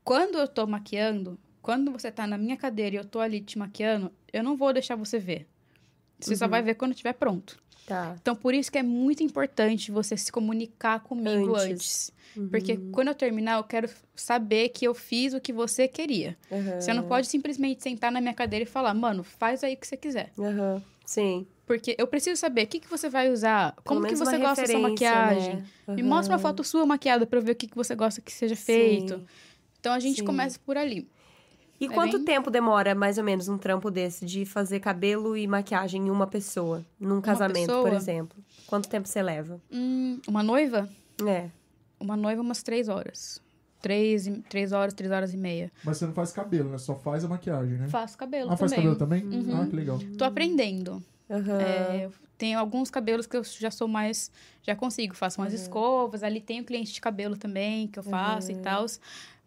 Quando 0.05 0.37
eu 0.37 0.47
tô 0.47 0.67
maquiando, 0.67 1.37
quando 1.63 1.91
você 1.91 2.11
tá 2.11 2.27
na 2.27 2.37
minha 2.37 2.55
cadeira 2.55 2.95
e 2.95 2.99
eu 2.99 3.03
tô 3.03 3.19
ali 3.19 3.41
te 3.41 3.57
maquiando, 3.57 4.11
eu 4.31 4.43
não 4.43 4.55
vou 4.55 4.71
deixar 4.71 4.95
você 4.95 5.17
ver. 5.17 5.47
Você 6.19 6.31
uhum. 6.31 6.37
só 6.37 6.47
vai 6.47 6.61
ver 6.61 6.75
quando 6.75 6.91
estiver 6.91 7.13
pronto. 7.13 7.57
Tá. 7.87 8.15
Então, 8.21 8.35
por 8.35 8.53
isso 8.53 8.71
que 8.71 8.77
é 8.77 8.83
muito 8.83 9.23
importante 9.23 9.91
você 9.91 10.15
se 10.15 10.31
comunicar 10.31 11.01
comigo 11.01 11.55
antes. 11.55 11.71
antes. 11.71 12.11
Uhum. 12.37 12.49
Porque 12.49 12.77
quando 12.91 13.07
eu 13.07 13.15
terminar, 13.15 13.57
eu 13.57 13.63
quero 13.63 13.89
saber 14.15 14.69
que 14.69 14.85
eu 14.85 14.93
fiz 14.93 15.33
o 15.33 15.41
que 15.41 15.51
você 15.51 15.87
queria. 15.87 16.37
Uhum. 16.51 16.79
Você 16.79 16.93
não 16.93 17.03
pode 17.03 17.25
simplesmente 17.27 17.81
sentar 17.81 18.11
na 18.11 18.21
minha 18.21 18.33
cadeira 18.33 18.63
e 18.63 18.67
falar, 18.67 18.93
mano, 18.93 19.23
faz 19.23 19.63
aí 19.63 19.73
o 19.73 19.77
que 19.77 19.87
você 19.87 19.97
quiser. 19.97 20.31
Uhum. 20.37 20.81
Sim. 21.03 21.47
Porque 21.65 21.95
eu 21.97 22.05
preciso 22.05 22.39
saber 22.39 22.63
o 22.63 22.67
que, 22.67 22.79
que 22.79 22.89
você 22.89 23.09
vai 23.09 23.31
usar, 23.31 23.75
como 23.83 24.05
que 24.05 24.15
você 24.15 24.37
gosta 24.37 24.61
da 24.61 24.67
sua 24.67 24.79
maquiagem. 24.79 25.55
Né? 25.87 25.95
Me 25.95 26.03
mostra 26.03 26.33
uma 26.33 26.39
foto 26.39 26.63
sua 26.63 26.85
maquiada 26.85 27.25
para 27.25 27.39
eu 27.39 27.43
ver 27.43 27.53
o 27.53 27.55
que, 27.55 27.67
que 27.67 27.75
você 27.75 27.95
gosta 27.95 28.21
que 28.21 28.31
seja 28.31 28.55
feito. 28.55 29.15
Sim. 29.15 29.25
Então 29.85 29.93
a 29.93 29.99
gente 29.99 30.21
Sim. 30.21 30.25
começa 30.25 30.59
por 30.65 30.75
ali. 30.77 31.07
E 31.79 31.85
é 31.85 31.89
quanto 31.89 32.17
bem... 32.17 32.25
tempo 32.25 32.49
demora, 32.49 32.95
mais 32.95 33.19
ou 33.19 33.23
menos, 33.23 33.47
um 33.47 33.55
trampo 33.55 33.91
desse 33.91 34.25
de 34.25 34.43
fazer 34.43 34.79
cabelo 34.79 35.37
e 35.37 35.45
maquiagem 35.45 36.07
em 36.07 36.09
uma 36.09 36.25
pessoa? 36.25 36.83
Num 36.99 37.21
casamento, 37.21 37.67
pessoa? 37.67 37.83
por 37.83 37.93
exemplo. 37.93 38.43
Quanto 38.65 38.89
tempo 38.89 39.07
você 39.07 39.21
leva? 39.21 39.61
Hum, 39.71 40.19
uma 40.27 40.41
noiva? 40.41 40.89
É. 41.23 41.51
Uma 41.99 42.17
noiva, 42.17 42.41
umas 42.41 42.63
três 42.63 42.89
horas. 42.89 43.39
Três, 43.79 44.27
três 44.49 44.71
horas, 44.71 44.91
três 44.95 45.11
horas 45.11 45.35
e 45.35 45.37
meia. 45.37 45.71
Mas 45.83 45.97
você 45.97 46.07
não 46.07 46.13
faz 46.13 46.31
cabelo, 46.31 46.71
né? 46.71 46.79
Só 46.79 46.95
faz 46.95 47.23
a 47.23 47.27
maquiagem, 47.27 47.77
né? 47.77 47.87
Faço 47.87 48.17
cabelo 48.17 48.49
ah, 48.49 48.57
também. 48.57 48.57
faz 48.57 48.73
cabelo 48.73 48.95
também? 48.95 49.23
Uhum. 49.23 49.61
Ah, 49.61 49.67
que 49.67 49.75
legal. 49.75 49.99
Tô 50.17 50.25
aprendendo. 50.25 50.93
Uhum. 51.29 51.59
É, 51.59 52.09
tenho 52.39 52.57
alguns 52.57 52.89
cabelos 52.89 53.27
que 53.27 53.37
eu 53.37 53.43
já 53.43 53.69
sou 53.69 53.87
mais... 53.87 54.31
Já 54.63 54.75
consigo. 54.75 55.13
Faço 55.13 55.39
umas 55.39 55.53
uhum. 55.53 55.59
escovas. 55.59 56.23
Ali 56.23 56.41
tenho 56.41 56.63
cliente 56.63 56.91
de 56.91 56.99
cabelo 56.99 57.37
também 57.37 57.87
que 57.87 57.99
eu 57.99 58.03
faço 58.03 58.51
e 58.51 58.55
tal. 58.55 58.87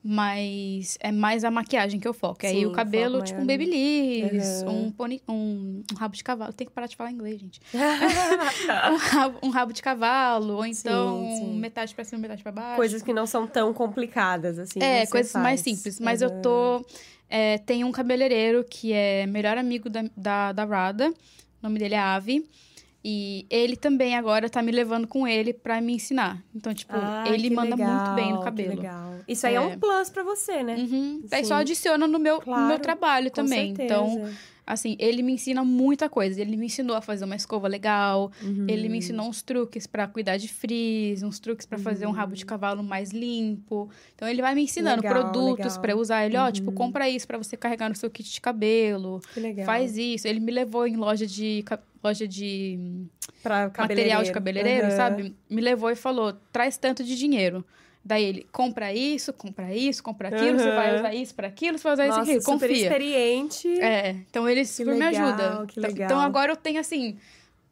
Mas 0.03 0.97
é 1.01 1.11
mais 1.11 1.43
a 1.43 1.51
maquiagem 1.51 1.99
que 1.99 2.07
eu 2.07 2.15
foco. 2.15 2.41
Sim, 2.41 2.47
Aí 2.47 2.67
o 2.67 2.73
cabelo, 2.73 3.23
tipo 3.23 3.41
um 3.41 3.47
babyliss, 3.47 4.63
uhum. 4.63 4.87
um, 4.87 4.91
pony, 4.93 5.21
um, 5.29 5.83
um, 5.93 5.97
rabo 5.97 6.15
de 6.15 6.23
cavalo. 6.23 6.53
Tem 6.53 6.67
que 6.67 6.73
parar 6.73 6.87
de 6.87 6.97
falar 6.97 7.11
inglês, 7.11 7.41
gente. 7.41 7.61
um, 7.75 8.97
rabo, 8.97 9.39
um, 9.43 9.51
rabo, 9.51 9.73
de 9.73 9.83
cavalo, 9.83 10.55
ou 10.55 10.65
então 10.65 11.19
sim, 11.21 11.37
sim. 11.39 11.59
metade 11.59 11.95
pra 11.95 12.05
cima, 12.05 12.23
metade 12.23 12.43
pra 12.43 12.53
baixo. 12.53 12.77
Coisas 12.77 13.03
que 13.03 13.13
não 13.13 13.27
são 13.27 13.47
tão 13.47 13.75
complicadas, 13.75 14.59
assim. 14.59 14.81
É, 14.81 15.05
coisas 15.07 15.33
faz. 15.33 15.43
mais 15.43 15.61
simples. 15.61 15.99
Mas 15.99 16.23
uhum. 16.23 16.29
eu 16.29 16.43
tô. 16.43 16.87
É, 17.29 17.59
tem 17.59 17.83
um 17.85 17.91
cabeleireiro 17.93 18.65
que 18.65 18.93
é 18.93 19.27
melhor 19.27 19.59
amigo 19.59 19.91
da, 19.91 20.05
da, 20.17 20.53
da 20.53 20.65
Rada. 20.65 21.11
O 21.11 21.15
nome 21.61 21.79
dele 21.79 21.97
é 21.97 21.99
Ave. 21.99 22.49
E 23.05 23.47
ele 23.49 23.77
também 23.77 24.17
agora 24.17 24.51
tá 24.51 24.61
me 24.61 24.73
levando 24.73 25.07
com 25.07 25.27
ele 25.27 25.53
pra 25.53 25.81
me 25.81 25.95
ensinar. 25.95 26.43
Então, 26.55 26.75
tipo, 26.75 26.93
Ah, 26.97 27.25
ele 27.29 27.49
manda 27.51 27.77
legal, 27.77 27.95
muito 27.95 28.11
bem 28.15 28.33
no 28.33 28.41
cabelo. 28.43 28.71
legal. 28.77 29.15
Isso 29.27 29.47
aí 29.47 29.55
é. 29.55 29.61
um 29.61 29.71
É. 29.71 29.77
plus 29.77 30.11
pra 30.11 30.23
você, 30.25 30.63
né? 30.65 30.75
Uhum. 30.77 31.23
Daí 31.29 31.45
só 31.45 31.55
adiciona 31.55 32.07
no 32.09 32.19
meu, 32.19 32.37
no 32.37 32.41
Claro, 32.43 32.67
meu 32.67 32.79
trabalho 32.81 33.31
também. 33.31 33.75
certeza. 33.77 33.85
Então, 33.85 34.29
assim, 34.69 34.97
ele 34.99 35.23
me 35.23 35.33
ensina 35.33 35.65
muita 35.65 36.09
coisa. 36.09 36.41
Ele 36.41 36.57
me 36.57 36.67
ensinou 36.67 36.95
a 36.95 37.01
fazer 37.01 37.25
uma 37.25 37.35
escova 37.35 37.67
legal. 37.67 38.31
Uhum. 38.43 38.67
Ele 38.69 38.89
me 38.89 38.99
ensinou 38.99 39.27
uns 39.27 39.41
truques 39.41 39.87
pra 39.87 40.07
cuidar 40.07 40.37
de 40.37 40.47
frizz, 40.47 41.23
uns 41.23 41.39
truques 41.39 41.65
pra 41.65 41.79
fazer 41.79 42.07
um 42.07 42.11
rabo 42.11 42.35
de 42.37 42.45
cavalo 42.45 42.83
mais 42.83 43.11
limpo. 43.11 43.89
Então 44.15 44.29
ele 44.29 44.43
vai 44.43 44.55
me 44.55 44.63
ensinando 44.63 45.03
Legal, 45.03 45.15
produtos 45.15 45.79
eu 45.83 45.99
usar. 45.99 46.27
Ele, 46.27 46.37
ó, 46.37 46.51
tipo, 46.51 46.71
compra 46.73 47.09
isso 47.09 47.27
pra 47.27 47.39
você 47.39 47.57
carregar 47.57 47.89
no 47.89 47.95
seu 47.95 48.11
kit 48.11 48.31
de 48.31 48.41
cabelo. 48.41 49.21
que 49.33 49.41
legal. 49.41 49.65
Faz 49.65 49.97
isso. 49.97 50.29
Ele 50.29 50.41
me 50.41 50.53
levou 50.53 50.87
em 50.87 50.97
loja 50.97 51.27
de 51.27 51.65
loja 52.05 52.29
de 52.29 53.07
material 53.79 54.23
de 54.23 54.33
cabeleireiro, 54.33 54.91
sabe? 54.91 55.35
Me 55.49 55.61
levou 55.63 55.91
e 55.91 55.97
falou: 55.97 56.35
"Traz 56.53 56.77
tanto 56.77 57.03
de 57.03 57.17
dinheiro". 57.17 57.65
Daí 58.05 58.25
ele, 58.25 58.47
compra 58.51 58.93
isso, 58.95 59.33
compra 59.33 59.75
isso, 59.75 60.03
compra 60.03 60.29
aquilo, 60.29 60.59
você 60.59 60.71
vai 60.75 60.97
usar 60.99 61.15
isso 61.15 61.35
pra 61.35 61.49
aquilo, 61.49 61.77
você 61.79 61.85
vai 61.85 61.93
usar 61.95 62.07
Nossa, 62.07 62.23
isso 62.23 62.31
aqui, 62.33 62.41
super 62.41 62.69
confia. 62.69 62.83
experiente. 62.87 63.81
É, 63.81 64.11
então 64.31 64.49
ele 64.49 64.65
super 64.65 64.95
me 64.95 65.01
legal, 65.01 65.27
ajuda. 65.27 65.67
que 65.67 65.79
Então- 65.79 65.91
legal. 65.91 66.07
Então 66.07 66.21
agora 66.21 66.53
eu 66.53 66.57
tenho, 66.57 66.81
assim, 66.81 67.19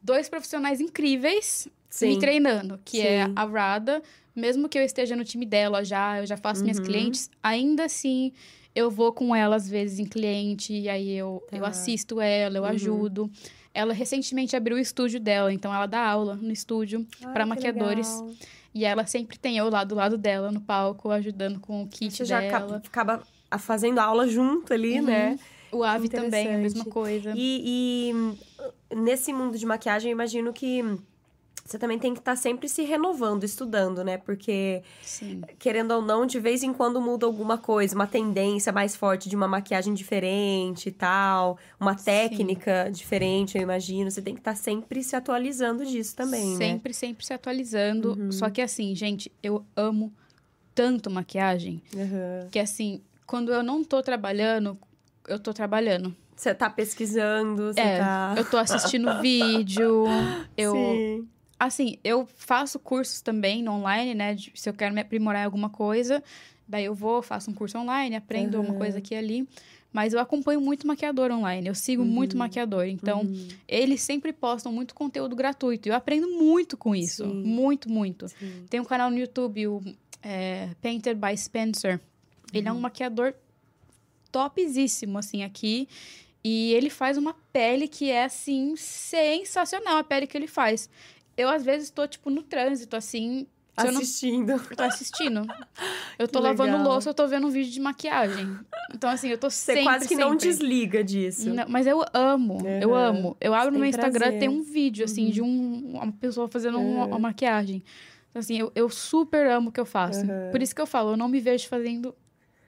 dois 0.02 0.28
profissionais 0.28 0.80
incríveis 0.80 1.68
Sim. 1.88 2.08
me 2.08 2.18
treinando, 2.18 2.78
que 2.84 3.00
é 3.00 3.24
Sim. 3.26 3.32
a 3.34 3.44
Rada. 3.44 4.02
Mesmo 4.34 4.68
que 4.68 4.78
eu 4.78 4.82
esteja 4.82 5.16
no 5.16 5.24
time 5.24 5.46
dela 5.46 5.82
já, 5.82 6.18
eu 6.20 6.26
já 6.26 6.36
faço 6.36 6.62
minhas 6.62 6.78
Uhum. 6.78 6.84
clientes, 6.84 7.30
ainda 7.42 7.84
assim 7.84 8.32
eu 8.74 8.90
vou 8.90 9.10
com 9.10 9.34
ela 9.34 9.56
às 9.56 9.66
vezes 9.66 9.98
em 9.98 10.04
cliente, 10.04 10.74
e 10.74 10.86
aí 10.86 11.16
eu, 11.16 11.42
eu 11.50 11.62
Tá. 11.62 11.68
assisto 11.68 12.20
ela, 12.20 12.58
eu 12.58 12.62
Uhum. 12.64 12.68
ajudo. 12.68 13.30
Ela 13.72 13.94
recentemente 13.94 14.54
abriu 14.54 14.76
o 14.76 14.80
estúdio 14.80 15.18
dela, 15.18 15.50
então 15.50 15.72
ela 15.72 15.86
dá 15.86 16.00
aula 16.06 16.34
no 16.34 16.52
estúdio 16.52 17.06
para 17.32 17.46
maquiadores. 17.46 18.06
legal. 18.20 18.34
E 18.76 18.84
ela 18.84 19.06
sempre 19.06 19.38
tem 19.38 19.56
eu 19.56 19.70
lá 19.70 19.84
do 19.84 19.94
lado 19.94 20.18
dela 20.18 20.52
no 20.52 20.60
palco, 20.60 21.08
ajudando 21.10 21.58
com 21.58 21.84
o 21.84 21.88
kit 21.88 22.14
Você 22.14 22.26
já 22.26 22.40
dela. 22.40 22.76
acaba, 22.86 23.22
fazendo 23.58 23.98
aula 23.98 24.28
junto 24.28 24.70
ali, 24.74 25.00
Uhum. 25.00 25.06
né? 25.06 25.38
O 25.72 25.82
Ave 25.82 26.10
também, 26.10 26.54
a 26.54 26.58
mesma 26.58 26.84
coisa. 26.84 27.32
E, 27.34 28.10
e, 28.10 28.14
hum, 28.14 28.36
nesse 28.94 29.32
mundo 29.32 29.56
de 29.56 29.64
maquiagem, 29.64 30.10
eu 30.10 30.14
imagino 30.14 30.52
que 30.52 30.82
você 31.66 31.78
também 31.78 31.98
tem 31.98 32.14
que 32.14 32.20
estar 32.20 32.36
sempre 32.36 32.68
se 32.68 32.82
renovando, 32.82 33.42
estudando, 33.42 34.04
né? 34.04 34.16
Porque, 34.16 34.82
Sim. 35.02 35.42
querendo 35.58 35.90
ou 35.90 36.00
não, 36.00 36.24
de 36.24 36.38
vez 36.38 36.62
em 36.62 36.72
quando 36.72 37.00
muda 37.00 37.26
alguma 37.26 37.58
coisa, 37.58 37.94
uma 37.94 38.06
tendência 38.06 38.72
mais 38.72 38.94
forte 38.94 39.28
de 39.28 39.34
uma 39.34 39.48
maquiagem 39.48 39.92
diferente 39.92 40.88
e 40.88 40.92
tal, 40.92 41.58
uma 41.80 41.98
Sim. 41.98 42.04
técnica 42.04 42.88
diferente, 42.92 43.58
eu 43.58 43.62
imagino. 43.62 44.10
Você 44.10 44.22
tem 44.22 44.34
que 44.34 44.40
estar 44.40 44.54
sempre 44.54 45.02
se 45.02 45.16
atualizando 45.16 45.84
disso 45.84 46.14
também, 46.14 46.50
né? 46.52 46.56
sempre, 46.56 46.94
sempre 46.94 47.26
se 47.26 47.32
atualizando. 47.34 48.16
Uhum. 48.16 48.30
Só 48.30 48.48
que 48.48 48.62
assim, 48.62 48.94
gente, 48.94 49.30
eu 49.42 49.66
amo 49.76 50.12
tanto 50.74 51.10
maquiagem 51.10 51.82
Uhum. 51.94 52.48
que 52.50 52.58
assim, 52.60 53.02
quando 53.26 53.52
eu 53.52 53.62
não 53.62 53.82
tô 53.82 54.02
trabalhando, 54.02 54.78
eu 55.26 55.38
tô 55.40 55.52
trabalhando. 55.52 56.14
Você 56.36 56.54
tá 56.54 56.68
pesquisando, 56.68 57.72
você 57.72 57.80
É, 57.80 57.98
tá. 57.98 58.34
Eu 58.36 58.44
tô 58.44 58.56
assistindo 58.58 59.08
vídeo, 59.22 60.04
eu 60.56 60.72
Sim. 60.72 61.28
Assim, 61.58 61.98
eu 62.04 62.26
faço 62.36 62.78
cursos 62.78 63.20
também 63.20 63.66
online, 63.68 64.14
né? 64.14 64.34
de- 64.34 64.52
se 64.54 64.68
eu 64.68 64.74
quero 64.74 64.94
me 64.94 65.00
aprimorar 65.00 65.42
em 65.42 65.44
alguma 65.46 65.70
coisa, 65.70 66.22
daí 66.68 66.84
eu 66.84 66.94
vou, 66.94 67.22
faço 67.22 67.50
um 67.50 67.54
curso 67.54 67.78
online, 67.78 68.16
aprendo 68.16 68.60
uma 68.60 68.70
Aham. 68.70 68.78
coisa 68.78 68.98
aqui 68.98 69.14
e 69.14 69.16
ali. 69.16 69.48
Mas 69.92 70.12
eu 70.12 70.20
acompanho 70.20 70.60
muito 70.60 70.86
maquiador 70.86 71.30
online, 71.30 71.66
eu 71.68 71.74
sigo 71.74 72.04
muito 72.04 72.36
maquiador. 72.36 72.84
Então, 72.86 73.22
Uhum. 73.22 73.48
eles 73.66 74.02
sempre 74.02 74.30
postam 74.30 74.70
muito 74.70 74.94
conteúdo 74.94 75.34
gratuito. 75.34 75.88
e 75.88 75.90
Eu 75.90 75.94
aprendo 75.94 76.28
muito 76.32 76.76
com 76.76 76.94
isso. 76.94 77.24
Sim. 77.24 77.42
Muito, 77.42 77.90
muito. 77.90 78.28
Sim. 78.28 78.66
Tem 78.68 78.78
um 78.78 78.84
canal 78.84 79.10
no 79.10 79.16
YouTube, 79.18 79.66
o 79.68 79.82
é, 80.22 80.68
Painted 80.82 81.14
by 81.18 81.34
Spencer. 81.38 81.98
Ele 82.52 82.68
é 82.68 82.70
Uhum. 82.72 82.76
um 82.78 82.80
maquiador 82.82 83.32
topzíssimo, 84.30 85.18
assim, 85.18 85.42
aqui. 85.42 85.88
E 86.44 86.72
ele 86.74 86.90
faz 86.90 87.16
uma 87.16 87.34
pele 87.52 87.88
que 87.88 88.10
é, 88.10 88.24
assim, 88.24 88.76
sensacional, 88.76 89.96
a 89.98 90.04
pele 90.04 90.26
que 90.26 90.36
ele 90.36 90.46
faz. 90.46 90.88
Eu, 91.36 91.48
às 91.48 91.64
vezes, 91.64 91.90
tô, 91.90 92.06
tipo, 92.06 92.30
no 92.30 92.42
trânsito, 92.42 92.96
assim... 92.96 93.46
Se 93.78 93.86
eu 93.86 93.92
não 93.92 94.00
Assistindo. 94.00 94.50
eu 94.52 94.76
tô 94.76 94.82
assistindo. 94.84 95.42
Eu 96.18 96.26
tô 96.26 96.38
Que 96.38 96.44
lavando 96.46 96.78
legal. 96.78 96.82
louça, 96.92 97.10
eu 97.10 97.14
tô 97.14 97.26
vendo 97.28 97.46
um 97.46 97.50
vídeo 97.50 97.70
de 97.70 97.78
maquiagem. 97.78 98.58
Então, 98.94 99.10
assim, 99.10 99.28
eu 99.28 99.36
tô 99.36 99.50
Você 99.50 99.74
sempre, 99.74 99.82
quase 99.82 100.08
que 100.08 100.16
não 100.16 100.30
sempre. 100.30 100.48
desliga 100.48 101.04
disso. 101.04 101.50
Não, 101.52 101.66
mas 101.68 101.86
eu 101.86 102.02
amo, 102.14 102.58
eu 102.80 102.88
Uhum. 102.88 102.94
amo. 102.94 103.36
Eu 103.38 103.52
abro 103.52 103.66
Você 103.68 103.74
no 103.74 103.78
meu 103.80 103.88
Instagram, 103.90 104.18
prazer. 104.18 104.32
Uhum. 104.34 104.38
tem 104.40 104.48
um 104.48 104.62
vídeo, 104.62 105.04
assim, 105.04 105.28
de 105.28 105.42
um, 105.42 105.90
uma 105.92 106.10
pessoa 106.10 106.48
fazendo 106.48 106.78
uma, 106.80 107.02
Uhum. 107.04 107.10
uma 107.10 107.18
maquiagem. 107.18 107.84
Então, 108.30 108.40
assim, 108.40 108.56
eu, 108.58 108.72
eu 108.74 108.88
super 108.88 109.46
amo 109.46 109.68
o 109.68 109.72
que 109.72 109.78
eu 109.78 109.84
faço. 109.84 110.20
Uhum. 110.20 110.50
Por 110.50 110.62
isso 110.62 110.74
que 110.74 110.80
eu 110.80 110.86
falo, 110.86 111.10
eu 111.10 111.16
não 111.18 111.28
me 111.28 111.38
vejo 111.38 111.68
fazendo 111.68 112.14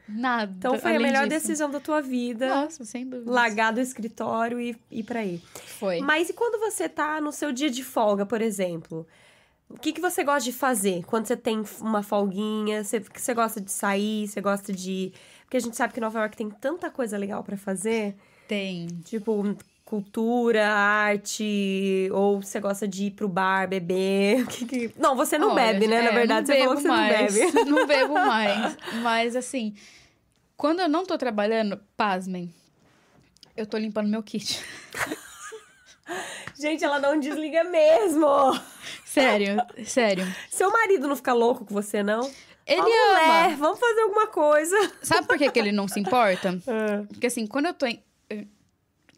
nada. 0.09 0.53
Então 0.57 0.79
foi 0.79 0.97
a 0.97 1.01
melhor 1.01 1.27
disso. 1.29 1.41
decisão 1.41 1.71
da 1.71 1.79
tua 1.81 2.01
vida. 2.01 2.49
Nossa, 2.49 2.85
sem 2.85 3.07
dúvida. 3.07 3.31
Largar 3.31 3.73
do 3.73 3.81
escritório 3.81 4.61
e 4.61 4.77
ir 4.91 5.03
pra 5.05 5.21
aí. 5.21 5.41
Foi. 5.79 6.01
Mas 6.01 6.31
e 6.31 6.33
quando 6.33 6.59
você 6.61 6.89
tá 6.89 7.21
no 7.21 7.31
seu 7.33 7.53
dia 7.53 7.71
de 7.71 7.85
folga, 7.85 8.25
por 8.27 8.41
exemplo? 8.41 9.07
O 9.71 9.79
que, 9.79 9.93
que 9.93 10.01
você 10.01 10.25
gosta 10.25 10.51
de 10.51 10.53
fazer 10.57 11.05
quando 11.05 11.27
você 11.27 11.37
tem 11.37 11.63
uma 11.81 12.03
folguinha? 12.03 12.83
Você, 12.83 13.01
você 13.01 13.35
gosta 13.35 13.61
de 13.61 13.71
sair? 13.71 14.27
Você 14.27 14.41
gosta 14.41 14.73
de. 14.73 15.13
Porque 15.45 15.59
a 15.59 15.61
gente 15.61 15.77
sabe 15.77 15.93
que 15.93 16.01
Nova 16.01 16.19
York 16.21 16.37
tem 16.37 16.49
tanta 16.49 16.91
coisa 16.91 17.19
legal 17.19 17.43
pra 17.45 17.57
fazer. 17.57 18.17
Tem. 18.47 18.87
Tipo, 19.05 19.55
cultura, 19.85 20.69
arte. 20.69 22.09
Ou 22.13 22.41
você 22.43 22.61
gosta 22.61 22.87
de 22.89 23.05
ir 23.05 23.11
pro 23.13 23.29
bar, 23.29 23.69
beber. 23.69 24.47
Que 24.49 24.65
que- 24.67 24.91
Não, 24.99 25.15
você 25.17 25.39
não 25.39 25.53
Olha, 25.53 25.73
bebe, 25.73 25.87
né? 25.87 26.03
Na 26.03 26.09
é, 26.11 26.13
verdade, 26.15 26.49
não 26.49 26.55
você 26.57 26.61
falou 26.63 26.77
que 26.77 26.83
você 26.83 26.89
mais. 26.89 27.35
não 27.39 27.53
bebe. 27.53 27.65
Não 27.71 27.87
bebo 27.87 28.15
mais. 28.27 28.77
Mas, 29.03 29.37
assim, 29.37 29.75
quando 30.59 30.81
eu 30.81 30.89
não 30.89 31.07
tô 31.07 31.17
trabalhando, 31.17 31.81
pasmem, 31.97 32.53
eu 33.57 33.65
tô 33.65 33.79
limpando 33.79 34.09
meu 34.09 34.23
kit. 34.23 34.61
Gente, 36.61 36.83
ela 36.85 36.99
não 36.99 37.19
desliga 37.21 37.63
mesmo. 37.65 38.27
Sério, 39.05 39.57
sério. 39.87 40.27
Seu 40.51 40.71
marido 40.73 41.07
não 41.07 41.15
fica 41.15 41.33
louco 41.33 41.65
com 41.65 41.73
você, 41.73 42.03
não? 42.03 42.29
Ele 42.67 42.81
Ó, 42.83 42.85
ama. 42.85 43.23
mulher, 43.23 43.57
vamos 43.57 43.79
fazer 43.79 44.01
alguma 44.03 44.27
coisa. 44.27 44.77
Sabe 45.03 45.27
por 45.27 45.39
que, 45.39 45.51
que 45.51 45.59
ele 45.59 45.71
não 45.73 45.87
se 45.87 46.01
importa? 46.01 46.59
Ah, 46.67 47.05
Porque 47.09 47.27
assim, 47.29 47.47
quando 47.47 47.67
eu 47.67 47.75
tô 47.75 47.87
em. 47.87 48.03
eu- 48.29 48.47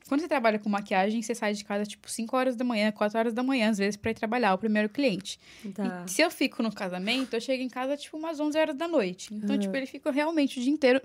Quando 0.09 0.21
você 0.21 0.29
trabalha 0.29 0.59
com 0.59 0.69
maquiagem, 0.69 1.23
você 1.23 1.35
sai 1.35 1.55
de 1.55 1.65
casa 1.65 1.85
tipo 1.87 2.09
5 2.11 2.37
horas 2.37 2.55
da 2.57 2.65
manhã, 2.65 2.93
4 2.93 3.19
horas 3.19 3.33
da 3.33 3.43
manhã, 3.43 3.71
às 3.71 3.79
vezes, 3.79 3.97
pra 3.97 4.11
ir 4.11 4.15
trabalhar, 4.15 4.53
o 4.55 4.59
primeiro 4.59 4.89
cliente. 4.89 5.41
Tá. 5.75 6.05
E 6.07 6.11
se 6.11 6.21
eu 6.21 6.31
fico 6.31 6.62
no 6.62 6.73
casamento, 6.73 7.35
eu 7.35 7.41
chego 7.41 7.62
em 7.62 7.69
casa 7.69 7.97
tipo 7.97 8.17
umas 8.19 8.39
11 8.39 8.59
horas 8.59 8.77
da 8.77 8.87
noite. 8.87 9.33
Então, 9.35 9.59
tipo, 9.59 9.75
ele 9.75 9.87
fica 9.87 10.11
realmente 10.12 10.59
o 10.59 10.62
dia 10.62 10.73
inteiro. 10.73 11.01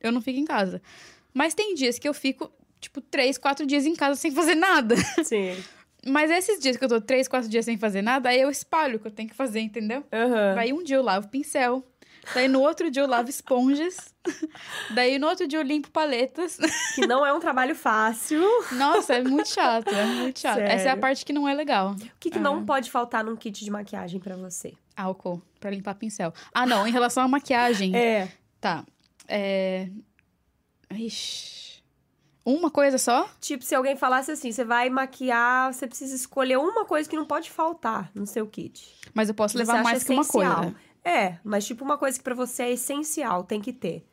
Eu 0.00 0.12
não 0.12 0.20
fico 0.20 0.38
em 0.38 0.44
casa. 0.44 0.80
Mas 1.32 1.54
tem 1.54 1.74
dias 1.74 1.98
que 1.98 2.08
eu 2.08 2.14
fico, 2.14 2.50
tipo, 2.80 3.00
3, 3.00 3.38
4 3.38 3.66
dias 3.66 3.86
em 3.86 3.94
casa 3.94 4.16
sem 4.16 4.30
fazer 4.30 4.54
nada. 4.54 4.96
Sim. 5.24 5.56
Mas 6.06 6.30
esses 6.30 6.58
dias 6.58 6.76
que 6.76 6.84
eu 6.84 6.88
tô 6.88 7.00
3, 7.00 7.28
4 7.28 7.48
dias 7.48 7.64
sem 7.64 7.76
fazer 7.76 8.02
nada, 8.02 8.30
aí 8.30 8.40
eu 8.40 8.50
espalho 8.50 8.96
o 8.96 8.98
que 8.98 9.06
eu 9.06 9.10
tenho 9.10 9.28
que 9.28 9.34
fazer, 9.34 9.60
entendeu? 9.60 10.04
Aham. 10.12 10.54
Daí 10.54 10.72
um 10.72 10.82
dia 10.82 10.96
eu 10.96 11.02
lavo 11.02 11.28
pincel. 11.28 11.84
Daí 12.34 12.48
no 12.48 12.60
outro 12.60 12.90
dia 12.90 13.02
eu 13.02 13.06
lavo 13.06 13.30
esponjas. 13.30 14.14
Daí 14.94 15.18
no 15.18 15.26
outro 15.26 15.46
dia 15.46 15.58
eu 15.58 15.62
limpo 15.62 15.90
paletas. 15.90 16.58
Que 16.94 17.06
não 17.06 17.24
é 17.24 17.32
um 17.32 17.40
trabalho 17.40 17.74
fácil. 17.74 18.42
O 18.42 18.74
Nossa, 18.74 19.14
é 19.14 19.22
muito 19.22 19.48
chato, 19.48 19.88
é 19.88 20.04
muito 20.04 20.38
chato. 20.38 20.58
Essa 20.58 20.70
é 20.70 20.74
a 20.74 20.78
Sério? 20.78 21.00
parte 21.00 21.24
que 21.24 21.32
não 21.32 21.48
é 21.48 21.54
legal. 21.54 21.96
que, 22.18 22.30
que 22.30 22.38
não 22.38 22.64
pode 22.64 22.90
faltar 22.90 23.24
num 23.24 23.36
kit 23.36 23.64
de 23.64 23.70
maquiagem 23.70 24.20
pra 24.20 24.36
você? 24.36 24.74
Álcool 24.96 25.40
pra 25.58 25.70
limpar 25.70 25.94
pincel. 25.94 26.32
Ah, 26.52 26.66
não, 26.66 26.86
em 26.86 26.90
relação 26.92 27.22
à 27.22 27.28
maquiagem. 27.28 27.96
É. 27.96 28.28
Tá. 28.60 28.84
É. 29.30 29.88
Ixi. 30.90 31.80
Uma 32.44 32.70
coisa 32.70 32.98
só? 32.98 33.28
Tipo, 33.40 33.64
se 33.64 33.74
alguém 33.74 33.96
falasse 33.96 34.32
assim, 34.32 34.50
você 34.50 34.64
vai 34.64 34.90
maquiar, 34.90 35.72
você 35.72 35.86
precisa 35.86 36.16
escolher 36.16 36.58
uma 36.58 36.84
coisa 36.84 37.08
que 37.08 37.14
não 37.14 37.24
pode 37.24 37.50
faltar 37.50 38.10
no 38.14 38.26
seu 38.26 38.46
kit. 38.46 38.92
Mas 39.14 39.28
eu 39.28 39.34
posso 39.34 39.56
levar 39.56 39.82
mais 39.84 40.02
que 40.02 40.12
uma 40.12 40.22
essencial. 40.22 40.56
coisa. 40.56 40.76
É, 41.04 41.38
mas 41.44 41.64
tipo 41.64 41.84
uma 41.84 41.96
coisa 41.96 42.18
que 42.18 42.24
pra 42.24 42.34
você 42.34 42.64
é 42.64 42.72
essencial, 42.72 43.44
tem 43.44 43.60
que 43.60 43.72
ter. 43.72 44.04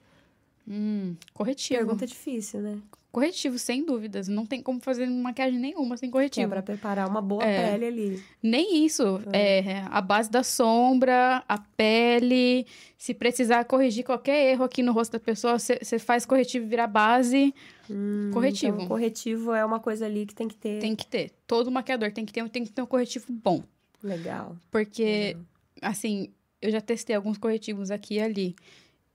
Hum, 0.68 1.15
corretivo. 1.34 1.80
Pergunta 1.80 2.06
difícil, 2.06 2.61
né? 2.61 2.77
Corretivo, 3.11 3.57
sem 3.57 3.84
dúvidas. 3.84 4.27
Não 4.27 4.45
tem 4.45 4.61
como 4.61 4.79
fazer 4.79 5.07
maquiagem 5.07 5.57
nenhuma 5.59 5.97
sem 5.97 6.09
Que 6.09 6.11
é 6.11 6.13
corretivo. 6.13 6.49
pra 6.49 6.61
preparar 6.61 7.09
uma 7.09 7.21
boa 7.21 7.43
É. 7.43 7.71
pele 7.71 7.85
ali. 7.85 8.23
Nem 8.43 8.85
isso. 8.85 9.19
É. 9.34 9.81
a 9.89 10.01
base 10.01 10.29
da 10.29 10.43
sombra, 10.43 11.43
a 11.47 11.57
pele. 11.57 12.67
Se 12.97 13.13
precisar 13.13 13.63
corrigir 13.65 14.03
qualquer 14.03 14.51
erro 14.51 14.63
aqui 14.65 14.84
no 14.84 14.91
rosto 14.91 15.13
da 15.13 15.19
pessoa, 15.19 15.57
você 15.57 15.97
faz 15.97 16.25
corretivo 16.25 16.65
e 16.65 16.69
virar 16.69 16.88
base. 16.88 17.53
Hum, 17.89 18.29
Corretivo. 18.34 18.75
Então, 18.75 18.88
corretivo 18.88 19.53
é 19.53 19.63
uma 19.65 19.79
coisa 19.79 20.05
ali 20.05 20.25
que 20.25 20.35
tem 20.35 20.47
que 20.47 20.55
ter. 20.55 20.79
Tem 20.79 20.95
que 20.95 21.07
ter. 21.07 21.31
Todo 21.47 21.71
maquiador 21.71 22.11
tem 22.11 22.25
que 22.25 22.34
ter, 22.34 22.47
tem 22.49 22.63
que 22.65 22.71
ter 22.71 22.81
um 22.81 22.85
corretivo 22.85 23.25
bom. 23.31 23.63
Legal. 24.03 24.55
Porque, 24.69 25.38
assim, 25.81 26.29
eu 26.61 26.69
já 26.69 26.81
testei 26.81 27.15
alguns 27.15 27.38
corretivos 27.38 27.89
aqui 27.89 28.15
e 28.15 28.19
ali. 28.21 28.55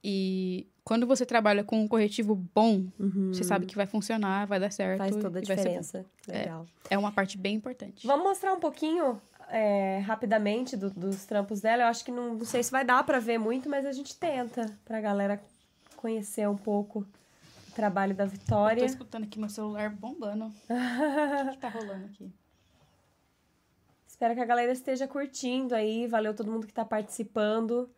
E 0.02 0.66
quando 0.84 1.06
você 1.06 1.24
trabalha 1.24 1.62
com 1.62 1.80
um 1.82 1.88
corretivo 1.88 2.34
bom, 2.54 2.86
Uhum. 2.98 3.32
você 3.32 3.44
sabe 3.44 3.66
que 3.66 3.76
vai 3.76 3.86
funcionar, 3.86 4.46
vai 4.46 4.58
dar 4.58 4.70
certo. 4.72 4.98
Faz 4.98 5.14
toda 5.16 5.38
a 5.38 5.42
diferença. 5.42 6.04
Legal. 6.26 6.66
É 6.90 6.98
uma 6.98 7.12
parte 7.12 7.38
bem 7.38 7.54
importante. 7.56 8.06
Vamos 8.06 8.24
mostrar 8.24 8.52
um 8.52 8.60
pouquinho 8.60 9.20
é, 9.48 9.98
rapidamente 9.98 10.76
do- 10.76 10.90
dos 10.90 11.24
trampos 11.26 11.60
dela. 11.60 11.82
Eu 11.82 11.86
acho 11.88 12.04
que 12.04 12.10
não, 12.10 12.34
não 12.34 12.44
sei 12.44 12.62
se 12.62 12.70
vai 12.70 12.84
dar 12.84 13.04
pra 13.04 13.18
ver 13.18 13.38
muito, 13.38 13.68
mas 13.68 13.84
a 13.84 13.92
gente 13.92 14.16
tenta 14.16 14.66
pra 14.84 14.98
galera 15.00 15.42
conhecer 15.96 16.48
um 16.48 16.56
pouco 16.56 17.00
o 17.68 17.72
trabalho 17.74 18.14
da 18.14 18.24
Eu 18.24 18.28
tô 18.30 18.32
Vitória. 18.36 18.84
escutando 18.84 19.24
aqui 19.24 19.38
meu 19.38 19.50
celular 19.50 19.90
bombando. 19.90 20.46
O 21.48 21.50
que 21.52 21.58
tá 21.58 21.68
rolando 21.68 22.06
aqui? 22.06 22.32
Espero 24.08 24.34
que 24.34 24.40
a 24.40 24.44
galera 24.44 24.72
esteja 24.72 25.06
curtindo 25.08 25.74
aí. 25.74 26.06
Valeu 26.06 26.34
todo 26.34 26.50
mundo 26.50 26.66
que 26.66 26.72
tá 26.72 26.84
participando. 26.84 27.90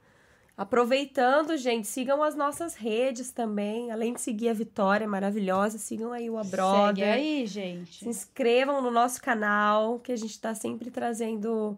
Aproveitando, 0.56 1.56
gente, 1.56 1.88
sigam 1.88 2.22
as 2.22 2.36
nossas 2.36 2.76
redes 2.76 3.32
também. 3.32 3.90
Além 3.90 4.12
de 4.12 4.20
seguir 4.20 4.48
a 4.48 4.52
Vitória 4.52 5.06
maravilhosa, 5.08 5.78
sigam 5.78 6.12
aí 6.12 6.30
o 6.30 6.38
Abroda. 6.38 6.94
Segue 6.94 7.02
aí, 7.02 7.46
gente. 7.46 7.98
Se 8.04 8.08
inscrevam 8.08 8.80
no 8.80 8.90
nosso 8.90 9.20
canal, 9.20 9.98
que 9.98 10.12
a 10.12 10.16
gente 10.16 10.38
tá 10.40 10.54
sempre 10.54 10.92
trazendo 10.92 11.76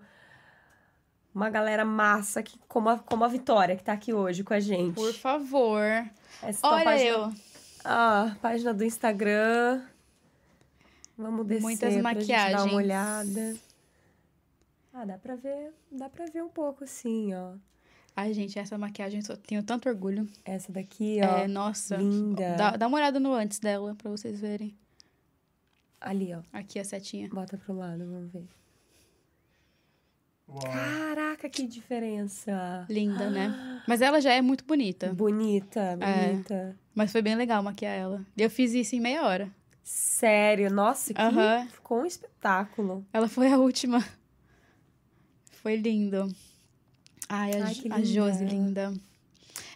uma 1.35 1.49
galera 1.49 1.87
massa, 1.87 2.43
que, 2.43 2.59
como, 2.69 2.91
a, 2.91 2.99
como 2.99 3.25
a 3.25 3.29
Vitória, 3.29 3.77
que 3.77 3.83
tá 3.85 3.95
aqui 3.95 4.13
hoje 4.13 4.45
com 4.45 4.53
a 4.53 4.61
gente. 4.61 4.95
Por 4.95 5.13
favor. 5.15 5.83
Essa 6.43 6.61
tua 6.61 6.77
Olha 6.77 6.85
página, 6.85 7.09
eu. 7.09 7.33
Ah, 7.83 8.37
página 8.43 8.75
do 8.75 8.85
Instagram. 8.85 9.83
Vamos 11.17 11.47
descer 11.47 11.63
Muitas 11.63 11.81
pra 11.81 11.91
gente 11.91 12.03
dar 12.03 12.03
maquiagens. 12.03 12.63
uma 12.65 12.75
olhada. 12.75 13.57
Ah, 14.93 15.05
dá 15.07 15.17
pra 15.17 15.35
ver, 15.35 15.73
dá 15.91 16.11
pra 16.11 16.27
ver 16.27 16.43
um 16.43 16.49
pouco 16.49 16.85
assim, 16.85 17.35
ó. 17.35 17.53
Ai, 18.19 18.33
gente, 18.33 18.59
essa 18.59 18.79
maquiagem 18.79 19.21
eu 19.29 19.37
tenho 19.37 19.63
tanto 19.63 19.89
orgulho. 19.91 20.27
Essa 20.43 20.73
daqui, 20.73 21.19
ó. 21.23 21.39
É, 21.41 21.47
nossa. 21.47 21.97
linda. 21.99 22.57
Dá, 22.57 22.71
dá 22.77 22.87
uma 22.87 22.97
olhada 22.97 23.21
no 23.21 23.35
antes 23.35 23.59
dela, 23.59 23.95
pra 23.95 24.11
vocês 24.11 24.41
verem. 24.41 24.75
Ali, 26.01 26.33
ó. 26.33 26.41
Aqui 26.53 26.79
a 26.79 26.85
setinha. 26.85 27.29
Bota 27.29 27.59
pro 27.59 27.75
lado, 27.77 27.99
vamos 28.07 28.33
ver. 28.33 28.45
Caraca, 30.63 31.49
que 31.49 31.67
diferença. 31.67 32.87
Linda, 32.89 33.29
né? 33.29 33.83
Mas 33.87 34.01
ela 34.01 34.21
já 34.21 34.33
é 34.33 34.41
muito 34.41 34.65
bonita. 34.65 35.13
Bonita, 35.13 35.99
É. 36.01 36.31
bonita. 36.33 36.77
Mas 36.95 37.13
foi 37.13 37.21
bem 37.21 37.35
legal 37.35 37.63
maquiar 37.63 37.95
ela. 37.95 38.25
E 38.37 38.43
eu 38.43 38.49
fiz 38.49 38.73
isso 38.73 38.95
em 38.97 39.01
meia 39.01 39.25
hora. 39.27 39.51
Sério, 39.83 40.71
nossa, 40.71 41.13
que 41.13 41.21
Aham. 41.21 41.67
ficou 41.69 42.01
um 42.01 42.07
espetáculo. 42.07 43.05
Ela 43.13 43.29
foi 43.29 43.53
a 43.53 43.59
última. 43.59 44.03
Foi 45.63 45.77
lindo. 45.77 46.33
Ai, 47.29 47.53
a, 47.61 47.65
Ai, 47.67 47.75
que 47.75 47.93
a 47.93 48.03
Josi, 48.03 48.45
linda. 48.45 48.93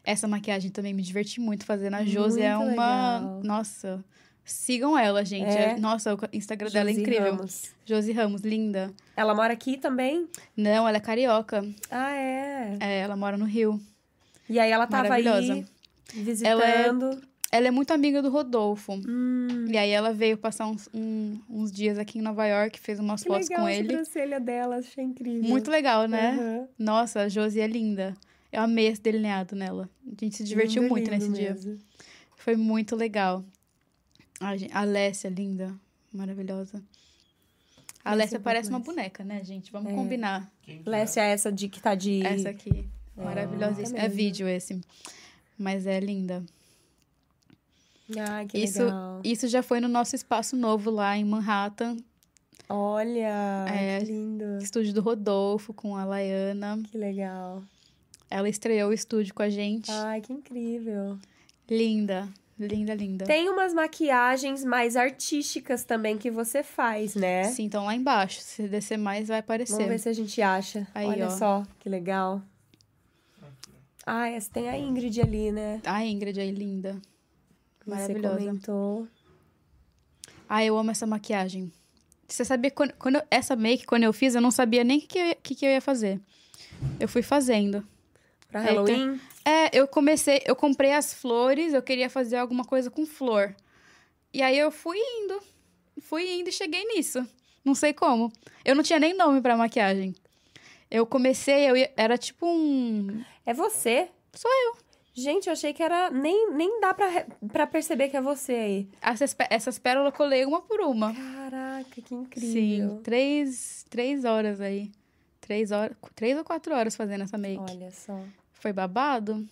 Essa 0.05 0.27
maquiagem 0.27 0.71
também 0.71 0.95
me 0.95 1.03
diverti 1.03 1.41
muito 1.41 1.65
fazendo. 1.65 1.95
A 1.95 2.05
Josi 2.05 2.43
é 2.43 2.57
uma. 2.57 3.19
legal. 3.19 3.41
Nossa. 3.43 4.05
Sigam 4.45 4.99
ela, 4.99 5.25
gente. 5.25 5.49
É? 5.49 5.79
Nossa, 5.79 6.15
o 6.15 6.19
Instagram 6.33 6.71
dela 6.71 6.91
é 6.91 6.93
Josi 6.93 7.03
incrível. 7.03 7.35
Ramos. 7.37 7.71
Josi 7.85 8.13
Ramos, 8.13 8.41
linda. 8.43 8.93
Ela 9.17 9.35
mora 9.35 9.53
aqui 9.53 9.77
também? 9.77 10.29
Não, 10.57 10.89
ela 10.89 10.97
é 10.97 11.01
carioca. 11.01 11.65
Ah, 11.91 12.13
é. 12.13 12.77
É, 12.81 12.99
ela 13.01 13.17
mora 13.17 13.37
no 13.37 13.45
Rio. 13.45 13.81
E 14.49 14.59
aí 14.59 14.71
ela 14.71 14.87
tava 14.87 15.15
aí 15.15 15.65
visitando. 16.13 16.63
Ela 16.63 16.65
é 16.65 16.93
muito 17.73 17.91
amiga 17.93 18.23
do 18.23 18.31
Rodolfo. 18.31 18.93
Hum, 18.95 19.67
E 19.69 19.77
aí 19.77 19.91
ela 19.91 20.13
veio 20.13 20.39
passar 20.39 20.67
uns, 20.69 20.89
um- 20.95 21.39
uns 21.49 21.73
dias 21.73 21.99
aqui 21.99 22.19
em 22.19 22.23
Nova 22.23 22.47
York, 22.47 22.79
fez 22.79 22.99
umas 23.01 23.23
que 23.23 23.29
fotos 23.29 23.49
legal 23.49 23.63
com 23.63 23.67
a 23.69 23.73
ele. 23.75 23.89
sobrancelha 23.89 24.39
dela, 24.41 24.77
achei 24.77 25.03
incrível. 25.05 25.43
Muito 25.49 25.71
legal, 25.71 26.07
né? 26.07 26.31
Aham. 26.39 26.69
Nossa, 26.79 27.23
a 27.23 27.29
Josi 27.29 27.61
é 27.61 27.67
linda. 27.67 28.15
Eu 28.53 28.63
amei 28.63 28.87
esse 28.87 29.01
delineado 29.01 29.55
nela. 29.57 29.89
A 30.07 30.25
gente 30.25 30.37
se 30.37 30.45
divertiu 30.45 30.83
Lindo, 30.83 30.95
muito 30.95 31.11
nesse 31.11 31.29
dia. 31.33 31.51
mesmo. 31.55 31.79
Foi 32.37 32.55
muito 32.57 32.95
legal. 32.97 33.45
A, 34.41 34.51
a 34.73 34.81
Alessia, 34.83 35.29
linda. 35.31 35.75
Maravilhosa. 36.13 36.83
A 38.05 38.11
Alessia 38.13 38.25
Lécia 38.37 38.41
parece 38.41 38.71
uma 38.71 38.79
boneca, 38.81 39.23
né, 39.23 39.43
gente? 39.45 39.71
Vamos 39.71 39.93
É. 39.93 39.95
combinar. 39.95 40.51
Lécia 40.87 41.21
é 41.21 41.31
essa 41.33 41.53
de 41.53 41.69
que 41.69 41.81
tá 41.81 41.95
de... 41.95 42.25
Essa 42.25 42.49
aqui. 42.51 42.89
Maravilhosa. 43.17 43.83
tá 43.83 43.89
é 43.99 44.03
mesmo. 44.03 44.17
vídeo 44.17 44.49
esse. 44.49 44.81
Mas 45.59 45.87
é 45.87 46.01
linda. 46.01 46.43
Ai, 48.19 48.47
que 48.47 48.59
Isso, 48.59 48.83
legal. 48.85 49.21
isso 49.25 49.49
já 49.49 49.63
foi 49.63 49.81
no 49.81 49.89
nosso 49.89 50.15
espaço 50.17 50.57
novo 50.57 50.91
lá 50.91 51.17
em 51.17 51.25
Manhattan. 51.25 51.97
Olha, 52.69 53.67
É. 53.69 53.99
que 53.99 54.07
lindo. 54.07 54.59
Estúdio 54.63 54.93
do 54.95 55.01
Rodolfo 55.01 55.73
com 55.75 55.97
a 55.97 56.05
Laiana. 56.05 56.81
Que 56.91 56.97
legal. 56.97 57.63
Ela 58.31 58.49
estreou 58.49 58.91
o 58.91 58.93
estúdio 58.93 59.35
com 59.35 59.43
a 59.43 59.49
gente. 59.51 59.91
Ai, 59.91 60.21
que 60.21 60.33
incrível. 60.33 61.19
Linda. 61.69 62.29
Linda, 62.59 62.95
linda. 62.95 63.25
Tem 63.25 63.49
umas 63.49 63.73
maquiagens 63.73 64.63
mais 64.65 64.95
artísticas 64.95 65.83
também 65.83 66.19
que 66.19 66.31
você 66.31 66.63
faz, 66.63 67.15
né? 67.15 67.45
Sim, 67.45 67.65
então 67.65 67.87
lá 67.87 67.95
embaixo. 67.95 68.41
Se 68.43 68.69
descer 68.69 68.99
mais, 68.99 69.29
vai 69.29 69.39
aparecer. 69.39 69.73
Vamos 69.73 69.89
ver 69.89 69.99
se 69.99 70.09
a 70.11 70.13
gente 70.13 70.43
acha. 70.43 70.87
Aí, 70.95 71.07
Olha 71.07 71.27
ó. 71.27 71.31
só, 71.31 71.63
que 71.81 71.89
legal. 71.89 72.43
Ah, 74.07 74.29
essa 74.29 74.51
tem 74.53 74.69
a 74.69 74.77
Ingrid 74.79 75.21
ali, 75.21 75.51
né? 75.53 75.81
A 75.85 76.05
Ingrid 76.05 76.39
aí, 76.39 76.51
linda. 76.51 77.01
Você 77.97 78.01
Maravilhosa. 78.15 78.39
comentou. 78.39 79.09
Ah, 80.49 80.65
eu 80.65 80.77
amo 80.77 80.91
essa 80.91 81.07
maquiagem. 81.07 81.73
Você 82.27 82.45
sabia, 82.45 82.71
quando, 82.71 82.93
quando 82.95 83.17
eu- 83.17 83.23
essa 83.31 83.57
make, 83.57 83.85
quando 83.87 84.05
eu 84.05 84.13
fiz, 84.13 84.35
eu 84.35 84.41
não 84.41 84.51
sabia 84.51 84.85
nem 84.85 84.99
o 84.99 85.01
que, 85.01 85.07
que, 85.09 85.19
eu 85.19 85.27
ia- 85.27 85.35
que, 85.43 85.67
eu 85.67 85.71
ia 85.71 85.81
fazer. 85.81 86.21
Eu 86.99 87.09
fui 87.09 87.23
fazendo. 87.23 87.87
Pra 88.49 88.63
tem- 88.65 88.75
Halloween? 88.75 89.21
É, 89.45 89.77
eu 89.79 89.87
comecei, 89.87 90.43
eu 90.45 90.55
comprei 90.57 90.93
as 90.93 91.15
flores, 91.15 91.73
eu 91.73 91.83
queria 91.83 92.11
fazer 92.11 92.37
alguma 92.37 92.65
coisa 92.65 92.91
com 92.91 93.07
flor. 93.07 93.55
E 94.33 94.43
aí 94.43 94.59
eu 94.59 94.71
fui 94.71 94.97
indo, 94.99 95.41
fui 96.01 96.29
indo 96.41 96.49
e 96.49 96.53
cheguei 96.53 96.85
nisso. 96.85 97.27
Não 97.65 97.75
sei 97.75 97.93
como. 97.93 98.33
Eu 98.65 98.75
não 98.75 98.83
tinha 98.83 98.99
nem 98.99 99.15
nome 99.17 99.41
pra 99.41 99.57
maquiagem. 99.57 100.15
Eu 100.91 101.07
comecei, 101.07 101.69
eu 101.71 101.77
ia- 101.77 101.93
era 101.97 102.17
tipo 102.19 102.47
um. 102.47 103.23
É 103.47 103.53
você? 103.55 104.09
Sou 104.33 104.51
eu. 104.51 104.77
Gente, 105.23 105.47
eu 105.49 105.53
achei 105.53 105.73
que 105.73 105.83
era. 105.83 106.11
Nem, 106.11 106.53
nem 106.53 106.81
dá 106.81 106.95
pra, 106.95 107.09
re- 107.09 107.27
pra 107.53 107.67
perceber 107.67 108.09
que 108.09 108.17
é 108.17 108.21
você 108.23 108.53
aí. 108.53 108.89
Essas, 109.03 109.35
pé- 109.35 109.49
essas 109.51 109.79
pérolas 109.79 110.13
eu 110.13 110.17
colei 110.17 110.45
uma 110.45 110.61
por 110.63 110.81
uma. 110.81 111.13
Caraca, 111.15 111.85
que 112.01 112.09
Sim, 112.09 112.21
incrível. 112.23 113.01
três, 113.03 113.85
três 113.91 114.25
horas 114.25 114.61
aí. 114.61 114.91
Três 115.41 115.73
horas, 115.73 115.97
três 116.15 116.39
ou 116.39 116.45
quatro 116.45 116.75
horas 116.75 116.95
fazendo 116.95 117.23
essa 117.25 117.37
make. 117.37 117.61
Olha 117.61 117.91
só. 117.91 118.19
Foi 118.53 118.73
babado? 118.73 119.47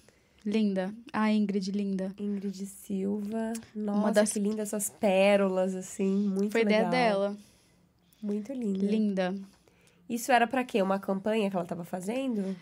Linda. 0.46 0.94
A 1.12 1.30
Ingrid, 1.32 1.72
linda. 1.72 2.14
Ingrid 2.18 2.64
Silva. 2.66 3.52
Nossa, 3.74 4.12
das- 4.12 4.32
que 4.32 4.38
linda 4.38 4.62
essas 4.62 4.88
pérolas, 4.88 5.74
assim. 5.74 6.28
Muito 6.28 6.52
Foi 6.52 6.62
legal. 6.64 6.86
ideia 6.86 6.90
dela. 6.90 7.36
Muito 8.22 8.52
linda. 8.52 8.86
Linda. 8.86 9.34
Isso 10.08 10.32
era 10.32 10.46
pra 10.46 10.64
quê? 10.64 10.80
Uma 10.80 10.98
campanha 10.98 11.50
que 11.50 11.56
ela 11.56 11.66
tava 11.66 11.84
fazendo? 11.84 12.56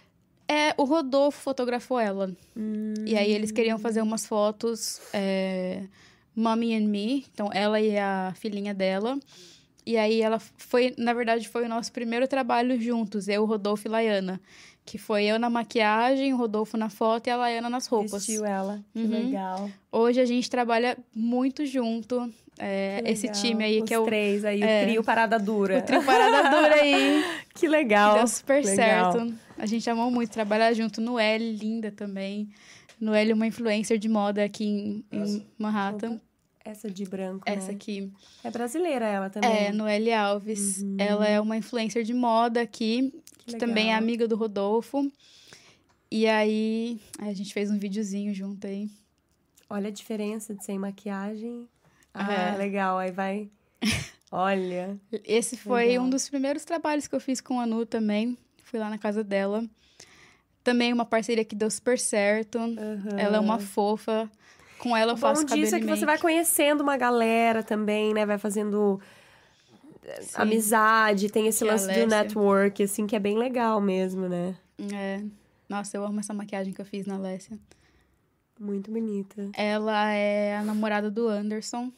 É, 0.48 0.74
o 0.76 0.84
Rodolfo 0.84 1.40
fotografou 1.40 1.98
ela. 1.98 2.30
Hum, 2.56 2.94
E 3.04 3.16
aí 3.16 3.32
eles 3.32 3.50
queriam 3.50 3.78
fazer 3.78 4.00
umas 4.00 4.26
fotos, 4.26 5.00
é, 5.12 5.82
Mommy 6.34 6.74
and 6.74 6.86
Me, 6.88 7.26
então 7.32 7.50
ela 7.52 7.80
e 7.80 7.98
a 7.98 8.32
filhinha 8.36 8.72
dela. 8.74 9.18
E 9.84 9.96
aí 9.96 10.20
ela 10.20 10.38
foi, 10.56 10.94
na 10.98 11.12
verdade, 11.12 11.48
foi 11.48 11.64
o 11.64 11.68
nosso 11.68 11.92
primeiro 11.92 12.26
trabalho 12.26 12.80
juntos, 12.80 13.28
eu, 13.28 13.44
Rodolfo 13.44 13.86
e 13.86 13.90
Laiana. 13.90 14.40
Que 14.84 14.98
foi 14.98 15.24
eu 15.24 15.36
na 15.38 15.50
maquiagem, 15.50 16.32
o 16.32 16.36
Rodolfo 16.36 16.76
na 16.76 16.88
foto 16.88 17.26
e 17.26 17.30
a 17.30 17.36
Laiana 17.36 17.68
nas 17.68 17.88
roupas. 17.88 18.24
Vestiu 18.26 18.44
ela. 18.44 18.84
Que 18.92 19.00
Uhum. 19.00 19.08
legal. 19.10 19.70
Hoje 19.90 20.20
a 20.20 20.24
gente 20.24 20.48
trabalha 20.48 20.96
muito 21.14 21.66
junto. 21.66 22.32
É, 22.58 23.02
Que 23.02 23.10
esse 23.10 23.28
time 23.28 23.64
aí, 23.64 23.80
Os 23.80 23.88
que 23.88 23.94
é 23.94 23.98
o, 23.98 24.04
três 24.04 24.44
aí, 24.44 24.62
é. 24.62 24.82
o 24.82 24.86
trio 24.86 25.04
Parada 25.04 25.38
Dura. 25.38 25.78
o 25.78 25.82
trio 25.82 26.02
Parada 26.02 26.50
Dura 26.50 26.74
aí. 26.74 27.24
Que 27.54 27.66
legal. 27.66 28.16
Deu 28.16 28.26
super 28.26 28.62
legal. 28.62 29.12
certo. 29.12 29.34
A 29.56 29.64
gente 29.64 29.88
amou 29.88 30.10
muito 30.10 30.30
trabalhar 30.30 30.74
junto. 30.74 31.00
Noelle, 31.00 31.56
linda 31.56 31.90
também. 31.90 32.50
Noelle, 33.00 33.32
uma 33.32 33.46
influencer 33.46 33.98
de 33.98 34.08
moda 34.08 34.44
aqui 34.44 34.64
em, 34.64 35.04
em 35.10 35.46
Manhattan. 35.58 36.20
Essa 36.62 36.90
de 36.90 37.04
branco, 37.04 37.44
Essa 37.46 37.68
né? 37.68 37.74
aqui. 37.74 38.12
É 38.42 38.50
brasileira 38.50 39.06
ela 39.06 39.30
também. 39.30 39.50
É, 39.50 39.72
Noelle 39.72 40.12
Alves. 40.12 40.84
Ela 40.98 41.26
é 41.26 41.40
uma 41.40 41.56
influencer 41.56 42.02
de 42.02 42.12
moda 42.12 42.60
aqui, 42.60 43.12
que, 43.38 43.52
Que 43.52 43.56
também 43.56 43.92
é 43.92 43.94
amiga 43.94 44.26
do 44.26 44.34
Rodolfo. 44.34 45.10
E 46.10 46.26
aí, 46.26 47.00
a 47.20 47.32
gente 47.32 47.54
fez 47.54 47.70
um 47.70 47.78
videozinho 47.78 48.34
junto 48.34 48.66
aí. 48.66 48.90
Olha 49.70 49.88
a 49.88 49.92
diferença 49.92 50.54
de 50.54 50.64
sem 50.64 50.78
maquiagem. 50.78 51.68
Ah, 52.18 52.32
É. 52.54 52.56
legal. 52.56 52.98
Aí 52.98 53.10
vai... 53.10 53.50
Olha. 54.32 54.98
Esse 55.24 55.56
foi 55.56 55.86
Legal. 55.88 56.04
um 56.04 56.10
dos 56.10 56.28
primeiros 56.28 56.64
trabalhos 56.64 57.06
que 57.06 57.14
eu 57.14 57.20
fiz 57.20 57.40
com 57.40 57.60
a 57.60 57.66
Nu 57.66 57.86
também. 57.86 58.36
Fui 58.64 58.78
lá 58.78 58.90
na 58.90 58.98
casa 58.98 59.22
dela. 59.22 59.64
Também 60.64 60.92
uma 60.92 61.04
parceria 61.04 61.44
que 61.44 61.54
deu 61.54 61.70
super 61.70 61.98
certo. 61.98 62.58
Aham. 62.58 63.16
Ela 63.18 63.36
é 63.36 63.40
uma 63.40 63.58
fofa. 63.60 64.28
Com 64.78 64.96
ela 64.96 65.12
eu 65.12 65.14
O 65.14 65.18
faço 65.18 65.42
bom 65.42 65.48
cabelo 65.48 65.64
disso 65.64 65.76
é 65.76 65.78
que 65.80 65.84
você 65.86 66.04
make. 66.04 66.06
vai 66.06 66.18
conhecendo 66.18 66.82
uma 66.82 66.96
galera 66.96 67.62
também, 67.62 68.12
né? 68.12 68.26
Vai 68.26 68.36
fazendo 68.36 69.00
eh, 70.04 70.20
Sim. 70.22 70.34
amizade, 70.42 71.30
tem 71.30 71.46
esse 71.46 71.64
Que 71.64 71.70
lance 71.70 71.86
do 71.86 72.06
network, 72.08 72.82
assim, 72.82 73.06
que 73.06 73.14
é 73.16 73.18
bem 73.20 73.38
legal 73.38 73.80
mesmo, 73.80 74.28
né? 74.28 74.56
É. 74.92 75.22
Nossa, 75.68 75.96
eu 75.96 76.04
amo 76.04 76.20
essa 76.20 76.34
maquiagem 76.34 76.72
que 76.74 76.80
eu 76.80 76.84
fiz 76.84 77.06
na 77.06 77.14
Alessia. 77.14 77.58
Muito 78.58 78.90
bonita. 78.90 79.48
Ela 79.54 80.10
é 80.12 80.56
a 80.56 80.62
namorada 80.62 81.10
do 81.10 81.28
Anderson, 81.28 81.90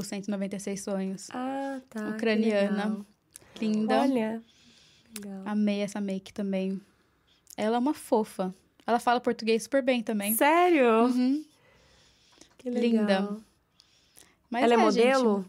do 0.00 0.06
196 0.06 0.80
Sonhos. 0.80 1.28
Ah, 1.32 1.80
tá. 1.88 2.08
Ucraniana. 2.10 3.04
Linda. 3.60 4.00
Olha. 4.00 4.42
Legal. 5.16 5.42
Amei 5.44 5.80
essa 5.80 6.00
make 6.00 6.32
também. 6.32 6.80
Ela 7.56 7.76
é 7.76 7.78
uma 7.78 7.94
fofa. 7.94 8.54
Ela 8.86 8.98
fala 8.98 9.20
português 9.20 9.62
super 9.64 9.82
bem 9.82 10.02
também. 10.02 10.34
Sério? 10.34 11.04
Uhum. 11.04 11.44
Que 12.58 12.70
legal. 12.70 12.90
Linda. 12.90 13.36
Mas 14.48 14.64
Ela 14.64 14.74
é, 14.74 14.76
gente, 14.76 14.84
modelo? 14.84 15.48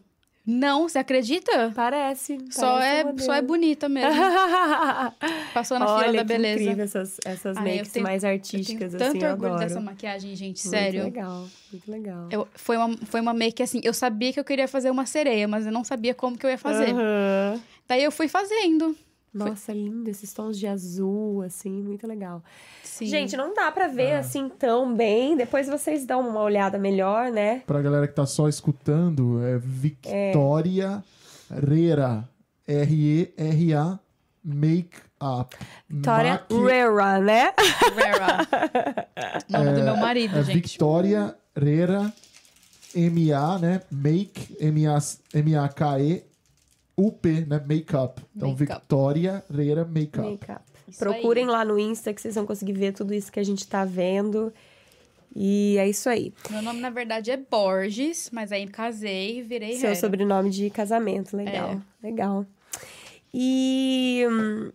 Não, 0.52 0.88
você 0.90 1.00
acredita? 1.00 1.72
Parece. 1.74 2.38
Só 2.50 2.78
parece 2.80 3.10
é, 3.22 3.24
só 3.26 3.34
é 3.34 3.42
bonita 3.42 3.88
mesmo. 3.88 4.12
Passou 5.54 5.80
na 5.80 5.86
Olha, 5.88 6.02
fila 6.10 6.14
da 6.18 6.22
que 6.22 6.28
beleza. 6.28 6.62
incrível 6.64 6.84
essas, 6.84 7.18
essas 7.26 7.58
eu 7.58 7.64
makes 7.64 7.92
tenho- 7.92 8.04
mais 8.04 8.24
Eu 8.24 8.30
artísticas, 8.32 8.92
tanto 8.94 9.04
assim, 9.04 9.24
eu 9.24 9.32
orgulho 9.32 9.50
adoro. 9.52 9.64
dessa 9.68 9.80
maquiagem, 9.82 10.36
gente, 10.36 10.58
Muito 10.66 10.70
sério. 10.70 11.04
legal, 11.04 11.48
muito 11.72 11.90
legal. 11.92 12.28
Eu, 12.32 12.48
foi, 12.56 12.78
uma, 12.78 12.98
foi 13.06 13.22
uma 13.22 13.34
make 13.34 13.62
assim, 13.64 13.80
eu 13.84 13.94
sabia 13.94 14.34
que 14.34 14.40
eu 14.40 14.44
queria 14.44 14.68
fazer 14.68 14.90
uma 14.92 15.06
sereia, 15.06 15.48
mas 15.48 15.66
eu 15.66 15.72
não 15.72 15.84
sabia 15.84 16.14
como 16.14 16.38
que 16.38 16.46
eu 16.46 16.50
ia 16.50 16.58
fazer. 16.58 16.92
Aham. 16.92 17.62
Daí 17.88 18.04
eu 18.04 18.12
fui 18.12 18.28
fazendo. 18.28 18.96
Nossa, 19.34 19.72
lindo, 19.72 20.10
esses 20.10 20.34
tons 20.34 20.58
de 20.60 20.68
azul, 20.68 21.42
assim, 21.42 21.82
muito 21.82 22.06
legal. 22.06 22.44
Sim. 22.84 23.06
Gente, 23.06 23.38
não 23.38 23.54
dá 23.54 23.72
pra 23.72 23.88
ver 23.88 24.14
assim 24.16 24.50
tão 24.50 24.94
bem. 24.94 25.38
Depois 25.38 25.68
vocês 25.68 26.06
dão 26.06 26.28
uma 26.28 26.42
olhada 26.42 26.78
melhor, 26.78 27.32
né? 27.32 27.64
Pra 27.66 27.82
galera 27.82 28.08
que 28.08 28.14
tá 28.14 28.26
só 28.26 28.50
escutando, 28.50 29.42
é 29.44 29.58
Victoria 29.58 31.04
Rera. 31.50 32.28
R-E-R-A 32.68 34.00
Make 34.44 34.98
Up. 35.22 35.56
Vitória 35.90 36.32
Maqui- 36.34 36.56
Rera, 36.64 37.20
né? 37.20 37.54
Rara. 37.96 39.08
Nome 39.50 39.74
do 39.74 39.84
meu 39.84 39.98
marido, 39.98 40.38
é 40.40 40.44
gente. 40.44 40.56
Victoria 40.56 41.36
Rera 41.56 42.12
M-A, 42.96 43.60
né? 43.60 43.82
Make, 43.92 44.56
M-A- 44.60 45.00
M-A-K-E, 45.34 46.24
U-P, 46.98 47.46
né? 47.46 47.64
Make-up. 47.68 48.22
Então, 48.36 48.50
Make-up. 48.50 48.82
Victoria 48.82 49.44
Rera 49.50 49.86
Make-up. 49.86 50.30
Makeup. 50.30 50.62
Procurem 50.98 51.46
aí. 51.46 51.50
lá 51.50 51.66
no 51.66 51.80
Insta 51.80 52.14
que 52.14 52.22
vocês 52.22 52.36
vão 52.36 52.46
conseguir 52.46 52.74
ver 52.74 52.94
tudo 52.94 53.14
isso 53.14 53.32
que 53.32 53.40
a 53.40 53.44
gente 53.44 53.68
tá 53.68 53.86
vendo. 53.86 54.54
E 55.36 55.78
é 55.78 55.88
isso 55.88 56.10
aí. 56.10 56.34
Meu 56.50 56.62
nome, 56.62 56.82
na 56.82 56.90
verdade, 56.90 57.32
é 57.32 57.38
Borges, 57.38 58.30
mas 58.32 58.52
aí 58.52 58.68
casei 58.68 59.40
e 59.40 59.42
virei 59.42 59.78
Seu 59.78 59.92
Hera. 59.92 60.00
sobrenome 60.00 60.50
de 60.50 60.70
casamento, 60.70 61.38
legal. 61.38 61.82
Legal. 62.04 62.46
E 63.34 64.26
hum, 64.30 64.72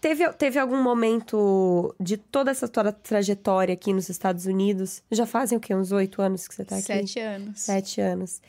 teve, 0.00 0.26
teve 0.32 0.58
algum 0.58 0.82
momento 0.82 1.94
de 2.00 2.16
toda 2.16 2.50
essa 2.50 2.66
tua 2.66 2.90
trajetória 2.90 3.74
aqui 3.74 3.92
nos 3.92 4.08
Estados 4.08 4.46
Unidos? 4.46 5.02
Já 5.10 5.26
fazem 5.26 5.58
o 5.58 5.60
quê? 5.60 5.74
Uns 5.74 5.92
oito 5.92 6.22
anos 6.22 6.48
que 6.48 6.54
você 6.54 6.64
tá 6.64 6.76
aqui? 6.76 6.86
Sete 6.86 7.20
anos. 7.20 7.60
Sete 7.60 8.00
anos. 8.00 8.40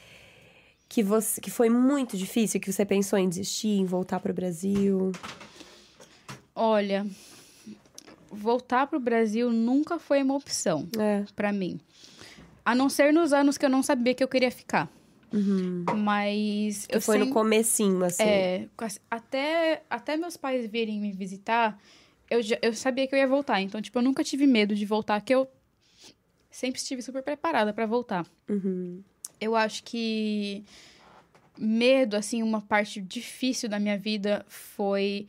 Que, 0.89 1.03
você, 1.03 1.39
que 1.39 1.51
foi 1.51 1.69
muito 1.69 2.17
difícil, 2.17 2.59
que 2.59 2.73
você 2.73 2.83
pensou 2.83 3.17
em 3.19 3.29
desistir, 3.29 3.77
em 3.79 3.85
voltar 3.85 4.19
para 4.19 4.31
o 4.31 4.33
Brasil. 4.33 5.11
Olha, 6.55 7.05
voltar 8.31 8.87
pro 8.87 8.99
Brasil 8.99 9.51
nunca 9.51 9.99
foi 9.99 10.21
uma 10.23 10.35
opção 10.35 10.89
É. 10.97 11.23
pra 11.35 11.53
mim. 11.53 11.79
A 12.65 12.73
não 12.75 12.89
ser 12.89 13.13
nos 13.13 13.31
anos 13.33 13.57
que 13.57 13.65
eu 13.65 13.69
não 13.69 13.81
sabia 13.83 14.13
que 14.15 14.23
eu 14.23 14.27
queria 14.27 14.51
ficar. 14.51 14.89
Mas 15.95 16.87
Que 16.87 16.97
eu 16.97 17.01
foi 17.01 17.19
no 17.19 17.29
comecinho, 17.31 18.03
assim. 18.03 18.23
É, 18.23 18.67
até, 19.09 19.83
até 19.89 20.17
meus 20.17 20.35
pais 20.35 20.67
virem 20.69 20.99
me 20.99 21.11
visitar, 21.11 21.79
eu, 22.29 22.41
já, 22.41 22.57
eu 22.61 22.73
sabia 22.73 23.07
que 23.07 23.13
eu 23.13 23.19
ia 23.19 23.27
voltar. 23.27 23.61
Então, 23.61 23.79
tipo, 23.81 23.97
eu 23.99 24.03
nunca 24.03 24.23
tive 24.23 24.47
medo 24.47 24.73
de 24.75 24.85
voltar, 24.85 25.21
que 25.21 25.33
eu 25.33 25.47
sempre 26.49 26.79
estive 26.79 27.01
super 27.03 27.21
preparada 27.21 27.71
pra 27.73 27.85
voltar. 27.85 28.25
Uhum. 28.49 29.03
Eu 29.39 29.55
acho 29.55 29.83
que 29.83 30.63
medo, 31.57 32.15
assim, 32.15 32.41
uma 32.41 32.61
parte 32.61 33.01
difícil 33.01 33.69
da 33.69 33.79
minha 33.79 33.97
vida 33.97 34.45
foi 34.47 35.27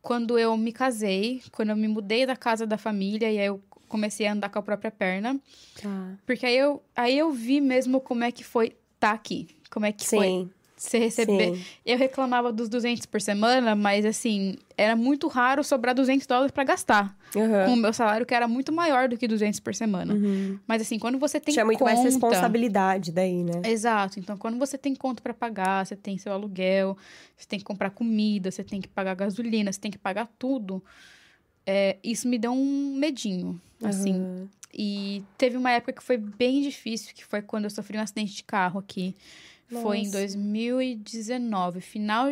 quando 0.00 0.38
eu 0.38 0.56
me 0.56 0.72
casei, 0.72 1.42
quando 1.52 1.70
eu 1.70 1.76
me 1.76 1.88
mudei 1.88 2.24
da 2.26 2.36
casa 2.36 2.66
da 2.66 2.78
família 2.78 3.30
e 3.30 3.38
aí 3.38 3.46
eu 3.46 3.62
comecei 3.88 4.26
a 4.26 4.32
andar 4.32 4.48
com 4.48 4.58
a 4.58 4.62
própria 4.62 4.90
perna. 4.90 5.40
Tá. 5.80 6.14
Porque 6.26 6.46
aí 6.46 6.56
eu, 6.56 6.82
aí 6.94 7.18
eu 7.18 7.32
vi 7.32 7.60
mesmo 7.60 8.00
como 8.00 8.24
é 8.24 8.30
que 8.30 8.44
foi 8.44 8.76
estar 8.94 9.12
aqui. 9.12 9.48
Como 9.70 9.86
é 9.86 9.92
que 9.92 10.06
foi 10.06 10.26
Sim. 10.26 10.50
Você 10.82 10.98
receber. 10.98 11.54
Sim. 11.54 11.64
Eu 11.84 11.98
reclamava 11.98 12.52
dos 12.52 12.68
200 12.68 13.06
por 13.06 13.20
semana, 13.20 13.74
mas 13.74 14.04
assim, 14.04 14.56
era 14.76 14.94
muito 14.94 15.28
raro 15.28 15.62
sobrar 15.64 15.94
200 15.94 16.26
dólares 16.26 16.52
pra 16.52 16.64
gastar. 16.64 17.16
Aham. 17.36 17.66
Com 17.66 17.72
o 17.72 17.76
meu 17.76 17.92
salário, 17.92 18.24
que 18.24 18.34
era 18.34 18.46
muito 18.48 18.72
maior 18.72 19.08
do 19.08 19.16
que 19.16 19.26
200 19.28 19.60
por 19.60 19.74
semana. 19.74 20.14
Uhum. 20.14 20.58
Mas 20.66 20.82
assim, 20.82 20.98
quando 20.98 21.18
você 21.18 21.38
tem 21.40 21.52
Tinha 21.52 21.64
muito 21.64 21.78
conta... 21.80 21.92
mais 21.92 22.04
responsabilidade 22.04 23.12
daí, 23.12 23.42
né? 23.44 23.62
Exato. 23.64 24.18
Então, 24.18 24.36
quando 24.36 24.58
você 24.58 24.78
tem 24.78 24.94
conta 24.94 25.22
pra 25.22 25.34
pagar, 25.34 25.84
você 25.84 25.96
tem 25.96 26.16
seu 26.18 26.32
aluguel, 26.32 26.96
você 27.36 27.46
tem 27.46 27.58
que 27.58 27.64
comprar 27.64 27.90
comida, 27.90 28.50
você 28.50 28.62
tem 28.64 28.80
que 28.80 28.88
pagar 28.88 29.14
gasolina, 29.14 29.72
você 29.72 29.80
tem 29.80 29.90
que 29.90 29.98
pagar 29.98 30.28
tudo. 30.38 30.82
é, 31.66 31.98
isso 32.02 32.26
me 32.26 32.38
deu 32.38 32.52
um 32.52 32.94
medinho, 32.96 33.60
assim. 33.84 34.14
Aham. 34.14 34.48
E 34.72 35.22
teve 35.36 35.56
uma 35.56 35.70
época 35.70 35.92
que 35.94 36.02
foi 36.02 36.16
bem 36.16 36.62
difícil, 36.62 37.14
que 37.14 37.24
foi 37.24 37.42
quando 37.42 37.64
eu 37.64 37.70
sofri 37.70 37.96
um 37.98 38.00
acidente 38.00 38.34
de 38.34 38.44
carro 38.44 38.78
aqui. 38.78 39.14
Foi 39.68 39.98
em 39.98 40.04
Nossa. 40.06 40.18
2019, 40.18 41.80
final, 41.80 42.28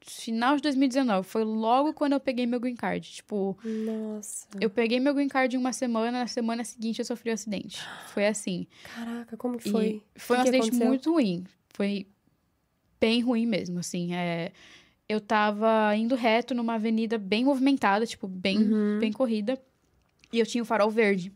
final 0.00 0.56
de 0.56 0.62
2019. 0.62 1.26
Foi 1.28 1.44
logo 1.44 1.92
quando 1.92 2.12
eu 2.12 2.20
peguei 2.20 2.46
meu 2.46 2.60
green 2.60 2.76
card. 2.76 3.10
Tipo, 3.10 3.58
Nossa. 3.64 4.46
eu 4.60 4.70
peguei 4.70 5.00
meu 5.00 5.12
green 5.14 5.28
card 5.28 5.54
em 5.56 5.58
uma 5.58 5.72
semana, 5.72 6.20
na 6.20 6.26
semana 6.26 6.62
seguinte 6.64 6.98
eu 7.00 7.04
sofri 7.04 7.30
um 7.30 7.34
acidente. 7.34 7.80
Foi 8.12 8.26
assim. 8.26 8.66
Caraca, 8.94 9.36
como 9.36 9.58
que 9.58 9.68
E 9.68 9.72
foi? 9.72 10.02
foi 10.16 10.36
um 10.38 10.42
que 10.42 10.50
que 10.50 10.56
acidente 10.56 10.68
aconteceu? 10.68 10.86
muito 10.88 11.12
ruim. 11.12 11.44
Foi 11.70 12.06
bem 13.00 13.20
ruim 13.20 13.46
mesmo, 13.46 13.78
assim. 13.80 14.14
É, 14.14 14.52
eu 15.08 15.20
tava 15.20 15.94
indo 15.96 16.14
reto 16.14 16.54
numa 16.54 16.74
avenida 16.74 17.18
bem 17.18 17.44
movimentada, 17.44 18.06
tipo, 18.06 18.26
bem, 18.28 18.58
Uhum. 18.58 18.98
bem 19.00 19.12
corrida. 19.12 19.60
E 20.32 20.38
eu 20.38 20.46
tinha 20.46 20.62
o 20.62 20.66
farol 20.66 20.90
verde. 20.90 21.32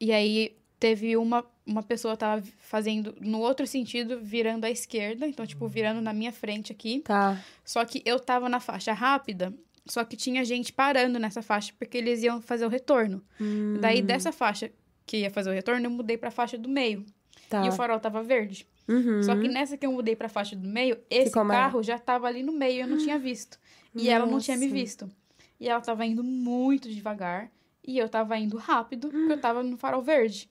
E 0.00 0.12
aí 0.12 0.56
teve 0.80 1.16
uma, 1.16 1.44
uma 1.68 1.82
pessoa 1.82 2.16
tava 2.16 2.42
fazendo 2.58 3.14
no 3.20 3.40
outro 3.40 3.66
sentido, 3.66 4.18
virando 4.20 4.64
à 4.64 4.70
esquerda. 4.70 5.26
Então, 5.28 5.46
tipo, 5.46 5.68
virando 5.68 6.00
na 6.00 6.12
minha 6.12 6.32
frente 6.32 6.72
aqui. 6.72 7.00
Tá. 7.04 7.38
Só 7.64 7.84
que 7.84 8.02
eu 8.04 8.18
tava 8.18 8.48
na 8.48 8.58
faixa 8.60 8.92
rápida. 8.92 9.52
Só 9.86 10.04
que 10.04 10.16
tinha 10.16 10.44
gente 10.44 10.72
parando 10.72 11.18
nessa 11.18 11.40
faixa 11.42 11.72
porque 11.78 11.96
eles 11.98 12.22
iam 12.22 12.40
fazer 12.42 12.66
o 12.66 12.68
retorno. 12.68 13.22
Hum, 13.40 13.78
Daí, 13.80 14.02
dessa 14.02 14.32
faixa 14.32 14.70
que 15.06 15.18
ia 15.18 15.30
fazer 15.30 15.50
o 15.50 15.52
retorno, 15.54 15.86
eu 15.86 15.90
mudei 15.90 16.16
pra 16.18 16.30
faixa 16.30 16.58
do 16.58 16.68
meio. 16.68 17.04
tá. 17.48 17.64
E 17.64 17.68
o 17.68 17.72
farol 17.72 17.98
tava 18.00 18.22
verde. 18.22 18.66
Uhum. 18.86 19.22
Só 19.22 19.34
que 19.36 19.48
nessa 19.48 19.76
que 19.78 19.86
eu 19.86 19.92
mudei 19.92 20.14
pra 20.16 20.28
faixa 20.28 20.54
do 20.56 20.66
meio, 20.68 20.98
esse 21.08 21.26
Ficou 21.26 21.44
mais- 21.44 21.58
carro 21.60 21.82
já 21.82 21.98
tava 21.98 22.26
ali 22.26 22.42
no 22.42 22.52
meio, 22.52 22.82
eu 22.82 22.86
não 22.86 22.98
tinha 22.98 23.18
visto. 23.18 23.58
E 23.94 24.08
ela 24.10 24.26
não 24.26 24.38
tinha 24.38 24.56
me 24.56 24.66
Nossa. 24.66 24.74
visto. 24.80 25.10
E 25.58 25.68
ela 25.68 25.80
tava 25.80 26.04
indo 26.04 26.22
muito 26.22 26.88
devagar. 26.90 27.50
E 27.86 27.96
eu 27.98 28.06
tava 28.08 28.36
indo 28.38 28.58
rápido, 28.58 29.08
porque 29.08 29.32
eu 29.32 29.40
tava 29.40 29.62
no 29.62 29.76
farol 29.78 30.02
verde. 30.02 30.50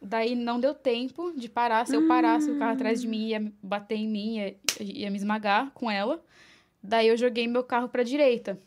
Daí 0.00 0.34
não 0.34 0.60
deu 0.60 0.74
tempo 0.74 1.32
de 1.36 1.48
parar. 1.48 1.86
Se 1.86 1.96
eu 1.96 2.06
parasse, 2.06 2.50
o 2.50 2.58
carro 2.58 2.74
atrás 2.74 3.00
de 3.00 3.08
mim 3.08 3.28
ia 3.28 3.52
bater 3.62 3.96
em 3.96 4.08
mim, 4.08 4.36
ia, 4.36 4.56
ia 4.80 5.10
me 5.10 5.16
esmagar 5.16 5.70
com 5.72 5.90
ela. 5.90 6.22
Daí 6.82 7.08
eu 7.08 7.16
joguei 7.16 7.48
meu 7.48 7.64
carro 7.64 7.88
pra 7.88 8.02
direita. 8.02 8.58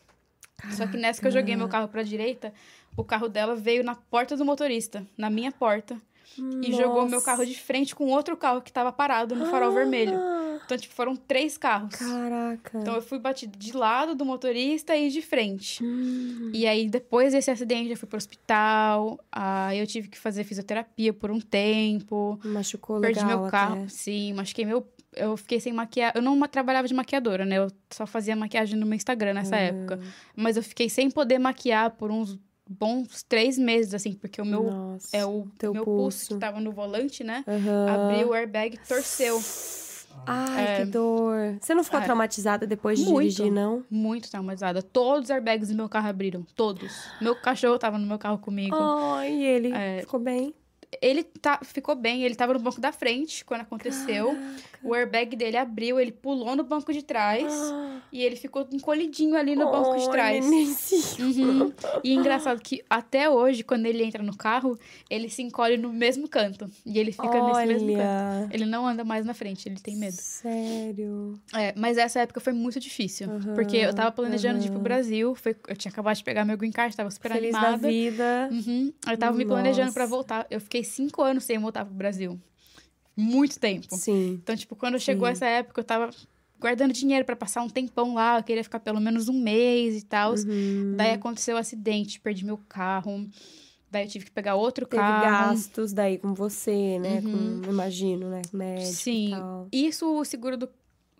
Só 0.71 0.85
que 0.85 0.97
nessa 0.97 1.21
que 1.21 1.27
eu 1.27 1.31
joguei 1.31 1.55
meu 1.55 1.69
carro 1.69 1.87
pra 1.87 2.03
direita, 2.03 2.53
o 2.97 3.03
carro 3.03 3.29
dela 3.29 3.55
veio 3.55 3.83
na 3.83 3.95
porta 3.95 4.35
do 4.35 4.43
motorista, 4.43 5.05
na 5.17 5.29
minha 5.29 5.51
porta. 5.51 5.97
E 6.37 6.71
jogou 6.73 7.03
meu 7.03 7.11
Nossa. 7.11 7.25
carro 7.25 7.45
de 7.45 7.57
frente 7.57 7.95
com 7.95 8.07
outro 8.07 8.37
carro 8.37 8.61
que 8.61 8.71
tava 8.71 8.91
parado 8.91 9.35
no 9.35 9.45
farol 9.47 9.71
vermelho. 9.71 10.13
Então, 10.69 10.77
tipo, 10.77 10.93
foram 10.93 11.15
três 11.15 11.57
carros. 11.57 11.95
Caraca. 11.95 12.77
Então, 12.79 12.93
eu 12.93 13.01
fui 13.01 13.17
batida 13.17 13.57
de 13.57 13.75
lado 13.75 14.13
do 14.13 14.23
motorista 14.23 14.95
e 14.95 15.09
de 15.09 15.19
frente. 15.19 15.83
Hum. 15.83 16.51
E 16.53 16.67
aí, 16.67 16.87
depois 16.87 17.33
desse 17.33 17.49
acidente, 17.49 17.89
eu 17.89 17.97
fui 17.97 18.07
pro 18.07 18.17
hospital. 18.17 19.19
Aí, 19.31 19.79
eu 19.79 19.87
tive 19.87 20.07
que 20.09 20.19
fazer 20.19 20.43
fisioterapia 20.43 21.11
por 21.11 21.31
um 21.31 21.39
tempo. 21.39 22.39
Machucou 22.45 23.01
Perdi 23.01 23.19
legal 23.19 23.41
meu 23.41 23.49
carro. 23.49 23.77
até. 23.79 23.87
Sim, 23.87 24.33
machuquei 24.33 24.63
meu... 24.63 24.87
Eu 25.15 25.35
fiquei 25.35 25.59
sem 25.59 25.73
maquiagem. 25.73 26.13
Eu 26.17 26.21
não 26.21 26.39
trabalhava 26.47 26.87
de 26.87 26.93
maquiadora, 26.93 27.43
né? 27.43 27.57
Eu 27.57 27.71
só 27.89 28.05
fazia 28.05 28.35
maquiagem 28.35 28.77
no 28.79 28.85
meu 28.85 28.95
Instagram 28.95 29.33
nessa 29.33 29.55
Ah. 29.55 29.59
época. 29.59 29.99
Mas 30.35 30.55
eu 30.55 30.61
fiquei 30.61 30.87
sem 30.87 31.09
poder 31.09 31.39
maquiar 31.39 31.89
por 31.97 32.11
uns 32.11 32.37
bons 32.69 33.23
três 33.23 33.57
meses, 33.57 33.95
assim. 33.95 34.13
Porque 34.13 34.39
o 34.39 34.45
meu... 34.45 34.63
Nossa. 34.65 35.17
É 35.17 35.25
o 35.25 35.47
meu 35.63 35.83
pulso 35.83 35.85
pulso. 35.85 36.27
que 36.35 36.39
tava 36.39 36.59
no 36.59 36.71
volante, 36.71 37.23
né? 37.23 37.43
Aham. 37.47 37.87
Abriu 38.11 38.27
o 38.29 38.33
airbag 38.35 38.75
e 38.75 38.87
torceu. 38.87 39.41
Ai, 40.25 40.77
que 40.77 40.85
dor. 40.85 41.57
Você 41.61 41.73
não 41.73 41.83
ficou 41.83 41.99
É. 41.99 42.03
traumatizada 42.03 42.65
depois 42.67 42.99
de 42.99 43.05
Muito. 43.05 43.35
dirigir, 43.35 43.51
não? 43.51 43.83
Muito 43.89 44.29
traumatizada. 44.29 44.81
Todos 44.81 45.25
os 45.25 45.31
airbags 45.31 45.69
do 45.69 45.75
meu 45.75 45.89
carro 45.89 46.07
abriram. 46.09 46.45
Todos. 46.55 46.91
Meu 47.21 47.35
cachorro 47.35 47.77
tava 47.77 47.97
no 47.97 48.05
meu 48.07 48.17
carro 48.19 48.37
comigo. 48.37 48.75
Ai, 48.75 49.31
e 49.31 49.43
ele 49.45 49.71
É. 49.73 49.99
ficou 50.01 50.19
bem? 50.19 50.53
ele 51.03 51.23
tá, 51.23 51.59
ficou 51.63 51.95
bem, 51.95 52.23
ele 52.23 52.33
tava 52.33 52.51
no 52.51 52.59
banco 52.59 52.81
da 52.81 52.91
frente 52.91 53.45
quando 53.45 53.61
aconteceu. 53.61 54.29
Caraca. 54.29 54.68
O 54.83 54.93
airbag 54.93 55.35
dele 55.35 55.57
abriu, 55.57 55.99
ele 55.99 56.11
pulou 56.11 56.55
no 56.55 56.63
banco 56.63 56.93
de 56.93 57.03
trás 57.03 57.51
ah. 57.51 58.01
e 58.11 58.23
ele 58.23 58.35
ficou 58.35 58.67
encolhidinho 58.71 59.35
ali 59.35 59.55
no 59.55 59.67
oh, 59.67 59.71
banco 59.71 59.97
de 59.97 60.09
trás. 60.09 60.45
Uhum. 61.19 61.73
E 62.03 62.13
engraçado 62.13 62.61
que 62.61 62.83
até 62.89 63.29
hoje, 63.29 63.63
quando 63.63 63.85
ele 63.85 64.03
entra 64.03 64.23
no 64.23 64.35
carro, 64.35 64.77
ele 65.09 65.29
se 65.29 65.41
encolhe 65.41 65.77
no 65.77 65.91
mesmo 65.91 66.27
canto. 66.27 66.69
E 66.85 66.97
ele 66.97 67.11
fica 67.11 67.27
Olha. 67.27 67.65
nesse 67.65 67.85
mesmo 67.85 67.97
canto. 67.97 68.53
Ele 68.53 68.65
não 68.65 68.87
anda 68.87 69.03
mais 69.03 69.25
na 69.25 69.33
frente, 69.33 69.67
ele 69.67 69.79
tem 69.79 69.97
medo. 69.97 70.15
Sério? 70.15 71.39
É, 71.53 71.73
mas 71.75 71.97
essa 71.97 72.19
época 72.21 72.39
foi 72.39 72.53
muito 72.53 72.79
difícil. 72.79 73.29
Uhum. 73.29 73.55
Porque 73.55 73.77
eu 73.77 73.93
tava 73.93 74.11
planejando 74.11 74.59
uhum. 74.59 74.65
ir 74.65 74.71
pro 74.71 74.79
Brasil, 74.79 75.35
foi, 75.35 75.55
eu 75.67 75.75
tinha 75.75 75.91
acabado 75.91 76.15
de 76.15 76.23
pegar 76.23 76.45
meu 76.45 76.57
green 76.57 76.71
card, 76.71 76.95
tava 76.95 77.11
super 77.11 77.31
Feliz 77.31 77.53
animada. 77.53 77.77
Da 77.81 77.87
vida. 77.87 78.49
Uhum. 78.51 78.93
Eu 79.09 79.17
tava 79.17 79.31
Nossa. 79.33 79.37
me 79.37 79.45
planejando 79.45 79.93
para 79.93 80.05
voltar. 80.05 80.47
Eu 80.49 80.61
fiquei 80.61 80.83
cinco 80.83 81.21
anos 81.21 81.43
sem 81.43 81.57
voltar 81.57 81.85
pro 81.85 81.93
Brasil. 81.93 82.39
Muito 83.19 83.59
tempo. 83.59 83.87
Sim. 83.95 84.39
Então, 84.41 84.55
tipo, 84.55 84.75
quando 84.75 84.97
chegou 84.99 85.27
Sim. 85.27 85.33
essa 85.33 85.45
época, 85.45 85.81
eu 85.81 85.83
tava 85.83 86.09
guardando 86.59 86.93
dinheiro 86.93 87.25
para 87.25 87.35
passar 87.35 87.61
um 87.61 87.69
tempão 87.69 88.13
lá. 88.13 88.39
Eu 88.39 88.43
queria 88.43 88.63
ficar 88.63 88.79
pelo 88.79 88.99
menos 88.99 89.27
um 89.27 89.33
mês 89.33 90.01
e 90.01 90.05
tal. 90.05 90.33
Uhum. 90.33 90.93
Daí 90.95 91.11
aconteceu 91.11 91.55
o 91.55 91.57
um 91.57 91.61
acidente, 91.61 92.19
perdi 92.19 92.45
meu 92.45 92.57
carro. 92.69 93.27
Daí 93.91 94.05
eu 94.05 94.09
tive 94.09 94.25
que 94.25 94.31
pegar 94.31 94.55
outro 94.55 94.85
Teve 94.85 95.01
carro. 95.01 95.49
gastos 95.49 95.91
daí 95.91 96.17
com 96.17 96.33
você, 96.33 96.99
né? 96.99 97.21
Uhum. 97.23 97.61
Com, 97.63 97.71
imagino, 97.71 98.29
né? 98.29 98.41
Médico 98.53 98.93
Sim. 98.93 99.31
Isso 99.71 100.05
o 100.05 100.23
seguro 100.23 100.55
do 100.55 100.69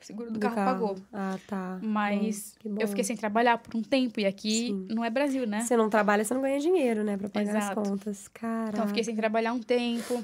o 0.02 0.06
seguro 0.06 0.32
do, 0.32 0.40
do 0.40 0.40
carro, 0.40 0.56
carro, 0.56 0.72
pagou. 0.72 0.98
Ah, 1.12 1.38
tá. 1.46 1.78
Mas 1.82 2.56
bom, 2.64 2.78
eu 2.80 2.88
fiquei 2.88 3.04
sem 3.04 3.18
trabalhar 3.18 3.58
por 3.58 3.76
um 3.76 3.82
tempo. 3.82 4.22
E 4.22 4.26
aqui 4.26 4.68
Sim. 4.68 4.88
não 4.90 5.04
é 5.04 5.10
Brasil, 5.10 5.46
né? 5.46 5.60
Você 5.62 5.76
não 5.76 5.90
trabalha, 5.90 6.24
você 6.24 6.34
não 6.34 6.42
ganha 6.42 6.60
dinheiro, 6.60 7.04
né? 7.04 7.18
Pra 7.18 7.28
pagar 7.28 7.58
Exato. 7.58 7.82
as 7.82 7.90
contas. 7.90 8.28
Cara. 8.30 8.70
Então 8.70 8.86
eu 8.86 8.88
fiquei 8.88 9.04
sem 9.04 9.16
trabalhar 9.16 9.52
um 9.52 9.60
tempo, 9.60 10.24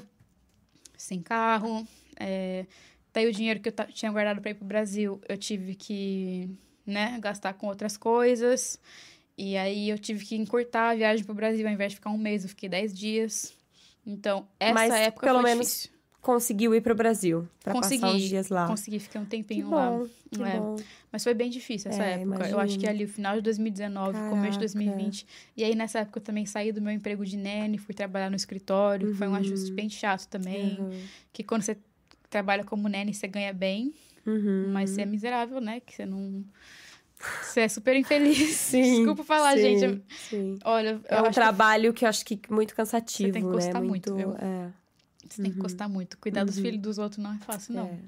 sem 1.06 1.20
carro. 1.20 1.86
É... 2.18 2.66
Daí 3.12 3.26
o 3.26 3.32
dinheiro 3.32 3.60
que 3.60 3.70
eu 3.70 3.72
tinha 3.92 4.12
guardado 4.12 4.42
pra 4.42 4.50
ir 4.50 4.54
pro 4.54 4.66
Brasil, 4.66 5.20
eu 5.26 5.38
tive 5.38 5.74
que, 5.74 6.50
né, 6.84 7.18
gastar 7.20 7.54
com 7.54 7.66
outras 7.66 7.96
coisas. 7.96 8.78
E 9.38 9.56
aí 9.56 9.88
eu 9.88 9.98
tive 9.98 10.24
que 10.24 10.36
encurtar 10.36 10.90
a 10.90 10.94
viagem 10.94 11.24
pro 11.24 11.34
Brasil. 11.34 11.66
Ao 11.66 11.72
invés 11.72 11.92
de 11.92 11.96
ficar 11.96 12.10
um 12.10 12.18
mês, 12.18 12.42
eu 12.42 12.50
fiquei 12.50 12.68
dez 12.68 12.92
dias. 12.92 13.54
Então, 14.06 14.46
essa 14.60 14.74
Mas, 14.74 14.92
época 14.92 15.26
pelo 15.26 15.40
foi 15.40 15.50
menos 15.50 15.66
difícil 15.66 15.95
conseguiu 16.26 16.74
ir 16.74 16.80
para 16.80 16.92
o 16.92 16.96
Brasil 16.96 17.46
para 17.62 17.72
passar 17.74 18.08
uns 18.08 18.22
dias 18.22 18.48
lá. 18.48 18.66
Consegui, 18.66 18.98
fiquei 18.98 19.20
um 19.20 19.24
tempinho 19.24 19.66
que 19.66 19.70
bom, 19.70 19.76
lá. 19.76 20.06
Que 20.32 20.42
é. 20.42 20.58
bom. 20.58 20.74
Mas 21.12 21.22
foi 21.22 21.34
bem 21.34 21.48
difícil 21.48 21.88
essa 21.88 22.02
é, 22.02 22.14
época. 22.14 22.22
Imagino. 22.22 22.50
Eu 22.50 22.58
acho 22.58 22.78
que 22.80 22.88
ali 22.88 23.04
o 23.04 23.08
final 23.08 23.36
de 23.36 23.42
2019, 23.42 24.12
Caraca. 24.12 24.30
começo 24.30 24.52
de 24.54 24.58
2020. 24.58 25.24
E 25.56 25.62
aí 25.62 25.76
nessa 25.76 26.00
época 26.00 26.18
eu 26.18 26.22
também 26.24 26.44
saí 26.44 26.72
do 26.72 26.82
meu 26.82 26.92
emprego 26.92 27.24
de 27.24 27.36
nene, 27.36 27.78
fui 27.78 27.94
trabalhar 27.94 28.28
no 28.28 28.34
escritório, 28.34 29.06
uhum. 29.06 29.14
foi 29.14 29.28
um 29.28 29.30
uhum. 29.30 29.36
ajuste 29.36 29.70
bem 29.70 29.88
chato 29.88 30.26
também. 30.26 30.80
Uhum. 30.80 31.00
Que 31.32 31.44
quando 31.44 31.62
você 31.62 31.78
trabalha 32.28 32.64
como 32.64 32.88
nene, 32.88 33.14
você 33.14 33.28
ganha 33.28 33.52
bem, 33.52 33.94
uhum. 34.26 34.70
mas 34.72 34.90
você 34.90 35.02
é 35.02 35.06
miserável, 35.06 35.60
né? 35.60 35.78
Que 35.78 35.94
você 35.94 36.04
não 36.04 36.44
você 37.40 37.60
é 37.60 37.68
super 37.68 37.94
infeliz. 37.94 38.50
Sim, 38.58 38.96
Desculpa 38.96 39.22
falar, 39.22 39.54
sim, 39.54 39.78
gente. 39.78 40.02
Sim. 40.28 40.58
Olha, 40.64 41.00
é 41.04 41.22
um 41.22 41.30
trabalho 41.30 41.92
que... 41.92 42.00
que... 42.00 42.04
eu 42.04 42.08
acho 42.08 42.24
que 42.26 42.40
muito 42.50 42.74
cansativo, 42.74 43.28
você 43.28 43.32
tem 43.32 43.42
que 43.42 43.48
gostar 43.48 43.80
né? 43.80 43.86
muito, 43.86 44.12
muito 44.12 44.36
viu? 44.36 44.36
É. 44.44 44.85
Você 45.28 45.42
tem 45.42 45.52
que 45.52 45.58
gostar 45.58 45.88
muito. 45.88 46.18
Cuidar 46.18 46.40
uhum. 46.40 46.46
dos 46.46 46.58
filhos 46.58 46.80
dos 46.80 46.98
outros 46.98 47.22
não 47.22 47.34
é 47.34 47.38
fácil, 47.38 47.74
não. 47.74 47.86
É. 47.86 47.98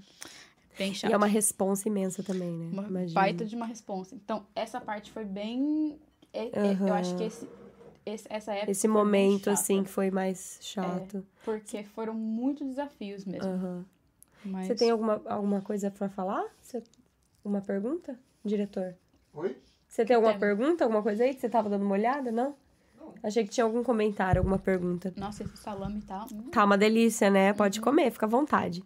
Bem 0.78 0.94
chato. 0.94 1.10
E 1.10 1.14
é 1.14 1.16
uma 1.16 1.26
responsa 1.26 1.88
imensa 1.88 2.22
também, 2.22 2.50
né? 2.50 2.68
Uma 2.72 2.86
Imagina. 2.86 3.20
baita 3.20 3.44
de 3.44 3.56
uma 3.56 3.66
responsa. 3.66 4.14
Então, 4.14 4.46
essa 4.54 4.80
parte 4.80 5.10
foi 5.10 5.24
bem... 5.24 5.98
Uhum. 6.34 6.88
Eu 6.88 6.94
acho 6.94 7.16
que 7.16 7.24
esse, 7.24 7.48
esse, 8.06 8.26
essa 8.30 8.52
época 8.54 8.70
Esse 8.70 8.86
momento, 8.86 9.50
assim, 9.50 9.82
que 9.82 9.90
foi 9.90 10.10
mais 10.10 10.58
chato. 10.60 11.18
É, 11.18 11.22
porque 11.44 11.82
foram 11.82 12.14
muitos 12.14 12.66
desafios 12.66 13.24
mesmo. 13.24 13.50
Uhum. 13.50 13.84
Mas... 14.44 14.66
Você 14.68 14.74
tem 14.74 14.90
alguma, 14.90 15.20
alguma 15.26 15.60
coisa 15.60 15.90
para 15.90 16.08
falar? 16.08 16.44
Você... 16.62 16.82
Uma 17.44 17.60
pergunta, 17.60 18.18
diretor? 18.44 18.94
Oi? 19.34 19.56
Você 19.88 20.04
tem 20.04 20.14
alguma 20.14 20.38
pergunta, 20.38 20.84
alguma 20.84 21.02
coisa 21.02 21.24
aí 21.24 21.34
que 21.34 21.40
você 21.40 21.48
tava 21.48 21.68
dando 21.68 21.84
uma 21.84 21.94
olhada, 21.94 22.30
não? 22.30 22.54
Achei 23.22 23.44
que 23.44 23.50
tinha 23.50 23.64
algum 23.64 23.82
comentário, 23.82 24.40
alguma 24.40 24.58
pergunta. 24.58 25.12
Nossa, 25.16 25.42
esse 25.42 25.56
salame 25.56 26.00
tá. 26.02 26.26
Hum. 26.32 26.50
Tá 26.50 26.64
uma 26.64 26.78
delícia, 26.78 27.30
né? 27.30 27.52
Pode 27.52 27.78
uhum. 27.78 27.84
comer, 27.84 28.10
fica 28.10 28.26
à 28.26 28.28
vontade. 28.28 28.82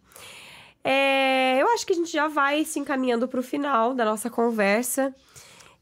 É, 0.83 1.61
eu 1.61 1.67
acho 1.69 1.85
que 1.85 1.93
a 1.93 1.95
gente 1.95 2.11
já 2.11 2.27
vai 2.27 2.65
se 2.65 2.79
encaminhando 2.79 3.27
para 3.27 3.39
o 3.39 3.43
final 3.43 3.93
da 3.93 4.03
nossa 4.03 4.29
conversa. 4.29 5.13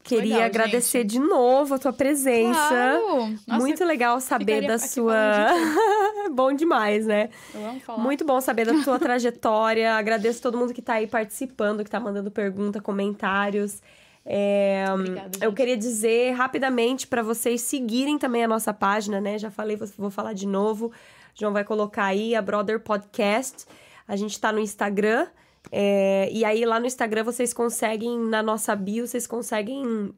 Queria 0.04 0.34
legal, 0.34 0.46
agradecer 0.46 1.02
gente. 1.02 1.12
de 1.12 1.20
novo 1.20 1.74
a 1.74 1.78
tua 1.78 1.92
presença. 1.92 2.68
Claro. 2.68 3.38
Nossa, 3.46 3.60
Muito 3.60 3.84
legal 3.84 4.20
saber 4.20 4.66
da 4.66 4.78
sua. 4.78 5.14
bom 6.32 6.52
demais, 6.52 7.06
né? 7.06 7.30
Eu 7.54 7.68
amo 7.68 7.80
falar. 7.80 8.02
Muito 8.02 8.24
bom 8.24 8.40
saber 8.40 8.66
da 8.66 8.82
tua 8.82 8.98
trajetória. 9.00 9.94
Agradeço 9.94 10.42
todo 10.42 10.58
mundo 10.58 10.74
que 10.74 10.80
está 10.80 10.94
aí 10.94 11.06
participando, 11.06 11.78
que 11.78 11.88
está 11.88 12.00
mandando 12.00 12.30
pergunta, 12.32 12.80
comentários. 12.80 13.80
É, 14.24 14.84
Obrigada, 14.92 15.38
eu 15.40 15.52
queria 15.52 15.76
dizer 15.76 16.32
rapidamente 16.32 17.06
para 17.06 17.22
vocês 17.22 17.60
seguirem 17.62 18.18
também 18.18 18.44
a 18.44 18.48
nossa 18.48 18.72
página, 18.72 19.20
né? 19.20 19.38
Já 19.38 19.50
falei, 19.50 19.76
vou 19.96 20.10
falar 20.10 20.32
de 20.32 20.46
novo. 20.46 20.92
João 21.34 21.52
vai 21.52 21.64
colocar 21.64 22.04
aí 22.04 22.34
a 22.34 22.42
Brother 22.42 22.80
Podcast. 22.80 23.66
A 24.06 24.16
gente 24.16 24.38
tá 24.40 24.52
no 24.52 24.58
Instagram. 24.58 25.26
É, 25.70 26.28
e 26.32 26.44
aí 26.44 26.64
lá 26.64 26.78
no 26.78 26.86
Instagram 26.86 27.24
vocês 27.24 27.52
conseguem, 27.52 28.18
na 28.18 28.42
nossa 28.42 28.74
bio, 28.74 29.06
vocês 29.06 29.26
conseguem 29.26 30.12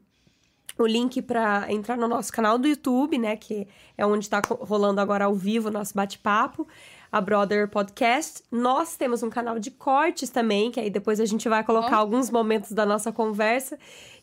o 0.77 0.85
link 0.85 1.21
para 1.21 1.71
entrar 1.71 1.97
no 1.97 2.07
nosso 2.07 2.31
canal 2.31 2.57
do 2.57 2.67
YouTube, 2.67 3.17
né? 3.17 3.35
Que 3.37 3.67
é 3.97 4.05
onde 4.05 4.25
está 4.25 4.41
rolando 4.47 4.99
agora 4.99 5.25
ao 5.25 5.35
vivo 5.35 5.69
o 5.69 5.71
nosso 5.71 5.93
bate-papo 5.93 6.67
a 7.11 7.21
Brother 7.21 7.67
Podcast. 7.67 8.43
Nós 8.51 8.95
temos 8.95 9.23
um 9.23 9.29
canal 9.29 9.59
de 9.59 9.71
cortes 9.71 10.29
também, 10.29 10.71
que 10.71 10.79
aí 10.79 10.89
depois 10.89 11.19
a 11.19 11.25
gente 11.25 11.47
vai 11.47 11.63
colocar 11.63 11.97
oh. 11.97 12.01
alguns 12.01 12.29
momentos 12.29 12.71
da 12.71 12.85
nossa 12.85 13.11
conversa, 13.11 13.77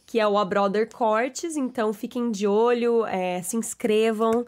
que 0.07 0.19
é 0.19 0.27
o 0.27 0.37
A 0.39 0.45
Brother 0.45 0.89
Cortes. 0.93 1.57
Então 1.57 1.93
fiquem 1.93 2.31
de 2.31 2.47
olho, 2.47 3.07
é, 3.07 3.41
se 3.43 3.57
inscrevam, 3.57 4.45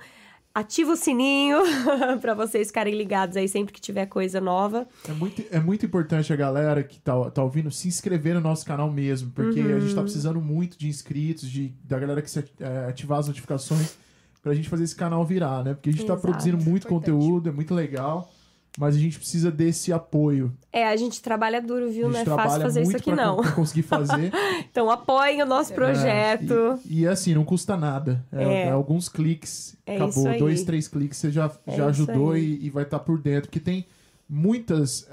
ativa 0.55 0.93
o 0.93 0.97
sininho 0.97 1.59
para 2.23 2.33
vocês 2.33 2.69
ficarem 2.69 2.95
ligados 2.95 3.37
aí 3.37 3.49
sempre 3.49 3.73
que 3.73 3.81
tiver 3.81 4.07
coisa 4.07 4.41
nova. 4.41 4.87
É 5.09 5.13
muito, 5.13 5.45
é 5.51 5.59
muito 5.59 5.85
importante 5.85 6.33
a 6.33 6.37
galera 6.37 6.85
que 6.85 7.01
tá, 7.01 7.31
tá 7.31 7.43
ouvindo 7.43 7.71
se 7.71 7.89
inscrever 7.89 8.35
no 8.35 8.41
nosso 8.41 8.65
canal 8.65 8.91
mesmo, 8.91 9.31
porque 9.33 9.61
uhum. 9.61 9.77
a 9.77 9.81
gente 9.81 9.95
tá 9.95 10.03
precisando 10.03 10.41
muito 10.41 10.79
de 10.79 10.89
inscritos, 10.89 11.51
de, 11.51 11.75
da 11.83 11.99
galera 11.99 12.23
que 12.23 12.31
se, 12.31 12.45
é, 12.61 12.87
ativar 12.89 13.19
as 13.19 13.27
notificações 13.27 13.97
pra 14.45 14.53
gente 14.53 14.69
fazer 14.69 14.85
esse 14.85 14.95
canal 14.95 15.25
virar, 15.25 15.65
né? 15.65 15.73
Porque 15.73 15.89
a 15.89 15.93
gente 15.93 16.05
Exato, 16.05 16.21
tá 16.21 16.29
produzindo 16.29 16.59
muito 16.59 16.87
importante. 16.87 17.17
conteúdo, 17.17 17.49
é 17.49 17.53
muito 17.53 17.75
legal. 17.75 18.31
Mas 18.77 18.97
a 18.97 18.99
gente 18.99 19.17
precisa 19.19 19.53
desse 19.53 19.93
apoio. 19.93 20.53
É, 20.73 20.89
a 20.89 20.97
gente 20.97 21.23
trabalha 21.23 21.63
duro, 21.63 21.91
viu? 21.91 22.11
Não 22.11 22.19
é 22.19 22.25
fácil 22.25 22.61
fazer 22.61 22.83
isso 22.83 22.97
aqui, 22.97 23.13
não. 23.13 23.37
Pra 23.37 23.53
conseguir 23.53 23.83
fazer. 23.83 24.33
então 24.69 24.91
apoiem 24.91 25.41
o 25.43 25.47
nosso 25.47 25.73
é, 25.73 25.75
projeto. 25.77 26.79
E, 26.85 27.03
e, 27.03 27.07
assim, 27.07 27.35
não 27.35 27.45
custa 27.45 27.77
nada. 27.77 28.23
É, 28.33 28.43
é. 28.43 28.63
é 28.67 28.71
alguns 28.73 29.09
cliques, 29.09 29.77
é 29.87 29.97
acabou. 29.97 30.39
Dois, 30.39 30.65
três 30.65 30.89
cliques, 30.89 31.19
você 31.19 31.31
já, 31.31 31.51
já 31.69 31.87
ajudou 31.87 32.37
e, 32.37 32.67
e, 32.67 32.69
vai 32.69 32.83
estar 32.83 32.99
tá 32.99 33.05
por 33.05 33.19
dentro. 33.21 33.49
Porque 33.49 33.61
tem 33.61 33.87
muitas. 34.29 35.09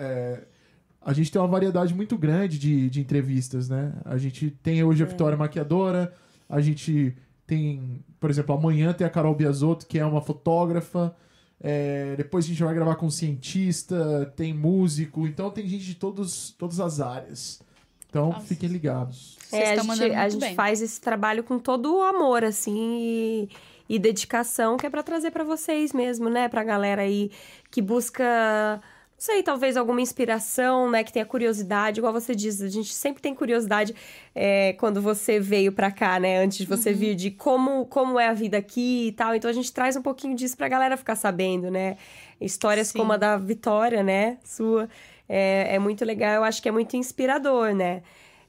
A 0.99 1.13
gente 1.13 1.31
tem 1.31 1.39
uma 1.39 1.47
variedade 1.47 1.93
muito 1.93 2.17
grande 2.17 2.57
de, 2.57 2.89
de 2.89 2.99
entrevistas, 2.99 3.69
né? 3.69 3.93
A 4.03 4.17
gente 4.17 4.49
tem 4.63 4.83
hoje 4.83 5.03
a 5.03 5.05
Vitória 5.05 5.37
Maquiadora, 5.37 6.11
a 6.49 6.59
gente 6.59 7.15
tem, 7.51 7.99
por 8.17 8.29
exemplo, 8.29 8.55
amanhã 8.55 8.93
tem 8.93 9.05
a 9.05 9.09
Carol 9.09 9.35
Biasotto, 9.35 9.85
que 9.85 9.99
é 9.99 10.05
uma 10.05 10.21
fotógrafa. 10.21 11.13
É, 11.59 12.15
depois 12.15 12.45
a 12.45 12.47
gente 12.47 12.63
vai 12.63 12.73
gravar 12.73 12.95
com 12.95 13.09
cientista, 13.09 14.31
tem 14.37 14.53
músico, 14.53 15.27
então 15.27 15.51
tem 15.51 15.67
gente 15.67 15.83
de 15.83 15.95
todos, 15.95 16.55
todas 16.57 16.79
as 16.79 17.01
áreas. 17.01 17.61
Então 18.09 18.29
Nossa. 18.29 18.45
fiquem 18.45 18.69
ligados. 18.69 19.37
É, 19.51 19.73
a 19.73 19.75
gente, 19.75 20.03
a 20.13 20.29
gente 20.29 20.55
faz 20.55 20.81
esse 20.81 21.01
trabalho 21.01 21.43
com 21.43 21.59
todo 21.59 21.97
o 21.97 22.01
amor, 22.01 22.41
assim, 22.45 22.99
e, 23.01 23.49
e 23.89 23.99
dedicação, 23.99 24.77
que 24.77 24.85
é 24.85 24.89
para 24.89 25.03
trazer 25.03 25.31
para 25.31 25.43
vocês 25.43 25.91
mesmo, 25.91 26.29
né? 26.29 26.47
Pra 26.47 26.63
galera 26.63 27.01
aí 27.01 27.31
que 27.69 27.81
busca 27.81 28.81
sei, 29.21 29.43
talvez 29.43 29.77
alguma 29.77 30.01
inspiração, 30.01 30.89
né? 30.89 31.03
Que 31.03 31.13
tenha 31.13 31.25
curiosidade, 31.27 31.99
igual 31.99 32.11
você 32.11 32.33
diz, 32.33 32.59
a 32.59 32.67
gente 32.67 32.91
sempre 32.91 33.21
tem 33.21 33.35
curiosidade 33.35 33.93
é, 34.33 34.73
quando 34.79 34.99
você 34.99 35.39
veio 35.39 35.71
pra 35.71 35.91
cá, 35.91 36.19
né? 36.19 36.43
Antes 36.43 36.57
de 36.57 36.65
você 36.65 36.89
uhum. 36.89 36.97
vir, 36.97 37.13
de 37.15 37.29
como, 37.29 37.85
como 37.85 38.19
é 38.19 38.29
a 38.29 38.33
vida 38.33 38.57
aqui 38.57 39.09
e 39.09 39.11
tal. 39.11 39.35
Então 39.35 39.47
a 39.47 39.53
gente 39.53 39.71
traz 39.71 39.95
um 39.95 40.01
pouquinho 40.01 40.35
disso 40.35 40.57
pra 40.57 40.67
galera 40.67 40.97
ficar 40.97 41.15
sabendo, 41.15 41.69
né? 41.69 41.97
Histórias 42.39 42.87
Sim. 42.87 42.97
como 42.97 43.13
a 43.13 43.17
da 43.17 43.37
Vitória, 43.37 44.01
né? 44.01 44.39
Sua. 44.43 44.89
É, 45.29 45.75
é 45.75 45.79
muito 45.79 46.03
legal, 46.03 46.33
eu 46.33 46.43
acho 46.43 46.59
que 46.59 46.67
é 46.67 46.71
muito 46.71 46.97
inspirador, 46.97 47.75
né? 47.75 48.01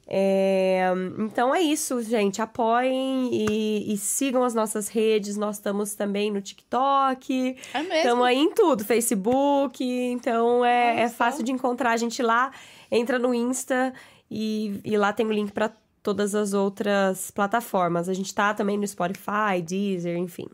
É, 0.07 0.93
então 1.19 1.55
é 1.55 1.61
isso, 1.61 2.03
gente. 2.03 2.43
Apoiem 2.43 3.31
e, 3.33 3.93
e, 3.93 3.97
sigam 3.97 4.43
as 4.43 4.55
nossas 4.55 4.89
redes. 4.89 5.37
Nós 5.37 5.57
estamos 5.57 5.95
também 5.95 6.31
no 6.31 6.41
TikTok. 6.41 7.57
É 7.73 7.79
mesmo? 7.79 7.95
Estamos 7.95 8.27
aí 8.27 8.39
em 8.39 8.53
tudo, 8.53 8.85
Facebook. 8.85 9.83
Então 9.83 10.65
é, 10.65 11.03
é, 11.03 11.09
fácil 11.09 11.43
de 11.43 11.53
encontrar 11.53 11.93
a 11.93 11.97
gente 11.97 12.23
lá. 12.23 12.53
Entra 12.91 13.19
no 13.19 13.33
Insta 13.33 13.93
e, 14.31 14.81
e 14.85 14.97
lá 14.97 15.13
tem 15.13 15.25
o 15.25 15.33
link 15.33 15.53
para 15.53 15.73
todas 16.03 16.35
as 16.35 16.53
outras 16.53 17.31
plataformas. 17.31 18.09
A 18.09 18.15
gente 18.15 18.35
tá 18.35 18.53
também 18.53 18.77
no 18.77 18.87
Spotify, 18.87 19.63
Deezer, 19.65 20.17
enfim. 20.19 20.47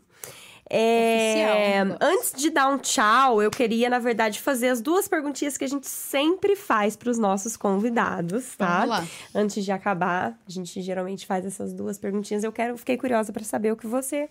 É, 0.71 1.79
antes 1.99 2.31
de 2.31 2.51
dar 2.51 2.67
um 2.67 2.77
tchau, 2.77 3.41
eu 3.41 3.49
queria, 3.49 3.89
na 3.89 3.97
verdade, 3.97 4.39
fazer 4.39 4.67
as 4.67 4.79
duas 4.79 5.07
perguntinhas 5.07 5.57
que 5.57 5.63
a 5.63 5.67
gente 5.67 5.87
sempre 5.87 6.55
faz 6.55 6.95
para 6.95 7.09
os 7.09 7.17
nossos 7.17 7.57
convidados, 7.57 8.55
tá? 8.55 8.81
Vamos 8.81 8.89
lá. 8.89 9.07
Antes 9.33 9.65
de 9.65 9.71
acabar, 9.71 10.39
a 10.47 10.51
gente 10.51 10.79
geralmente 10.83 11.25
faz 11.25 11.43
essas 11.43 11.73
duas 11.73 11.97
perguntinhas. 11.97 12.43
Eu 12.43 12.51
quero, 12.51 12.77
fiquei 12.77 12.97
curiosa 12.97 13.33
para 13.33 13.43
saber 13.43 13.71
o 13.71 13.75
que 13.75 13.87
você, 13.87 14.29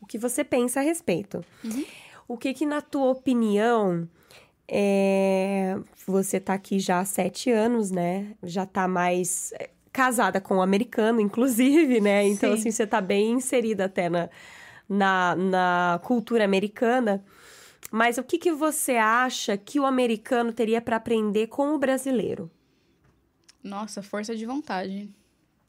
o 0.00 0.06
que 0.06 0.16
você 0.16 0.44
pensa 0.44 0.78
a 0.78 0.82
respeito. 0.82 1.44
Uhum. 1.64 1.84
O 2.28 2.36
que 2.36 2.54
que, 2.54 2.64
na 2.64 2.80
tua 2.80 3.10
opinião, 3.10 4.08
é... 4.68 5.76
você 6.06 6.38
tá 6.38 6.54
aqui 6.54 6.78
já 6.78 7.00
há 7.00 7.04
sete 7.04 7.50
anos, 7.50 7.90
né? 7.90 8.28
Já 8.44 8.64
tá 8.64 8.86
mais 8.86 9.52
é, 9.54 9.70
casada 9.92 10.40
com 10.40 10.58
um 10.58 10.62
americano, 10.62 11.20
inclusive, 11.20 12.00
né? 12.00 12.28
Então, 12.28 12.50
Sim. 12.50 12.60
assim, 12.60 12.70
você 12.70 12.86
tá 12.86 13.00
bem 13.00 13.32
inserida 13.32 13.86
até 13.86 14.08
na, 14.08 14.28
na, 14.88 15.36
na 15.36 16.00
cultura 16.02 16.44
americana. 16.44 17.24
Mas 17.90 18.18
o 18.18 18.22
que, 18.22 18.38
que 18.38 18.52
você 18.52 18.96
acha 18.96 19.56
que 19.56 19.80
o 19.80 19.86
americano 19.86 20.52
teria 20.52 20.80
para 20.80 20.96
aprender 20.96 21.46
com 21.46 21.74
o 21.74 21.78
brasileiro? 21.78 22.50
Nossa, 23.62 24.02
força 24.02 24.36
de 24.36 24.44
vontade. 24.46 25.08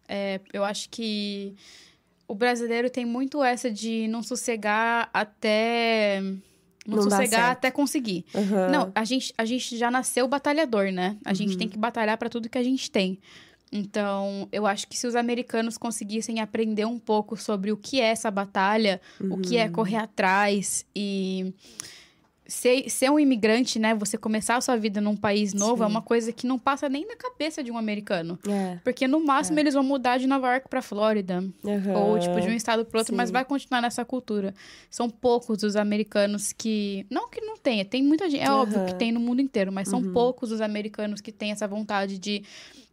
É, 0.08 0.40
eu 0.52 0.64
acho 0.64 0.90
que 0.90 1.56
o 2.28 2.36
brasileiro 2.36 2.90
tem 2.90 3.06
muito 3.06 3.44
essa 3.44 3.72
de 3.72 4.08
não 4.08 4.22
sossegar 4.22 5.10
até. 5.14 6.22
Não, 6.88 6.98
Não 6.98 7.04
sossegar 7.04 7.52
até 7.52 7.70
conseguir. 7.70 8.26
Aham. 8.34 8.70
Não, 8.70 8.92
a 8.96 9.04
gente, 9.04 9.34
a 9.38 9.46
gente 9.46 9.78
já 9.78 9.92
nasceu 9.92 10.28
batalhador, 10.28 10.92
né? 10.92 11.18
A 11.24 11.34
gente 11.34 11.58
tem 11.58 11.68
que 11.68 11.78
batalhar 11.78 12.18
para 12.18 12.30
tudo 12.30 12.50
que 12.50 12.58
a 12.58 12.64
gente 12.64 12.90
tem. 12.90 13.20
Então, 13.72 14.48
eu 14.52 14.66
acho 14.66 14.88
que 14.88 14.98
se 14.98 15.06
os 15.06 15.16
americanos 15.16 15.78
conseguissem 15.78 16.40
aprender 16.40 16.86
um 16.86 16.98
pouco 16.98 17.38
sobre 17.38 17.72
o 17.72 17.78
que 17.78 18.02
é 18.02 18.06
essa 18.06 18.32
batalha, 18.32 19.00
o 19.22 19.38
que 19.38 19.58
é 19.58 19.70
correr 19.70 19.98
atrás 19.98 20.86
e 20.96 21.54
ser, 22.48 22.90
ser 22.90 23.12
um 23.12 23.20
imigrante, 23.20 23.78
né? 23.78 23.94
Você 23.94 24.18
começar 24.18 24.56
a 24.56 24.62
sua 24.62 24.76
vida 24.76 25.00
num 25.00 25.16
país 25.16 25.54
novo 25.54 25.84
é 25.84 25.86
Sim. 25.86 25.92
uma 25.92 26.02
coisa 26.02 26.32
que 26.34 26.48
não 26.48 26.58
passa 26.58 26.90
nem 26.90 27.06
na 27.08 27.16
cabeça 27.16 27.64
de 27.64 27.70
um 27.72 27.78
americano. 27.78 28.40
É. 28.48 28.80
Porque 28.84 29.08
no 29.08 29.24
máximo 29.24 29.60
eles 29.60 29.76
vão 29.76 29.84
mudar 29.84 30.18
de 30.18 30.26
Nova 30.26 30.52
York 30.54 30.68
pra 30.68 30.82
Flórida. 30.82 31.44
Aham. 31.64 31.94
Ou, 31.96 32.18
tipo, 32.20 32.42
de 32.42 32.48
um 32.48 32.54
estado 32.54 32.84
pro 32.86 32.98
outro, 32.98 33.16
mas 33.16 33.30
Sim. 33.30 33.34
vai 33.34 33.46
continuar 33.46 33.82
nessa 33.82 34.04
cultura. 34.04 34.52
São 34.90 35.08
poucos 35.12 35.62
os 35.62 35.76
americanos 35.76 36.52
que. 36.52 37.06
Não 37.08 37.30
que 37.30 37.40
não 37.40 37.56
tenha, 37.56 37.86
tem 37.86 38.02
muita 38.02 38.28
gente. 38.28 38.42
É 38.44 38.52
óbvio 38.52 38.84
que 38.84 38.96
tem 38.96 39.12
no 39.12 39.20
mundo 39.20 39.42
inteiro, 39.44 39.72
mas 39.72 39.88
Uhum. 39.94 40.02
são 40.02 40.12
poucos 40.12 40.52
os 40.52 40.60
americanos 40.60 41.22
que 41.22 41.32
têm 41.32 41.52
essa 41.52 41.68
vontade 41.68 42.18
de 42.18 42.42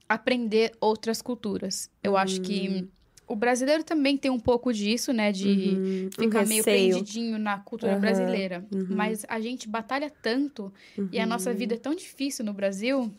aprender 0.09 0.73
outras 0.81 1.21
culturas. 1.23 1.91
Eu 2.03 2.17
acho 2.17 2.41
que. 2.41 2.89
O 3.29 3.35
brasileiro 3.35 3.83
também 3.83 4.17
tem 4.17 4.31
um 4.31 4.39
pouco 4.39 4.73
disso, 4.73 5.13
né? 5.13 5.33
De 5.33 5.49
Uhum. 5.49 6.07
Um 6.07 6.23
ficar 6.23 6.47
meio 6.47 6.63
receio. 6.63 6.91
prendidinho 6.95 7.39
na 7.41 7.59
cultura 7.59 7.93
Aham, 7.95 8.01
brasileira. 8.01 8.65
uhum. 8.73 8.87
Mas 8.91 9.25
a 9.29 9.41
gente 9.41 9.69
batalha 9.69 10.09
tanto 10.23 10.73
e 11.11 11.19
a 11.19 11.27
nossa 11.27 11.53
vida 11.53 11.75
é 11.75 11.79
tão 11.79 11.93
difícil 11.93 12.45
no 12.45 12.53
Brasil 12.53 13.11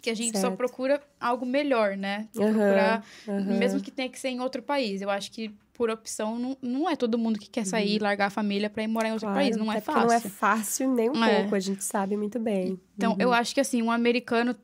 que 0.00 0.08
a 0.08 0.14
gente 0.14 0.38
só 0.38 0.48
Certo. 0.48 0.56
procura 0.56 0.98
algo 1.20 1.44
melhor, 1.44 1.94
né? 1.94 2.26
Procurar, 2.32 3.04
mesmo 3.46 3.80
que 3.82 3.90
tenha 3.90 4.08
que 4.08 4.18
ser 4.18 4.28
em 4.30 4.40
outro 4.40 4.62
país. 4.62 5.02
Eu 5.02 5.10
acho 5.10 5.30
que 5.30 5.50
por 5.74 5.90
opção 5.90 6.38
não, 6.38 6.56
não 6.62 6.88
é 6.88 6.94
todo 6.96 7.18
mundo 7.18 7.38
que 7.38 7.50
quer 7.50 7.66
sair 7.66 7.96
e 7.96 7.98
largar 7.98 8.26
a 8.28 8.30
família 8.30 8.70
para 8.70 8.82
ir 8.82 8.86
morar 8.86 9.08
em 9.08 9.12
outro 9.12 9.26
Uhum. 9.26 9.34
Claro, 9.34 9.46
país. 9.46 9.56
Não 9.58 9.70
é 9.72 9.80
fácil. 9.80 10.02
Não 10.06 10.12
é 10.12 10.20
fácil 10.20 10.94
nem 10.94 11.10
um 11.10 11.22
É. 11.22 11.40
pouco, 11.40 11.54
a 11.54 11.60
gente 11.60 11.84
sabe 11.84 12.16
muito 12.16 12.38
bem. 12.38 12.78
Então, 12.96 13.14
eu 13.18 13.30
acho 13.32 13.52
que 13.54 13.60
assim, 13.60 13.82
um 13.82 13.90
americano 13.90 14.54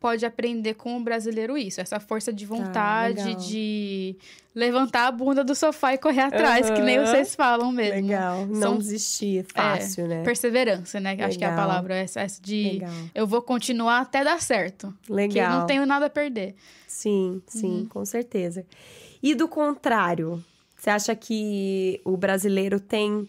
pode 0.00 0.24
aprender 0.24 0.74
com 0.74 0.96
o 0.96 1.00
brasileiro 1.04 1.58
isso, 1.58 1.80
essa 1.80 2.00
força 2.00 2.32
de 2.32 2.46
vontade 2.46 3.16
Tá, 3.18 3.24
legal. 3.24 3.40
de 3.42 4.16
levantar 4.54 5.06
a 5.08 5.12
bunda 5.12 5.44
do 5.44 5.54
sofá 5.54 5.92
e 5.94 5.98
correr 5.98 6.22
atrás, 6.22 6.70
que 6.70 6.80
nem 6.80 6.98
vocês 6.98 7.34
falam 7.36 7.70
mesmo. 7.70 7.94
Legal, 8.08 8.46
não 8.46 8.60
São- 8.60 8.78
desistir, 8.78 9.44
fácil, 9.54 10.08
né? 10.08 10.22
Perseverança, 10.24 10.98
né? 10.98 11.16
Acho 11.20 11.38
que 11.38 11.44
é 11.44 11.46
a 11.46 11.50
Legal. 11.50 11.66
palavra 11.68 11.94
essa, 11.96 12.20
essa 12.20 12.40
de 12.42 12.62
Legal. 12.72 12.90
eu 13.14 13.26
vou 13.26 13.42
continuar 13.42 14.00
até 14.00 14.24
dar 14.24 14.40
certo. 14.40 14.86
Porque 15.06 15.12
eu 15.12 15.16
Legal. 15.16 15.60
não 15.60 15.66
tenho 15.66 15.84
nada 15.86 16.06
a 16.06 16.10
perder. 16.10 16.54
Sim, 16.88 17.34
Uhum. 17.34 17.42
sim, 17.46 17.86
com 17.90 18.04
certeza. 18.04 18.64
E 19.22 19.34
do 19.34 19.46
contrário, 19.46 20.42
você 20.76 20.88
acha 20.90 21.14
que 21.14 22.00
o 22.04 22.16
brasileiro 22.16 22.80
tem 22.80 23.28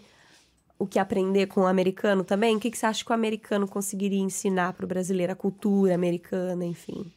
o 0.81 0.87
que 0.87 0.97
aprender 0.99 1.47
com 1.47 1.61
o 1.61 1.65
americano 1.67 2.23
também? 2.23 2.55
O 2.55 2.59
que, 2.59 2.71
que 2.71 2.77
você 2.77 2.85
acha 2.85 3.03
que 3.05 3.11
o 3.11 3.13
americano 3.13 3.67
conseguiria 3.67 4.19
ensinar 4.19 4.73
para 4.73 4.83
o 4.83 4.87
brasileiro, 4.87 5.31
a 5.31 5.35
cultura 5.35 5.93
americana, 5.93 6.65
enfim? 6.65 7.11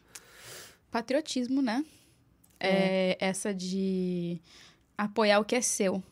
Patriotismo, 0.91 1.63
né? 1.63 1.85
É. 2.61 3.17
essa 3.21 3.53
de 3.53 4.39
apoiar 4.97 5.39
o 5.41 5.45
que 5.45 5.55
é 5.57 5.61
seu. 5.61 6.03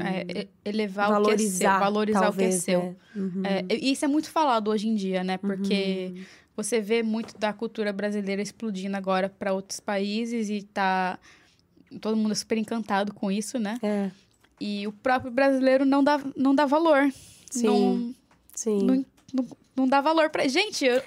É, 0.00 0.40
e- 0.40 0.48
elevar 0.64 1.10
o 1.20 1.24
que 1.24 1.30
é 1.30 1.36
seu, 1.36 1.68
Uhum. 1.68 1.74
Valorizar, 1.74 1.78
valorizar 1.80 2.20
talvez, 2.20 2.62
o 2.62 2.64
que 2.64 2.70
é 2.70 2.74
seu. 2.74 2.82
né? 2.82 2.96
Uhum. 3.14 3.42
É, 3.44 3.64
e 3.74 3.92
isso 3.92 4.04
é 4.04 4.08
muito 4.08 4.30
falado 4.30 4.68
hoje 4.68 4.88
em 4.88 4.94
dia, 4.94 5.22
né? 5.22 5.36
Porque 5.36 6.14
você 6.56 6.80
vê 6.80 7.02
muito 7.02 7.36
da 7.38 7.52
cultura 7.52 7.92
brasileira 7.92 8.40
explodindo 8.42 8.96
agora 8.96 9.28
para 9.28 9.52
outros 9.52 9.78
países 9.78 10.48
e 10.48 10.62
tá 10.62 11.18
todo 12.00 12.16
mundo 12.16 12.34
super 12.34 12.56
encantado 12.58 13.12
com 13.14 13.30
isso, 13.30 13.58
né? 13.58 13.78
É, 13.82 14.10
E 14.60 14.86
o 14.86 14.92
próprio 14.92 15.30
brasileiro 15.30 15.84
não 15.84 16.02
dá, 16.02 16.20
não 16.36 16.54
dá 16.54 16.66
valor. 16.66 17.10
Sim. 17.50 17.66
Não, 17.66 18.14
sim. 18.54 18.82
não, 18.82 19.04
não, 19.32 19.46
não 19.76 19.88
dá 19.88 20.00
valor 20.00 20.30
pra. 20.30 20.46
Gente, 20.48 20.84
eu- 20.84 21.02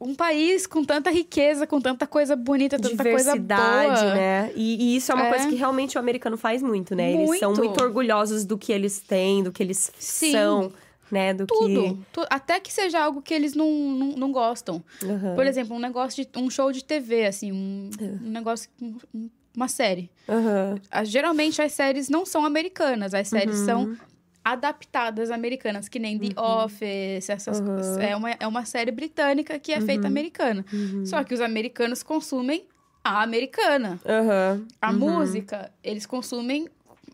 um 0.00 0.14
país 0.14 0.66
com 0.66 0.82
tanta 0.82 1.10
riqueza, 1.10 1.66
com 1.66 1.78
tanta 1.78 2.06
coisa 2.06 2.34
bonita, 2.34 2.78
tanta 2.78 3.02
coisa 3.04 3.36
boa. 3.36 4.14
né? 4.14 4.50
E, 4.56 4.94
e 4.94 4.96
isso 4.96 5.12
é 5.12 5.14
uma 5.14 5.26
É. 5.26 5.28
coisa 5.30 5.46
que 5.46 5.54
realmente 5.54 5.98
o 5.98 6.00
americano 6.00 6.38
faz 6.38 6.62
muito, 6.62 6.94
né? 6.94 7.12
Eles 7.12 7.38
são 7.38 7.50
Muito. 7.50 7.64
muito 7.68 7.84
orgulhosos 7.84 8.46
do 8.46 8.56
que 8.56 8.72
eles 8.72 8.98
têm, 9.00 9.42
do 9.42 9.52
que 9.52 9.62
eles 9.62 9.92
Sim. 9.98 10.32
são, 10.32 10.72
né? 11.12 11.34
Do 11.34 11.46
Tudo, 11.46 11.98
tu- 12.14 12.26
Até 12.30 12.58
que 12.58 12.72
seja 12.72 12.98
algo 12.98 13.20
que 13.20 13.34
eles 13.34 13.54
não, 13.54 13.70
não, 13.70 14.06
não 14.16 14.32
gostam. 14.32 14.82
que. 15.00 15.04
Aham. 15.06 15.34
Por 15.34 15.46
exemplo, 15.46 15.76
um 15.76 15.78
negócio 15.78 16.24
de. 16.24 16.30
um 16.38 16.48
show 16.48 16.72
de 16.72 16.82
TV, 16.82 17.26
assim, 17.26 17.52
um, 17.52 17.90
É. 18.00 18.04
um 18.26 18.30
negócio. 18.30 18.70
um- 18.80 18.96
um- 19.14 19.28
uma 19.56 19.68
série. 19.68 20.10
Aham. 20.28 20.76
As- 20.90 21.08
geralmente 21.08 21.60
as 21.60 21.72
séries 21.72 22.08
não 22.08 22.24
são 22.24 22.44
americanas, 22.44 23.14
as 23.14 23.28
séries 23.28 23.60
Uhum. 23.60 23.64
são 23.66 23.96
adaptadas 24.44 25.30
americanas, 25.30 25.88
que 25.88 25.98
nem 25.98 26.18
The 26.18 26.40
Office, 26.40 27.28
essas 27.28 27.60
Uhum. 27.60 27.66
coisas. 27.66 27.98
É 27.98 28.16
uma, 28.16 28.30
é 28.30 28.46
uma 28.46 28.64
série 28.64 28.90
britânica 28.90 29.58
que 29.58 29.72
é 29.72 29.80
feita 29.80 30.06
americana. 30.08 30.64
Uhum. 30.72 31.04
Só 31.04 31.22
que 31.22 31.34
os 31.34 31.40
americanos 31.40 32.02
consumem 32.02 32.64
a 33.04 33.22
americana. 33.22 34.00
A 34.80 34.90
Uhum. 34.90 34.98
música, 34.98 35.70
eles 35.84 36.06
consumem 36.06 36.68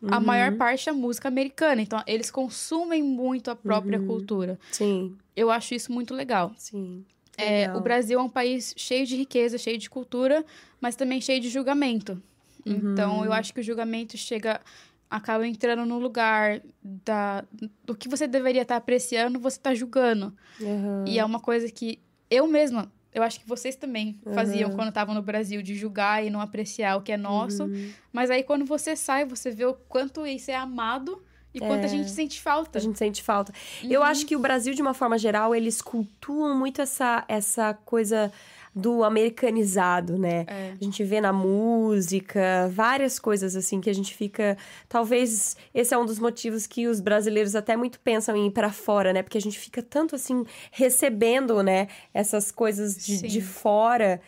a 0.08 0.20
maior 0.20 0.56
parte 0.56 0.88
a 0.88 0.92
música 0.92 1.26
americana. 1.28 1.82
Então, 1.82 2.00
eles 2.06 2.30
consumem 2.30 3.02
muito 3.02 3.50
a 3.50 3.56
própria 3.56 3.98
Uhum. 3.98 4.06
cultura. 4.06 4.58
Sim, 4.70 5.16
Eu 5.34 5.50
acho 5.50 5.74
isso 5.74 5.92
muito 5.92 6.14
legal. 6.14 6.52
sim. 6.56 7.04
É, 7.36 7.72
o 7.74 7.80
Brasil 7.80 8.18
é 8.18 8.22
um 8.22 8.28
país 8.28 8.72
cheio 8.76 9.06
de 9.06 9.16
riqueza, 9.16 9.58
cheio 9.58 9.78
de 9.78 9.88
cultura, 9.90 10.44
mas 10.80 10.96
também 10.96 11.20
cheio 11.20 11.40
de 11.40 11.48
julgamento. 11.48 12.20
Uhum. 12.64 12.92
Então, 12.92 13.24
eu 13.24 13.32
acho 13.32 13.52
que 13.54 13.60
o 13.60 13.62
julgamento 13.62 14.16
chega, 14.16 14.60
acaba 15.10 15.46
entrando 15.46 15.84
no 15.86 15.98
lugar 15.98 16.60
da, 16.82 17.44
do 17.84 17.94
que 17.94 18.08
você 18.08 18.26
deveria 18.26 18.62
estar 18.62 18.76
apreciando, 18.76 19.38
você 19.38 19.58
está 19.58 19.74
julgando. 19.74 20.34
Aham. 20.60 21.04
E 21.06 21.18
é 21.18 21.24
uma 21.24 21.38
coisa 21.40 21.70
que 21.70 22.00
eu 22.30 22.46
mesma, 22.48 22.90
eu 23.14 23.22
acho 23.22 23.38
que 23.38 23.46
vocês 23.48 23.76
também 23.76 24.18
faziam 24.34 24.70
Uhum. 24.70 24.76
quando 24.76 24.88
estavam 24.88 25.14
no 25.14 25.22
Brasil, 25.22 25.62
de 25.62 25.74
julgar 25.74 26.24
e 26.24 26.30
não 26.30 26.40
apreciar 26.40 26.96
o 26.96 27.02
que 27.02 27.12
é 27.12 27.16
nosso. 27.16 27.64
Uhum. 27.64 27.90
Mas 28.12 28.30
aí, 28.30 28.42
quando 28.42 28.64
você 28.64 28.96
sai, 28.96 29.24
você 29.24 29.50
vê 29.50 29.64
o 29.64 29.74
quanto 29.74 30.26
isso 30.26 30.50
é 30.50 30.56
amado 30.56 31.22
e 31.56 31.60
quanto 31.60 31.82
a 31.82 31.86
É. 31.86 31.88
gente 31.88 32.10
sente 32.10 32.40
falta. 32.40 32.78
A 32.78 32.82
gente 32.82 32.98
sente 32.98 33.22
falta. 33.22 33.52
Eu 33.82 34.00
Uhum. 34.00 34.06
acho 34.06 34.26
que 34.26 34.36
o 34.36 34.38
Brasil, 34.38 34.74
de 34.74 34.82
uma 34.82 34.94
forma 34.94 35.18
geral, 35.18 35.54
eles 35.54 35.80
cultuam 35.82 36.56
muito 36.56 36.80
essa, 36.82 37.24
essa 37.28 37.74
coisa 37.84 38.30
do 38.74 39.02
americanizado, 39.04 40.18
né? 40.18 40.44
É. 40.46 40.72
A 40.78 40.84
gente 40.84 41.02
vê 41.02 41.18
na 41.18 41.32
música, 41.32 42.68
várias 42.72 43.18
coisas 43.18 43.56
assim 43.56 43.80
que 43.80 43.88
a 43.88 43.94
gente 43.94 44.14
fica. 44.14 44.56
Talvez 44.88 45.56
esse 45.74 45.94
é 45.94 45.98
um 45.98 46.04
dos 46.04 46.18
motivos 46.18 46.66
que 46.66 46.86
os 46.86 47.00
brasileiros 47.00 47.54
até 47.54 47.74
muito 47.76 47.98
pensam 48.00 48.36
em 48.36 48.48
ir 48.48 48.50
pra 48.50 48.70
fora, 48.70 49.12
né? 49.12 49.22
Porque 49.22 49.38
a 49.38 49.40
gente 49.40 49.58
fica 49.58 49.82
tanto 49.82 50.14
assim 50.14 50.44
recebendo, 50.70 51.62
né? 51.62 51.88
Essas 52.12 52.50
coisas 52.52 52.96
de, 52.96 53.22
de 53.26 53.40
fora. 53.40 54.20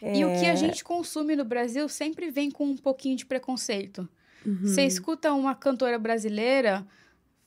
E 0.00 0.24
o 0.24 0.28
que 0.38 0.46
É. 0.46 0.50
a 0.52 0.54
gente 0.54 0.84
consome 0.84 1.34
no 1.34 1.44
Brasil 1.44 1.88
sempre 1.88 2.30
vem 2.30 2.52
com 2.52 2.66
um 2.66 2.76
pouquinho 2.76 3.16
de 3.16 3.26
preconceito. 3.26 4.08
Uhum. 4.48 4.58
Você 4.62 4.84
escuta 4.84 5.32
uma 5.32 5.54
cantora 5.54 5.98
brasileira, 5.98 6.86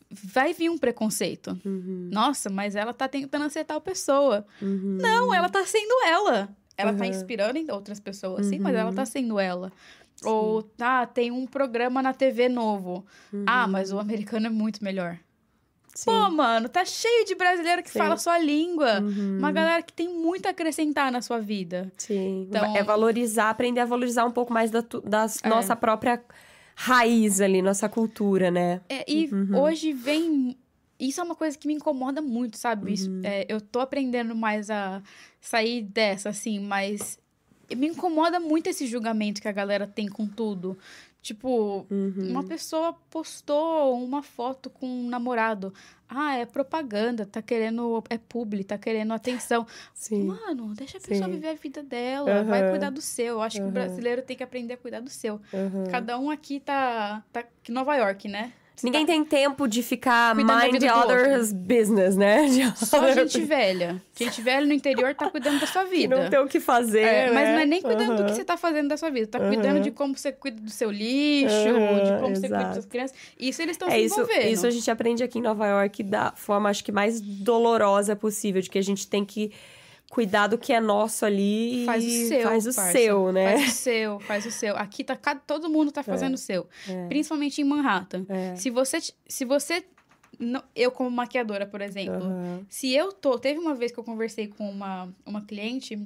vai 0.10 0.54
vir 0.54 0.70
um 0.70 0.78
preconceito. 0.78 1.58
Uhum. 1.66 2.10
Nossa, 2.12 2.50
mas 2.50 2.76
ela 2.76 2.94
tá 2.94 3.08
tentando 3.08 3.50
ser 3.50 3.64
tal 3.66 3.80
pessoa. 3.82 4.46
Uhum. 4.62 4.98
Não, 5.02 5.34
ela 5.34 5.50
tá 5.50 5.66
sendo 5.66 5.94
ela. 6.06 6.50
Ela 6.78 6.94
tá 6.94 7.04
Uhum. 7.04 7.10
inspirando 7.10 7.58
em 7.58 7.70
outras 7.72 8.00
pessoas, 8.00 8.46
sim, 8.48 8.60
mas 8.60 8.74
Uhum. 8.74 8.80
ela 8.82 8.94
tá 8.94 9.06
sendo 9.06 9.40
ela. 9.40 9.72
Ou, 10.24 10.62
tá, 10.64 11.06
tem 11.06 11.32
um 11.32 11.46
programa 11.48 12.02
na 12.02 12.14
TV 12.14 12.48
novo. 12.50 13.06
Ah, 13.46 13.68
mas 13.68 13.92
o 13.92 14.00
americano 14.00 14.48
é 14.48 14.50
muito 14.50 14.84
melhor. 14.84 15.12
Uhum. 15.14 15.18
Sim. 15.94 16.06
Pô, 16.06 16.30
mano, 16.30 16.70
tá 16.70 16.86
cheio 16.86 17.26
de 17.26 17.36
brasileiro 17.36 17.84
que 17.84 17.90
Sim. 17.90 18.00
fala 18.00 18.16
sua 18.18 18.38
língua. 18.40 19.02
Uhum. 19.02 19.38
Uma 19.40 19.52
galera 19.52 19.82
que 19.82 19.92
tem 19.92 20.08
muito 20.08 20.46
a 20.46 20.50
acrescentar 20.52 21.12
na 21.12 21.22
sua 21.22 21.40
vida. 21.40 21.92
Sim. 21.98 22.48
Então- 22.50 22.76
É 22.78 22.82
valorizar, 22.84 23.50
aprender 23.50 23.82
a 23.82 23.86
valorizar 23.86 24.24
um 24.26 24.32
pouco 24.32 24.54
mais 24.54 24.72
da, 24.72 24.82
tu- 24.82 25.02
da 25.02 25.26
É. 25.44 25.50
nossa 25.50 25.76
própria 25.76 26.22
raiz 26.76 27.42
ali, 27.42 27.62
nossa 27.62 27.88
cultura, 27.88 28.50
né? 28.50 28.82
É, 28.90 29.04
e 29.10 29.28
uhum. 29.32 29.60
hoje 29.62 29.94
vem. 29.94 30.58
Isso 31.00 31.20
é 31.20 31.24
uma 31.24 31.36
coisa 31.36 31.58
que 31.58 31.68
me 31.68 31.74
incomoda 31.74 32.22
muito, 32.22 32.58
sabe? 32.58 32.94
Uhum. 32.94 33.22
é, 33.24 33.46
eu 33.50 33.60
tô 33.60 33.80
aprendendo 33.80 34.36
mais 34.36 34.70
a 34.70 35.02
sair 35.40 35.82
dessa, 35.82 36.30
assim, 36.30 36.60
mas 36.60 37.20
me 37.76 37.88
incomoda 37.88 38.40
muito 38.40 38.68
esse 38.68 38.86
julgamento 38.86 39.42
que 39.42 39.48
a 39.48 39.52
galera 39.52 39.88
tem 39.88 40.08
com 40.08 40.28
tudo. 40.28 40.78
Tipo, 41.22 41.86
uhum. 41.90 42.32
uma 42.32 42.44
pessoa 42.44 42.94
postou 43.12 44.04
uma 44.04 44.24
foto 44.24 44.72
com 44.72 44.88
um 44.88 45.08
namorado. 45.08 45.72
Ah, 46.10 46.36
é 46.36 46.46
propaganda, 46.48 47.28
tá 47.28 47.44
querendo. 47.44 48.04
É 48.10 48.18
publi, 48.18 48.64
tá 48.64 48.76
querendo 48.76 49.14
atenção. 49.14 49.68
Sim. 49.94 50.26
Mano, 50.26 50.74
deixa 50.74 50.98
a 50.98 51.02
pessoa 51.02 51.28
Sim. 51.28 51.36
viver 51.36 51.50
a 51.50 51.54
vida 51.54 51.84
dela, 51.84 52.40
uhum. 52.40 52.46
vai 52.46 52.70
cuidar 52.72 52.90
do 52.90 53.02
seu. 53.02 53.36
Eu 53.36 53.42
acho 53.42 53.60
uhum. 53.60 53.66
que 53.66 53.70
o 53.70 53.72
brasileiro 53.72 54.24
tem 54.24 54.36
que 54.36 54.44
aprender 54.44 54.74
a 54.74 54.78
cuidar 54.78 55.00
do 55.00 55.12
seu. 55.12 55.40
Cada 55.92 56.18
um 56.18 56.32
aqui 56.32 56.60
tá. 56.60 57.24
tá 57.32 57.46
Nova 57.70 57.96
York, 57.96 58.28
né? 58.28 58.54
Ninguém 58.84 59.06
tá... 59.06 59.14
tem 59.14 59.24
tempo 59.24 59.68
de 59.68 59.84
ficar 59.84 60.36
mind 60.36 60.80
the 60.80 60.94
others 60.94 61.54
business, 61.54 62.16
né? 62.16 62.46
De 62.50 62.86
Só 62.86 63.00
other... 63.00 63.28
gente 63.28 63.42
velha. 63.42 64.02
Gente 64.16 64.42
velha 64.42 64.66
no 64.66 64.74
interior 64.74 65.14
tá 65.14 65.30
cuidando 65.30 65.60
da 65.60 65.68
sua 65.68 65.84
vida. 65.84 66.16
não 66.16 66.30
tem 66.30 66.40
o 66.40 66.48
que 66.48 66.60
fazer, 66.60 67.02
é, 67.02 67.28
né? 67.28 67.34
Mas 67.34 67.50
não 67.50 67.60
é 67.60 67.66
nem 67.66 67.82
cuidando 67.82 68.18
do 68.18 68.26
que 68.26 68.32
você 68.32 68.44
tá 68.44 68.58
fazendo 68.58 68.90
da 68.90 68.98
sua 68.98 69.10
vida. 69.10 69.28
Tá 69.28 69.40
cuidando 69.40 69.82
de 69.82 69.92
como 69.92 70.18
você 70.18 70.32
cuida 70.32 70.60
do 70.60 70.70
seu 70.70 70.90
lixo, 70.90 71.56
de 71.56 72.14
como 72.20 72.32
exato. 72.32 72.40
você 72.40 72.50
cuida 72.50 72.76
das 72.76 72.86
crianças. 72.86 73.18
Isso 73.40 73.62
eles 73.62 73.76
estão 73.76 73.88
é, 73.88 73.92
se 73.92 74.06
isso, 74.06 74.22
envolvendo. 74.22 74.48
Isso 74.48 74.68
a 74.68 74.72
gente 74.72 74.90
aprende 74.90 75.24
aqui 75.24 75.40
em 75.40 75.42
Nova 75.42 75.68
York 75.68 76.04
da 76.04 76.32
forma, 76.36 76.70
acho 76.70 76.84
que 76.84 76.92
mais 76.92 77.22
dolorosa 77.22 78.16
possível. 78.16 78.62
De 78.62 78.70
que 78.70 78.80
a 78.80 78.84
gente 78.84 79.08
tem 79.08 79.24
que 79.24 79.52
cuidar 80.12 80.48
do 80.48 80.58
que 80.58 80.74
é 80.74 80.80
nosso 80.82 81.26
ali 81.26 81.86
faz 81.86 82.06
o 82.06 82.28
seu, 82.28 82.42
faz 82.42 82.68
o 82.68 82.74
seu, 82.74 83.32
né? 83.32 83.58
Faz 83.58 83.68
o 83.70 83.72
seu, 83.72 84.20
faz 84.20 84.46
o 84.46 84.52
seu. 84.52 84.76
Aqui 84.76 85.06
tá 85.06 85.16
todo 85.36 85.70
mundo 85.70 85.90
tá 85.90 86.04
fazendo 86.04 86.34
é, 86.34 86.36
o 86.36 86.38
seu, 86.38 86.68
é. 86.88 87.08
principalmente 87.08 87.62
em 87.62 87.64
Manhattan. 87.64 88.26
É. 88.28 88.56
Se 88.58 88.70
você 88.70 89.00
se 89.00 89.46
você 89.46 89.86
não, 90.38 90.62
eu 90.76 90.92
como 90.92 91.10
maquiadora, 91.10 91.66
por 91.66 91.80
exemplo, 91.80 92.26
uhum. 92.26 92.66
se 92.68 92.94
eu 92.94 93.14
tô, 93.14 93.40
teve 93.40 93.58
uma 93.58 93.74
vez 93.74 93.94
que 93.94 94.00
eu 94.00 94.04
conversei 94.04 94.50
com 94.50 94.70
uma 94.70 95.08
uma 95.26 95.42
cliente 95.46 95.98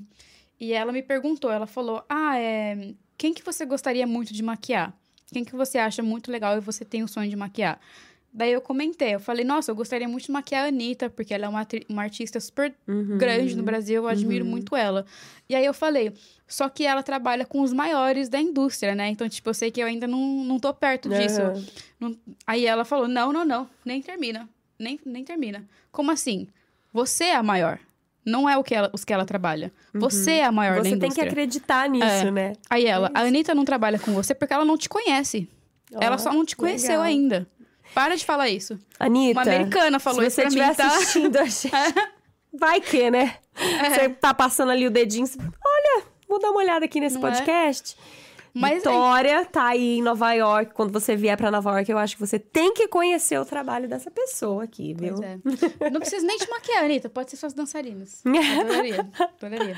e 0.60 0.72
ela 0.72 0.92
me 0.92 1.02
perguntou, 1.02 1.52
ela 1.52 1.66
falou: 1.66 2.04
"Ah, 2.08 2.38
é, 2.38 2.94
quem 3.18 3.34
que 3.34 3.44
você 3.44 3.66
gostaria 3.66 4.06
muito 4.06 4.32
de 4.32 4.44
maquiar? 4.44 4.96
Quem 5.34 5.44
que 5.44 5.56
você 5.56 5.80
acha 5.80 6.04
muito 6.04 6.32
legal 6.32 6.56
e 6.56 6.62
você 6.62 6.86
tem 6.86 7.02
o 7.02 7.08
sonho 7.08 7.30
de 7.30 7.36
maquiar?" 7.36 7.80
Daí 8.38 8.52
eu 8.52 8.60
comentei, 8.60 9.16
eu 9.16 9.20
falei, 9.22 9.46
nossa, 9.46 9.72
eu 9.72 9.76
gostaria 9.76 10.10
muito 10.10 10.26
de 10.26 10.32
maquiar 10.32 10.66
a 10.66 10.68
Anitta, 10.68 11.10
porque 11.10 11.34
ela 11.34 11.46
é 11.46 11.48
uma, 11.48 11.66
uma 11.88 12.04
artista 12.04 12.38
super 12.38 12.76
uhum, 12.86 13.18
grande 13.18 13.56
no 13.56 13.64
Brasil, 13.64 14.04
eu 14.04 14.10
admiro 14.10 14.44
uhum. 14.44 14.52
muito 14.52 14.76
ela. 14.76 15.06
E 15.48 15.56
aí 15.56 15.64
eu 15.66 15.74
falei, 15.74 16.12
só 16.46 16.68
que 16.68 16.86
ela 16.86 17.02
trabalha 17.02 17.46
com 17.46 17.62
os 17.62 17.72
maiores 17.72 18.28
da 18.28 18.38
indústria, 18.38 18.94
né? 18.94 19.08
Então, 19.08 19.30
tipo, 19.30 19.50
eu 19.50 19.54
sei 19.54 19.72
que 19.72 19.80
eu 19.80 19.88
ainda 19.88 20.06
não, 20.06 20.44
não 20.44 20.60
tô 20.60 20.74
perto 20.74 21.08
disso. 21.08 21.42
Uhum. 21.42 21.66
Não... 21.98 22.18
Aí 22.46 22.66
ela 22.66 22.84
falou, 22.84 23.08
não, 23.08 23.32
não, 23.32 23.46
não, 23.46 23.70
nem 23.86 24.02
termina. 24.02 24.50
Nem, 24.78 25.00
nem 25.06 25.24
termina. 25.24 25.64
Como 25.90 26.12
assim? 26.12 26.50
Você 26.92 27.24
é 27.24 27.36
a 27.38 27.44
maior. 27.44 27.80
Não 28.26 28.50
é 28.50 28.58
o 28.58 28.64
que 28.66 28.76
ela, 28.76 28.92
os 28.92 29.06
que 29.06 29.14
ela 29.14 29.24
trabalha. 29.24 29.72
Uhum. 29.94 30.02
Você 30.02 30.32
é 30.32 30.44
a 30.44 30.52
maior 30.52 30.76
você 30.80 30.90
da 30.90 30.90
indústria. 30.90 31.10
Você 31.10 31.16
tem 31.16 31.24
que 31.24 31.30
acreditar 31.30 31.88
nisso, 31.88 32.06
é. 32.06 32.32
né? 32.32 32.54
Aí 32.70 32.86
ela, 32.86 33.10
é 33.16 33.18
a 33.18 33.22
Anitta 33.22 33.56
não 33.56 33.64
trabalha 33.64 33.98
com 33.98 34.12
você 34.12 34.36
porque 34.36 34.54
ela 34.54 34.66
não 34.66 34.78
te 34.78 34.90
conhece. 34.90 35.48
Oh, 35.94 36.00
ela 36.02 36.18
só 36.18 36.34
não 36.34 36.44
te 36.44 36.54
conheceu 36.54 36.90
legal. 36.90 37.04
ainda. 37.04 37.48
Para 37.96 38.16
de 38.16 38.26
falar 38.26 38.50
isso. 38.50 38.78
Anitta. 39.00 39.40
Uma 39.40 39.42
americana 39.42 40.00
falou 40.00 40.22
isso 40.22 40.36
pra 40.36 40.52
mim, 40.52 40.58
tá? 40.58 40.74
Se 40.74 40.76
você 40.76 40.84
estiver 40.84 40.98
assistindo 40.98 41.38
a 41.38 41.46
gente... 41.46 41.72
Vai 42.54 42.82
que, 42.82 43.10
né? 43.10 43.38
É. 43.58 43.90
Você 43.90 44.10
tá 44.10 44.34
passando 44.34 44.72
ali 44.72 44.86
o 44.86 44.92
dedinho... 44.92 45.28
Olha, 45.66 46.04
vou 46.28 46.40
dar 46.40 46.52
uma 46.52 46.60
olhada 46.60 46.86
aqui 46.86 47.00
nesse 47.00 47.18
Não 47.18 47.28
é? 47.28 47.32
podcast. 47.32 47.96
É? 48.22 48.25
Mas 48.56 48.76
Vitória 48.78 49.40
aí... 49.40 49.46
tá 49.46 49.66
aí 49.66 49.98
em 49.98 50.02
Nova 50.02 50.32
York. 50.32 50.74
Quando 50.74 50.92
você 50.94 51.16
vier 51.16 51.36
para 51.36 51.52
Nova 51.52 51.72
York, 51.72 51.92
eu 51.92 51.98
acho 51.98 52.16
que 52.16 52.26
você 52.26 52.40
tem 52.40 52.74
que 52.74 52.88
conhecer 52.88 53.38
o 53.38 53.44
trabalho 53.44 53.88
dessa 53.88 54.10
pessoa 54.10 54.64
aqui, 54.64 54.94
viu? 54.94 55.16
É. 55.22 55.90
Não 55.90 56.00
precisa 56.00 56.26
nem 56.26 56.38
te 56.38 56.50
maquiar, 56.50 56.86
Anitta. 56.86 57.10
Pode 57.10 57.32
ser 57.32 57.38
suas 57.38 57.54
dançarinas. 57.54 58.22
Adoraria. 58.62 59.08
Adoraria. 59.20 59.76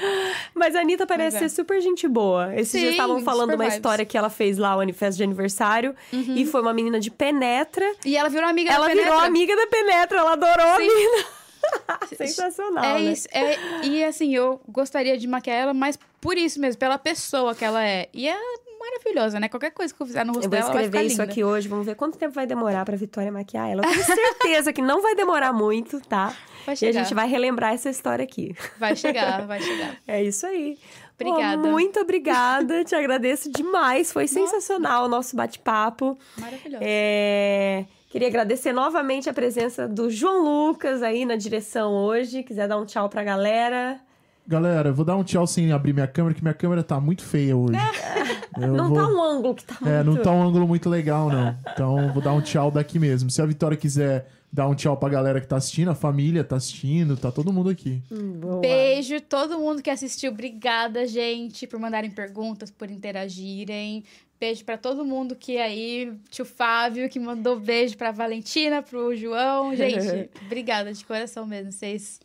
Mas 0.54 0.76
a 0.76 0.82
Anitta 0.82 1.08
parece 1.08 1.38
é. 1.38 1.40
ser 1.40 1.50
super 1.50 1.82
gente 1.82 2.08
boa. 2.08 2.54
Esses 2.54 2.70
Sim, 2.70 2.80
dias 2.80 2.92
estavam 2.92 3.22
falando 3.22 3.50
uma 3.50 3.64
vibes. 3.64 3.76
história 3.76 4.06
que 4.06 4.16
ela 4.16 4.30
fez 4.30 4.60
lá, 4.60 4.76
o 4.76 4.78
manifesto 4.78 5.18
de 5.18 5.24
aniversário. 5.24 5.96
Uhum. 6.14 6.36
E 6.36 6.46
foi 6.46 6.62
uma 6.62 6.74
menina 6.74 7.00
de 7.00 7.10
Penetra. 7.10 7.92
E 8.06 8.16
ela 8.16 8.30
virou 8.30 8.48
amiga 8.48 8.72
ela 8.72 8.86
da 8.86 8.90
Penetra. 8.90 9.10
Ela 9.10 9.22
virou 9.22 9.28
amiga 9.28 9.56
da 9.56 9.68
Penetra. 9.68 10.20
Ela 10.20 10.34
adorou 10.34 10.66
Sim. 10.68 10.72
a 10.72 10.78
menina. 10.78 11.26
Sensacional. 12.16 12.84
É 12.84 12.94
né? 12.94 13.12
isso. 13.12 13.28
É, 13.32 13.86
e 13.86 14.04
assim, 14.04 14.34
eu 14.36 14.60
gostaria 14.68 15.18
de 15.18 15.28
maquiar 15.28 15.58
ela, 15.58 15.74
mas 15.74 15.98
por 16.22 16.38
isso 16.38 16.60
mesmo, 16.60 16.80
pela 16.80 16.98
pessoa 16.98 17.54
que 17.54 17.64
ela 17.64 17.84
é. 17.86 18.10
E 18.14 18.28
é 18.28 18.38
maravilhosa, 18.80 19.40
né? 19.40 19.50
Qualquer 19.50 19.72
coisa 19.72 19.94
que 19.94 20.02
eu 20.02 20.08
fizer 20.08 20.24
no 20.24 20.34
rosto 20.34 20.46
eu 20.46 20.50
vou 20.50 20.60
dela, 20.60 20.72
escrever 20.72 21.06
isso 21.06 21.22
linda. 21.22 21.24
aqui 21.32 21.44
hoje. 21.44 21.68
Vamos 21.68 21.86
ver 21.86 21.96
quanto 21.96 22.18
tempo 22.18 22.34
vai 22.34 22.46
demorar 22.46 22.86
pra 22.86 22.96
Vitória 22.96 23.32
maquiar 23.32 23.70
ela. 23.70 23.84
Eu 23.84 23.90
tenho 23.90 24.06
certeza 24.06 24.74
que 24.74 24.82
não 24.82 25.02
vai 25.02 25.16
demorar 25.16 25.52
muito, 25.54 26.00
tá? 26.02 26.36
Vai 26.66 26.76
chegar. 26.76 26.94
E 26.94 26.98
a 26.98 27.04
gente 27.04 27.14
vai 27.14 27.28
relembrar 27.28 27.74
essa 27.74 27.90
história 27.90 28.24
aqui. 28.24 28.56
Vai 28.78 28.96
chegar, 28.96 29.46
vai 29.46 29.62
chegar. 29.62 29.98
É 30.08 30.24
isso 30.24 30.46
aí. 30.46 30.78
Obrigada. 31.20 31.58
Muito 31.70 32.00
obrigada. 32.00 32.84
Te 32.84 32.96
agradeço 32.96 33.52
demais. 33.52 34.12
Foi 34.12 34.24
Nossa. 34.24 34.34
sensacional 34.36 35.06
o 35.06 35.08
nosso 35.08 35.36
bate-papo. 35.36 36.18
Maravilhoso. 36.38 36.84
É... 36.86 37.86
Queria 38.10 38.30
agradecer 38.30 38.72
novamente 38.72 39.30
a 39.30 39.34
presença 39.34 39.86
do 39.88 40.10
João 40.10 40.44
Lucas 40.44 41.04
aí 41.04 41.26
na 41.26 41.36
direção 41.36 41.92
hoje. 41.92 42.42
Quiser 42.42 42.68
dar 42.68 42.78
um 42.78 42.86
tchau 42.86 43.10
pra 43.10 43.22
galera. 43.22 44.00
Galera, 44.48 44.94
vou 44.94 45.04
dar 45.04 45.18
um 45.18 45.26
tchau 45.26 45.46
sem 45.46 45.74
abrir 45.74 45.92
minha 45.92 46.08
câmera, 46.08 46.34
que 46.34 46.42
minha 46.42 46.54
câmera 46.54 46.82
tá 46.82 47.02
muito 47.02 47.22
feia 47.22 47.56
hoje. 47.56 47.78
não 48.58 48.88
vou... 48.88 48.98
tá 48.98 49.08
um 49.10 49.22
ângulo 49.22 49.56
que 49.56 49.66
tá 49.66 49.76
muito... 49.82 49.94
É, 49.94 50.04
não 50.06 50.16
tá 50.16 50.32
um 50.32 50.42
ângulo 50.42 50.66
muito 50.66 50.90
legal, 50.90 51.30
não. 51.30 51.54
Então, 51.74 52.14
vou 52.14 52.24
dar 52.24 52.32
um 52.32 52.42
tchau 52.42 52.72
daqui 52.72 52.98
mesmo. 52.98 53.30
Se 53.30 53.42
a 53.42 53.46
Vitória 53.46 53.76
quiser 53.76 54.26
dar 54.52 54.70
um 54.70 54.74
tchau 54.74 54.96
pra 54.96 55.10
galera 55.10 55.42
que 55.42 55.48
tá 55.48 55.58
assistindo, 55.58 55.92
a 55.92 55.96
família 55.96 56.46
tá 56.46 56.56
assistindo, 56.56 57.18
tá 57.18 57.30
todo 57.30 57.52
mundo 57.52 57.70
aqui. 57.70 58.02
Hum, 58.10 58.62
Beijo, 58.62 59.20
todo 59.20 59.60
mundo 59.60 59.82
que 59.82 59.90
assistiu. 59.90 60.32
Obrigada, 60.32 61.06
gente, 61.06 61.68
por 61.68 61.78
mandarem 61.78 62.10
perguntas, 62.10 62.72
por 62.72 62.90
interagirem. 62.90 64.06
Beijo 64.40 64.64
para 64.64 64.78
todo 64.78 65.04
mundo 65.04 65.36
que 65.36 65.58
aí, 65.58 66.14
tio 66.30 66.46
Fábio, 66.46 67.10
que 67.10 67.20
mandou 67.20 67.60
beijo 67.60 67.98
pra 67.98 68.12
Valentina, 68.12 68.84
pro 68.84 69.16
João. 69.16 69.74
Gente, 69.78 70.30
obrigada 70.46 70.94
de 70.94 71.04
coração 71.04 71.46
mesmo. 71.46 71.72
Vocês 71.72 72.20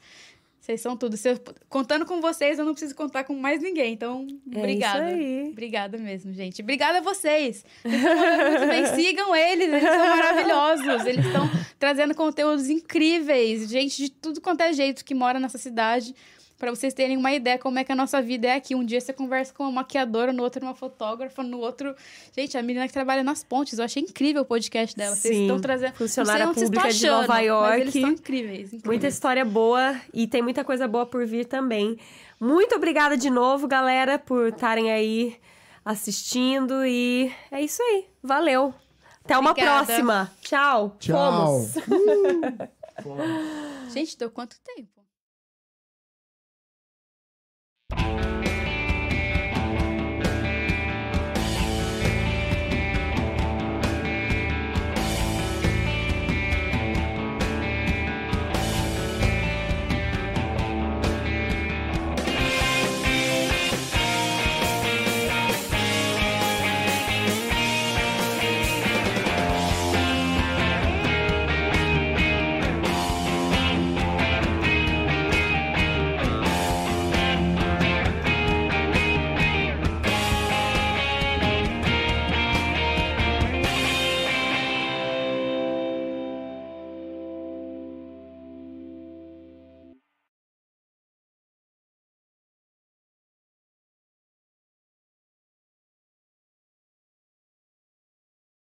vocês 0.62 0.80
são 0.80 0.96
tudo. 0.96 1.16
Se 1.16 1.28
eu, 1.28 1.40
contando 1.68 2.06
com 2.06 2.20
vocês, 2.20 2.56
eu 2.56 2.64
não 2.64 2.72
preciso 2.72 2.94
contar 2.94 3.24
com 3.24 3.34
mais 3.34 3.60
ninguém. 3.60 3.94
Então, 3.94 4.24
é 4.54 4.58
obrigada. 4.58 5.10
Isso 5.10 5.16
aí. 5.16 5.48
Obrigada 5.50 5.98
mesmo, 5.98 6.32
gente. 6.32 6.62
Obrigada 6.62 6.98
a 6.98 7.00
vocês. 7.00 7.64
muito 7.84 8.66
bem. 8.68 8.86
Sigam 8.94 9.34
eles, 9.34 9.66
eles 9.66 9.82
são 9.82 10.06
maravilhosos. 10.08 11.04
Eles 11.04 11.26
estão 11.26 11.50
trazendo 11.80 12.14
conteúdos 12.14 12.70
incríveis. 12.70 13.68
Gente 13.68 14.04
de 14.04 14.10
tudo 14.12 14.40
quanto 14.40 14.60
é 14.60 14.72
jeito 14.72 15.04
que 15.04 15.16
mora 15.16 15.40
nessa 15.40 15.58
cidade 15.58 16.14
para 16.62 16.70
vocês 16.70 16.94
terem 16.94 17.16
uma 17.16 17.32
ideia 17.32 17.58
como 17.58 17.76
é 17.80 17.82
que 17.82 17.90
a 17.90 17.96
nossa 17.96 18.22
vida 18.22 18.46
é 18.46 18.54
aqui. 18.54 18.72
Um 18.72 18.84
dia 18.84 19.00
você 19.00 19.12
conversa 19.12 19.52
com 19.52 19.64
uma 19.64 19.72
maquiadora, 19.72 20.32
no 20.32 20.44
outro 20.44 20.62
uma 20.62 20.76
fotógrafa, 20.76 21.42
no 21.42 21.58
outro. 21.58 21.92
Gente, 22.32 22.56
a 22.56 22.62
menina 22.62 22.86
que 22.86 22.92
trabalha 22.92 23.24
nas 23.24 23.42
pontes, 23.42 23.80
eu 23.80 23.84
achei 23.84 24.00
incrível 24.00 24.42
o 24.42 24.44
podcast 24.44 24.96
dela. 24.96 25.16
Sim, 25.16 25.22
vocês 25.22 25.38
estão 25.40 25.60
trazendo. 25.60 25.94
Funcionária 25.94 26.46
pública 26.46 26.86
achando, 26.86 26.94
de 26.94 27.06
Nova 27.08 27.40
York. 27.40 27.80
eles 27.80 27.92
são 27.94 28.10
incríveis, 28.12 28.58
incríveis. 28.66 28.84
Muita 28.84 29.08
história 29.08 29.44
boa 29.44 30.00
e 30.14 30.28
tem 30.28 30.40
muita 30.40 30.62
coisa 30.62 30.86
boa 30.86 31.04
por 31.04 31.26
vir 31.26 31.46
também. 31.46 31.98
Muito 32.38 32.76
obrigada 32.76 33.16
de 33.16 33.28
novo, 33.28 33.66
galera, 33.66 34.16
por 34.16 34.50
estarem 34.50 34.92
aí 34.92 35.36
assistindo 35.84 36.86
e 36.86 37.32
é 37.50 37.60
isso 37.60 37.82
aí. 37.82 38.06
Valeu. 38.22 38.72
Até 39.24 39.36
uma 39.36 39.50
Obrigada. 39.50 39.84
próxima. 39.84 40.30
Tchau. 40.40 40.96
Tchau. 41.00 41.66
Fomos. 41.66 41.74
Gente, 43.92 44.16
deu 44.16 44.30
quanto 44.30 44.54
tempo? 44.60 45.01
you 47.98 48.21